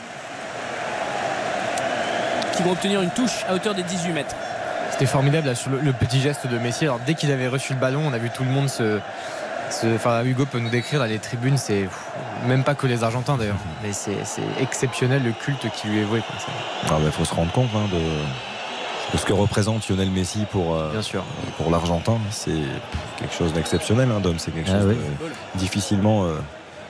qui 2.56 2.62
vont 2.64 2.72
obtenir 2.72 3.02
une 3.02 3.12
touche 3.12 3.44
à 3.48 3.56
hauteur 3.56 3.74
des 3.74 3.84
18 3.84 4.14
mètres. 4.14 4.36
C'était 4.98 5.12
formidable 5.12 5.46
là, 5.48 5.54
sur 5.54 5.70
le, 5.70 5.80
le 5.80 5.94
petit 5.94 6.20
geste 6.22 6.48
de 6.48 6.58
Messi. 6.58 6.86
Alors 6.86 7.00
dès 7.06 7.14
qu'il 7.14 7.32
avait 7.32 7.48
reçu 7.48 7.74
le 7.74 7.80
ballon, 7.80 8.02
on 8.08 8.14
a 8.14 8.18
vu 8.18 8.30
tout 8.32 8.44
le 8.44 8.50
monde 8.50 8.68
se. 8.68 9.00
se- 9.70 9.94
Enfin, 9.96 10.24
Hugo 10.24 10.46
peut 10.48 10.58
nous 10.60 10.70
décrire 10.70 11.00
là, 11.02 11.08
les 11.08 11.20
tribunes, 11.20 11.58
c'est 11.58 11.88
même 12.48 12.64
pas 12.64 12.74
que 12.74 12.88
les 12.88 13.04
Argentins 13.04 13.38
d'ailleurs, 13.38 13.58
mais 13.84 13.92
c'est 13.94 14.18
exceptionnel 14.60 15.24
le 15.24 15.32
culte 15.34 15.68
qui 15.76 15.88
lui 15.88 16.00
est 16.00 16.04
voué. 16.04 16.22
Il 17.06 17.12
faut 17.12 17.26
se 17.26 17.34
rendre 17.36 17.52
compte 17.52 17.70
hein, 17.76 17.88
de, 17.92 18.00
de 19.14 19.18
ce 19.20 19.26
que 19.26 19.34
représente 19.34 19.88
Lionel 19.88 20.10
Messi 20.10 20.46
pour, 20.52 20.76
euh, 20.76 20.90
Bien 20.92 21.02
sûr. 21.04 21.24
pour 21.58 21.70
l'Argentin. 21.70 22.18
C'est 22.32 22.52
quelque 23.20 23.36
chose 23.36 23.54
d'exceptionnel, 23.54 24.10
hein, 24.12 24.20
Dom. 24.20 24.40
C'est 24.40 24.52
quelque 24.52 24.72
Ah 24.74 24.80
chose 24.80 24.88
oui. 24.90 24.96
de 24.96 25.60
difficilement 25.60 26.24
euh, 26.24 26.38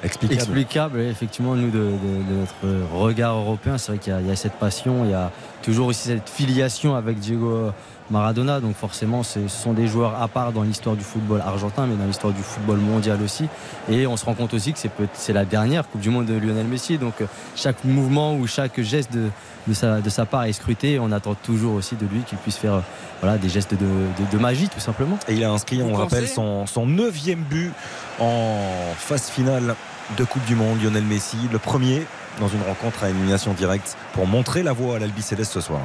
explicable. 0.03 0.39
explicable, 0.41 0.99
effectivement, 1.01 1.55
nous, 1.55 1.71
de, 1.71 1.77
de- 1.79 2.23
de 2.23 2.39
notre 2.39 2.95
regard 2.95 3.35
européen. 3.35 3.77
C'est 3.77 3.91
vrai 3.91 3.99
qu'il 3.99 4.17
y, 4.25 4.29
y 4.29 4.31
a 4.31 4.35
cette 4.37 4.53
passion, 4.53 5.03
il 5.03 5.11
y 5.11 5.15
a 5.15 5.29
toujours 5.61 5.87
aussi 5.87 6.07
cette 6.07 6.29
filiation 6.29 6.95
avec 6.95 7.19
Diego 7.19 7.71
Maradona. 8.11 8.59
Donc 8.59 8.75
forcément, 8.75 9.23
ce 9.23 9.47
sont 9.47 9.73
des 9.73 9.87
joueurs 9.87 10.21
à 10.21 10.27
part 10.27 10.51
dans 10.51 10.63
l'histoire 10.63 10.95
du 10.95 11.03
football 11.03 11.41
argentin, 11.45 11.85
mais 11.87 11.95
dans 11.95 12.05
l'histoire 12.05 12.33
du 12.33 12.41
football 12.41 12.77
mondial 12.77 13.21
aussi. 13.21 13.45
Et 13.89 14.07
on 14.07 14.17
se 14.17 14.25
rend 14.25 14.33
compte 14.33 14.53
aussi 14.53 14.73
que 14.73 14.79
c'est 14.79 14.89
peut- 14.89 15.07
c'est 15.13 15.33
la 15.33 15.45
dernière 15.45 15.87
Coupe 15.87 16.01
du 16.01 16.09
Monde 16.09 16.25
de 16.25 16.33
Lionel 16.37 16.67
Messi. 16.67 16.97
Donc 16.97 17.21
euh, 17.21 17.25
chaque 17.55 17.83
mouvement 17.83 18.35
ou 18.35 18.47
chaque 18.47 18.79
geste 18.81 19.11
de, 19.13 19.29
de 19.67 19.73
sa, 19.73 20.01
de 20.01 20.09
sa 20.09 20.25
part 20.25 20.43
est 20.45 20.53
scruté. 20.53 20.93
Et 20.93 20.99
on 20.99 21.11
attend 21.11 21.35
toujours 21.35 21.75
aussi 21.75 21.95
de 21.95 22.05
lui 22.05 22.21
qu'il 22.21 22.37
puisse 22.37 22.57
faire 22.57 22.73
euh, 22.75 22.81
voilà, 23.21 23.37
des 23.37 23.49
gestes 23.49 23.73
de, 23.73 23.77
de- 23.77 24.31
de 24.31 24.37
magie, 24.37 24.69
tout 24.69 24.79
simplement. 24.79 25.17
Et 25.27 25.33
il 25.33 25.43
a 25.43 25.51
inscrit, 25.51 25.81
on 25.81 25.89
Vous 25.89 25.95
rappelle, 25.95 26.27
son, 26.27 26.65
son 26.65 26.85
neuvième 26.85 27.41
but 27.41 27.71
en 28.19 28.57
phase 28.97 29.29
finale 29.29 29.75
de 30.17 30.23
Coupe 30.23 30.45
du 30.45 30.55
Monde. 30.55 30.81
Lionel 30.81 31.03
Messi, 31.03 31.37
le 31.51 31.59
premier 31.59 32.05
dans 32.39 32.47
une 32.47 32.61
rencontre 32.61 33.03
à 33.03 33.09
élimination 33.09 33.53
directe 33.53 33.97
pour 34.13 34.27
montrer 34.27 34.61
la 34.61 34.71
voie 34.71 34.97
à 34.97 34.99
l'Albi 34.99 35.21
Céleste 35.23 35.53
ce 35.53 35.61
soir. 35.61 35.81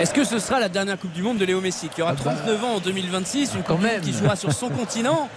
Est-ce 0.00 0.12
que 0.12 0.24
ce 0.24 0.40
sera 0.40 0.58
la 0.58 0.68
dernière 0.68 0.98
Coupe 0.98 1.12
du 1.12 1.22
Monde 1.22 1.38
de 1.38 1.44
Léo 1.44 1.60
Messi 1.60 1.88
qui 1.88 2.02
aura 2.02 2.14
39 2.14 2.64
ans 2.64 2.74
en 2.74 2.80
2026, 2.80 3.52
une 3.54 3.62
Coupe 3.62 4.00
qui 4.02 4.12
jouera 4.12 4.34
sur 4.34 4.52
son 4.52 4.68
continent 4.70 5.28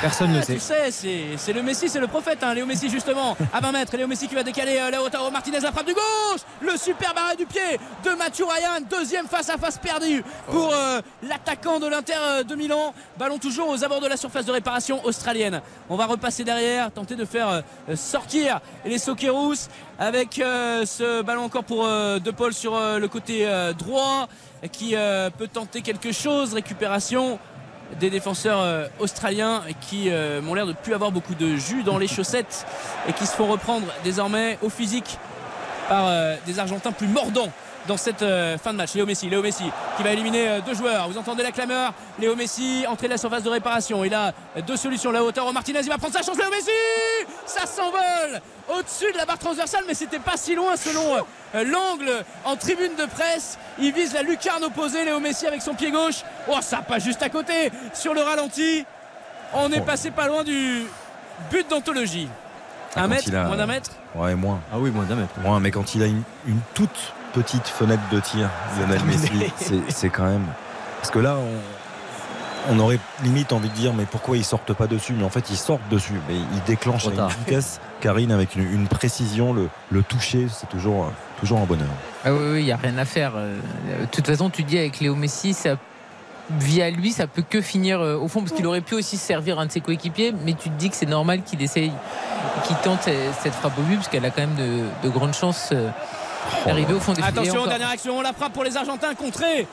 Personne 0.00 0.32
ne 0.32 0.38
Ah, 0.38 0.42
sait. 0.42 0.54
Tu 0.54 0.60
sais, 0.60 1.36
c'est, 1.36 1.52
le 1.52 1.62
Messi, 1.62 1.88
c'est 1.88 2.00
le 2.00 2.06
prophète, 2.08 2.42
hein, 2.42 2.54
Léo 2.54 2.66
Messi 2.66 2.88
justement, 2.88 3.36
à 3.52 3.60
20 3.60 3.72
mètres. 3.72 3.96
Léo 3.96 4.06
Messi 4.06 4.26
qui 4.28 4.34
va 4.34 4.42
décaler 4.42 4.76
euh, 4.78 4.90
Lautaro 4.90 5.30
Martinez, 5.30 5.60
la 5.60 5.70
frappe 5.72 5.86
du 5.86 5.94
gauche, 5.94 6.40
le 6.60 6.76
super 6.76 7.14
barré 7.14 7.36
du 7.36 7.46
pied 7.46 7.60
de 8.04 8.10
Mathieu 8.16 8.44
Ryan, 8.44 8.84
deuxième 8.90 9.26
face 9.26 9.48
à 9.48 9.58
face 9.58 9.78
perdu 9.78 10.24
pour 10.50 10.72
euh, 10.72 11.00
l'attaquant 11.22 11.78
de 11.78 11.86
l'Inter 11.86 12.14
euh, 12.18 12.42
de 12.42 12.54
Milan. 12.54 12.94
Ballon 13.18 13.38
toujours 13.38 13.68
aux 13.68 13.84
abords 13.84 14.00
de 14.00 14.08
la 14.08 14.16
surface 14.16 14.44
de 14.46 14.52
réparation 14.52 15.04
australienne. 15.04 15.60
On 15.88 15.96
va 15.96 16.06
repasser 16.06 16.44
derrière, 16.44 16.90
tenter 16.90 17.14
de 17.14 17.24
faire 17.24 17.48
euh, 17.88 17.96
sortir 17.96 18.60
les 18.84 18.98
Soqueros 18.98 19.54
avec 19.98 20.38
euh, 20.40 20.84
ce 20.84 21.22
ballon 21.22 21.44
encore 21.44 21.64
pour 21.64 21.84
euh, 21.86 22.18
De 22.18 22.30
Paul 22.32 22.52
sur 22.52 22.74
euh, 22.76 22.98
le 22.98 23.08
côté 23.08 23.46
euh, 23.46 23.72
droit 23.72 24.28
qui 24.70 24.94
euh, 24.94 25.28
peut 25.30 25.48
tenter 25.48 25.82
quelque 25.82 26.12
chose. 26.12 26.54
Récupération 26.54 27.38
des 28.00 28.10
défenseurs 28.10 28.60
euh, 28.60 28.86
australiens 28.98 29.62
qui 29.80 30.10
euh, 30.10 30.40
m'ont 30.42 30.54
l'air 30.54 30.66
de 30.66 30.72
plus 30.72 30.94
avoir 30.94 31.12
beaucoup 31.12 31.34
de 31.34 31.56
jus 31.56 31.82
dans 31.82 31.98
les 31.98 32.08
chaussettes 32.08 32.66
et 33.08 33.12
qui 33.12 33.26
se 33.26 33.34
font 33.34 33.46
reprendre 33.46 33.86
désormais 34.04 34.58
au 34.62 34.68
physique 34.68 35.18
par 35.88 36.06
euh, 36.06 36.36
des 36.46 36.58
Argentins 36.58 36.92
plus 36.92 37.08
mordants 37.08 37.50
dans 37.88 37.96
cette 37.96 38.22
euh, 38.22 38.56
fin 38.58 38.72
de 38.72 38.78
match. 38.78 38.94
Léo 38.94 39.06
Messi, 39.06 39.28
Léo 39.28 39.42
Messi 39.42 39.64
qui 39.96 40.02
va 40.02 40.12
éliminer 40.12 40.48
euh, 40.48 40.60
deux 40.60 40.74
joueurs. 40.74 41.08
Vous 41.08 41.18
entendez 41.18 41.42
la 41.42 41.50
clameur? 41.52 41.92
Léo 42.18 42.36
Messi, 42.36 42.84
entrée 42.88 43.06
de 43.08 43.12
la 43.12 43.18
surface 43.18 43.42
de 43.42 43.48
réparation. 43.50 44.04
Il 44.04 44.14
a 44.14 44.32
euh, 44.56 44.62
deux 44.62 44.76
solutions. 44.76 45.10
La 45.10 45.22
hauteur 45.24 45.46
au 45.46 45.52
Martinez, 45.52 45.80
il 45.82 45.88
va 45.88 45.98
prendre 45.98 46.14
sa 46.14 46.22
chance. 46.22 46.36
Léo 46.38 46.50
Messi, 46.50 46.70
ça 47.46 47.66
s'envole 47.66 48.40
au-dessus 48.76 49.12
de 49.12 49.16
la 49.18 49.26
barre 49.26 49.38
transversale, 49.38 49.82
mais 49.88 49.94
c'était 49.94 50.18
pas 50.20 50.36
si 50.36 50.54
loin 50.54 50.76
selon 50.76 51.16
euh, 51.54 51.64
l'angle 51.64 52.10
en 52.44 52.56
tribune 52.56 52.94
de 52.98 53.04
presse. 53.06 53.58
Il 53.78 53.92
vise 53.92 54.14
la 54.14 54.22
lucarne 54.22 54.62
opposée. 54.64 55.04
Léo 55.04 55.18
Messi 55.20 55.46
avec 55.46 55.62
son 55.62 55.74
pied 55.74 55.90
gauche. 55.90 56.22
Oh, 56.48 56.58
ça 56.60 56.78
passe 56.78 57.02
juste 57.04 57.22
à 57.22 57.28
côté 57.28 57.70
sur 57.94 58.14
le 58.14 58.22
ralenti. 58.22 58.84
On 59.54 59.70
est 59.72 59.80
passé 59.82 60.10
pas 60.10 60.28
loin 60.28 60.44
du 60.44 60.84
but 61.50 61.68
d'anthologie. 61.68 62.28
Ah, 62.94 63.02
Un 63.04 63.08
mètre, 63.08 63.34
a- 63.34 63.44
moins 63.46 63.56
d'un 63.56 63.66
mètre? 63.66 63.90
Ouais, 64.14 64.34
moins. 64.34 64.60
Ah 64.72 64.76
oui, 64.78 64.90
moins 64.90 65.04
d'un 65.04 65.16
mètre. 65.16 65.32
Moins, 65.40 65.60
mais 65.60 65.70
quand 65.70 65.94
il 65.94 66.02
a 66.02 66.06
une, 66.06 66.22
une 66.46 66.60
toute 66.74 67.12
petite 67.32 67.66
fenêtre 67.68 68.02
de 68.10 68.20
tir, 68.20 68.48
Lionel 68.78 69.02
Messi, 69.04 69.30
c'est- 69.56 69.90
c'est 69.90 70.08
quand 70.10 70.24
même. 70.26 70.44
Parce 71.00 71.10
que 71.10 71.18
là, 71.18 71.36
on, 71.38 72.74
on 72.74 72.78
aurait 72.78 72.98
limite 73.24 73.52
envie 73.52 73.68
de 73.68 73.74
dire, 73.74 73.92
mais 73.92 74.04
pourquoi 74.04 74.36
ils 74.36 74.44
sortent 74.44 74.72
pas 74.72 74.86
dessus? 74.86 75.14
Mais 75.14 75.24
en 75.24 75.30
fait, 75.30 75.50
ils 75.50 75.56
sortent 75.56 75.88
dessus, 75.90 76.14
mais 76.28 76.34
ils 76.36 76.62
déclenchent 76.66 77.08
à 77.08 77.10
une 77.10 77.28
vitesse. 77.28 77.80
Karine, 78.00 78.30
avec 78.32 78.54
une, 78.56 78.72
une 78.72 78.86
précision, 78.86 79.52
le, 79.52 79.68
le 79.90 80.02
toucher, 80.02 80.46
c'est 80.48 80.68
toujours, 80.68 81.10
toujours 81.40 81.58
un 81.58 81.64
bonheur. 81.64 81.88
Ah 82.24 82.32
oui, 82.32 82.38
oui, 82.52 82.58
il 82.60 82.64
n'y 82.66 82.72
a 82.72 82.76
rien 82.76 82.96
à 82.98 83.04
faire. 83.04 83.32
Euh, 83.36 83.58
De 84.02 84.06
toute 84.06 84.26
façon, 84.26 84.48
tu 84.50 84.62
dis 84.62 84.78
avec 84.78 85.00
Léo 85.00 85.16
Messi, 85.16 85.54
ça, 85.54 85.76
via 86.50 86.90
lui, 86.90 87.10
ça 87.12 87.26
peut 87.26 87.42
que 87.48 87.60
finir 87.60 88.00
euh, 88.00 88.16
au 88.16 88.28
fond, 88.28 88.40
parce 88.40 88.52
qu'il 88.52 88.66
aurait 88.66 88.80
pu 88.80 88.94
aussi 88.94 89.16
servir 89.16 89.58
un 89.58 89.66
de 89.66 89.72
ses 89.72 89.80
coéquipiers, 89.80 90.32
mais 90.44 90.52
tu 90.54 90.68
te 90.70 90.78
dis 90.78 90.88
que 90.90 90.96
c'est 90.96 91.06
normal 91.06 91.42
qu'il 91.42 91.60
essaye, 91.62 91.92
qu'il 92.66 92.76
tente 92.76 93.08
cette 93.42 93.54
frappe 93.54 93.76
au 93.78 93.82
but, 93.82 93.96
parce 93.96 94.08
qu'elle 94.08 94.24
a 94.24 94.30
quand 94.30 94.42
même 94.42 94.54
de, 94.54 94.84
de 95.02 95.08
grandes 95.12 95.34
chances 95.34 95.70
euh, 95.72 95.88
d'arriver 96.66 96.94
au 96.94 97.00
fond 97.00 97.12
des. 97.12 97.22
Attention, 97.22 97.54
encore. 97.54 97.68
dernière 97.68 97.90
action, 97.90 98.20
la 98.20 98.32
frappe 98.32 98.52
pour 98.52 98.64
les 98.64 98.76
Argentins 98.76 99.14
contrée. 99.14 99.66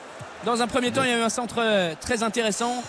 Dans 0.44 0.62
un 0.62 0.66
premier 0.66 0.90
temps, 0.90 1.02
il 1.02 1.10
y 1.10 1.12
a 1.12 1.18
eu 1.18 1.22
un 1.22 1.28
centre 1.28 1.56
euh, 1.58 1.94
très 2.00 2.22
intéressant. 2.22 2.82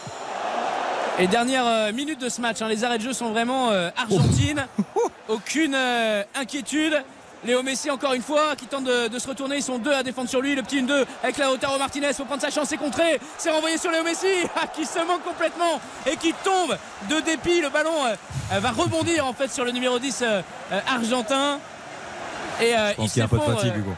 Et 1.20 1.28
dernière 1.28 1.68
euh, 1.68 1.92
minute 1.92 2.20
de 2.20 2.30
ce 2.30 2.42
match, 2.42 2.62
hein, 2.62 2.68
les 2.68 2.84
arrêts 2.84 2.98
de 2.98 3.04
jeu 3.04 3.14
sont 3.14 3.32
vraiment 3.32 3.70
euh, 3.72 3.90
argentines. 3.98 4.66
Aucune 5.28 5.76
euh, 5.76 6.24
inquiétude. 6.36 7.04
Léo 7.44 7.64
Messi 7.64 7.90
encore 7.90 8.14
une 8.14 8.22
fois 8.22 8.56
qui 8.56 8.68
tente 8.68 8.84
de, 8.84 9.08
de 9.08 9.20
se 9.20 9.28
retourner. 9.28 9.58
Ils 9.58 9.64
sont 9.64 9.80
deux 9.80 9.92
à 9.92 10.04
défendre 10.04 10.30
sur 10.30 10.42
lui. 10.42 10.56
Le 10.56 10.62
petit 10.62 10.82
1-2 10.82 11.06
avec 11.24 11.38
la 11.38 11.48
Lautaro 11.48 11.78
Martinez. 11.80 12.14
Faut 12.14 12.26
prendre 12.26 12.42
sa 12.42 12.52
chance. 12.52 12.68
C'est 12.70 12.78
contré. 12.78 13.20
C'est 13.38 13.50
renvoyé 13.50 13.78
sur 13.78 13.92
Léo 13.92 14.04
Messi 14.04 14.28
ah, 14.56 14.68
qui 14.68 14.86
se 14.86 15.00
manque 15.00 15.24
complètement 15.24 15.82
et 16.06 16.18
qui 16.18 16.34
tombe 16.44 16.78
de 17.10 17.20
dépit. 17.22 17.62
Le 17.62 17.70
ballon 17.70 18.06
euh, 18.06 18.60
va 18.60 18.72
rebondir 18.72 19.26
en 19.26 19.34
fait 19.34 19.52
sur 19.52 19.66
le 19.66 19.72
numéro 19.72 19.98
10 19.98 20.22
euh, 20.22 20.42
euh, 20.72 20.80
argentin. 20.88 21.60
Et 22.60 22.74
euh, 22.76 22.92
a 22.98 23.24
un 23.24 23.28
peu 23.28 23.38
de 23.38 23.44
fatigue, 23.44 23.74
euh, 23.76 23.80
Hugo. 23.80 23.92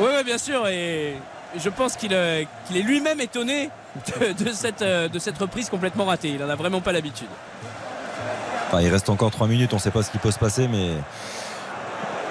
oui, 0.00 0.24
bien 0.24 0.38
sûr. 0.38 0.66
Et 0.68 1.16
je 1.56 1.68
pense 1.68 1.96
qu'il 1.96 2.12
euh, 2.12 2.44
est 2.74 2.82
lui-même 2.82 3.20
étonné 3.20 3.70
de, 4.20 4.44
de 4.44 4.52
cette, 4.52 4.82
euh, 4.82 5.08
de 5.08 5.18
cette 5.18 5.38
reprise 5.38 5.70
complètement 5.70 6.04
ratée. 6.04 6.28
Il 6.28 6.40
n'en 6.40 6.48
a 6.48 6.56
vraiment 6.56 6.80
pas 6.80 6.92
l'habitude. 6.92 7.28
Enfin, 8.68 8.80
il 8.82 8.88
reste 8.88 9.08
encore 9.08 9.30
3 9.30 9.46
minutes, 9.48 9.72
on 9.72 9.76
ne 9.76 9.80
sait 9.80 9.90
pas 9.90 10.02
ce 10.02 10.10
qui 10.10 10.18
peut 10.18 10.30
se 10.30 10.38
passer, 10.38 10.68
mais 10.68 10.90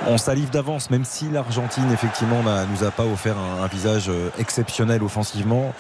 on 0.05 0.19
salive 0.19 0.51
d'avance, 0.51 0.91
même 0.91 1.03
si 1.03 1.29
l'Argentine, 1.29 1.91
effectivement, 1.91 2.43
nous 2.43 2.83
a 2.83 2.91
pas 2.91 3.05
offert 3.05 3.35
un, 3.37 3.63
un 3.63 3.67
visage 3.67 4.11
exceptionnel 4.37 5.01
offensivement. 5.01 5.73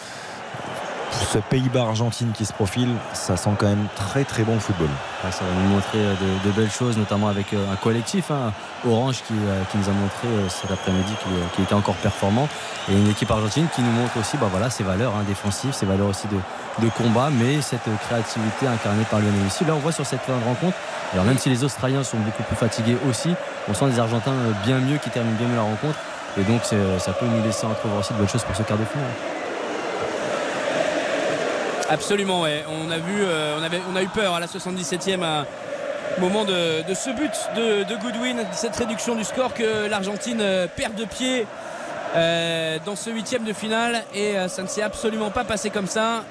Ce 1.11 1.39
Pays-Bas-Argentine 1.39 2.31
qui 2.31 2.45
se 2.45 2.53
profile, 2.53 2.89
ça 3.13 3.37
sent 3.37 3.49
quand 3.57 3.67
même 3.67 3.87
très 3.95 4.23
très 4.23 4.43
bon 4.43 4.59
football. 4.59 4.89
Ça 5.21 5.43
va 5.43 5.61
nous 5.61 5.69
montrer 5.69 5.99
euh, 5.99 6.13
de, 6.45 6.51
belles 6.51 6.71
choses, 6.71 6.97
notamment 6.97 7.27
avec 7.27 7.53
euh, 7.53 7.71
un 7.71 7.75
collectif, 7.75 8.29
hein, 8.31 8.53
Orange, 8.85 9.23
qui, 9.27 9.33
euh, 9.33 9.63
qui 9.71 9.77
nous 9.77 9.89
a 9.89 9.93
montré 9.93 10.27
cet 10.49 10.71
après-midi 10.71 11.11
qu'il 11.53 11.63
était 11.63 11.73
encore 11.73 11.95
performant. 11.95 12.47
Et 12.89 12.93
une 12.93 13.09
équipe 13.09 13.31
argentine 13.31 13.67
qui 13.73 13.81
nous 13.81 13.91
montre 13.91 14.17
aussi 14.19 14.37
bah, 14.37 14.47
voilà, 14.51 14.69
ses 14.69 14.83
valeurs 14.83 15.13
hein, 15.15 15.23
défensives, 15.27 15.73
ses 15.73 15.85
valeurs 15.85 16.07
aussi 16.07 16.27
de, 16.27 16.89
combat, 16.89 17.29
mais 17.31 17.61
cette 17.61 17.89
créativité 18.07 18.67
incarnée 18.67 19.03
par 19.09 19.19
Lionel 19.19 19.41
Messi. 19.43 19.65
Là, 19.65 19.73
on 19.75 19.79
voit 19.79 19.91
sur 19.91 20.05
cette 20.05 20.21
fin 20.21 20.37
de 20.37 20.43
rencontre, 20.43 20.77
alors 21.13 21.25
même 21.25 21.37
si 21.37 21.49
les 21.49 21.63
Australiens 21.63 22.03
sont 22.03 22.17
beaucoup 22.17 22.43
plus 22.43 22.55
fatigués 22.55 22.97
aussi, 23.09 23.33
on 23.67 23.73
sent 23.73 23.89
des 23.89 23.99
Argentins 23.99 24.35
bien 24.63 24.79
mieux 24.79 24.97
qui 24.97 25.09
terminent 25.09 25.35
bien 25.37 25.47
mieux 25.47 25.55
la 25.55 25.61
rencontre. 25.63 25.97
Et 26.37 26.43
donc, 26.43 26.61
ça 26.63 27.11
peut 27.13 27.25
nous 27.25 27.43
laisser 27.43 27.65
entrevoir 27.65 27.99
aussi 27.99 28.13
de 28.13 28.19
bonnes 28.19 28.29
choses 28.29 28.43
pour 28.43 28.55
ce 28.55 28.61
quart 28.61 28.77
de 28.77 28.85
finale. 28.85 29.36
Absolument, 31.89 32.43
euh, 32.45 32.61
on, 32.67 32.91
a 33.95 34.01
eu 34.03 34.07
peur 34.07 34.33
à 34.35 34.39
la 34.39 34.47
77e 34.47 35.23
à- 35.23 35.45
moment 36.19 36.43
de, 36.45 36.83
ce 36.93 37.09
but 37.11 37.31
de, 37.55 37.83
de 37.83 37.95
Goodwin, 38.01 38.37
cette 38.51 38.75
réduction 38.75 39.15
du 39.15 39.23
score 39.23 39.53
que 39.53 39.87
l'Argentine 39.87 40.39
euh, 40.41 40.67
perd 40.73 40.95
de 40.95 41.05
pied 41.05 41.45
euh, 42.15 42.77
dans 42.85 42.95
ce 42.95 43.09
huitième 43.09 43.43
de 43.43 43.53
finale 43.53 44.03
et 44.15 44.35
ça 44.47 44.63
ne 44.63 44.67
s'est 44.67 44.81
absolument 44.81 45.29
pas 45.29 45.43
passé 45.43 45.69
comme 45.69 45.87
ça. 45.87 46.23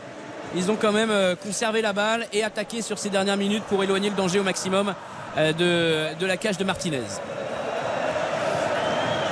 Ils 0.55 0.71
ont 0.71 0.77
quand 0.77 0.93
même 0.93 1.13
conservé 1.43 1.83
la 1.83 1.93
balle 1.93 2.27
et 2.33 2.43
attaqué 2.45 2.81
sur 2.83 2.99
ces 2.99 3.11
dernières 3.11 3.37
minutes 3.37 3.65
pour 3.65 3.83
éloigner 3.83 4.11
le 4.11 4.17
danger 4.17 4.39
au 4.41 4.45
maximum 4.45 4.95
de, 5.37 6.15
de 6.19 6.27
la 6.27 6.37
cage 6.37 6.57
de 6.57 6.65
Martinez. 6.65 7.03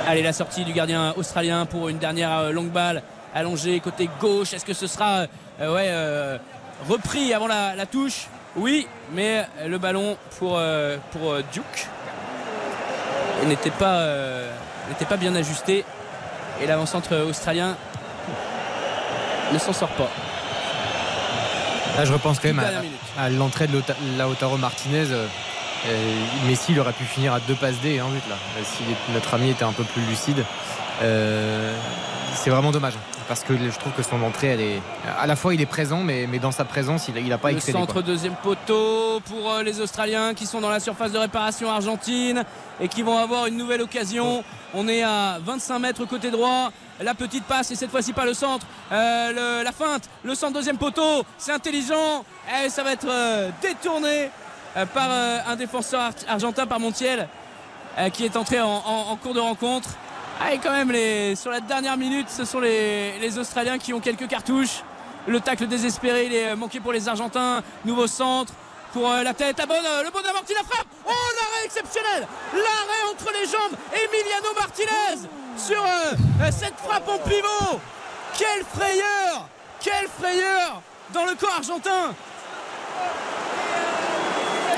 Allez, 0.07 0.21
la 0.21 0.33
sortie 0.33 0.65
du 0.65 0.73
gardien 0.73 1.13
australien 1.17 1.65
pour 1.65 1.89
une 1.89 1.97
dernière 1.97 2.51
longue 2.51 2.69
balle 2.69 3.01
allongée 3.33 3.79
côté 3.79 4.09
gauche. 4.19 4.53
Est-ce 4.53 4.65
que 4.65 4.73
ce 4.73 4.87
sera 4.87 5.23
ouais, 5.59 5.87
euh, 5.89 6.37
repris 6.89 7.33
avant 7.33 7.47
la, 7.47 7.75
la 7.75 7.85
touche 7.85 8.27
Oui, 8.55 8.87
mais 9.13 9.45
le 9.65 9.77
ballon 9.77 10.17
pour, 10.39 10.55
euh, 10.57 10.97
pour 11.11 11.31
euh, 11.31 11.41
Duke 11.53 11.87
n'était 13.45 13.71
pas, 13.71 13.99
euh, 13.99 14.49
n'était 14.89 15.05
pas 15.05 15.17
bien 15.17 15.35
ajusté. 15.35 15.85
Et 16.61 16.67
l'avant-centre 16.67 17.15
australien 17.27 17.75
ne 19.53 19.59
s'en 19.59 19.73
sort 19.73 19.89
pas. 19.89 20.09
Là, 21.97 22.05
je 22.05 22.13
repense 22.13 22.39
quand 22.39 22.47
même 22.53 22.59
à, 23.17 23.21
à 23.23 23.29
l'entrée 23.29 23.67
de 23.67 23.73
Lauta- 23.77 23.95
Lautaro 24.17 24.57
Martinez. 24.57 25.05
euh, 25.11 25.27
euh, 25.87 26.15
Messi, 26.47 26.71
il 26.71 26.79
aurait 26.79 26.93
pu 26.93 27.03
finir 27.05 27.33
à 27.33 27.39
deux 27.41 27.53
passes 27.55 27.79
D 27.81 27.91
et 27.95 27.99
un 27.99 28.07
but 28.07 28.23
là. 28.29 28.35
Euh, 28.57 28.61
Si 28.63 28.83
notre 29.13 29.33
ami 29.33 29.51
était 29.51 29.63
un 29.65 29.71
peu 29.73 29.83
plus 29.83 30.01
lucide. 30.03 30.43
Euh, 31.03 31.73
c'est 32.35 32.49
vraiment 32.49 32.71
dommage. 32.71 32.93
Parce 33.27 33.43
que 33.43 33.57
je 33.57 33.79
trouve 33.79 33.91
que 33.93 34.03
son 34.03 34.21
entrée, 34.21 34.47
elle 34.47 34.61
est. 34.61 34.81
À 35.19 35.25
la 35.25 35.35
fois, 35.35 35.53
il 35.55 35.61
est 35.61 35.65
présent, 35.65 36.03
mais, 36.03 36.27
mais 36.29 36.37
dans 36.37 36.51
sa 36.51 36.63
présence, 36.65 37.07
il 37.07 37.27
n'a 37.27 37.37
pas 37.39 37.51
Le 37.51 37.59
centre 37.59 37.93
quoi. 37.93 38.01
deuxième 38.03 38.35
poteau 38.35 39.19
pour 39.25 39.49
euh, 39.51 39.63
les 39.63 39.81
Australiens 39.81 40.33
qui 40.35 40.45
sont 40.45 40.61
dans 40.61 40.69
la 40.69 40.79
surface 40.79 41.11
de 41.11 41.17
réparation 41.17 41.69
argentine 41.71 42.43
et 42.79 42.87
qui 42.87 43.01
vont 43.01 43.17
avoir 43.17 43.47
une 43.47 43.57
nouvelle 43.57 43.81
occasion. 43.81 44.43
On 44.75 44.87
est 44.87 45.01
à 45.01 45.39
25 45.43 45.79
mètres 45.79 46.05
côté 46.05 46.29
droit. 46.29 46.71
La 47.01 47.13
petite 47.15 47.45
passe 47.45 47.71
et 47.71 47.75
cette 47.75 47.89
fois-ci 47.89 48.13
pas 48.13 48.25
le 48.25 48.33
centre. 48.35 48.65
Euh, 48.91 49.31
le- 49.59 49.63
la 49.63 49.71
feinte, 49.71 50.03
le 50.23 50.35
centre 50.35 50.53
deuxième 50.53 50.77
poteau. 50.77 51.23
C'est 51.39 51.51
intelligent. 51.51 52.23
Et 52.63 52.69
ça 52.69 52.83
va 52.83 52.91
être 52.93 53.07
euh, 53.09 53.49
détourné 53.61 54.29
euh, 54.77 54.85
par 54.85 55.09
un 55.47 55.55
défenseur 55.55 56.01
ar- 56.01 56.11
argentin 56.27 56.67
par 56.67 56.79
Montiel 56.79 57.27
qui 58.13 58.25
est 58.25 58.35
entré 58.35 58.59
en, 58.59 58.67
en- 58.67 59.11
en 59.11 59.15
cours 59.15 59.33
de 59.33 59.39
rencontre. 59.39 59.89
Ah, 60.39 60.53
et 60.53 60.57
quand 60.57 60.71
même, 60.71 61.35
sur 61.35 61.51
la 61.51 61.61
dernière 61.61 61.97
minute, 61.97 62.29
ce 62.29 62.45
sont 62.45 62.59
les, 62.59 63.37
Australiens 63.37 63.77
qui 63.77 63.93
ont 63.93 63.99
quelques 63.99 64.27
cartouches. 64.27 64.83
Le 65.27 65.39
tacle 65.39 65.67
désespéré, 65.67 66.25
il 66.25 66.33
est 66.33 66.55
manqué 66.55 66.79
pour 66.79 66.91
les 66.91 67.07
Argentins. 67.07 67.63
Nouveau 67.83 68.07
centre 68.07 68.53
pour 68.93 69.09
euh, 69.11 69.23
la 69.23 69.33
tête. 69.33 69.57
La 69.57 69.65
bonne, 69.65 69.83
le 70.03 70.11
bon 70.11 70.19
amorti, 70.29 70.53
la 70.53 70.63
frappe. 70.63 70.87
Oh, 71.05 71.11
l'arrêt 71.11 71.65
exceptionnel. 71.65 72.27
L'arrêt 72.53 73.11
entre 73.11 73.31
les 73.33 73.45
jambes. 73.45 73.77
Emiliano 73.91 74.53
Martinez 74.59 75.27
sur 75.57 75.81
euh, 75.81 76.13
euh, 76.41 76.51
cette 76.51 76.77
frappe 76.77 77.07
en 77.07 77.17
pivot. 77.19 77.79
Quelle 78.37 78.63
frayeur 78.65 79.49
Quelle 79.81 80.07
frayeur 80.19 80.81
dans 81.13 81.25
le 81.25 81.35
corps 81.35 81.55
argentin 81.57 82.13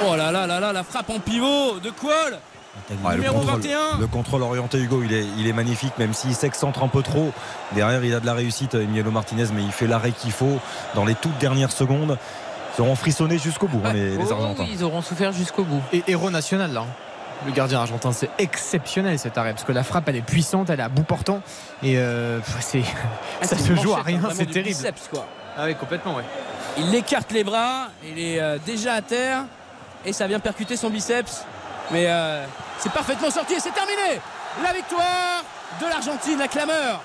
Oh 0.05 0.15
là 0.15 0.31
là 0.31 0.45
là 0.45 0.59
là, 0.59 0.71
la 0.71 0.83
frappe 0.83 1.09
en 1.09 1.19
pivot 1.19 1.79
de 1.79 1.89
Quol. 1.89 2.39
Ouais, 3.03 3.17
le, 3.17 3.23
contrôle, 3.23 3.45
21. 3.61 3.79
le 3.99 4.07
contrôle 4.07 4.43
orienté 4.43 4.77
Hugo 4.79 5.01
il 5.03 5.13
est, 5.13 5.25
il 5.37 5.45
est 5.47 5.51
magnifique 5.53 5.97
même 5.97 6.13
s'il 6.13 6.33
s'excentre 6.33 6.83
un 6.83 6.87
peu 6.87 7.01
trop 7.03 7.33
derrière 7.73 8.01
il 8.03 8.13
a 8.13 8.19
de 8.21 8.25
la 8.25 8.33
réussite 8.33 8.75
Emiliano 8.75 9.11
Martinez 9.11 9.45
mais 9.53 9.61
il 9.63 9.71
fait 9.73 9.87
l'arrêt 9.87 10.11
qu'il 10.11 10.31
faut 10.31 10.57
dans 10.95 11.03
les 11.03 11.15
toutes 11.15 11.37
dernières 11.37 11.71
secondes 11.73 12.17
ils 12.77 12.81
auront 12.81 12.95
frissonné 12.95 13.37
jusqu'au 13.39 13.67
bout 13.67 13.81
hein, 13.83 13.91
les, 13.91 14.15
les 14.15 14.23
Oh 14.29 14.31
Argentins 14.33 14.63
oui, 14.63 14.69
ils 14.73 14.83
auront 14.85 15.01
souffert 15.01 15.33
jusqu'au 15.33 15.63
bout. 15.63 15.81
Et 15.91 16.01
héros 16.07 16.29
national 16.29 16.71
là. 16.71 16.81
hein. 16.81 16.85
Le 17.45 17.51
gardien 17.51 17.79
argentin, 17.79 18.11
c'est 18.13 18.29
exceptionnel 18.39 19.19
cet 19.19 19.37
arrêt 19.37 19.51
parce 19.51 19.63
que 19.65 19.71
la 19.71 19.83
frappe 19.83 20.07
elle 20.09 20.15
est 20.15 20.21
puissante, 20.21 20.69
elle 20.69 20.79
est 20.79 20.83
à 20.83 20.89
bout 20.89 21.03
portant 21.03 21.41
et 21.83 21.97
euh, 21.97 22.39
c'est 22.61 22.83
Ah, 23.41 23.45
ça 23.47 23.57
c'est 23.57 23.63
se 23.63 23.75
joue 23.75 23.93
à 23.93 24.01
rien, 24.01 24.17
hein, 24.17 24.21
vraiment 24.21 24.35
c'est 24.39 24.45
terrible. 24.47 24.69
biceps, 24.75 25.09
quoi. 25.11 25.27
Ah 25.57 25.65
oui, 25.65 25.75
complètement, 25.75 26.15
ouais. 26.15 26.23
Il 26.79 26.95
écarte 26.95 27.31
les 27.33 27.43
bras, 27.43 27.89
il 28.03 28.17
est 28.17 28.39
euh, 28.39 28.57
déjà 28.65 28.93
à 28.93 29.01
terre 29.01 29.43
et 30.05 30.13
ça 30.13 30.25
vient 30.27 30.39
percuter 30.39 30.77
son 30.77 30.89
biceps. 30.89 31.43
Mais 31.91 32.05
euh, 32.07 32.45
c'est 32.79 32.91
parfaitement 32.91 33.29
sorti 33.29 33.53
et 33.53 33.59
c'est 33.59 33.71
terminé. 33.73 34.21
La 34.63 34.73
victoire 34.73 35.43
de 35.79 35.85
l'Argentine, 35.85 36.39
la 36.39 36.47
clameur 36.47 37.01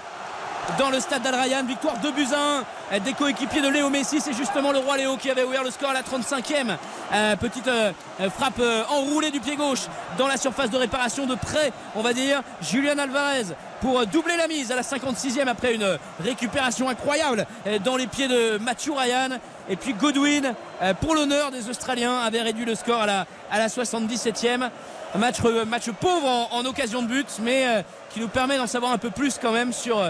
dans 0.78 0.90
le 0.90 1.00
stade 1.00 1.22
d'Al 1.22 1.34
Rayyan, 1.34 1.64
victoire 1.64 1.98
2 1.98 2.12
buts 2.12 2.26
à 2.32 2.96
1 2.96 2.98
des 3.00 3.12
coéquipiers 3.14 3.62
de 3.62 3.68
Léo 3.68 3.90
Messi. 3.90 4.20
C'est 4.20 4.32
justement 4.32 4.72
le 4.72 4.78
roi 4.78 4.96
Léo 4.96 5.16
qui 5.16 5.30
avait 5.30 5.44
ouvert 5.44 5.64
le 5.64 5.70
score 5.70 5.90
à 5.90 5.94
la 5.94 6.02
35e. 6.02 6.76
Euh, 7.12 7.36
petite 7.36 7.68
euh, 7.68 7.92
frappe 8.30 8.58
euh, 8.60 8.82
enroulée 8.90 9.30
du 9.30 9.40
pied 9.40 9.56
gauche 9.56 9.86
dans 10.18 10.26
la 10.26 10.36
surface 10.36 10.70
de 10.70 10.76
réparation 10.76 11.26
de 11.26 11.34
près, 11.34 11.72
on 11.94 12.02
va 12.02 12.12
dire. 12.12 12.42
Julian 12.60 12.98
Alvarez 12.98 13.54
pour 13.80 14.06
doubler 14.06 14.36
la 14.36 14.46
mise 14.46 14.70
à 14.70 14.76
la 14.76 14.82
56e 14.82 15.48
après 15.48 15.74
une 15.74 15.98
récupération 16.22 16.88
incroyable 16.88 17.46
dans 17.84 17.96
les 17.96 18.06
pieds 18.06 18.28
de 18.28 18.58
Matthew 18.58 18.92
Ryan. 18.96 19.38
Et 19.68 19.74
puis 19.74 19.92
Godwin, 19.92 20.54
pour 21.00 21.16
l'honneur 21.16 21.50
des 21.50 21.68
Australiens, 21.68 22.18
avait 22.20 22.42
réduit 22.42 22.64
le 22.64 22.76
score 22.76 23.00
à 23.00 23.06
la, 23.06 23.26
à 23.50 23.58
la 23.58 23.66
77e. 23.66 24.70
Un 25.16 25.18
match, 25.18 25.40
match 25.66 25.90
pauvre 26.00 26.28
en, 26.28 26.58
en 26.58 26.64
occasion 26.64 27.02
de 27.02 27.08
but, 27.08 27.26
mais 27.42 27.84
qui 28.14 28.20
nous 28.20 28.28
permet 28.28 28.56
d'en 28.56 28.68
savoir 28.68 28.92
un 28.92 28.98
peu 28.98 29.10
plus 29.10 29.36
quand 29.42 29.50
même 29.50 29.72
sur 29.72 30.00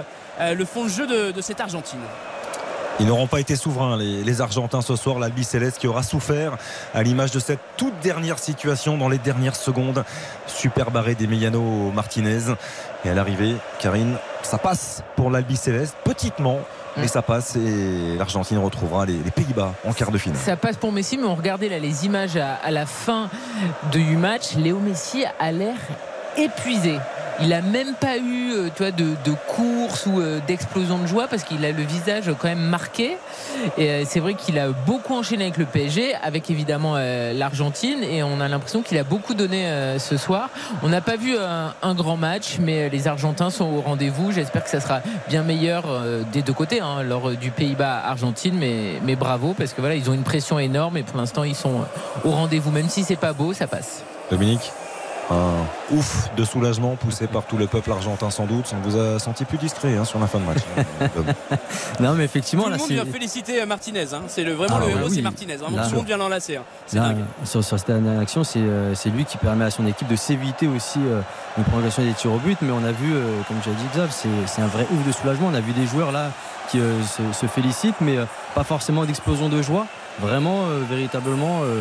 le 0.40 0.64
fond 0.64 0.84
de 0.84 0.90
jeu 0.90 1.06
de, 1.06 1.30
de 1.32 1.40
cette 1.40 1.60
Argentine. 1.60 2.00
Ils 3.00 3.06
n'auront 3.06 3.26
pas 3.26 3.40
été 3.40 3.56
souverains, 3.56 3.96
les, 3.96 4.22
les 4.22 4.40
Argentins, 4.42 4.82
ce 4.82 4.96
soir. 4.96 5.18
L'Albi 5.18 5.44
Céleste 5.44 5.78
qui 5.78 5.86
aura 5.86 6.02
souffert 6.02 6.58
à 6.94 7.02
l'image 7.02 7.30
de 7.30 7.40
cette 7.40 7.58
toute 7.78 7.98
dernière 8.00 8.38
situation 8.38 8.98
dans 8.98 9.08
les 9.08 9.16
dernières 9.18 9.56
secondes. 9.56 10.04
Super 10.46 10.90
barré 10.90 11.14
d'Emiliano 11.14 11.90
Martinez. 11.94 12.52
Et 13.04 13.08
à 13.08 13.14
l'arrivée, 13.14 13.56
Karine, 13.80 14.16
ça 14.42 14.58
passe 14.58 15.02
pour 15.16 15.30
l'Albi 15.30 15.56
Céleste, 15.56 15.96
petitement, 16.04 16.60
mais 16.98 17.08
ça 17.08 17.22
passe 17.22 17.56
et 17.56 18.16
l'Argentine 18.18 18.58
retrouvera 18.58 19.06
les, 19.06 19.14
les 19.14 19.30
Pays-Bas 19.30 19.72
en 19.86 19.94
quart 19.94 20.10
de 20.10 20.18
finale. 20.18 20.38
Ça 20.38 20.56
passe 20.56 20.76
pour 20.76 20.92
Messi, 20.92 21.16
mais 21.16 21.24
on 21.26 21.34
regardait 21.34 21.70
là 21.70 21.78
les 21.78 22.04
images 22.04 22.36
à, 22.36 22.56
à 22.56 22.70
la 22.70 22.84
fin 22.84 23.30
du 23.90 24.16
match. 24.18 24.54
Léo 24.54 24.78
Messi 24.78 25.24
a 25.40 25.50
l'air 25.50 25.76
épuisé. 26.36 26.98
Il 27.40 27.52
a 27.52 27.62
même 27.62 27.94
pas 27.94 28.18
eu 28.18 28.52
euh, 28.52 28.68
tu 28.74 28.82
vois, 28.82 28.92
de, 28.92 29.16
de 29.24 29.34
course 29.48 30.06
ou 30.06 30.20
euh, 30.20 30.38
d'explosion 30.46 30.98
de 30.98 31.06
joie 31.06 31.26
parce 31.28 31.44
qu'il 31.44 31.64
a 31.64 31.72
le 31.72 31.82
visage 31.82 32.30
quand 32.38 32.48
même 32.48 32.60
marqué. 32.60 33.16
Et 33.78 33.90
euh, 33.90 34.02
c'est 34.06 34.20
vrai 34.20 34.34
qu'il 34.34 34.58
a 34.58 34.68
beaucoup 34.68 35.14
enchaîné 35.14 35.44
avec 35.44 35.56
le 35.56 35.64
PSG, 35.64 36.14
avec 36.22 36.50
évidemment 36.50 36.96
l'Argentine, 37.32 38.02
et 38.02 38.22
on 38.22 38.40
a 38.40 38.48
l'impression 38.48 38.82
qu'il 38.82 38.98
a 38.98 39.04
beaucoup 39.04 39.34
donné 39.34 39.66
ce 39.98 40.16
soir. 40.16 40.50
On 40.82 40.88
n'a 40.88 41.00
pas 41.00 41.16
vu 41.16 41.36
un, 41.36 41.94
grand 41.94 42.16
match, 42.16 42.56
mais 42.60 42.88
les 42.88 43.08
Argentins 43.08 43.50
sont 43.50 43.64
au 43.64 43.80
rendez-vous. 43.80 44.32
J'espère 44.32 44.64
que 44.64 44.70
ça 44.70 44.80
sera 44.80 45.00
bien 45.28 45.42
meilleur 45.42 45.84
des 46.32 46.42
deux 46.42 46.52
côtés, 46.52 46.80
hein, 46.80 47.02
lors 47.02 47.30
du 47.32 47.50
Pays-Bas-Argentine, 47.50 48.56
mais, 48.58 49.00
mais 49.04 49.16
bravo 49.16 49.54
parce 49.56 49.72
que 49.72 49.80
voilà, 49.80 49.96
ils 49.96 50.10
ont 50.10 50.14
une 50.14 50.24
pression 50.24 50.58
énorme 50.58 50.96
et 50.96 51.02
pour 51.02 51.18
l'instant 51.18 51.44
ils 51.44 51.54
sont 51.54 51.84
au 52.24 52.30
rendez-vous. 52.30 52.70
Même 52.70 52.88
si 52.88 53.04
c'est 53.04 53.16
pas 53.16 53.32
beau, 53.32 53.52
ça 53.52 53.66
passe. 53.66 54.02
Dominique? 54.30 54.72
Un 55.32 55.96
ouf 55.96 56.30
de 56.36 56.44
soulagement 56.44 56.96
poussé 56.96 57.26
par 57.26 57.44
tout 57.44 57.56
le 57.56 57.66
peuple 57.66 57.90
argentin 57.92 58.30
sans 58.30 58.46
doute. 58.46 58.72
On 58.76 58.88
vous 58.88 58.96
a 58.98 59.18
senti 59.18 59.44
plus 59.44 59.58
discret 59.58 59.96
hein, 59.96 60.04
sur 60.04 60.18
la 60.18 60.26
fin 60.26 60.38
de 60.38 60.44
match. 60.44 60.58
non 62.00 62.14
mais 62.14 62.24
effectivement 62.24 62.64
Tout 62.64 62.68
le 62.70 62.74
là 62.74 62.78
monde 62.78 62.88
c'est 62.88 62.94
vient 62.94 63.04
féliciter 63.06 63.62
euh, 63.62 63.66
Martinez. 63.66 64.14
hein. 64.14 64.22
C'est 64.28 64.44
le, 64.44 64.52
vraiment 64.52 64.76
Ah, 64.76 64.80
le 64.80 64.86
ouais, 64.86 64.92
héros, 64.92 65.08
oui. 65.08 65.14
c'est 65.16 65.22
Martinez. 65.22 65.56
Vraiment, 65.56 65.76
Là, 65.76 65.84
tout 65.84 65.90
le 65.92 65.96
monde 65.98 66.06
vient 66.06 66.16
l'enlacer. 66.16 66.56
hein. 66.56 66.62
C'est 66.86 66.96
Là, 66.98 67.08
dingue. 67.08 67.24
sur, 67.44 67.62
sur 67.64 67.78
cette 67.78 67.88
dernière 67.88 68.20
action, 68.20 68.44
c'est 68.44 68.58
euh, 68.60 68.94
c'est 68.94 69.10
lui 69.10 69.24
qui 69.24 69.36
permet 69.38 69.64
à 69.64 69.70
son 69.70 69.86
équipe 69.86 70.08
de 70.08 70.16
s'éviter 70.16 70.68
aussi 70.68 70.98
euh, 71.06 71.20
une 71.58 71.64
prolongation 71.64 72.02
des 72.04 72.12
tirs 72.12 72.32
au 72.32 72.38
but. 72.38 72.58
Mais 72.62 72.72
on 72.72 72.84
a 72.84 72.92
vu, 72.92 73.12
euh, 73.14 73.22
comme 73.48 73.58
j'ai 73.64 73.70
dit, 73.72 73.84
Xav, 73.92 74.10
c'est 74.10 74.28
c'est 74.46 74.62
un 74.62 74.66
vrai 74.66 74.86
ouf 74.92 75.06
de 75.06 75.12
soulagement. 75.12 75.48
On 75.52 75.54
a 75.54 75.60
vu 75.60 75.72
des 75.72 75.86
joueurs 75.86 76.12
là 76.12 76.30
qui 76.70 76.78
euh, 76.80 77.02
se, 77.04 77.22
se 77.38 77.46
félicitent, 77.46 78.00
mais 78.00 78.16
euh, 78.18 78.24
pas 78.54 78.64
forcément 78.64 79.04
d'explosion 79.04 79.48
de 79.48 79.62
joie. 79.62 79.86
Vraiment, 80.20 80.64
euh, 80.66 80.80
véritablement, 80.88 81.60
euh, 81.62 81.80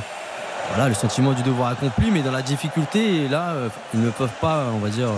voilà, 0.74 0.90
le 0.90 0.96
sentiment 0.96 1.34
du 1.34 1.44
devoir 1.44 1.70
accompli, 1.70 2.12
mais 2.12 2.22
dans 2.22 2.32
la 2.32 2.42
difficulté. 2.42 3.24
Et 3.24 3.28
là, 3.28 3.50
euh, 3.50 3.70
ils 3.94 4.02
ne 4.02 4.10
peuvent 4.10 4.30
pas, 4.42 4.66
on 4.74 4.80
va 4.80 4.90
dire, 4.90 5.10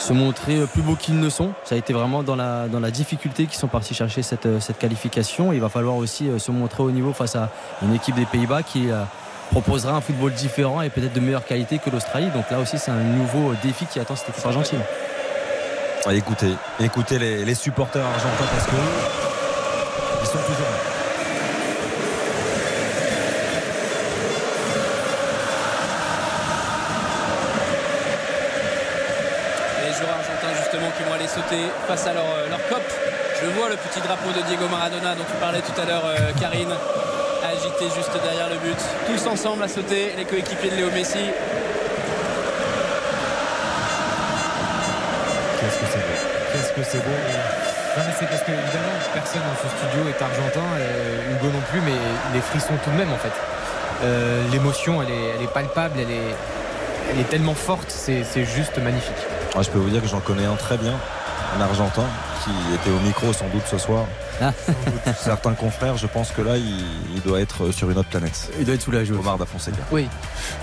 se 0.00 0.12
montrer 0.12 0.66
plus 0.72 0.82
beaux 0.82 0.96
qu'ils 0.96 1.20
ne 1.20 1.28
sont. 1.28 1.52
Ça 1.64 1.74
a 1.74 1.78
été 1.78 1.92
vraiment 1.92 2.22
dans 2.22 2.36
la, 2.36 2.68
dans 2.68 2.80
la 2.80 2.90
difficulté 2.90 3.46
qu'ils 3.46 3.58
sont 3.58 3.68
partis 3.68 3.94
chercher 3.94 4.22
cette, 4.22 4.46
euh, 4.46 4.60
cette 4.60 4.78
qualification. 4.78 5.52
Il 5.52 5.60
va 5.60 5.68
falloir 5.68 5.96
aussi 5.96 6.28
euh, 6.28 6.38
se 6.38 6.50
montrer 6.50 6.82
au 6.82 6.90
niveau 6.90 7.12
face 7.12 7.36
à 7.36 7.50
une 7.82 7.94
équipe 7.94 8.14
des 8.14 8.24
Pays-Bas 8.24 8.62
qui 8.62 8.90
euh, 8.90 9.02
proposera 9.50 9.92
un 9.92 10.00
football 10.00 10.32
différent 10.32 10.80
et 10.80 10.90
peut-être 10.90 11.12
de 11.12 11.20
meilleure 11.20 11.44
qualité 11.44 11.78
que 11.78 11.90
l'Australie. 11.90 12.30
Donc 12.34 12.50
là 12.50 12.58
aussi, 12.58 12.78
c'est 12.78 12.90
un 12.90 13.02
nouveau 13.02 13.52
défi 13.62 13.86
qui 13.86 14.00
attend 14.00 14.16
cette 14.16 14.30
équipe 14.30 14.46
argentine. 14.46 14.80
Écoutez, 16.10 16.54
écoutez 16.80 17.18
les, 17.18 17.44
les 17.44 17.54
supporters 17.54 18.04
argentins 18.04 18.46
parce 18.50 18.66
que 18.66 18.76
ils 20.22 20.26
sont 20.26 20.38
toujours 20.38 20.70
là. 20.70 20.89
Face 31.90 32.06
à 32.06 32.12
leur, 32.12 32.24
leur 32.48 32.62
cop. 32.68 32.82
Je 33.42 33.48
vois 33.58 33.68
le 33.68 33.74
petit 33.74 34.00
drapeau 34.00 34.30
de 34.30 34.46
Diego 34.46 34.68
Maradona 34.70 35.16
dont 35.16 35.24
tu 35.24 35.36
parlais 35.40 35.58
tout 35.60 35.74
à 35.80 35.84
l'heure 35.84 36.04
euh, 36.06 36.30
Karine 36.40 36.70
agité 37.42 37.86
juste 37.96 38.12
derrière 38.22 38.48
le 38.48 38.58
but. 38.58 38.78
Tous 39.08 39.26
ensemble 39.26 39.64
à 39.64 39.68
sauter, 39.68 40.12
les 40.16 40.24
coéquipiers 40.24 40.70
de 40.70 40.76
Léo 40.76 40.90
Messi. 40.92 41.18
Qu'est-ce 45.58 45.78
que 45.80 45.86
c'est 45.90 45.98
beau. 45.98 46.16
Qu'est-ce 46.52 46.72
que 46.74 46.82
c'est 46.84 46.98
beau. 46.98 47.16
Non 47.96 48.02
mais 48.06 48.14
c'est 48.16 48.28
parce 48.28 48.42
que 48.42 48.52
évidemment 48.52 48.96
personne 49.12 49.42
dans 49.42 49.58
ce 49.58 49.68
studio 49.74 50.08
est 50.08 50.22
argentin, 50.22 50.68
euh, 50.78 51.32
Hugo 51.32 51.48
non 51.50 51.62
plus, 51.72 51.80
mais 51.80 51.98
les 52.34 52.40
frissons 52.40 52.74
tout 52.84 52.90
de 52.90 52.96
même 52.96 53.12
en 53.12 53.18
fait. 53.18 53.32
Euh, 54.04 54.44
L'émotion 54.52 55.02
elle 55.02 55.10
est, 55.10 55.28
elle 55.34 55.42
est 55.42 55.52
palpable, 55.52 55.98
elle 55.98 56.10
est, 56.12 56.34
elle 57.10 57.18
est 57.18 57.28
tellement 57.28 57.56
forte, 57.56 57.90
c'est 57.90 58.22
c'est 58.22 58.44
juste 58.44 58.78
magnifique. 58.78 59.26
Ah, 59.56 59.62
je 59.62 59.70
peux 59.70 59.80
vous 59.80 59.90
dire 59.90 60.00
que 60.00 60.06
j'en 60.06 60.20
connais 60.20 60.44
un 60.44 60.54
très 60.54 60.76
bien, 60.76 60.94
Argentin, 61.60 62.29
qui 62.44 62.50
était 62.74 62.90
au 62.90 63.00
micro 63.00 63.32
sans 63.32 63.48
doute 63.48 63.62
ce 63.70 63.78
soir. 63.78 64.06
Ah. 64.40 64.52
Certains 65.18 65.54
confrères, 65.54 65.96
je 65.96 66.06
pense 66.06 66.30
que 66.30 66.42
là, 66.42 66.56
il, 66.56 66.84
il 67.14 67.20
doit 67.22 67.40
être 67.40 67.72
sur 67.72 67.90
une 67.90 67.98
autre 67.98 68.08
planète. 68.08 68.50
Il 68.58 68.64
doit 68.64 68.74
être 68.74 68.82
sous 68.82 68.90
la 68.90 69.04
joue. 69.04 69.18
Omar 69.18 69.38
da 69.38 69.46
Fonseca. 69.46 69.76
Oui. 69.92 70.08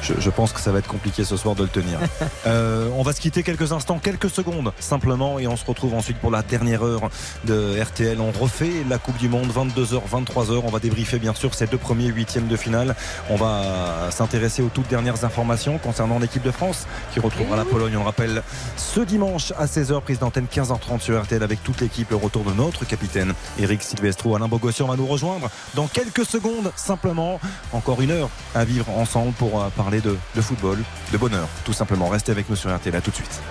Je, 0.01 0.13
je 0.19 0.29
pense 0.29 0.51
que 0.51 0.59
ça 0.59 0.71
va 0.71 0.79
être 0.79 0.87
compliqué 0.87 1.23
ce 1.23 1.37
soir 1.37 1.55
de 1.55 1.63
le 1.63 1.69
tenir. 1.69 1.99
Euh, 2.45 2.87
on 2.95 3.03
va 3.03 3.13
se 3.13 3.19
quitter 3.19 3.43
quelques 3.43 3.71
instants, 3.73 3.99
quelques 3.99 4.29
secondes 4.29 4.71
simplement, 4.79 5.37
et 5.39 5.47
on 5.47 5.57
se 5.57 5.65
retrouve 5.65 5.93
ensuite 5.95 6.17
pour 6.17 6.31
la 6.31 6.43
dernière 6.43 6.83
heure 6.83 7.09
de 7.45 7.81
RTL. 7.81 8.21
On 8.21 8.31
refait 8.31 8.71
la 8.87 8.97
Coupe 8.99 9.17
du 9.17 9.27
Monde, 9.27 9.49
22h, 9.51 10.01
23h. 10.09 10.61
On 10.63 10.69
va 10.69 10.79
débriefer 10.79 11.19
bien 11.19 11.33
sûr 11.33 11.53
ces 11.53 11.67
deux 11.67 11.77
premiers 11.77 12.07
huitièmes 12.07 12.47
de 12.47 12.55
finale. 12.55 12.95
On 13.29 13.35
va 13.35 14.11
s'intéresser 14.11 14.61
aux 14.61 14.69
toutes 14.69 14.87
dernières 14.87 15.25
informations 15.25 15.77
concernant 15.77 16.19
l'équipe 16.19 16.43
de 16.43 16.51
France 16.51 16.87
qui 17.13 17.19
retrouvera 17.19 17.57
la 17.57 17.65
Pologne. 17.65 17.95
On 17.97 18.01
le 18.01 18.05
rappelle 18.05 18.43
ce 18.77 19.01
dimanche 19.01 19.51
à 19.57 19.65
16h, 19.65 20.01
prise 20.01 20.19
d'antenne 20.19 20.47
15h30 20.51 21.01
sur 21.01 21.21
RTL 21.21 21.43
avec 21.43 21.63
toute 21.67 21.81
l'équipe. 21.81 22.09
Le 22.11 22.15
retour 22.15 22.45
de 22.45 22.53
notre 22.53 22.85
capitaine 22.85 23.33
Eric 23.59 23.83
Silvestro. 23.83 24.35
Alain 24.35 24.47
Bogossian 24.47 24.87
va 24.87 24.95
nous 24.95 25.05
rejoindre 25.05 25.49
dans 25.75 25.87
quelques 25.87 26.25
secondes 26.25 26.71
simplement. 26.77 27.41
Encore 27.73 28.01
une 28.01 28.11
heure 28.11 28.29
à 28.55 28.63
vivre 28.63 28.89
ensemble 28.91 29.33
pour 29.33 29.61
euh, 29.61 29.67
parler 29.75 29.99
de, 29.99 30.15
de 30.35 30.41
football, 30.41 30.77
de 31.11 31.17
bonheur, 31.17 31.47
tout 31.65 31.73
simplement. 31.73 32.07
Restez 32.07 32.31
avec 32.31 32.49
nous 32.49 32.55
sur 32.55 32.73
RTL. 32.73 32.95
À 32.95 33.01
tout 33.01 33.11
de 33.11 33.15
suite. 33.17 33.41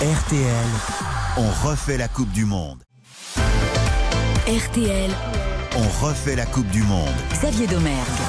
RTL, 0.00 0.68
on 1.36 1.68
refait 1.68 1.96
la 1.96 2.06
Coupe 2.06 2.30
du 2.30 2.44
Monde. 2.44 2.78
RTL, 4.46 5.10
On 5.76 6.06
refait 6.06 6.36
la 6.36 6.46
Coupe 6.46 6.68
du 6.68 6.82
Monde. 6.82 7.08
Xavier 7.32 7.66
Domergue. 7.66 8.27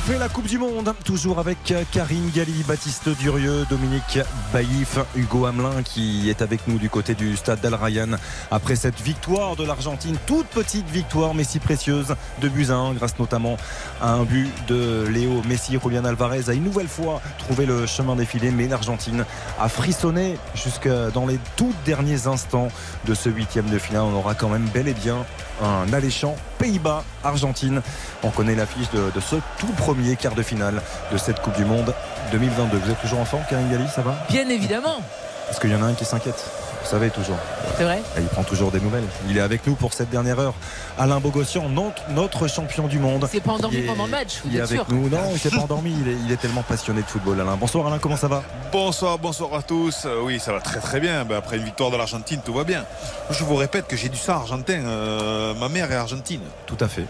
On 0.00 0.02
refait 0.02 0.18
la 0.18 0.28
Coupe 0.30 0.46
du 0.46 0.56
Monde, 0.56 0.94
toujours 1.04 1.40
avec 1.40 1.74
Karine 1.92 2.30
Galli, 2.34 2.62
Baptiste 2.66 3.10
Durieux, 3.18 3.66
Dominique 3.68 4.18
Baïf, 4.50 4.98
Hugo 5.14 5.44
Hamelin 5.44 5.82
qui 5.82 6.30
est 6.30 6.40
avec 6.40 6.66
nous 6.68 6.78
du 6.78 6.88
côté 6.88 7.14
du 7.14 7.36
stade 7.36 7.60
d'Al 7.60 7.74
Rayyan 7.74 8.12
après 8.50 8.76
cette 8.76 8.98
victoire 9.00 9.56
de 9.56 9.64
l'Argentine, 9.64 10.16
toute 10.26 10.46
petite 10.46 10.88
victoire 10.88 11.34
mais 11.34 11.44
si 11.44 11.58
précieuse 11.58 12.14
de 12.40 12.48
buts 12.48 12.68
à 12.70 12.76
1 12.76 12.94
grâce 12.94 13.18
notamment 13.18 13.58
à 14.00 14.12
un 14.12 14.24
but 14.24 14.48
de 14.68 15.06
Léo 15.06 15.42
Messi. 15.46 15.78
Julian 15.82 16.04
Alvarez 16.06 16.48
a 16.48 16.54
une 16.54 16.64
nouvelle 16.64 16.88
fois 16.88 17.20
trouvé 17.38 17.66
le 17.66 17.84
chemin 17.86 18.16
défilé 18.16 18.52
mais 18.52 18.68
l'Argentine 18.68 19.26
a 19.60 19.68
frissonné 19.68 20.38
jusque 20.54 20.88
dans 21.12 21.26
les 21.26 21.38
tout 21.56 21.74
derniers 21.84 22.26
instants 22.26 22.68
de 23.06 23.12
ce 23.12 23.28
huitième 23.28 23.68
de 23.68 23.78
finale. 23.78 24.04
On 24.04 24.14
aura 24.14 24.34
quand 24.34 24.48
même 24.48 24.66
bel 24.72 24.88
et 24.88 24.94
bien 24.94 25.26
un 25.62 25.92
alléchant 25.92 26.36
Pays-Bas-Argentine. 26.58 27.82
On 28.22 28.30
connaît 28.30 28.54
l'affiche 28.54 28.90
de, 28.90 29.10
de 29.14 29.20
ce 29.20 29.36
tout 29.58 29.72
premier 29.76 30.16
quart 30.16 30.34
de 30.34 30.42
finale 30.42 30.80
de 31.12 31.18
cette 31.18 31.40
Coupe 31.40 31.56
du 31.56 31.64
Monde 31.64 31.94
2022. 32.32 32.78
Vous 32.78 32.90
êtes 32.90 33.00
toujours 33.00 33.20
en 33.20 33.24
forme, 33.24 33.42
Karine 33.48 33.70
Galli, 33.70 33.86
ça 33.94 34.02
va? 34.02 34.16
Bien 34.28 34.48
évidemment. 34.48 35.00
Parce 35.46 35.58
qu'il 35.58 35.70
y 35.70 35.74
en 35.74 35.82
a 35.82 35.86
un 35.86 35.94
qui 35.94 36.04
s'inquiète? 36.04 36.44
Vous 36.90 36.96
savez 36.96 37.10
toujours. 37.10 37.36
C'est 37.78 37.84
vrai 37.84 38.02
Et 38.18 38.20
il 38.20 38.26
prend 38.26 38.42
toujours 38.42 38.72
des 38.72 38.80
nouvelles. 38.80 39.04
Il 39.28 39.36
est 39.38 39.40
avec 39.40 39.64
nous 39.64 39.76
pour 39.76 39.92
cette 39.92 40.10
dernière 40.10 40.40
heure. 40.40 40.54
Alain 40.98 41.20
Bogossian, 41.20 41.68
notre, 41.68 42.02
notre 42.10 42.48
champion 42.48 42.88
du 42.88 42.98
monde. 42.98 43.28
C'est 43.30 43.38
pas 43.40 43.52
endormi 43.52 43.76
Il 43.76 43.84
est- 43.84 43.86
pendant 43.86 44.06
le 44.06 44.10
match, 44.10 44.40
vous 44.42 44.50
Il 44.50 44.56
est 44.56 44.60
avec 44.60 44.72
sûr 44.80 44.86
nous. 44.88 45.08
Non, 45.08 45.18
il 45.32 45.38
s'est 45.38 45.50
pas 45.50 45.58
endormi. 45.60 45.94
Il 46.00 46.08
est, 46.08 46.16
il 46.26 46.32
est 46.32 46.36
tellement 46.36 46.64
passionné 46.64 47.02
de 47.02 47.06
football, 47.06 47.40
Alain. 47.40 47.54
Bonsoir, 47.56 47.86
Alain. 47.86 48.00
Comment 48.00 48.16
ça 48.16 48.26
va? 48.26 48.42
Bonsoir, 48.72 49.18
bonsoir 49.20 49.54
à 49.54 49.62
tous. 49.62 50.02
Euh, 50.04 50.20
oui, 50.24 50.40
ça 50.40 50.52
va 50.52 50.58
très 50.60 50.80
très 50.80 50.98
bien. 50.98 51.24
Ben, 51.24 51.36
après 51.36 51.58
une 51.58 51.64
victoire 51.64 51.92
de 51.92 51.96
l'Argentine, 51.96 52.40
tout 52.44 52.54
va 52.54 52.64
bien. 52.64 52.84
Je 53.30 53.44
vous 53.44 53.54
répète 53.54 53.86
que 53.86 53.96
j'ai 53.96 54.08
du 54.08 54.18
sang 54.18 54.32
argentin. 54.34 54.80
Euh, 54.84 55.54
ma 55.54 55.68
mère 55.68 55.92
est 55.92 55.94
argentine. 55.94 56.40
Tout 56.66 56.78
à 56.80 56.88
fait. 56.88 57.04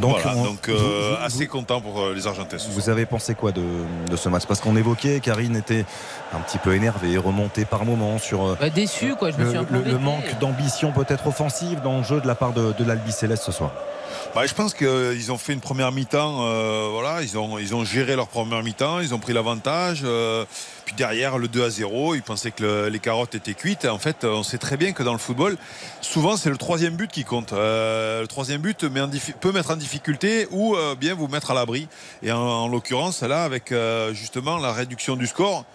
Donc, 0.00 0.20
Voilà, 0.20 0.36
on- 0.38 0.44
donc 0.44 0.68
euh, 0.68 0.74
vous- 0.76 1.16
vous- 1.16 1.24
assez 1.24 1.46
content 1.46 1.80
pour 1.80 2.00
euh, 2.00 2.14
les 2.14 2.26
Argentins. 2.26 2.58
soir. 2.58 2.72
Vous 2.74 2.88
avez 2.90 3.06
pensé 3.06 3.34
quoi 3.34 3.52
de, 3.52 3.62
de 4.10 4.16
ce 4.16 4.28
match? 4.28 4.44
Parce 4.46 4.60
qu'on 4.60 4.76
évoquait, 4.76 5.20
Karine 5.20 5.56
était 5.56 5.84
un 6.32 6.38
petit 6.40 6.58
peu 6.58 6.74
énervée, 6.74 7.16
remontée 7.18 7.64
par 7.64 7.84
moments 7.84 8.18
sur 8.18 8.44
euh, 8.46 8.56
Bah, 8.60 8.70
déçu 8.70 9.14
quoi, 9.16 9.30
je 9.30 9.36
me 9.36 9.44
le, 9.44 9.48
suis 9.50 9.58
un 9.58 9.64
peu 9.64 9.74
le- 9.74 9.80
le 9.82 9.90
embêté. 9.96 10.04
manque 10.04 10.38
d'ambition 10.40 10.92
peut-être 10.92 11.26
offensive 11.26 11.80
dans 11.82 11.98
le 11.98 12.04
jeu 12.04 12.20
de 12.20 12.26
la 12.26 12.34
part 12.34 12.52
de, 12.52 12.72
de 12.72 12.84
l'Albi 12.84 13.12
Céleste 13.12 13.42
ce 13.44 13.52
soir. 13.52 13.70
Bah, 14.34 14.46
je 14.46 14.54
pense 14.54 14.74
qu'ils 14.74 15.32
ont 15.32 15.38
fait 15.38 15.52
une 15.52 15.60
première 15.60 15.92
mi-temps. 15.92 16.38
euh, 16.42 16.88
voilà, 16.92 17.22
ils 17.22 17.36
ont, 17.38 17.58
ils 17.58 17.74
ont 17.74 17.84
géré 17.84 18.16
leur 18.16 18.28
première 18.28 18.62
mi-temps. 18.62 19.00
Ils 19.00 19.14
ont 19.14 19.18
pris 19.18 19.32
l'avantage. 19.32 20.00
euh, 20.04 20.44
puis 20.88 20.96
derrière, 20.96 21.36
le 21.36 21.48
2 21.48 21.64
à 21.64 21.68
0, 21.68 22.14
ils 22.14 22.22
pensaient 22.22 22.50
que 22.50 22.62
le- 22.62 22.88
les 22.88 22.98
carottes 22.98 23.34
étaient 23.34 23.52
cuites. 23.52 23.84
En 23.84 23.98
fait, 23.98 24.24
on 24.24 24.42
sait 24.42 24.56
très 24.56 24.78
bien 24.78 24.92
que 24.92 25.02
dans 25.02 25.12
le 25.12 25.18
football, 25.18 25.58
souvent, 26.00 26.38
c'est 26.38 26.48
le 26.48 26.56
troisième 26.56 26.96
but 26.96 27.10
qui 27.10 27.24
compte. 27.24 27.52
Euh, 27.52 28.22
le 28.22 28.26
troisième 28.26 28.62
but 28.62 28.86
peut 29.38 29.52
mettre 29.52 29.70
en 29.70 29.76
difficulté 29.76 30.48
ou 30.50 30.74
euh, 30.76 30.94
bien 30.94 31.12
vous 31.14 31.28
mettre 31.28 31.50
à 31.50 31.54
l'abri. 31.54 31.88
Et 32.22 32.32
en, 32.32 32.38
en 32.38 32.68
l'occurrence, 32.68 33.20
là, 33.22 33.44
avec 33.44 33.70
euh, 33.70 34.14
justement 34.14 34.56
la 34.56 34.72
réduction 34.72 35.14
du 35.16 35.26
score. 35.26 35.66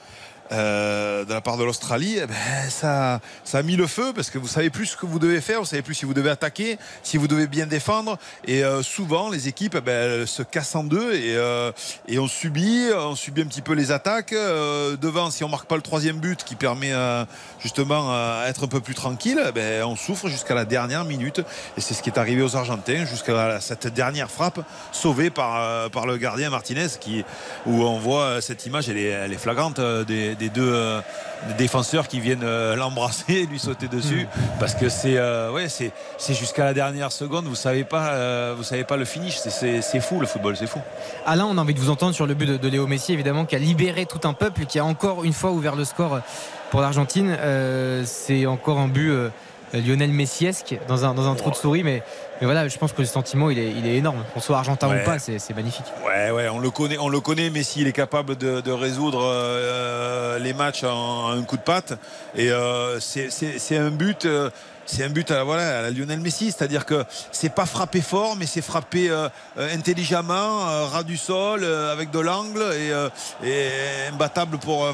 Euh, 0.54 1.26
de 1.26 1.34
la 1.34 1.42
part 1.42 1.58
de 1.58 1.64
l'Australie, 1.64 2.18
eh 2.22 2.28
ben, 2.28 2.36
ça, 2.70 3.20
a 3.54 3.62
mis 3.64 3.76
le 3.76 3.88
feu 3.88 4.14
parce 4.14 4.30
que 4.30 4.38
vous 4.38 4.48
savez 4.48 4.70
plus 4.70 4.88
ce 4.88 4.98
que 4.98 5.06
vous 5.06 5.20
devez 5.20 5.42
faire, 5.42 5.60
vous 5.60 5.66
savez 5.66 5.82
plus 5.82 5.96
si 5.96 6.06
vous 6.06 6.14
devez 6.14 6.30
attaquer, 6.30 6.78
si 7.02 7.18
vous 7.18 7.28
devez 7.28 7.48
bien 7.48 7.66
défendre. 7.66 8.18
Et 8.46 8.64
euh, 8.64 8.84
souvent, 8.84 9.30
les 9.30 9.48
équipes 9.48 9.76
eh 9.78 9.82
ben, 9.82 10.28
se 10.28 10.44
cassent 10.44 10.76
en 10.76 10.84
deux 10.84 11.14
et, 11.14 11.36
euh, 11.36 11.72
et 12.08 12.20
on 12.20 12.28
subit, 12.28 12.90
on 12.96 13.16
subit 13.16 13.42
un 13.42 13.46
petit 13.46 13.62
peu 13.62 13.74
les 13.74 13.92
attaques. 13.92 14.34
Devant, 14.34 15.32
si 15.32 15.44
on 15.44 15.50
marque 15.50 15.68
pas 15.68 15.76
le 15.76 15.82
troisième 15.82 16.18
but 16.18 16.44
qui 16.44 16.56
permet 16.56 16.94
justement 17.60 18.12
à 18.12 18.46
être 18.48 18.66
un 18.66 18.68
peu 18.68 18.80
plus 18.80 18.96
tranquille, 18.96 19.42
eh 19.48 19.52
ben, 19.52 19.84
on 19.84 19.96
souffre 19.96 20.28
jusqu'à 20.28 20.54
la 20.54 20.66
dernière 20.66 21.04
minute. 21.04 21.40
Et 21.78 21.82
c'est 21.82 21.94
ce 21.94 22.04
qui 22.04 22.10
est 22.10 22.20
arrivé 22.20 22.42
aux 22.42 22.56
Argentins 22.56 23.06
jusqu'à 23.06 23.60
cette 23.60 23.88
dernière 23.88 24.30
frappe 24.30 24.60
sauvée 24.92 25.30
par, 25.30 25.90
le 26.06 26.18
gardien 26.18 26.50
Martinez 26.50 26.88
où 27.66 27.84
on 27.84 27.98
voit 27.98 28.42
cette 28.42 28.66
image, 28.66 28.90
elle 28.90 28.98
est, 28.98 29.10
elle 29.10 29.34
flagrante 29.38 29.80
des 30.44 30.50
deux 30.50 30.74
euh, 30.74 31.00
défenseurs 31.58 32.08
qui 32.08 32.20
viennent 32.20 32.44
euh, 32.44 32.76
l'embrasser 32.82 33.34
et 33.34 33.46
lui 33.46 33.60
sauter 33.60 33.88
dessus 33.88 34.28
parce 34.60 34.76
que 34.76 34.90
c'est 34.90 35.18
euh, 35.18 35.52
ouais, 35.52 35.70
c'est 35.70 35.92
c'est 36.18 36.34
jusqu'à 36.34 36.66
la 36.66 36.74
dernière 36.74 37.12
seconde, 37.12 37.46
vous 37.46 37.56
savez 37.56 37.84
pas 37.86 38.54
vous 38.54 38.64
savez 38.64 38.84
pas 38.84 38.98
le 38.98 39.06
finish, 39.06 39.38
C'est- 39.38 40.00
fou 40.02 40.20
le 40.20 40.28
football, 40.28 40.58
c'est 40.58 40.68
fou. 40.68 40.80
Alain, 41.26 41.46
on 41.46 41.58
a 41.58 41.62
envie 41.62 41.74
de 41.74 41.80
vous 41.80 41.90
entendre 41.90 42.14
sur 42.14 42.26
le 42.26 42.34
but 42.34 42.46
de, 42.46 42.58
de 42.58 42.68
Léo 42.68 42.88
Messi, 42.88 43.14
évidemment, 43.14 43.46
qui 43.46 43.56
a 43.56 43.60
libéré 43.60 44.06
tout 44.06 44.20
un 44.28 44.34
peuple, 44.34 44.66
qui 44.66 44.80
a 44.80 44.86
encore 44.86 45.24
une 45.24 45.32
fois 45.34 45.52
ouvert 45.52 45.76
le 45.76 45.86
score 45.86 46.20
pour 46.72 46.82
l'Argentine. 46.82 47.38
C'est 48.06 48.46
encore 48.46 48.80
un 48.80 48.88
but 48.90 49.12
Lionel 49.80 50.12
Messiesque 50.12 50.76
dans 50.88 51.06
un, 51.06 51.14
dans 51.14 51.28
un 51.30 51.36
trou 51.36 51.50
de 51.50 51.56
souris, 51.56 51.84
mais, 51.84 52.04
mais 52.40 52.46
voilà, 52.46 52.68
je 52.68 52.78
pense 52.78 52.92
que 52.94 53.02
le 53.02 53.08
sentiment, 53.08 53.50
il 53.50 53.58
est, 53.60 53.72
il 53.72 53.86
est 53.88 53.96
énorme. 53.96 54.24
Qu'on 54.34 54.40
soit 54.40 54.58
argentin 54.58 54.90
Ouais. 54.90 55.02
ou 55.02 55.06
pas, 55.06 55.20
c'est 55.20 55.40
c'est 55.40 55.54
magnifique. 55.56 55.86
Ouais, 56.06 56.32
ouais, 56.32 56.48
on 56.50 56.60
le 56.60 56.70
connaît, 56.72 56.98
on 57.00 57.10
le 57.10 57.20
connaît. 57.20 57.50
Messi, 57.50 57.82
il 57.82 57.88
est 57.88 57.92
capable 57.94 58.36
de, 58.38 58.62
de 58.62 58.72
résoudre 58.72 59.22
euh, 59.24 60.40
les 60.40 60.54
matchs 60.54 60.84
en, 60.84 61.26
en 61.26 61.30
un 61.32 61.42
coup 61.44 61.58
de 61.58 61.62
patte. 61.62 61.94
Et 62.36 62.52
euh, 62.52 63.00
c'est- 63.00 63.30
c'est 63.32 63.60
c'est 63.60 63.78
un 63.78 63.90
but. 63.90 64.26
euh, 64.26 64.50
c'est 64.86 65.04
un 65.04 65.10
but 65.10 65.32
à, 65.32 65.44
voilà, 65.44 65.80
à 65.80 65.82
la 65.82 65.92
Lionel 65.92 66.20
Messi, 66.20 66.52
c'est-à-dire 66.52 66.86
que 66.86 67.04
c'est 67.32 67.54
pas 67.54 67.66
frappé 67.66 68.02
fort, 68.02 68.36
mais 68.36 68.46
c'est 68.46 68.62
frappé 68.62 69.10
euh, 69.10 69.30
euh, 69.58 69.74
intelligemment, 69.74 70.68
euh, 70.68 70.86
ras 70.86 71.04
du 71.04 71.18
sol, 71.18 71.64
avec 71.64 72.12
de 72.12 72.20
l'angle 72.20 72.64
et, 72.74 74.08
imbattable 74.10 74.58
pour, 74.58 74.88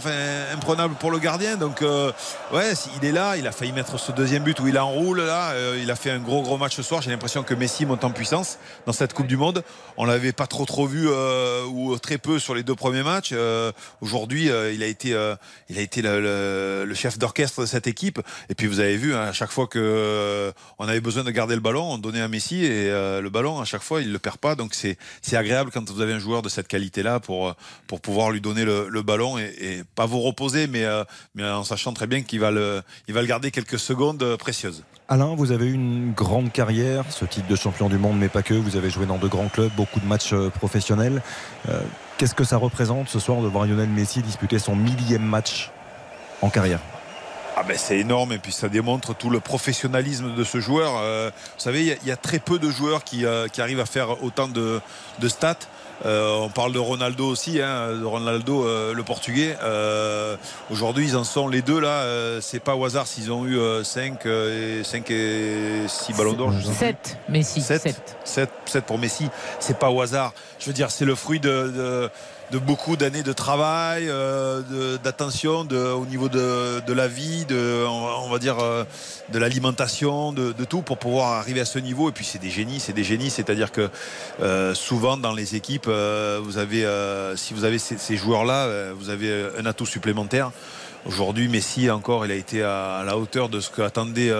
imprenable 0.53 0.95
pour 0.95 1.11
le 1.11 1.20
gardien. 1.20 1.57
Donc, 1.57 1.82
ouais, 1.82 2.74
il 3.02 3.07
est 3.07 3.11
là. 3.11 3.38
Il 3.38 3.48
a 3.48 3.52
failli 3.52 3.72
mettre 3.72 3.99
ce 3.99 4.11
deuxième 4.11 4.44
but 4.44 4.60
où 4.60 4.68
il 4.68 4.78
enroule 4.78 5.22
là. 5.22 5.53
Il 5.82 5.90
a 5.91 5.95
fait 5.95 6.11
un 6.11 6.20
gros 6.20 6.41
gros 6.41 6.57
match 6.57 6.76
ce 6.76 6.84
soir. 6.84 7.02
J'ai 7.02 7.11
l'impression 7.11 7.44
que 7.44 7.53
Messi 7.53 7.86
monte 7.86 8.03
en 8.03 8.11
puissance 8.11 8.57
dans 8.86 8.94
cette 8.94 9.14
Coupe 9.14 9.28
du 9.28 9.38
Monde. 9.38 9.64
On 9.98 10.06
l'avait 10.06 10.32
pas 10.32 10.48
trop 10.48 10.66
trop 10.66 10.86
vu 10.86 11.07
ou 11.68 11.98
très 11.98 12.18
peu 12.18 12.40
sur 12.40 12.56
les 12.56 12.64
deux 12.64 12.76
premiers 12.76 13.03
matchs. 13.03 13.34
Aujourd'hui, 14.02 14.49
il 14.74 14.84
a 14.84 14.88
été, 14.88 15.10
il 15.70 15.78
a 15.78 15.82
été 15.82 16.02
le 16.02 16.94
chef 16.94 17.18
d'orchestre 17.18 17.61
de 17.61 17.66
cette 17.66 17.88
équipe. 17.88 18.22
Et 18.49 18.56
puis 18.56 18.68
vous 18.68 18.80
avez 18.80 18.98
vu 18.98 19.16
hein, 19.16 19.24
à 19.24 19.34
chaque 19.34 19.52
fois 19.52 19.68
que 19.68 19.78
euh, 19.80 20.51
on 20.77 20.88
avait 20.88 21.01
besoin 21.01 21.23
de 21.23 21.31
garder 21.31 21.56
le 21.56 21.61
ballon, 21.61 21.84
on 21.93 21.97
donnait 21.97 22.22
à 22.22 22.27
Messi 22.27 22.64
et 22.65 22.89
euh, 22.89 23.22
le 23.22 23.30
ballon 23.30 23.60
à 23.60 23.65
chaque 23.65 23.81
fois 23.81 24.01
il 24.01 24.11
le 24.11 24.19
perd 24.19 24.38
pas. 24.38 24.56
Donc 24.56 24.73
c'est 24.73 24.97
agréable 25.34 25.72
quand 25.73 25.89
vous 25.89 26.01
avez 26.01 26.14
un 26.14 26.19
joueur 26.19 26.41
de 26.41 26.49
cette 26.49 26.68
qualité 26.68 27.03
là 27.03 27.19
pour 27.19 27.49
euh, 27.49 27.97
pouvoir 28.01 28.31
lui 28.31 28.41
donner 28.41 28.65
le, 28.65 29.01
ballon 29.01 29.38
et, 29.38 29.84
pas 29.95 30.06
vous 30.06 30.19
reposer, 30.19 30.68
mais 30.68 30.85
mais 31.35 31.43
en 31.43 31.64
sachant 31.64 31.93
très 31.93 32.07
bien 32.07 32.22
qu'il 32.22 32.39
va 32.39 32.51
le 32.51 32.84
garder 33.07 33.51
quelques 33.51 33.80
secondes 33.80 34.35
précieuses. 34.38 34.84
Alain, 35.07 35.34
vous 35.35 35.51
avez 35.51 35.65
eu 35.65 35.73
une 35.73 36.14
grande 36.14 36.51
carrière, 36.51 37.06
ce 37.10 37.26
titre 37.26 37.47
de 37.47 37.56
champion 37.56 37.89
du 37.89 37.97
monde, 37.97 38.19
mais 38.19 38.30
pas 38.30 38.43
que. 38.43 38.53
Vous 38.53 38.76
avez 38.76 38.89
joué 38.89 39.06
dans 39.06 39.18
de 39.18 39.27
grands 39.27 39.49
clubs, 39.49 39.72
beaucoup 39.76 39.99
de 39.99 40.06
matchs 40.06 40.34
professionnels. 40.56 41.23
Qu'est-ce 42.18 42.35
que 42.35 42.43
ça 42.43 42.57
représente 42.57 43.10
ce 43.10 43.19
soir 43.19 43.41
de 43.41 43.47
voir 43.47 43.65
Lionel 43.65 43.89
Messi 43.89 44.22
disputer 44.22 44.60
son 44.60 44.76
millième 44.76 45.23
match 45.23 45.72
en 46.41 46.49
carrière? 46.49 46.81
Ah 47.61 47.64
ben 47.68 47.77
c'est 47.77 47.98
énorme 47.99 48.31
et 48.31 48.38
puis 48.38 48.53
ça 48.53 48.69
démontre 48.69 49.14
tout 49.14 49.30
le 49.30 49.41
professionnalisme 49.41 50.34
de 50.34 50.44
ce 50.45 50.61
joueur. 50.61 50.94
Euh, 51.02 51.30
vous 51.57 51.61
savez, 51.61 51.81
il 51.81 51.88
y 51.88 51.91
a- 51.91 51.95
il 52.03 52.07
y, 52.07 52.11
a 52.11 52.15
très 52.15 52.40
peu 52.40 52.57
de 52.57 52.69
joueurs 52.69 53.03
qui, 53.03 53.26
euh, 53.26 53.48
qui 53.49 53.61
arrivent 53.61 53.81
à 53.81 53.86
faire 53.86 54.23
autant 54.23 54.48
de, 54.48 54.80
de 55.19 55.27
stats. 55.27 55.57
Euh, 56.06 56.38
on 56.38 56.48
parle 56.48 56.72
de 56.72 56.80
Ronaldo 56.80 57.26
aussi, 57.27 57.61
hein, 57.61 57.90
de 57.99 58.06
Ronaldo, 58.06 58.65
euh, 58.65 58.94
le 58.94 59.03
portugais. 59.03 59.57
Euh, 59.61 60.38
Aujourd'hui, 60.72 61.06
ils 61.10 61.18
en 61.18 61.26
sont 61.26 61.49
les 61.49 61.61
deux 61.61 61.81
là. 61.81 62.40
c'est 62.40 62.61
pas 62.61 62.76
au 62.76 62.86
hasard 62.86 63.06
s'ils 63.07 63.30
ont 63.30 63.45
eu 63.45 63.60
5 63.84 64.26
et, 64.26 64.81
5 64.86 65.11
et 65.11 65.84
6 65.90 66.14
ballons 66.14 66.31
d'or. 66.34 66.53
je 66.53 66.61
sais 66.61 66.69
plus. 66.69 66.76
7, 66.77 67.18
Messi. 67.27 67.61
7, 68.23 68.49
7, 68.64 68.86
pour 68.86 68.98
Messi. 68.98 69.27
C'est 69.60 69.77
pas 69.77 69.90
au 69.90 69.99
hasard. 69.99 70.31
Je 70.60 70.68
veux 70.68 70.73
dire, 70.73 70.91
c'est 70.91 71.03
le 71.03 71.15
fruit 71.15 71.41
de, 71.41 71.49
de- 71.76 72.10
de 72.52 72.58
beaucoup 72.58 72.96
d'années 72.96 73.22
de 73.22 73.34
travail, 73.34 74.06
euh, 74.10 74.98
d'attention 75.04 75.60
au 75.60 76.06
niveau 76.06 76.30
de, 76.30 76.94
la 76.94 77.08
vie, 77.08 77.46
de, 77.46 77.86
on, 77.88 78.30
va- 78.30 78.40
dire 78.40 78.60
euh, 78.60 78.86
de 79.32 79.40
l'alimentation, 79.40 80.34
de, 80.34 80.52
tout 80.66 80.82
pour 80.82 80.98
pouvoir 80.98 81.34
arriver 81.34 81.62
à 81.62 81.66
ce 81.66 81.80
niveau. 81.80 82.10
Et 82.10 82.12
puis 82.12 82.26
c'est 82.26 82.40
des 82.40 82.50
génies, 82.50 82.80
c'est 82.80 82.94
des 82.94 83.04
génies. 83.04 83.30
C'est-à-dire 83.30 83.72
que 83.72 83.90
euh, 84.42 84.74
souvent 84.74 85.18
dans 85.18 85.34
les 85.34 85.56
équipes, 85.56 85.90
si 87.36 87.54
vous 87.54 87.64
avez 87.66 87.80
ces, 87.80 88.18
joueurs-là, 88.18 88.94
vous 88.94 89.10
avez 89.10 89.48
un 89.58 89.66
atout 89.66 89.86
supplémentaire. 89.86 90.52
Aujourd'hui, 91.06 91.48
Messi 91.48 91.90
encore, 91.90 92.26
il 92.26 92.32
a 92.32 92.36
été 92.36 92.64
à, 92.64 92.98
à 92.98 93.04
la 93.04 93.18
hauteur 93.18 93.50
de 93.50 93.60
ce 93.60 93.70
qu'attendait 93.70 94.34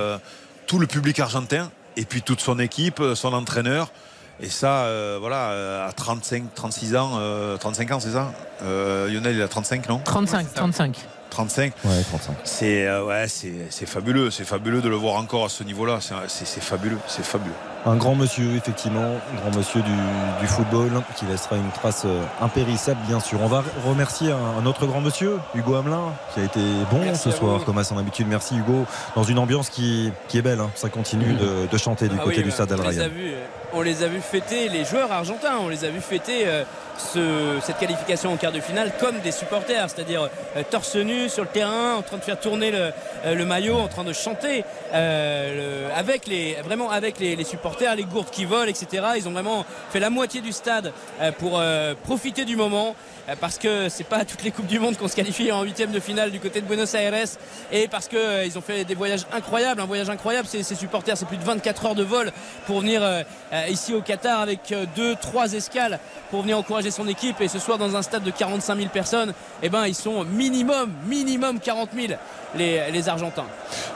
tout 0.68 0.80
le 0.80 0.88
public 0.88 1.20
argentin 1.20 1.72
et 1.96 2.06
puis 2.06 2.22
toute 2.22 2.42
son 2.42 2.60
équipe, 2.60 3.02
son 3.16 3.34
entraîneur. 3.34 3.92
Et 4.42 4.50
ça, 4.50 4.84
euh, 4.84 5.18
voilà, 5.20 5.50
euh, 5.52 5.88
à 5.88 5.92
35, 5.92 6.54
36 6.56 6.96
ans, 6.96 7.12
euh, 7.18 7.58
35 7.58 7.92
ans, 7.92 8.00
c'est 8.00 8.12
ça? 8.12 8.32
Euh, 8.64 9.10
Lionel, 9.10 9.36
il 9.36 9.42
a 9.42 9.48
35, 9.50 9.90
non? 9.90 10.00
35, 10.00 10.54
35. 10.54 10.98
35 11.30 11.74
Ouais, 11.86 12.02
35. 12.10 12.36
C'est 12.44 12.88
euh, 12.88 13.06
ouais, 13.06 13.28
c'est 13.28 13.54
c'est 13.70 13.86
fabuleux, 13.88 14.32
c'est 14.32 14.44
fabuleux 14.46 14.82
de 14.82 14.90
le 14.90 14.96
voir 14.96 15.16
encore 15.16 15.46
à 15.46 15.50
ce 15.50 15.64
niveau-là. 15.64 16.00
C'est- 16.02 16.60
fabuleux, 16.62 16.98
c'est 17.08 17.24
fabuleux. 17.26 17.54
Un 17.86 17.96
grand 17.96 18.14
monsieur, 18.14 18.56
effectivement, 18.58 19.00
un 19.34 19.40
grand 19.40 19.58
monsieur 19.58 19.82
du, 19.82 19.92
du 20.42 20.48
football 20.48 20.90
qui 21.16 21.26
laissera 21.26 21.56
une 21.56 21.72
trace 21.72 22.04
euh, 22.06 22.24
impérissable, 22.42 23.00
bien 23.08 23.22
sûr. 23.22 23.40
On 23.42 23.48
va 23.48 23.64
remercier 23.88 24.32
un, 24.34 24.62
un 24.62 24.66
autre 24.66 24.86
grand 24.86 25.00
monsieur, 25.00 25.38
Hugo 25.56 25.76
Hamelin, 25.76 26.12
qui 26.34 26.42
a 26.42 26.44
été 26.44 26.60
bon 26.92 27.00
Merci 27.00 27.32
ce 27.32 27.38
soir, 27.38 27.60
vous. 27.60 27.64
comme 27.66 27.78
à 27.78 27.86
son 27.86 27.98
habitude. 27.98 28.28
Merci 28.28 28.58
Hugo, 28.58 28.86
dans 29.16 29.24
une 29.24 29.40
ambiance 29.40 29.70
qui, 29.70 30.12
qui 30.28 30.38
est 30.38 30.42
belle. 30.42 30.60
hein. 30.60 30.70
Ça 30.76 30.90
continue 30.90 31.34
de, 31.36 31.68
de 31.72 31.78
chanter 31.78 32.10
du 32.10 32.18
Ah 32.20 32.24
côté 32.24 32.38
oui, 32.40 32.44
du 32.44 32.52
stade 32.52 32.72
Al 32.74 32.82
on 32.82 32.90
les 32.90 33.00
a 33.00 33.04
Rayyan. 33.04 33.16
vus, 33.16 33.32
euh, 33.34 33.46
on 33.72 33.82
les 33.82 34.04
a 34.04 34.08
vus 34.10 34.20
fêter 34.22 34.68
les 34.68 34.84
joueurs 34.84 35.12
argentins, 35.14 35.58
on 35.62 35.70
les 35.70 35.86
a 35.86 35.90
vus 35.90 36.02
fêter 36.02 36.44
euh, 36.48 36.64
ce- 37.00 37.60
cette 37.62 37.78
qualification 37.80 38.32
en 38.34 38.38
quart 38.38 38.52
de 38.52 38.60
finale 38.60 38.92
comme 39.00 39.20
des 39.20 39.32
supporters, 39.32 39.90
c'est-à-dire 39.90 40.30
euh, 40.56 40.64
torse 40.70 40.96
nu 40.96 41.30
sur 41.30 41.44
le 41.44 41.50
terrain, 41.50 41.96
en 41.96 42.02
train 42.02 42.18
de 42.18 42.24
faire 42.24 42.40
tourner 42.40 42.72
le, 42.72 42.92
euh, 43.26 43.46
maillot, 43.46 43.78
en 43.78 43.88
train 43.88 44.04
de 44.04 44.14
chanter 44.14 44.64
euh, 44.94 45.90
avec 45.96 46.28
les 46.28 46.56
vraiment 46.64 46.90
avec 46.92 47.20
les, 47.20 47.44
supporters, 47.44 47.96
les 47.96 48.04
gourdes 48.04 48.30
qui 48.30 48.46
volent, 48.46 48.70
etc. 48.70 49.04
Ils 49.18 49.28
ont 49.28 49.32
vraiment 49.32 49.66
fait 49.92 50.00
la 50.00 50.10
moitié 50.10 50.42
du 50.42 50.52
stade 50.52 50.92
pour 51.40 51.62
profiter 52.04 52.46
du 52.46 52.56
moment. 52.56 52.96
Euh, 53.30 53.36
Parce 53.40 53.58
que 53.58 53.90
c'est 53.90 54.04
pas 54.04 54.26
toutes 54.26 54.44
les 54.44 54.52
coupes 54.52 54.68
du 54.68 54.80
monde 54.80 54.98
qu'on 54.98 55.08
se 55.08 55.16
qualifie 55.16 55.52
en 55.52 55.64
huitième 55.64 55.92
de 55.92 56.00
finale 56.00 56.32
du 56.32 56.40
côté 56.40 56.62
de 56.62 56.66
Buenos 56.66 56.94
Aires 56.94 57.14
et 57.72 57.88
parce 57.88 58.08
que 58.08 58.18
euh, 58.18 58.46
ils 58.46 58.58
ont 58.58 58.62
fait 58.62 58.84
des 58.84 58.96
voyages 58.96 59.26
incroyables, 59.32 59.82
un 59.82 59.86
voyage 59.86 60.10
incroyable. 60.10 60.48
Ces, 60.48 60.64
ces 60.64 60.76
supporters, 60.76 61.18
c'est 61.18 61.28
plus 61.28 61.38
de 61.38 61.44
24 61.44 61.86
heures 61.88 61.96
de 61.96 62.04
vol 62.04 62.32
pour 62.66 62.82
venir 62.82 63.02
euh, 63.04 63.24
ici 63.70 63.94
au 63.94 64.02
Qatar 64.02 64.42
avec 64.42 64.74
deux, 64.96 65.16
trois 65.16 65.54
escales 65.54 66.00
pour 66.30 66.42
venir 66.42 66.58
encourager 66.58 66.92
son 66.92 67.08
équipe. 67.08 67.42
Et 67.42 67.48
ce 67.48 67.60
soir, 67.60 67.78
dans 67.78 67.96
un 67.96 68.02
stade 68.02 68.24
de 68.24 68.32
45 68.32 68.76
000 68.76 68.90
personnes, 68.90 69.34
eh 69.64 69.70
ben, 69.70 69.88
ils 69.88 69.96
sont 69.96 70.24
minimum, 70.24 70.92
minimum 71.08 71.60
40 71.60 71.90
000 71.96 72.20
les, 72.56 72.92
les 72.92 73.10
Argentins. 73.10 73.46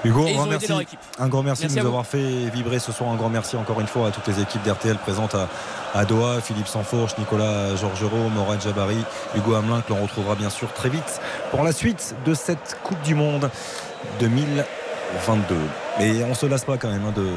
Hugo, 0.03 0.27
un 0.27 0.34
grand 0.34 0.45
merci. 0.45 0.67
leur 0.67 0.81
équipe. 0.81 0.99
Un 1.19 1.27
grand 1.27 1.43
merci, 1.43 1.63
Merci 1.63 1.75
de 1.75 1.81
nous 1.81 1.88
avoir 1.88 2.05
fait 2.05 2.49
vibrer 2.53 2.80
ce 2.80 2.91
soir. 2.91 3.09
Un 3.09 3.15
grand 3.15 3.30
merci 3.30 3.55
encore 3.55 3.80
une 3.81 3.88
fois 3.88 4.07
à 4.07 4.11
toutes 4.11 4.27
les 4.27 4.41
équipes 4.41 4.63
d'RTL 4.63 4.97
présentes 4.97 5.35
à, 5.35 5.47
à 5.93 6.05
Doha, 6.05 6.41
Philippe 6.41 6.67
Sanfourche, 6.67 7.17
Nicolas 7.17 7.75
Georgerot, 7.75 8.30
Morad 8.30 8.61
Jabari, 8.61 9.03
Hugo 9.35 9.55
Hamelin, 9.55 9.81
que 9.81 9.93
l'on 9.93 10.01
retrouvera 10.01 10.35
bien 10.35 10.49
sûr 10.49 10.71
très 10.73 10.89
vite 10.89 11.21
pour 11.51 11.63
la 11.63 11.71
suite 11.71 12.15
de 12.25 12.34
cette 12.34 12.77
Coupe 12.84 13.01
du 13.01 13.15
Monde 13.15 13.49
2022. 14.19 15.55
Mais 15.99 16.23
on 16.23 16.33
se 16.33 16.45
lasse 16.47 16.65
pas 16.65 16.77
quand 16.77 16.89
même 16.89 17.03
hein, 17.05 17.13
de, 17.15 17.27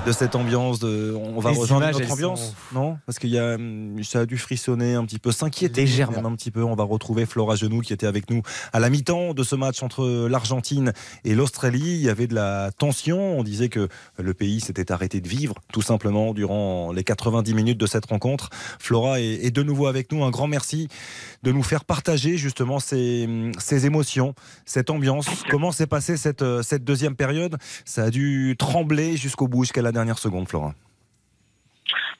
de 0.06 0.12
cette 0.12 0.34
ambiance. 0.34 0.80
De, 0.80 1.14
on 1.16 1.38
va 1.40 1.52
Les 1.52 1.56
rejoindre 1.58 1.84
images, 1.84 1.98
notre 2.00 2.12
ambiance, 2.12 2.46
sont- 2.72 2.78
non? 2.80 2.98
Parce 3.06 3.18
qu'il 3.20 3.30
y 3.30 3.38
a, 3.38 3.56
ça 4.02 4.20
a 4.20 4.26
dû 4.26 4.38
frissonner 4.38 4.94
un 4.94 5.04
petit 5.04 5.20
peu, 5.20 5.30
s'inquiéter 5.30 5.82
Légèrement. 5.82 6.28
un 6.28 6.34
petit 6.34 6.50
peu. 6.50 6.64
On 6.64 6.74
va 6.74 6.82
retrouver 6.84 7.26
Flora 7.26 7.54
Genoux 7.54 7.80
qui 7.80 7.92
était 7.92 8.06
avec 8.08 8.28
nous 8.28 8.42
à 8.72 8.80
la 8.80 8.90
mi-temps 8.90 9.34
de 9.34 9.42
ce 9.44 9.54
match 9.54 9.82
entre 9.84 10.26
l'Argentine 10.28 10.92
et 11.24 11.34
l'Australie. 11.36 11.80
Il 11.94 12.00
y 12.02 12.08
avait 12.08 12.26
de 12.26 12.34
la 12.34 12.70
tension. 12.76 13.38
On 13.38 13.44
disait 13.44 13.68
que 13.68 13.88
le 14.18 14.34
pays 14.34 14.60
s'était 14.60 14.90
arrêté 14.90 15.20
de 15.20 15.28
vivre, 15.28 15.54
tout 15.72 15.82
simplement, 15.82 16.34
durant 16.34 16.90
les 16.92 17.04
90 17.04 17.54
minutes 17.54 17.78
de 17.78 17.86
cette 17.86 18.06
rencontre. 18.06 18.50
Flora 18.80 19.20
est, 19.20 19.44
est 19.46 19.50
de 19.52 19.62
nouveau 19.62 19.86
avec 19.86 20.10
nous. 20.10 20.24
Un 20.24 20.30
grand 20.30 20.48
merci 20.48 20.88
de 21.44 21.52
nous 21.52 21.62
faire 21.62 21.84
partager 21.84 22.36
justement 22.36 22.80
ces, 22.80 23.28
ces 23.58 23.86
émotions, 23.86 24.34
cette 24.66 24.90
ambiance. 24.90 25.26
Comment 25.50 25.70
s'est 25.70 25.86
passée 25.86 26.16
cette, 26.16 26.44
cette 26.62 26.82
deuxième 26.84 27.14
période? 27.14 27.56
Ça 27.92 28.04
a 28.04 28.10
dû 28.10 28.56
trembler 28.58 29.18
jusqu'au 29.18 29.48
bout, 29.48 29.64
jusqu'à 29.64 29.82
la 29.82 29.92
dernière 29.92 30.16
seconde, 30.16 30.48
Flora. 30.48 30.72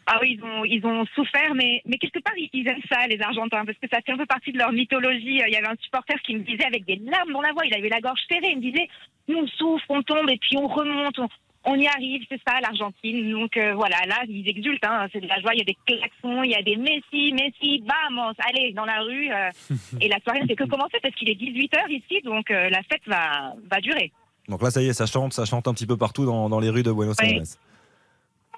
Ah 0.05 0.19
oui, 0.21 0.37
ils 0.39 0.45
ont, 0.45 0.65
ils 0.67 0.85
ont 0.85 1.07
souffert, 1.15 1.55
mais, 1.55 1.81
mais 1.87 1.97
quelque 1.97 2.19
part, 2.19 2.37
ils, 2.37 2.51
ils 2.53 2.69
aiment 2.69 2.83
ça, 2.91 3.07
les 3.07 3.19
Argentins, 3.23 3.65
parce 3.65 3.79
que 3.79 3.89
ça 3.91 4.03
fait 4.05 4.13
un 4.13 4.19
peu 4.19 4.27
partie 4.27 4.53
de 4.53 4.59
leur 4.59 4.71
mythologie. 4.71 5.41
Il 5.41 5.51
y 5.51 5.57
avait 5.57 5.69
un 5.69 5.77
supporter 5.81 6.21
qui 6.27 6.35
me 6.35 6.41
disait 6.41 6.67
avec 6.67 6.85
des 6.85 6.97
larmes 6.97 7.33
dans 7.33 7.41
la 7.41 7.53
voix, 7.53 7.65
il 7.65 7.73
avait 7.73 7.89
la 7.89 8.03
gorge 8.03 8.21
serrée, 8.29 8.51
il 8.51 8.59
me 8.59 8.71
disait, 8.71 8.87
nous 9.29 9.39
on 9.39 9.47
souffre, 9.47 9.87
on 9.89 10.03
tombe, 10.03 10.29
et 10.29 10.37
puis 10.37 10.59
on 10.59 10.69
remonte, 10.69 11.19
on, 11.19 11.29
on 11.65 11.77
y 11.77 11.87
arrive, 11.87 12.23
c'est 12.29 12.41
ça 12.47 12.61
l'Argentine. 12.61 13.31
Donc 13.31 13.57
euh, 13.57 13.73
voilà, 13.73 13.97
là, 14.07 14.25
ils 14.29 14.47
exultent, 14.47 14.85
hein, 14.85 15.07
c'est 15.11 15.21
de 15.21 15.27
la 15.27 15.41
joie, 15.41 15.55
il 15.55 15.61
y 15.61 15.63
a 15.63 15.65
des 15.65 15.79
klaxons, 15.87 16.43
il 16.43 16.51
y 16.51 16.55
a 16.55 16.61
des 16.61 16.77
Messi, 16.77 17.33
Messi, 17.33 17.83
vamos, 17.87 18.35
allez, 18.47 18.75
dans 18.75 18.85
la 18.85 19.01
rue. 19.01 19.33
euh, 19.33 19.49
et 20.03 20.09
la 20.09 20.21
soirée 20.21 20.43
ne 20.43 20.49
fait 20.49 20.57
que 20.57 20.65
commencer, 20.65 20.99
parce 21.03 21.15
qu'il 21.15 21.31
est 21.31 21.41
18h 21.41 21.89
ici, 21.89 22.21
donc 22.25 22.51
euh, 22.51 22.69
la 22.69 22.83
fête 22.83 23.07
va, 23.07 23.55
va 23.71 23.81
durer. 23.81 24.13
Donc 24.49 24.63
là, 24.63 24.71
ça 24.71 24.83
y 24.83 24.89
est, 24.89 24.93
ça 24.93 25.07
chante, 25.07 25.33
ça 25.33 25.45
chante 25.45 25.69
un 25.69 25.75
petit 25.75 25.87
peu 25.87 25.97
partout 25.97 26.25
dans, 26.25 26.49
dans 26.49 26.61
les 26.61 26.71
rues 26.71 26.83
de 26.83 26.93
Buenos 26.93 27.17
Oui. 27.21 27.37
Aires. 27.37 27.43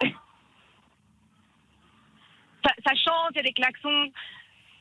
ça, 2.64 2.70
ça 2.86 2.94
chante, 2.94 3.32
il 3.32 3.36
y 3.36 3.40
a 3.40 3.42
des 3.42 3.52
klaxons. 3.52 4.10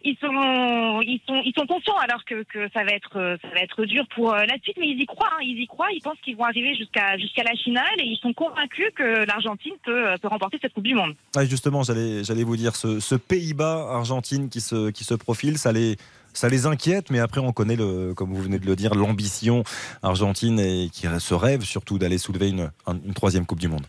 Ils 0.06 0.18
sont, 0.20 1.00
ils 1.02 1.22
sont, 1.26 1.42
ils 1.46 1.54
sont 1.58 1.66
conscients 1.66 1.96
alors 1.98 2.26
que, 2.26 2.44
que 2.44 2.70
ça 2.74 2.84
va 2.84 2.92
être, 2.92 3.38
ça 3.42 3.48
va 3.54 3.62
être 3.62 3.86
dur 3.86 4.06
pour 4.14 4.34
euh, 4.34 4.44
la 4.44 4.60
suite, 4.62 4.76
mais 4.78 4.90
ils 4.90 5.00
y 5.02 5.06
croient, 5.06 5.30
hein, 5.32 5.42
ils 5.42 5.62
y 5.62 5.66
croient. 5.66 5.92
Ils 5.94 6.02
pensent 6.02 6.20
qu'ils 6.22 6.36
vont 6.36 6.44
arriver 6.44 6.76
jusqu'à, 6.76 7.18
jusqu'à 7.18 7.44
la 7.44 7.56
finale 7.56 8.00
et 8.00 8.04
ils 8.04 8.18
sont 8.18 8.34
convaincus 8.34 8.92
que 8.96 9.26
l'Argentine 9.26 9.76
peut, 9.86 10.10
euh, 10.10 10.18
peut 10.18 10.28
remporter 10.28 10.60
cette 10.62 10.74
Coupe 10.74 10.84
du 10.84 10.94
Monde. 10.94 11.16
Ouais, 11.38 11.48
justement, 11.48 11.84
j'allais, 11.84 12.22
j'allais 12.26 12.44
vous 12.44 12.58
dire, 12.58 12.76
ce, 12.76 13.00
ce 13.00 13.16
Pays-Bas-Argentine 13.16 14.50
qui 14.50 14.60
se, 14.60 14.90
qui 14.90 15.06
se 15.06 15.14
profile, 15.14 15.58
ça 15.58 15.72
les, 15.72 15.96
ça 16.34 16.50
les 16.50 16.66
inquiète, 16.66 17.10
mais 17.12 17.20
après, 17.20 17.40
on 17.42 17.52
connaît, 17.52 17.76
le, 17.76 18.14
comme 18.14 18.34
vous 18.34 18.42
venez 18.42 18.60
de 18.60 18.66
le 18.66 18.76
dire, 18.76 18.96
l'ambition 18.96 19.64
argentine 20.02 20.60
et 20.60 20.90
qui 20.92 21.08
se 21.20 21.34
rêve 21.34 21.62
surtout 21.64 21.98
d'aller 21.98 22.18
soulever 22.18 22.50
une, 22.50 22.72
un- 22.88 23.00
une 23.06 23.14
troisième 23.14 23.46
Coupe 23.46 23.60
du 23.60 23.68
Monde. 23.68 23.86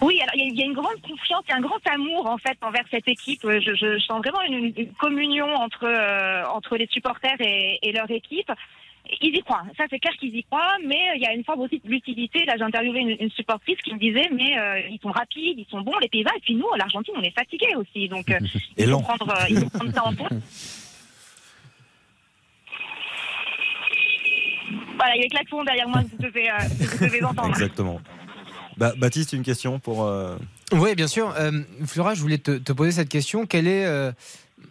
Oui, 0.00 0.20
alors 0.22 0.34
il 0.36 0.56
y, 0.56 0.62
a- 0.62 0.64
une 0.66 0.74
grande 0.74 1.00
confiance, 1.02 1.42
il 1.48 1.50
y 1.50 1.54
a 1.54 1.56
un 1.56 1.60
grand 1.60 1.80
amour 1.92 2.26
en 2.26 2.38
fait 2.38 2.56
envers 2.62 2.84
cette 2.90 3.08
équipe. 3.08 3.44
Euh, 3.44 3.60
Je, 3.60 3.74
je, 3.74 3.98
je 3.98 4.04
sens 4.04 4.18
vraiment 4.18 4.42
une, 4.42 4.72
une 4.76 4.92
communion 4.94 5.46
entre 5.56 5.84
euh, 5.84 6.44
entre 6.54 6.76
les 6.76 6.86
supporters 6.90 7.34
et, 7.40 7.78
et 7.82 7.90
leur 7.92 8.08
équipe. 8.10 8.50
Ils 9.22 9.34
y 9.34 9.40
croient, 9.42 9.62
ça 9.78 9.84
c'est 9.88 9.98
clair 9.98 10.12
qu'ils 10.20 10.36
y 10.36 10.44
croient, 10.44 10.76
mais 10.86 10.94
euh, 11.10 11.16
il 11.16 11.22
y 11.22 11.26
a 11.26 11.32
une 11.32 11.42
forme 11.42 11.60
aussi 11.62 11.80
de 11.82 11.88
lucidité. 11.90 12.44
Là, 12.44 12.54
j'ai 12.58 12.62
interviewé 12.62 13.00
une, 13.00 13.16
une 13.18 13.30
supportrice 13.30 13.78
qui 13.78 13.94
me 13.94 13.98
disait, 13.98 14.28
mais 14.32 14.56
euh, 14.58 14.80
ils 14.90 15.00
sont 15.02 15.10
rapides, 15.10 15.58
ils 15.58 15.66
sont 15.70 15.80
bons, 15.80 15.96
les 16.00 16.08
Pays-Bas, 16.08 16.30
et 16.36 16.40
puis 16.40 16.54
nous, 16.54 16.66
l'Argentine, 16.76 17.14
on 17.16 17.22
est 17.22 17.34
fatigués 17.34 17.74
aussi, 17.76 18.06
donc 18.08 18.30
euh, 18.30 18.38
il, 18.76 18.86
faut 18.86 19.00
prendre, 19.00 19.30
euh, 19.30 19.44
il 19.48 19.58
faut 19.60 19.70
prendre 19.70 19.94
ça 19.94 20.04
en 20.06 20.14
compte. 20.14 20.28
Voilà, 24.98 25.14
il 25.14 25.18
y 25.18 25.20
a 25.20 25.24
les 25.24 25.28
klaxons 25.30 25.62
derrière 25.64 25.88
moi 25.88 26.02
que 26.02 26.08
vous 26.10 26.22
devez, 26.22 26.50
euh, 26.50 26.54
que 26.58 26.96
vous 26.98 27.04
devez 27.06 27.24
entendre. 27.24 27.48
Exactement. 27.50 28.00
Bah, 28.76 28.92
Baptiste, 28.96 29.32
une 29.32 29.42
question 29.42 29.78
pour. 29.78 30.04
euh, 30.04 30.36
Oui, 30.72 30.94
bien 30.94 31.06
sûr. 31.08 31.34
Euh, 31.38 31.50
Flora, 31.86 32.14
je 32.14 32.20
voulais 32.20 32.38
te, 32.38 32.58
te 32.58 32.72
poser 32.72 32.92
cette 32.92 33.08
question. 33.08 33.46
Quelle 33.46 33.66
est, 33.66 33.84
euh, 33.86 34.12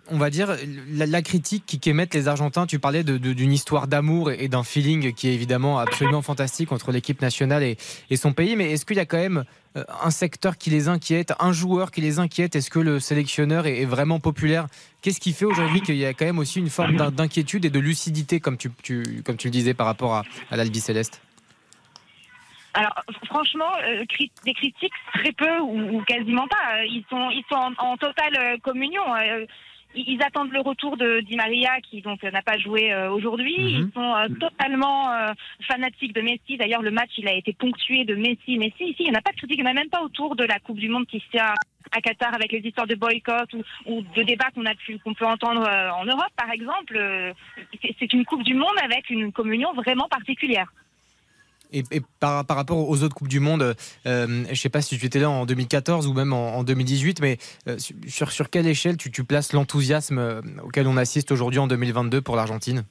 on 0.09 0.17
va 0.17 0.29
dire, 0.29 0.55
la, 0.89 1.05
la 1.05 1.21
critique 1.21 1.79
qu'émettent 1.81 2.13
les 2.13 2.27
Argentins 2.27 2.65
Tu 2.65 2.79
parlais 2.79 3.03
d'une 3.03 3.51
histoire 3.51 3.88
d'amour 3.88 4.31
et, 4.31 4.47
d'un 4.47 4.63
feeling 4.63 5.13
qui 5.13 5.29
est 5.29 5.34
évidemment 5.34 5.79
absolument 5.79 6.21
fantastique 6.21 6.71
entre 6.71 6.91
l'équipe 6.91 7.21
nationale 7.21 7.63
et, 7.63 7.77
son 8.15 8.34
pays. 8.34 8.55
Mais 8.55 8.71
est-ce 8.71 8.85
qu'il 8.85 8.97
y 8.97 9.01
a 9.01 9.05
quand 9.05 9.17
même 9.17 9.43
euh, 9.75 9.84
un 10.01 10.11
secteur 10.11 10.57
qui 10.57 10.69
les 10.69 10.88
inquiète, 10.88 11.34
un 11.39 11.51
joueur 11.51 11.91
qui 11.91 12.01
les 12.01 12.19
inquiète? 12.19 12.55
Est-ce 12.55 12.69
que 12.69 12.79
le 12.79 12.99
sélectionneur 12.99 13.67
est, 13.67 13.85
vraiment 13.85 14.19
populaire? 14.19 14.67
Qu'est-ce 15.01 15.19
qui 15.19 15.34
fait 15.34 15.45
aujourd'hui 15.45 15.81
qu'il 15.81 15.95
y 15.95 16.05
a 16.05 16.13
quand 16.13 16.25
même 16.25 16.39
aussi 16.39 16.59
une 16.59 16.69
forme 16.69 16.95
d'in- 16.95 17.11
d'inquiétude 17.11 17.65
et 17.65 17.69
de 17.69 17.79
lucidité, 17.79 18.39
comme 18.39 18.57
tu, 18.57 18.71
le 18.89 19.49
disais, 19.49 19.73
par 19.73 19.88
rapport 19.88 20.15
à, 20.15 20.23
l'Albi 20.51 20.79
Céleste? 20.79 21.21
Alors 22.73 22.93
franchement, 23.25 23.71
euh, 23.88 24.03
des 24.45 24.53
critiques 24.53 24.93
très 25.13 25.31
peu 25.31 25.59
ou, 25.61 25.99
quasiment 26.03 26.47
pas. 26.47 26.84
Ils 26.85 27.03
sont, 27.09 27.31
ils 27.31 27.43
sont 27.49 27.73
en, 27.79 27.97
totale 27.97 28.35
euh, 28.38 28.57
communion. 28.61 29.01
Ils 30.07 30.22
attendent 30.22 30.52
le 30.52 30.61
retour 30.61 30.98
de 30.98 31.22
Di 31.22 31.36
Maria 31.36 31.80
qui 31.82 32.02
donc 32.02 32.24
n'a 32.24 32.41
pas 32.41 32.57
joué 32.57 32.94
euh, 32.94 33.11
aujourd'hui. 33.11 33.56
Ils 33.57 33.91
sont 33.94 34.15
euh, 34.15 34.28
totalement 34.40 35.11
euh, 35.11 35.34
fanatiques 35.68 36.14
de 36.14 36.22
Messi. 36.22 36.57
D'ailleurs, 36.57 36.82
le 36.82 36.91
match 36.91 37.11
il 37.18 37.28
a 37.28 37.34
été 37.34 37.53
ponctué 37.53 38.06
de 38.06 38.15
Messi, 38.15 38.57
Messi. 38.57 38.86
Ici, 38.86 38.95
il 38.99 39.10
n'y 39.10 39.15
en 39.15 39.19
a 39.19 39.22
pas 39.22 39.32
de 39.32 39.38
critique, 39.38 39.57
il 39.57 39.64
n'y 39.64 39.69
en 39.69 39.72
a 39.72 39.76
même 39.76 39.90
pas 39.90 40.03
autour 40.03 40.36
de 40.36 40.44
la 40.44 40.60
Coupe 40.60 40.78
du 40.78 40.90
Monde 40.90 41.07
qui 41.07 41.19
se 41.19 41.30
tient 41.32 41.53
à 41.91 42.02
Qatar 42.02 42.34
avec 42.34 42.52
les 42.52 42.60
histoires 42.60 42.88
de 42.88 42.95
boycott 42.95 43.52
ou, 43.53 43.64
ou 43.86 44.02
de 44.02 44.24
débats 44.24 44.52
qu'on 44.53 44.65
a 44.65 44.76
pu 44.76 44.99
qu'on 44.99 45.14
peut 45.14 45.26
entendre 45.26 45.65
euh, 45.68 45.90
en 45.91 46.06
Europe, 46.06 46.32
par 46.36 46.52
exemple. 46.52 46.99
C'est 47.99 48.14
une 48.14 48.26
Coupe 48.26 48.44
du 48.44 48.53
Monde 48.53 48.78
avec 48.84 49.10
une 49.10 49.32
communion 49.32 49.74
vraiment 49.74 50.07
particulière. 50.10 50.72
Et, 51.72 51.84
et 51.91 52.02
par, 52.19 52.45
par 52.45 52.57
rapport 52.57 52.89
aux 52.89 53.03
autres 53.03 53.15
Coupes 53.15 53.27
du 53.27 53.39
Monde, 53.39 53.76
euh, 54.06 54.27
je 54.45 54.49
ne 54.49 54.56
sais 54.56 54.69
pas 54.69 54.81
si 54.81 54.98
tu 54.98 55.06
étais 55.06 55.19
là 55.19 55.30
en 55.30 55.45
2014 55.45 56.07
ou 56.07 56.14
même 56.14 56.34
en, 56.34 56.57
en 56.57 56.64
2018, 56.64 57.22
mais 57.22 57.38
euh, 57.68 57.77
sur, 58.07 58.31
sur 58.31 58.49
quelle 58.49 58.68
échelle 58.68 58.98
tu, 58.98 59.11
tu 59.11 59.23
places 59.23 59.53
l'enthousiasme 59.53 60.18
euh, 60.18 60.41
auquel 60.64 60.88
on 60.88 60.98
assiste 60.98 61.31
aujourd'hui 61.31 61.60
en 61.60 61.68
2022 61.68 62.22
pour 62.22 62.35
l'Argentine? 62.35 62.84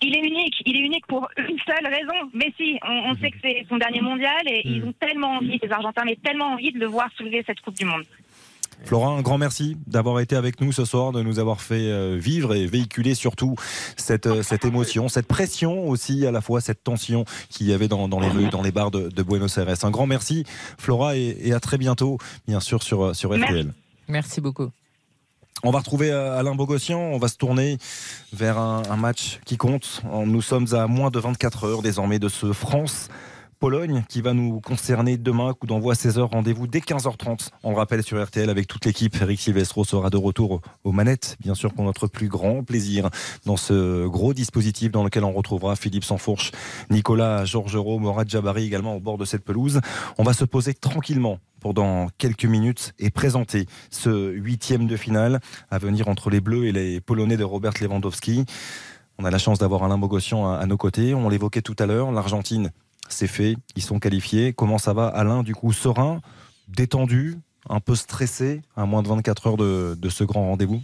Il 0.00 0.14
est 0.14 0.20
unique, 0.20 0.54
il 0.64 0.76
est 0.76 0.80
unique 0.80 1.06
pour 1.08 1.28
une 1.36 1.58
seule 1.66 1.86
raison. 1.86 2.30
Messi, 2.32 2.78
on, 2.86 3.10
on 3.10 3.14
sait 3.16 3.30
que 3.30 3.38
c'est 3.42 3.66
son 3.68 3.78
dernier 3.78 4.00
mondial 4.00 4.42
et 4.46 4.62
ils 4.64 4.84
ont 4.84 4.94
tellement 5.00 5.38
envie, 5.38 5.58
les 5.60 5.72
Argentins, 5.72 6.02
mais 6.04 6.16
tellement 6.22 6.52
envie 6.52 6.70
de 6.72 6.78
le 6.78 6.86
voir 6.86 7.08
soulever 7.16 7.42
cette 7.46 7.60
Coupe 7.60 7.76
du 7.76 7.84
Monde. 7.84 8.04
Florent, 8.84 9.18
un 9.18 9.22
grand 9.22 9.38
merci 9.38 9.76
d'avoir 9.86 10.20
été 10.20 10.36
avec 10.36 10.60
nous 10.60 10.72
ce 10.72 10.84
soir, 10.84 11.12
de 11.12 11.22
nous 11.22 11.38
avoir 11.38 11.60
fait 11.60 11.90
euh, 11.90 12.16
vivre 12.18 12.54
et 12.54 12.66
véhiculer 12.66 13.14
surtout 13.14 13.56
cette, 13.96 14.26
euh, 14.26 14.42
cette 14.42 14.64
émotion, 14.64 15.08
cette 15.08 15.26
pression 15.26 15.88
aussi, 15.88 16.26
à 16.26 16.30
la 16.30 16.40
fois 16.40 16.60
cette 16.60 16.84
tension 16.84 17.24
qu'il 17.50 17.66
y 17.66 17.72
avait 17.72 17.88
dans, 17.88 18.08
dans 18.08 18.20
les 18.20 18.28
rues, 18.28 18.48
dans 18.48 18.62
les 18.62 18.72
bars 18.72 18.90
de, 18.90 19.08
de 19.08 19.22
Buenos 19.22 19.58
Aires. 19.58 19.68
Un 19.82 19.90
grand 19.90 20.06
merci, 20.06 20.44
Flora, 20.78 21.16
et, 21.16 21.36
et 21.42 21.52
à 21.52 21.60
très 21.60 21.76
bientôt, 21.76 22.18
bien 22.46 22.60
sûr, 22.60 22.82
sur, 22.82 23.14
sur 23.14 23.34
RTL. 23.34 23.72
Merci 24.08 24.40
beaucoup. 24.40 24.70
On 25.64 25.72
va 25.72 25.80
retrouver 25.80 26.10
euh, 26.12 26.38
Alain 26.38 26.54
Bogossian, 26.54 27.00
on 27.00 27.18
va 27.18 27.26
se 27.26 27.36
tourner 27.36 27.78
vers 28.32 28.58
un, 28.58 28.82
un 28.88 28.96
match 28.96 29.40
qui 29.44 29.56
compte. 29.56 30.02
Nous 30.24 30.42
sommes 30.42 30.72
à 30.72 30.86
moins 30.86 31.10
de 31.10 31.18
24 31.18 31.64
heures 31.64 31.82
désormais 31.82 32.20
de 32.20 32.28
ce 32.28 32.52
France. 32.52 33.08
Pologne 33.58 34.04
qui 34.08 34.20
va 34.20 34.34
nous 34.34 34.60
concerner 34.60 35.16
demain, 35.16 35.52
coup 35.52 35.66
d'envoi 35.66 35.94
16h, 35.94 36.20
rendez-vous 36.20 36.68
dès 36.68 36.78
15h30. 36.78 37.48
On 37.64 37.70
le 37.70 37.76
rappelle 37.76 38.04
sur 38.04 38.22
RTL 38.22 38.48
avec 38.48 38.68
toute 38.68 38.84
l'équipe. 38.84 39.16
Eric 39.20 39.40
Silvestro 39.40 39.84
sera 39.84 40.10
de 40.10 40.16
retour 40.16 40.60
aux 40.84 40.92
manettes, 40.92 41.36
bien 41.40 41.56
sûr 41.56 41.72
pour 41.72 41.84
notre 41.84 42.06
plus 42.06 42.28
grand 42.28 42.62
plaisir 42.62 43.10
dans 43.46 43.56
ce 43.56 44.06
gros 44.06 44.32
dispositif 44.32 44.92
dans 44.92 45.02
lequel 45.02 45.24
on 45.24 45.32
retrouvera 45.32 45.74
Philippe 45.74 46.04
Sansfourche, 46.04 46.52
Nicolas 46.90 47.44
Georgerot, 47.44 47.98
Morad 47.98 48.28
Jabari 48.28 48.64
également 48.64 48.94
au 48.94 49.00
bord 49.00 49.18
de 49.18 49.24
cette 49.24 49.44
pelouse. 49.44 49.80
On 50.18 50.22
va 50.22 50.34
se 50.34 50.44
poser 50.44 50.72
tranquillement 50.72 51.40
pendant 51.60 52.08
quelques 52.16 52.44
minutes 52.44 52.94
et 53.00 53.10
présenter 53.10 53.66
ce 53.90 54.30
huitième 54.30 54.86
de 54.86 54.96
finale 54.96 55.40
à 55.70 55.78
venir 55.78 56.06
entre 56.06 56.30
les 56.30 56.40
Bleus 56.40 56.66
et 56.66 56.72
les 56.72 57.00
Polonais 57.00 57.36
de 57.36 57.44
Robert 57.44 57.72
Lewandowski. 57.80 58.44
On 59.18 59.24
a 59.24 59.32
la 59.32 59.38
chance 59.38 59.58
d'avoir 59.58 59.82
Alain 59.82 59.98
Bogossian 59.98 60.48
à, 60.48 60.58
à 60.58 60.66
nos 60.66 60.76
côtés. 60.76 61.12
On 61.12 61.28
l'évoquait 61.28 61.62
tout 61.62 61.74
à 61.80 61.86
l'heure, 61.86 62.12
l'Argentine, 62.12 62.70
c'est 63.08 63.26
fait, 63.26 63.56
ils 63.76 63.82
sont 63.82 63.98
qualifiés. 63.98 64.52
Comment 64.52 64.78
ça 64.78 64.92
va 64.92 65.06
Alain, 65.08 65.42
du 65.42 65.54
coup, 65.54 65.72
serein, 65.72 66.20
détendu, 66.68 67.38
un 67.68 67.80
peu 67.80 67.94
stressé 67.94 68.62
à 68.76 68.86
moins 68.86 69.02
de 69.02 69.08
24 69.08 69.46
heures 69.46 69.56
de, 69.56 70.08
ce 70.08 70.24
grand 70.24 70.46
rendez-vous? 70.46 70.82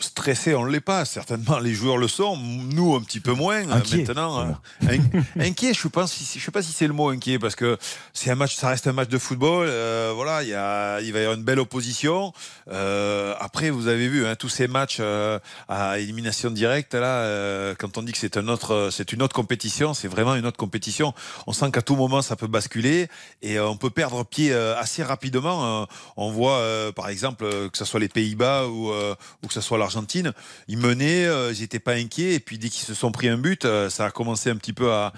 Stressé, 0.00 0.54
on 0.54 0.64
ne 0.64 0.70
l'est 0.70 0.80
pas. 0.80 1.04
Certainement, 1.04 1.58
les 1.58 1.74
joueurs 1.74 1.96
le 1.96 2.06
sont. 2.06 2.36
Nous, 2.36 2.94
un 2.94 3.00
petit 3.02 3.18
peu 3.18 3.32
moins. 3.32 3.66
euh, 3.68 3.72
Inquiet. 3.72 4.04
Maintenant, 4.04 4.38
hein. 4.40 4.60
In- 4.88 5.22
inquiet, 5.40 5.74
je 5.74 5.78
ne 5.80 5.82
sais 5.82 5.88
pas 5.88 6.06
si, 6.06 6.38
je 6.38 6.44
sais 6.44 6.52
pas 6.52 6.62
si 6.62 6.70
c'est 6.72 6.86
le 6.86 6.92
mot 6.92 7.08
inquiet, 7.08 7.40
parce 7.40 7.56
que 7.56 7.76
c'est 8.12 8.30
un 8.30 8.36
match, 8.36 8.54
ça 8.54 8.68
reste 8.68 8.86
un 8.86 8.92
match 8.92 9.08
de 9.08 9.18
football. 9.18 9.66
euh, 9.68 10.12
voilà, 10.14 10.44
il 10.44 10.50
y 10.50 10.54
a, 10.54 11.00
il 11.00 11.12
va 11.12 11.18
y 11.18 11.22
avoir 11.22 11.36
une 11.36 11.42
belle 11.42 11.58
opposition. 11.58 12.32
Euh, 12.70 13.34
après, 13.40 13.70
vous 13.70 13.88
avez 13.88 14.06
vu 14.06 14.24
hein, 14.24 14.36
tous 14.36 14.48
ces 14.48 14.68
matchs 14.68 14.98
euh, 15.00 15.40
à 15.68 15.98
élimination 15.98 16.52
directe 16.52 16.94
là. 16.94 17.74
quand 17.74 17.98
on 17.98 18.02
dit 18.02 18.12
que 18.12 18.18
c'est 18.18 18.36
un 18.36 18.46
autre, 18.46 18.90
c'est 18.92 19.12
une 19.12 19.20
autre 19.22 19.34
compétition, 19.34 19.94
c'est 19.94 20.08
vraiment 20.08 20.36
une 20.36 20.46
autre 20.46 20.56
compétition. 20.58 21.12
On 21.48 21.52
sent 21.52 21.72
qu'à 21.72 21.82
tout 21.82 21.96
moment, 21.96 22.22
ça 22.22 22.36
peut 22.36 22.46
basculer 22.46 23.08
et 23.42 23.58
on 23.58 23.76
peut 23.76 23.90
perdre 23.90 24.24
pied 24.24 24.52
assez 24.54 25.02
rapidement. 25.02 25.88
On 26.16 26.30
voit, 26.30 26.62
par 26.94 27.08
exemple, 27.08 27.44
que 27.70 27.76
ce 27.78 27.84
soit 27.84 27.98
les 27.98 28.08
Pays-Bas 28.08 28.66
ou, 28.68 28.92
ou 28.92 29.46
que 29.48 29.52
ce 29.54 29.60
soit 29.60 29.78
l'Argentine, 29.88 30.32
ils 30.68 30.76
menaient, 30.76 31.24
euh, 31.24 31.50
ils 31.54 31.62
n'étaient 31.62 31.78
pas 31.78 31.94
inquiets. 31.94 32.34
Et 32.34 32.40
puis 32.40 32.58
dès 32.58 32.68
qu'ils 32.68 32.84
se 32.84 32.92
sont 32.92 33.10
pris 33.10 33.26
un 33.28 33.38
but, 33.38 33.64
euh, 33.64 33.88
ça 33.88 34.04
a 34.04 34.10
commencé 34.10 34.50
un 34.50 34.56
petit 34.56 34.74
peu 34.74 34.92
à, 34.92 35.12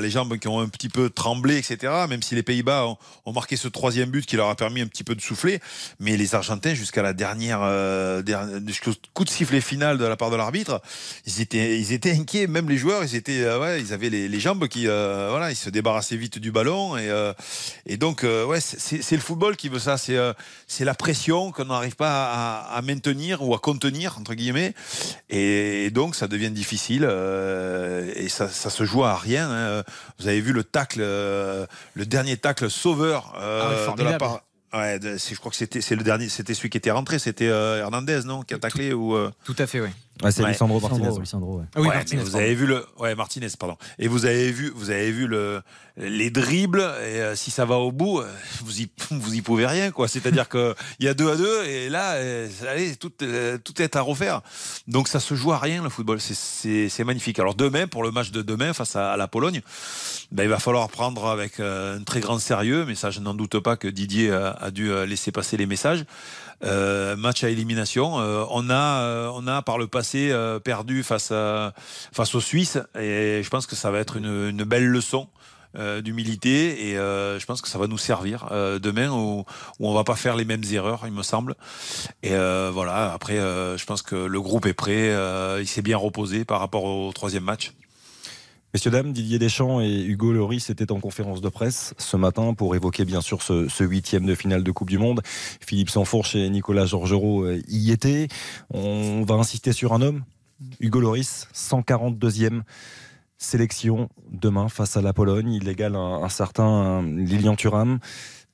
les 0.00 0.08
jambes 0.08 0.38
qui 0.38 0.46
ont 0.46 0.60
un 0.60 0.68
petit 0.68 0.88
peu 0.88 1.10
tremblé, 1.10 1.56
etc. 1.58 1.92
Même 2.08 2.22
si 2.22 2.36
les 2.36 2.44
Pays-Bas 2.44 2.86
ont, 3.26 3.32
marqué 3.32 3.56
ce 3.56 3.66
troisième 3.66 4.10
but 4.10 4.24
qui 4.24 4.36
leur 4.36 4.48
a 4.48 4.54
permis 4.54 4.80
un 4.80 4.86
petit 4.86 5.02
peu 5.02 5.16
de 5.16 5.20
souffler, 5.20 5.58
mais 5.98 6.16
les 6.16 6.36
Argentins 6.36 6.74
jusqu'à 6.74 7.02
la 7.02 7.12
dernière, 7.12 7.58
euh, 7.62 8.22
dernière- 8.22 8.60
jusqu'au 8.64 8.92
coup 9.14 9.24
de 9.24 9.30
sifflet 9.30 9.60
final 9.60 9.98
de 9.98 10.04
la 10.04 10.16
part 10.16 10.30
de 10.30 10.36
l'arbitre, 10.36 10.80
ils 11.26 11.40
étaient, 11.40 11.80
ils 11.80 11.92
étaient 11.92 12.12
inquiets. 12.12 12.46
Même 12.46 12.68
les 12.68 12.76
joueurs, 12.76 13.02
ils 13.02 13.16
étaient, 13.16 13.44
ouais, 13.56 13.80
ils 13.80 13.92
avaient 13.92 14.10
les, 14.10 14.40
jambes 14.40 14.68
qui, 14.68 14.86
voilà, 14.86 15.50
ils 15.50 15.56
se 15.56 15.70
débarrassaient 15.70 16.16
vite 16.16 16.38
du 16.38 16.52
ballon 16.52 16.96
et, 17.86 17.96
donc, 17.96 18.22
ouais, 18.22 18.60
c'est 18.60 19.16
le 19.16 19.22
football 19.22 19.56
qui 19.56 19.68
veut 19.68 19.80
ça. 19.80 19.96
C'est 19.98 20.84
la 20.84 20.94
pression 20.94 21.50
qu'on 21.50 21.64
n'arrive 21.64 21.96
pas 21.96 22.60
à 22.60 22.82
maintenir 22.82 23.42
ou 23.42 23.54
à 23.54 23.58
contenir 23.58 24.03
entre 24.18 24.34
guillemets, 24.34 24.74
et, 25.30 25.90
donc 25.90 26.14
ça 26.14 26.28
devient 26.28 26.50
difficile 26.50 27.06
euh, 27.08 28.12
et 28.14 28.28
ça, 28.28 28.48
ça 28.48 28.70
se 28.70 28.84
joue 28.84 29.04
à 29.04 29.16
rien. 29.16 29.50
hein. 29.50 29.82
Vous 30.18 30.28
avez 30.28 30.40
vu 30.40 30.52
le 30.52 30.64
tacle, 30.64 31.00
euh, 31.02 31.66
le 31.94 32.06
dernier 32.06 32.36
tacle 32.36 32.70
sauveur 32.70 33.34
euh, 33.38 33.88
Ah 33.88 33.94
de 33.96 34.02
la 34.02 34.18
part. 34.18 34.42
Ouais, 34.72 34.98
je 35.02 35.36
crois 35.36 35.50
que 35.50 35.56
c'était 35.56 35.80
c'est 35.80 35.94
le 35.94 36.02
dernier, 36.02 36.28
c'était 36.28 36.52
celui 36.52 36.68
qui 36.68 36.78
était 36.78 36.90
rentré, 36.90 37.20
c'était 37.20 37.46
Hernandez, 37.46 38.22
non, 38.24 38.42
qui 38.42 38.54
a 38.54 38.58
taclé 38.58 38.92
ou. 38.92 39.16
Tout 39.44 39.54
à 39.58 39.66
fait, 39.68 39.80
oui. 39.80 39.90
Ouais, 40.22 40.30
c'est 40.30 40.42
Ouais. 40.44 40.52
Lisandro 40.52 40.78
Martinez. 40.80 41.00
Lisandro, 41.02 41.20
Lisandro, 41.20 41.58
ouais. 41.58 41.64
Ah 41.74 41.80
oui, 41.80 41.88
Ouais, 41.88 41.94
Martinez, 41.96 42.18
mais 42.18 42.24
vous 42.24 42.30
pardon. 42.32 42.44
avez 42.46 42.54
vu 42.54 42.66
le 42.66 42.86
ouais 42.98 43.14
Martinez 43.16 43.48
pardon 43.58 43.76
et 43.98 44.06
vous 44.08 44.26
avez 44.26 44.52
vu 44.52 44.72
vous 44.74 44.90
avez 44.90 45.10
vu 45.10 45.26
le 45.26 45.60
les 45.96 46.30
dribbles 46.30 46.80
et 46.80 47.20
euh, 47.20 47.34
si 47.36 47.50
ça 47.50 47.64
va 47.64 47.76
au 47.78 47.90
bout 47.92 48.20
euh, 48.20 48.28
vous 48.62 48.80
y 48.80 48.88
vous 49.10 49.34
y 49.34 49.42
pouvez 49.42 49.66
rien 49.66 49.90
quoi 49.90 50.06
c'est-à-dire 50.06 50.48
que 50.48 50.74
il 51.00 51.06
y 51.06 51.08
a 51.08 51.14
deux 51.14 51.30
à 51.30 51.36
deux 51.36 51.64
et 51.64 51.88
là 51.88 52.12
euh, 52.14 52.48
allez 52.68 52.94
tout 52.94 53.12
euh, 53.22 53.58
tout 53.58 53.82
est 53.82 53.96
à 53.96 54.00
refaire 54.02 54.40
donc 54.86 55.08
ça 55.08 55.18
se 55.18 55.34
joue 55.34 55.52
à 55.52 55.58
rien 55.58 55.82
le 55.82 55.88
football 55.88 56.20
c'est 56.20 56.34
c'est 56.34 56.88
c'est 56.88 57.04
magnifique 57.04 57.38
alors 57.40 57.56
demain 57.56 57.88
pour 57.88 58.04
le 58.04 58.12
match 58.12 58.30
de 58.30 58.40
demain 58.42 58.72
face 58.72 58.94
à, 58.94 59.12
à 59.12 59.16
la 59.16 59.26
Pologne 59.26 59.62
ben, 60.30 60.44
il 60.44 60.48
va 60.48 60.58
falloir 60.60 60.88
prendre 60.90 61.26
avec 61.26 61.58
euh, 61.58 61.98
un 61.98 62.02
très 62.04 62.20
grand 62.20 62.38
sérieux 62.38 62.84
mais 62.86 62.94
ça 62.94 63.10
je 63.10 63.18
n'en 63.20 63.34
doute 63.34 63.58
pas 63.58 63.76
que 63.76 63.88
Didier 63.88 64.30
a, 64.30 64.50
a 64.50 64.70
dû 64.70 64.92
laisser 65.06 65.32
passer 65.32 65.56
les 65.56 65.66
messages 65.66 66.04
euh, 66.64 67.16
match 67.16 67.44
à 67.44 67.50
élimination. 67.50 68.18
Euh, 68.18 68.44
on 68.50 68.70
a, 68.70 69.02
euh, 69.02 69.30
on 69.34 69.46
a 69.46 69.62
par 69.62 69.78
le 69.78 69.86
passé 69.86 70.32
perdu 70.64 71.02
face 71.02 71.30
aux 71.32 72.40
Suisses. 72.40 72.78
Et 72.98 73.42
je 73.42 73.50
pense 73.50 73.66
que 73.66 73.76
ça 73.76 73.90
va 73.90 73.98
être 73.98 74.16
une, 74.16 74.64
belle 74.64 74.86
leçon. 74.86 75.28
d'humilité. 76.04 76.90
Et 76.90 76.94
je 76.94 77.44
pense 77.46 77.60
que 77.60 77.68
ça 77.68 77.78
va 77.78 77.88
nous 77.88 77.98
servir 77.98 78.46
demain 78.80 79.10
où, 79.10 79.44
où 79.80 79.88
on 79.88 79.92
va 79.92 80.04
pas 80.04 80.14
faire 80.14 80.36
les 80.36 80.44
mêmes 80.44 80.62
erreurs 80.70 81.02
il 81.04 81.12
me 81.12 81.24
semble. 81.24 81.56
Et 82.22 82.30
voilà. 82.72 83.12
Après 83.12 83.36
je 83.36 83.84
pense 83.84 84.02
que 84.02 84.14
le 84.14 84.40
groupe 84.40 84.66
est 84.66 84.74
prêt. 84.74 85.12
Il 85.60 85.66
s'est 85.66 85.82
bien 85.82 85.96
reposé 85.96 86.44
par 86.44 86.60
rapport 86.60 86.84
au 86.84 87.12
troisième 87.12 87.44
match 87.44 87.72
Messieurs, 88.74 88.90
dames, 88.90 89.12
Didier 89.12 89.38
Deschamps 89.38 89.80
et 89.80 90.02
Hugo 90.02 90.32
Lloris 90.32 90.68
étaient 90.68 90.90
en 90.90 90.98
conférence 90.98 91.40
de 91.40 91.48
presse 91.48 91.94
ce 91.96 92.16
matin 92.16 92.54
pour 92.54 92.74
évoquer 92.74 93.04
bien 93.04 93.20
sûr 93.20 93.40
ce, 93.40 93.84
huitième 93.84 94.26
de 94.26 94.34
finale 94.34 94.64
de 94.64 94.72
Coupe 94.72 94.90
du 94.90 94.98
Monde. 94.98 95.20
Philippe 95.60 95.90
Sansfourche 95.90 96.34
et 96.34 96.50
Nicolas 96.50 96.84
Georgerot 96.84 97.44
euh, 97.44 97.62
y 97.68 97.92
étaient. 97.92 98.26
On 98.70 99.22
va 99.22 99.36
insister 99.36 99.70
sur 99.70 99.92
un 99.92 100.02
homme, 100.02 100.24
Hugo 100.80 100.98
Lloris, 100.98 101.46
142e 101.54 102.62
sélection 103.38 104.08
demain 104.32 104.68
face 104.68 104.96
à 104.96 105.02
la 105.02 105.12
Pologne. 105.12 105.52
Il 105.52 105.68
égale 105.68 105.94
un, 105.94 106.28
certain 106.28 107.00
Lilian 107.02 107.54
Thuram. 107.54 108.00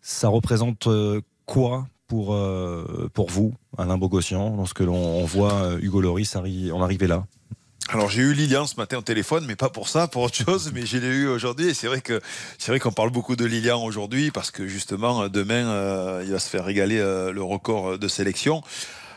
Ça 0.02 0.28
représente 0.28 0.86
euh, 0.86 1.22
quoi 1.46 1.86
pour, 2.08 2.34
euh, 2.34 3.08
pour 3.14 3.30
vous, 3.30 3.54
Alain 3.78 3.96
Bogossian, 3.96 4.54
lorsque 4.54 4.80
l'on 4.80 4.96
on 4.96 5.24
voit 5.24 5.78
Hugo 5.80 6.02
Lloris 6.02 6.34
arri- 6.34 6.70
en 6.72 6.82
arriver 6.82 7.06
là? 7.06 7.24
Alors 7.92 8.08
j'ai 8.08 8.22
eu 8.22 8.34
Lilian 8.34 8.68
ce 8.68 8.76
matin 8.76 8.98
au 8.98 9.02
téléphone, 9.02 9.44
mais 9.48 9.56
pas 9.56 9.68
pour 9.68 9.88
ça, 9.88 10.06
pour 10.06 10.22
autre 10.22 10.36
chose, 10.36 10.70
mais 10.72 10.86
je 10.86 10.96
l'ai 10.96 11.08
eu 11.08 11.26
aujourd'hui. 11.26 11.70
Et 11.70 11.74
c'est 11.74 11.88
vrai 11.88 12.00
que 12.00 12.20
c'est 12.56 12.70
vrai 12.70 12.78
qu'on 12.78 12.92
parle 12.92 13.10
beaucoup 13.10 13.34
de 13.34 13.44
Lilian 13.44 13.82
aujourd'hui 13.82 14.30
parce 14.30 14.52
que 14.52 14.68
justement 14.68 15.28
demain 15.28 15.66
euh, 15.66 16.22
il 16.24 16.30
va 16.30 16.38
se 16.38 16.48
faire 16.48 16.64
régaler 16.64 17.00
euh, 17.00 17.32
le 17.32 17.42
record 17.42 17.98
de 17.98 18.06
sélection. 18.06 18.62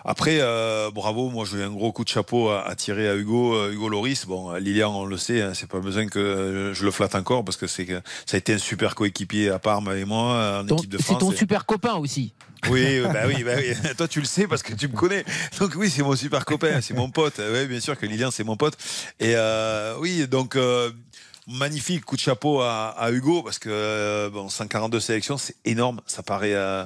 Après, 0.05 0.37
euh, 0.41 0.91
bravo, 0.91 1.29
moi 1.29 1.45
j'ai 1.49 1.63
un 1.63 1.69
gros 1.71 1.91
coup 1.91 2.03
de 2.03 2.09
chapeau 2.09 2.49
à, 2.49 2.67
à 2.67 2.75
tirer 2.75 3.07
à 3.07 3.15
Hugo, 3.15 3.55
euh, 3.55 3.71
Hugo 3.71 3.87
Loris. 3.89 4.25
Bon, 4.25 4.51
euh, 4.51 4.59
Lilian, 4.59 4.93
on 4.93 5.05
le 5.05 5.17
sait, 5.17 5.41
hein, 5.41 5.51
c'est 5.53 5.69
pas 5.69 5.79
besoin 5.79 6.07
que 6.07 6.71
je 6.73 6.83
le 6.85 6.91
flatte 6.91 7.15
encore 7.15 7.45
parce 7.45 7.57
que 7.57 7.67
c'est 7.67 7.85
que 7.85 8.01
ça 8.25 8.35
a 8.35 8.37
été 8.37 8.53
un 8.53 8.57
super 8.57 8.95
coéquipier 8.95 9.49
à 9.49 9.59
Parme 9.59 9.95
et 9.95 10.05
moi 10.05 10.59
en 10.61 10.65
Ton- 10.65 10.75
équipe 10.77 10.89
de 10.91 10.97
C'est 10.97 11.03
France. 11.03 11.19
ton 11.19 11.31
Et- 11.31 11.35
super 11.37 11.65
copain 11.65 11.93
aussi. 11.95 12.33
oui, 12.69 12.99
bah 13.13 13.21
oui, 13.27 13.43
bah 13.43 13.51
oui. 13.57 13.73
Toi, 13.97 14.07
tu 14.07 14.19
le 14.19 14.25
sais 14.25 14.47
parce 14.47 14.61
que 14.63 14.73
tu 14.73 14.87
me 14.87 14.93
connais. 14.95 15.23
Donc 15.59 15.73
oui, 15.75 15.89
c'est 15.89 16.03
mon 16.03 16.15
super 16.15 16.43
copain, 16.45 16.81
c'est 16.81 16.93
mon 16.93 17.09
pote. 17.09 17.39
Oui, 17.39 17.65
bien 17.67 17.79
sûr 17.79 17.97
que 17.97 18.05
Lilian, 18.05 18.31
c'est 18.31 18.43
mon 18.43 18.57
pote. 18.57 18.75
Et 19.19 19.33
euh, 19.35 19.95
oui, 19.99 20.27
donc. 20.27 20.57
Magnifique 21.47 22.05
coup 22.05 22.15
de 22.15 22.21
chapeau 22.21 22.61
à, 22.61 22.89
à 22.89 23.11
Hugo 23.11 23.43
parce 23.43 23.59
que 23.59 23.69
euh, 23.69 24.29
bon, 24.29 24.49
142 24.49 24.99
sélections, 24.99 25.37
c'est 25.37 25.55
énorme. 25.65 26.01
Ça 26.07 26.23
paraît, 26.23 26.53
euh, 26.53 26.85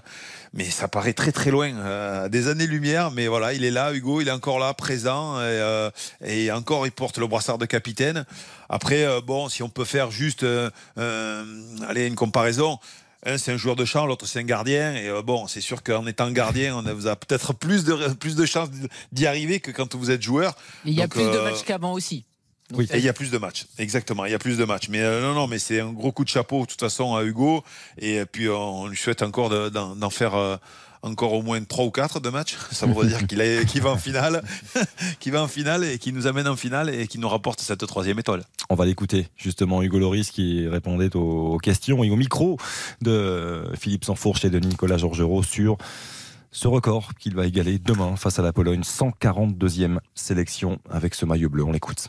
mais 0.54 0.66
ça 0.66 0.88
paraît 0.88 1.14
très 1.14 1.32
très 1.32 1.52
loin, 1.52 1.76
euh, 1.76 2.30
des 2.30 2.48
années-lumière. 2.48 3.12
Mais 3.12 3.28
voilà, 3.28 3.54
il 3.54 3.64
est 3.64 3.72
là, 3.72 3.94
Hugo, 3.94 4.22
il 4.22 4.28
est 4.28 4.32
encore 4.32 4.60
là, 4.60 4.74
présent, 4.74 5.38
et, 5.40 5.44
euh, 5.44 5.90
et 6.26 6.52
encore 6.52 6.86
il 6.86 6.92
porte 6.92 7.18
le 7.18 7.28
brassard 7.28 7.58
de 7.58 7.66
capitaine. 7.66 8.26
Après, 8.70 9.04
euh, 9.04 9.22
bon, 9.22 9.50
si 9.50 9.64
on 9.64 9.70
peut 9.70 9.86
faire 9.86 10.12
juste, 10.12 10.44
euh, 10.44 10.70
euh, 10.98 11.46
allez, 11.88 12.08
une 12.08 12.16
comparaison. 12.16 12.80
Un, 13.26 13.38
c'est 13.38 13.52
un 13.52 13.58
joueur 13.58 13.76
de 13.76 13.84
champ, 13.84 14.06
l'autre, 14.06 14.28
c'est 14.28 14.40
un 14.40 14.44
gardien. 14.44 14.94
Et 14.96 15.10
bon, 15.24 15.48
c'est 15.48 15.62
sûr 15.62 15.82
qu'en 15.84 16.06
étant 16.06 16.30
gardien, 16.32 16.76
on 16.76 16.86
a, 16.86 16.94
vous 16.94 17.08
a 17.08 17.16
peut-être 17.16 17.54
plus 17.54 17.84
de, 17.84 18.14
plus 18.14 18.36
de 18.36 18.46
chances 18.46 18.70
d'y 19.12 19.26
arriver 19.26 19.60
que 19.60 19.72
quand 19.72 19.96
vous 19.96 20.12
êtes 20.12 20.22
joueur. 20.22 20.56
Il 20.86 20.94
y 20.94 21.02
a 21.02 21.08
Donc, 21.08 21.14
plus 21.14 21.24
de 21.24 21.40
matchs 21.40 21.64
qu'avant 21.66 21.94
aussi. 21.94 22.26
Oui, 22.74 22.88
et 22.92 22.98
il 22.98 23.04
y 23.04 23.10
a 23.10 23.14
plus 23.14 23.32
de 23.32 23.38
matchs, 23.38 23.66
exactement. 23.78 24.26
Il 24.26 24.32
y 24.32 24.36
a 24.36 24.40
plus 24.40 24.58
de 24.58 24.66
matchs. 24.66 24.90
Mais 24.90 25.00
euh, 25.02 25.22
non, 25.22 25.34
non, 25.34 25.48
mais 25.48 25.60
c'est 25.60 25.80
un 25.80 25.92
gros 25.94 26.12
coup 26.12 26.24
de 26.24 26.30
chapeau 26.30 26.62
de 26.62 26.66
toute 26.68 26.80
façon 26.82 27.16
à 27.16 27.24
Hugo. 27.24 27.64
Et 27.98 28.24
puis 28.26 28.50
on 28.50 28.88
lui 28.88 28.98
souhaite 28.98 29.22
encore 29.24 29.50
de- 29.50 29.70
d'en 29.70 30.10
faire 30.10 30.36
euh, 30.36 30.58
encore 31.04 31.32
au 31.34 31.42
moins 31.44 31.64
3 31.64 31.86
ou 31.86 31.92
4 31.92 32.20
de 32.20 32.30
matchs. 32.30 32.58
Ça 32.72 32.86
voudrait 32.86 33.08
dire 33.08 33.26
qu'il 33.28 33.82
va 33.82 33.90
en 33.92 33.98
finale, 33.98 34.44
qu'il 35.22 35.32
va 35.32 35.42
en 35.44 35.48
finale 35.48 35.86
et 35.86 35.98
qu'il 35.98 36.14
nous 36.14 36.28
amène 36.28 36.48
en 36.48 36.58
finale 36.58 36.90
et 36.94 37.08
qu'il 37.08 37.22
nous 37.22 37.30
rapporte 37.30 37.62
cette 37.62 37.86
troisième 37.88 38.20
étoile. 38.20 38.44
On 38.70 38.76
va 38.76 38.86
l'écouter, 38.86 39.28
justement, 39.38 39.82
Hugo 39.82 40.00
Loris 40.00 40.32
qui 40.32 40.68
répondait 40.68 41.16
aux, 41.16 41.54
aux 41.54 41.58
questions 41.60 42.04
et 42.04 42.10
au 42.10 42.16
micro 42.18 42.58
de 43.02 43.64
Philippe 43.80 44.04
Sanfourche 44.04 44.44
et 44.44 44.50
de 44.50 44.60
Nicolas 44.60 44.98
Georgerot 44.98 45.44
sur 45.44 45.78
ce 46.52 46.68
record 46.68 47.14
qu'il 47.16 47.36
va 47.36 47.46
égaler 47.46 47.78
demain 47.80 48.16
face 48.18 48.40
à 48.40 48.42
la 48.42 48.52
Pologne. 48.52 48.82
142e 48.82 50.00
sélection 50.16 50.80
avec 50.90 51.14
ce 51.16 51.26
maillot 51.26 51.50
bleu. 51.50 51.64
On 51.64 51.72
l'écoute. 51.72 52.08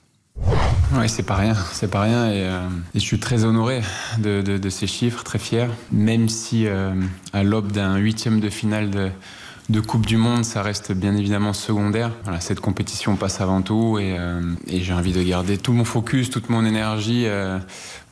Oui, 0.95 1.07
c'est 1.09 1.23
pas 1.23 1.37
rien, 1.37 1.55
c'est 1.73 1.91
pas 1.91 2.01
rien 2.01 2.31
et, 2.31 2.45
euh, 2.45 2.67
je 2.95 3.01
suis 3.01 3.19
très 3.19 3.45
honoré 3.45 3.83
de, 4.19 4.69
ces 4.71 4.87
chiffres, 4.87 5.23
très 5.23 5.39
fier. 5.39 5.69
Même 5.93 6.31
si 6.31 6.67
euh, 6.67 6.95
à 7.35 7.43
l'aube 7.43 7.73
d'un 7.73 7.97
huitième 7.97 8.41
de 8.41 8.49
finale 8.49 8.91
de, 8.91 9.81
Coupe 9.81 10.07
du 10.07 10.17
Monde, 10.17 10.47
ça 10.47 10.63
reste 10.63 10.93
bien 10.93 11.15
évidemment 11.15 11.53
secondaire. 11.53 12.11
Cette 12.41 12.61
compétition 12.61 13.17
passe 13.17 13.43
avant 13.43 13.61
tout 13.61 13.99
et, 13.99 14.17
euh, 14.19 14.41
et 14.67 14.81
j'ai 14.81 14.95
envie 14.95 15.13
de 15.13 15.23
garder 15.23 15.59
tout 15.59 15.75
mon 15.75 15.85
focus, 15.85 16.31
toute 16.31 16.49
mon 16.49 16.65
énergie 16.65 17.27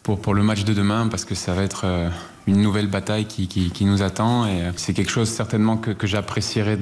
pour, 0.02 0.34
le 0.34 0.42
match 0.42 0.64
de 0.64 0.74
demain 0.74 1.08
parce 1.08 1.24
que 1.24 1.34
ça 1.34 1.54
va 1.54 1.62
être 1.62 1.86
une 2.46 2.60
nouvelle 2.60 2.88
bataille 2.88 3.24
qui, 3.24 3.84
nous 3.86 4.02
attend 4.02 4.46
et 4.46 4.70
c'est 4.76 4.92
quelque 4.92 5.10
chose 5.10 5.30
certainement 5.30 5.78
que, 5.78 5.92
que 5.92 6.06
j'apprécierai 6.06 6.78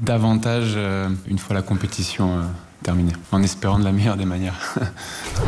davantage 0.00 0.76
une 1.28 1.38
fois 1.38 1.54
la 1.54 1.62
compétition 1.62 2.42
terminée, 2.82 3.12
en 3.32 3.42
espérant 3.42 3.78
de 3.78 3.84
la 3.84 3.92
meilleure 3.92 4.16
des 4.16 4.24
manières. 4.24 4.74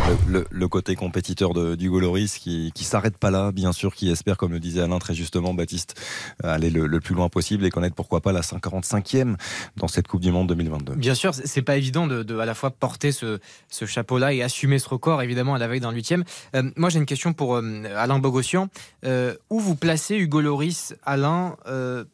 Le, 0.08 0.38
le- 0.40 0.46
le 0.50 0.68
côté 0.68 0.94
compétiteur 0.96 1.52
de- 1.52 1.74
d'Hugo 1.74 2.00
Loris 2.00 2.38
qui, 2.38 2.72
qui 2.74 2.84
s'arrête 2.84 3.18
pas 3.18 3.30
là, 3.30 3.52
bien 3.52 3.72
sûr, 3.72 3.94
qui 3.94 4.10
espère, 4.10 4.36
comme 4.38 4.52
le 4.52 4.58
disait 4.60 4.80
Alain 4.80 4.98
très 4.98 5.14
justement, 5.14 5.52
Baptiste, 5.52 6.00
aller 6.42 6.70
le, 6.70 6.86
le 6.86 7.00
plus 7.00 7.14
loin 7.14 7.28
possible 7.28 7.66
et 7.66 7.70
connaître 7.70 7.94
pourquoi 7.94 8.20
pas 8.22 8.32
la 8.32 8.40
145e 8.40 9.36
dans 9.76 9.88
cette 9.88 10.08
Coupe 10.08 10.22
du 10.22 10.32
Monde 10.32 10.48
2022. 10.48 10.94
Bien 10.94 11.14
sûr, 11.14 11.34
c'est 11.34 11.62
pas 11.62 11.76
évident 11.76 12.06
de, 12.06 12.22
de 12.22 12.38
à 12.38 12.46
la 12.46 12.54
fois 12.54 12.70
porter 12.70 13.12
ce, 13.12 13.38
ce 13.68 13.84
chapeau-là 13.84 14.32
et 14.32 14.42
assumer 14.42 14.78
ce 14.78 14.88
record, 14.88 15.20
évidemment, 15.22 15.54
à 15.54 15.58
la 15.58 15.68
veille 15.68 15.80
d'un 15.80 15.92
huitième. 15.92 16.24
Euh, 16.56 16.70
moi, 16.76 16.88
j'ai 16.88 16.98
une 16.98 17.06
question 17.06 17.32
pour 17.34 17.56
euh, 17.56 17.84
Alain 17.96 18.18
Bogossian. 18.18 18.68
Euh, 19.04 19.34
où 19.50 19.60
vous 19.60 19.74
placez 19.76 20.16
Hugo 20.16 20.40
Loris, 20.40 20.94
Alain 21.04 21.56
euh, 21.66 22.04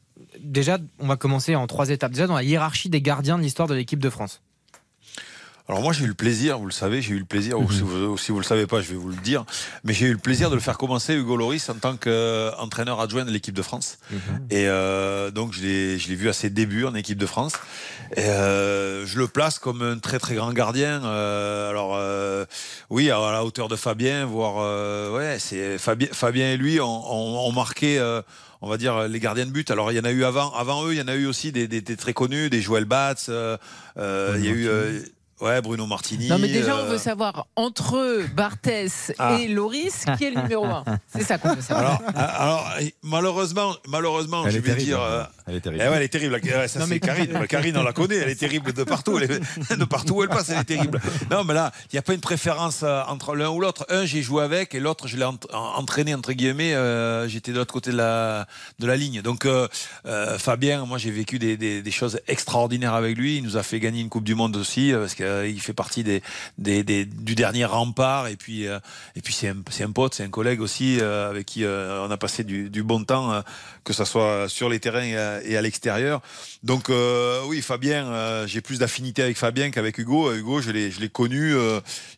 Déjà, 0.41 0.79
on 0.99 1.07
va 1.07 1.17
commencer 1.17 1.55
en 1.55 1.67
trois 1.69 1.91
étapes. 1.91 2.13
Déjà, 2.13 2.27
dans 2.27 2.35
la 2.35 2.43
hiérarchie 2.43 2.89
des 2.91 3.01
gardiens 3.01 3.39
de 3.39 3.43
l'histoire 3.43 3.69
de 3.69 3.75
l'équipe 3.75 4.01
de 4.01 4.11
France. 4.11 4.43
Alors 5.69 5.83
moi 5.83 5.93
j'ai 5.93 6.05
eu 6.05 6.09
le 6.09 6.15
plaisir, 6.15 6.59
vous 6.59 6.65
le 6.65 6.73
savez, 6.73 7.03
j'ai 7.03 7.13
eu 7.13 7.19
le 7.19 7.27
plaisir, 7.27 7.61
ou 7.61 7.71
si 7.71 7.83
vous, 7.83 8.17
si 8.17 8.33
vous 8.33 8.39
le 8.39 8.45
savez 8.45 8.67
pas, 8.67 8.81
je 8.81 8.89
vais 8.89 8.97
vous 8.97 9.11
le 9.11 9.17
dire, 9.17 9.45
mais 9.85 9.93
j'ai 9.93 10.07
eu 10.07 10.13
le 10.13 10.19
plaisir 10.19 10.49
de 10.49 10.55
le 10.55 10.63
faire 10.63 10.79
commencer 10.79 11.15
Hugo 11.15 11.37
Loris 11.37 11.69
en 11.69 11.75
tant 11.75 11.97
qu'entraîneur 11.99 13.01
adjoint 13.01 13.27
de 13.27 13.31
l'équipe 13.31 13.55
de 13.55 13.61
France. 13.61 13.99
Et 14.51 14.67
euh, 14.67 15.31
donc 15.31 15.53
je 15.53 15.61
l'ai, 15.61 15.97
vu 15.97 16.31
à 16.31 16.33
ses 16.33 16.49
débuts 16.49 16.87
en 16.87 16.95
équipe 16.95 17.19
de 17.19 17.27
France. 17.27 17.53
Et 18.17 18.25
euh, 18.25 19.05
je 19.05 19.19
le 19.19 19.29
place 19.29 19.59
comme 19.59 19.83
un 19.83 19.99
très 19.99 20.19
très 20.19 20.37
grand 20.37 20.55
gardien. 20.55 21.05
Euh, 21.05 21.69
alors 21.69 21.93
euh, 21.97 22.47
oui, 22.89 23.11
à 23.11 23.19
la 23.31 23.45
hauteur 23.45 23.69
de 23.69 23.77
Fabien, 23.77 24.25
voire 24.25 24.55
euh, 24.61 25.15
ouais, 25.15 25.39
c'est 25.39 25.77
Fabien, 25.77 26.09
Fabien 26.13 26.47
et 26.53 26.57
lui 26.57 26.81
ont, 26.81 26.87
ont- 26.87 27.47
ont 27.47 27.53
marqué. 27.53 27.99
euh, 27.99 28.23
on 28.61 28.69
va 28.69 28.77
dire 28.77 29.07
les 29.07 29.21
gardiens 29.21 29.47
de 29.47 29.51
but. 29.53 29.71
Alors 29.71 29.93
il 29.93 29.97
y 29.97 30.01
en 30.01 30.05
a 30.05 30.11
eu 30.11 30.25
avant, 30.25 30.51
avant 30.55 30.85
eux, 30.87 30.95
il 30.95 30.99
y 30.99 31.03
en 31.03 31.07
a 31.09 31.15
eu 31.15 31.27
aussi 31.27 31.53
des, 31.53 31.69
des- 31.69 31.83
des 31.83 31.97
très 31.97 32.15
connus, 32.15 32.49
des 32.51 32.61
Joël 32.63 32.87
Batz. 32.87 33.27
euh, 33.29 33.57
il 34.39 34.45
y 34.45 34.49
a 34.49 34.51
eu 34.53 34.67
euh, 34.67 35.01
ouais 35.41 35.61
Bruno 35.63 35.87
Martini. 35.87 36.29
Non, 36.29 36.39
mais 36.39 36.49
déjà, 36.49 36.77
on 36.77 36.81
euh, 36.85 36.91
veut 36.91 36.99
savoir 36.99 37.47
entre 37.57 38.25
Barthès 38.35 39.13
Ah. 39.19 39.37
et 39.39 39.49
Loris, 39.49 40.05
qui 40.17 40.25
est 40.25 40.31
le 40.31 40.43
numéro 40.43 40.65
un 40.67 40.85
C'est 41.15 41.23
ça 41.23 41.39
qu'on 41.39 41.55
veut 41.55 41.63
savoir. 41.63 42.01
Alors, 42.01 42.03
euh, 42.09 42.13
alors, 42.39 42.73
malheureusement, 43.03 43.75
malheureusement, 43.87 44.45
Elle 44.47 44.53
je 44.53 44.59
vais 44.59 44.63
terrible, 44.71 44.85
dire. 44.87 45.29
Elle 45.49 45.57
est 45.57 45.61
terrible. 45.61 45.83
eh 45.85 45.89
ouais, 45.89 45.97
elle 45.97 46.03
est 46.03 46.09
terrible. 46.09 46.41
Ouais, 46.43 46.69
ça, 46.69 46.79
Non, 46.81 46.87
mais- 46.87 47.01
Karine. 47.01 47.47
Karine, 47.49 47.77
on 47.79 47.83
la 47.83 47.93
connaît. 47.93 48.17
Elle 48.17 48.29
est 48.31 48.35
terrible 48.39 48.73
de 48.73 48.85
partout. 48.85 49.19
Elle 49.19 49.31
est- 49.31 49.77
de 49.77 49.85
partout 49.85 50.15
où 50.17 50.23
elle 50.23 50.29
passe, 50.29 50.51
elle 50.51 50.59
est 50.59 50.65
terrible. 50.65 51.01
Non, 51.31 51.45
mais 51.45 51.55
là, 51.55 51.73
il 51.85 51.95
n'y 51.95 51.99
a 51.99 52.03
pas 52.03 52.15
une 52.15 52.21
préférence 52.21 52.81
euh, 52.83 53.03
entre 53.09 53.35
l'un 53.35 53.49
ou 53.51 53.61
l'autre. 53.61 53.87
Un, 53.89 54.05
j'ai 54.05 54.23
joué 54.23 54.43
avec, 54.43 54.75
et 54.75 54.81
l'autre, 54.81 55.09
je 55.09 55.17
l'ai 55.17 55.25
ent- 55.25 55.39
entraîné 55.53 56.15
entre 56.15 56.33
guillemets. 56.33 56.75
euh, 56.75 57.27
J'étais 57.29 57.53
de 57.53 57.57
l'autre 57.59 57.73
côté 57.73 57.91
de 57.93 57.97
la 57.97 58.47
de 58.79 58.87
la 58.87 58.97
ligne. 58.97 59.23
Donc, 59.23 59.45
euh, 59.47 59.69
euh, 60.07 60.39
Fabien, 60.39 60.85
moi, 60.85 60.99
j'ai 60.99 61.11
vécu 61.11 61.39
des, 61.39 61.57
des, 61.57 61.83
des 61.83 61.91
choses 61.91 62.21
extraordinaires 62.29 62.95
avec 62.95 63.17
lui. 63.17 63.37
Il 63.39 63.43
nous 63.43 63.57
a 63.57 63.63
fait 63.63 63.81
gagner 63.81 64.01
une 64.01 64.09
Coupe 64.09 64.25
du 64.25 64.35
Monde 64.35 64.57
aussi, 64.57 64.93
parce 64.93 65.15
qu'il 65.15 65.61
fait 65.61 65.73
partie 65.73 66.05
des, 66.05 66.23
des, 66.59 66.83
des- 66.83 67.05
du 67.05 67.35
dernier 67.35 67.65
rempart. 67.65 68.29
Et 68.29 68.37
puis, 68.37 68.67
euh, 68.67 68.79
et 69.17 69.21
puis, 69.23 69.33
c'est 69.33 69.49
un, 69.49 69.91
pote, 69.91 70.15
c'est 70.15 70.25
un 70.25 70.29
collègue 70.31 70.61
aussi 70.61 70.99
euh, 71.01 71.31
avec 71.31 71.47
qui 71.47 71.65
euh, 71.65 72.05
on 72.07 72.11
a 72.11 72.17
passé 72.17 72.45
du, 72.45 72.69
du 72.71 72.83
bon 72.83 73.05
temps, 73.05 73.33
euh, 73.33 73.41
que 73.89 73.95
ça 73.95 74.05
soit 74.05 74.51
sur 74.51 74.69
les 74.69 74.81
terrains 74.81 75.41
et 75.43 75.57
à, 75.57 75.63
l'extérieur. 75.63 76.21
Donc 76.63 76.91
euh, 76.91 77.41
oui, 77.47 77.63
Fabien, 77.63 78.07
euh, 78.07 78.47
j'ai 78.47 78.61
plus 78.61 78.81
d'affinité 78.81 79.23
avec 79.23 79.39
Fabien 79.39 79.71
qu'avec 79.71 79.97
Hugo. 79.97 80.29
Euh, 80.29 80.37
Hugo, 80.37 80.61
je 80.61 80.71
l'ai, 80.71 80.91
je 80.91 81.01
l'ai 81.01 81.09
connu, 81.09 81.55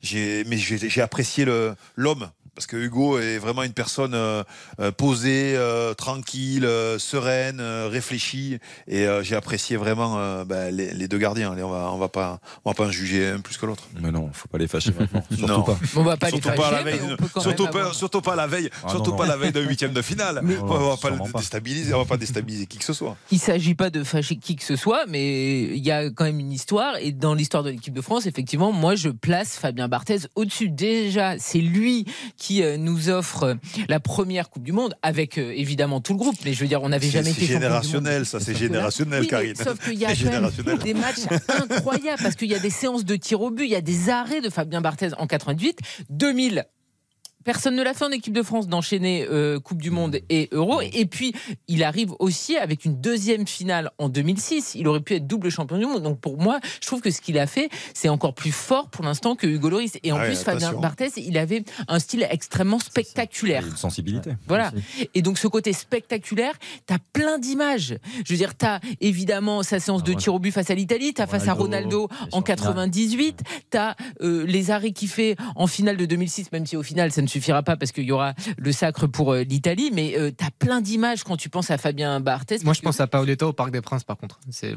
j'ai, 0.02 0.42
mais 0.48 0.56
j'ai, 0.56 1.01
apprécié 1.01 1.47
l'homme. 1.94 2.28
Parce 2.55 2.66
que 2.66 2.77
Hugo 2.77 3.18
est 3.18 3.39
vraiment 3.39 3.62
une 3.62 3.72
personne 3.72 4.12
euh, 4.14 4.43
euh, 4.81 4.90
posée, 4.93 5.55
euh, 5.56 5.94
tranquille, 5.94 6.64
euh, 6.64 6.98
sereine, 6.98 7.59
euh, 7.60 7.89
réfléchie, 7.90 8.59
et 8.86 9.06
euh, 9.06 9.22
j'ai 9.22 9.36
apprécié 9.36 9.77
vraiment 9.77 10.18
euh, 10.18 10.44
ben, 10.44 10.74
les, 10.74 10.93
les 10.93 11.09
deux 11.09 11.18
gardiens. 11.18 11.52
Allez, 11.52 11.62
on 11.62 11.70
va, 11.70 11.90
on 11.93 11.98
va 11.98 12.09
pas, 12.09 12.40
on 12.64 12.70
va 12.70 12.74
pas 12.74 12.85
en 12.86 12.90
juger 12.90 13.28
un 13.28 13.40
plus 13.40 13.56
que 13.56 13.66
l'autre. 13.66 13.85
Mais 14.01 14.10
non, 14.10 14.28
faut 14.32 14.48
pas 14.48 14.59
les 14.59 14.68
fâcher 14.68 14.93
maintenant. 14.98 15.22
Surtout 15.31 15.47
Non. 15.52 15.62
pas. 15.62 15.78
On 15.97 16.02
va 16.02 16.16
pas 16.16 16.27
les 16.31 16.32
surtout 16.40 16.56
pas 16.56 16.68
à 16.68 16.70
la 16.72 16.78
fâcher, 16.78 16.98
veille, 16.98 17.16
on 17.35 17.40
surtout 17.40 17.64
pas, 17.64 17.78
avoir- 17.81 17.94
surtout 17.94 18.20
pas 18.20 18.36
la 18.36 18.47
veille, 18.47 18.70
Ah, 18.85 18.89
surtout 18.90 19.10
non, 19.12 19.16
pas 19.16 19.24
non. 19.24 19.31
la 19.31 19.36
veille 19.36 19.52
d'un 19.52 19.60
huitième 19.62 19.93
de 19.93 20.02
finale. 20.02 20.40
Mais- 20.43 20.56
on 20.59 20.66
va 20.66 20.97
pas 20.97 21.10
le 21.10 21.16
pas. 21.18 21.39
déstabiliser, 21.39 21.94
on 21.94 21.98
va 21.98 22.05
pas 22.05 22.16
déstabiliser 22.16 22.66
qui 22.66 22.78
que 22.78 22.85
ce 22.85 22.93
soit. 22.93 23.16
Il 23.31 23.36
ne 23.36 23.40
s'agit 23.40 23.74
pas 23.74 23.90
de 23.90 24.05
fâcher 24.05 24.36
qui 24.36 24.56
que 24.56 24.64
ce 24.64 24.77
soit, 24.77 25.06
mais 25.09 25.62
il 25.62 25.85
y 25.85 25.90
a 25.90 26.10
quand 26.10 26.24
même 26.24 26.40
une 26.40 26.52
histoire. 26.52 26.97
Et 27.01 27.12
dans 27.12 27.35
l'histoire 27.35 27.62
de 27.62 27.70
l'équipe 27.70 27.94
de 27.94 28.01
France, 28.01 28.27
effectivement, 28.27 28.72
moi, 28.72 28.94
je 28.97 29.09
place 29.09 29.56
Fabien 29.56 29.89
Barthez 29.89 30.18
au-dessus. 30.35 30.68
Déjà, 30.68 31.39
c'est 31.39 31.59
lui 31.60 32.06
qui 32.40 32.62
euh, 32.62 32.76
nous 32.78 33.10
offre 33.10 33.42
euh, 33.44 33.54
la 33.88 34.00
première 34.00 34.48
Coupe 34.48 34.62
du 34.64 34.72
Monde, 34.72 34.94
avec 35.02 35.36
euh, 35.38 35.52
évidemment 35.54 36.00
tout 36.00 36.14
le 36.14 36.18
groupe. 36.18 36.36
Mais 36.44 36.54
je 36.54 36.60
veux 36.60 36.66
dire, 36.66 36.82
on 36.82 36.88
n'avait 36.88 37.06
C'est- 37.06 37.12
jamais 37.12 37.30
été 37.30 37.40
champion 37.42 37.46
du 37.46 37.52
monde. 37.54 37.62
générationnel, 37.62 38.26
ça, 38.26 38.40
c'est 38.40 38.56
générationnel, 38.56 39.20
Oui, 39.20 39.28
Karine. 39.28 39.54
Sauf 39.54 39.78
qu'il 39.84 39.98
y 39.98 40.06
a 40.06 40.14
quand 40.16 40.64
même 40.64 40.78
des 40.78 40.94
matchs 40.94 41.20
incroyables, 41.70 42.22
parce 42.22 42.34
qu'il 42.36 42.48
y 42.50 42.54
a 42.54 42.58
des 42.58 42.70
séances 42.70 43.04
de 43.04 43.14
tir 43.16 43.40
au 43.42 43.50
but, 43.50 43.64
il 43.64 43.70
y 43.70 43.76
a 43.76 43.80
des 43.82 44.08
arrêts 44.08 44.40
de 44.40 44.48
Fabien 44.48 44.80
Barthez 44.80 45.10
en 45.18 45.26
88, 45.26 45.78
2000. 46.08 46.64
Personne 47.44 47.74
ne 47.76 47.82
l'a 47.82 47.94
fait 47.94 48.04
en 48.04 48.10
équipe 48.10 48.34
de 48.34 48.42
France 48.42 48.68
d'enchaîner 48.68 49.26
euh, 49.30 49.58
Coupe 49.60 49.80
du 49.80 49.90
Monde 49.90 50.18
et 50.28 50.48
Euro. 50.52 50.80
Et 50.80 51.06
puis, 51.06 51.32
il 51.68 51.82
arrive 51.82 52.12
aussi 52.18 52.56
avec 52.56 52.84
une 52.84 53.00
deuxième 53.00 53.46
finale 53.46 53.90
en 53.98 54.08
2006. 54.08 54.74
Il 54.74 54.86
aurait 54.88 55.00
pu 55.00 55.14
être 55.14 55.26
double 55.26 55.50
champion 55.50 55.78
du 55.78 55.86
monde. 55.86 56.02
Donc, 56.02 56.20
pour 56.20 56.38
moi, 56.38 56.60
je 56.82 56.86
trouve 56.86 57.00
que 57.00 57.10
ce 57.10 57.20
qu'il 57.20 57.38
a 57.38 57.46
fait, 57.46 57.70
c'est 57.94 58.08
encore 58.08 58.34
plus 58.34 58.52
fort 58.52 58.90
pour 58.90 59.04
l'instant 59.04 59.36
que 59.36 59.46
Hugo 59.46 59.70
Loris. 59.70 59.98
Et 60.02 60.12
en 60.12 60.16
Ah 60.16 60.20
ouais, 60.20 60.26
plus, 60.26 60.42
Fabien. 60.42 60.72
Barthez, 60.74 61.10
il 61.16 61.38
avait 61.38 61.64
un 61.88 61.98
style 61.98 62.26
extrêmement 62.30 62.78
spectaculaire. 62.78 63.66
Une 63.66 63.76
sensibilité. 63.76 64.32
Voilà. 64.46 64.72
Et 65.14 65.22
donc 65.22 65.38
ce 65.38 65.48
côté 65.48 65.72
spectaculaire, 65.72 66.54
t'as 66.86 66.98
plein 67.12 67.38
d'images. 67.38 67.96
Je 68.24 68.32
veux 68.32 68.36
dire, 68.38 68.54
t'as 68.54 68.80
évidemment 69.00 69.62
sa 69.62 69.80
séance 69.80 70.02
de 70.02 70.12
tir 70.12 70.34
au 70.34 70.38
but 70.38 70.50
face 70.52 70.70
à 70.70 70.74
l'Italie, 70.74 71.14
t'as 71.14 71.26
face 71.26 71.48
à 71.48 71.54
Ronaldo 71.54 72.08
en 72.32 72.42
98, 72.42 73.40
t'as 73.70 73.94
euh, 74.22 74.44
les 74.46 74.70
arrêts 74.70 74.92
qu'il 74.92 75.08
fait 75.08 75.36
en 75.56 75.66
finale 75.66 75.96
de 75.96 76.04
2006, 76.04 76.52
même 76.52 76.66
si 76.66 76.76
au 76.76 76.82
final 76.82 77.12
ça 77.12 77.22
ne 77.22 77.26
suffira 77.31 77.62
pas 77.62 77.77
parce 77.77 77.93
qu'il 77.93 78.05
y 78.05 78.12
aura 78.12 78.35
le 78.59 78.73
sacre 78.73 79.07
pour 79.07 79.32
euh, 79.32 79.43
l'Italie, 79.43 79.90
mais 79.93 80.15
euh, 80.19 80.31
t'as 80.36 80.51
plein 80.59 80.81
d'images 80.81 81.24
quand 81.24 81.36
tu 81.36 81.48
penses 81.48 81.70
à 81.70 81.78
Fabien 81.78 82.20
Barthez. 82.20 82.59
Moi, 82.65 82.74
je 82.74 82.81
pense 82.82 83.01
à 83.01 83.07
Paoletta 83.07 83.47
au 83.47 83.52
Parc 83.52 83.70
des 83.70 83.81
Princes, 83.81 84.05
par 84.05 84.16
contre. 84.16 84.39
C'est 84.51 84.74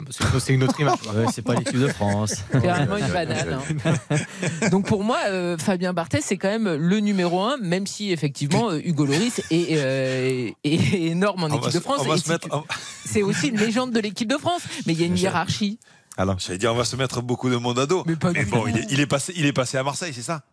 une 0.53 0.63
autre 0.63 0.79
image. 0.79 0.93
Ouais, 1.15 1.25
c'est 1.33 1.41
pas 1.41 1.55
l'équipe 1.55 1.77
de 1.79 1.87
France. 1.87 2.35
C'est 2.51 2.57
vraiment 2.59 2.97
une 2.97 3.07
banane. 3.07 3.59
hein. 3.85 4.69
Donc 4.71 4.85
pour 4.87 5.03
moi, 5.03 5.17
euh, 5.27 5.57
Fabien 5.57 5.93
Barthez, 5.93 6.21
c'est 6.21 6.37
quand 6.37 6.49
même 6.49 6.73
le 6.75 6.99
numéro 6.99 7.41
un, 7.41 7.57
même 7.57 7.87
si 7.87 8.11
effectivement 8.11 8.71
Hugo 8.73 9.05
Loris 9.05 9.39
est, 9.51 9.77
euh, 9.77 10.49
est 10.63 10.93
énorme 10.93 11.43
en 11.43 11.47
On 11.47 11.57
équipe 11.57 11.73
de 11.73 11.79
France. 11.79 12.27
mettre- 12.27 12.47
tu- 12.49 12.75
C'est 13.05 13.21
aussi 13.23 13.47
une 13.49 13.57
légende 13.57 13.91
de 13.91 13.99
l'équipe 13.99 14.29
de 14.29 14.37
France, 14.37 14.61
mais 14.85 14.93
il 14.93 14.99
y 14.99 15.03
a 15.03 15.07
une 15.07 15.17
hiérarchie. 15.17 15.79
Alors, 16.15 16.37
J'allais 16.39 16.59
dire, 16.59 16.71
on 16.71 16.75
va 16.75 16.85
se 16.85 16.95
mettre 16.95 17.21
beaucoup 17.23 17.49
de 17.49 17.55
monde 17.55 17.79
à 17.79 17.87
dos. 17.87 18.03
Mais 18.05 18.15
pas 18.15 18.31
Mais 18.31 18.43
du 18.45 18.51
bon, 18.51 18.61
tout. 18.61 18.67
il 18.67 18.77
est, 18.77 18.85
il 18.91 18.99
est 18.99 19.07
passé, 19.07 19.33
il 19.35 19.45
est 19.47 19.53
passé 19.53 19.77
à 19.77 19.83
Marseille, 19.83 20.13
c'est 20.13 20.21
ça 20.21 20.43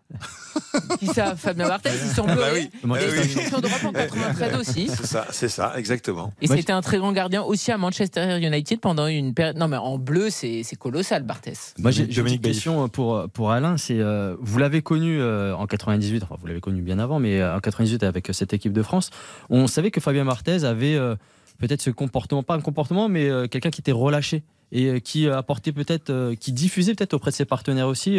Qui 0.99 1.07
ça 1.07 1.37
Fabien 1.37 1.69
Barthez, 1.69 1.91
ils 2.03 2.15
sont 2.15 2.25
Ah 2.27 2.35
bah 2.35 2.51
bleus. 2.51 2.69
oui. 2.85 2.99
Et 2.99 3.29
champion 3.29 3.61
d'Europe 3.61 3.85
en 3.85 3.93
93 3.93 4.57
aussi. 4.61 4.89
C'est 4.89 5.05
ça, 5.07 5.27
c'est 5.31 5.49
ça, 5.51 5.75
exactement. 5.77 6.33
Et 6.41 6.47
c'était 6.47 6.73
un 6.73 6.81
très 6.81 6.97
grand 6.97 7.13
gardien 7.13 7.43
aussi 7.43 7.71
à 7.73 7.77
Manchester 7.79 8.39
United 8.41 8.81
pendant 8.81 9.07
une 9.07 9.35
période. 9.35 9.59
Non, 9.59 9.69
mais 9.69 9.77
en 9.77 9.99
bleu, 9.99 10.31
c'est 10.31 10.63
colossal, 10.79 11.25
Barthez. 11.25 11.53
Moi, 11.79 11.91
j'ai 11.91 12.05
une 12.05 12.41
question 12.41 12.89
pour, 12.89 13.29
pour 13.29 13.51
Alain. 13.51 13.77
C'est 13.77 13.99
euh, 14.01 14.37
vous 14.41 14.59
l'avez 14.59 14.81
connu 14.81 15.21
euh, 15.21 15.55
en 15.55 15.67
98, 15.67 16.23
enfin 16.23 16.37
vous 16.41 16.47
l'avez 16.47 16.61
connu 16.61 16.81
bien 16.81 16.99
avant, 16.99 17.19
mais 17.19 17.41
euh, 17.41 17.55
en 17.57 17.61
98 17.61 18.03
avec 18.05 18.31
euh, 18.31 18.33
cette 18.33 18.55
équipe 18.55 18.73
de 18.73 18.83
France, 18.83 19.11
on 19.51 19.67
savait 19.67 19.91
que 19.91 20.01
Fabien 20.01 20.25
Marthez 20.25 20.65
avait 20.65 20.95
euh, 20.95 21.17
peut-être 21.59 21.83
ce 21.83 21.91
comportement, 21.91 22.43
pas 22.43 22.55
un 22.55 22.61
comportement, 22.61 23.09
mais 23.11 23.29
euh, 23.29 23.47
quelqu'un 23.47 23.71
qui 23.71 23.83
était 23.83 23.93
relâché 23.93 24.43
et 24.73 24.87
euh, 24.87 24.99
qui 25.01 25.27
euh, 25.27 25.37
apportait 25.37 25.73
peut-être, 25.73 26.11
euh, 26.11 26.35
qui 26.35 26.53
diffusait 26.53 26.95
peut-être 26.95 27.15
auprès 27.15 27.31
de 27.31 27.37
ses 27.37 27.45
partenaires 27.45 27.89
aussi. 27.89 28.19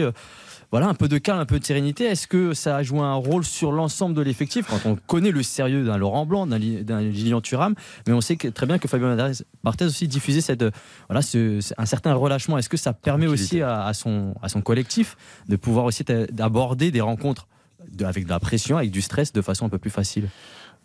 voilà, 0.72 0.88
un 0.88 0.94
peu 0.94 1.07
de 1.10 1.18
calme, 1.18 1.40
un 1.40 1.45
peu 1.45 1.60
de 1.60 1.65
sérénité. 1.65 2.06
Est-ce 2.06 2.28
que 2.28 2.53
ça 2.53 2.78
a 2.78 2.84
joué 2.84 2.99
un 3.02 3.14
rôle 3.15 3.44
sur 3.44 3.72
l'ensemble 3.73 4.15
de 4.15 4.22
l'effectif? 4.22 4.68
Quand 4.69 4.86
on 4.90 4.95
connaît 4.95 5.32
le 5.32 5.44
sérieux 5.44 5.84
d'un 5.84 5.98
Laurent 5.98 6.26
Blanc, 6.26 6.48
d'un 6.48 6.57
Li- 6.57 6.84
d'un 6.84 7.02
Lilian 7.02 7.41
Thuram, 7.41 7.76
mais 8.07 8.14
on 8.14 8.22
sait 8.22 8.38
que, 8.38 8.48
très 8.48 8.65
bien 8.65 8.80
que 8.80 8.88
Fabien 8.88 9.18
Marthez 9.64 9.86
aussi 9.86 10.07
diffusait 10.07 10.40
cette, 10.41 10.64
voilà, 11.10 11.22
ce- 11.22 11.60
un 11.78 11.86
certain 11.86 12.14
relâchement. 12.14 12.57
Est-ce 12.57 12.69
que 12.69 12.78
ça 12.78 12.94
permet 12.94 13.28
aussi 13.28 13.61
à, 13.61 13.84
à 13.86 13.94
son, 13.94 14.34
à 14.41 14.48
son 14.49 14.61
collectif 14.61 15.18
de 15.49 15.57
pouvoir 15.57 15.84
aussi 15.86 16.03
d'aborder 16.32 16.90
des 16.91 17.02
rencontres 17.02 17.48
de- 17.91 18.06
avec 18.06 18.23
de 18.26 18.30
la 18.30 18.40
pression, 18.40 18.78
avec 18.78 18.91
du 18.91 19.02
stress 19.02 19.34
de 19.34 19.41
façon 19.41 19.65
un 19.65 19.69
peu 19.69 19.78
plus 19.80 19.90
facile? 19.90 20.30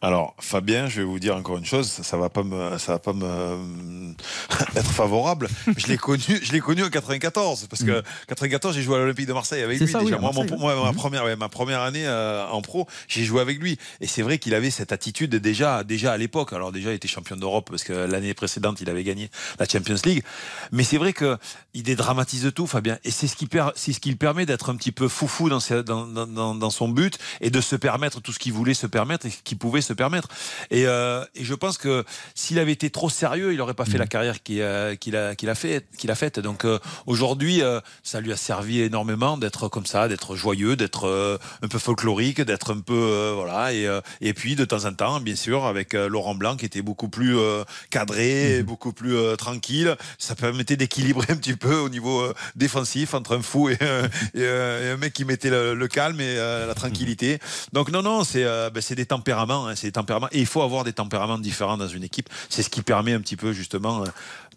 Alors, 0.03 0.35
Fabien, 0.39 0.89
je 0.89 1.01
vais 1.01 1.07
vous 1.07 1.19
dire 1.19 1.35
encore 1.35 1.57
une 1.57 1.65
chose, 1.65 1.89
ça 1.89 2.17
va 2.19 2.29
pas 2.29 2.43
me, 2.43 2.77
ça 2.77 2.93
va 2.93 2.99
pas 2.99 3.15
me 3.15 4.15
être 4.77 4.91
favorable. 4.91 5.49
Je 5.75 5.87
l'ai 5.87 5.97
connu, 5.97 6.23
je 6.43 6.53
l'ai 6.53 6.61
connu 6.61 6.85
en 6.85 6.91
94 6.91 7.67
parce 7.69 7.83
que 7.83 8.03
94, 8.29 8.75
j'ai 8.75 8.83
joué 8.83 8.97
à 8.97 8.99
l'Olympique 8.99 9.27
de 9.27 9.33
Marseille 9.33 9.63
avec 9.63 9.81
lui. 9.81 9.89
ça, 9.89 10.01
déjà. 10.01 10.17
oui, 10.17 10.21
moi, 10.21 10.33
mon- 10.35 10.41
Marseille, 10.43 10.59
moi, 10.61 10.77
ma 10.77 10.91
Mhm. 10.91 10.97
première, 10.97 11.25
ouais, 11.25 11.35
ma 11.35 11.49
première 11.49 11.81
année 11.81 12.07
euh, 12.07 12.47
en 12.49 12.61
pro, 12.61 12.87
j'ai 13.09 13.25
joué 13.25 13.41
avec 13.41 13.59
lui. 13.59 13.79
Et 14.03 14.07
c'est 14.07 14.21
vrai 14.21 14.39
qu'il 14.39 14.55
avait 14.55 14.69
cette 14.71 14.93
attitude 14.93 15.35
déjà, 15.37 15.83
déjà 15.83 16.13
à 16.13 16.17
l'époque. 16.19 16.53
Alors 16.53 16.73
déjà, 16.73 16.93
il 16.93 16.97
était 16.97 17.09
champion 17.09 17.37
d'Europe 17.37 17.69
parce 17.71 17.83
que 17.83 17.95
l'année 17.95 18.35
précédente, 18.35 18.83
il 18.83 18.91
avait 18.91 19.03
gagné 19.03 19.31
la 19.59 19.67
Champions 19.67 19.97
League. 20.05 20.23
Mais 20.73 20.85
c'est 20.85 20.99
vrai 20.99 21.15
que 21.15 21.39
il 21.73 21.83
dédramatise 21.85 22.53
tout, 22.55 22.67
Fabien. 22.67 22.99
Et 23.05 23.11
c'est 23.11 23.27
ce 23.27 23.35
qui, 23.35 23.49
c'est 23.75 23.95
ce 23.95 24.01
qui 24.01 24.11
le 24.11 24.17
permet 24.17 24.45
d'être 24.45 24.69
un 24.69 24.77
petit 24.77 24.93
peu 24.93 25.09
foufou 25.09 25.49
dans, 25.49 25.59
ses- 25.61 25.83
dans, 25.83 26.07
dans- 26.07 26.27
dans- 26.27 26.55
dans 26.55 26.71
son 26.71 26.89
but 26.91 27.19
et 27.41 27.49
de 27.49 27.63
se 27.63 27.77
permettre 27.77 28.21
tout 28.21 28.33
ce 28.33 28.39
qu'il 28.39 28.53
voulait 28.53 28.75
se 28.75 28.87
permettre 28.87 29.25
et 29.25 29.31
qu'il 29.43 29.57
pouvait 29.57 29.81
se 29.87 29.93
permettre. 29.93 30.29
Et, 30.71 30.87
euh, 30.87 31.25
et 31.35 31.45
je 31.45 31.55
pense 31.55 31.79
que 31.79 32.05
s'il 32.35 32.59
avait 32.59 32.73
été 32.73 32.91
trop 32.91 33.09
sérieux, 33.09 33.53
il 33.53 33.59
n'aurait 33.59 33.75
pas 33.75 33.85
fait 33.85 33.99
la 33.99 34.07
carrière 34.07 34.43
qu'il 34.43 34.63
a, 34.63 34.97
qu'il 34.97 35.17
a, 35.17 35.35
qu'il 35.35 35.49
a, 35.49 35.55
fait, 35.55 35.87
qu'il 35.97 36.11
a 36.11 36.15
faite. 36.15 36.41
Donc 36.41 36.65
euh, 36.65 36.79
aujourd'hui, 37.07 37.63
euh, 37.63 37.81
ça 38.03 38.21
lui 38.21 38.33
a 38.33 38.37
servi 38.37 38.81
énormément 38.81 39.39
d'être 39.39 39.69
comme 39.69 39.87
ça, 39.87 40.09
d'être 40.09 40.37
joyeux, 40.37 40.77
d'être 40.77 41.07
euh, 41.07 41.39
un 41.63 41.69
peu 41.69 41.79
folklorique, 41.79 42.41
d'être 42.41 42.73
un 42.73 42.81
peu 42.81 42.95
euh, 42.95 43.33
voilà. 43.35 43.73
Et, 43.73 43.87
euh, 43.87 44.01
et 44.21 44.35
puis 44.35 44.57
de 44.57 44.65
temps 44.65 44.85
en 44.85 44.93
temps, 44.93 45.21
bien 45.21 45.37
sûr, 45.37 45.65
avec 45.65 45.95
euh, 45.95 46.09
Laurent 46.09 46.35
Blanc 46.35 46.57
qui 46.57 46.67
était 46.67 46.83
beaucoup 46.83 47.09
plus 47.09 47.39
euh, 47.39 47.65
cadré, 47.91 48.63
beaucoup 48.63 48.93
plus 48.93 49.17
euh, 49.17 49.37
tranquille, 49.37 49.97
ça 50.19 50.35
permettait 50.35 50.77
d'équilibrer 50.77 51.27
un 51.33 51.37
petit 51.37 51.57
peu 51.57 51.77
au 51.77 51.89
niveau 51.89 52.21
euh, 52.21 52.35
défensif 52.57 53.15
entre 53.15 53.37
un 53.37 53.43
fou 53.43 53.69
et, 53.69 53.79
euh, 53.83 54.09
et, 54.35 54.43
euh, 54.43 54.89
et 54.89 54.95
un 54.95 54.97
mec 54.97 55.13
qui 55.13 55.25
mettait 55.25 55.51
le, 55.51 55.75
le 55.75 55.89
calme 55.89 56.21
et 56.21 56.37
euh, 56.39 56.67
la 56.67 56.75
tranquillité. 56.75 57.39
Donc 57.73 57.91
non, 57.91 58.03
non, 58.03 58.25
c'est 58.25 58.45
euh, 58.45 58.71
ben, 58.71 58.83
c'est 58.83 58.95
des 58.95 59.07
tempéraments, 59.07 59.67
hein, 59.67 59.76
c'est 59.77 59.87
des 59.89 59.93
tempéraments. 59.93 60.29
Et 60.33 60.41
il 60.41 60.47
faut 60.47 60.63
avoir 60.63 60.85
des 60.85 60.93
tempéraments 60.93 61.39
différents 61.39 61.77
dans 61.77 61.89
une 61.89 62.03
équipe. 62.05 62.29
C'est 62.49 62.63
ce 62.63 62.71
qui 62.71 62.83
permet 62.83 63.13
un 63.13 63.21
petit 63.21 63.37
peu 63.37 63.53
justement 63.53 64.03
euh, 64.03 64.07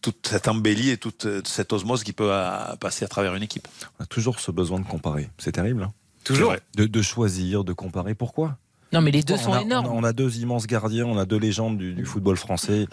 toute 0.01 0.27
cette 0.29 0.47
embellie 0.47 0.89
et 0.89 0.97
toute 0.97 1.25
euh, 1.25 1.41
cette 1.45 1.71
osmose 1.73 2.03
qui 2.03 2.13
peut 2.13 2.29
euh, 2.31 2.75
passer 2.77 3.05
à 3.05 3.07
travers 3.07 3.35
une 3.35 3.43
équipe. 3.43 3.67
on 3.99 4.03
a 4.03 4.05
toujours 4.07 4.39
ce 4.39 4.51
besoin 4.51 4.79
de 4.79 4.85
comparer. 4.85 5.29
C'est 5.37 5.51
terrible. 5.51 5.83
hein. 5.83 5.93
Toujours. 6.23 6.53
De, 6.75 6.85
de 6.85 7.01
choisir, 7.01 7.63
de 7.63 7.73
comparer. 7.73 8.13
Pourquoi? 8.15 8.57
Non, 8.91 9.01
mais 9.01 9.11
les 9.11 9.21
deux 9.23 9.35
On 9.35 9.37
sont 9.37 9.53
a- 9.53 9.61
énormes. 9.61 9.85
On 9.87 9.89
a, 9.91 10.01
on 10.01 10.03
a 10.03 10.13
deux 10.13 10.37
immenses 10.39 10.65
gardiens, 10.67 11.05
on 11.05 11.17
a 11.17 11.25
deux 11.25 11.37
légendes 11.37 11.77
du, 11.77 11.93
du 11.93 12.05
football 12.05 12.37
français. 12.37 12.87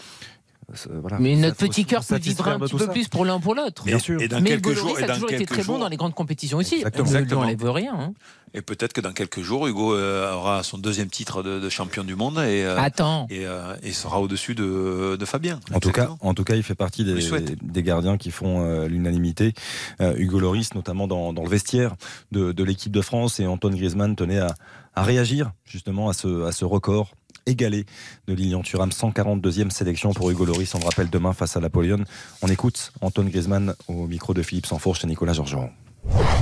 Voilà. 1.01 1.17
Mais 1.19 1.35
notre 1.37 1.55
petit 1.55 1.85
cœur 1.85 2.03
peut 2.05 2.17
vibrer 2.17 2.51
un 2.51 2.59
petit 2.59 2.75
peu 2.75 2.85
ça. 2.85 2.91
plus 2.91 3.07
pour 3.07 3.23
l'un 3.23 3.39
pour 3.39 3.55
l'autre. 3.55 3.85
Bien 3.85 3.99
sûr. 3.99 4.21
Et 4.21 4.27
dans 4.27 4.41
Mais 4.41 4.49
quelques 4.49 4.71
Hugo 4.71 4.73
jours, 4.75 4.99
et 4.99 5.03
a 5.03 5.07
dans 5.07 5.13
toujours 5.13 5.31
été 5.31 5.45
très 5.45 5.57
bon 5.57 5.63
jours, 5.63 5.79
dans 5.79 5.87
les 5.87 5.95
grandes 5.95 6.13
compétitions 6.13 6.57
aussi. 6.57 6.75
Exactement. 6.75 7.05
On 7.07 7.11
ne 7.11 7.17
lui 7.17 7.23
Exactement. 7.23 7.41
enlève 7.41 7.71
rien. 7.71 7.93
hein. 7.97 8.13
Et 8.53 8.61
peut-être 8.61 8.91
que 8.93 8.99
dans 9.01 9.11
quelques 9.13 9.41
jours, 9.41 9.67
Hugo 9.67 9.93
euh, 9.93 10.33
aura 10.33 10.63
son 10.63 10.77
deuxième 10.77 11.07
titre 11.09 11.41
de, 11.43 11.59
de 11.59 11.69
champion 11.69 12.03
du 12.03 12.15
monde 12.15 12.37
et, 12.39 12.63
euh, 12.63 12.77
Attends. 12.77 13.27
et, 13.29 13.45
euh, 13.45 13.75
et 13.83 13.91
sera 13.93 14.19
au-dessus 14.19 14.55
de, 14.55 15.15
de 15.19 15.25
Fabien. 15.25 15.59
En 15.73 15.79
tout, 15.79 15.91
cas, 15.91 16.09
en 16.21 16.33
tout 16.33 16.43
cas, 16.43 16.55
il 16.55 16.63
fait 16.63 16.75
partie 16.75 17.03
des, 17.05 17.83
gardiens 17.83 18.17
qui 18.17 18.31
font 18.31 18.61
euh, 18.65 18.87
l'unanimité. 18.87 19.53
Euh, 20.01 20.15
Hugo 20.17 20.39
Loris, 20.39 20.73
notamment 20.75 21.07
dans, 21.07 21.31
dans 21.33 21.43
le 21.43 21.49
vestiaire 21.49 21.95
de, 22.31 22.51
de 22.51 22.63
l'équipe 22.63 22.91
de 22.91 23.01
France, 23.01 23.39
et 23.39 23.47
Antoine 23.47 23.75
Griezmann 23.75 24.15
tenait 24.15 24.39
à, 24.39 24.53
à 24.95 25.03
réagir 25.03 25.51
justement 25.65 26.09
à 26.09 26.13
ce, 26.13 26.43
à 26.45 26.51
ce 26.51 26.65
record 26.65 27.11
égalé 27.47 27.85
de 28.27 28.33
Lilian 28.33 28.61
Thuram, 28.61 28.89
142e 28.89 29.71
sélection 29.71 30.13
pour 30.13 30.29
Hugo 30.29 30.45
Loris. 30.45 30.75
On 30.75 30.79
le 30.79 30.85
rappelle 30.85 31.09
demain 31.09 31.33
face 31.33 31.57
à 31.57 31.59
Napoléon. 31.59 32.03
On 32.41 32.47
écoute 32.47 32.91
Antoine 33.01 33.29
Griezmann 33.29 33.73
au 33.87 34.07
micro 34.07 34.33
de 34.33 34.43
Philippe 34.43 34.67
Sanfourche 34.67 35.03
et 35.03 35.07
Nicolas 35.07 35.33
Georgerand. 35.33 35.71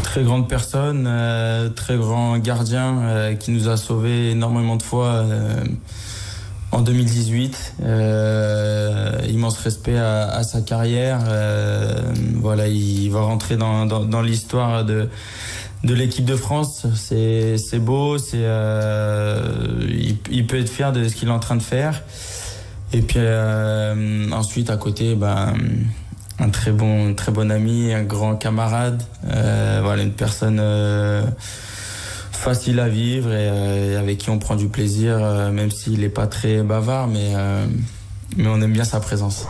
Très 0.04 0.24
grande 0.24 0.48
personne, 0.48 1.06
euh, 1.08 1.70
très 1.70 1.98
grand 1.98 2.38
gardien 2.38 3.00
euh, 3.00 3.36
qui 3.36 3.52
nous 3.52 3.70
a 3.70 3.78
sauvés 3.78 4.32
énormément 4.32 4.76
de 4.76 4.84
fois 4.84 5.08
euh, 5.08 5.64
en 6.72 6.82
2018. 6.82 7.76
Euh, 7.84 9.20
immense 9.30 9.58
respect 9.58 9.98
à, 9.98 10.44
sa 10.44 10.62
carrière. 10.62 11.22
Voilà, 12.36 12.68
il 12.68 13.10
va 13.10 13.22
rentrer 13.22 13.58
dans 13.58 14.22
l'histoire 14.22 14.86
de 14.86 15.10
de 15.86 15.94
l'équipe 15.94 16.26
de 16.26 16.36
France. 16.36 16.86
C'est 16.96 17.80
beau, 17.80 18.18
euh, 18.34 19.88
il, 20.30 20.48
peut 20.48 20.60
être 20.60 20.70
fier 20.70 20.92
de 20.92 21.08
ce 21.08 21.16
qu'il 21.16 21.30
est 21.30 21.32
en 21.32 21.40
train 21.40 21.56
de 21.56 21.64
faire. 21.64 22.02
Et 22.94 23.02
puis 23.02 23.20
euh, 23.20 24.30
ensuite 24.32 24.70
à 24.70 24.78
côté, 24.78 25.16
ben 25.16 25.54
un 26.40 26.50
très 26.50 26.72
bon, 26.72 27.14
très 27.14 27.32
bon 27.32 27.52
ami, 27.52 27.94
un 27.94 28.04
grand 28.04 28.36
camarade, 28.36 29.02
euh, 29.32 29.80
voilà 29.84 30.04
une 30.04 30.12
personne 30.12 30.62
facile 32.32 32.80
à 32.80 32.90
vivre 32.90 33.32
et, 33.32 33.96
avec 33.96 34.18
qui 34.18 34.30
on 34.30 34.40
prend 34.40 34.56
du 34.56 34.68
plaisir, 34.68 35.18
même 35.52 35.72
s'il 35.72 36.00
n'est 36.02 36.10
pas 36.10 36.28
très 36.28 36.62
bavard, 36.62 37.08
mais 37.08 37.34
on 38.40 38.62
aime 38.62 38.74
bien 38.74 38.84
sa 38.84 39.00
présence. 39.00 39.48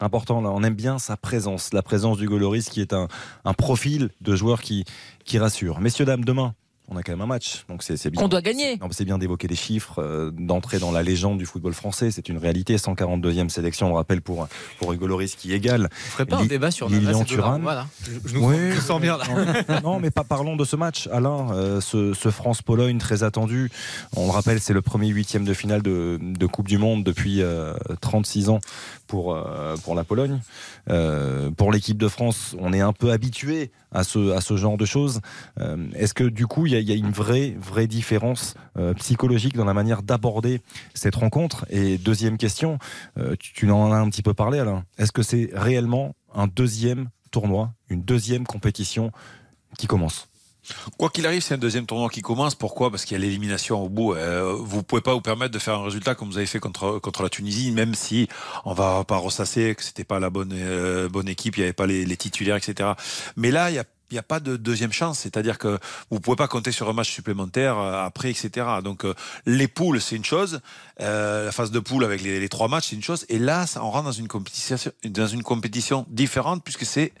Important, 0.00 0.40
là, 0.40 0.50
on 0.50 0.62
aime 0.64 0.74
bien 0.74 0.98
sa 0.98 1.16
présence, 1.16 1.72
la 1.72 1.82
présence 1.82 2.18
d'Hugo 2.18 2.36
Loris 2.36 2.68
qui 2.68 2.80
est 2.80 2.92
un, 2.92 3.06
un 3.44 3.54
profil 3.54 4.10
de 4.20 4.34
joueur 4.34 4.60
qui, 4.60 4.84
qui 5.24 5.38
rassure. 5.38 5.80
Messieurs, 5.80 6.04
dames, 6.04 6.24
demain, 6.24 6.54
on 6.88 6.98
a 6.98 7.02
quand 7.02 7.12
même 7.12 7.22
un 7.22 7.26
match, 7.26 7.64
donc 7.70 7.82
c'est 7.82 7.96
c'est 7.96 8.10
bien. 8.10 8.20
Qu'on 8.20 8.28
doit 8.28 8.42
gagner. 8.42 8.78
C'est 8.90 9.06
bien 9.06 9.16
d'évoquer 9.16 9.48
les 9.48 9.56
chiffres, 9.56 10.02
euh, 10.02 10.30
d'entrer 10.32 10.78
dans 10.78 10.92
la 10.92 11.02
légende 11.02 11.38
du 11.38 11.46
football 11.46 11.72
français. 11.72 12.10
C'est 12.10 12.28
une 12.28 12.36
réalité. 12.36 12.76
142e 12.76 13.48
sélection, 13.48 13.86
on 13.86 13.90
le 13.90 13.94
rappelle, 13.96 14.20
pour, 14.20 14.46
pour 14.78 14.92
Hugo 14.92 15.06
Loris 15.06 15.34
qui 15.34 15.54
égale. 15.54 15.88
On 15.90 16.10
ferait 16.10 16.26
pas 16.26 16.36
un 16.36 16.44
débat 16.44 16.70
sur 16.70 16.90
Lilian 16.90 17.24
Thuram. 17.24 17.62
Voilà. 17.62 17.86
Je, 18.02 18.28
je 18.28 18.34
nous, 18.34 18.46
Oui, 18.50 18.76
sens 18.82 19.00
bien 19.00 19.16
là. 19.16 19.24
non, 19.82 19.92
non, 19.92 19.98
mais 20.00 20.10
pas 20.10 20.24
parlons 20.24 20.56
de 20.56 20.64
ce 20.66 20.76
match, 20.76 21.08
Alain. 21.10 21.52
Euh, 21.52 21.80
ce 21.80 22.12
ce 22.12 22.30
France-Pologne 22.30 22.98
très 22.98 23.22
attendu. 23.22 23.70
On 24.14 24.26
le 24.26 24.32
rappelle, 24.32 24.60
c'est 24.60 24.74
le 24.74 24.82
premier 24.82 25.08
huitième 25.08 25.44
de 25.46 25.54
finale 25.54 25.80
de, 25.80 26.18
de 26.20 26.46
Coupe 26.46 26.68
du 26.68 26.76
Monde 26.76 27.02
depuis 27.02 27.40
euh, 27.40 27.72
36 28.02 28.50
ans 28.50 28.58
pour, 29.14 29.32
euh, 29.32 29.76
pour 29.84 29.94
la 29.94 30.02
Pologne. 30.02 30.40
Euh, 30.90 31.52
pour 31.52 31.70
l'équipe 31.70 31.96
de 31.96 32.08
France, 32.08 32.56
on 32.58 32.72
est 32.72 32.80
un 32.80 32.92
peu 32.92 33.12
habitué 33.12 33.70
à 33.92 34.02
ce, 34.02 34.56
genre 34.56 34.76
de 34.76 34.84
choses. 34.84 35.20
Euh, 35.60 35.86
Est-ce 35.94 36.14
que 36.14 36.24
du 36.24 36.48
coup, 36.48 36.66
il 36.66 36.72
y, 36.72 36.92
a- 36.92 36.96
une 36.96 37.12
vraie, 37.12 37.54
vraie 37.60 37.86
différence 37.86 38.54
psychologique 38.96 39.56
dans 39.56 39.64
la 39.64 39.72
manière 39.72 40.02
d'aborder 40.02 40.60
cette 40.94 41.14
rencontre? 41.14 41.64
Et 41.70 41.96
deuxième 41.96 42.38
question, 42.38 42.78
tu 43.38 43.70
en 43.70 43.92
as 43.92 43.98
un 43.98 44.10
petit 44.10 44.22
peu 44.22 44.34
parlé, 44.34 44.58
Alain. 44.58 44.84
Est-ce 44.98 45.12
que 45.12 45.22
c'est 45.22 45.50
réellement 45.54 46.16
un 46.34 46.48
deuxième 46.48 47.08
tournoi, 47.30 47.72
une 47.88 48.02
deuxième 48.02 48.46
compétition 48.46 49.12
qui 49.78 49.86
commence? 49.86 50.28
Quoi 50.98 51.10
qu'il 51.10 51.26
arrive, 51.26 51.42
c'est 51.42 51.54
un 51.54 51.58
deuxième 51.58 51.86
tournoi 51.86 52.08
qui 52.08 52.22
commence. 52.22 52.54
Pourquoi? 52.54 52.90
Parce 52.90 53.04
qu'il 53.04 53.16
y 53.16 53.20
a 53.20 53.24
l'élimination 53.24 53.82
au 53.82 53.88
bout. 53.88 54.14
Euh, 54.14 54.56
vous 54.58 54.82
pouvez 54.82 55.02
pas 55.02 55.12
vous 55.12 55.20
permettre 55.20 55.52
de 55.52 55.58
faire 55.58 55.74
un 55.74 55.84
résultat 55.84 56.14
comme 56.14 56.28
vous 56.28 56.38
avez 56.38 56.46
fait 56.46 56.60
contre 56.60 56.98
contre 56.98 57.22
la 57.22 57.28
Tunisie, 57.28 57.70
même 57.70 57.94
si 57.94 58.28
on 58.64 58.74
va 58.74 59.04
pas 59.04 59.16
ressasser 59.16 59.74
que 59.74 59.82
c'était 59.82 60.04
pas 60.04 60.20
la 60.20 60.30
bonne 60.30 60.52
euh, 60.54 61.08
bonne 61.08 61.28
équipe, 61.28 61.56
il 61.56 61.60
y 61.60 61.62
avait 61.64 61.72
pas 61.72 61.86
les, 61.86 62.16
titulaires, 62.16 62.56
etc. 62.56 62.92
Mais 63.36 63.50
là, 63.50 63.70
il 63.70 63.76
y 63.76 63.78
a 63.78 63.84
n'y 64.12 64.18
a 64.18 64.22
pas 64.22 64.38
de 64.38 64.56
deuxième 64.56 64.92
chance, 64.92 65.18
c'est-à-dire 65.18 65.58
que 65.58 65.76
vous 66.08 66.20
pouvez 66.20 66.36
pas 66.36 66.46
compter 66.46 66.70
sur 66.70 66.88
un 66.88 66.92
match 66.92 67.10
supplémentaire 67.10 67.78
euh, 67.78 68.04
après, 68.04 68.30
etc. 68.30 68.64
Donc 68.84 69.04
les 69.44 69.66
poules, 69.66 70.00
c'est 70.00 70.14
une 70.14 70.24
chose, 70.24 70.60
la 71.00 71.50
phase 71.50 71.72
de 71.72 71.80
poule 71.80 72.04
avec 72.04 72.22
les, 72.22 72.48
trois 72.48 72.68
matchs, 72.68 72.90
c'est 72.90 72.96
une 72.96 73.02
chose, 73.02 73.26
et 73.28 73.40
là, 73.40 73.64
on 73.76 73.90
rentre 73.90 74.04
dans 74.04 74.12
une 74.12 74.28
compétition, 74.28 74.76
dans 75.04 75.26
une 75.26 75.42
compétition 75.42 76.06
différente 76.08 76.62
puisque 76.62 76.84
c'est 76.84 77.12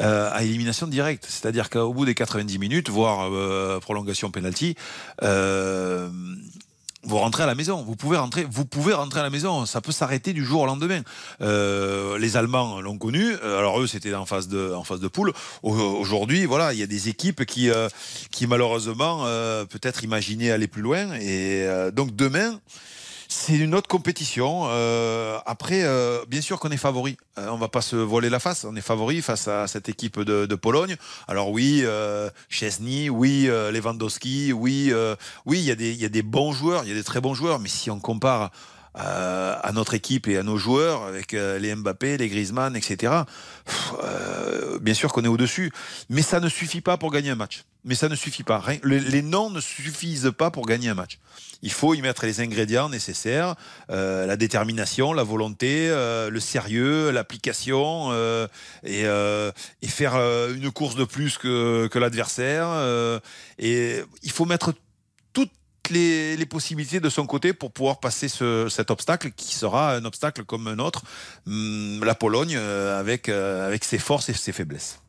euh, 0.00 0.30
à 0.32 0.42
élimination 0.42 0.86
directe. 0.86 1.26
C'est-à-dire 1.28 1.70
qu'au 1.70 1.92
bout 1.92 2.04
des 2.04 2.14
90 2.14 2.58
minutes, 2.58 2.88
voire 2.90 3.28
euh, 3.32 3.80
prolongation 3.80 4.30
penalty, 4.30 4.76
euh, 5.22 6.08
vous 7.02 7.16
rentrez 7.16 7.44
à 7.44 7.46
la 7.46 7.54
maison. 7.54 7.82
Vous 7.82 7.96
pouvez 7.96 8.18
rentrer, 8.18 8.46
vous 8.50 8.66
pouvez 8.66 8.92
rentrer 8.92 9.20
à 9.20 9.22
la 9.22 9.30
maison. 9.30 9.64
Ça 9.64 9.80
peut 9.80 9.90
s'arrêter 9.92 10.34
du 10.34 10.44
jour 10.44 10.60
au 10.62 10.66
lendemain. 10.66 11.00
Euh, 11.40 12.18
les 12.18 12.36
Allemands 12.36 12.80
l'ont 12.82 12.98
connu. 12.98 13.32
Euh, 13.42 13.58
alors 13.58 13.80
eux, 13.80 13.86
c'était 13.86 14.14
en 14.14 14.26
phase 14.26 14.48
de, 14.48 14.74
en 14.74 14.84
phase 14.84 15.00
de 15.00 15.08
poule. 15.08 15.32
Au- 15.62 15.72
Aujourd'hui, 15.72 16.44
voilà, 16.44 16.74
il 16.74 16.78
y 16.78 16.82
a 16.82 16.86
des 16.86 17.08
équipes 17.08 17.46
qui, 17.46 17.70
euh, 17.70 17.88
qui 18.30 18.46
malheureusement, 18.46 19.22
euh, 19.24 19.64
peut-être 19.64 20.04
imaginaient 20.04 20.50
aller 20.50 20.68
plus 20.68 20.82
loin. 20.82 21.14
Et 21.14 21.62
euh, 21.66 21.90
donc 21.90 22.14
demain. 22.14 22.60
C'est 23.32 23.56
une 23.56 23.76
autre 23.76 23.86
compétition. 23.86 24.62
Euh, 24.70 25.38
après, 25.46 25.84
euh, 25.84 26.24
bien 26.26 26.40
sûr 26.40 26.58
qu'on 26.58 26.70
est 26.70 26.76
favori. 26.76 27.16
Euh, 27.38 27.46
on 27.50 27.58
va 27.58 27.68
pas 27.68 27.80
se 27.80 27.94
voiler 27.94 28.28
la 28.28 28.40
face. 28.40 28.64
On 28.64 28.74
est 28.74 28.80
favori 28.80 29.22
face 29.22 29.46
à 29.46 29.68
cette 29.68 29.88
équipe 29.88 30.18
de, 30.18 30.54
Pologne. 30.56 30.96
Alors 31.28 31.52
oui, 31.52 31.82
euh, 31.84 32.28
Chesney, 32.48 33.08
oui, 33.08 33.46
Lewandowski, 33.46 34.52
oui, 34.52 34.92
oui, 35.46 35.60
il 35.60 35.80
y 35.80 35.96
y 35.96 36.04
a 36.04 36.08
des 36.08 36.22
bons 36.22 36.52
joueurs, 36.52 36.82
il 36.82 36.88
y 36.88 36.92
a 36.92 36.96
des 36.96 37.04
très 37.04 37.20
bons 37.20 37.34
joueurs. 37.34 37.60
Mais 37.60 37.68
si 37.68 37.88
on 37.88 38.00
compare 38.00 38.50
euh, 38.98 39.54
à 39.62 39.70
notre 39.70 39.94
équipe 39.94 40.26
et 40.26 40.36
à 40.36 40.42
nos 40.42 40.56
joueurs 40.56 41.04
avec 41.04 41.32
euh, 41.32 41.60
les 41.60 41.72
Mbappé, 41.76 42.16
les 42.16 42.28
Griezmann, 42.28 42.74
etc. 42.74 43.12
euh, 44.02 44.80
bien 44.80 44.94
sûr 44.94 45.12
qu'on 45.12 45.22
est 45.22 45.28
au-dessus, 45.28 45.70
mais 46.08 46.22
ça 46.22 46.40
ne 46.40 46.48
suffit 46.48 46.80
pas 46.80 46.96
pour 46.96 47.12
gagner 47.12 47.30
un 47.30 47.36
match. 47.36 47.62
Mais 47.84 47.94
ça 47.94 48.08
ne 48.08 48.16
suffit 48.16 48.42
pas. 48.42 48.62
Les, 48.82 49.22
noms 49.22 49.48
ne 49.48 49.60
suffisent 49.60 50.32
pas 50.36 50.50
pour 50.50 50.66
gagner 50.66 50.88
un 50.88 50.94
match. 50.94 51.20
Il 51.62 51.70
faut 51.70 51.94
y 51.94 52.02
mettre 52.02 52.26
les 52.26 52.40
ingrédients 52.40 52.90
nécessaires, 52.90 53.54
la 53.88 54.36
détermination, 54.36 55.14
la 55.14 55.22
volonté, 55.22 55.88
le 55.88 56.40
sérieux, 56.40 57.10
l'application, 57.10 58.12
et, 58.84 59.06
faire 59.86 60.14
une 60.14 60.70
course 60.70 60.94
de 60.94 61.04
plus 61.04 61.38
que, 61.38 61.86
que 61.86 61.98
l'adversaire. 61.98 62.68
et 63.58 64.02
il 64.22 64.30
faut 64.30 64.44
mettre 64.44 64.74
les, 65.90 66.36
possibilités 66.46 67.00
de 67.00 67.08
son 67.08 67.26
côté 67.26 67.52
pour 67.52 67.72
pouvoir 67.72 68.00
passer 68.00 68.28
ce- 68.28 68.68
cet 68.68 68.90
obstacle 68.90 69.30
qui 69.32 69.54
sera 69.54 69.94
un 69.94 70.04
obstacle 70.04 70.44
comme 70.44 70.66
un 70.68 70.78
autre, 70.78 71.02
Hum, 71.46 72.02
la 72.04 72.14
Pologne 72.14 72.54
euh, 72.56 72.98
euh, 73.28 73.66
avec 73.66 73.84
ses 73.84 73.98
forces 73.98 74.28
et 74.28 74.32
ses 74.34 74.52
faiblesses. 74.52 75.00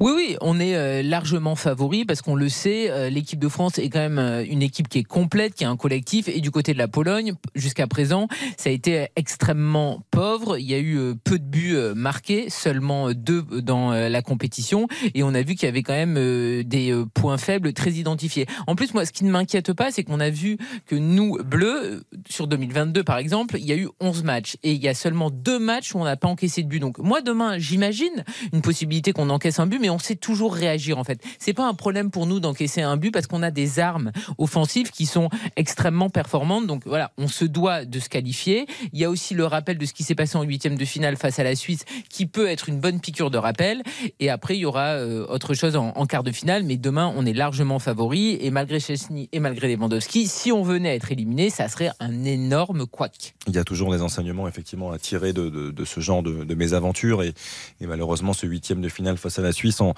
Oui, 0.00 0.12
oui, 0.14 0.36
on 0.40 0.60
est 0.60 0.76
euh, 0.76 1.02
largement 1.02 1.56
favori 1.56 2.04
parce 2.04 2.22
qu'on 2.22 2.34
le 2.34 2.48
sait, 2.48 2.90
euh, 2.90 3.08
l'équipe 3.08 3.38
de 3.38 3.48
France 3.48 3.78
est 3.78 3.88
quand 3.88 4.00
même 4.00 4.18
euh, 4.18 4.44
une 4.44 4.62
équipe 4.62 4.88
qui 4.88 4.98
est 4.98 5.04
complète, 5.04 5.54
qui 5.54 5.64
a 5.64 5.70
un 5.70 5.76
collectif. 5.76 6.28
Et 6.28 6.40
du 6.40 6.50
côté 6.50 6.72
de 6.72 6.78
la 6.78 6.88
Pologne, 6.88 7.34
jusqu'à 7.54 7.86
présent, 7.86 8.28
ça 8.56 8.68
a 8.68 8.72
été 8.72 9.08
extrêmement 9.16 10.02
pauvre. 10.10 10.58
Il 10.58 10.66
y 10.66 10.74
a 10.74 10.78
eu 10.78 11.14
peu 11.24 11.38
de 11.38 11.44
buts 11.44 11.76
marqués, 11.94 12.50
seulement 12.50 13.12
deux 13.12 13.42
dans 13.62 13.92
la 13.92 14.22
compétition. 14.22 14.88
Et 15.14 15.22
on 15.22 15.34
a 15.34 15.42
vu 15.42 15.54
qu'il 15.54 15.66
y 15.66 15.68
avait 15.68 15.82
quand 15.82 15.94
même 15.94 16.14
des 16.62 17.04
points 17.14 17.38
faibles 17.38 17.72
très 17.72 17.92
identifiés. 17.92 18.46
En 18.66 18.74
plus, 18.74 18.94
moi, 18.94 19.04
ce 19.06 19.12
qui 19.12 19.24
ne 19.24 19.30
m'inquiète 19.30 19.72
pas, 19.72 19.90
c'est 19.90 20.04
qu'on 20.04 20.20
a 20.20 20.30
vu 20.30 20.58
que 20.86 20.96
nous, 20.96 21.38
Bleus, 21.42 22.04
sur 22.28 22.46
2022 22.46 23.04
par 23.04 23.18
exemple, 23.18 23.56
il 23.58 23.64
y 23.64 23.72
a 23.72 23.76
eu 23.76 23.88
11 24.00 24.24
matchs. 24.24 24.56
Et 24.62 24.72
il 24.72 24.82
y 24.82 24.88
a 24.88 24.94
seulement 24.94 25.30
deux 25.30 25.58
matchs 25.58 25.94
où 25.94 25.98
on 25.98 26.04
n'a 26.04 26.16
pas 26.16 26.28
encaissé 26.28 26.62
de 26.62 26.68
but. 26.68 26.80
Donc 26.80 26.98
moi, 26.98 27.22
demain, 27.22 27.58
j'imagine 27.58 28.24
une 28.52 28.62
possibilité 28.62 29.13
qu'on 29.14 29.30
encaisse 29.30 29.58
un 29.58 29.66
but, 29.66 29.78
mais 29.78 29.88
on 29.88 29.98
sait 29.98 30.16
toujours 30.16 30.54
réagir 30.54 30.98
en 30.98 31.04
fait. 31.04 31.22
C'est 31.38 31.54
pas 31.54 31.66
un 31.66 31.74
problème 31.74 32.10
pour 32.10 32.26
nous 32.26 32.40
d'encaisser 32.40 32.82
un 32.82 32.96
but 32.98 33.10
parce 33.10 33.26
qu'on 33.26 33.42
a 33.42 33.50
des 33.50 33.78
armes 33.78 34.12
offensives 34.36 34.90
qui 34.90 35.06
sont 35.06 35.30
extrêmement 35.56 36.10
performantes. 36.10 36.66
Donc 36.66 36.82
voilà, 36.84 37.12
on 37.16 37.28
se 37.28 37.44
doit 37.44 37.84
de 37.84 37.98
se 37.98 38.08
qualifier. 38.08 38.66
Il 38.92 38.98
y 38.98 39.04
a 39.04 39.10
aussi 39.10 39.34
le 39.34 39.46
rappel 39.46 39.78
de 39.78 39.86
ce 39.86 39.94
qui 39.94 40.02
s'est 40.02 40.14
passé 40.14 40.36
en 40.36 40.42
huitième 40.42 40.76
de 40.76 40.84
finale 40.84 41.16
face 41.16 41.38
à 41.38 41.44
la 41.44 41.56
Suisse, 41.56 41.84
qui 42.10 42.26
peut 42.26 42.48
être 42.48 42.68
une 42.68 42.80
bonne 42.80 43.00
piqûre 43.00 43.30
de 43.30 43.38
rappel. 43.38 43.82
Et 44.20 44.28
après, 44.28 44.56
il 44.56 44.60
y 44.60 44.66
aura 44.66 44.94
euh, 44.94 45.26
autre 45.28 45.54
chose 45.54 45.76
en, 45.76 46.06
quart 46.06 46.22
de 46.22 46.32
finale. 46.32 46.64
Mais 46.64 46.76
demain, 46.76 47.12
on 47.16 47.24
est 47.24 47.32
largement 47.32 47.78
favori. 47.78 48.36
Et 48.40 48.50
malgré 48.50 48.80
Chesney 48.80 49.28
et 49.32 49.40
malgré 49.40 49.74
Lewandowski, 49.74 50.26
si 50.26 50.52
on 50.52 50.62
venait 50.62 50.90
à 50.90 50.94
être 50.94 51.10
éliminé, 51.12 51.50
ça 51.50 51.68
serait 51.68 51.90
un 52.00 52.24
énorme 52.24 52.86
couac. 52.86 53.34
Il 53.46 53.54
y 53.54 53.58
a 53.58 53.64
toujours 53.64 53.92
des 53.92 54.02
enseignements 54.02 54.48
effectivement 54.48 54.90
à 54.90 54.98
tirer 54.98 55.32
de 55.32 55.84
ce 55.84 56.00
genre 56.00 56.22
de, 56.22 56.44
de 56.44 56.54
mésaventures 56.54 57.22
et, 57.22 57.34
et 57.80 57.86
malheureusement 57.86 58.32
ce 58.32 58.46
huitième 58.46 58.80
de 58.80 58.88
finale 58.94 59.16
face 59.18 59.38
à 59.38 59.42
la 59.42 59.52
Suisse 59.52 59.80
en, 59.80 59.92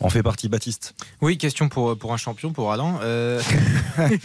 en 0.00 0.08
fait 0.10 0.22
partie 0.22 0.48
Baptiste. 0.48 0.94
Oui, 1.20 1.38
question 1.38 1.68
pour, 1.68 1.96
pour 1.96 2.12
un 2.12 2.16
champion, 2.16 2.52
pour 2.52 2.72
Alain. 2.72 2.98
Euh, 3.02 3.40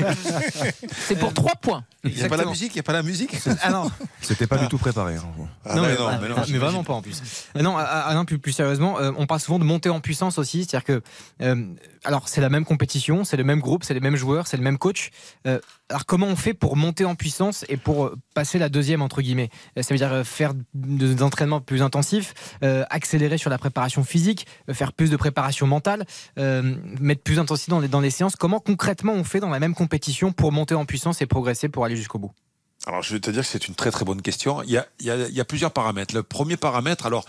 C'est 0.91 1.17
pour 1.19 1.33
trois 1.33 1.55
points. 1.55 1.83
Il 2.03 2.13
n'y 2.15 2.23
a 2.23 2.29
pas 2.29 2.37
la 2.37 2.45
musique, 2.45 2.71
il 2.73 2.77
n'y 2.77 2.79
a 2.81 2.83
pas 2.83 2.93
la 2.93 3.03
musique. 3.03 3.35
Ah 3.61 3.69
non. 3.71 3.91
C'était 4.21 4.47
pas 4.47 4.57
du 4.57 4.67
tout 4.67 4.77
préparé. 4.77 5.15
hein. 5.15 5.23
Ah, 5.65 5.75
non, 5.75 5.81
mais 5.83 5.89
mais, 5.89 5.95
non, 5.97 6.07
ah, 6.09 6.19
mais 6.21 6.29
non, 6.29 6.35
mais 6.49 6.57
vraiment 6.57 6.83
pas 6.83 6.93
en 6.93 7.01
plus. 7.01 7.21
Euh, 7.55 7.61
non, 7.61 7.77
Alain, 7.77 8.25
plus, 8.25 8.39
plus 8.39 8.51
sérieusement, 8.53 8.99
euh, 8.99 9.11
on 9.17 9.25
parle 9.25 9.39
souvent 9.41 9.59
de 9.59 9.63
monter 9.65 9.89
en 9.89 9.99
puissance 9.99 10.37
aussi. 10.37 10.63
C'est-à-dire 10.65 10.85
que, 10.85 11.01
euh, 11.41 11.65
alors, 12.03 12.29
c'est 12.29 12.41
la 12.41 12.49
même 12.49 12.65
compétition, 12.65 13.23
c'est 13.23 13.37
le 13.37 13.43
même 13.43 13.59
groupe, 13.59 13.83
c'est 13.83 13.93
les 13.93 13.99
mêmes 13.99 14.15
joueurs, 14.15 14.47
c'est 14.47 14.57
le 14.57 14.63
même 14.63 14.77
coach. 14.77 15.09
Euh, 15.45 15.59
alors, 15.89 16.05
comment 16.05 16.27
on 16.27 16.35
fait 16.35 16.53
pour 16.53 16.75
monter 16.77 17.05
en 17.05 17.15
puissance 17.15 17.65
et 17.69 17.77
pour 17.77 18.05
euh, 18.05 18.15
passer 18.33 18.59
la 18.59 18.69
deuxième, 18.69 19.01
entre 19.01 19.21
guillemets? 19.21 19.49
Euh, 19.77 19.81
Ça 19.83 19.93
veut 19.93 19.97
dire 19.97 20.11
euh, 20.13 20.23
faire 20.23 20.53
de- 20.53 21.13
des 21.13 21.23
entraînements 21.23 21.61
plus 21.61 21.81
intensifs, 21.81 22.33
euh, 22.63 22.85
accélérer 22.89 23.37
sur 23.37 23.49
la 23.49 23.57
préparation 23.57 24.03
physique, 24.07 24.47
euh, 24.69 24.73
faire 24.73 24.93
plus 24.93 25.09
de 25.09 25.17
préparation 25.17 25.67
mentale, 25.67 26.05
euh, 26.37 26.75
mettre 26.99 27.21
plus 27.21 27.35
d'intensité 27.35 27.71
dans 27.71 27.79
les, 27.79 27.87
dans 27.87 28.01
les 28.01 28.09
séances. 28.09 28.35
Comment 28.35 28.59
concrètement 28.59 29.13
on 29.13 29.23
fait 29.23 29.39
dans 29.39 29.49
la 29.49 29.59
même 29.59 29.75
compétition 29.75 30.31
pour 30.31 30.51
monter 30.51 30.75
en 30.75 30.85
puissance 30.85 31.21
et 31.21 31.25
progresser 31.25 31.69
pour 31.69 31.85
aller 31.85 31.95
jusqu'au 31.95 32.19
bout? 32.19 32.31
Alors, 32.87 33.01
je 33.01 33.11
vais 33.13 33.19
te 33.19 33.29
dire 33.29 33.41
que 33.41 33.47
c'est 33.49 33.67
une 33.67 33.75
très 33.75 33.91
très 33.91 34.05
bonne 34.05 34.21
question. 34.21 34.63
Il 34.63 34.69
y 34.71 34.77
a, 34.77 34.87
il 35.01 35.07
y 35.07 35.11
a- 35.11 35.27
il 35.27 35.35
y 35.35 35.41
a 35.41 35.45
plusieurs 35.45 35.71
paramètres. 35.71 36.15
Le 36.15 36.23
premier 36.23 36.55
paramètre, 36.55 37.05
alors 37.05 37.25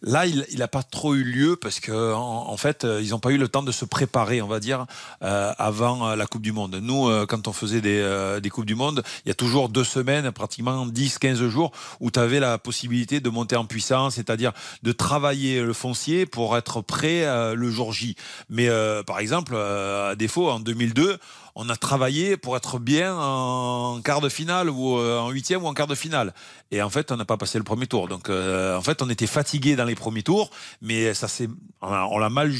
là, 0.00 0.24
il 0.24 0.46
n'a 0.56 0.68
pas 0.68 0.82
trop 0.82 1.14
eu 1.14 1.22
lieu 1.22 1.54
parce 1.56 1.80
que 1.80 2.14
en, 2.14 2.56
fait, 2.56 2.84
euh, 2.84 2.98
ils 3.02 3.10
n'ont 3.10 3.18
pas 3.18 3.30
eu 3.30 3.36
le 3.36 3.46
temps 3.46 3.62
de 3.62 3.72
se 3.72 3.84
préparer, 3.84 4.40
on 4.40 4.46
va 4.48 4.58
dire, 4.58 4.86
euh, 5.22 5.52
avant 5.58 6.08
euh, 6.08 6.16
la 6.16 6.26
Coupe 6.26 6.40
du 6.40 6.52
Monde. 6.52 6.76
Nous, 6.82 7.08
euh, 7.10 7.26
quand 7.26 7.46
on 7.46 7.52
faisait 7.52 7.82
des, 7.82 8.00
euh, 8.00 8.40
des 8.40 8.48
Coupes 8.48 8.64
du 8.64 8.74
Monde, 8.74 9.02
il 9.26 9.28
y 9.28 9.30
a 9.30 9.34
toujours 9.34 9.68
deux 9.68 9.84
semaines, 9.84 10.32
pratiquement 10.32 10.86
10-15 10.86 11.46
jours, 11.46 11.72
où 12.00 12.10
tu 12.10 12.18
avais 12.18 12.40
la 12.40 12.56
possibilité 12.56 13.20
de 13.20 13.28
monter 13.28 13.56
en 13.56 13.66
puissance, 13.66 14.14
c'est-à-dire 14.14 14.52
de 14.82 14.92
travailler 14.92 15.60
le 15.60 15.74
foncier 15.74 16.24
pour 16.24 16.56
être 16.56 16.80
prêt 16.80 17.26
euh, 17.26 17.54
le 17.54 17.70
jour 17.70 17.92
J. 17.92 18.16
Mais 18.48 18.70
par 19.06 19.18
exemple, 19.18 19.54
à 19.56 20.14
défaut, 20.16 20.48
en 20.50 20.58
2002, 20.58 21.18
on 21.54 21.68
a 21.68 21.76
travaillé 21.76 22.36
pour 22.36 22.56
être 22.56 22.78
bien 22.78 23.14
en 23.16 24.00
quart 24.02 24.20
de 24.20 24.28
finale 24.28 24.70
ou 24.70 24.98
euh, 24.98 25.18
en 25.18 25.30
huitième 25.30 25.64
ou 25.64 25.66
en 25.66 25.74
quart 25.74 25.86
de 25.86 25.94
finale. 25.94 26.34
Et 26.70 26.80
en 26.82 26.88
fait, 26.88 27.12
on 27.12 27.16
n'a 27.16 27.24
pas 27.24 27.36
passé 27.36 27.58
le 27.58 27.64
premier 27.64 27.86
tour. 27.86 28.08
Donc, 28.08 28.30
euh, 28.30 28.76
en 28.76 28.80
fait, 28.80 29.02
on 29.02 29.10
était 29.10 29.26
fatigué 29.26 29.76
dans 29.76 29.84
les 29.84 29.94
premiers 29.94 30.22
tours, 30.22 30.50
mais 30.80 31.12
ça 31.12 31.28
c'est, 31.28 31.48
on 31.82 32.18
l'a 32.18 32.30
mal 32.30 32.52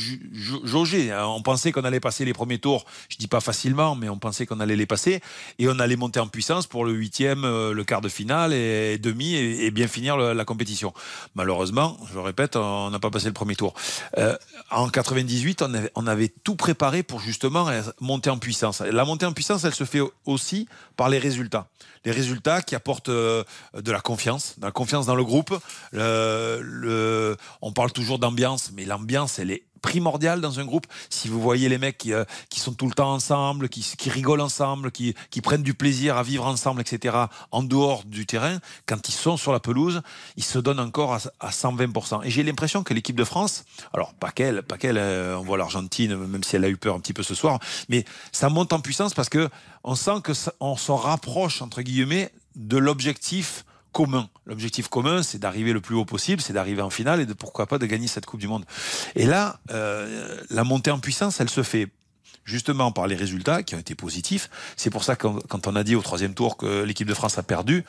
jaugé. 0.65 1.15
On 1.15 1.43
pensait 1.43 1.73
qu'on 1.73 1.85
allait 1.85 2.01
passer 2.01 2.25
les 2.25 2.33
premiers 2.33 2.59
tours. 2.59 2.85
Je 3.09 3.17
dis 3.17 3.29
pas 3.29 3.41
facilement, 3.41 3.95
mais 3.95 4.09
on 4.09 4.19
pensait 4.19 4.47
qu'on 4.47 4.61
allait 4.61 4.77
les 4.77 4.87
passer 4.87 5.21
et 5.59 5.69
on 5.69 5.79
allait 5.79 5.97
monter 5.97 6.21
en 6.21 6.27
puissance 6.27 6.67
pour 6.67 6.85
le 6.85 6.93
huitième, 6.93 7.45
euh, 7.45 7.73
le 7.73 7.85
quart 7.85 8.01
de 8.01 8.09
finale 8.09 8.53
et, 8.53 8.99
demi 8.99 9.35
et, 9.35 9.71
bien 9.71 9.89
finir 9.89 10.17
la 10.17 10.45
compétition. 10.45 10.93
Malheureusement, 11.35 11.97
je 12.11 12.15
le 12.15 12.21
répète, 12.21 12.57
on 12.57 12.91
n'a 12.91 12.99
pas 12.99 13.11
passé 13.11 13.27
le 13.27 13.33
premier 13.33 13.57
tour. 13.57 13.75
Euh, 14.19 14.37
en 14.71 14.89
98, 14.89 15.63
on 15.63 15.75
avait, 15.75 15.91
on 15.95 16.07
avait 16.07 16.29
tout 16.29 16.57
préparé 16.57 17.03
pour 17.03 17.21
justement 17.21 17.69
euh, 17.69 17.83
monter 18.01 18.29
en 18.29 18.39
puissance. 18.39 18.82
La 18.91 19.05
montée 19.05 19.27
en 19.27 19.33
puissance, 19.33 19.65
elle 19.65 19.75
se 19.75 19.85
fait 19.85 20.01
aussi 20.25 20.69
par 20.97 21.09
les 21.09 21.19
résultats. 21.19 21.69
Les 22.05 22.13
résultats 22.13 22.63
qui 22.63 22.75
apportent 22.75 23.09
euh, 23.09 23.45
de 23.75 23.93
la 23.93 24.01
confiance, 24.01 24.59
de 24.59 24.67
la 24.67 24.73
confiance 24.73 25.07
dans 25.07 25.15
le 25.15 25.25
groupe. 25.25 25.57
Le- 25.93 26.61
le- 26.63 27.37
on 27.61 27.73
parle 27.73 27.93
toujours 27.93 28.19
d'ambiance, 28.19 28.71
mais 28.75 28.85
l'ambiance, 28.85 29.39
elle 29.39 29.51
est 29.51 29.63
primordiale 29.83 30.41
dans 30.41 30.61
un 30.61 30.65
groupe. 30.65 30.87
Si 31.11 31.27
vous 31.27 31.41
voyez 31.41 31.69
les 31.69 31.77
mecs 31.77 31.99
qui, 31.99 32.13
euh, 32.13 32.25
qui 32.51 32.61
sont 32.61 32.73
tout 32.73 32.87
le 32.87 32.93
temps 32.95 33.13
ensemble, 33.13 33.69
qui, 33.69 33.83
qui 33.99 34.11
rigolent 34.11 34.41
ensemble, 34.41 34.93
qui, 34.93 35.17
qui 35.31 35.41
prennent 35.41 35.65
du 35.65 35.75
plaisir 35.75 36.17
à 36.17 36.23
vivre 36.23 36.47
ensemble, 36.47 36.81
etc., 36.83 37.17
en 37.51 37.63
dehors 37.65 38.05
du 38.05 38.25
terrain, 38.25 38.59
quand 38.87 39.09
ils 39.09 39.13
sont 39.13 39.37
sur 39.37 39.53
la 39.53 39.59
pelouse, 39.59 40.01
ils 40.37 40.45
se 40.45 40.61
donnent 40.61 40.79
encore 40.79 41.15
à, 41.15 41.19
à 41.41 41.51
120%. 41.51 42.21
Et 42.25 42.31
j'ai 42.31 42.45
l'impression 42.45 42.85
que 42.85 42.95
l'équipe 42.95 43.17
de 43.17 43.25
France, 43.25 43.65
alors 43.93 44.15
pas 44.15 44.31
qu'elle, 44.31 44.63
pas 44.63 44.79
qu'elle, 44.79 44.99
euh, 44.99 45.37
on 45.37 45.43
voit 45.43 45.59
l'Argentine, 45.59 46.15
même 46.17 46.45
si 46.45 46.55
elle 46.55 46.65
a 46.65 46.69
eu 46.69 46.77
peur 46.77 46.95
un 46.95 47.01
petit 47.01 47.13
peu 47.13 47.25
ce 47.25 47.35
soir, 47.35 47.59
mais 47.89 48.05
ça 48.31 48.49
monte 48.51 48.73
en 48.73 48.79
puissance 48.79 49.15
parce 49.15 49.29
que 49.29 49.49
on 49.85 49.95
sent 49.95 50.21
que 50.23 50.35
ça- 50.35 50.55
on 50.61 50.77
se 50.77 50.93
rapproche 50.93 51.63
entre 51.63 51.83
guillemets 51.83 52.31
de 52.57 52.77
l'objectif 52.77 53.65
commun. 53.93 54.29
L'objectif 54.47 54.89
commun, 54.89 55.23
c'est 55.23 55.39
d'arriver 55.39 55.73
le 55.73 55.81
plus 55.81 55.95
haut 55.95 56.05
possible, 56.05 56.41
c'est 56.41 56.53
d'arriver 56.55 56.83
en 56.83 56.91
finale 56.91 57.21
et 57.21 57.27
de 57.27 57.35
pourquoi 57.35 57.67
pas 57.67 57.79
de 57.79 57.87
gagner 57.87 58.07
cette 58.07 58.27
Coupe 58.27 58.41
du 58.41 58.49
Monde. 58.49 58.65
Et 59.15 59.27
là, 59.27 59.61
euh, 59.71 60.41
la 60.51 60.65
montée 60.65 60.91
en 60.91 60.99
puissance, 60.99 61.41
elle 61.41 61.51
se 61.51 61.63
fait 61.63 61.89
justement 62.45 62.91
par 62.91 63.07
les 63.07 63.15
résultats 63.15 63.63
qui 63.63 63.75
ont 63.75 63.79
été 63.79 63.95
positifs. 63.95 64.51
C'est 64.77 64.91
pour 64.91 65.05
ça 65.05 65.15
que 65.15 65.29
quand 65.49 65.67
on 65.67 65.77
a 65.77 65.85
dit 65.85 65.95
au 65.95 66.03
troisième 66.03 66.35
tour 66.35 66.57
que 66.57 66.83
l'équipe 66.83 67.07
de 67.07 67.15
France 67.15 67.39
a 67.39 67.43
perdu, 67.43 67.85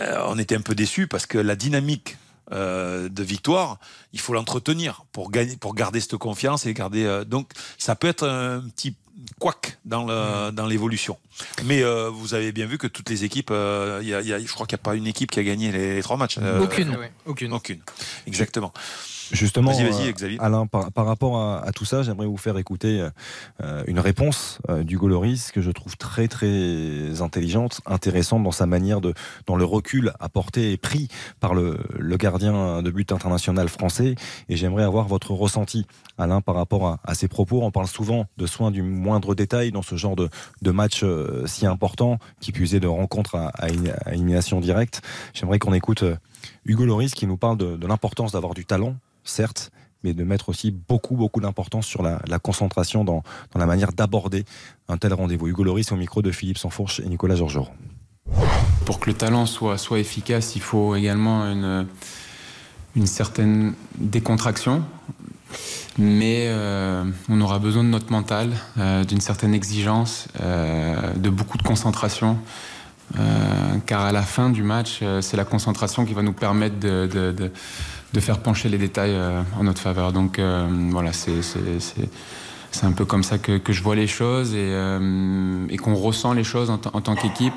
euh, 0.00 0.24
on 0.26 0.38
était 0.38 0.56
un 0.56 0.60
peu 0.62 0.74
déçus 0.74 1.06
parce 1.06 1.26
que 1.26 1.38
la 1.38 1.54
dynamique 1.54 2.16
euh, 2.52 3.08
de 3.08 3.22
victoire, 3.22 3.78
il 4.12 4.20
faut 4.20 4.32
l'entretenir 4.32 5.04
pour 5.12 5.30
gagner, 5.30 5.56
pour 5.56 5.74
garder 5.74 6.00
cette 6.00 6.16
confiance 6.16 6.64
et 6.64 6.74
garder. 6.74 7.04
euh, 7.04 7.24
donc, 7.24 7.50
ça 7.76 7.94
peut 7.96 8.06
être 8.08 8.26
un 8.26 8.60
petit 8.68 8.94
couac 9.38 9.78
dans 9.84 10.04
le, 10.04 10.50
dans 10.52 10.66
l'évolution. 10.66 11.16
Mais 11.64 11.82
euh, 11.82 12.10
vous 12.10 12.34
avez 12.34 12.52
bien 12.52 12.66
vu 12.66 12.76
que 12.78 12.86
toutes 12.86 13.08
les 13.10 13.24
équipes, 13.24 13.50
euh, 13.50 14.00
il 14.02 14.08
y 14.08 14.14
a- 14.14 14.20
il 14.20 14.26
y 14.28 14.32
a- 14.32 14.38
je 14.38 14.52
crois 14.52 14.66
qu'il 14.66 14.76
n'y 14.76 14.80
a 14.80 14.84
pas 14.84 14.94
une 14.94 15.06
équipe 15.06 15.30
qui 15.30 15.38
a 15.40 15.42
gagné 15.42 15.72
les, 15.72 15.94
les 15.96 16.02
trois 16.02 16.16
matchs. 16.16 16.38
Euh, 16.40 16.60
Aucune. 16.60 16.90
Ouais, 16.96 17.12
aucune. 17.24 17.52
Aucune. 17.52 17.80
Exactement. 18.26 18.72
Justement, 19.32 19.72
euh. 19.72 20.36
Alain, 20.38 20.66
par, 20.66 20.92
par 20.92 21.06
rapport 21.06 21.38
à, 21.38 21.64
à 21.64 21.72
tout 21.72 21.84
ça, 21.84 22.02
j'aimerais 22.02 22.26
vous 22.26 22.36
faire 22.36 22.58
écouter 22.58 23.06
euh, 23.62 23.82
une 23.86 23.98
réponse 23.98 24.58
euh, 24.68 24.82
d'Hugo 24.82 25.08
Loris 25.08 25.52
que 25.52 25.60
je 25.60 25.70
trouve 25.70 25.96
très 25.96 26.28
très 26.28 27.20
intelligente, 27.22 27.80
intéressante 27.86 28.42
dans 28.42 28.52
sa 28.52 28.66
manière 28.66 29.00
de, 29.00 29.14
dans 29.46 29.56
le 29.56 29.64
recul 29.64 30.12
apporté 30.20 30.72
et 30.72 30.76
pris 30.76 31.08
par 31.40 31.54
le, 31.54 31.78
le 31.98 32.16
gardien 32.16 32.82
de 32.82 32.90
but 32.90 33.12
international 33.12 33.68
français. 33.68 34.14
Et 34.48 34.56
j'aimerais 34.56 34.84
avoir 34.84 35.08
votre 35.08 35.32
ressenti, 35.32 35.86
Alain, 36.18 36.40
par 36.40 36.54
rapport 36.54 36.86
à, 36.86 37.00
à 37.04 37.14
ces 37.14 37.28
propos. 37.28 37.62
On 37.62 37.70
parle 37.70 37.86
souvent 37.88 38.26
de 38.36 38.46
soins 38.46 38.70
du 38.70 38.82
moindre 38.82 39.34
détail 39.34 39.72
dans 39.72 39.82
ce 39.82 39.96
genre 39.96 40.16
de, 40.16 40.28
de 40.62 40.70
match 40.70 41.02
euh, 41.02 41.46
si 41.46 41.66
important, 41.66 42.18
qui 42.40 42.50
est 42.50 42.80
de 42.80 42.86
rencontre 42.86 43.36
à, 43.36 43.48
à, 43.48 43.66
à 44.04 44.12
élimination 44.12 44.60
directe. 44.60 45.02
J'aimerais 45.34 45.58
qu'on 45.58 45.72
écoute 45.72 46.04
Hugo 46.64 46.84
Loris 46.84 47.14
qui 47.14 47.26
nous 47.26 47.36
parle 47.36 47.56
de, 47.56 47.76
de 47.76 47.86
l'importance 47.86 48.32
d'avoir 48.32 48.54
du 48.54 48.64
talent 48.64 48.96
certes, 49.28 49.70
mais 50.02 50.14
de 50.14 50.24
mettre 50.24 50.48
aussi 50.48 50.70
beaucoup, 50.70 51.16
beaucoup 51.16 51.40
d'importance 51.40 51.86
sur 51.86 52.02
la, 52.02 52.38
concentration 52.38 53.04
dans, 53.04 53.22
dans, 53.52 53.60
la 53.60 53.66
manière 53.66 53.92
d'aborder 53.92 54.44
un 54.88 54.96
tel 54.96 55.12
rendez-vous. 55.14 55.48
Hugo 55.48 55.64
Loris 55.64 55.90
au 55.92 55.96
micro 55.96 56.22
de 56.22 56.30
Philippe 56.30 56.58
Sanfourche 56.58 57.00
et 57.00 57.06
Nicolas 57.08 57.34
Georgerot. 57.34 57.68
Pour 58.84 59.00
que 59.00 59.10
le 59.10 59.16
talent 59.16 59.46
soit, 59.46 59.78
soit 59.78 59.98
efficace, 59.98 60.54
il 60.54 60.62
faut 60.62 60.94
également 60.94 61.44
une, 61.44 61.86
une 62.94 63.06
certaine 63.06 63.74
décontraction. 63.98 64.84
Mais 65.98 66.46
euh, 66.48 67.04
on 67.28 67.40
aura 67.40 67.58
besoin 67.58 67.82
de 67.82 67.88
notre 67.88 68.10
mental, 68.10 68.50
euh, 68.78 69.04
d'une 69.04 69.20
certaine 69.20 69.54
exigence, 69.54 70.28
euh, 70.40 71.14
de 71.14 71.30
beaucoup 71.30 71.58
de 71.58 71.62
concentration. 71.62 72.38
car 73.86 74.00
à 74.02 74.12
la 74.12 74.22
fin 74.22 74.50
du 74.50 74.62
match, 74.64 75.00
c'est 75.20 75.36
la 75.36 75.44
concentration 75.44 76.04
qui 76.04 76.12
va 76.12 76.22
nous 76.22 76.32
permettre 76.32 76.78
de 76.80 77.52
de 78.12 78.20
faire 78.20 78.38
pencher 78.38 78.68
les 78.68 78.78
détails 78.78 79.14
euh, 79.14 79.42
en 79.58 79.64
notre 79.64 79.80
faveur. 79.80 80.12
Donc 80.12 80.38
euh, 80.38 80.66
voilà, 80.90 81.12
c'est 81.12 82.84
un 82.84 82.92
peu 82.92 83.04
comme 83.04 83.22
ça 83.22 83.38
que, 83.38 83.60
je 83.68 83.82
vois 83.82 83.96
les 83.96 84.06
choses 84.06 84.54
et, 84.54 84.70
euh, 84.70 85.66
et 85.68 85.76
qu'on 85.76 85.94
ressent 85.94 86.32
les 86.32 86.44
choses 86.44 86.70
en, 86.70 86.78
tant 86.78 87.14
qu'équipe. 87.14 87.54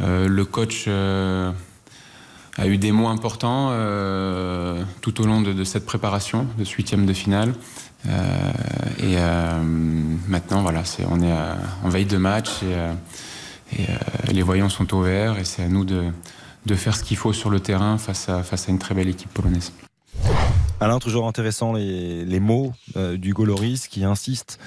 le 0.00 0.44
coach 0.44 0.88
a 0.88 2.66
eu 2.66 2.78
des 2.78 2.92
mots 2.92 3.08
importants 3.08 3.70
tout 5.00 5.20
au 5.20 5.26
long 5.26 5.42
de, 5.42 5.64
cette 5.64 5.84
préparation 5.84 6.46
de 6.58 6.64
ce 6.64 6.74
huitième 6.76 7.04
de 7.04 7.12
finale. 7.12 7.52
et 8.06 9.16
maintenant, 10.28 10.62
voilà, 10.62 10.82
on 11.10 11.20
est 11.20 11.32
en 11.84 11.88
veille 11.88 12.06
de 12.06 12.16
match 12.16 12.48
et, 12.62 13.82
et 14.30 14.32
les 14.32 14.42
voyants 14.42 14.70
sont 14.70 14.94
au 14.94 15.02
vert 15.02 15.38
et 15.38 15.44
c'est 15.44 15.64
à 15.64 15.68
nous 15.68 15.84
de, 15.84 16.04
de 16.66 16.74
faire 16.74 16.96
ce 16.96 17.04
qu'il 17.04 17.16
faut 17.16 17.32
sur 17.32 17.50
le 17.50 17.60
terrain 17.60 17.98
face 17.98 18.28
à, 18.28 18.42
face 18.42 18.68
à 18.68 18.72
une 18.72 18.78
très 18.78 18.94
belle 18.94 19.08
équipe 19.08 19.32
polonaise. 19.32 19.72
Alain, 20.80 20.98
toujours 20.98 21.28
intéressant 21.28 21.72
les, 21.72 22.24
les 22.24 22.40
mots 22.40 22.72
euh, 22.96 23.16
d'Hugo 23.16 23.44
Loris 23.44 23.88
qui 23.88 24.04
insiste 24.04 24.58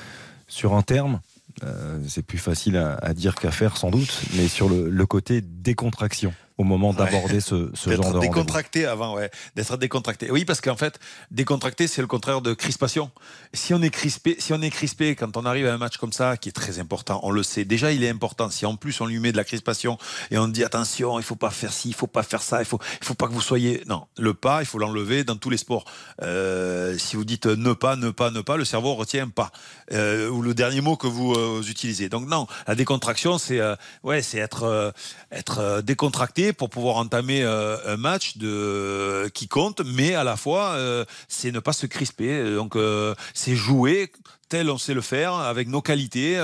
sur 0.48 0.74
un 0.74 0.82
terme. 0.82 1.19
Euh, 1.64 2.00
c'est 2.08 2.22
plus 2.22 2.38
facile 2.38 2.77
à, 2.77 2.95
à 2.95 3.14
dire 3.14 3.35
qu'à 3.35 3.51
faire 3.51 3.77
sans 3.77 3.90
doute, 3.90 4.22
mais 4.35 4.48
sur 4.48 4.69
le, 4.69 4.90
le 4.90 5.06
côté 5.06 5.42
décontraction 5.42 6.34
au 6.57 6.63
moment 6.63 6.91
d'aborder 6.93 7.35
ouais. 7.35 7.39
ce, 7.39 7.69
ce 7.73 7.89
genre 7.91 8.13
de 8.13 8.19
décontracté 8.19 8.85
avant, 8.85 9.15
ouais, 9.15 9.29
d'être 9.55 9.77
décontracté. 9.77 10.31
Oui, 10.31 10.43
parce 10.43 10.59
qu'en 10.59 10.75
fait, 10.75 10.99
décontracté, 11.29 11.87
c'est 11.87 12.01
le 12.01 12.07
contraire 12.07 12.41
de 12.41 12.53
crispation. 12.53 13.11
Si 13.53 13.73
on 13.75 13.81
est 13.81 13.91
crispé, 13.91 14.35
si 14.39 14.53
on 14.53 14.61
est 14.61 14.71
crispé 14.71 15.15
quand 15.15 15.37
on 15.37 15.45
arrive 15.45 15.67
à 15.67 15.73
un 15.73 15.77
match 15.77 15.97
comme 15.97 16.13
ça, 16.13 16.35
qui 16.35 16.49
est 16.49 16.53
très 16.53 16.79
important, 16.79 17.19
on 17.23 17.29
le 17.29 17.43
sait. 17.43 17.63
Déjà, 17.63 17.91
il 17.91 18.03
est 18.03 18.09
important. 18.09 18.49
Si 18.49 18.65
en 18.65 18.75
plus 18.75 18.99
on 19.01 19.05
lui 19.05 19.19
met 19.19 19.31
de 19.31 19.37
la 19.37 19.43
crispation 19.43 19.99
et 20.31 20.37
on 20.39 20.47
dit 20.47 20.63
attention, 20.63 21.19
il 21.19 21.23
faut 21.23 21.35
pas 21.35 21.51
faire 21.51 21.71
ci, 21.71 21.89
il 21.89 21.95
faut 21.95 22.07
pas 22.07 22.23
faire 22.23 22.41
ça, 22.41 22.59
il 22.59 22.65
faut, 22.65 22.79
il 23.01 23.05
faut 23.05 23.13
pas 23.13 23.27
que 23.27 23.33
vous 23.33 23.41
soyez. 23.41 23.83
Non, 23.87 24.07
le 24.17 24.33
pas, 24.33 24.61
il 24.61 24.65
faut 24.65 24.79
l'enlever 24.79 25.23
dans 25.23 25.35
tous 25.35 25.51
les 25.51 25.57
sports. 25.57 25.85
Euh, 26.23 26.97
si 26.97 27.15
vous 27.15 27.25
dites 27.25 27.45
ne 27.45 27.73
pas, 27.73 27.95
ne 27.95 28.09
pas, 28.09 28.31
ne 28.31 28.41
pas, 28.41 28.57
le 28.57 28.65
cerveau 28.65 28.95
retient 28.95 29.29
pas. 29.29 29.51
Euh, 29.93 30.29
ou 30.29 30.41
le 30.41 30.55
dernier 30.55 30.81
mot 30.81 30.97
que 30.97 31.07
vous, 31.07 31.33
euh, 31.33 31.61
utilisez. 31.61 32.09
Donc 32.09 32.27
non, 32.27 32.47
la 32.67 32.73
décontraction, 32.73 33.37
c'est 33.37 33.61
ouais, 34.03 34.23
c'est 34.23 34.39
être 34.39 34.93
être 35.31 35.81
décontracté 35.81 36.47
pour 36.53 36.69
pouvoir 36.69 36.98
entamer 36.98 37.43
euh, 37.43 37.77
un 37.85 37.98
match 37.98 38.38
de, 38.38 39.30
qui 39.34 39.48
compte, 39.48 39.82
mais 39.85 40.16
à 40.16 40.24
la 40.24 40.38
fois, 40.38 40.72
euh, 40.72 41.06
c'est 41.27 41.51
ne 41.51 41.59
pas 41.59 41.74
se 41.74 41.85
crisper. 41.85 42.56
Donc, 42.56 42.76
euh, 42.76 43.16
c'est 43.34 43.56
jouer 43.56 44.11
tel 44.50 44.69
on 44.69 44.77
sait 44.77 44.93
le 44.93 45.01
faire, 45.01 45.34
avec 45.34 45.67
nos 45.67 45.82
qualités, 45.82 46.40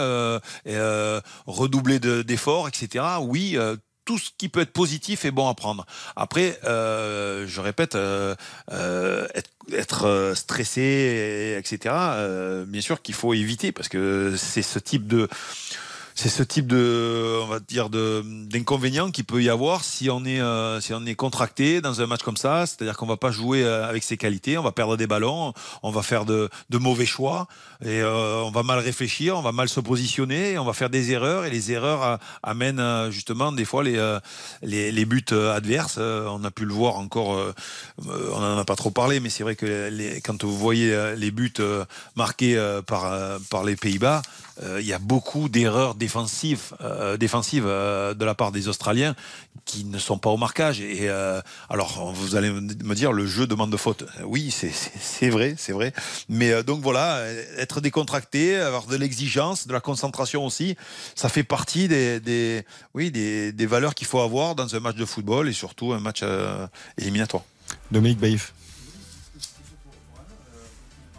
redoubler 1.45 1.99
d'efforts, 1.99 2.67
etc. 2.67 3.05
Oui 3.21 3.57
tout 4.05 4.17
ce 4.17 4.31
qui 4.37 4.49
peut 4.49 4.59
être 4.59 4.73
positif 4.73 5.23
est 5.23 5.31
bon 5.31 5.47
à 5.47 5.53
prendre. 5.53 5.85
Après, 6.17 6.59
je 6.65 7.61
répète, 7.61 7.97
être, 9.71 10.33
stressé, 10.35 11.55
etc. 11.57 11.95
bien 12.67 12.81
sûr 12.81 13.01
qu'il 13.01 13.15
faut 13.15 13.33
éviter 13.33 13.71
parce 13.71 13.87
que 13.87 14.35
c'est 14.35 14.63
ce 14.63 14.79
type 14.79 15.07
de 15.07 15.29
c'est 16.15 16.29
ce 16.29 16.43
type 16.43 16.67
de, 16.67 17.39
on 17.41 17.47
va 17.47 17.59
dire, 17.59 17.89
d'inconvénient 17.89 19.11
qu'il 19.11 19.25
peut 19.25 19.41
y 19.41 19.49
avoir 19.49 19.83
si 19.83 20.09
on 20.09 20.25
est, 20.25 20.39
euh, 20.39 20.79
si 20.79 20.93
on 20.93 21.05
est 21.05 21.15
contracté 21.15 21.81
dans 21.81 22.01
un 22.01 22.07
match 22.07 22.21
comme 22.21 22.37
ça. 22.37 22.65
C'est-à-dire 22.65 22.97
qu'on 22.97 23.07
va 23.07 23.17
pas 23.17 23.31
jouer 23.31 23.63
euh, 23.63 23.87
avec 23.87 24.03
ses 24.03 24.17
qualités, 24.17 24.57
on 24.57 24.63
va 24.63 24.71
perdre 24.71 24.97
des 24.97 25.07
ballons, 25.07 25.53
on 25.81 25.91
va 25.91 26.01
faire 26.01 26.25
de 26.25 26.49
mauvais 26.71 27.05
choix 27.05 27.47
et 27.85 28.01
euh, 28.01 28.41
on 28.43 28.51
va 28.51 28.63
mal 28.63 28.79
réfléchir, 28.79 29.37
on 29.37 29.41
va 29.41 29.51
mal 29.51 29.67
se 29.67 29.81
positionner, 29.81 30.57
on 30.57 30.63
va 30.63 30.71
faire 30.71 30.89
des 30.89 31.11
erreurs 31.11 31.43
et 31.43 31.49
les 31.49 31.73
erreurs 31.73 32.03
euh, 32.03 32.17
amènent 32.41 32.79
euh, 32.79 33.11
justement 33.11 33.51
des 33.51 33.65
fois 33.65 33.83
les, 33.83 34.91
les, 34.91 35.05
buts 35.05 35.25
adverses. 35.31 35.97
on 35.97 36.43
a 36.45 36.51
pu 36.51 36.63
le 36.65 36.73
voir 36.73 36.95
encore, 36.95 37.53
on 38.07 38.35
en 38.35 38.57
a 38.57 38.63
pas 38.63 38.75
trop 38.75 38.91
parlé, 38.91 39.19
mais 39.19 39.29
c'est 39.29 39.43
vrai 39.43 39.55
que 39.55 40.19
quand 40.19 40.43
vous 40.45 40.57
voyez 40.57 41.13
les 41.17 41.31
buts 41.31 41.53
marqués 42.15 42.57
par, 42.87 43.39
par 43.49 43.63
les 43.63 43.75
Pays-Bas, 43.75 44.21
il 44.79 44.85
y 44.85 44.93
a 44.93 44.99
beaucoup 44.99 45.49
d'erreurs 45.49 45.95
défensives, 45.95 46.73
défensives 47.19 47.65
de 47.65 48.25
la 48.25 48.33
part 48.33 48.51
des 48.51 48.69
Australiens 48.69 49.15
qui 49.65 49.85
ne 49.85 49.97
sont 49.97 50.17
pas 50.17 50.29
au 50.29 50.37
marquage. 50.37 50.79
Et 50.79 51.09
alors, 51.69 52.13
vous 52.13 52.35
allez 52.35 52.51
me 52.51 52.95
dire, 52.95 53.11
le 53.11 53.25
jeu 53.25 53.45
demande 53.45 53.71
de 53.71 53.77
faute. 53.77 54.05
Oui, 54.23 54.51
c'est 54.51 55.29
vrai, 55.29 55.55
c'est 55.57 55.73
vrai. 55.73 55.93
Mais 56.29 56.63
donc 56.63 56.81
voilà, 56.81 57.23
être 57.57 57.72
décontracté, 57.81 58.55
avoir 58.55 58.85
de 58.85 58.95
l'exigence, 58.95 59.67
de 59.67 59.73
la 59.73 59.81
concentration 59.81 60.45
aussi, 60.45 60.75
ça 61.15 61.29
fait 61.29 61.43
partie 61.43 61.87
des, 61.87 62.19
des 62.19 62.63
oui, 62.93 63.11
des, 63.11 63.51
des 63.51 63.65
valeurs 63.65 63.95
qu'il 63.95 64.07
faut 64.07 64.19
avoir 64.19 64.55
dans 64.55 64.75
un 64.75 64.79
match 64.79 64.95
de 64.95 65.05
football 65.05 65.49
et 65.49 65.53
surtout 65.53 65.93
un 65.93 65.99
match 65.99 66.21
euh, 66.23 66.67
éliminatoire. 66.97 67.43
Dominique 67.91 68.19
Baïf 68.19 68.53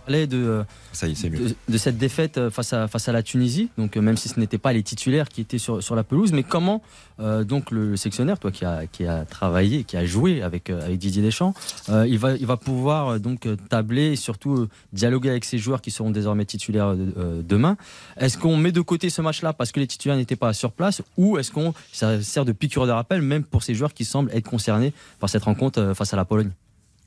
parlait 0.04 0.26
de, 0.26 0.64
Ça 0.92 1.08
y 1.08 1.12
est, 1.12 1.28
de, 1.30 1.54
de, 1.68 1.78
cette 1.78 1.98
défaite 1.98 2.50
face 2.50 2.72
à, 2.72 2.88
face 2.88 3.08
à 3.08 3.12
la 3.12 3.22
Tunisie, 3.22 3.70
donc 3.78 3.96
même 3.96 4.16
si 4.16 4.28
ce 4.28 4.38
n'était 4.38 4.58
pas 4.58 4.72
les 4.72 4.82
titulaires 4.82 5.28
qui 5.28 5.40
étaient 5.40 5.58
sur, 5.58 5.82
sur 5.82 5.94
la 5.94 6.04
pelouse, 6.04 6.32
mais 6.32 6.42
comment 6.42 6.82
euh, 7.20 7.44
donc 7.44 7.70
le, 7.70 7.90
le, 7.90 7.96
sectionnaire, 7.96 8.38
toi 8.38 8.50
qui 8.50 8.64
a, 8.64 8.86
qui 8.86 9.06
a 9.06 9.24
travaillé, 9.24 9.84
qui 9.84 9.96
a 9.96 10.04
joué 10.04 10.42
avec, 10.42 10.68
avec 10.70 10.98
Didier 10.98 11.22
Deschamps, 11.22 11.54
euh, 11.88 12.06
il, 12.08 12.18
va, 12.18 12.34
il 12.34 12.46
va 12.46 12.56
pouvoir 12.56 13.20
donc 13.20 13.46
tabler 13.68 14.12
et 14.12 14.16
surtout 14.16 14.68
dialoguer 14.92 15.30
avec 15.30 15.44
ses 15.44 15.58
joueurs 15.58 15.80
qui 15.80 15.90
seront 15.90 16.10
désormais 16.10 16.44
titulaires 16.44 16.94
euh, 16.96 17.42
demain. 17.42 17.76
Est-ce 18.16 18.36
qu'on 18.36 18.56
met 18.56 18.72
de 18.72 18.80
côté 18.80 19.10
ce 19.10 19.22
match-là 19.22 19.52
parce 19.52 19.70
que 19.70 19.80
les 19.80 19.86
titulaires 19.86 20.16
n'étaient 20.16 20.36
pas 20.36 20.52
sur 20.52 20.72
place 20.72 21.02
ou 21.16 21.38
est-ce 21.38 21.52
qu'on 21.52 21.72
ça 21.92 22.20
sert 22.20 22.44
de 22.44 22.52
piqûre 22.52 22.86
de 22.86 22.92
rappel 22.92 23.22
même 23.22 23.44
pour 23.44 23.62
ces 23.62 23.74
joueurs 23.74 23.94
qui 23.94 24.04
semblent 24.04 24.30
être 24.32 24.48
concernés 24.48 24.92
par 25.20 25.28
cette 25.28 25.44
rencontre 25.44 25.92
face 25.94 26.12
à 26.12 26.16
la 26.16 26.24
Pologne? 26.24 26.50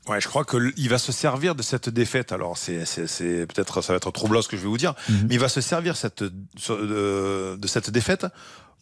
Ouais, 0.08 0.20
je 0.20 0.28
crois 0.28 0.44
qu'il 0.44 0.88
va 0.88 0.98
se 0.98 1.12
servir 1.12 1.54
de 1.54 1.62
cette 1.62 1.88
défaite. 1.88 2.32
Alors, 2.32 2.56
c'est 2.56 2.84
peut-être 3.46 3.82
ça 3.82 3.92
va 3.92 3.96
être 3.98 4.10
troublant 4.10 4.42
ce 4.42 4.48
que 4.48 4.56
je 4.56 4.62
vais 4.62 4.68
vous 4.68 4.78
dire, 4.78 4.92
mm 4.92 5.12
-hmm. 5.12 5.26
mais 5.28 5.34
il 5.34 5.40
va 5.40 5.48
se 5.48 5.60
servir 5.60 5.96
cette, 5.96 6.22
de, 6.22 7.56
de 7.56 7.66
cette 7.68 7.90
défaite 7.90 8.26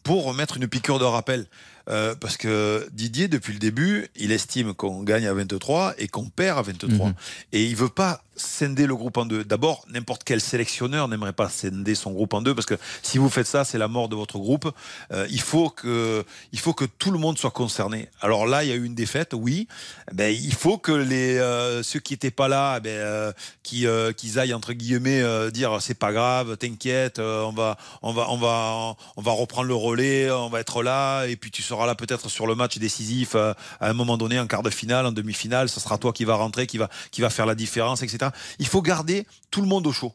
pour 0.07 0.25
remettre 0.25 0.57
une 0.57 0.69
piqûre 0.69 1.01
de 1.01 1.05
rappel. 1.05 1.47
Euh, 1.89 2.15
parce 2.15 2.37
que 2.37 2.89
Didier, 2.93 3.27
depuis 3.29 3.53
le 3.53 3.59
début, 3.59 4.09
il 4.15 4.31
estime 4.31 4.73
qu'on 4.73 5.03
gagne 5.03 5.27
à 5.27 5.35
23 5.35 5.95
et 5.99 6.07
qu'on 6.09 6.29
perd 6.29 6.59
à 6.59 6.63
23. 6.63 7.09
Mmh. 7.09 7.15
Et 7.53 7.65
il 7.65 7.77
veut 7.77 7.89
pas 7.89 8.23
scinder 8.37 8.87
le 8.87 8.95
groupe 8.95 9.17
en 9.17 9.27
deux. 9.27 9.45
D'abord, 9.45 9.85
n'importe 9.89 10.23
quel 10.25 10.41
sélectionneur 10.41 11.09
n'aimerait 11.09 11.33
pas 11.33 11.49
scinder 11.49 11.95
son 11.95 12.13
groupe 12.13 12.35
en 12.35 12.43
deux 12.43 12.55
parce 12.55 12.67
que 12.67 12.77
si 13.03 13.19
vous 13.19 13.29
faites 13.29 13.47
ça, 13.47 13.65
c'est 13.65 13.79
la 13.79 13.89
mort 13.89 14.09
de 14.09 14.17
votre 14.17 14.39
groupe. 14.39 14.71
Euh, 15.13 15.27
il 15.31 15.41
faut 15.41 15.71
que, 15.71 16.25
il 16.53 16.59
faut 16.59 16.73
que 16.73 16.85
tout 16.85 17.11
le 17.11 17.19
monde 17.19 17.39
soit 17.39 17.51
concerné. 17.51 18.09
Alors 18.21 18.47
là, 18.47 18.65
il 18.65 18.71
y 18.71 18.73
a 18.73 18.75
eu 18.75 18.85
une 18.85 18.95
défaite, 18.95 19.35
oui. 19.35 19.69
Ben, 20.13 20.35
il 20.35 20.55
faut 20.55 20.79
que 20.79 20.93
les 20.93 21.39
euh, 21.39 21.83
ceux 21.83 22.01
qui 22.01 22.15
étaient 22.15 22.31
pas 22.31 22.49
là, 22.49 22.81
ben, 22.81 22.91
euh, 22.91 23.33
qui 23.63 23.87
qu'ils 24.17 24.39
aillent 24.39 24.55
entre 24.55 24.73
guillemets 24.73 25.51
dire 25.51 25.79
c'est 25.81 25.99
pas 25.99 26.13
grave, 26.13 26.57
t'inquiète, 26.57 27.19
on 27.19 27.53
va, 27.53 27.77
on 28.03 28.13
va, 28.13 28.27
on 28.31 28.37
va, 28.37 28.97
on 29.17 29.23
va 29.23 29.33
reprendre 29.33 29.69
le 29.69 29.75
relais, 29.75 30.31
on 30.31 30.49
va 30.49 30.61
être 30.61 30.83
là 30.83 31.27
et 31.27 31.37
puis 31.37 31.51
tu 31.51 31.63
seras 31.63 31.87
là 31.87 31.95
peut-être 31.95 32.29
sur 32.29 32.47
le 32.47 32.55
match 32.55 32.79
décisif 32.79 33.35
à 33.35 33.55
un 33.81 33.93
moment 33.93 34.17
donné, 34.17 34.39
en 34.39 34.47
quart 34.47 34.63
de 34.63 34.71
finale, 34.71 35.07
en 35.07 35.13
demi-finale, 35.13 35.69
ce 35.69 35.81
sera 35.81 35.99
toi 35.99 36.13
qui 36.13 36.25
va 36.25 36.35
rentrer, 36.35 36.67
qui 36.67 36.79
va, 36.79 36.89
qui 37.11 37.21
va 37.21 37.31
faire 37.31 37.47
la 37.47 37.55
différence, 37.55 38.03
etc. 38.03 38.26
Il 38.59 38.67
faut 38.67 38.83
garder 38.83 39.27
tout 39.51 39.61
le 39.61 39.67
monde 39.67 39.87
au 39.87 39.93
chaud. 39.93 40.13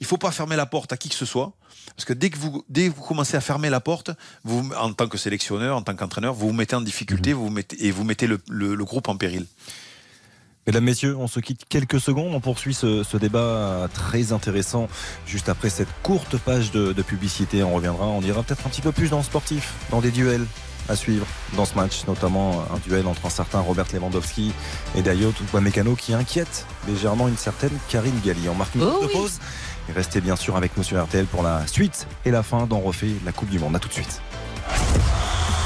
Il 0.00 0.04
ne 0.04 0.08
faut 0.08 0.18
pas 0.18 0.32
fermer 0.32 0.56
la 0.56 0.66
porte 0.66 0.92
à 0.92 0.96
qui 0.96 1.08
que 1.08 1.14
ce 1.14 1.26
soit. 1.26 1.52
Parce 1.96 2.04
que 2.04 2.12
dès 2.12 2.30
que 2.30 2.38
vous, 2.38 2.64
dès 2.68 2.88
que 2.88 2.94
vous 2.94 3.02
commencez 3.02 3.36
à 3.36 3.40
fermer 3.40 3.70
la 3.70 3.80
porte, 3.80 4.10
vous, 4.42 4.70
en 4.78 4.92
tant 4.92 5.08
que 5.08 5.18
sélectionneur, 5.18 5.76
en 5.76 5.82
tant 5.82 5.94
qu'entraîneur, 5.94 6.34
vous 6.34 6.48
vous 6.48 6.52
mettez 6.52 6.76
en 6.76 6.80
difficulté 6.80 7.32
vous 7.32 7.50
mettez, 7.50 7.86
et 7.86 7.90
vous 7.90 8.04
mettez 8.04 8.26
le, 8.26 8.40
le, 8.48 8.74
le, 8.74 8.84
groupe 8.84 9.08
en 9.08 9.16
péril. 9.16 9.46
Mesdames, 10.66 10.84
Messieurs, 10.84 11.16
on 11.16 11.28
se 11.28 11.40
quitte 11.40 11.66
quelques 11.68 12.00
secondes. 12.00 12.34
On 12.34 12.40
poursuit 12.40 12.74
ce, 12.74 13.02
ce 13.02 13.16
débat 13.16 13.88
très 13.92 14.32
intéressant 14.32 14.88
juste 15.26 15.48
après 15.48 15.70
cette 15.70 15.88
courte 16.02 16.38
page 16.38 16.70
de, 16.72 16.92
de, 16.92 17.02
publicité. 17.02 17.62
On 17.62 17.74
reviendra, 17.74 18.06
on 18.06 18.22
ira 18.22 18.42
peut-être 18.42 18.66
un 18.66 18.70
petit 18.70 18.80
peu 18.80 18.92
plus 18.92 19.10
dans 19.10 19.18
le 19.18 19.24
sportif, 19.24 19.74
dans 19.90 20.00
des 20.00 20.10
duels 20.10 20.46
à 20.88 20.96
suivre 20.96 21.26
dans 21.56 21.64
ce 21.64 21.74
match, 21.74 22.04
notamment 22.06 22.62
un 22.74 22.78
duel 22.78 23.06
entre 23.06 23.26
un 23.26 23.30
certain 23.30 23.60
Robert 23.60 23.86
Lewandowski 23.92 24.52
et 24.94 25.02
Dayot 25.02 25.32
Upamecano 25.40 25.94
qui 25.94 26.14
inquiète 26.14 26.66
légèrement 26.86 27.28
une 27.28 27.36
certaine 27.36 27.76
Karine 27.88 28.20
Galli. 28.24 28.48
On 28.48 28.54
marque 28.54 28.74
une 28.74 28.82
Oh 28.82 28.98
oui. 29.02 29.08
pause 29.12 29.38
et 29.88 29.92
restez 29.92 30.20
bien 30.20 30.36
sûr 30.36 30.56
avec 30.56 30.76
nous 30.76 30.82
sur 30.82 31.02
RTL 31.02 31.26
pour 31.26 31.42
la 31.42 31.66
suite 31.66 32.06
et 32.24 32.30
la 32.30 32.42
fin 32.42 32.66
d'On 32.66 32.80
refait 32.80 33.12
la 33.24 33.32
Coupe 33.32 33.48
du 33.50 33.58
Monde. 33.58 33.76
A 33.76 33.78
tout 33.78 33.88
de 33.88 33.94
suite. 33.94 34.20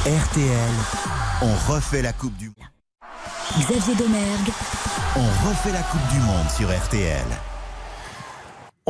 RTL, 0.06 0.70
on 1.42 1.72
refait 1.72 2.02
la 2.02 2.12
Coupe 2.12 2.36
du 2.36 2.46
Monde. 2.46 2.54
Xavier 3.60 3.94
Domergue, 3.94 4.50
On 5.16 5.48
refait 5.48 5.72
la 5.72 5.82
Coupe 5.82 6.06
du 6.12 6.18
Monde 6.20 6.48
sur 6.56 6.68
RTL. 6.70 7.24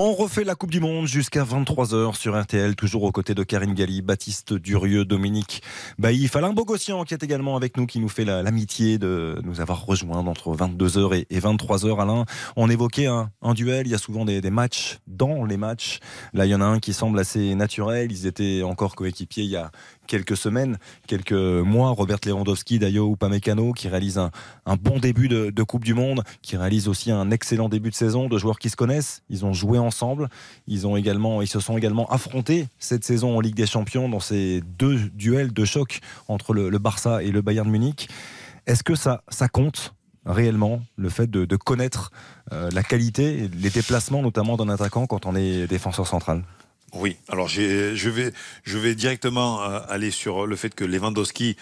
On 0.00 0.12
refait 0.14 0.44
la 0.44 0.54
Coupe 0.54 0.70
du 0.70 0.78
Monde 0.78 1.08
jusqu'à 1.08 1.42
23h 1.42 2.14
sur 2.14 2.40
RTL, 2.40 2.76
toujours 2.76 3.02
aux 3.02 3.10
côtés 3.10 3.34
de 3.34 3.42
Karine 3.42 3.74
Galli, 3.74 4.00
Baptiste 4.00 4.52
Durieux, 4.54 5.04
Dominique 5.04 5.60
Baïf, 5.98 6.36
Alain 6.36 6.52
Bogossian 6.52 7.02
qui 7.02 7.14
est 7.14 7.22
également 7.24 7.56
avec 7.56 7.76
nous, 7.76 7.84
qui 7.84 7.98
nous 7.98 8.08
fait 8.08 8.24
la- 8.24 8.44
l'amitié 8.44 8.98
de 8.98 9.40
nous 9.42 9.60
avoir 9.60 9.84
rejoints 9.84 10.18
entre 10.24 10.54
22h 10.54 11.14
et, 11.16 11.26
et 11.30 11.40
23h. 11.40 12.00
Alain, 12.00 12.26
on 12.54 12.70
évoquait 12.70 13.06
un, 13.06 13.32
un 13.42 13.54
duel, 13.54 13.88
il 13.88 13.90
y 13.90 13.94
a 13.96 13.98
souvent 13.98 14.24
des, 14.24 14.40
des 14.40 14.50
matchs 14.50 15.00
dans 15.08 15.44
les 15.44 15.56
matchs. 15.56 15.98
Là, 16.32 16.46
il 16.46 16.50
y 16.50 16.54
en 16.54 16.60
a 16.60 16.64
un 16.66 16.78
qui 16.78 16.92
semble 16.92 17.18
assez 17.18 17.56
naturel. 17.56 18.12
Ils 18.12 18.26
étaient 18.28 18.62
encore 18.62 18.94
coéquipiers 18.94 19.42
il 19.42 19.50
y 19.50 19.56
a 19.56 19.72
quelques 20.08 20.36
semaines, 20.36 20.78
quelques 21.06 21.32
mois. 21.32 21.90
Robert 21.90 22.18
Lewandowski, 22.26 22.80
Dayo 22.80 23.12
Upamecano, 23.12 23.72
qui 23.72 23.86
réalise 23.86 24.18
un, 24.18 24.30
bon 24.76 24.98
début 24.98 25.28
de, 25.28 25.62
Coupe 25.62 25.84
du 25.84 25.94
Monde, 25.94 26.24
qui 26.42 26.56
réalise 26.56 26.88
aussi 26.88 27.12
un 27.12 27.30
excellent 27.30 27.68
début 27.68 27.90
de 27.90 27.94
saison, 27.94 28.28
de 28.28 28.38
joueurs 28.38 28.58
qui 28.58 28.70
se 28.70 28.76
connaissent. 28.76 29.22
Ils 29.28 29.44
ont 29.44 29.52
joué 29.52 29.78
ensemble. 29.78 30.28
Ils 30.66 30.86
ont 30.86 30.96
également, 30.96 31.42
ils 31.42 31.46
se 31.46 31.60
sont 31.60 31.76
également 31.76 32.10
affrontés 32.10 32.66
cette 32.78 33.04
saison 33.04 33.36
en 33.36 33.40
Ligue 33.40 33.54
des 33.54 33.66
Champions 33.66 34.08
dans 34.08 34.20
ces 34.20 34.62
deux 34.78 34.98
duels 35.10 35.52
de 35.52 35.64
choc 35.64 36.00
entre 36.26 36.54
le, 36.54 36.78
Barça 36.78 37.22
et 37.22 37.30
le 37.30 37.42
Bayern 37.42 37.68
Munich. 37.68 38.08
Est-ce 38.66 38.82
que 38.82 38.94
ça, 38.94 39.22
compte 39.52 39.94
réellement 40.24 40.80
le 40.96 41.08
fait 41.08 41.30
de, 41.30 41.56
connaître 41.56 42.10
euh, 42.52 42.70
la 42.72 42.82
qualité, 42.82 43.48
les 43.48 43.70
déplacements 43.70 44.22
notamment 44.22 44.56
d'un 44.56 44.68
attaquant 44.70 45.06
quand 45.06 45.26
on 45.26 45.36
est 45.36 45.66
défenseur 45.66 46.06
central? 46.06 46.42
Oui, 46.94 47.18
alors 47.28 47.48
je 47.48 48.08
vais, 48.08 48.32
je 48.64 48.78
vais 48.78 48.94
directement 48.94 49.62
euh, 49.62 49.80
aller 49.88 50.10
sur 50.10 50.46
le 50.46 50.56
fait 50.56 50.74
que 50.74 50.84
Lewandowski, 50.84 51.56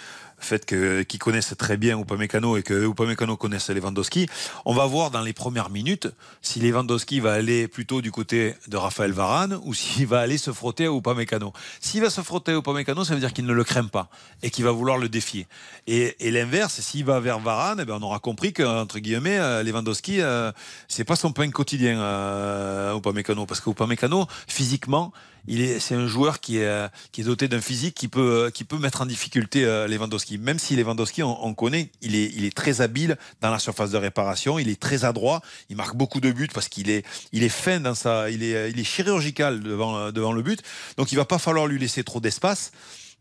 fait 0.46 0.64
que 0.64 1.02
qu'ils 1.02 1.20
connaissent 1.20 1.54
très 1.58 1.76
bien 1.76 1.98
Upamecano 1.98 2.56
et 2.56 2.62
que 2.62 2.88
Upamecano 2.88 3.36
connaisse 3.36 3.68
Lewandowski. 3.68 4.28
On 4.64 4.74
va 4.74 4.86
voir 4.86 5.10
dans 5.10 5.20
les 5.20 5.32
premières 5.32 5.70
minutes 5.70 6.08
si 6.40 6.60
Lewandowski 6.60 7.20
va 7.20 7.32
aller 7.32 7.68
plutôt 7.68 8.00
du 8.00 8.10
côté 8.10 8.54
de 8.68 8.76
Raphaël 8.76 9.12
Varane 9.12 9.58
ou 9.64 9.74
s'il 9.74 10.06
va 10.06 10.20
aller 10.20 10.38
se 10.38 10.52
frotter 10.52 10.86
à 10.86 10.90
Upamecano. 10.90 11.52
S'il 11.80 12.00
va 12.00 12.10
se 12.10 12.20
frotter 12.22 12.52
à 12.52 12.56
Upamecano, 12.56 13.04
ça 13.04 13.14
veut 13.14 13.20
dire 13.20 13.32
qu'il 13.32 13.46
ne 13.46 13.52
le 13.52 13.64
craint 13.64 13.84
pas 13.84 14.08
et 14.42 14.50
qu'il 14.50 14.64
va 14.64 14.70
vouloir 14.70 14.98
le 14.98 15.08
défier. 15.08 15.46
Et, 15.86 16.16
et 16.20 16.30
l'inverse, 16.30 16.80
s'il 16.80 17.04
va 17.04 17.20
vers 17.20 17.40
Varane, 17.40 17.80
eh 17.82 17.84
ben 17.84 17.98
on 18.00 18.02
aura 18.02 18.20
compris 18.20 18.52
que 18.52 18.62
entre 18.62 18.98
guillemets 19.00 19.38
euh, 19.38 19.62
Lewandowski, 19.62 20.20
euh, 20.20 20.52
c'est 20.88 21.04
pas 21.04 21.16
son 21.16 21.32
pain 21.32 21.50
quotidien 21.50 22.00
euh, 22.00 22.96
Upamecano 22.96 23.46
parce 23.46 23.60
que 23.60 23.70
Upamecano 23.70 24.26
physiquement 24.46 25.12
il 25.48 25.60
est, 25.60 25.80
c'est 25.80 25.94
un 25.94 26.06
joueur 26.06 26.40
qui 26.40 26.58
est, 26.58 26.64
euh, 26.64 26.88
qui 27.12 27.20
est 27.20 27.24
doté 27.24 27.48
d'un 27.48 27.60
physique 27.60 27.94
qui 27.94 28.08
peut, 28.08 28.46
euh, 28.46 28.50
qui 28.50 28.64
peut 28.64 28.78
mettre 28.78 29.00
en 29.02 29.06
difficulté 29.06 29.64
euh, 29.64 29.86
Lewandowski. 29.88 30.38
Même 30.38 30.58
si 30.58 30.76
Lewandowski, 30.76 31.22
on, 31.22 31.44
on 31.44 31.54
connaît, 31.54 31.90
il 32.02 32.14
est, 32.14 32.32
il 32.34 32.44
est 32.44 32.54
très 32.54 32.80
habile 32.80 33.16
dans 33.40 33.50
la 33.50 33.58
surface 33.58 33.90
de 33.90 33.98
réparation, 33.98 34.58
il 34.58 34.68
est 34.68 34.80
très 34.80 35.04
adroit, 35.04 35.40
il 35.70 35.76
marque 35.76 35.96
beaucoup 35.96 36.20
de 36.20 36.30
buts 36.32 36.48
parce 36.52 36.68
qu'il 36.68 36.90
est, 36.90 37.04
il 37.32 37.42
est 37.42 37.48
fin 37.48 37.80
dans 37.80 37.94
sa, 37.94 38.30
il 38.30 38.42
est, 38.42 38.70
il 38.70 38.78
est 38.80 38.84
chirurgical 38.84 39.60
devant, 39.60 40.10
devant 40.12 40.32
le 40.32 40.42
but. 40.42 40.62
Donc 40.96 41.12
il 41.12 41.16
va 41.16 41.24
pas 41.24 41.38
falloir 41.38 41.66
lui 41.66 41.78
laisser 41.78 42.04
trop 42.04 42.20
d'espace. 42.20 42.72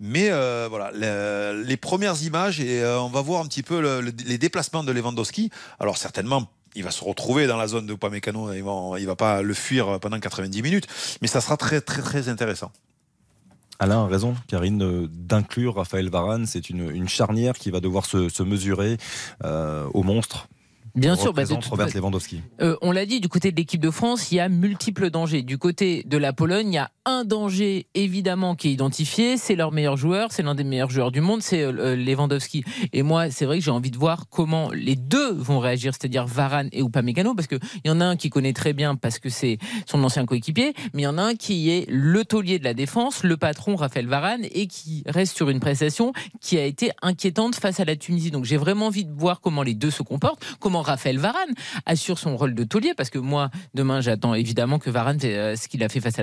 Mais 0.02 0.28
euh, 0.30 0.68
voilà, 0.70 0.92
le- 0.94 1.64
les 1.64 1.78
premières 1.78 2.22
images 2.22 2.60
et 2.60 2.82
euh, 2.84 3.00
on 3.00 3.08
va 3.08 3.22
voir 3.22 3.42
un 3.42 3.48
petit 3.48 3.64
peu 3.64 3.80
le- 3.80 4.02
le- 4.02 4.12
les 4.26 4.38
déplacements 4.38 4.84
de 4.84 4.92
Lewandowski. 4.92 5.52
Alors 5.80 5.98
certainement, 5.98 6.52
il 6.76 6.84
va 6.84 6.92
se 6.92 7.04
retrouver 7.04 7.48
dans 7.48 7.58
la 7.58 7.68
zone 7.68 7.86
de 7.86 7.94
Upamecano. 7.94 8.54
Il 8.54 8.64
va, 8.64 9.00
il 9.00 9.06
va 9.06 9.16
pas 9.16 9.42
le 9.42 9.54
fuir 9.54 10.00
pendant 10.00 10.20
90 10.20 10.62
minutes, 10.62 10.88
mais 11.22 11.28
ça 11.28 11.42
sera 11.42 11.58
très 11.58 11.82
très 11.82 12.02
très 12.02 12.30
intéressant. 12.30 12.72
Alain 13.80 14.04
a 14.04 14.08
raison, 14.08 14.36
Karine, 14.48 14.84
euh, 14.84 15.08
d'inclure 15.12 15.76
Raphaël 15.76 16.10
Varane. 16.10 16.45
C'est 16.45 16.70
une, 16.70 17.10
charnière 17.10 17.56
qui 17.56 17.72
va 17.72 17.80
devoir 17.80 18.06
se, 18.06 18.30
se 18.30 18.44
mesurer 18.44 18.98
euh, 19.44 19.88
au 19.94 20.04
monstre. 20.04 20.48
Bien 20.96 21.16
sûr, 21.16 21.34
bah, 21.34 21.44
de 21.44 21.54
représente 21.54 21.62
toute 21.62 21.72
Robert 21.72 21.88
Lewandowski. 21.94 22.42
Euh, 22.62 22.78
on 22.82 22.92
l'a 22.92 23.06
dit, 23.06 23.20
du 23.20 23.28
côté 23.28 23.52
de 23.52 23.58
l'équipe 23.58 23.82
de 23.82 23.92
France, 23.92 24.32
il 24.32 24.36
y 24.36 24.40
a 24.40 24.48
multiples 24.48 25.10
dangers. 25.10 25.42
Du 25.42 25.58
côté 25.58 26.04
de 26.06 26.18
la 26.18 26.32
Pologne, 26.32 26.72
il 26.72 26.76
y 26.76 26.78
a 26.78 26.92
un 27.06 27.24
danger 27.24 27.88
évidemment 27.94 28.56
qui 28.56 28.70
est 28.70 28.72
identifié, 28.72 29.38
c'est 29.38 29.56
leur 29.56 29.72
meilleur 29.72 29.98
joueur, 29.98 30.32
c'est 30.32 30.42
l'un 30.42 30.56
des 30.56 30.64
meilleurs 30.64 30.90
joueurs 30.90 31.12
du 31.12 31.22
monde, 31.22 31.42
c'est 31.42 31.62
euh, 31.62 31.96
Lewandowski. 31.96 32.64
Et 32.94 33.04
moi, 33.04 33.30
c'est 33.30 33.46
vrai 33.46 33.60
que 33.60 33.64
j'ai 33.64 33.72
envie 33.72 33.92
de 33.92 33.98
voir 33.98 34.28
comment 34.30 34.72
les 34.72 34.96
deux 34.96 35.34
vont 35.34 35.60
réagir, 35.60 35.94
c'est-à-dire 35.94 36.26
Varane 36.26 36.70
et 36.72 36.82
Upamecano, 36.82 37.36
parce 37.36 37.48
qu'il 37.48 37.60
y 37.84 37.90
en 37.90 38.02
a 38.02 38.06
un 38.06 38.16
qui 38.16 38.30
connaît 38.30 38.54
très 38.54 38.74
bien 38.74 38.96
parce 38.96 39.20
que 39.20 39.30
c'est 39.30 39.58
son 39.86 40.04
ancien 40.04 40.26
coéquipier, 40.26 40.74
mais 40.94 41.04
il 41.04 41.06
y 41.06 41.08
en 41.08 41.18
a 41.18 41.24
un 41.24 41.36
qui 41.36 41.70
est 41.70 41.86
le 41.90 42.24
taulier 42.26 42.58
de 42.58 42.64
la 42.64 42.74
défense, 42.74 43.24
le 43.24 43.38
patron 43.38 43.76
Raphaël 43.76 44.08
Varane, 44.08 44.46
et 44.52 44.68
qui 44.68 45.04
reste 45.06 45.36
sur 45.36 45.50
une 45.50 45.60
prestation 45.60 46.14
qui 46.42 46.58
a 46.58 46.66
été 46.66 46.92
inquiétante 47.02 47.56
face 47.56 47.80
à 47.80 47.86
la 47.86 47.96
Tunisie. 47.96 48.32
Donc 48.32 48.46
j'ai 48.46 48.58
vraiment 48.58 48.88
envie 48.88 49.06
de 49.06 49.14
voir 49.14 49.42
comment 49.42 49.62
les 49.62 49.74
deux 49.74 49.92
se 49.92 50.02
comportent, 50.02 50.44
comment 50.60 50.85
Raphaël 50.86 51.18
Varane 51.18 51.54
assure 51.86 52.20
son 52.20 52.38
rôle 52.38 52.56
de 52.56 52.64
taulier, 52.64 52.94
parce 52.96 53.10
que 53.10 53.20
moi, 53.20 53.50
demain, 53.74 54.02
j'attends 54.02 54.34
évidemment 54.34 54.80
que 54.80 54.90
Varane 54.90 55.20
fait 55.20 55.36
euh, 55.36 55.56
ce 55.56 55.68
qu'il 55.68 55.84
a 55.84 55.90
fait 55.90 56.00
face 56.00 56.16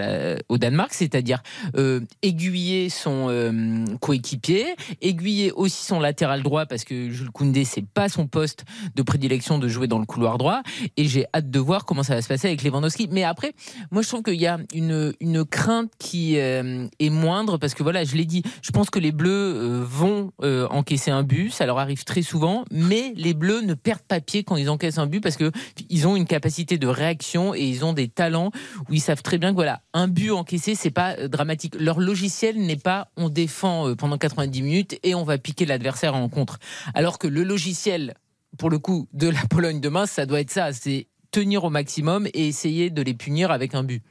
au 0.49 0.59
Danemark, 0.59 0.93
c'est-à-dire 0.95 1.43
euh, 1.77 2.01
aiguiller 2.23 2.89
son 2.89 3.27
euh, 3.29 3.85
coéquipier, 4.01 4.67
aiguiller 5.01 5.53
aussi 5.53 5.85
son 5.85 6.01
latéral 6.01 6.43
droit, 6.43 6.67
parce 6.67 6.85
que 6.85 7.11
Jules 7.11 7.31
Koundé, 7.31 7.65
c'est 7.65 7.85
pas 7.87 8.09
son 8.09 8.27
poste 8.27 8.65
de 8.95 9.03
prédilection 9.03 9.59
de 9.59 9.69
jouer 9.69 9.89
dans 9.89 9.99
le 9.99 10.07
couloir 10.07 10.39
droit, 10.39 10.63
et 10.97 11.05
j'ai 11.07 11.27
hâte 11.35 11.51
de 11.51 11.59
voir 11.59 11.85
comment 11.85 12.03
ça 12.03 12.15
va 12.15 12.23
se 12.23 12.29
passer 12.29 12.49
avec 12.49 12.63
Lewandowski. 12.63 13.09
Mais 13.11 13.25
après, 13.25 13.53
moi, 13.91 14.03
je 14.03 14.09
trouve 14.09 14.23
qu'il 14.23 14.41
y 14.41 14.47
a 14.47 14.59
une, 14.75 15.13
une 15.21 15.45
crainte 15.45 15.91
qui 15.99 16.37
est 16.37 17.11
moindre, 17.11 17.59
parce 17.59 17.75
que 17.75 17.83
voilà, 17.83 18.05
je 18.05 18.17
l'ai 18.17 18.25
dit, 18.25 18.43
je 18.63 18.71
pense 18.71 18.91
que 18.91 18.99
les 18.99 19.13
Bleus 19.13 19.83
vont 19.83 20.33
encaisser 20.71 21.11
un 21.11 21.23
but, 21.23 21.51
ça 21.51 21.67
leur 21.67 21.79
arrive 21.79 22.05
très 22.05 22.23
souvent, 22.23 22.65
mais 22.71 23.13
les 23.17 23.35
Bleus 23.35 23.61
ne 23.63 23.75
perdent 23.75 24.03
pas 24.03 24.21
pied 24.21 24.45
quand 24.45 24.52
ils 24.57 24.71
encaissent 24.71 24.99
un 24.99 25.07
but, 25.07 25.21
parce 25.21 25.37
que 25.37 25.51
ils 25.89 26.07
ont 26.07 26.17
une 26.17 26.27
capacité 26.27 26.79
de 26.79 26.87
réaction 26.87 27.55
et 27.55 27.63
ils 27.63 27.85
ont 27.85 27.93
des 27.93 28.09
talents 28.09 28.51
où 28.89 28.95
ils 28.95 29.01
savent 29.01 29.23
très 29.23 29.39
bien 29.39 29.51
que 29.51 29.57
voilà, 29.57 29.83
un 29.93 30.09
but 30.09 30.31
encaissé, 30.31 30.75
c'est 30.75 30.91
pas 30.91 31.17
euh, 31.19 31.29
dramatique. 31.29 31.75
Leur 31.79 32.01
logiciel 32.01 32.59
n'est 32.59 32.77
pas 32.77 33.09
on 33.17 33.29
défend 33.29 33.89
euh, 33.89 33.95
pendant 33.95 34.19
90 34.19 34.63
minutes 34.63 34.99
et 35.03 35.15
on 35.15 35.25
va 35.25 35.39
piquer 35.39 35.67
l'adversaire 35.67 36.15
en 36.15 36.29
contre. 36.29 36.59
Alors 36.95 37.19
que 37.19 37.27
le 37.27 37.43
logiciel, 37.43 38.15
pour 38.59 38.71
le 38.71 38.79
coup, 38.79 39.09
de 39.13 39.29
la 39.29 39.43
Pologne 39.49 39.81
demain, 39.81 40.07
ça 40.07 40.27
doit 40.27 40.41
être 40.41 40.51
ça, 40.51 40.73
c'est 40.73 41.07
tenir 41.31 41.65
au 41.65 41.71
maximum 41.71 42.27
et 42.35 42.49
essayer 42.49 42.91
de 42.91 43.03
les 43.03 43.15
punir 43.15 43.51
avec 43.51 43.75
un 43.75 43.83
but. 43.83 44.03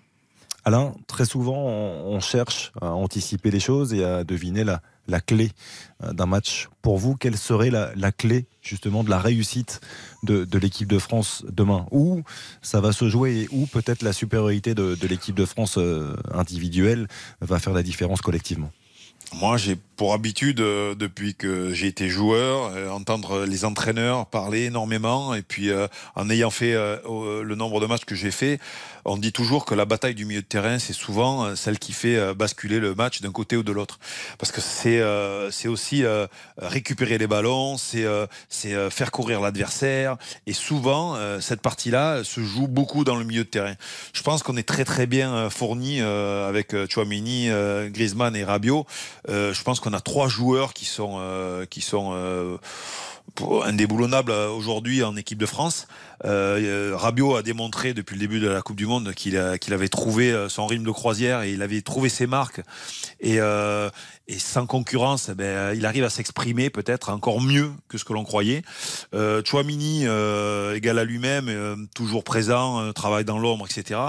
Alain, 0.64 0.94
très 1.08 1.26
souvent, 1.26 1.58
on, 1.58 2.16
on 2.16 2.20
cherche 2.20 2.72
à 2.82 2.92
anticiper 2.94 3.50
les 3.52 3.60
choses 3.60 3.94
et 3.94 4.04
à 4.04 4.24
deviner 4.24 4.64
la, 4.64 4.82
la 5.08 5.20
clé 5.20 5.52
euh, 6.04 6.14
d'un 6.14 6.26
match. 6.26 6.70
Pour 6.82 6.98
vous, 6.98 7.16
quelle 7.16 7.38
serait 7.38 7.70
la, 7.70 8.12
clé 8.12 8.46
justement 8.62 9.04
de 9.04 9.10
la 9.10 9.20
réussite 9.20 9.82
de, 10.24 10.46
l'équipe 10.58 10.88
de 10.88 11.00
France 11.00 11.44
demain? 11.50 11.86
Où 11.92 12.24
ça 12.62 12.82
va 12.82 12.92
se 12.92 13.10
jouer 13.10 13.42
et 13.42 13.48
où 13.52 13.66
peut-être 13.68 14.02
la 14.02 14.14
supériorité 14.14 14.74
de, 14.74 14.98
l'équipe 15.08 15.36
de 15.36 15.46
France 15.46 15.78
euh, 15.78 16.16
individuelle 16.34 17.08
va 17.42 17.60
faire 17.60 17.74
la 17.74 17.84
différence 17.84 18.22
collectivement? 18.22 18.72
Moi, 19.34 19.56
j'ai 19.56 19.78
pour 19.96 20.14
habitude, 20.14 20.60
euh, 20.60 20.94
depuis 20.94 21.36
que 21.36 21.74
j'ai 21.74 21.88
été 21.88 22.10
joueur, 22.10 22.74
entendre 22.94 23.46
les 23.46 23.64
entraîneurs 23.64 24.26
parler 24.26 24.66
énormément. 24.66 25.34
Et 25.34 25.42
puis, 25.42 25.70
en 26.16 26.30
ayant 26.30 26.50
fait 26.50 26.74
le 26.74 27.56
nombre 27.56 27.80
de 27.80 27.86
matchs 27.86 28.06
que 28.06 28.16
j'ai 28.16 28.32
fait, 28.32 28.60
on 29.06 29.18
dit 29.18 29.32
toujours 29.32 29.66
que 29.66 29.76
la 29.76 29.86
bataille 29.86 30.16
du 30.16 30.26
milieu 30.26 30.42
de 30.42 30.48
terrain, 30.48 30.80
c'est 30.80 30.94
souvent 30.94 31.46
euh, 31.46 31.56
celle 31.56 31.80
qui 31.80 31.94
fait 31.94 32.16
euh, 32.16 32.34
basculer 32.34 32.80
le 32.80 32.96
match 32.96 33.22
d'un 33.22 33.32
côté 33.32 33.58
ou 33.58 33.64
de 33.64 33.72
l'autre. 33.72 34.00
Parce 34.38 34.52
que 34.52 34.62
c'est 34.62 35.00
euh, 35.00 35.50
aussi 35.66 36.04
euh, 36.04 36.28
récupérer 36.58 37.18
les 37.18 37.28
ballons, 37.28 37.78
c'est 37.78 38.04
euh, 38.04 38.26
euh, 38.66 38.90
faire 38.90 39.12
courir 39.12 39.42
l'adversaire. 39.42 40.18
Et 40.48 40.54
souvent, 40.54 41.18
cette 41.40 41.62
partie-là 41.62 42.24
se 42.24 42.42
joue 42.42 42.68
beaucoup 42.68 43.04
dans 43.04 43.16
le 43.16 43.24
milieu 43.24 43.44
de 43.44 43.50
terrain. 43.50 43.74
Je 44.14 44.22
pense 44.22 44.44
qu'on 44.44 44.58
est 44.58 44.68
très 44.68 44.86
très 44.86 45.08
bien 45.08 45.50
fourni 45.50 46.02
avec 46.02 46.76
Chouamini, 46.90 47.50
Griezmann 47.90 48.36
et 48.36 48.44
Rabiot. 48.44 48.86
Je 49.28 49.64
pense 49.64 49.80
qu'on 49.80 49.94
a 49.94 50.02
trois 50.02 50.28
joueurs 50.28 50.74
qui 50.74 50.86
sont 50.86 51.20
qui 51.70 51.82
sont 51.82 52.60
indéboulonnables 53.64 54.32
aujourd'hui 54.32 55.04
en 55.04 55.16
équipe 55.16 55.38
de 55.38 55.46
France. 55.46 55.88
Euh, 56.26 56.94
Rabiot 56.96 57.36
a 57.36 57.44
démontré 57.44 57.94
depuis 57.94 58.16
le 58.16 58.20
début 58.20 58.40
de 58.40 58.48
la 58.48 58.62
Coupe 58.62 58.78
du 58.78 58.86
Monde 58.86 59.14
qu'il 59.14 59.38
avait 59.38 59.90
trouvé 59.90 60.48
son 60.50 60.68
rythme 60.68 60.86
de 60.86 60.92
croisière 60.92 61.42
et 61.42 61.52
il 61.52 61.62
avait 61.62 61.82
trouvé 61.82 62.10
ses 62.10 62.28
marques. 62.28 62.62
Et, 63.20 63.38
et 63.38 64.40
sans 64.40 64.66
concurrence, 64.66 65.30
eh 65.30 65.36
ben, 65.36 65.74
il 65.76 65.86
arrive 65.86 66.04
à 66.04 66.10
s'exprimer 66.10 66.70
peut-être 66.70 67.10
encore 67.10 67.42
mieux 67.42 67.72
que 67.88 67.98
ce 67.98 68.06
que 68.06 68.14
l'on 68.14 68.24
croyait. 68.24 68.62
Euh, 69.14 69.42
Chouamini, 69.44 70.06
égal 70.76 71.00
à 71.00 71.04
lui-même, 71.04 71.88
toujours 71.96 72.24
présent, 72.24 72.94
travaille 72.94 73.26
dans 73.26 73.40
l'ombre, 73.40 73.66
etc. 73.70 74.00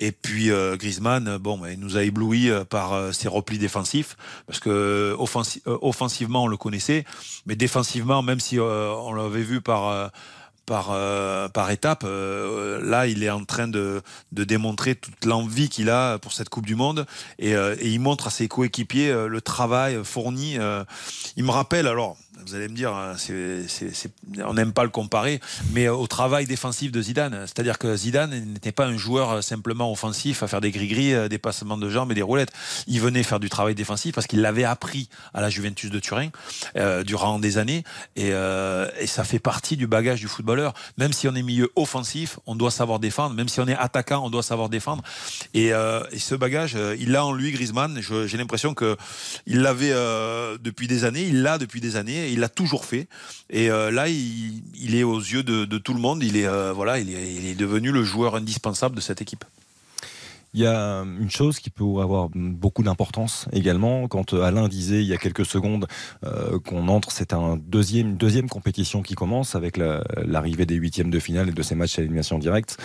Et 0.00 0.12
puis 0.12 0.50
Griezmann, 0.74 1.38
bon, 1.38 1.58
ben, 1.58 1.70
il 1.72 1.80
nous 1.80 1.96
a 1.96 2.02
ébloui 2.02 2.50
par 2.68 3.14
ses 3.14 3.28
replis 3.28 3.58
défensifs, 3.58 4.16
parce 4.46 4.60
que 4.60 5.16
offensivement 5.66 6.44
on 6.44 6.48
le 6.48 6.56
connaissait, 6.56 7.04
mais 7.46 7.56
défensivement, 7.56 8.22
même 8.22 8.40
si 8.40 8.58
on 8.58 9.12
l'avait 9.14 9.42
vu 9.42 9.60
par 9.60 10.10
par, 10.66 10.88
euh, 10.90 11.48
par 11.48 11.70
étape. 11.70 12.02
Euh, 12.04 12.80
là, 12.82 13.06
il 13.06 13.22
est 13.22 13.30
en 13.30 13.44
train 13.44 13.68
de, 13.68 14.02
de 14.32 14.44
démontrer 14.44 14.96
toute 14.96 15.24
l'envie 15.24 15.68
qu'il 15.68 15.88
a 15.88 16.18
pour 16.18 16.32
cette 16.32 16.48
Coupe 16.48 16.66
du 16.66 16.74
Monde 16.74 17.06
et, 17.38 17.54
euh, 17.54 17.76
et 17.80 17.88
il 17.88 18.00
montre 18.00 18.26
à 18.26 18.30
ses 18.30 18.48
coéquipiers 18.48 19.14
le 19.28 19.40
travail 19.40 20.00
fourni. 20.04 20.58
il 21.36 21.44
me 21.44 21.50
rappelle, 21.50 21.86
alors, 21.86 22.16
vous 22.44 22.54
allez 22.54 22.68
me 22.68 22.74
dire, 22.74 22.92
hein, 22.92 23.14
on 24.44 24.54
n'aime 24.54 24.72
pas 24.72 24.84
le 24.84 24.90
comparer, 24.90 25.40
mais 25.72 25.88
au 25.88 26.06
travail 26.06 26.46
défensif 26.46 26.92
de 26.92 27.00
Zidane. 27.00 27.42
C'est-à-dire 27.46 27.78
que 27.78 27.96
Zidane 27.96 28.30
n'était 28.30 28.72
pas 28.72 28.86
un 28.86 28.96
joueur 28.96 29.42
simplement 29.42 29.90
offensif 29.90 30.42
à 30.42 30.48
faire 30.48 30.60
des 30.60 30.70
gris-gris, 30.70 31.14
euh, 31.14 31.28
des 31.28 31.38
passements 31.38 31.78
de 31.78 31.88
jambes 31.88 32.12
et 32.12 32.14
des 32.14 32.22
roulettes. 32.22 32.52
Il 32.86 33.00
venait 33.00 33.22
faire 33.22 33.40
du 33.40 33.48
travail 33.48 33.74
défensif 33.74 34.14
parce 34.14 34.26
qu'il 34.26 34.40
l'avait 34.42 34.64
appris 34.64 35.08
à 35.34 35.40
la 35.40 35.48
Juventus 35.48 35.90
de 35.90 35.98
Turin 35.98 36.28
euh, 36.76 37.04
durant 37.04 37.38
des 37.38 37.58
années 37.58 37.84
et, 38.16 38.32
euh, 38.32 38.86
ça 39.06 39.24
fait 39.24 39.38
partie 39.38 39.76
du 39.76 39.86
bagage 39.86 40.20
du 40.20 40.28
footballeur. 40.28 40.74
Même 40.98 41.12
si 41.12 41.28
on 41.28 41.34
est 41.34 41.42
milieu 41.42 41.70
offensif, 41.74 42.38
on 42.46 42.54
doit 42.54 42.70
savoir 42.70 42.98
défendre. 42.98 43.34
Même 43.34 43.48
si 43.48 43.60
on 43.60 43.68
est 43.68 43.76
attaquant, 43.76 44.24
on 44.24 44.30
doit 44.30 44.42
savoir 44.42 44.68
défendre. 44.68 45.02
Et, 45.54 45.68
et 45.68 46.18
ce 46.18 46.34
bagage, 46.34 46.76
il 46.98 47.12
l'a 47.12 47.24
en 47.24 47.32
lui, 47.32 47.52
Griezmann. 47.52 48.00
J'ai 48.00 48.36
l'impression 48.36 48.74
que 48.74 48.96
il 49.46 49.60
l'avait 49.60 49.94
depuis 50.60 50.88
des 50.88 51.04
années, 51.04 51.22
il 51.22 51.42
l'a 51.42 51.56
depuis 51.56 51.80
des 51.80 51.96
années 51.96 52.25
il 52.26 52.40
l'a 52.40 52.48
toujours 52.48 52.84
fait. 52.84 53.08
Et 53.50 53.70
euh, 53.70 53.90
là, 53.90 54.08
il, 54.08 54.94
est 54.94 55.02
aux 55.02 55.18
yeux 55.18 55.42
de, 55.42 55.78
tout 55.78 55.94
le 55.94 56.00
monde. 56.00 56.22
Il 56.22 56.36
est, 56.36 56.46
euh, 56.46 56.72
voilà, 56.72 56.98
il 56.98 57.10
est, 57.10 57.54
devenu 57.54 57.92
le 57.92 58.04
joueur 58.04 58.36
indispensable 58.36 58.96
de 58.96 59.00
cette 59.00 59.22
équipe. 59.22 59.44
Il 60.54 60.62
y 60.62 60.66
a 60.66 61.04
une 61.20 61.30
chose 61.30 61.58
qui 61.58 61.68
peut 61.68 61.84
avoir 62.00 62.30
beaucoup 62.34 62.82
d'importance 62.82 63.46
également. 63.52 64.08
Quand 64.08 64.32
euh, 64.32 64.40
Alain 64.40 64.68
disait 64.68 65.02
il 65.02 65.06
y 65.06 65.12
a 65.12 65.18
quelques 65.18 65.44
secondes 65.44 65.86
qu'on 66.64 66.88
entre, 66.88 67.12
c'est 67.12 67.34
un 67.34 67.58
deuxième, 67.58 68.10
une 68.10 68.16
deuxième 68.16 68.48
compétition 68.48 69.02
qui 69.02 69.14
commence 69.14 69.54
avec 69.54 69.76
l'arrivée 69.76 70.64
des 70.64 70.76
huitièmes 70.76 71.10
de 71.10 71.18
finale 71.18 71.50
et 71.50 71.52
de 71.52 71.62
ces 71.62 71.74
matchs 71.74 71.98
à 71.98 72.02
élimination 72.02 72.38
directe. 72.38 72.78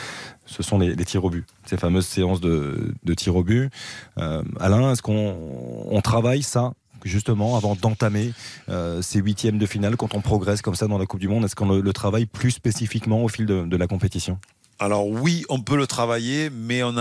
Ce 0.45 0.64
sont 0.64 0.80
les, 0.80 0.95
tirs 1.06 1.24
au 1.24 1.30
but, 1.30 1.45
ces 1.66 1.78
fameuses 1.78 2.08
séances 2.08 2.42
de, 2.42 2.94
tirs 3.16 3.38
au 3.38 3.44
but. 3.44 3.70
Alain, 4.18 4.92
est-ce 4.92 5.02
qu'on 5.02 6.02
travaille 6.03 6.44
ça 6.44 6.74
justement 7.04 7.58
avant 7.58 7.76
d'entamer 7.76 8.34
euh, 8.70 9.02
ces 9.02 9.20
huitièmes 9.20 9.58
de 9.58 9.66
finale 9.66 9.98
quand 9.98 10.14
on 10.16 10.22
progresse 10.22 10.62
comme 10.62 10.76
ça 10.76 10.88
dans 10.88 10.98
la 10.98 11.06
Coupe 11.06 11.20
du 11.20 11.28
Monde 11.28 11.46
Est-ce 11.46 11.56
qu'on 11.56 11.70
le, 11.70 11.94
travaille 11.94 12.26
plus 12.26 12.52
spécifiquement 12.52 13.24
au 13.24 13.28
fil 13.28 13.46
de, 13.46 13.78
la 13.78 13.88
compétition? 13.88 14.40
Alors 14.80 15.08
oui, 15.08 15.44
on 15.50 15.62
peut 15.62 15.78
le 15.78 15.88
travailler, 15.88 16.50
mais 16.50 16.82
on 16.84 16.94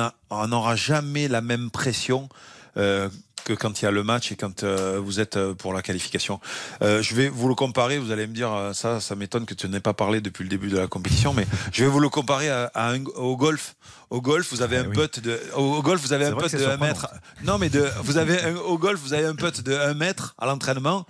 n'aura 0.49 0.77
jamais 0.77 1.29
la 1.29 1.41
même 1.41 1.70
pression 1.70 2.29
euh, 2.77 3.09
que 3.44 3.52
quand 3.52 3.81
il 3.81 3.85
y 3.85 3.89
a 3.89 3.91
le 3.91 4.02
match 4.02 4.33
et 4.33 4.36
quand 4.36 4.62
euh, 4.62 5.01
vous 5.02 5.20
êtes 5.20 5.39
pour 5.55 5.73
la 5.73 5.83
qualification. 5.83 6.41
je 6.81 7.15
vais 7.15 7.28
vous 7.28 7.49
le 7.49 7.55
comparer, 7.55 7.99
vous 7.99 8.10
allez 8.10 8.27
me 8.27 8.35
dire, 8.35 8.70
ça, 8.75 9.01
ça 9.01 9.15
m'étonne 9.15 9.47
que 9.47 9.55
tu 9.55 9.69
n'aies 9.69 9.81
pas 9.81 9.94
parlé 9.94 10.20
depuis 10.20 10.43
le 10.44 10.49
début 10.49 10.69
de 10.69 10.78
la 10.78 10.86
compétition, 10.86 11.35
mais 11.35 11.47
je 11.73 11.85
vais 11.85 11.91
vous 11.91 12.01
le 12.01 12.09
comparer 12.09 12.51
à, 12.51 12.94
au 13.17 13.36
golf. 13.36 13.75
Au 14.10 14.20
golf, 14.20 14.51
vous 14.51 14.62
avez 14.62 14.77
ah 14.77 14.81
un 14.81 14.91
putt 14.91 15.20
de. 15.20 15.39
Au, 15.55 15.83
golf, 15.83 16.01
vous 16.02 16.12
avez 16.12 16.27
un 16.27 16.35
putt 16.35 16.55
de 16.55 16.65
1 16.65 16.77
mètre. 16.78 17.09
Non, 17.44 17.59
mais 17.59 17.69
de, 17.69 17.89
vous 18.02 18.17
avez 18.17 18.52
au 18.67 18.77
golf, 18.77 19.01
vous 19.01 19.12
avez 19.12 19.27
un 19.27 19.36
putt 19.36 19.62
de 19.62 19.73
1 19.73 19.94
mètre 19.94 20.35
à 20.39 20.47
l'entraînement. 20.47 21.07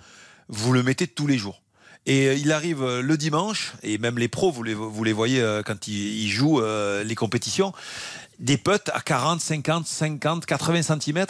Vous 0.49 0.71
le 0.71 0.83
mettez 0.83 1.07
tous 1.07 1.25
les 1.25 1.37
jours. 1.37 1.61
Et 2.05 2.27
euh, 2.27 2.33
il 2.33 2.51
arrive 2.51 2.83
euh, 2.83 3.01
le 3.01 3.17
dimanche, 3.17 3.73
et 3.83 3.97
même 3.97 4.17
les 4.17 4.27
pros, 4.27 4.51
vous 4.51 4.63
les, 4.63 4.73
vous 4.73 5.03
les 5.03 5.13
voyez 5.13 5.41
euh, 5.41 5.61
quand 5.63 5.87
ils, 5.87 6.29
jouent 6.29 6.61
les 6.61 7.15
compétitions, 7.15 7.73
des 8.39 8.57
putts 8.57 8.89
à 8.93 9.01
40, 9.01 9.39
50, 9.39 9.85
50, 9.85 10.45
80 10.45 10.81
cm 10.81 11.25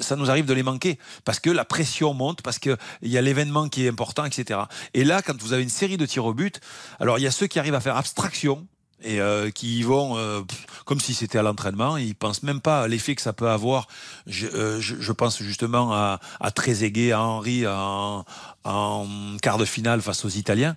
ça 0.00 0.16
nous 0.16 0.30
arrive 0.30 0.46
de 0.46 0.54
les 0.54 0.62
manquer 0.62 0.98
parce 1.24 1.40
que 1.40 1.50
la 1.50 1.64
pression 1.64 2.14
monte, 2.14 2.42
parce 2.42 2.58
qu'il 2.58 2.76
y 3.02 3.18
a 3.18 3.22
l'événement 3.22 3.68
qui 3.68 3.86
est 3.86 3.88
important, 3.88 4.24
etc. 4.24 4.60
Et 4.94 5.04
là, 5.04 5.22
quand 5.22 5.40
vous 5.40 5.52
avez 5.52 5.62
une 5.62 5.68
série 5.68 5.96
de 5.96 6.06
tirs 6.06 6.24
au 6.24 6.34
but, 6.34 6.60
alors 7.00 7.18
il 7.18 7.22
y 7.22 7.26
a 7.26 7.30
ceux 7.30 7.46
qui 7.46 7.58
arrivent 7.58 7.74
à 7.74 7.80
faire 7.80 7.96
abstraction 7.96 8.66
et 9.02 9.20
euh, 9.20 9.50
qui 9.50 9.78
y 9.78 9.82
vont 9.82 10.16
euh, 10.16 10.40
comme 10.84 11.00
si 11.00 11.14
c'était 11.14 11.38
à 11.38 11.42
l'entraînement. 11.42 11.96
Ils 11.96 12.14
pensent 12.14 12.42
même 12.42 12.60
pas 12.60 12.82
à 12.82 12.88
l'effet 12.88 13.14
que 13.14 13.22
ça 13.22 13.32
peut 13.32 13.48
avoir. 13.48 13.88
Je, 14.26 14.46
euh, 14.46 14.80
je, 14.80 15.12
pense 15.12 15.42
justement 15.42 15.92
à, 15.92 16.20
à 16.40 16.50
Trezeguet, 16.50 17.12
à 17.12 17.20
Henri 17.20 17.66
en, 17.66 18.24
en, 18.64 19.06
quart 19.42 19.58
de 19.58 19.64
finale 19.64 20.00
face 20.00 20.24
aux 20.24 20.30
Italiens. 20.30 20.76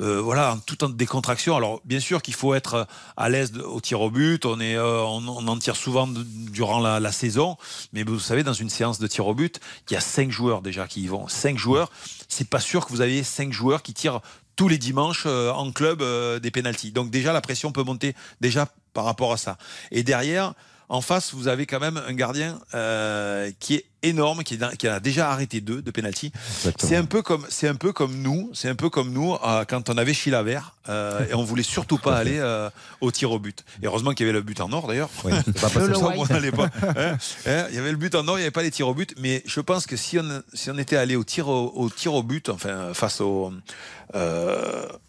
Voilà, 0.00 0.56
tout 0.66 0.82
en 0.82 0.88
décontraction. 0.88 1.56
Alors, 1.56 1.80
bien 1.84 2.00
sûr 2.00 2.22
qu'il 2.22 2.34
faut 2.34 2.54
être 2.54 2.86
à 3.16 3.28
l'aise 3.28 3.52
au 3.58 3.80
tir 3.80 4.00
au 4.00 4.10
but. 4.10 4.46
On, 4.46 4.58
est, 4.60 4.78
on, 4.78 5.26
en 5.26 5.58
tire 5.58 5.76
souvent 5.76 6.08
durant 6.08 6.80
la, 6.80 7.12
saison. 7.12 7.56
Mais 7.92 8.02
vous 8.02 8.18
savez, 8.18 8.42
dans 8.42 8.52
une 8.52 8.70
séance 8.70 8.98
de 8.98 9.06
tir 9.06 9.26
au 9.26 9.34
but, 9.34 9.60
il 9.90 9.94
y 9.94 9.96
a 9.96 10.00
cinq 10.00 10.30
joueurs 10.30 10.62
déjà 10.62 10.86
qui 10.86 11.02
y 11.02 11.06
vont. 11.06 11.28
Cinq 11.28 11.58
joueurs. 11.58 11.90
C'est 12.28 12.48
pas 12.48 12.60
sûr 12.60 12.86
que 12.86 12.92
vous 12.92 13.02
ayez 13.02 13.22
cinq 13.22 13.52
joueurs 13.52 13.82
qui 13.82 13.92
tirent 13.92 14.20
tous 14.60 14.68
les 14.68 14.76
dimanches 14.76 15.24
euh, 15.24 15.50
en 15.52 15.72
club 15.72 16.02
euh, 16.02 16.38
des 16.38 16.50
pénalties. 16.50 16.92
Donc 16.92 17.10
déjà 17.10 17.32
la 17.32 17.40
pression 17.40 17.72
peut 17.72 17.82
monter 17.82 18.14
déjà 18.42 18.68
par 18.92 19.06
rapport 19.06 19.32
à 19.32 19.38
ça. 19.38 19.56
Et 19.90 20.02
derrière, 20.02 20.52
en 20.90 21.00
face, 21.00 21.34
vous 21.34 21.46
avez 21.46 21.66
quand 21.66 21.78
même 21.78 22.02
un 22.04 22.12
gardien 22.12 22.58
euh, 22.74 23.52
qui 23.60 23.76
est 23.76 23.84
énorme, 24.02 24.42
qui, 24.42 24.58
qui, 24.76 24.88
a 24.88 24.98
déjà 24.98 25.30
arrêté 25.30 25.60
deux 25.60 25.82
de 25.82 25.90
penalty. 25.92 26.32
C'est 26.78 26.96
un 26.96 27.04
peu 27.04 27.22
comme 27.22 27.46
c'est 27.48 27.68
un 27.68 27.76
peu 27.76 27.92
comme 27.92 28.20
nous, 28.20 28.50
c'est 28.54 28.68
un 28.68 28.74
peu 28.74 28.90
comme 28.90 29.12
nous 29.12 29.34
euh, 29.34 29.64
quand 29.64 29.88
on 29.88 29.96
avait 29.96 30.12
Chilavert 30.12 30.74
euh, 30.88 31.28
et 31.28 31.34
on 31.34 31.44
voulait 31.44 31.62
surtout 31.62 31.96
pas 31.96 32.16
aller 32.16 32.38
euh, 32.38 32.68
au 33.00 33.12
tir 33.12 33.30
au 33.30 33.38
but. 33.38 33.64
Et 33.80 33.86
heureusement 33.86 34.10
qu'il 34.14 34.26
y 34.26 34.28
avait 34.28 34.36
le 34.36 34.42
but 34.42 34.60
en 34.60 34.72
or 34.72 34.88
d'ailleurs. 34.88 35.10
Oui, 35.22 35.30
pas 35.60 35.68
ça, 35.68 35.80
on 35.80 36.26
pas. 36.26 36.70
Hein, 36.82 37.16
hein, 37.46 37.66
il 37.70 37.76
y 37.76 37.78
avait 37.78 37.92
le 37.92 37.96
but 37.96 38.16
en 38.16 38.26
or, 38.26 38.36
il 38.36 38.40
n'y 38.40 38.44
avait 38.46 38.50
pas 38.50 38.64
les 38.64 38.72
tirs 38.72 38.88
au 38.88 38.94
but. 38.94 39.14
Mais 39.16 39.44
je 39.46 39.60
pense 39.60 39.86
que 39.86 39.96
si 39.96 40.18
on 40.18 40.42
si 40.54 40.72
on 40.72 40.78
était 40.78 40.96
allé 40.96 41.14
au 41.14 41.22
tir 41.22 41.48
au, 41.48 41.88
tir 41.88 42.14
au 42.14 42.24
but, 42.24 42.48
enfin 42.48 42.94
face 42.94 43.20
au, 43.20 43.52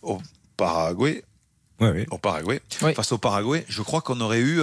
au 0.04 0.22
Paraguay. 0.58 1.24
Au 2.12 2.20
Paraguay, 2.20 2.62
face 2.70 3.12
au 3.12 3.18
Paraguay, 3.18 3.66
je 3.68 3.82
crois 3.82 4.02
qu'on 4.02 4.22
aurait 4.22 4.42
eu 4.42 4.62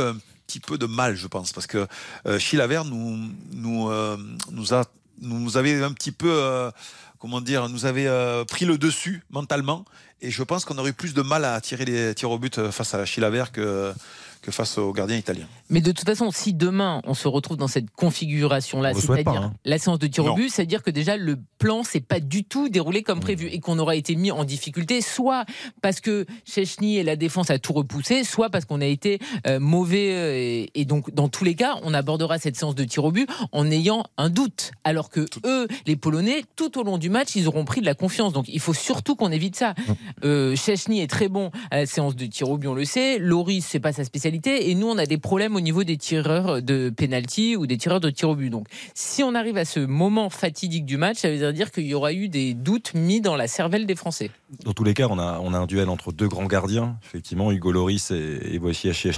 petit 0.49 0.61
peu 0.61 0.79
de 0.79 0.87
mal, 0.87 1.15
je 1.15 1.27
pense, 1.27 1.53
parce 1.53 1.67
que 1.67 1.87
euh, 2.27 2.39
Chilavert 2.39 2.87
nous, 2.87 3.19
nous, 3.53 3.91
euh, 3.91 4.17
nous, 4.51 4.73
a, 4.73 4.85
nous 5.21 5.59
avait 5.59 5.83
un 5.83 5.93
petit 5.93 6.11
peu, 6.11 6.31
euh, 6.31 6.71
comment 7.19 7.43
dire, 7.43 7.69
nous 7.69 7.85
avait 7.85 8.07
euh, 8.07 8.47
pris 8.47 8.65
le 8.65 8.79
dessus 8.79 9.23
mentalement, 9.31 9.85
et 10.23 10.31
je 10.31 10.43
pense 10.43 10.65
qu'on 10.65 10.79
aurait 10.79 10.91
eu 10.91 10.95
plus 10.95 11.13
de 11.13 11.21
mal 11.21 11.45
à 11.45 11.61
tirer 11.61 11.85
les 11.85 12.15
tirs 12.15 12.31
au 12.31 12.39
but 12.39 12.71
face 12.71 12.95
à 12.95 13.05
Chilavert 13.05 13.53
que 13.53 13.93
que 14.49 14.55
face 14.55 14.79
aux 14.79 14.93
gardiens 14.93 15.17
italiens. 15.17 15.47
Mais 15.71 15.81
de 15.81 15.93
toute 15.93 16.07
façon, 16.07 16.31
si 16.31 16.55
demain 16.55 17.03
on 17.05 17.15
se 17.15 17.29
retrouve 17.29 17.57
dans 17.57 17.69
cette 17.69 17.91
configuration-là, 17.91 18.95
c'est-à-dire 18.95 19.43
hein. 19.43 19.53
la 19.65 19.79
séance 19.79 19.99
de 19.99 20.07
tir 20.07 20.25
au 20.25 20.35
but, 20.35 20.49
c'est-à-dire 20.51 20.83
que 20.83 20.91
déjà 20.91 21.17
le 21.17 21.37
plan 21.59 21.83
s'est 21.83 22.01
pas 22.01 22.21
du 22.21 22.45
tout 22.45 22.69
déroulé 22.69 23.03
comme 23.03 23.21
prévu 23.21 23.49
et 23.49 23.61
qu'on 23.61 23.79
aura 23.79 23.95
été 23.95 24.17
mis 24.17 24.31
en 24.31 24.45
difficulté, 24.45 25.01
soit 25.03 25.45
parce 25.83 26.01
que 26.01 26.27
Chechny 26.45 26.99
et 26.99 27.03
la 27.03 27.17
défense 27.17 27.51
a 27.51 27.59
tout 27.59 27.73
repoussé, 27.73 28.25
soit 28.25 28.49
parce 28.49 28.65
qu'on 28.65 28.81
a 28.81 28.87
été 28.87 29.19
euh, 29.47 29.61
mauvais 29.61 30.13
euh, 30.13 30.67
et, 30.75 30.85
donc 30.85 31.13
dans 31.13 31.29
tous 31.29 31.45
les 31.45 31.55
cas, 31.55 31.77
on 31.83 31.93
abordera 31.93 32.39
cette 32.39 32.57
séance 32.57 32.75
de 32.75 32.85
tir 32.85 33.05
au 33.05 33.13
but 33.13 33.29
en 33.53 33.71
ayant 33.71 34.05
un 34.17 34.31
doute, 34.31 34.73
alors 34.85 35.11
que 35.11 35.27
eux, 35.45 35.69
les 35.87 35.97
Polonais, 35.97 36.45
tout 36.57 36.79
au 36.79 36.83
long 36.83 36.97
du 36.97 37.11
match, 37.11 37.37
ils 37.37 37.47
auront 37.47 37.65
pris 37.65 37.81
de 37.81 37.87
la 37.87 37.95
confiance. 37.95 38.33
Donc 38.33 38.47
il 38.49 38.61
faut 38.61 38.75
surtout 38.75 39.17
qu'on 39.17 39.31
évite 39.31 39.57
ça. 39.57 39.75
Euh, 40.25 40.57
Chechny 40.57 41.01
est 41.01 41.07
très 41.07 41.29
bon 41.29 41.51
à 41.71 41.79
la 41.79 41.87
séance 41.87 42.17
de 42.17 42.27
tir 42.27 42.49
au 42.49 42.57
but, 42.57 42.69
on 42.69 42.75
le 42.75 42.85
sait. 42.85 43.19
Loris, 43.19 43.67
c'est 43.67 43.81
pas 43.81 43.93
sa 43.93 44.05
spécialité 44.05 44.38
et 44.47 44.75
nous, 44.75 44.87
on 44.87 44.99
a 44.99 45.07
des 45.07 45.19
problèmes 45.19 45.57
au 45.57 45.61
niveau 45.61 45.85
des 45.85 45.97
tireurs 45.97 46.63
de 46.63 46.91
penalty 46.91 47.57
ou 47.57 47.67
des 47.67 47.77
tireurs 47.77 48.01
de 48.01 48.11
tir 48.11 48.31
au 48.31 48.37
but. 48.37 48.51
Donc, 48.51 48.69
si 48.95 49.23
on 49.23 49.35
arrive 49.35 49.57
à 49.57 49.65
ce 49.65 49.81
moment 49.81 50.31
fatidique 50.31 50.85
du 50.85 50.97
match, 50.97 51.19
ça 51.19 51.31
veut 51.31 51.53
dire 51.53 51.71
qu'il 51.71 51.87
y 51.87 51.95
aura 51.95 52.13
eu 52.13 52.29
des 52.29 52.55
doutes 52.55 52.95
mis 52.95 53.21
dans 53.21 53.37
la 53.37 53.49
cervelle 53.49 53.87
des 53.87 53.97
Français. 53.97 54.31
Dans 54.65 54.73
tous 54.73 54.85
les 54.85 54.95
cas, 54.95 55.09
on 55.11 55.19
a, 55.19 55.41
on 55.43 55.53
a 55.53 55.59
un 55.59 55.67
duel 55.67 55.89
entre 55.89 56.13
deux 56.13 56.29
grands 56.29 56.47
gardiens, 56.47 56.97
effectivement, 57.05 57.53
Hugo 57.53 57.73
Loris 57.73 58.11
et, 58.11 58.55
et 58.55 58.59
Wojciech 58.59 59.09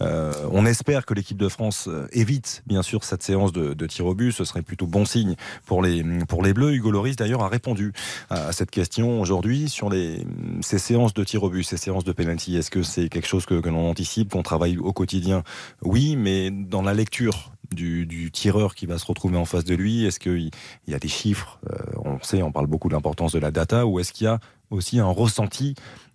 euh, 0.00 0.32
on 0.50 0.66
espère 0.66 1.06
que 1.06 1.14
l'équipe 1.14 1.36
de 1.36 1.48
France 1.48 1.86
euh, 1.88 2.06
évite, 2.12 2.62
bien 2.66 2.82
sûr, 2.82 3.04
cette 3.04 3.22
séance 3.22 3.52
de, 3.52 3.74
de, 3.74 3.86
tir 3.86 4.06
au 4.06 4.14
but. 4.14 4.32
Ce 4.32 4.44
serait 4.44 4.62
plutôt 4.62 4.86
bon 4.86 5.04
signe 5.04 5.36
pour 5.64 5.82
les, 5.82 6.02
pour 6.28 6.42
les 6.42 6.52
Bleus. 6.52 6.74
Hugo 6.74 6.90
Loris, 6.90 7.16
d'ailleurs, 7.16 7.42
a 7.42 7.48
répondu 7.48 7.92
à, 8.30 8.52
cette 8.52 8.70
question 8.70 9.20
aujourd'hui 9.20 9.68
sur 9.68 9.90
les, 9.90 10.26
ces 10.60 10.78
séances 10.78 11.14
de 11.14 11.24
tir 11.24 11.42
au 11.42 11.50
but, 11.50 11.62
ces 11.62 11.76
séances 11.76 12.04
de 12.04 12.12
penalty. 12.12 12.56
Est-ce 12.56 12.70
que 12.70 12.82
c'est 12.82 13.08
quelque 13.08 13.28
chose 13.28 13.46
que, 13.46 13.60
que 13.60 13.68
l'on 13.68 13.88
anticipe? 13.88 14.25
Qu'on 14.30 14.42
travaille 14.42 14.78
au 14.78 14.92
quotidien, 14.92 15.42
oui, 15.82 16.16
mais 16.16 16.50
dans 16.50 16.82
la 16.82 16.94
lecture 16.94 17.52
du, 17.74 18.30
tireur 18.32 18.74
qui 18.74 18.86
va 18.86 18.98
se 18.98 19.06
retrouver 19.06 19.36
en 19.36 19.44
face 19.44 19.64
de 19.64 19.74
lui, 19.74 20.04
est-ce 20.04 20.20
qu'il 20.20 20.50
y 20.86 20.94
a 20.94 20.98
des 20.98 21.08
chiffres 21.08 21.58
euh, 21.70 21.76
On 22.04 22.20
sait, 22.22 22.42
on 22.42 22.52
parle 22.52 22.66
beaucoup 22.66 22.88
de 22.88 22.94
l'importance 22.94 23.32
de 23.32 23.38
la 23.38 23.50
data, 23.50 23.86
ou 23.86 24.00
est-ce 24.00 24.12
qu'il 24.12 24.24
y 24.24 24.28
a 24.28 24.38
aussi 24.70 24.98
un 24.98 25.08
ressenti 25.08 25.74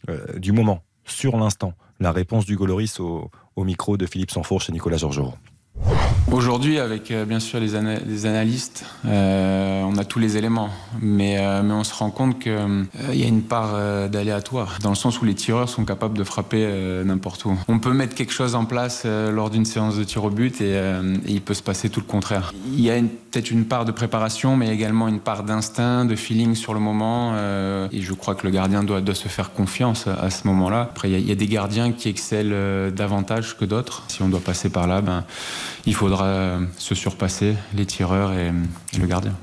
euh, 0.09 0.40
du 0.40 0.51
moment 0.51 0.83
sur 1.06 1.38
l'instant? 1.38 1.73
La 1.99 2.11
réponse 2.11 2.45
du 2.45 2.56
Goloris 2.56 2.99
au, 2.99 3.30
micro 3.57 3.95
de 3.95 4.07
Philippe 4.07 4.31
Sanfour 4.31 4.59
chez 4.59 4.72
Nicolas 4.72 4.98
Georgerot. 4.98 5.35
Aujourd'hui, 6.31 6.79
avec 6.79 7.11
euh, 7.11 7.25
bien 7.25 7.41
sûr 7.41 7.59
les, 7.59 7.75
ana 7.75 7.95
les 8.07 8.25
analystes, 8.25 8.85
euh, 9.05 9.83
on 9.83 9.97
a 9.97 10.05
tous 10.05 10.17
les 10.17 10.37
éléments, 10.37 10.69
mais, 11.01 11.37
euh, 11.37 11.61
on 11.61 11.83
se 11.83 11.93
rend 11.93 12.09
compte 12.09 12.39
qu'il 12.39 12.87
y 13.13 13.23
a 13.23 13.27
une 13.27 13.41
part 13.41 13.77
d'aléatoire, 14.09 14.77
dans 14.81 14.91
le 14.91 14.95
sens 14.95 15.21
où 15.21 15.25
les 15.25 15.33
tireurs 15.33 15.67
sont 15.67 15.83
capables 15.83 16.17
de 16.17 16.23
frapper 16.23 16.65
n'importe 17.05 17.43
où. 17.45 17.57
On 17.67 17.79
peut 17.79 17.91
mettre 17.91 18.15
quelque 18.15 18.31
chose 18.31 18.55
en 18.55 18.65
place 18.65 19.05
lors 19.05 19.49
d'une 19.49 19.65
séance 19.65 19.97
de 19.97 20.03
tir 20.03 20.23
au 20.23 20.29
but 20.29 20.61
et, 20.61 20.79
il 21.27 21.41
peut 21.41 21.53
se 21.53 21.63
passer 21.63 21.89
tout 21.89 21.99
le 21.99 22.05
contraire. 22.05 22.53
Il 22.67 22.81
y 22.81 22.91
a 22.91 22.95
peut-être 22.95 23.51
une 23.51 23.65
part 23.65 23.85
de 23.85 23.91
préparation, 23.91 24.55
mais 24.55 24.69
également 24.69 25.07
une 25.07 25.19
part 25.19 25.43
d'instinct, 25.43 26.05
de 26.05 26.15
feeling 26.15 26.55
sur 26.55 26.73
le 26.73 26.79
moment, 26.79 27.35
et 27.91 28.01
je 28.01 28.13
crois 28.13 28.35
que 28.35 28.45
le 28.45 28.51
gardien 28.51 28.83
doit, 28.83 29.01
se 29.13 29.27
faire 29.27 29.51
confiance 29.51 30.07
à, 30.07 30.29
ce 30.29 30.47
moment-là. 30.47 30.81
Après, 30.91 31.09
il 31.09 31.19
y, 31.19 31.21
il 31.21 31.27
y, 31.27 31.31
a 31.31 31.35
des 31.35 31.47
gardiens 31.47 31.91
qui 31.91 32.09
excellent 32.09 32.91
davantage 32.95 33.57
que 33.57 33.65
d'autres. 33.65 34.03
Si 34.07 34.21
on 34.21 34.29
doit 34.29 34.39
passer 34.39 34.69
par 34.69 34.87
là, 34.87 35.01
ben, 35.01 35.23
il 35.85 35.95
faudra 35.95 36.59
se 36.77 36.95
surpasser, 36.95 37.56
les 37.74 37.85
tireurs 37.85 38.33
et, 38.33 38.51
et 38.93 38.98
le 38.98 39.08
gardien. 39.08 39.35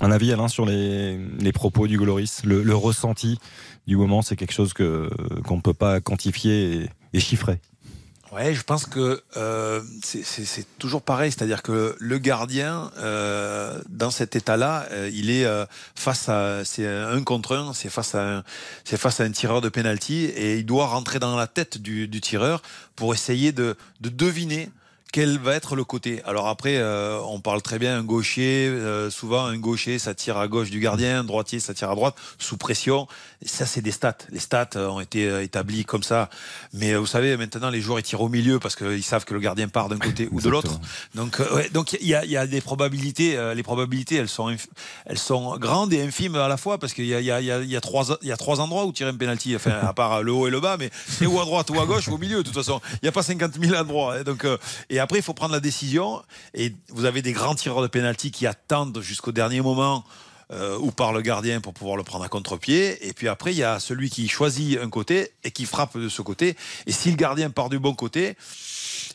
Un 0.00 0.10
avis, 0.10 0.32
Alain, 0.32 0.48
sur 0.48 0.64
les, 0.64 1.18
les 1.18 1.52
propos 1.52 1.86
du 1.86 1.98
Goloris 1.98 2.40
le, 2.44 2.62
le, 2.62 2.74
ressenti 2.74 3.38
du 3.86 3.96
moment, 3.96 4.22
c'est 4.22 4.34
quelque 4.34 4.54
chose 4.54 4.72
que, 4.72 5.10
qu'on 5.46 5.56
ne 5.56 5.60
peut 5.60 5.74
pas 5.74 6.00
quantifier 6.00 6.84
et, 6.84 6.90
et 7.12 7.20
chiffrer. 7.20 7.60
Ouais, 8.32 8.54
je 8.54 8.62
pense 8.62 8.86
que 8.86 9.20
euh, 9.36 9.82
c'est 10.02 10.78
toujours 10.78 11.02
pareil, 11.02 11.32
c'est-à-dire 11.32 11.62
que 11.62 11.96
le 11.98 12.18
gardien, 12.18 12.92
euh, 12.98 13.82
dans 13.88 14.12
cet 14.12 14.36
état-là, 14.36 14.86
euh, 14.92 15.10
il 15.12 15.30
est 15.30 15.44
euh, 15.44 15.66
face 15.96 16.28
à, 16.28 16.64
c'est 16.64 16.86
un 16.86 17.22
contre 17.24 17.56
un, 17.56 17.74
c'est 17.74 17.90
face 17.90 18.14
à, 18.14 18.36
un, 18.36 18.44
c'est 18.84 18.96
face 18.96 19.20
à 19.20 19.24
un 19.24 19.32
tireur 19.32 19.60
de 19.60 19.68
penalty 19.68 20.26
et 20.26 20.58
il 20.58 20.64
doit 20.64 20.86
rentrer 20.86 21.18
dans 21.18 21.36
la 21.36 21.48
tête 21.48 21.78
du, 21.78 22.06
du 22.06 22.20
tireur 22.20 22.62
pour 22.94 23.14
essayer 23.14 23.50
de, 23.50 23.76
de 24.00 24.08
deviner 24.08 24.70
quel 25.12 25.38
va 25.38 25.54
être 25.54 25.74
le 25.74 25.84
côté? 25.84 26.22
Alors 26.24 26.48
après, 26.48 26.76
euh, 26.76 27.18
on 27.26 27.40
parle 27.40 27.62
très 27.62 27.78
bien 27.78 27.98
un 27.98 28.02
gaucher. 28.02 28.68
Euh, 28.68 29.10
souvent, 29.10 29.44
un 29.44 29.56
gaucher, 29.58 29.98
ça 29.98 30.14
tire 30.14 30.36
à 30.38 30.46
gauche 30.46 30.70
du 30.70 30.78
gardien, 30.78 31.20
un 31.20 31.24
droitier, 31.24 31.58
ça 31.58 31.74
tire 31.74 31.90
à 31.90 31.94
droite, 31.94 32.14
sous 32.38 32.56
pression. 32.56 33.08
Et 33.42 33.48
ça, 33.48 33.66
c'est 33.66 33.80
des 33.80 33.90
stats. 33.90 34.18
Les 34.30 34.38
stats 34.38 34.70
ont 34.76 35.00
été 35.00 35.28
euh, 35.28 35.42
établis 35.42 35.84
comme 35.84 36.02
ça. 36.02 36.30
Mais 36.72 36.94
vous 36.94 37.06
savez, 37.06 37.36
maintenant, 37.36 37.70
les 37.70 37.80
joueurs 37.80 37.98
ils 37.98 38.04
tirent 38.04 38.20
au 38.20 38.28
milieu 38.28 38.60
parce 38.60 38.76
qu'ils 38.76 39.02
savent 39.02 39.24
que 39.24 39.34
le 39.34 39.40
gardien 39.40 39.68
part 39.68 39.88
d'un 39.88 39.98
côté 39.98 40.28
ou 40.30 40.40
de 40.40 40.48
l'autre. 40.48 40.78
Donc, 41.14 41.40
ouais, 41.54 41.68
donc 41.70 41.92
il 41.94 42.06
y 42.06 42.14
a, 42.14 42.24
y 42.24 42.36
a, 42.36 42.46
des 42.46 42.60
probabilités. 42.60 43.36
les 43.54 43.62
probabilités, 43.62 44.16
elles 44.16 44.28
sont, 44.28 44.54
elles 45.06 45.18
sont 45.18 45.56
grandes 45.58 45.92
et 45.92 46.02
infimes 46.02 46.36
à 46.36 46.48
la 46.48 46.56
fois 46.56 46.78
parce 46.78 46.92
qu'il 46.92 47.06
y 47.06 47.14
a, 47.14 47.20
y, 47.20 47.30
a, 47.30 47.40
y, 47.40 47.50
a, 47.50 47.60
y, 47.60 47.76
a 47.76 47.80
trois, 47.80 48.18
y 48.22 48.32
a 48.32 48.36
trois 48.36 48.60
endroits 48.60 48.84
où 48.84 48.92
tirer 48.92 49.10
un 49.10 49.16
penalty. 49.16 49.56
Enfin, 49.56 49.72
à 49.82 49.92
part 49.92 50.22
le 50.22 50.32
haut 50.32 50.46
et 50.46 50.50
le 50.50 50.60
bas, 50.60 50.76
mais 50.78 50.90
c'est 51.08 51.26
ou 51.26 51.40
à 51.40 51.44
droite 51.44 51.70
ou 51.70 51.80
à 51.80 51.86
gauche 51.86 52.08
ou 52.08 52.14
au 52.14 52.18
milieu. 52.18 52.38
De 52.38 52.42
toute 52.42 52.54
façon, 52.54 52.80
il 52.94 52.98
n'y 53.04 53.08
a 53.08 53.12
pas 53.12 53.22
50 53.22 53.52
000 53.60 53.74
endroits. 53.74 54.16
Hein, 54.16 54.22
donc, 54.22 54.46
et 54.88 54.99
après, 55.00 55.18
il 55.18 55.22
faut 55.22 55.34
prendre 55.34 55.52
la 55.52 55.60
décision. 55.60 56.22
Et 56.54 56.74
vous 56.88 57.04
avez 57.04 57.22
des 57.22 57.32
grands 57.32 57.54
tireurs 57.54 57.82
de 57.82 57.88
pénalty 57.88 58.30
qui 58.30 58.46
attendent 58.46 59.00
jusqu'au 59.00 59.32
dernier 59.32 59.60
moment. 59.60 60.04
Euh, 60.52 60.76
ou 60.78 60.90
par 60.90 61.12
le 61.12 61.20
gardien 61.20 61.60
pour 61.60 61.72
pouvoir 61.72 61.96
le 61.96 62.02
prendre 62.02 62.24
à 62.24 62.28
contre-pied. 62.28 63.06
Et 63.06 63.12
puis 63.12 63.28
après, 63.28 63.52
il 63.52 63.58
y 63.58 63.62
a 63.62 63.78
celui 63.78 64.10
qui 64.10 64.26
choisit 64.26 64.80
un 64.80 64.90
côté 64.90 65.30
et 65.44 65.52
qui 65.52 65.64
frappe 65.64 65.96
de 65.96 66.08
ce 66.08 66.22
côté. 66.22 66.56
Et 66.86 66.92
si 66.92 67.08
le 67.08 67.16
gardien 67.16 67.50
part 67.50 67.68
du 67.68 67.78
bon 67.78 67.94
côté, 67.94 68.34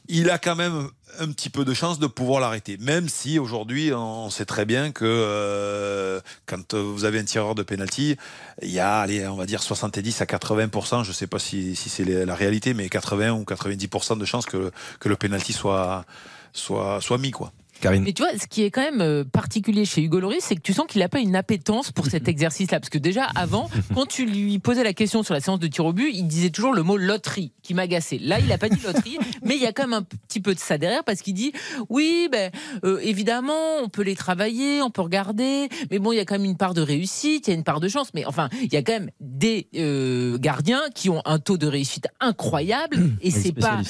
il 0.08 0.30
a 0.30 0.38
quand 0.38 0.56
même 0.56 0.90
un 1.20 1.28
petit 1.32 1.50
peu 1.50 1.66
de 1.66 1.74
chance 1.74 2.00
de 2.00 2.08
pouvoir 2.08 2.42
l'arrêter. 2.42 2.78
Même 2.78 3.10
si 3.10 3.40
aujourd'hui, 3.40 3.94
on 3.94 4.30
sait 4.30 4.46
très 4.46 4.66
bien 4.66 4.92
que 4.92 5.06
euh, 5.06 6.20
quand 6.46 6.74
vous 6.74 7.06
avez 7.06 7.20
un 7.20 7.24
tireur 7.24 7.56
de 7.56 7.64
penalty, 7.64 8.18
il 8.62 8.72
y 8.72 8.80
a, 8.80 9.06
va 9.06 9.46
dire 9.46 9.64
70 9.64 10.22
à 10.22 10.26
80% 10.26 11.04
je 11.04 11.10
ne 11.10 11.14
sais 11.14 11.28
pas 11.28 11.40
si, 11.40 11.76
c'est 11.76 12.04
la 12.04 12.36
réalité, 12.36 12.74
mais 12.74 12.90
80 12.90 13.32
ou 13.32 13.44
90% 13.44 14.18
de 14.18 14.26
chances 14.26 14.46
que, 14.46 14.72
le 15.04 15.16
penalty 15.16 15.54
soit, 15.54 16.06
soit, 16.54 17.00
soit 17.02 17.18
mis. 17.18 17.32
Quoi. 17.32 17.52
Karine. 17.80 18.04
Mais 18.04 18.14
tu 18.14 18.24
vois, 18.24 18.38
ce 18.38 18.48
qui 18.48 18.64
est 18.64 18.72
quand 18.72 18.82
même 18.82 19.02
euh, 19.02 19.24
particulier 19.24 19.86
chez 19.86 20.02
Hugo 20.02 20.20
Loris, 20.20 20.44
c'est 20.44 20.56
que 20.56 20.62
tu 20.62 20.74
sens 20.74 20.86
qu'il 20.88 21.00
n'a 21.00 21.10
pas 21.10 21.20
une 21.20 21.36
appétence 21.36 21.92
pour 21.92 22.08
cet 22.08 22.28
exercice-là. 22.28 22.80
Parce 22.80 22.90
que 22.90 22.98
déjà, 22.98 23.26
avant, 23.36 23.70
quand 23.94 24.06
tu 24.06 24.26
lui 24.26 24.60
posais 24.60 24.84
la 24.84 24.94
question 24.94 25.24
sur 25.24 25.34
la 25.34 25.40
séance 25.40 25.60
de 25.60 25.68
tir 25.68 25.86
au 25.86 25.94
but, 25.94 26.12
il 26.14 26.28
disait 26.28 26.50
toujours 26.50 26.74
le 26.74 26.84
mot 26.84 26.98
loterie, 26.98 27.52
qui 27.62 27.74
m'agaçait. 27.74 28.18
Là, 28.20 28.40
il 28.40 28.48
n'a 28.48 28.58
pas 28.58 28.70
dit 28.70 28.80
loterie, 28.84 29.18
mais 29.44 29.56
il 29.56 29.62
y 29.62 29.66
a 29.66 29.74
quand 29.74 29.84
même 29.84 29.94
un 29.94 30.04
petit 30.04 30.40
peu 30.40 30.54
de 30.54 30.60
ça 30.60 30.78
derrière, 30.78 31.04
parce 31.04 31.22
qu'il 31.22 31.34
dit 31.34 31.54
oui, 31.90 32.30
ben, 32.32 32.52
euh, 32.84 33.00
évidemment, 33.02 33.78
on 33.84 33.90
peut 33.90 34.04
les 34.04 34.16
travailler, 34.16 34.82
on 34.82 34.90
peut 34.90 35.02
regarder, 35.02 35.70
mais 35.92 36.00
bon, 36.00 36.12
il 36.12 36.18
y 36.18 36.20
a 36.20 36.26
quand 36.26 36.36
même 36.36 36.46
une 36.46 36.58
part 36.58 36.74
de 36.74 36.82
réussite, 36.82 37.48
il 37.48 37.52
y 37.52 37.54
a 37.54 37.56
une 37.56 37.64
part 37.64 37.80
de 37.80 37.88
chance. 37.88 38.14
Mais 38.14 38.26
enfin, 38.26 38.50
il 38.62 38.74
y 38.74 38.78
a 38.78 38.82
quand 38.82 38.94
même 38.94 39.12
des 39.20 39.68
euh, 39.76 40.38
gardiens 40.38 40.82
qui 40.94 41.10
ont 41.10 41.22
un 41.26 41.40
taux 41.40 41.58
de 41.58 41.68
réussite 41.68 42.08
incroyable, 42.20 42.98
et 43.22 43.32
c'est 43.32 43.52
pas 43.52 43.82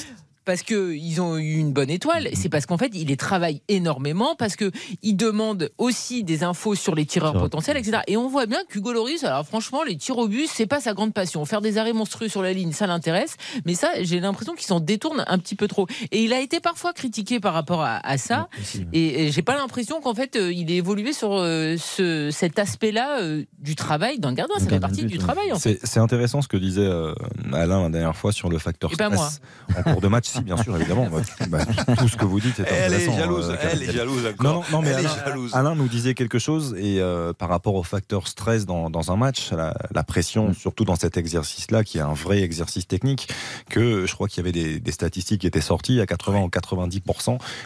parce 0.46 0.62
qu'ils 0.62 1.20
ont 1.20 1.36
eu 1.36 1.56
une 1.56 1.72
bonne 1.72 1.90
étoile, 1.90 2.28
c'est 2.32 2.48
parce 2.48 2.64
qu'en 2.64 2.78
fait, 2.78 2.92
il 2.94 3.08
les 3.08 3.16
travaille 3.16 3.60
énormément, 3.68 4.36
parce 4.36 4.56
qu'il 4.56 5.16
demande 5.16 5.70
aussi 5.76 6.24
des 6.24 6.44
infos 6.44 6.74
sur 6.74 6.94
les 6.94 7.04
tireurs 7.04 7.34
potentiels, 7.34 7.76
etc. 7.76 7.98
Et 8.06 8.16
on 8.16 8.28
voit 8.28 8.46
bien 8.46 8.60
qu'Hugo 8.68 8.92
Loris, 8.92 9.24
alors 9.24 9.44
franchement, 9.44 9.82
les 9.82 9.96
tirs 9.96 10.16
au 10.16 10.28
but, 10.28 10.48
c'est 10.50 10.66
pas 10.66 10.80
sa 10.80 10.94
grande 10.94 11.12
passion. 11.12 11.44
Faire 11.44 11.60
des 11.60 11.78
arrêts 11.78 11.92
monstrueux 11.92 12.28
sur 12.28 12.42
la 12.42 12.52
ligne, 12.52 12.72
ça 12.72 12.86
l'intéresse, 12.86 13.36
mais 13.66 13.74
ça, 13.74 13.90
j'ai 14.00 14.20
l'impression 14.20 14.54
qu'il 14.54 14.66
s'en 14.66 14.80
détourne 14.80 15.24
un 15.26 15.38
petit 15.38 15.56
peu 15.56 15.68
trop. 15.68 15.86
Et 16.12 16.22
il 16.22 16.32
a 16.32 16.40
été 16.40 16.60
parfois 16.60 16.92
critiqué 16.92 17.40
par 17.40 17.52
rapport 17.52 17.82
à, 17.82 17.96
à 18.06 18.16
ça, 18.16 18.48
et, 18.92 19.24
et 19.26 19.32
j'ai 19.32 19.42
pas 19.42 19.56
l'impression 19.56 20.00
qu'en 20.00 20.14
fait, 20.14 20.36
euh, 20.36 20.52
il 20.52 20.70
ait 20.70 20.76
évolué 20.76 21.12
sur 21.12 21.32
euh, 21.32 21.76
ce, 21.76 22.30
cet 22.30 22.60
aspect-là 22.60 23.20
euh, 23.20 23.42
du 23.58 23.74
travail 23.74 24.20
d'un 24.20 24.32
gardien. 24.32 24.56
Ça 24.58 24.68
fait 24.68 24.80
partie 24.80 25.04
du 25.04 25.18
travail, 25.18 25.52
en 25.52 25.58
fait. 25.58 25.80
C'est 25.82 26.00
intéressant 26.00 26.40
ce 26.40 26.48
que 26.48 26.56
disait 26.56 26.86
euh, 26.86 27.14
Alain 27.52 27.82
la 27.82 27.88
dernière 27.88 28.16
fois 28.16 28.30
sur 28.30 28.48
le 28.48 28.58
facteur 28.58 28.92
stress 28.92 29.12
moi. 29.12 29.28
en 29.76 29.82
cours 29.82 30.00
de 30.00 30.08
match 30.08 30.28
bien 30.42 30.56
sûr, 30.62 30.76
évidemment. 30.76 31.08
bah, 31.48 31.64
tout 31.98 32.08
ce 32.08 32.16
que 32.16 32.24
vous 32.24 32.40
dites 32.40 32.58
est 32.60 32.64
elle 32.68 32.92
intéressant. 32.94 33.12
Est 33.12 33.18
jalouse, 33.18 33.50
euh, 33.50 33.56
elle 33.72 33.82
est 33.82 33.92
jalouse 33.92 34.26
encore. 34.26 34.54
Non, 34.54 34.62
non, 34.72 34.82
mais 34.82 34.88
elle 34.90 34.96
Alain, 35.06 35.10
est 35.14 35.24
jalouse. 35.28 35.54
Alain 35.54 35.74
nous 35.74 35.88
disait 35.88 36.14
quelque 36.14 36.38
chose 36.38 36.74
et 36.78 37.00
euh, 37.00 37.32
par 37.32 37.48
rapport 37.48 37.74
au 37.74 37.82
facteur 37.82 38.28
stress 38.28 38.66
dans, 38.66 38.90
dans 38.90 39.12
un 39.12 39.16
match, 39.16 39.52
la, 39.52 39.74
la 39.92 40.04
pression, 40.04 40.52
surtout 40.54 40.84
dans 40.84 40.96
cet 40.96 41.16
exercice-là, 41.16 41.84
qui 41.84 41.98
est 41.98 42.02
un 42.02 42.14
vrai 42.14 42.42
exercice 42.42 42.86
technique, 42.86 43.28
que 43.70 44.06
je 44.06 44.14
crois 44.14 44.28
qu'il 44.28 44.38
y 44.38 44.40
avait 44.40 44.52
des, 44.52 44.80
des, 44.80 44.92
statistiques 44.92 45.42
qui 45.42 45.46
étaient 45.46 45.60
sorties 45.60 46.00
à 46.00 46.06
80 46.06 46.42
ou 46.42 46.48
90 46.48 47.02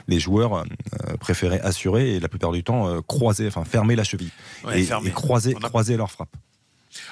les 0.08 0.18
joueurs 0.20 0.54
euh, 0.58 1.16
préféraient 1.18 1.60
assurer 1.60 2.14
et 2.14 2.20
la 2.20 2.28
plupart 2.28 2.52
du 2.52 2.62
temps 2.64 2.88
euh, 2.88 3.00
croiser, 3.06 3.46
enfin 3.46 3.64
fermer 3.64 3.96
la 3.96 4.04
cheville 4.04 4.30
Ouais, 4.64 4.82
et, 4.82 5.10
croiser, 5.10 5.56
a- 5.62 5.68
croiser 5.68 5.96
leur 5.96 6.10
frappe. 6.10 6.28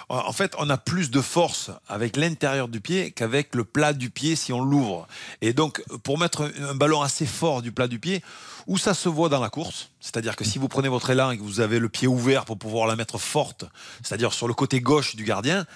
En 0.09 0.33
fait, 0.33 0.55
on 0.59 0.69
a 0.71 0.77
plus 0.77 1.11
de 1.11 1.21
force 1.21 1.71
avec 1.89 2.17
l'intérieur 2.17 2.69
du 2.69 2.81
pied 2.81 3.11
qu'avec 3.11 3.55
le 3.55 3.65
plat 3.65 3.93
du 3.93 4.11
pied 4.11 4.37
si 4.37 4.53
on 4.53 4.61
l'ouvre. 4.61 5.07
Et 5.41 5.53
donc, 5.53 5.83
pour 6.03 6.19
mettre 6.19 6.51
un 6.61 6.75
ballon 6.75 7.03
assez 7.03 7.27
fort 7.27 7.63
du 7.63 7.73
plat 7.73 7.89
du 7.89 7.99
pied, 7.99 8.23
où 8.67 8.77
ça 8.77 8.95
se 8.95 9.09
voit 9.09 9.29
dans 9.29 9.41
la 9.41 9.51
course, 9.51 9.91
c'est-à-dire 10.01 10.37
que 10.37 10.45
si 10.45 10.59
vous 10.59 10.69
prenez 10.69 10.89
votre 10.89 11.11
élan 11.11 11.31
et 11.31 11.39
que 11.39 11.43
vous 11.43 11.61
avez 11.61 11.79
le 11.79 11.89
pied 11.89 12.07
ouvert 12.07 12.45
pour 12.45 12.59
pouvoir 12.59 12.87
la 12.87 12.97
mettre 12.97 13.19
forte, 13.19 13.65
c'est-à-dire 14.03 14.33
sur 14.33 14.49
le 14.49 14.55
côté 14.55 14.81
gauche 14.81 15.17
du 15.17 15.25
gardien, 15.25 15.67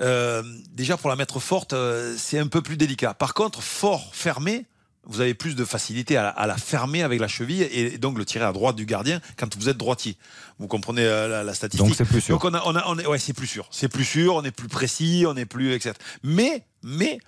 euh, 0.00 0.42
déjà 0.72 0.96
pour 0.96 1.10
la 1.10 1.16
mettre 1.16 1.38
forte, 1.38 1.72
euh, 1.72 2.14
c'est 2.18 2.38
un 2.38 2.48
peu 2.48 2.62
plus 2.62 2.76
délicat. 2.76 3.14
Par 3.14 3.34
contre, 3.34 3.62
fort, 3.62 4.14
fermé, 4.14 4.66
vous 5.04 5.20
avez 5.20 5.34
plus 5.34 5.56
de 5.56 5.64
facilité 5.64 6.16
à 6.16 6.22
la, 6.22 6.28
à 6.28 6.46
la 6.46 6.56
fermer 6.56 7.02
avec 7.02 7.20
la 7.20 7.28
cheville 7.28 7.62
et, 7.62 7.98
donc 7.98 8.18
le 8.18 8.24
tirer 8.24 8.44
à 8.44 8.52
droite 8.52 8.76
du 8.76 8.86
gardien 8.86 9.20
quand 9.36 9.56
vous 9.56 9.68
êtes 9.68 9.76
droitier. 9.76 10.16
Vous 10.58 10.68
comprenez 10.68 11.04
euh, 11.04 11.28
la, 11.28 11.44
la, 11.44 11.54
statistique. 11.54 11.86
Donc 11.86 11.96
c'est 11.96 12.04
plus 12.04 12.20
sûr. 12.20 12.36
Donc 12.38 12.44
on 12.44 12.54
a, 12.54 12.62
on 12.66 12.76
a, 12.76 12.84
on 12.86 12.98
est, 12.98 13.06
ouais, 13.06 13.18
c'est 13.18 13.32
plus 13.32 13.46
sûr. 13.46 13.66
C'est 13.70 13.88
plus 13.88 14.04
sûr, 14.04 14.34
on 14.34 14.44
est 14.44 14.52
plus 14.52 14.68
précis, 14.68 15.24
on 15.26 15.36
est 15.36 15.46
plus 15.46 15.72
etc. 15.72 15.94
Mais, 16.22 16.64
mais, 16.82 17.18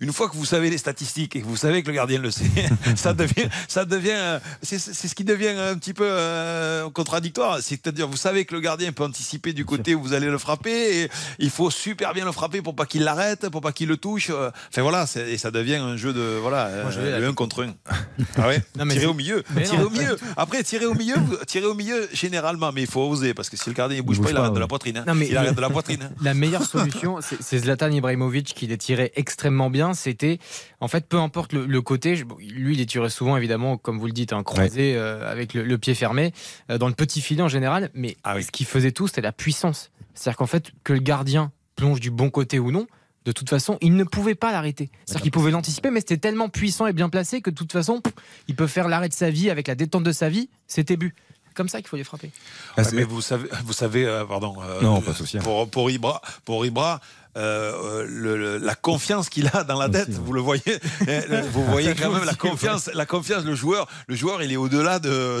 une 0.00 0.12
fois 0.12 0.28
que 0.28 0.36
vous 0.36 0.44
savez 0.44 0.70
les 0.70 0.78
statistiques 0.78 1.36
et 1.36 1.40
que 1.40 1.46
vous 1.46 1.56
savez 1.56 1.82
que 1.82 1.88
le 1.88 1.94
gardien 1.94 2.18
le 2.20 2.30
sait, 2.30 2.44
ça 2.96 3.12
devient, 3.12 3.48
ça 3.68 3.84
devient, 3.84 4.10
euh, 4.14 4.38
c'est 4.62 4.78
ce 4.78 5.14
qui 5.14 5.24
devient 5.24 5.48
un 5.48 5.76
petit 5.76 5.94
peu 5.94 6.06
euh, 6.06 6.88
contradictoire. 6.90 7.58
C'est-à-dire, 7.60 8.08
vous 8.08 8.16
savez 8.16 8.44
que 8.44 8.54
le 8.54 8.60
gardien 8.60 8.92
peut 8.92 9.04
anticiper 9.04 9.52
du 9.52 9.64
côté 9.64 9.94
où 9.94 10.02
vous 10.02 10.12
allez 10.12 10.28
le 10.28 10.38
frapper 10.38 11.02
et 11.02 11.10
il 11.38 11.50
faut 11.50 11.70
super 11.70 12.14
bien 12.14 12.24
le 12.24 12.32
frapper 12.32 12.62
pour 12.62 12.74
pas 12.76 12.86
qu'il 12.86 13.02
l'arrête, 13.04 13.48
pour 13.50 13.60
pas 13.60 13.72
qu'il 13.72 13.88
le 13.88 13.96
touche. 13.96 14.30
Enfin 14.30 14.82
voilà, 14.82 15.06
et 15.26 15.38
ça 15.38 15.50
devient 15.50 15.76
un 15.76 15.96
jeu 15.96 16.12
de 16.12 16.38
voilà, 16.40 16.70
Moi, 16.82 16.90
je 16.90 17.00
euh, 17.00 17.16
le 17.18 17.22
la- 17.24 17.28
un 17.28 17.34
contre 17.34 17.64
un. 17.64 17.74
Ah 18.36 18.48
ouais? 18.48 18.62
Non, 18.76 18.86
tirer 18.88 19.06
au 19.06 19.14
milieu, 19.14 19.42
tirer 19.64 19.78
non. 19.78 19.84
au 19.86 19.90
milieu. 19.90 20.16
Après, 20.36 20.62
tirer 20.62 20.86
au 20.86 20.94
milieu, 20.94 21.16
tirer 21.46 21.66
au 21.66 21.74
milieu 21.74 22.08
généralement, 22.12 22.72
mais 22.72 22.82
il 22.82 22.86
faut 22.88 23.02
oser 23.08 23.34
parce 23.34 23.48
que 23.50 23.56
si 23.56 23.68
le 23.68 23.74
gardien 23.74 23.96
il 23.98 24.02
bouge, 24.02 24.16
bouge 24.18 24.26
pas, 24.26 24.30
il 24.32 24.36
arrête 24.36 24.52
de 24.52 24.58
la 24.60 24.66
poitrine. 24.66 24.98
hein. 24.98 25.04
Non, 25.06 25.14
mais 25.14 25.28
il 25.28 25.36
arrête 25.36 25.54
de 25.54 25.60
la 25.60 25.70
poitrine. 25.70 26.02
hein. 26.02 26.10
La 26.22 26.34
meilleure 26.34 26.64
solution, 26.64 27.18
c'est 27.40 27.58
Zlatan 27.58 27.90
Ibrahimovic 27.90 28.54
qui 28.54 28.66
les 28.66 28.77
tirait 28.78 29.12
extrêmement 29.16 29.70
bien. 29.70 29.94
C'était, 29.94 30.38
en 30.80 30.88
fait, 30.88 31.06
peu 31.06 31.18
importe 31.18 31.52
le, 31.52 31.66
le 31.66 31.82
côté, 31.82 32.22
bon, 32.24 32.36
lui, 32.38 32.74
il 32.74 32.78
les 32.78 32.86
tirait 32.86 33.10
souvent, 33.10 33.36
évidemment, 33.36 33.76
comme 33.76 33.98
vous 33.98 34.06
le 34.06 34.12
dites, 34.12 34.32
un 34.32 34.42
croisé 34.42 34.96
euh, 34.96 35.30
avec 35.30 35.54
le, 35.54 35.64
le 35.64 35.78
pied 35.78 35.94
fermé, 35.94 36.32
euh, 36.70 36.78
dans 36.78 36.88
le 36.88 36.94
petit 36.94 37.20
filet 37.20 37.42
en 37.42 37.48
général. 37.48 37.90
Mais 37.94 38.16
ce 38.24 38.50
qui 38.50 38.64
faisait 38.64 38.92
tout, 38.92 39.08
c'était 39.08 39.20
la 39.20 39.32
puissance. 39.32 39.90
C'est-à-dire 40.14 40.38
qu'en 40.38 40.46
fait, 40.46 40.70
que 40.84 40.92
le 40.92 41.00
gardien 41.00 41.52
plonge 41.76 42.00
du 42.00 42.10
bon 42.10 42.30
côté 42.30 42.58
ou 42.58 42.72
non, 42.72 42.86
de 43.24 43.32
toute 43.32 43.50
façon, 43.50 43.76
il 43.82 43.94
ne 43.94 44.04
pouvait 44.04 44.34
pas 44.34 44.52
l'arrêter. 44.52 44.90
C'est-à-dire 45.04 45.22
qu'il 45.22 45.30
pouvait 45.30 45.50
l'anticiper, 45.50 45.90
mais 45.90 46.00
c'était 46.00 46.16
tellement 46.16 46.48
puissant 46.48 46.86
et 46.86 46.92
bien 46.92 47.10
placé 47.10 47.42
que 47.42 47.50
de 47.50 47.54
toute 47.54 47.72
façon, 47.72 48.00
il 48.46 48.56
peut 48.56 48.66
faire 48.66 48.88
l'arrêt 48.88 49.08
de 49.08 49.14
sa 49.14 49.28
vie 49.30 49.50
avec 49.50 49.68
la 49.68 49.74
détente 49.74 50.02
de 50.02 50.12
sa 50.12 50.28
vie, 50.30 50.48
c'était 50.66 50.96
but. 50.96 51.14
Comme 51.58 51.68
ça 51.68 51.78
qu'il 51.82 51.88
faut 51.88 51.96
les 51.96 52.04
frapper. 52.04 52.30
Ouais, 52.78 52.84
mais 52.94 53.02
vous 53.04 53.20
savez, 53.20 53.48
vous 53.66 53.72
savez 53.74 54.06
euh, 54.06 54.24
pardon. 54.24 54.54
euh, 54.62 54.80
Non, 54.80 55.02
pas 55.02 55.12
souci. 55.12 55.36
Pour, 55.38 55.68
pour 55.68 55.90
Ibra, 55.90 56.22
pour 56.46 56.64
Ibra 56.64 57.00
euh, 57.36 58.04
le- 58.08 58.36
le- 58.36 58.56
la 58.58 58.74
confiance 58.74 59.28
qu'il 59.28 59.48
a 59.52 59.62
dans 59.62 59.78
la 59.78 59.88
tête, 59.88 60.08
vous 60.10 60.32
le 60.32 60.40
voyez, 60.40 60.62
euh, 61.08 61.42
vous 61.52 61.64
voyez 61.66 61.94
quand 61.94 62.10
même 62.10 62.24
la 62.24 62.34
confiance, 62.34 62.90
la 62.92 63.06
confiance. 63.06 63.44
Le 63.44 63.54
joueur, 63.54 63.86
le 64.08 64.16
joueur, 64.16 64.42
il 64.42 64.50
est 64.50 64.56
au-delà 64.56 64.98
de, 64.98 65.38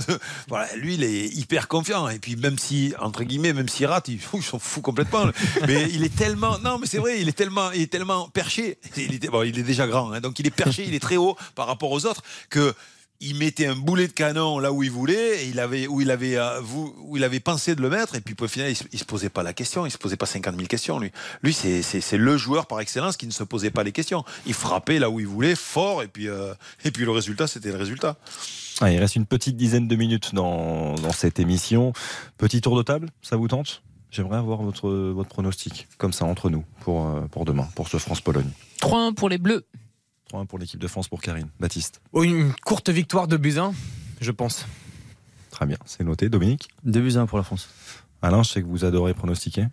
voilà, 0.48 0.68
lui, 0.76 0.94
il 0.94 1.02
est 1.02 1.26
hyper 1.26 1.66
confiant. 1.66 2.08
Et 2.08 2.18
puis 2.18 2.36
même 2.36 2.58
si, 2.58 2.94
entre 3.00 3.24
guillemets, 3.24 3.52
même 3.52 3.68
s'il 3.68 3.86
rate, 3.86 4.08
il, 4.08 4.20
il 4.34 4.42
s'en 4.42 4.58
fout 4.60 4.82
complètement. 4.82 5.24
Mais 5.66 5.88
il 5.90 6.04
est 6.04 6.14
tellement, 6.14 6.58
non, 6.58 6.78
mais 6.78 6.86
c'est 6.86 6.98
vrai, 6.98 7.20
il 7.20 7.28
est 7.28 7.32
tellement, 7.32 7.70
il 7.72 7.82
est 7.82 7.90
tellement 7.92 8.28
perché. 8.28 8.78
Il, 8.96 9.14
était- 9.14 9.28
bon, 9.28 9.42
il 9.42 9.58
est 9.58 9.62
déjà 9.62 9.86
grand, 9.88 10.12
hein, 10.12 10.20
donc 10.20 10.38
il 10.38 10.46
est 10.46 10.50
perché, 10.54 10.84
il 10.86 10.94
est 10.94 11.00
très 11.00 11.16
haut 11.16 11.36
par 11.54 11.66
rapport 11.66 11.90
aux 11.90 12.04
autres 12.06 12.22
que 12.50 12.74
il 13.20 13.34
mettait 13.36 13.66
un 13.66 13.74
boulet 13.74 14.06
de 14.06 14.12
canon 14.12 14.58
là 14.60 14.72
où 14.72 14.82
il 14.84 14.90
voulait, 14.90 15.44
et 15.44 15.48
il 15.48 15.58
avait, 15.58 15.86
où, 15.88 16.00
il 16.00 16.10
avait, 16.10 16.36
euh, 16.36 16.60
où 17.02 17.16
il 17.16 17.24
avait 17.24 17.40
pensé 17.40 17.74
de 17.74 17.82
le 17.82 17.90
mettre, 17.90 18.14
et 18.14 18.20
puis 18.20 18.36
au 18.38 18.46
final, 18.46 18.70
il 18.70 18.76
se, 18.76 18.84
il 18.92 18.98
se 18.98 19.04
posait 19.04 19.28
pas 19.28 19.42
la 19.42 19.52
question, 19.52 19.86
il 19.86 19.90
se 19.90 19.98
posait 19.98 20.16
pas 20.16 20.26
50 20.26 20.54
000 20.54 20.66
questions, 20.68 20.98
lui. 21.00 21.10
Lui, 21.42 21.52
c'est 21.52 21.82
c'est- 21.82 22.00
c'est 22.00 22.16
le 22.18 22.36
joueur 22.36 22.66
par 22.66 22.78
excellence 22.80 23.16
qui 23.16 23.26
ne 23.26 23.32
se 23.32 23.42
posait 23.42 23.70
pas 23.72 23.82
les 23.82 23.92
questions. 23.92 24.24
Il 24.46 24.54
frappait 24.54 24.98
là 25.00 25.10
où 25.10 25.18
il 25.20 25.26
voulait, 25.26 25.56
fort, 25.56 26.02
et 26.02 26.08
puis, 26.08 26.28
euh, 26.28 26.54
et 26.84 26.90
puis 26.92 27.04
le 27.04 27.10
résultat, 27.10 27.46
c'était 27.48 27.70
le 27.72 27.76
résultat. 27.78 28.16
Ah, 28.80 28.92
il 28.92 28.98
reste 29.00 29.16
une 29.16 29.26
petite 29.26 29.56
dizaine 29.56 29.88
de 29.88 29.96
minutes 29.96 30.34
dans, 30.34 30.94
dans 30.94 31.12
cette 31.12 31.40
émission. 31.40 31.92
Petit 32.36 32.60
tour 32.60 32.76
de 32.76 32.82
table, 32.84 33.10
ça 33.22 33.34
vous 33.36 33.48
tente? 33.48 33.82
J'aimerais 34.12 34.38
avoir 34.38 34.62
votre, 34.62 34.88
votre 34.88 35.28
pronostic, 35.28 35.88
comme 35.98 36.12
ça, 36.12 36.24
entre 36.24 36.48
nous, 36.50 36.64
pour, 36.80 37.08
euh, 37.08 37.22
pour 37.30 37.44
demain, 37.44 37.68
pour 37.74 37.88
ce 37.88 37.98
France-Pologne. 37.98 38.48
3-1 38.80 39.12
pour 39.14 39.28
les 39.28 39.38
Bleus. 39.38 39.66
3-1 40.32 40.46
pour 40.46 40.58
l'équipe 40.58 40.80
de 40.80 40.88
France 40.88 41.08
pour 41.08 41.20
Karine. 41.20 41.48
Baptiste. 41.60 42.00
Oh, 42.12 42.22
une 42.22 42.52
courte 42.64 42.90
victoire 42.90 43.28
de 43.28 43.36
Buzyn, 43.36 43.72
je 44.20 44.30
pense. 44.30 44.66
Très 45.50 45.66
bien, 45.66 45.78
c'est 45.86 46.04
noté. 46.04 46.28
Dominique 46.28 46.68
2 46.84 47.00
buts 47.00 47.16
à 47.16 47.20
1 47.20 47.26
pour 47.26 47.38
la 47.38 47.44
France. 47.44 47.68
Alain, 48.22 48.42
je 48.42 48.50
sais 48.50 48.62
que 48.62 48.66
vous 48.66 48.84
adorez 48.84 49.14
pronostiquer. 49.14 49.66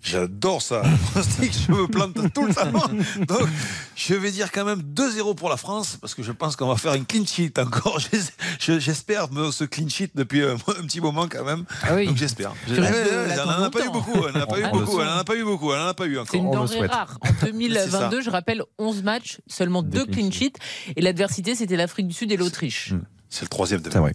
J'adore 0.00 0.62
ça. 0.62 0.82
Je 1.40 1.72
me 1.72 1.86
plante 1.88 2.14
tout 2.32 2.46
le 2.46 2.54
temps. 2.54 2.70
Donc, 3.26 3.48
je 3.96 4.14
vais 4.14 4.30
dire 4.30 4.52
quand 4.52 4.64
même 4.64 4.80
2-0 4.80 5.34
pour 5.34 5.48
la 5.50 5.56
France, 5.56 5.98
parce 6.00 6.14
que 6.14 6.22
je 6.22 6.30
pense 6.30 6.54
qu'on 6.54 6.68
va 6.68 6.76
faire 6.76 6.94
une 6.94 7.04
clean 7.04 7.24
sheet 7.26 7.58
encore. 7.58 7.98
J'es- 8.12 8.20
je- 8.60 8.78
J'espère 8.78 9.26
ce 9.52 9.64
clean 9.64 9.88
sheet 9.88 10.10
depuis 10.14 10.42
un 10.44 10.56
petit 10.56 11.00
moment 11.00 11.26
quand 11.28 11.44
même. 11.44 11.64
Ah 11.82 11.96
oui. 11.96 12.06
Donc 12.06 12.16
j'espère. 12.16 12.52
Elle 12.68 12.76
n'en 13.36 13.64
a 13.64 13.70
pas 13.70 13.84
eu 13.84 13.90
beaucoup. 13.90 14.24
Elle 14.26 14.34
n'en 14.34 14.42
a 14.42 14.46
pas 14.46 14.60
eu 14.60 14.70
beaucoup. 14.70 15.00
Elle 15.00 15.06
n'en 15.06 15.16
a 15.18 15.24
pas 15.24 15.36
eu 15.36 15.44
beaucoup. 15.44 15.72
Elle 15.72 15.78
n'en 15.80 15.86
a 15.88 15.94
pas 15.94 16.06
eu 16.06 16.16
encore. 16.18 16.28
C'est 16.30 16.38
une 16.38 16.50
denrée 16.50 16.86
rare. 16.86 17.18
En 17.20 17.28
C'est 17.40 17.46
2022, 17.52 18.20
je 18.22 18.30
rappelle 18.30 18.62
11 18.78 19.02
matchs, 19.02 19.40
seulement 19.48 19.82
2 19.82 20.06
clean 20.06 20.30
sheets. 20.30 20.54
Et 20.96 21.00
l'adversité, 21.02 21.54
c'était 21.56 21.76
l'Afrique 21.76 22.06
du 22.06 22.14
Sud 22.14 22.30
et 22.30 22.36
l'Autriche. 22.36 22.94
C'est 23.30 23.42
le 23.42 23.48
troisième 23.48 23.80
de 23.80 23.90
vrai. 23.90 24.14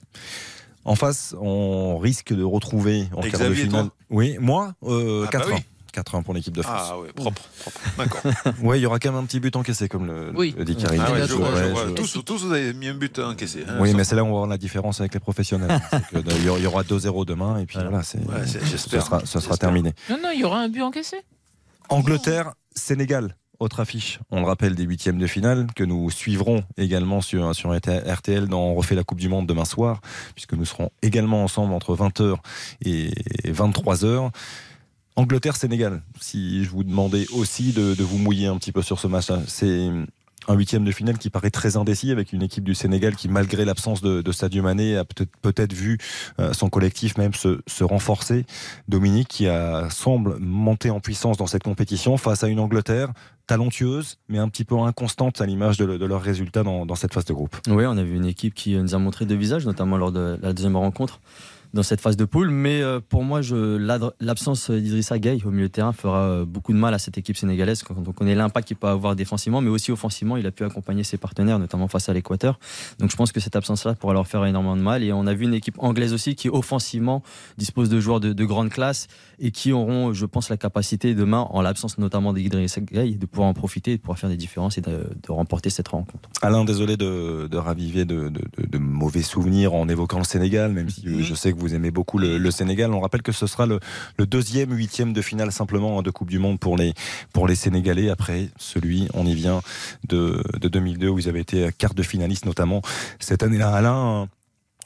En 0.85 0.95
face, 0.95 1.33
on 1.39 1.97
risque 1.97 2.33
de 2.33 2.43
retrouver 2.43 3.07
en 3.15 3.21
quart 3.21 3.31
de 3.31 3.37
Xavier, 3.45 3.63
finale. 3.65 3.89
Oui, 4.09 4.35
moi, 4.39 4.73
euh, 4.83 5.25
Ah 5.27 5.37
bah 5.37 5.45
4-1. 5.45 5.53
oui. 5.53 5.59
4-1 5.93 6.23
pour 6.23 6.33
l'équipe 6.33 6.55
de 6.55 6.61
France. 6.61 6.87
Ah 6.91 6.99
ouais, 6.99 7.11
propre. 7.13 7.41
propre. 7.59 7.79
D'accord. 7.97 8.21
Ouais, 8.63 8.79
il 8.79 8.83
y 8.83 8.85
aura 8.85 8.99
quand 8.99 9.11
même 9.11 9.21
un 9.21 9.25
petit 9.25 9.39
but 9.39 9.55
encaissé, 9.55 9.87
comme 9.87 10.05
le, 10.07 10.31
Oui. 10.35 10.55
le 10.57 10.65
dit 10.65 10.75
Karine. 10.75 11.03
Ah 11.05 11.11
ouais, 11.11 11.21
je 11.21 11.27
Je- 11.27 11.33
vois, 11.33 11.49
je 11.49 11.63
ouais, 11.63 11.69
vois. 11.71 11.87
je- 11.87 11.93
Tous, 11.93 12.23
tous, 12.25 12.45
vous 12.45 12.51
avez 12.53 12.73
mis 12.73 12.87
un 12.87 12.93
but 12.95 13.19
encaissé. 13.19 13.63
hein, 13.67 13.77
Oui, 13.79 13.93
mais 13.93 14.03
c'est 14.03 14.15
là 14.15 14.23
où 14.23 14.27
on 14.27 14.31
va 14.31 14.37
voir 14.39 14.47
la 14.47 14.57
différence 14.57 14.99
avec 14.99 15.13
les 15.13 15.19
professionnels. 15.19 15.79
Euh, 16.15 16.21
Il 16.37 16.43
y 16.43 16.49
aura- 16.49 16.59
il 16.59 16.63
y 16.63 16.67
aura 16.67 16.83
2-0 16.83 17.25
demain, 17.25 17.57
et 17.59 17.65
puis 17.65 17.77
voilà, 17.79 18.03
c'est, 18.03 18.17
Ouais, 18.19 18.45
c'est- 18.45 18.59
ce 18.59 18.65
j'espère. 18.65 19.05
sera, 19.05 19.25
ce 19.25 19.39
sera 19.39 19.57
terminé. 19.57 19.93
Non, 20.09 20.17
non, 20.21 20.29
il 20.33 20.39
y 20.41 20.43
aura 20.43 20.59
un 20.59 20.69
but 20.69 20.81
encaissé. 20.81 21.17
Angleterre, 21.89 22.53
Sénégal, 22.75 23.35
autre 23.59 23.79
affiche. 23.79 24.19
On 24.31 24.39
le 24.41 24.45
rappelle 24.47 24.75
des 24.75 24.83
huitièmes 24.83 25.17
de 25.19 25.27
finale 25.27 25.67
que 25.75 25.83
nous 25.83 26.09
suivrons 26.09 26.63
également 26.77 27.21
sur, 27.21 27.53
sur 27.55 27.73
RTL 27.75 28.47
dans 28.47 28.61
On 28.61 28.75
refait 28.75 28.95
la 28.95 29.03
Coupe 29.03 29.19
du 29.19 29.29
Monde 29.29 29.47
demain 29.47 29.65
soir, 29.65 30.01
puisque 30.35 30.53
nous 30.53 30.65
serons 30.65 30.89
également 31.01 31.43
ensemble 31.43 31.73
entre 31.73 31.95
20h 31.95 32.37
et 32.83 33.11
23h. 33.45 34.31
Angleterre-Sénégal, 35.15 36.01
si 36.19 36.63
je 36.63 36.69
vous 36.69 36.83
demandais 36.83 37.25
aussi 37.33 37.71
de, 37.71 38.01
vous 38.03 38.17
mouiller 38.17 38.47
un 38.47 38.57
petit 38.57 38.71
peu 38.71 38.81
sur 38.81 38.99
ce 38.99 39.07
match, 39.07 39.27
c'est 39.47 39.89
un 40.47 40.55
huitième 40.55 40.83
de 40.83 40.91
finale 40.91 41.17
qui 41.17 41.29
paraît 41.29 41.51
très 41.51 41.77
indécis 41.77 42.11
avec 42.11 42.33
une 42.33 42.41
équipe 42.41 42.63
du 42.63 42.75
Sénégal 42.75 43.15
qui, 43.15 43.29
malgré 43.29 43.63
l'absence 43.63 44.01
de, 44.01 44.21
de 44.21 44.31
Sadio 44.31 44.65
a 44.65 45.05
peut-être 45.41 45.73
vu 45.73 45.97
euh, 46.39 46.51
son 46.53 46.69
collectif 46.69 47.17
même 47.17 47.33
se, 47.33 47.83
renforcer. 47.83 48.45
Dominique 48.87 49.27
qui 49.27 49.47
semble 49.89 50.37
monter 50.39 50.89
en 50.89 50.99
puissance 50.99 51.37
dans 51.37 51.47
cette 51.47 51.63
compétition 51.63 52.17
face 52.17 52.43
à 52.43 52.47
une 52.47 52.59
Angleterre 52.59 53.09
talentueuse, 53.45 54.17
mais 54.29 54.39
un 54.39 54.47
petit 54.47 54.63
peu 54.63 54.77
inconstante 54.79 55.41
à 55.41 55.45
l'image 55.45 55.77
de, 55.77 55.97
de 55.97 56.05
leurs 56.05 56.21
résultats 56.21 56.63
dans, 56.63 56.85
dans 56.85 56.95
cette 56.95 57.13
phase 57.13 57.25
de 57.25 57.33
groupe. 57.33 57.55
Oui, 57.67 57.85
on 57.85 57.97
a 57.97 58.03
vu 58.03 58.15
une 58.15 58.25
équipe 58.25 58.53
qui 58.53 58.75
nous 58.75 58.95
a 58.95 58.97
montré 58.97 59.25
deux 59.25 59.35
visages, 59.35 59.65
notamment 59.65 59.97
lors 59.97 60.11
de 60.11 60.39
la 60.41 60.53
deuxième 60.53 60.77
rencontre 60.77 61.19
dans 61.73 61.83
cette 61.83 62.01
phase 62.01 62.17
de 62.17 62.25
poule. 62.25 62.49
Mais 62.49 62.81
euh, 62.81 62.99
pour 63.07 63.23
moi, 63.23 63.41
je- 63.41 63.77
l'absence 64.19 64.69
d'Idrissa 64.69 65.17
Gueye 65.19 65.41
au 65.45 65.51
milieu 65.51 65.67
de 65.67 65.71
terrain 65.71 65.91
fera 65.93 66.19
euh, 66.19 66.45
beaucoup 66.45 66.73
de 66.73 66.77
mal 66.77 66.93
à 66.93 66.99
cette 66.99 67.17
équipe 67.17 67.37
sénégalaise 67.37 67.83
quand 67.83 67.95
on 67.97 68.11
connaît 68.11 68.35
l'impact 68.35 68.67
qu'il 68.67 68.77
peut 68.77 68.87
avoir 68.87 69.15
défensivement, 69.15 69.61
mais 69.61 69.69
aussi 69.69 69.91
offensivement. 69.91 70.37
Il 70.37 70.45
a 70.45 70.51
pu 70.51 70.63
accompagner 70.63 71.03
ses 71.03 71.17
partenaires, 71.17 71.59
notamment 71.59 71.87
face 71.87 72.09
à 72.09 72.13
l'Équateur. 72.13 72.59
Donc 72.99 73.09
je 73.11 73.15
pense 73.15 73.31
que 73.31 73.39
cette 73.39 73.55
absence-là 73.55 73.95
pourra 73.95 74.13
leur 74.13 74.27
faire 74.27 74.45
énormément 74.45 74.75
de 74.77 74.81
mal. 74.81 75.03
Et 75.03 75.11
on 75.13 75.25
a 75.27 75.33
vu 75.33 75.45
une 75.45 75.53
équipe 75.53 75.75
anglaise 75.79 76.13
aussi 76.13 76.35
qui, 76.35 76.49
offensivement, 76.49 77.23
dispose 77.57 77.89
de 77.89 77.99
joueurs 77.99 78.19
de, 78.19 78.33
de 78.33 78.45
grande 78.45 78.69
classe 78.69 79.07
et 79.39 79.51
qui 79.51 79.71
auront, 79.71 80.13
je 80.13 80.25
pense, 80.25 80.49
la 80.49 80.57
capacité 80.57 81.15
demain, 81.15 81.47
en 81.49 81.61
l'absence 81.61 81.97
notamment 81.97 82.33
d'Idrissa 82.33 82.81
Gueye, 82.81 83.15
de 83.15 83.25
pouvoir 83.25 83.47
en 83.49 83.53
profiter, 83.53 83.95
de 83.97 84.01
pouvoir 84.01 84.17
faire 84.19 84.29
des 84.29 84.37
différences 84.37 84.77
et 84.77 84.81
de, 84.81 85.07
de 85.21 85.31
remporter 85.31 85.69
cette 85.69 85.87
rencontre. 85.87 86.29
Alain, 86.41 86.63
désolé 86.65 86.97
de, 86.97 87.47
de 87.49 87.57
raviver 87.57 88.05
de, 88.05 88.29
de- 88.29 88.41
de- 88.57 88.67
de 88.67 88.77
mauvais 88.77 89.21
souvenirs 89.21 89.73
en 89.73 89.87
évoquant 89.89 90.19
le 90.19 90.23
Sénégal, 90.23 90.71
même 90.71 90.89
si 90.89 91.23
je 91.23 91.33
sais 91.35 91.51
que 91.51 91.57
vous 91.57 91.62
aimez 91.67 91.91
beaucoup 91.91 92.17
le, 92.17 92.51
Sénégal. 92.51 92.93
On 92.93 92.99
rappelle 92.99 93.21
que 93.21 93.31
ce 93.31 93.47
sera 93.47 93.65
le, 93.65 93.79
deuxième 94.25 94.71
huitième 94.71 95.13
de 95.13 95.21
finale 95.21 95.51
simplement 95.51 95.99
hein, 95.99 96.01
de 96.01 96.11
Coupe 96.11 96.29
du 96.29 96.39
Monde 96.39 96.59
pour 96.59 96.77
les, 96.77 96.93
pour 97.33 97.47
les 97.47 97.55
Sénégalais. 97.55 98.09
Après 98.09 98.49
celui, 98.57 99.07
on 99.13 99.25
y 99.25 99.33
vient, 99.33 99.61
de, 100.07 100.43
de 100.59 100.67
2002 100.67 101.09
où 101.09 101.19
ils 101.19 101.29
avaient 101.29 101.41
été 101.41 101.69
quart 101.77 101.93
de 101.93 102.03
finaliste 102.03 102.45
notamment 102.45 102.81
cette 103.19 103.43
année-là. 103.43 103.73
Alain, 103.73 104.27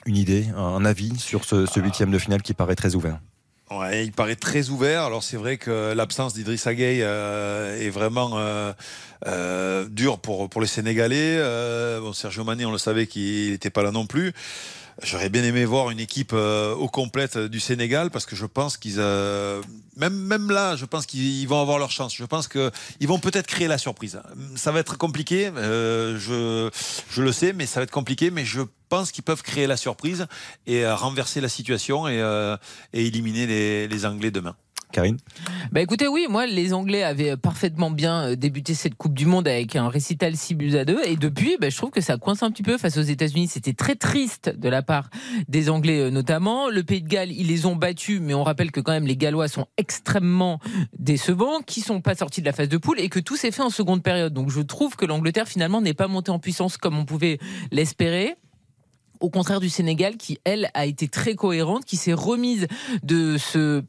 une 0.06 0.16
idée, 0.16 0.48
un 0.56 0.86
avis 0.86 1.18
sur 1.20 1.44
ce, 1.44 1.80
huitième 1.80 2.12
de 2.12 2.18
finale 2.18 2.42
qui 2.42 2.54
paraît 2.54 2.76
très 2.76 2.96
ouvert? 2.96 3.20
Il 3.70 4.14
paraît 4.14 4.38
très 4.38 4.70
ouvert. 4.70 5.04
Alors 5.04 5.24
c'est 5.24 5.36
vrai 5.36 5.58
que 5.58 5.94
l'absence 5.94 6.34
d'Idrissa 6.34 6.74
Gueye 6.74 7.02
euh, 7.04 7.78
est 7.78 7.90
vraiment 7.90 8.32
euh, 8.36 8.72
euh, 9.26 9.86
dure 9.90 10.20
pour, 10.20 10.50
pour 10.50 10.62
les 10.62 10.68
Sénégalais. 10.68 11.38
Sergio 12.14 12.46
Mané, 12.46 12.66
on 12.66 12.72
le 12.72 12.78
savait 12.78 13.08
qu'il 13.08 13.52
n'était 13.52 13.70
pas 13.70 13.84
là 13.84 13.92
non 13.92 14.06
plus. 14.06 14.34
J'aurais 15.04 15.30
bien 15.30 15.44
aimé 15.44 15.64
voir 15.64 15.92
une 15.92 16.00
équipe 16.00 16.32
euh, 16.34 16.74
au 16.74 16.88
complète 16.88 17.38
du 17.38 17.60
Sénégal 17.60 18.10
parce 18.10 18.26
que 18.26 18.36
je 18.36 18.48
pense 18.48 18.78
qu'ils, 18.78 18.96
euh, 18.98 19.62
même 19.96 20.16
même 20.16 20.50
là, 20.50 20.76
je 20.76 20.86
pense 20.86 21.06
qu'ils 21.06 21.48
vont 21.48 21.62
avoir 21.62 21.78
leur 21.78 21.92
chance. 21.92 22.16
Je 22.16 22.26
pense 22.26 22.48
que 22.48 22.72
ils 23.00 23.08
vont 23.08 23.20
peut-être 23.20 23.46
créer 23.46 23.68
la 23.68 23.78
surprise. 23.78 24.20
Ça 24.56 24.72
va 24.72 24.80
être 24.80 24.98
compliqué, 24.98 25.52
euh, 25.56 26.18
je 26.18 26.70
je 27.12 27.22
le 27.22 27.32
sais, 27.32 27.54
mais 27.54 27.68
ça 27.68 27.80
va 27.80 27.84
être 27.84 27.92
compliqué. 27.92 28.32
Mais 28.32 28.44
je 28.44 28.62
pense 28.90 29.12
qu'ils 29.12 29.24
peuvent 29.24 29.44
créer 29.44 29.68
la 29.68 29.78
surprise 29.78 30.26
et 30.66 30.84
euh, 30.84 30.96
renverser 30.96 31.42
la 31.42 31.50
situation 31.50 32.08
et, 32.08 32.20
euh, 32.20 32.58
et 32.94 33.06
éliminer 33.06 33.46
les, 33.46 33.88
les 33.88 34.06
Anglais 34.06 34.32
demain. 34.32 34.56
Karine 34.92 35.18
Bah 35.72 35.82
écoutez, 35.82 36.08
oui, 36.08 36.28
moi, 36.30 36.46
les 36.46 36.74
Anglais 36.74 37.04
avaient 37.04 37.36
parfaitement 37.36 37.92
bien 37.92 38.30
euh, 38.30 38.36
débuté 38.36 38.74
cette 38.74 38.96
Coupe 38.96 39.14
du 39.14 39.26
Monde 39.26 39.48
avec 39.48 39.76
un 39.76 39.90
récital 39.90 40.36
6 40.36 40.56
buts 40.56 40.76
à 40.76 40.86
2. 40.86 41.02
Et 41.06 41.18
depuis, 41.18 41.58
bah, 41.60 41.70
je 41.70 41.76
trouve 41.76 41.92
que 41.92 42.00
ça 42.00 42.18
coince 42.18 42.42
un 42.42 42.52
petit 42.52 42.64
peu 42.64 42.78
face 42.78 42.98
aux 42.98 43.02
États-Unis. 43.02 43.50
C'était 43.50 43.74
très 43.74 43.96
triste 43.96 44.50
de 44.50 44.70
la 44.70 44.82
part 44.82 45.10
des 45.50 45.70
Anglais 45.70 46.00
euh, 46.00 46.10
notamment. 46.10 46.70
Le 46.70 46.84
Pays 46.84 47.02
de 47.02 47.08
Galles, 47.08 47.32
ils 47.32 47.48
les 47.48 47.66
ont 47.66 47.76
battus, 47.76 48.22
mais 48.22 48.34
on 48.34 48.44
rappelle 48.44 48.72
que 48.72 48.80
quand 48.80 48.94
même 48.94 49.08
les 49.08 49.18
Gallois 49.18 49.50
sont 49.50 49.68
extrêmement 49.78 50.60
décevants, 50.98 51.62
qui 51.62 51.82
sont 51.82 52.00
pas 52.00 52.16
sortis 52.16 52.42
de 52.42 52.46
la 52.46 52.54
phase 52.54 52.70
de 52.70 52.78
poule 52.78 53.00
et 53.00 53.10
que 53.10 53.20
tout 53.20 53.36
s'est 53.36 53.52
fait 53.52 53.64
en 53.64 53.70
seconde 53.70 54.02
période. 54.02 54.34
Donc 54.34 54.50
je 54.50 54.62
trouve 54.62 54.96
que 54.96 55.06
l'Angleterre 55.06 55.48
finalement 55.48 55.82
n'est 55.82 55.94
pas 55.94 56.08
montée 56.08 56.32
en 56.32 56.40
puissance 56.40 56.78
comme 56.78 56.98
on 56.98 57.06
pouvait 57.06 57.40
l'espérer. 57.72 58.36
Au 59.20 59.30
contraire 59.30 59.60
du 59.60 59.70
Sénégal, 59.70 60.16
qui 60.16 60.40
elle 60.44 60.70
a 60.74 60.86
été 60.86 61.08
très 61.08 61.36
cohérente, 61.36 61.86
qui 61.86 61.98
s'est 61.98 62.14
remise 62.14 62.68
de 63.04 63.38
ce 63.38 63.84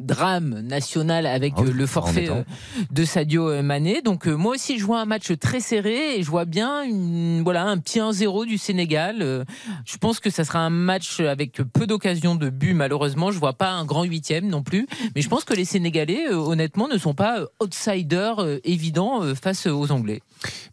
drame 0.00 0.60
national 0.60 1.26
avec 1.26 1.54
Ah 1.56 1.62
euh, 1.62 1.72
le 1.72 1.86
forfait 1.86 2.28
euh, 2.28 2.42
de 2.90 3.04
Sadio 3.04 3.62
Mané. 3.62 4.02
Donc 4.02 4.26
euh, 4.26 4.34
moi 4.34 4.54
aussi 4.54 4.78
je 4.78 4.84
vois 4.84 5.00
un 5.00 5.04
match 5.04 5.32
très 5.38 5.60
serré 5.60 6.18
et 6.18 6.22
je 6.22 6.30
vois 6.30 6.44
bien 6.44 6.82
une, 6.82 7.42
voilà 7.42 7.64
un 7.64 7.78
petit 7.78 8.00
1-0 8.00 8.46
du 8.46 8.58
Sénégal. 8.58 9.18
Euh, 9.22 9.44
Je 9.86 9.96
pense 9.96 10.20
que 10.20 10.30
ça 10.30 10.44
sera 10.44 10.60
un 10.60 10.70
match 10.70 11.20
avec 11.20 11.60
peu 11.72 11.86
d'occasions 11.86 12.34
de 12.34 12.50
but 12.50 12.74
malheureusement. 12.74 13.30
Je 13.30 13.38
vois 13.38 13.52
pas 13.52 13.70
un 13.70 13.84
grand 13.84 14.02
huitième 14.04 14.48
non 14.48 14.62
plus, 14.62 14.86
mais 15.14 15.22
je 15.22 15.28
pense 15.28 15.44
que 15.44 15.54
les 15.54 15.64
Sénégalais 15.64 16.26
euh, 16.30 16.36
honnêtement 16.36 16.88
ne 16.88 16.98
sont 16.98 17.14
pas 17.14 17.40
euh, 17.40 17.46
outsiders 17.62 18.40
euh, 18.40 18.58
évidents 18.64 19.22
euh, 19.22 19.34
face 19.34 19.66
aux 19.66 19.92
Anglais. 19.92 20.20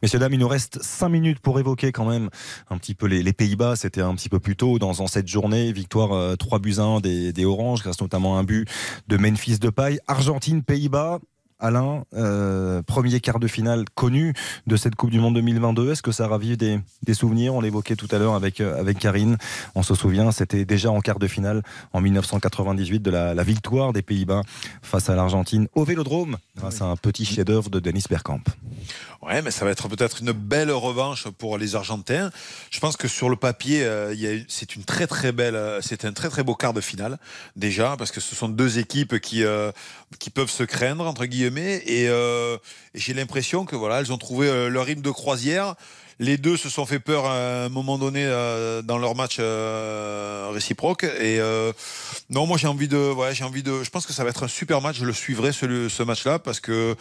Messieurs, 0.01 0.19
dames, 0.19 0.33
il 0.33 0.39
nous 0.39 0.47
reste 0.47 0.81
5 0.81 1.09
minutes 1.09 1.39
pour 1.39 1.59
évoquer 1.59 1.91
quand 1.91 2.05
même 2.05 2.29
un 2.69 2.77
petit 2.77 2.95
peu 2.95 3.05
les, 3.05 3.21
les 3.23 3.33
Pays-Bas. 3.33 3.75
C'était 3.75 4.01
un 4.01 4.15
petit 4.15 4.29
peu 4.29 4.39
plus 4.39 4.55
tôt 4.55 4.79
dans, 4.79 4.91
dans 4.93 5.07
cette 5.07 5.27
journée. 5.27 5.71
Victoire 5.71 6.11
euh, 6.11 6.35
3 6.35 6.59
buts 6.59 6.75
à 6.79 6.81
1 6.81 6.99
des, 7.01 7.31
des 7.31 7.45
Oranges, 7.45 7.81
grâce 7.83 8.01
notamment 8.01 8.35
à 8.37 8.39
un 8.39 8.43
but 8.43 8.67
de 9.11 9.17
Memphis 9.17 9.59
Depay. 9.59 9.99
Argentine, 10.07 10.63
Pays-Bas. 10.63 11.19
Alain, 11.61 12.05
euh, 12.15 12.81
premier 12.81 13.19
quart 13.19 13.39
de 13.39 13.47
finale 13.47 13.85
connu 13.93 14.33
de 14.65 14.75
cette 14.75 14.95
Coupe 14.95 15.11
du 15.11 15.19
Monde 15.19 15.35
2022. 15.35 15.91
Est-ce 15.91 16.01
que 16.01 16.11
ça 16.11 16.27
ravive 16.27 16.57
des, 16.57 16.79
des 17.03 17.13
souvenirs? 17.13 17.53
On 17.53 17.61
l'évoquait 17.61 17.95
tout 17.95 18.07
à 18.09 18.17
l'heure 18.17 18.33
avec, 18.33 18.59
euh, 18.59 18.79
avec 18.79 18.97
Karine. 18.97 19.37
On 19.75 19.83
se 19.83 19.93
souvient, 19.93 20.31
c'était 20.31 20.65
déjà 20.65 20.89
en 20.89 21.01
quart 21.01 21.19
de 21.19 21.27
finale 21.27 21.61
en 21.93 22.01
1998 22.01 22.99
de 22.99 23.11
la, 23.11 23.35
la 23.35 23.43
victoire 23.43 23.93
des 23.93 24.01
Pays-Bas 24.01 24.41
face 24.81 25.09
à 25.09 25.15
l'Argentine 25.15 25.67
au 25.75 25.83
Vélodrome 25.83 26.37
grâce 26.57 26.81
à 26.81 26.85
un 26.85 26.95
petit 26.95 27.25
chef-d'œuvre 27.25 27.69
de 27.69 27.79
Dennis 27.79 28.05
Bergkamp. 28.09 28.41
Ouais, 29.21 29.43
mais 29.43 29.51
ça 29.51 29.63
va 29.63 29.71
être 29.71 29.87
peut-être 29.87 30.21
une 30.21 30.31
belle 30.31 30.71
revanche 30.71 31.27
pour 31.29 31.59
les 31.59 31.75
Argentins. 31.75 32.31
Je 32.71 32.79
pense 32.79 32.97
que 32.97 33.07
sur 33.07 33.29
le 33.29 33.35
papier, 33.35 33.83
euh, 33.83 34.39
c'est 34.47 34.75
une 34.75 34.83
très 34.83 35.05
très 35.05 35.31
belle, 35.31 35.59
c'est 35.81 36.05
un 36.05 36.11
très 36.11 36.29
très 36.29 36.43
beau 36.43 36.55
quart 36.55 36.73
de 36.73 36.81
finale 36.81 37.19
déjà 37.55 37.95
parce 37.97 38.09
que 38.09 38.19
ce 38.19 38.35
sont 38.35 38.49
deux 38.49 38.79
équipes 38.79 39.19
qui 39.19 39.43
qui 40.19 40.29
peuvent 40.29 40.49
se 40.49 40.63
craindre 40.63 41.05
entre 41.05 41.25
guillemets 41.25 41.50
et, 41.57 42.07
euh, 42.07 42.57
et 42.93 42.99
j'ai 42.99 43.13
l'impression 43.13 43.65
que 43.65 43.75
voilà, 43.75 43.99
elles 43.99 44.11
ont 44.11 44.17
trouvé 44.17 44.47
euh, 44.47 44.69
leur 44.69 44.85
rythme 44.85 45.01
de 45.01 45.11
croisière. 45.11 45.75
Les 46.19 46.37
deux 46.37 46.55
se 46.55 46.69
sont 46.69 46.85
fait 46.85 46.99
peur 46.99 47.25
à 47.25 47.65
un 47.65 47.69
moment 47.69 47.97
donné 47.97 48.23
euh, 48.23 48.83
dans 48.83 48.99
leur 48.99 49.15
match 49.15 49.39
réciproque 50.53 51.03
et 51.03 51.39
non, 52.29 52.45
moi 52.45 52.57
j'ai 52.57 52.67
envie 52.67 52.87
de, 52.87 53.11
ouais, 53.11 53.33
j'ai 53.33 53.43
envie 53.43 53.63
de. 53.63 53.83
Je 53.83 53.89
pense 53.89 54.05
que 54.05 54.13
ça 54.13 54.23
va 54.23 54.29
être 54.29 54.43
un 54.43 54.47
super 54.47 54.81
match. 54.81 54.97
Je 54.99 55.05
le 55.05 55.13
suivrai 55.13 55.51
ce, 55.51 56.03
match-là 56.03 56.37
parce 56.37 56.59
que 56.59 56.95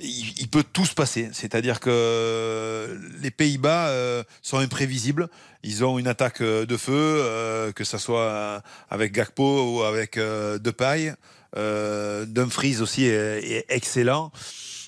il, 0.00 0.48
peut 0.48 0.64
tout 0.64 0.86
se 0.86 0.94
passer. 0.94 1.28
C'est-à-dire 1.34 1.80
que 1.80 2.98
les 3.20 3.30
Pays-Bas 3.30 3.92
sont 4.40 4.56
imprévisibles. 4.56 5.28
Ils 5.64 5.84
ont 5.84 5.98
une 5.98 6.08
attaque 6.08 6.42
de 6.42 6.76
feu, 6.78 7.72
que 7.76 7.84
ça 7.84 7.98
soit 7.98 8.62
avec 8.88 9.12
Gakpo 9.12 9.74
ou 9.74 9.82
avec 9.82 10.18
Depay. 10.18 11.12
Euh, 11.56 12.24
Dumfries 12.26 12.80
aussi 12.80 13.04
est, 13.04 13.44
est 13.44 13.64
excellent. 13.68 14.32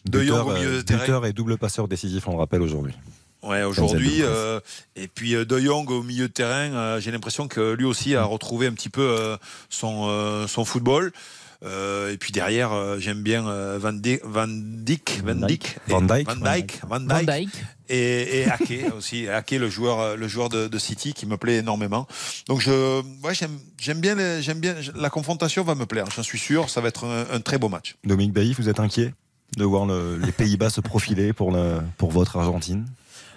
De 0.05 0.23
Jong 0.23 0.49
au 0.49 0.53
milieu 0.53 0.69
euh, 0.69 0.77
de 0.79 0.83
terrain. 0.83 1.01
buteur 1.01 1.27
et 1.27 1.33
double 1.33 1.57
passeur 1.59 1.89
décisif, 1.89 2.29
on 2.29 2.33
le 2.33 2.39
rappelle 2.39 2.63
aujourd'hui. 2.63 2.95
Ouais, 3.43 3.63
aujourd'hui. 3.63 4.19
Euh, 4.23 4.61
et 4.97 5.09
puis 5.09 5.33
De 5.33 5.59
Jong 5.59 5.91
au 5.91 6.03
milieu 6.03 6.29
de 6.29 6.33
terrain, 6.33 6.73
euh, 6.73 7.01
j'ai 7.01 7.11
l'impression 7.11 7.49
que 7.49 7.73
lui 7.75 7.85
aussi 7.85 8.15
a 8.15 8.25
retrouvé 8.25 8.67
un 8.67 8.73
petit 8.73 8.89
peu 8.89 9.03
euh, 9.03 9.37
son, 9.69 10.07
euh, 10.09 10.47
son 10.47 10.65
football. 10.65 11.13
Euh, 11.63 12.13
et 12.13 12.19
puis 12.19 12.33
derrière, 12.33 12.73
euh, 12.73 12.99
j'aime 12.99 13.23
bien 13.23 13.47
euh, 13.49 13.79
Van, 13.81 13.93
Dijk, 13.95 14.21
Van 14.25 14.47
Dijk, 14.49 15.23
Van 15.25 15.35
Dijk, 15.47 15.77
Van 15.87 16.07
Dijk. 16.07 16.29
Van 16.29 16.41
Dijk, 16.41 16.79
Van 16.81 16.89
Van 16.89 17.07
Dijk, 17.07 17.27
Dijk. 17.27 17.49
Et, 17.89 18.41
et 18.41 18.47
Ake 18.51 18.85
aussi, 18.97 19.29
Ake 19.29 19.53
le 19.53 19.69
joueur, 19.69 20.17
le 20.17 20.29
joueur 20.29 20.49
de, 20.49 20.69
de 20.69 20.79
City 20.79 21.13
qui 21.13 21.27
me 21.27 21.37
plaît 21.37 21.57
énormément. 21.59 22.07
Donc 22.49 22.61
je, 22.61 23.01
ouais, 23.23 23.35
j'aime, 23.35 23.59
j'aime 23.81 24.01
bien, 24.01 24.15
les- 24.15 24.43
j'aime 24.43 24.61
bien 24.61 24.75
la 24.95 25.11
confrontation 25.11 25.63
va 25.65 25.75
me 25.75 25.87
plaire. 25.87 26.07
J'en 26.15 26.23
suis 26.23 26.39
sûr, 26.39 26.71
ça 26.71 26.81
va 26.81 26.89
être 26.89 27.05
un, 27.05 27.27
un 27.37 27.41
très 27.41 27.59
beau 27.59 27.69
match. 27.69 27.97
Dominique 28.05 28.33
Bailly, 28.33 28.55
vous 28.55 28.69
êtes 28.69 28.81
inquiet 28.81 29.13
de 29.57 29.65
voir 29.65 29.87
le- 29.87 30.17
les 30.19 30.33
Pays-Bas 30.33 30.71
se 30.71 30.81
profiler 30.81 31.33
pour, 31.33 31.53
le, 31.53 31.79
pour 31.99 32.11
votre 32.11 32.37
Argentine? 32.37 32.87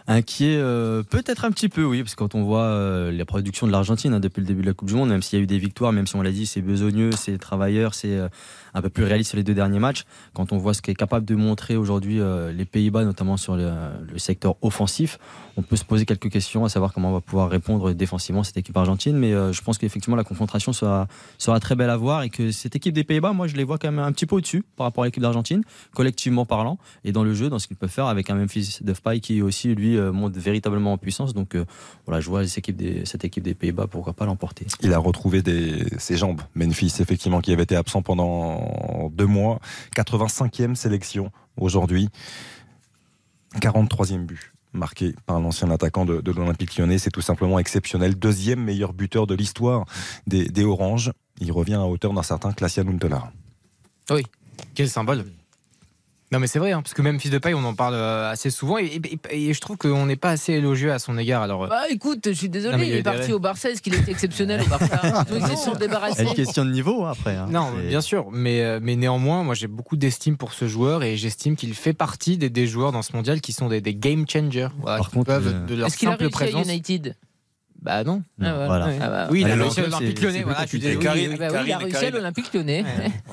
Inquiet, 0.09 0.56
euh, 0.56 1.03
peut-être 1.03 1.43
un 1.43 1.51
petit 1.51 1.67
peu, 1.67 1.84
oui, 1.84 2.01
parce 2.01 2.16
que 2.16 2.19
quand 2.19 2.34
on 2.34 2.43
voit 2.45 2.61
euh, 2.64 3.11
la 3.11 3.26
production 3.26 3.67
de 3.67 3.74
l'Argentine 3.74 4.14
hein, 4.14 4.22
depuis 4.22 4.40
le 4.40 4.48
début 4.48 4.61
de 4.61 4.67
la 4.67 4.74
Coupe 4.74 4.88
du 4.88 4.93
Monde, 4.95 5.09
même 5.09 5.22
s'il 5.22 5.38
y 5.38 5.42
a 5.42 5.43
eu 5.43 5.48
des 5.48 5.58
victoires, 5.58 5.92
même 5.92 6.08
si 6.08 6.16
on 6.16 6.22
l'a 6.22 6.32
dit, 6.32 6.45
c'est 6.45 6.61
besogneux, 6.61 7.09
c'est 7.11 7.38
travailleur, 7.38 7.93
c'est 7.93 8.16
euh, 8.16 8.30
un 8.78 8.82
peu 8.82 8.90
plus 8.90 9.04
réaliste 9.04 9.32
sur 9.32 9.38
les 9.38 9.44
deux 9.44 9.54
derniers 9.54 9.80
matchs. 9.80 10.04
Quand 10.34 10.54
on 10.54 10.58
voit 10.58 10.74
ce 10.74 10.82
qu'est 10.82 10.94
capable 10.94 11.26
de 11.26 11.36
montrer 11.36 11.76
aujourd'hui 11.76 12.20
euh, 12.20 12.52
les 12.52 12.66
Pays-Bas, 12.66 13.04
notamment 13.04 13.38
sur 13.38 13.56
le, 13.56 13.70
secteur 14.18 14.56
offensif, 14.62 15.20
on 15.58 15.62
peut 15.62 15.76
se 15.76 15.86
poser 15.86 16.06
quelques 16.06 16.30
questions, 16.30 16.66
à 16.66 16.70
savoir 16.70 16.94
comment 16.94 17.10
on 17.10 17.14
va 17.14 17.22
pouvoir 17.22 17.50
répondre 17.50 17.94
défensivement 17.94 18.44
cette 18.44 18.58
équipe 18.58 18.78
argentine. 18.78 19.18
Mais 19.18 19.34
euh, 19.34 19.52
je 19.52 19.62
pense 19.62 19.78
qu'effectivement 19.78 20.16
la 20.16 20.24
confrontation 20.24 20.74
sera, 20.74 21.08
sera 21.38 21.60
très 21.60 21.76
belle 21.76 21.90
à 21.90 21.98
voir 21.98 22.24
et 22.24 22.30
que 22.30 22.52
cette 22.52 22.76
équipe 22.76 22.94
des 22.94 23.04
Pays-Bas, 23.04 23.34
moi, 23.34 23.48
je 23.48 23.56
les 23.56 23.64
vois 23.64 23.78
quand 23.78 23.92
même 23.92 24.04
un 24.04 24.12
petit 24.12 24.26
peu 24.26 24.36
au-dessus 24.36 24.64
par 24.76 24.86
rapport 24.86 25.04
à 25.04 25.08
l'équipe 25.08 25.22
d'Argentine, 25.22 25.64
collectivement 25.94 26.46
parlant, 26.46 26.78
et 27.04 27.12
dans 27.12 27.24
le 27.24 27.34
jeu, 27.34 27.50
dans 27.50 27.60
ce 27.60 27.68
qu'ils 27.68 27.78
peuvent 27.78 27.90
faire 27.90 28.08
avec 28.08 28.30
un 28.30 28.36
Memphis 28.36 28.80
Depay 28.82 29.20
qui 29.20 29.42
aussi 29.42 29.74
lui 29.74 29.98
euh, 29.98 30.12
monte 30.12 30.38
véritablement 30.38 30.94
en 30.94 30.98
puissance. 30.98 31.34
Donc 31.34 31.56
voilà, 32.06 32.22
je 32.22 32.30
vois 32.30 32.46
cette 32.46 33.26
équipe 33.26 33.44
des, 33.44 33.54
Pays-Bas, 33.54 33.88
pourquoi 33.88 34.14
pas 34.14 34.26
l'emporter. 34.26 34.68
Il 34.82 34.94
a 34.94 35.00
retrouvé 35.00 35.42
ses 35.98 36.18
jambes. 36.18 36.42
Memphis, 36.56 36.94
effectivement, 37.00 37.42
qui 37.42 37.52
avait 37.52 37.64
été 37.64 37.76
absent 37.76 38.02
pendant 38.02 38.67
deux 39.12 39.26
mois. 39.26 39.60
85e 39.96 40.76
sélection 40.76 41.32
aujourd'hui. 41.58 42.10
43e 43.62 44.26
but 44.26 44.54
marqué 44.74 45.16
par 45.26 45.40
l'ancien 45.40 45.70
attaquant 45.72 46.06
de, 46.06 46.32
l'Olympique 46.32 46.78
lyonnais. 46.78 46.98
C'est 46.98 47.12
tout 47.12 47.22
simplement 47.22 47.60
exceptionnel. 47.60 48.16
Deuxième 48.16 48.64
meilleur 48.64 48.94
buteur 48.94 49.28
de 49.28 49.36
l'histoire 49.36 49.86
des, 50.28 50.64
Oranges. 50.64 51.12
Il 51.40 51.52
revient 51.52 51.76
à 51.76 51.86
hauteur 51.86 52.14
d'un 52.14 52.24
certain 52.24 52.52
Klaasian 52.52 52.88
Huntelaar. 52.88 53.32
Oui, 54.10 54.24
quel 54.76 54.90
symbole. 54.90 55.26
Non 56.34 56.40
mais 56.40 56.48
c'est 56.48 56.60
vrai, 56.60 56.74
hein, 56.74 56.82
parce 56.82 56.94
que 56.94 57.02
même 57.02 57.22
fils 57.22 57.32
de 57.32 57.38
paille, 57.38 57.54
on 57.54 57.64
en 57.64 57.74
parle 57.74 57.94
euh, 57.94 58.30
assez 58.30 58.50
souvent 58.50 58.78
et, 58.78 59.00
et- 59.32 59.48
et 59.50 59.54
je 59.54 59.62
trouve 59.62 59.78
qu'on 59.78 60.06
n'est 60.08 60.18
pas 60.18 60.32
assez 60.32 60.52
élogieux 60.54 60.92
à 60.92 61.00
son 61.00 61.18
égard. 61.18 61.42
Alors, 61.42 61.64
euh, 61.64 61.68
Bah 61.68 61.84
écoute, 61.90 62.20
je 62.26 62.32
suis 62.34 62.50
désolé, 62.50 62.86
il 62.86 62.94
est 62.96 63.02
parti 63.04 63.32
au 63.32 63.40
Barça, 63.40 63.70
est-ce 63.70 63.82
qu'il 63.82 63.96
était 63.96 64.12
exceptionnel 64.12 64.62
au 64.62 64.66
Barça? 64.68 65.24
Ils 65.34 65.48
se 65.48 65.56
sont 65.64 65.76
débarrassés. 65.76 66.24
une 66.24 66.34
question 66.34 66.66
de 66.66 66.72
niveau 66.72 67.06
hein, 67.06 67.12
après. 67.12 67.36
hein. 67.38 67.48
Non, 67.50 67.72
bien 67.88 68.02
sûr, 68.02 68.28
mais, 68.32 68.62
euh, 68.62 68.80
mais 68.82 68.98
néanmoins, 68.98 69.44
moi 69.44 69.56
j'ai 69.56 69.68
beaucoup 69.68 69.96
d'estime 69.96 70.36
pour 70.36 70.52
ce 70.52 70.68
joueur 70.68 71.02
et 71.04 71.16
j'estime 71.16 71.56
qu'il 71.56 71.74
fait 71.74 71.94
partie 71.94 72.38
des, 72.38 72.50
des 72.50 72.68
joueurs 72.68 72.92
dans 72.92 73.04
ce 73.04 73.14
mondial 73.16 73.40
qui 73.40 73.54
sont 73.54 73.70
des, 73.70 73.80
des 73.80 73.96
game 73.96 74.26
changers. 74.30 74.68
Voilà, 74.82 74.98
Par 74.98 75.08
qui 75.10 75.14
contre, 75.16 75.28
peuvent, 75.28 75.48
euh, 75.48 75.66
de 75.66 75.76
leur 75.76 75.88
Est-ce 75.88 75.96
qu'il 75.98 76.10
a 76.10 76.16
réussi 76.18 76.30
présence. 76.32 76.68
à 76.68 76.72
United? 76.74 77.16
Bah 77.88 78.04
non. 78.04 78.22
Ah, 78.42 78.44
ouais. 78.60 78.66
Voilà. 78.66 78.90
Ah, 79.02 79.10
bah, 79.10 79.28
Oui, 79.32 79.42
il 79.46 79.50
a 79.50 79.56
réussi 79.56 79.80
à 79.80 79.84
l'Olympique 79.84 80.22
lyonnais. 80.22 80.44
Voilà. 80.44 80.66
Karine, 80.66 81.00
bah 81.00 81.14
oui, 81.14 81.24
il 81.38 81.44
a 81.44 81.50
Karine, 81.50 81.76
réussi 81.78 82.06
à 82.06 82.10
l'Olympique 82.12 82.54
lyonnais. 82.54 82.86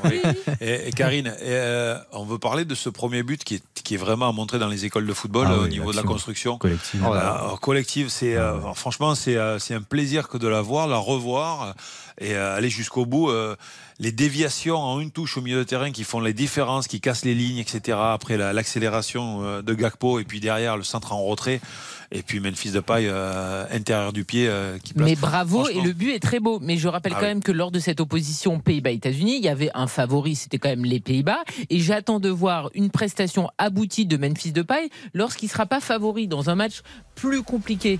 Oui. 0.05 0.21
Et, 0.61 0.89
et 0.89 0.93
Karine, 0.93 1.27
et, 1.27 1.33
euh, 1.43 1.99
on 2.13 2.25
veut 2.25 2.39
parler 2.39 2.65
de 2.65 2.75
ce 2.77 2.89
premier 2.89 3.25
but 3.25 3.43
qui 3.43 3.57
est, 3.57 3.63
qui 3.83 3.95
est 3.95 3.99
vraiment 3.99 4.29
à 4.29 4.33
montrer 4.33 4.61
dans 4.61 4.69
les 4.69 4.85
écoles 4.85 5.07
de 5.07 5.13
football 5.13 5.47
Ah 5.49 5.53
euh, 5.55 5.59
au 5.59 5.63
oui, 5.65 5.71
niveau 5.71 5.91
de 5.91 5.97
la 5.97 6.05
construction. 6.05 6.57
collective. 6.59 7.05
Collective, 7.61 8.09
c'est 8.11 8.37
euh, 8.37 8.61
franchement 8.75 9.15
c'est 9.17 9.37
euh, 9.37 9.59
c'est 9.59 9.75
un 9.75 9.83
plaisir 9.83 10.29
que 10.29 10.39
de 10.39 10.47
la 10.47 10.61
voir, 10.61 10.87
la 10.87 10.99
revoir 10.99 11.75
et 12.21 12.35
euh, 12.35 12.57
aller 12.57 12.71
jusqu'au 12.71 13.07
bout. 13.07 13.31
Euh, 14.01 14.05
les 14.05 14.13
déviations 14.13 14.77
en 14.77 15.01
une 15.01 15.11
touche 15.11 15.37
au 15.37 15.41
milieu 15.41 15.59
de 15.59 15.65
terrain 15.65 15.91
qui 15.93 16.05
font 16.05 16.21
les 16.21 16.33
différences, 16.33 16.87
qui 16.89 17.01
cassent 17.01 17.25
les 17.25 17.35
lignes, 17.35 17.59
etc. 17.59 17.97
Après 18.01 18.37
la- 18.37 18.53
l'accélération 18.53 19.43
euh, 19.45 19.63
de 19.63 19.75
Gakpo 19.75 20.19
et 20.19 20.25
puis 20.25 20.41
derrière 20.41 20.77
le 20.77 20.83
centre 20.83 21.13
en 21.13 21.23
retrait 21.23 21.61
et 22.13 22.23
puis 22.23 22.39
Memphis 22.39 22.71
de 22.71 22.81
paille 22.81 23.09
intérieur 23.73 24.13
du 24.13 24.25
pied 24.25 24.47
euh, 24.49 24.79
qui 24.79 24.95
place. 24.95 25.09
Mais 25.09 25.17
bravo, 25.17 25.69
et 25.69 25.81
le 25.81 25.93
but 25.93 26.11
est 26.13 26.21
très 26.21 26.39
beau. 26.39 26.59
Mais 26.61 26.77
je 26.77 26.87
rappelle 26.87 27.13
Ah 27.15 27.19
quand 27.19 27.27
oui. 27.27 27.31
même 27.31 27.43
que 27.43 27.51
lors 27.51 27.71
de 27.73 27.81
cette 27.81 27.99
opposition 28.01 28.61
Pays-Bas-États-Unis, 28.61 29.37
il 29.39 29.45
y 29.45 29.49
avait 29.49 29.71
un 29.75 29.87
favori, 29.89 30.37
c'était 30.37 30.59
quand 30.59 30.69
même 30.69 30.85
les 30.85 31.01
Pays-Bas. 31.01 31.39
Et 31.71 31.81
j'attends 31.81 32.21
de 32.21 32.29
voir 32.29 32.71
une 32.75 32.91
prestation 32.91 33.49
aboutie 33.59 34.07
de 34.07 34.17
Memphis 34.17 34.53
Depay 34.53 34.91
lorsqu'il 35.13 35.47
ne 35.47 35.53
sera 35.53 35.67
pas 35.67 35.81
favori 35.81 36.29
dans 36.29 36.51
un 36.51 36.55
match 36.55 36.83
plus 37.17 37.43
compliqué. 37.43 37.99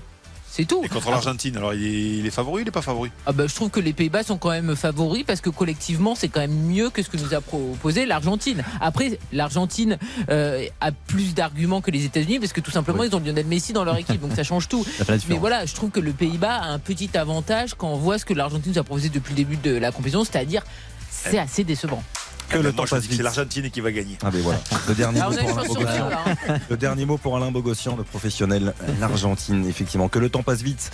C'est 0.55 0.63
tout. 0.63 0.81
Et 0.85 0.87
contre 0.87 1.11
l'Argentine, 1.11 1.57
alors 1.57 1.73
il 1.73 1.83
est, 1.85 2.17
il 2.19 2.25
est 2.25 2.31
favori, 2.31 2.61
il 2.61 2.65
n'est 2.65 2.71
pas 2.71 2.81
favori? 2.81 3.11
Ah 3.25 3.33
bah, 3.33 3.45
je 3.45 3.53
trouve 3.53 3.69
que 3.69 3.81
les 3.81 3.91
Pays-Bas 3.91 4.23
sont 4.23 4.37
quand 4.37 4.51
même 4.51 4.73
favoris 4.77 5.25
parce 5.25 5.41
que 5.41 5.49
collectivement, 5.49 6.15
c'est 6.15 6.29
quand 6.29 6.39
même 6.39 6.55
mieux 6.55 6.89
que 6.89 7.03
ce 7.03 7.09
que 7.09 7.17
nous 7.17 7.33
a 7.33 7.41
proposé 7.41 8.05
l'Argentine. 8.05 8.63
Après, 8.79 9.19
l'Argentine 9.33 9.97
euh, 10.29 10.65
a 10.79 10.93
plus 10.93 11.33
d'arguments 11.33 11.81
que 11.81 11.91
les 11.91 12.05
États-Unis 12.05 12.39
parce 12.39 12.53
que 12.53 12.61
tout 12.61 12.71
simplement, 12.71 13.03
ils 13.03 13.13
ont 13.13 13.19
Lionel 13.19 13.45
Messi 13.47 13.73
dans 13.73 13.83
leur 13.83 13.97
équipe, 13.97 14.21
donc 14.21 14.31
ça 14.31 14.43
change 14.43 14.69
tout. 14.69 14.85
Ça 15.05 15.13
Mais 15.27 15.37
voilà, 15.37 15.65
je 15.65 15.73
trouve 15.73 15.89
que 15.89 15.99
le 15.99 16.13
Pays-Bas 16.13 16.55
a 16.55 16.67
un 16.67 16.79
petit 16.79 17.17
avantage 17.17 17.73
quand 17.73 17.89
on 17.89 17.97
voit 17.97 18.17
ce 18.17 18.23
que 18.23 18.33
l'Argentine 18.33 18.71
nous 18.71 18.79
a 18.79 18.83
proposé 18.83 19.09
depuis 19.09 19.31
le 19.31 19.35
début 19.35 19.57
de 19.57 19.75
la 19.75 19.91
compétition, 19.91 20.23
c'est-à-dire 20.23 20.63
c'est 21.09 21.37
assez 21.37 21.65
décevant. 21.65 22.01
Que 22.49 22.57
Eh 22.57 22.61
le 22.61 22.69
ben, 22.71 22.75
temps 22.75 22.85
passe 22.85 23.03
vite. 23.05 23.17
c'est 23.17 23.23
l'Argentine 23.23 23.69
qui 23.71 23.81
va 23.81 23.91
gagner. 23.91 24.17
Ah 24.23 24.29
ben 24.31 24.41
voilà. 24.41 24.59
Le 24.87 24.93
dernier, 24.95 25.19
Ah, 25.21 25.29
mot 25.29 25.35
pour 25.37 25.49
Alain 25.57 25.67
Bogossian. 25.67 26.09
hein. 26.11 26.57
Le 26.69 26.77
dernier 26.77 27.05
mot 27.05 27.17
pour 27.17 27.37
Alain 27.37 27.51
Bogossian, 27.51 27.95
le 27.95 28.03
professionnel, 28.03 28.73
l'Argentine, 28.99 29.65
effectivement. 29.67 30.07
Que 30.09 30.19
le 30.19 30.29
temps 30.29 30.43
passe 30.43 30.61
vite. 30.61 30.91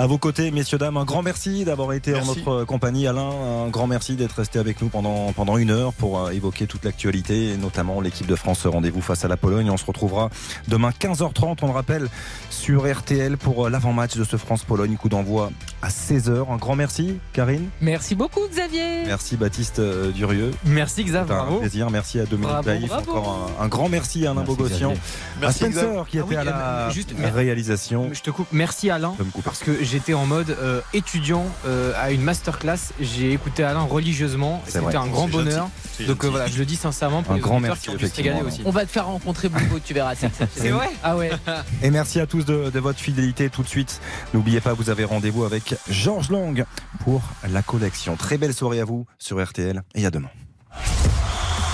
À 0.00 0.06
vos 0.06 0.16
côtés, 0.16 0.52
messieurs, 0.52 0.78
dames, 0.78 0.96
un 0.96 1.04
grand 1.04 1.22
merci 1.22 1.64
d'avoir 1.64 1.92
été 1.92 2.12
Merci. 2.12 2.30
en 2.30 2.34
notre 2.36 2.64
compagnie. 2.66 3.08
Alain, 3.08 3.30
un 3.64 3.68
grand 3.68 3.88
merci 3.88 4.14
d'être 4.14 4.36
resté 4.36 4.60
avec 4.60 4.80
nous 4.80 4.88
pendant, 4.88 5.32
pendant 5.32 5.58
une 5.58 5.72
heure 5.72 5.92
pour 5.92 6.20
euh, 6.20 6.30
évoquer 6.30 6.68
toute 6.68 6.84
l'actualité, 6.84 7.48
et 7.50 7.56
notamment 7.56 8.00
l'équipe 8.00 8.28
de 8.28 8.36
France 8.36 8.64
rendez-vous 8.64 9.00
face 9.00 9.24
à 9.24 9.28
la 9.28 9.36
Pologne. 9.36 9.68
On 9.72 9.76
se 9.76 9.84
retrouvera 9.84 10.30
demain 10.68 10.90
15h30, 10.90 11.56
on 11.62 11.66
le 11.66 11.72
rappelle, 11.72 12.08
sur 12.48 12.88
RTL 12.88 13.36
pour 13.38 13.66
euh, 13.66 13.70
l'avant-match 13.70 14.16
de 14.16 14.22
ce 14.22 14.36
France-Pologne. 14.36 14.96
Coup 14.96 15.08
d'envoi 15.08 15.50
à 15.82 15.88
16h. 15.88 16.48
Un 16.48 16.56
grand 16.58 16.76
merci, 16.76 17.18
Karine. 17.32 17.68
Merci 17.80 18.14
beaucoup, 18.14 18.46
Xavier. 18.48 19.02
Merci, 19.04 19.36
Baptiste 19.36 19.80
euh, 19.80 20.12
Durieux. 20.12 20.52
Merci 20.64 21.02
Xav, 21.02 21.24
C'était 21.24 21.34
un 21.34 21.42
bravo. 21.42 21.58
plaisir. 21.58 21.90
Merci 21.90 22.20
à 22.20 22.24
Dominique 22.24 22.52
Bravo, 22.52 22.86
bravo. 22.86 23.10
Encore 23.10 23.50
un, 23.58 23.64
un 23.64 23.68
grand 23.68 23.88
merci 23.88 24.24
à 24.28 24.30
Alain 24.30 24.42
Merci, 24.42 24.56
Bogossian. 24.56 24.90
Xavier. 24.90 25.00
À 25.00 25.40
Merci, 25.40 25.58
Spencer 25.58 25.80
Xav. 25.92 26.06
qui 26.06 26.18
Ah 26.18 26.20
était 26.20 26.28
oui, 26.30 26.36
à 26.36 26.44
la 26.44 26.56
euh, 26.56 26.90
juste, 26.92 27.12
réalisation. 27.34 28.10
Je 28.12 28.20
te 28.22 28.30
coupe. 28.30 28.46
Merci 28.52 28.90
Alain. 28.90 29.12
Je 29.18 29.24
me 29.24 29.30
coupe. 29.32 29.42
Parce 29.42 29.58
que 29.58 29.87
j'étais 29.88 30.14
en 30.14 30.26
mode 30.26 30.50
euh, 30.50 30.80
étudiant 30.92 31.46
euh, 31.66 31.92
à 31.96 32.10
une 32.10 32.22
masterclass. 32.22 32.92
J'ai 33.00 33.32
écouté 33.32 33.64
Alain 33.64 33.82
religieusement. 33.82 34.62
C'était 34.66 34.96
un 34.96 35.06
grand 35.06 35.28
bonheur. 35.28 35.68
Donc 36.06 36.24
euh, 36.24 36.28
voilà, 36.28 36.46
je 36.46 36.58
le 36.58 36.64
dis 36.64 36.76
sincèrement 36.76 37.22
pour 37.22 37.32
Un 37.32 37.36
les 37.36 37.40
grand 37.40 37.60
merci, 37.60 37.82
qui 37.82 37.90
ont 37.90 37.94
dû 37.94 38.06
se 38.06 38.14
régaler 38.14 38.40
effectivement, 38.40 38.48
aussi. 38.48 38.62
On 38.66 38.70
va 38.70 38.84
te 38.86 38.90
faire 38.90 39.06
rencontrer 39.06 39.48
Bobo, 39.48 39.78
tu 39.84 39.94
verras. 39.94 40.14
C'est 40.14 40.68
vrai 40.70 40.90
Ah 41.02 41.16
ouais. 41.16 41.30
Et 41.82 41.90
merci 41.90 42.20
à 42.20 42.26
tous 42.26 42.44
de, 42.44 42.70
de 42.70 42.80
votre 42.80 43.00
fidélité 43.00 43.50
tout 43.50 43.62
de 43.62 43.68
suite. 43.68 44.00
N'oubliez 44.34 44.60
pas, 44.60 44.74
vous 44.74 44.90
avez 44.90 45.04
rendez-vous 45.04 45.44
avec 45.44 45.74
Georges 45.88 46.30
Lang 46.30 46.64
pour 47.04 47.22
la 47.48 47.62
collection. 47.62 48.16
Très 48.16 48.38
belle 48.38 48.54
soirée 48.54 48.80
à 48.80 48.84
vous 48.84 49.06
sur 49.18 49.42
RTL 49.42 49.82
et 49.94 50.06
à 50.06 50.10
demain. 50.10 50.30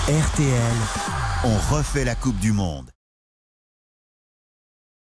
RTL, 0.07 0.75
On 1.43 1.75
refait 1.75 2.05
la 2.05 2.15
Coupe 2.15 2.39
du 2.39 2.51
Monde. 2.51 2.94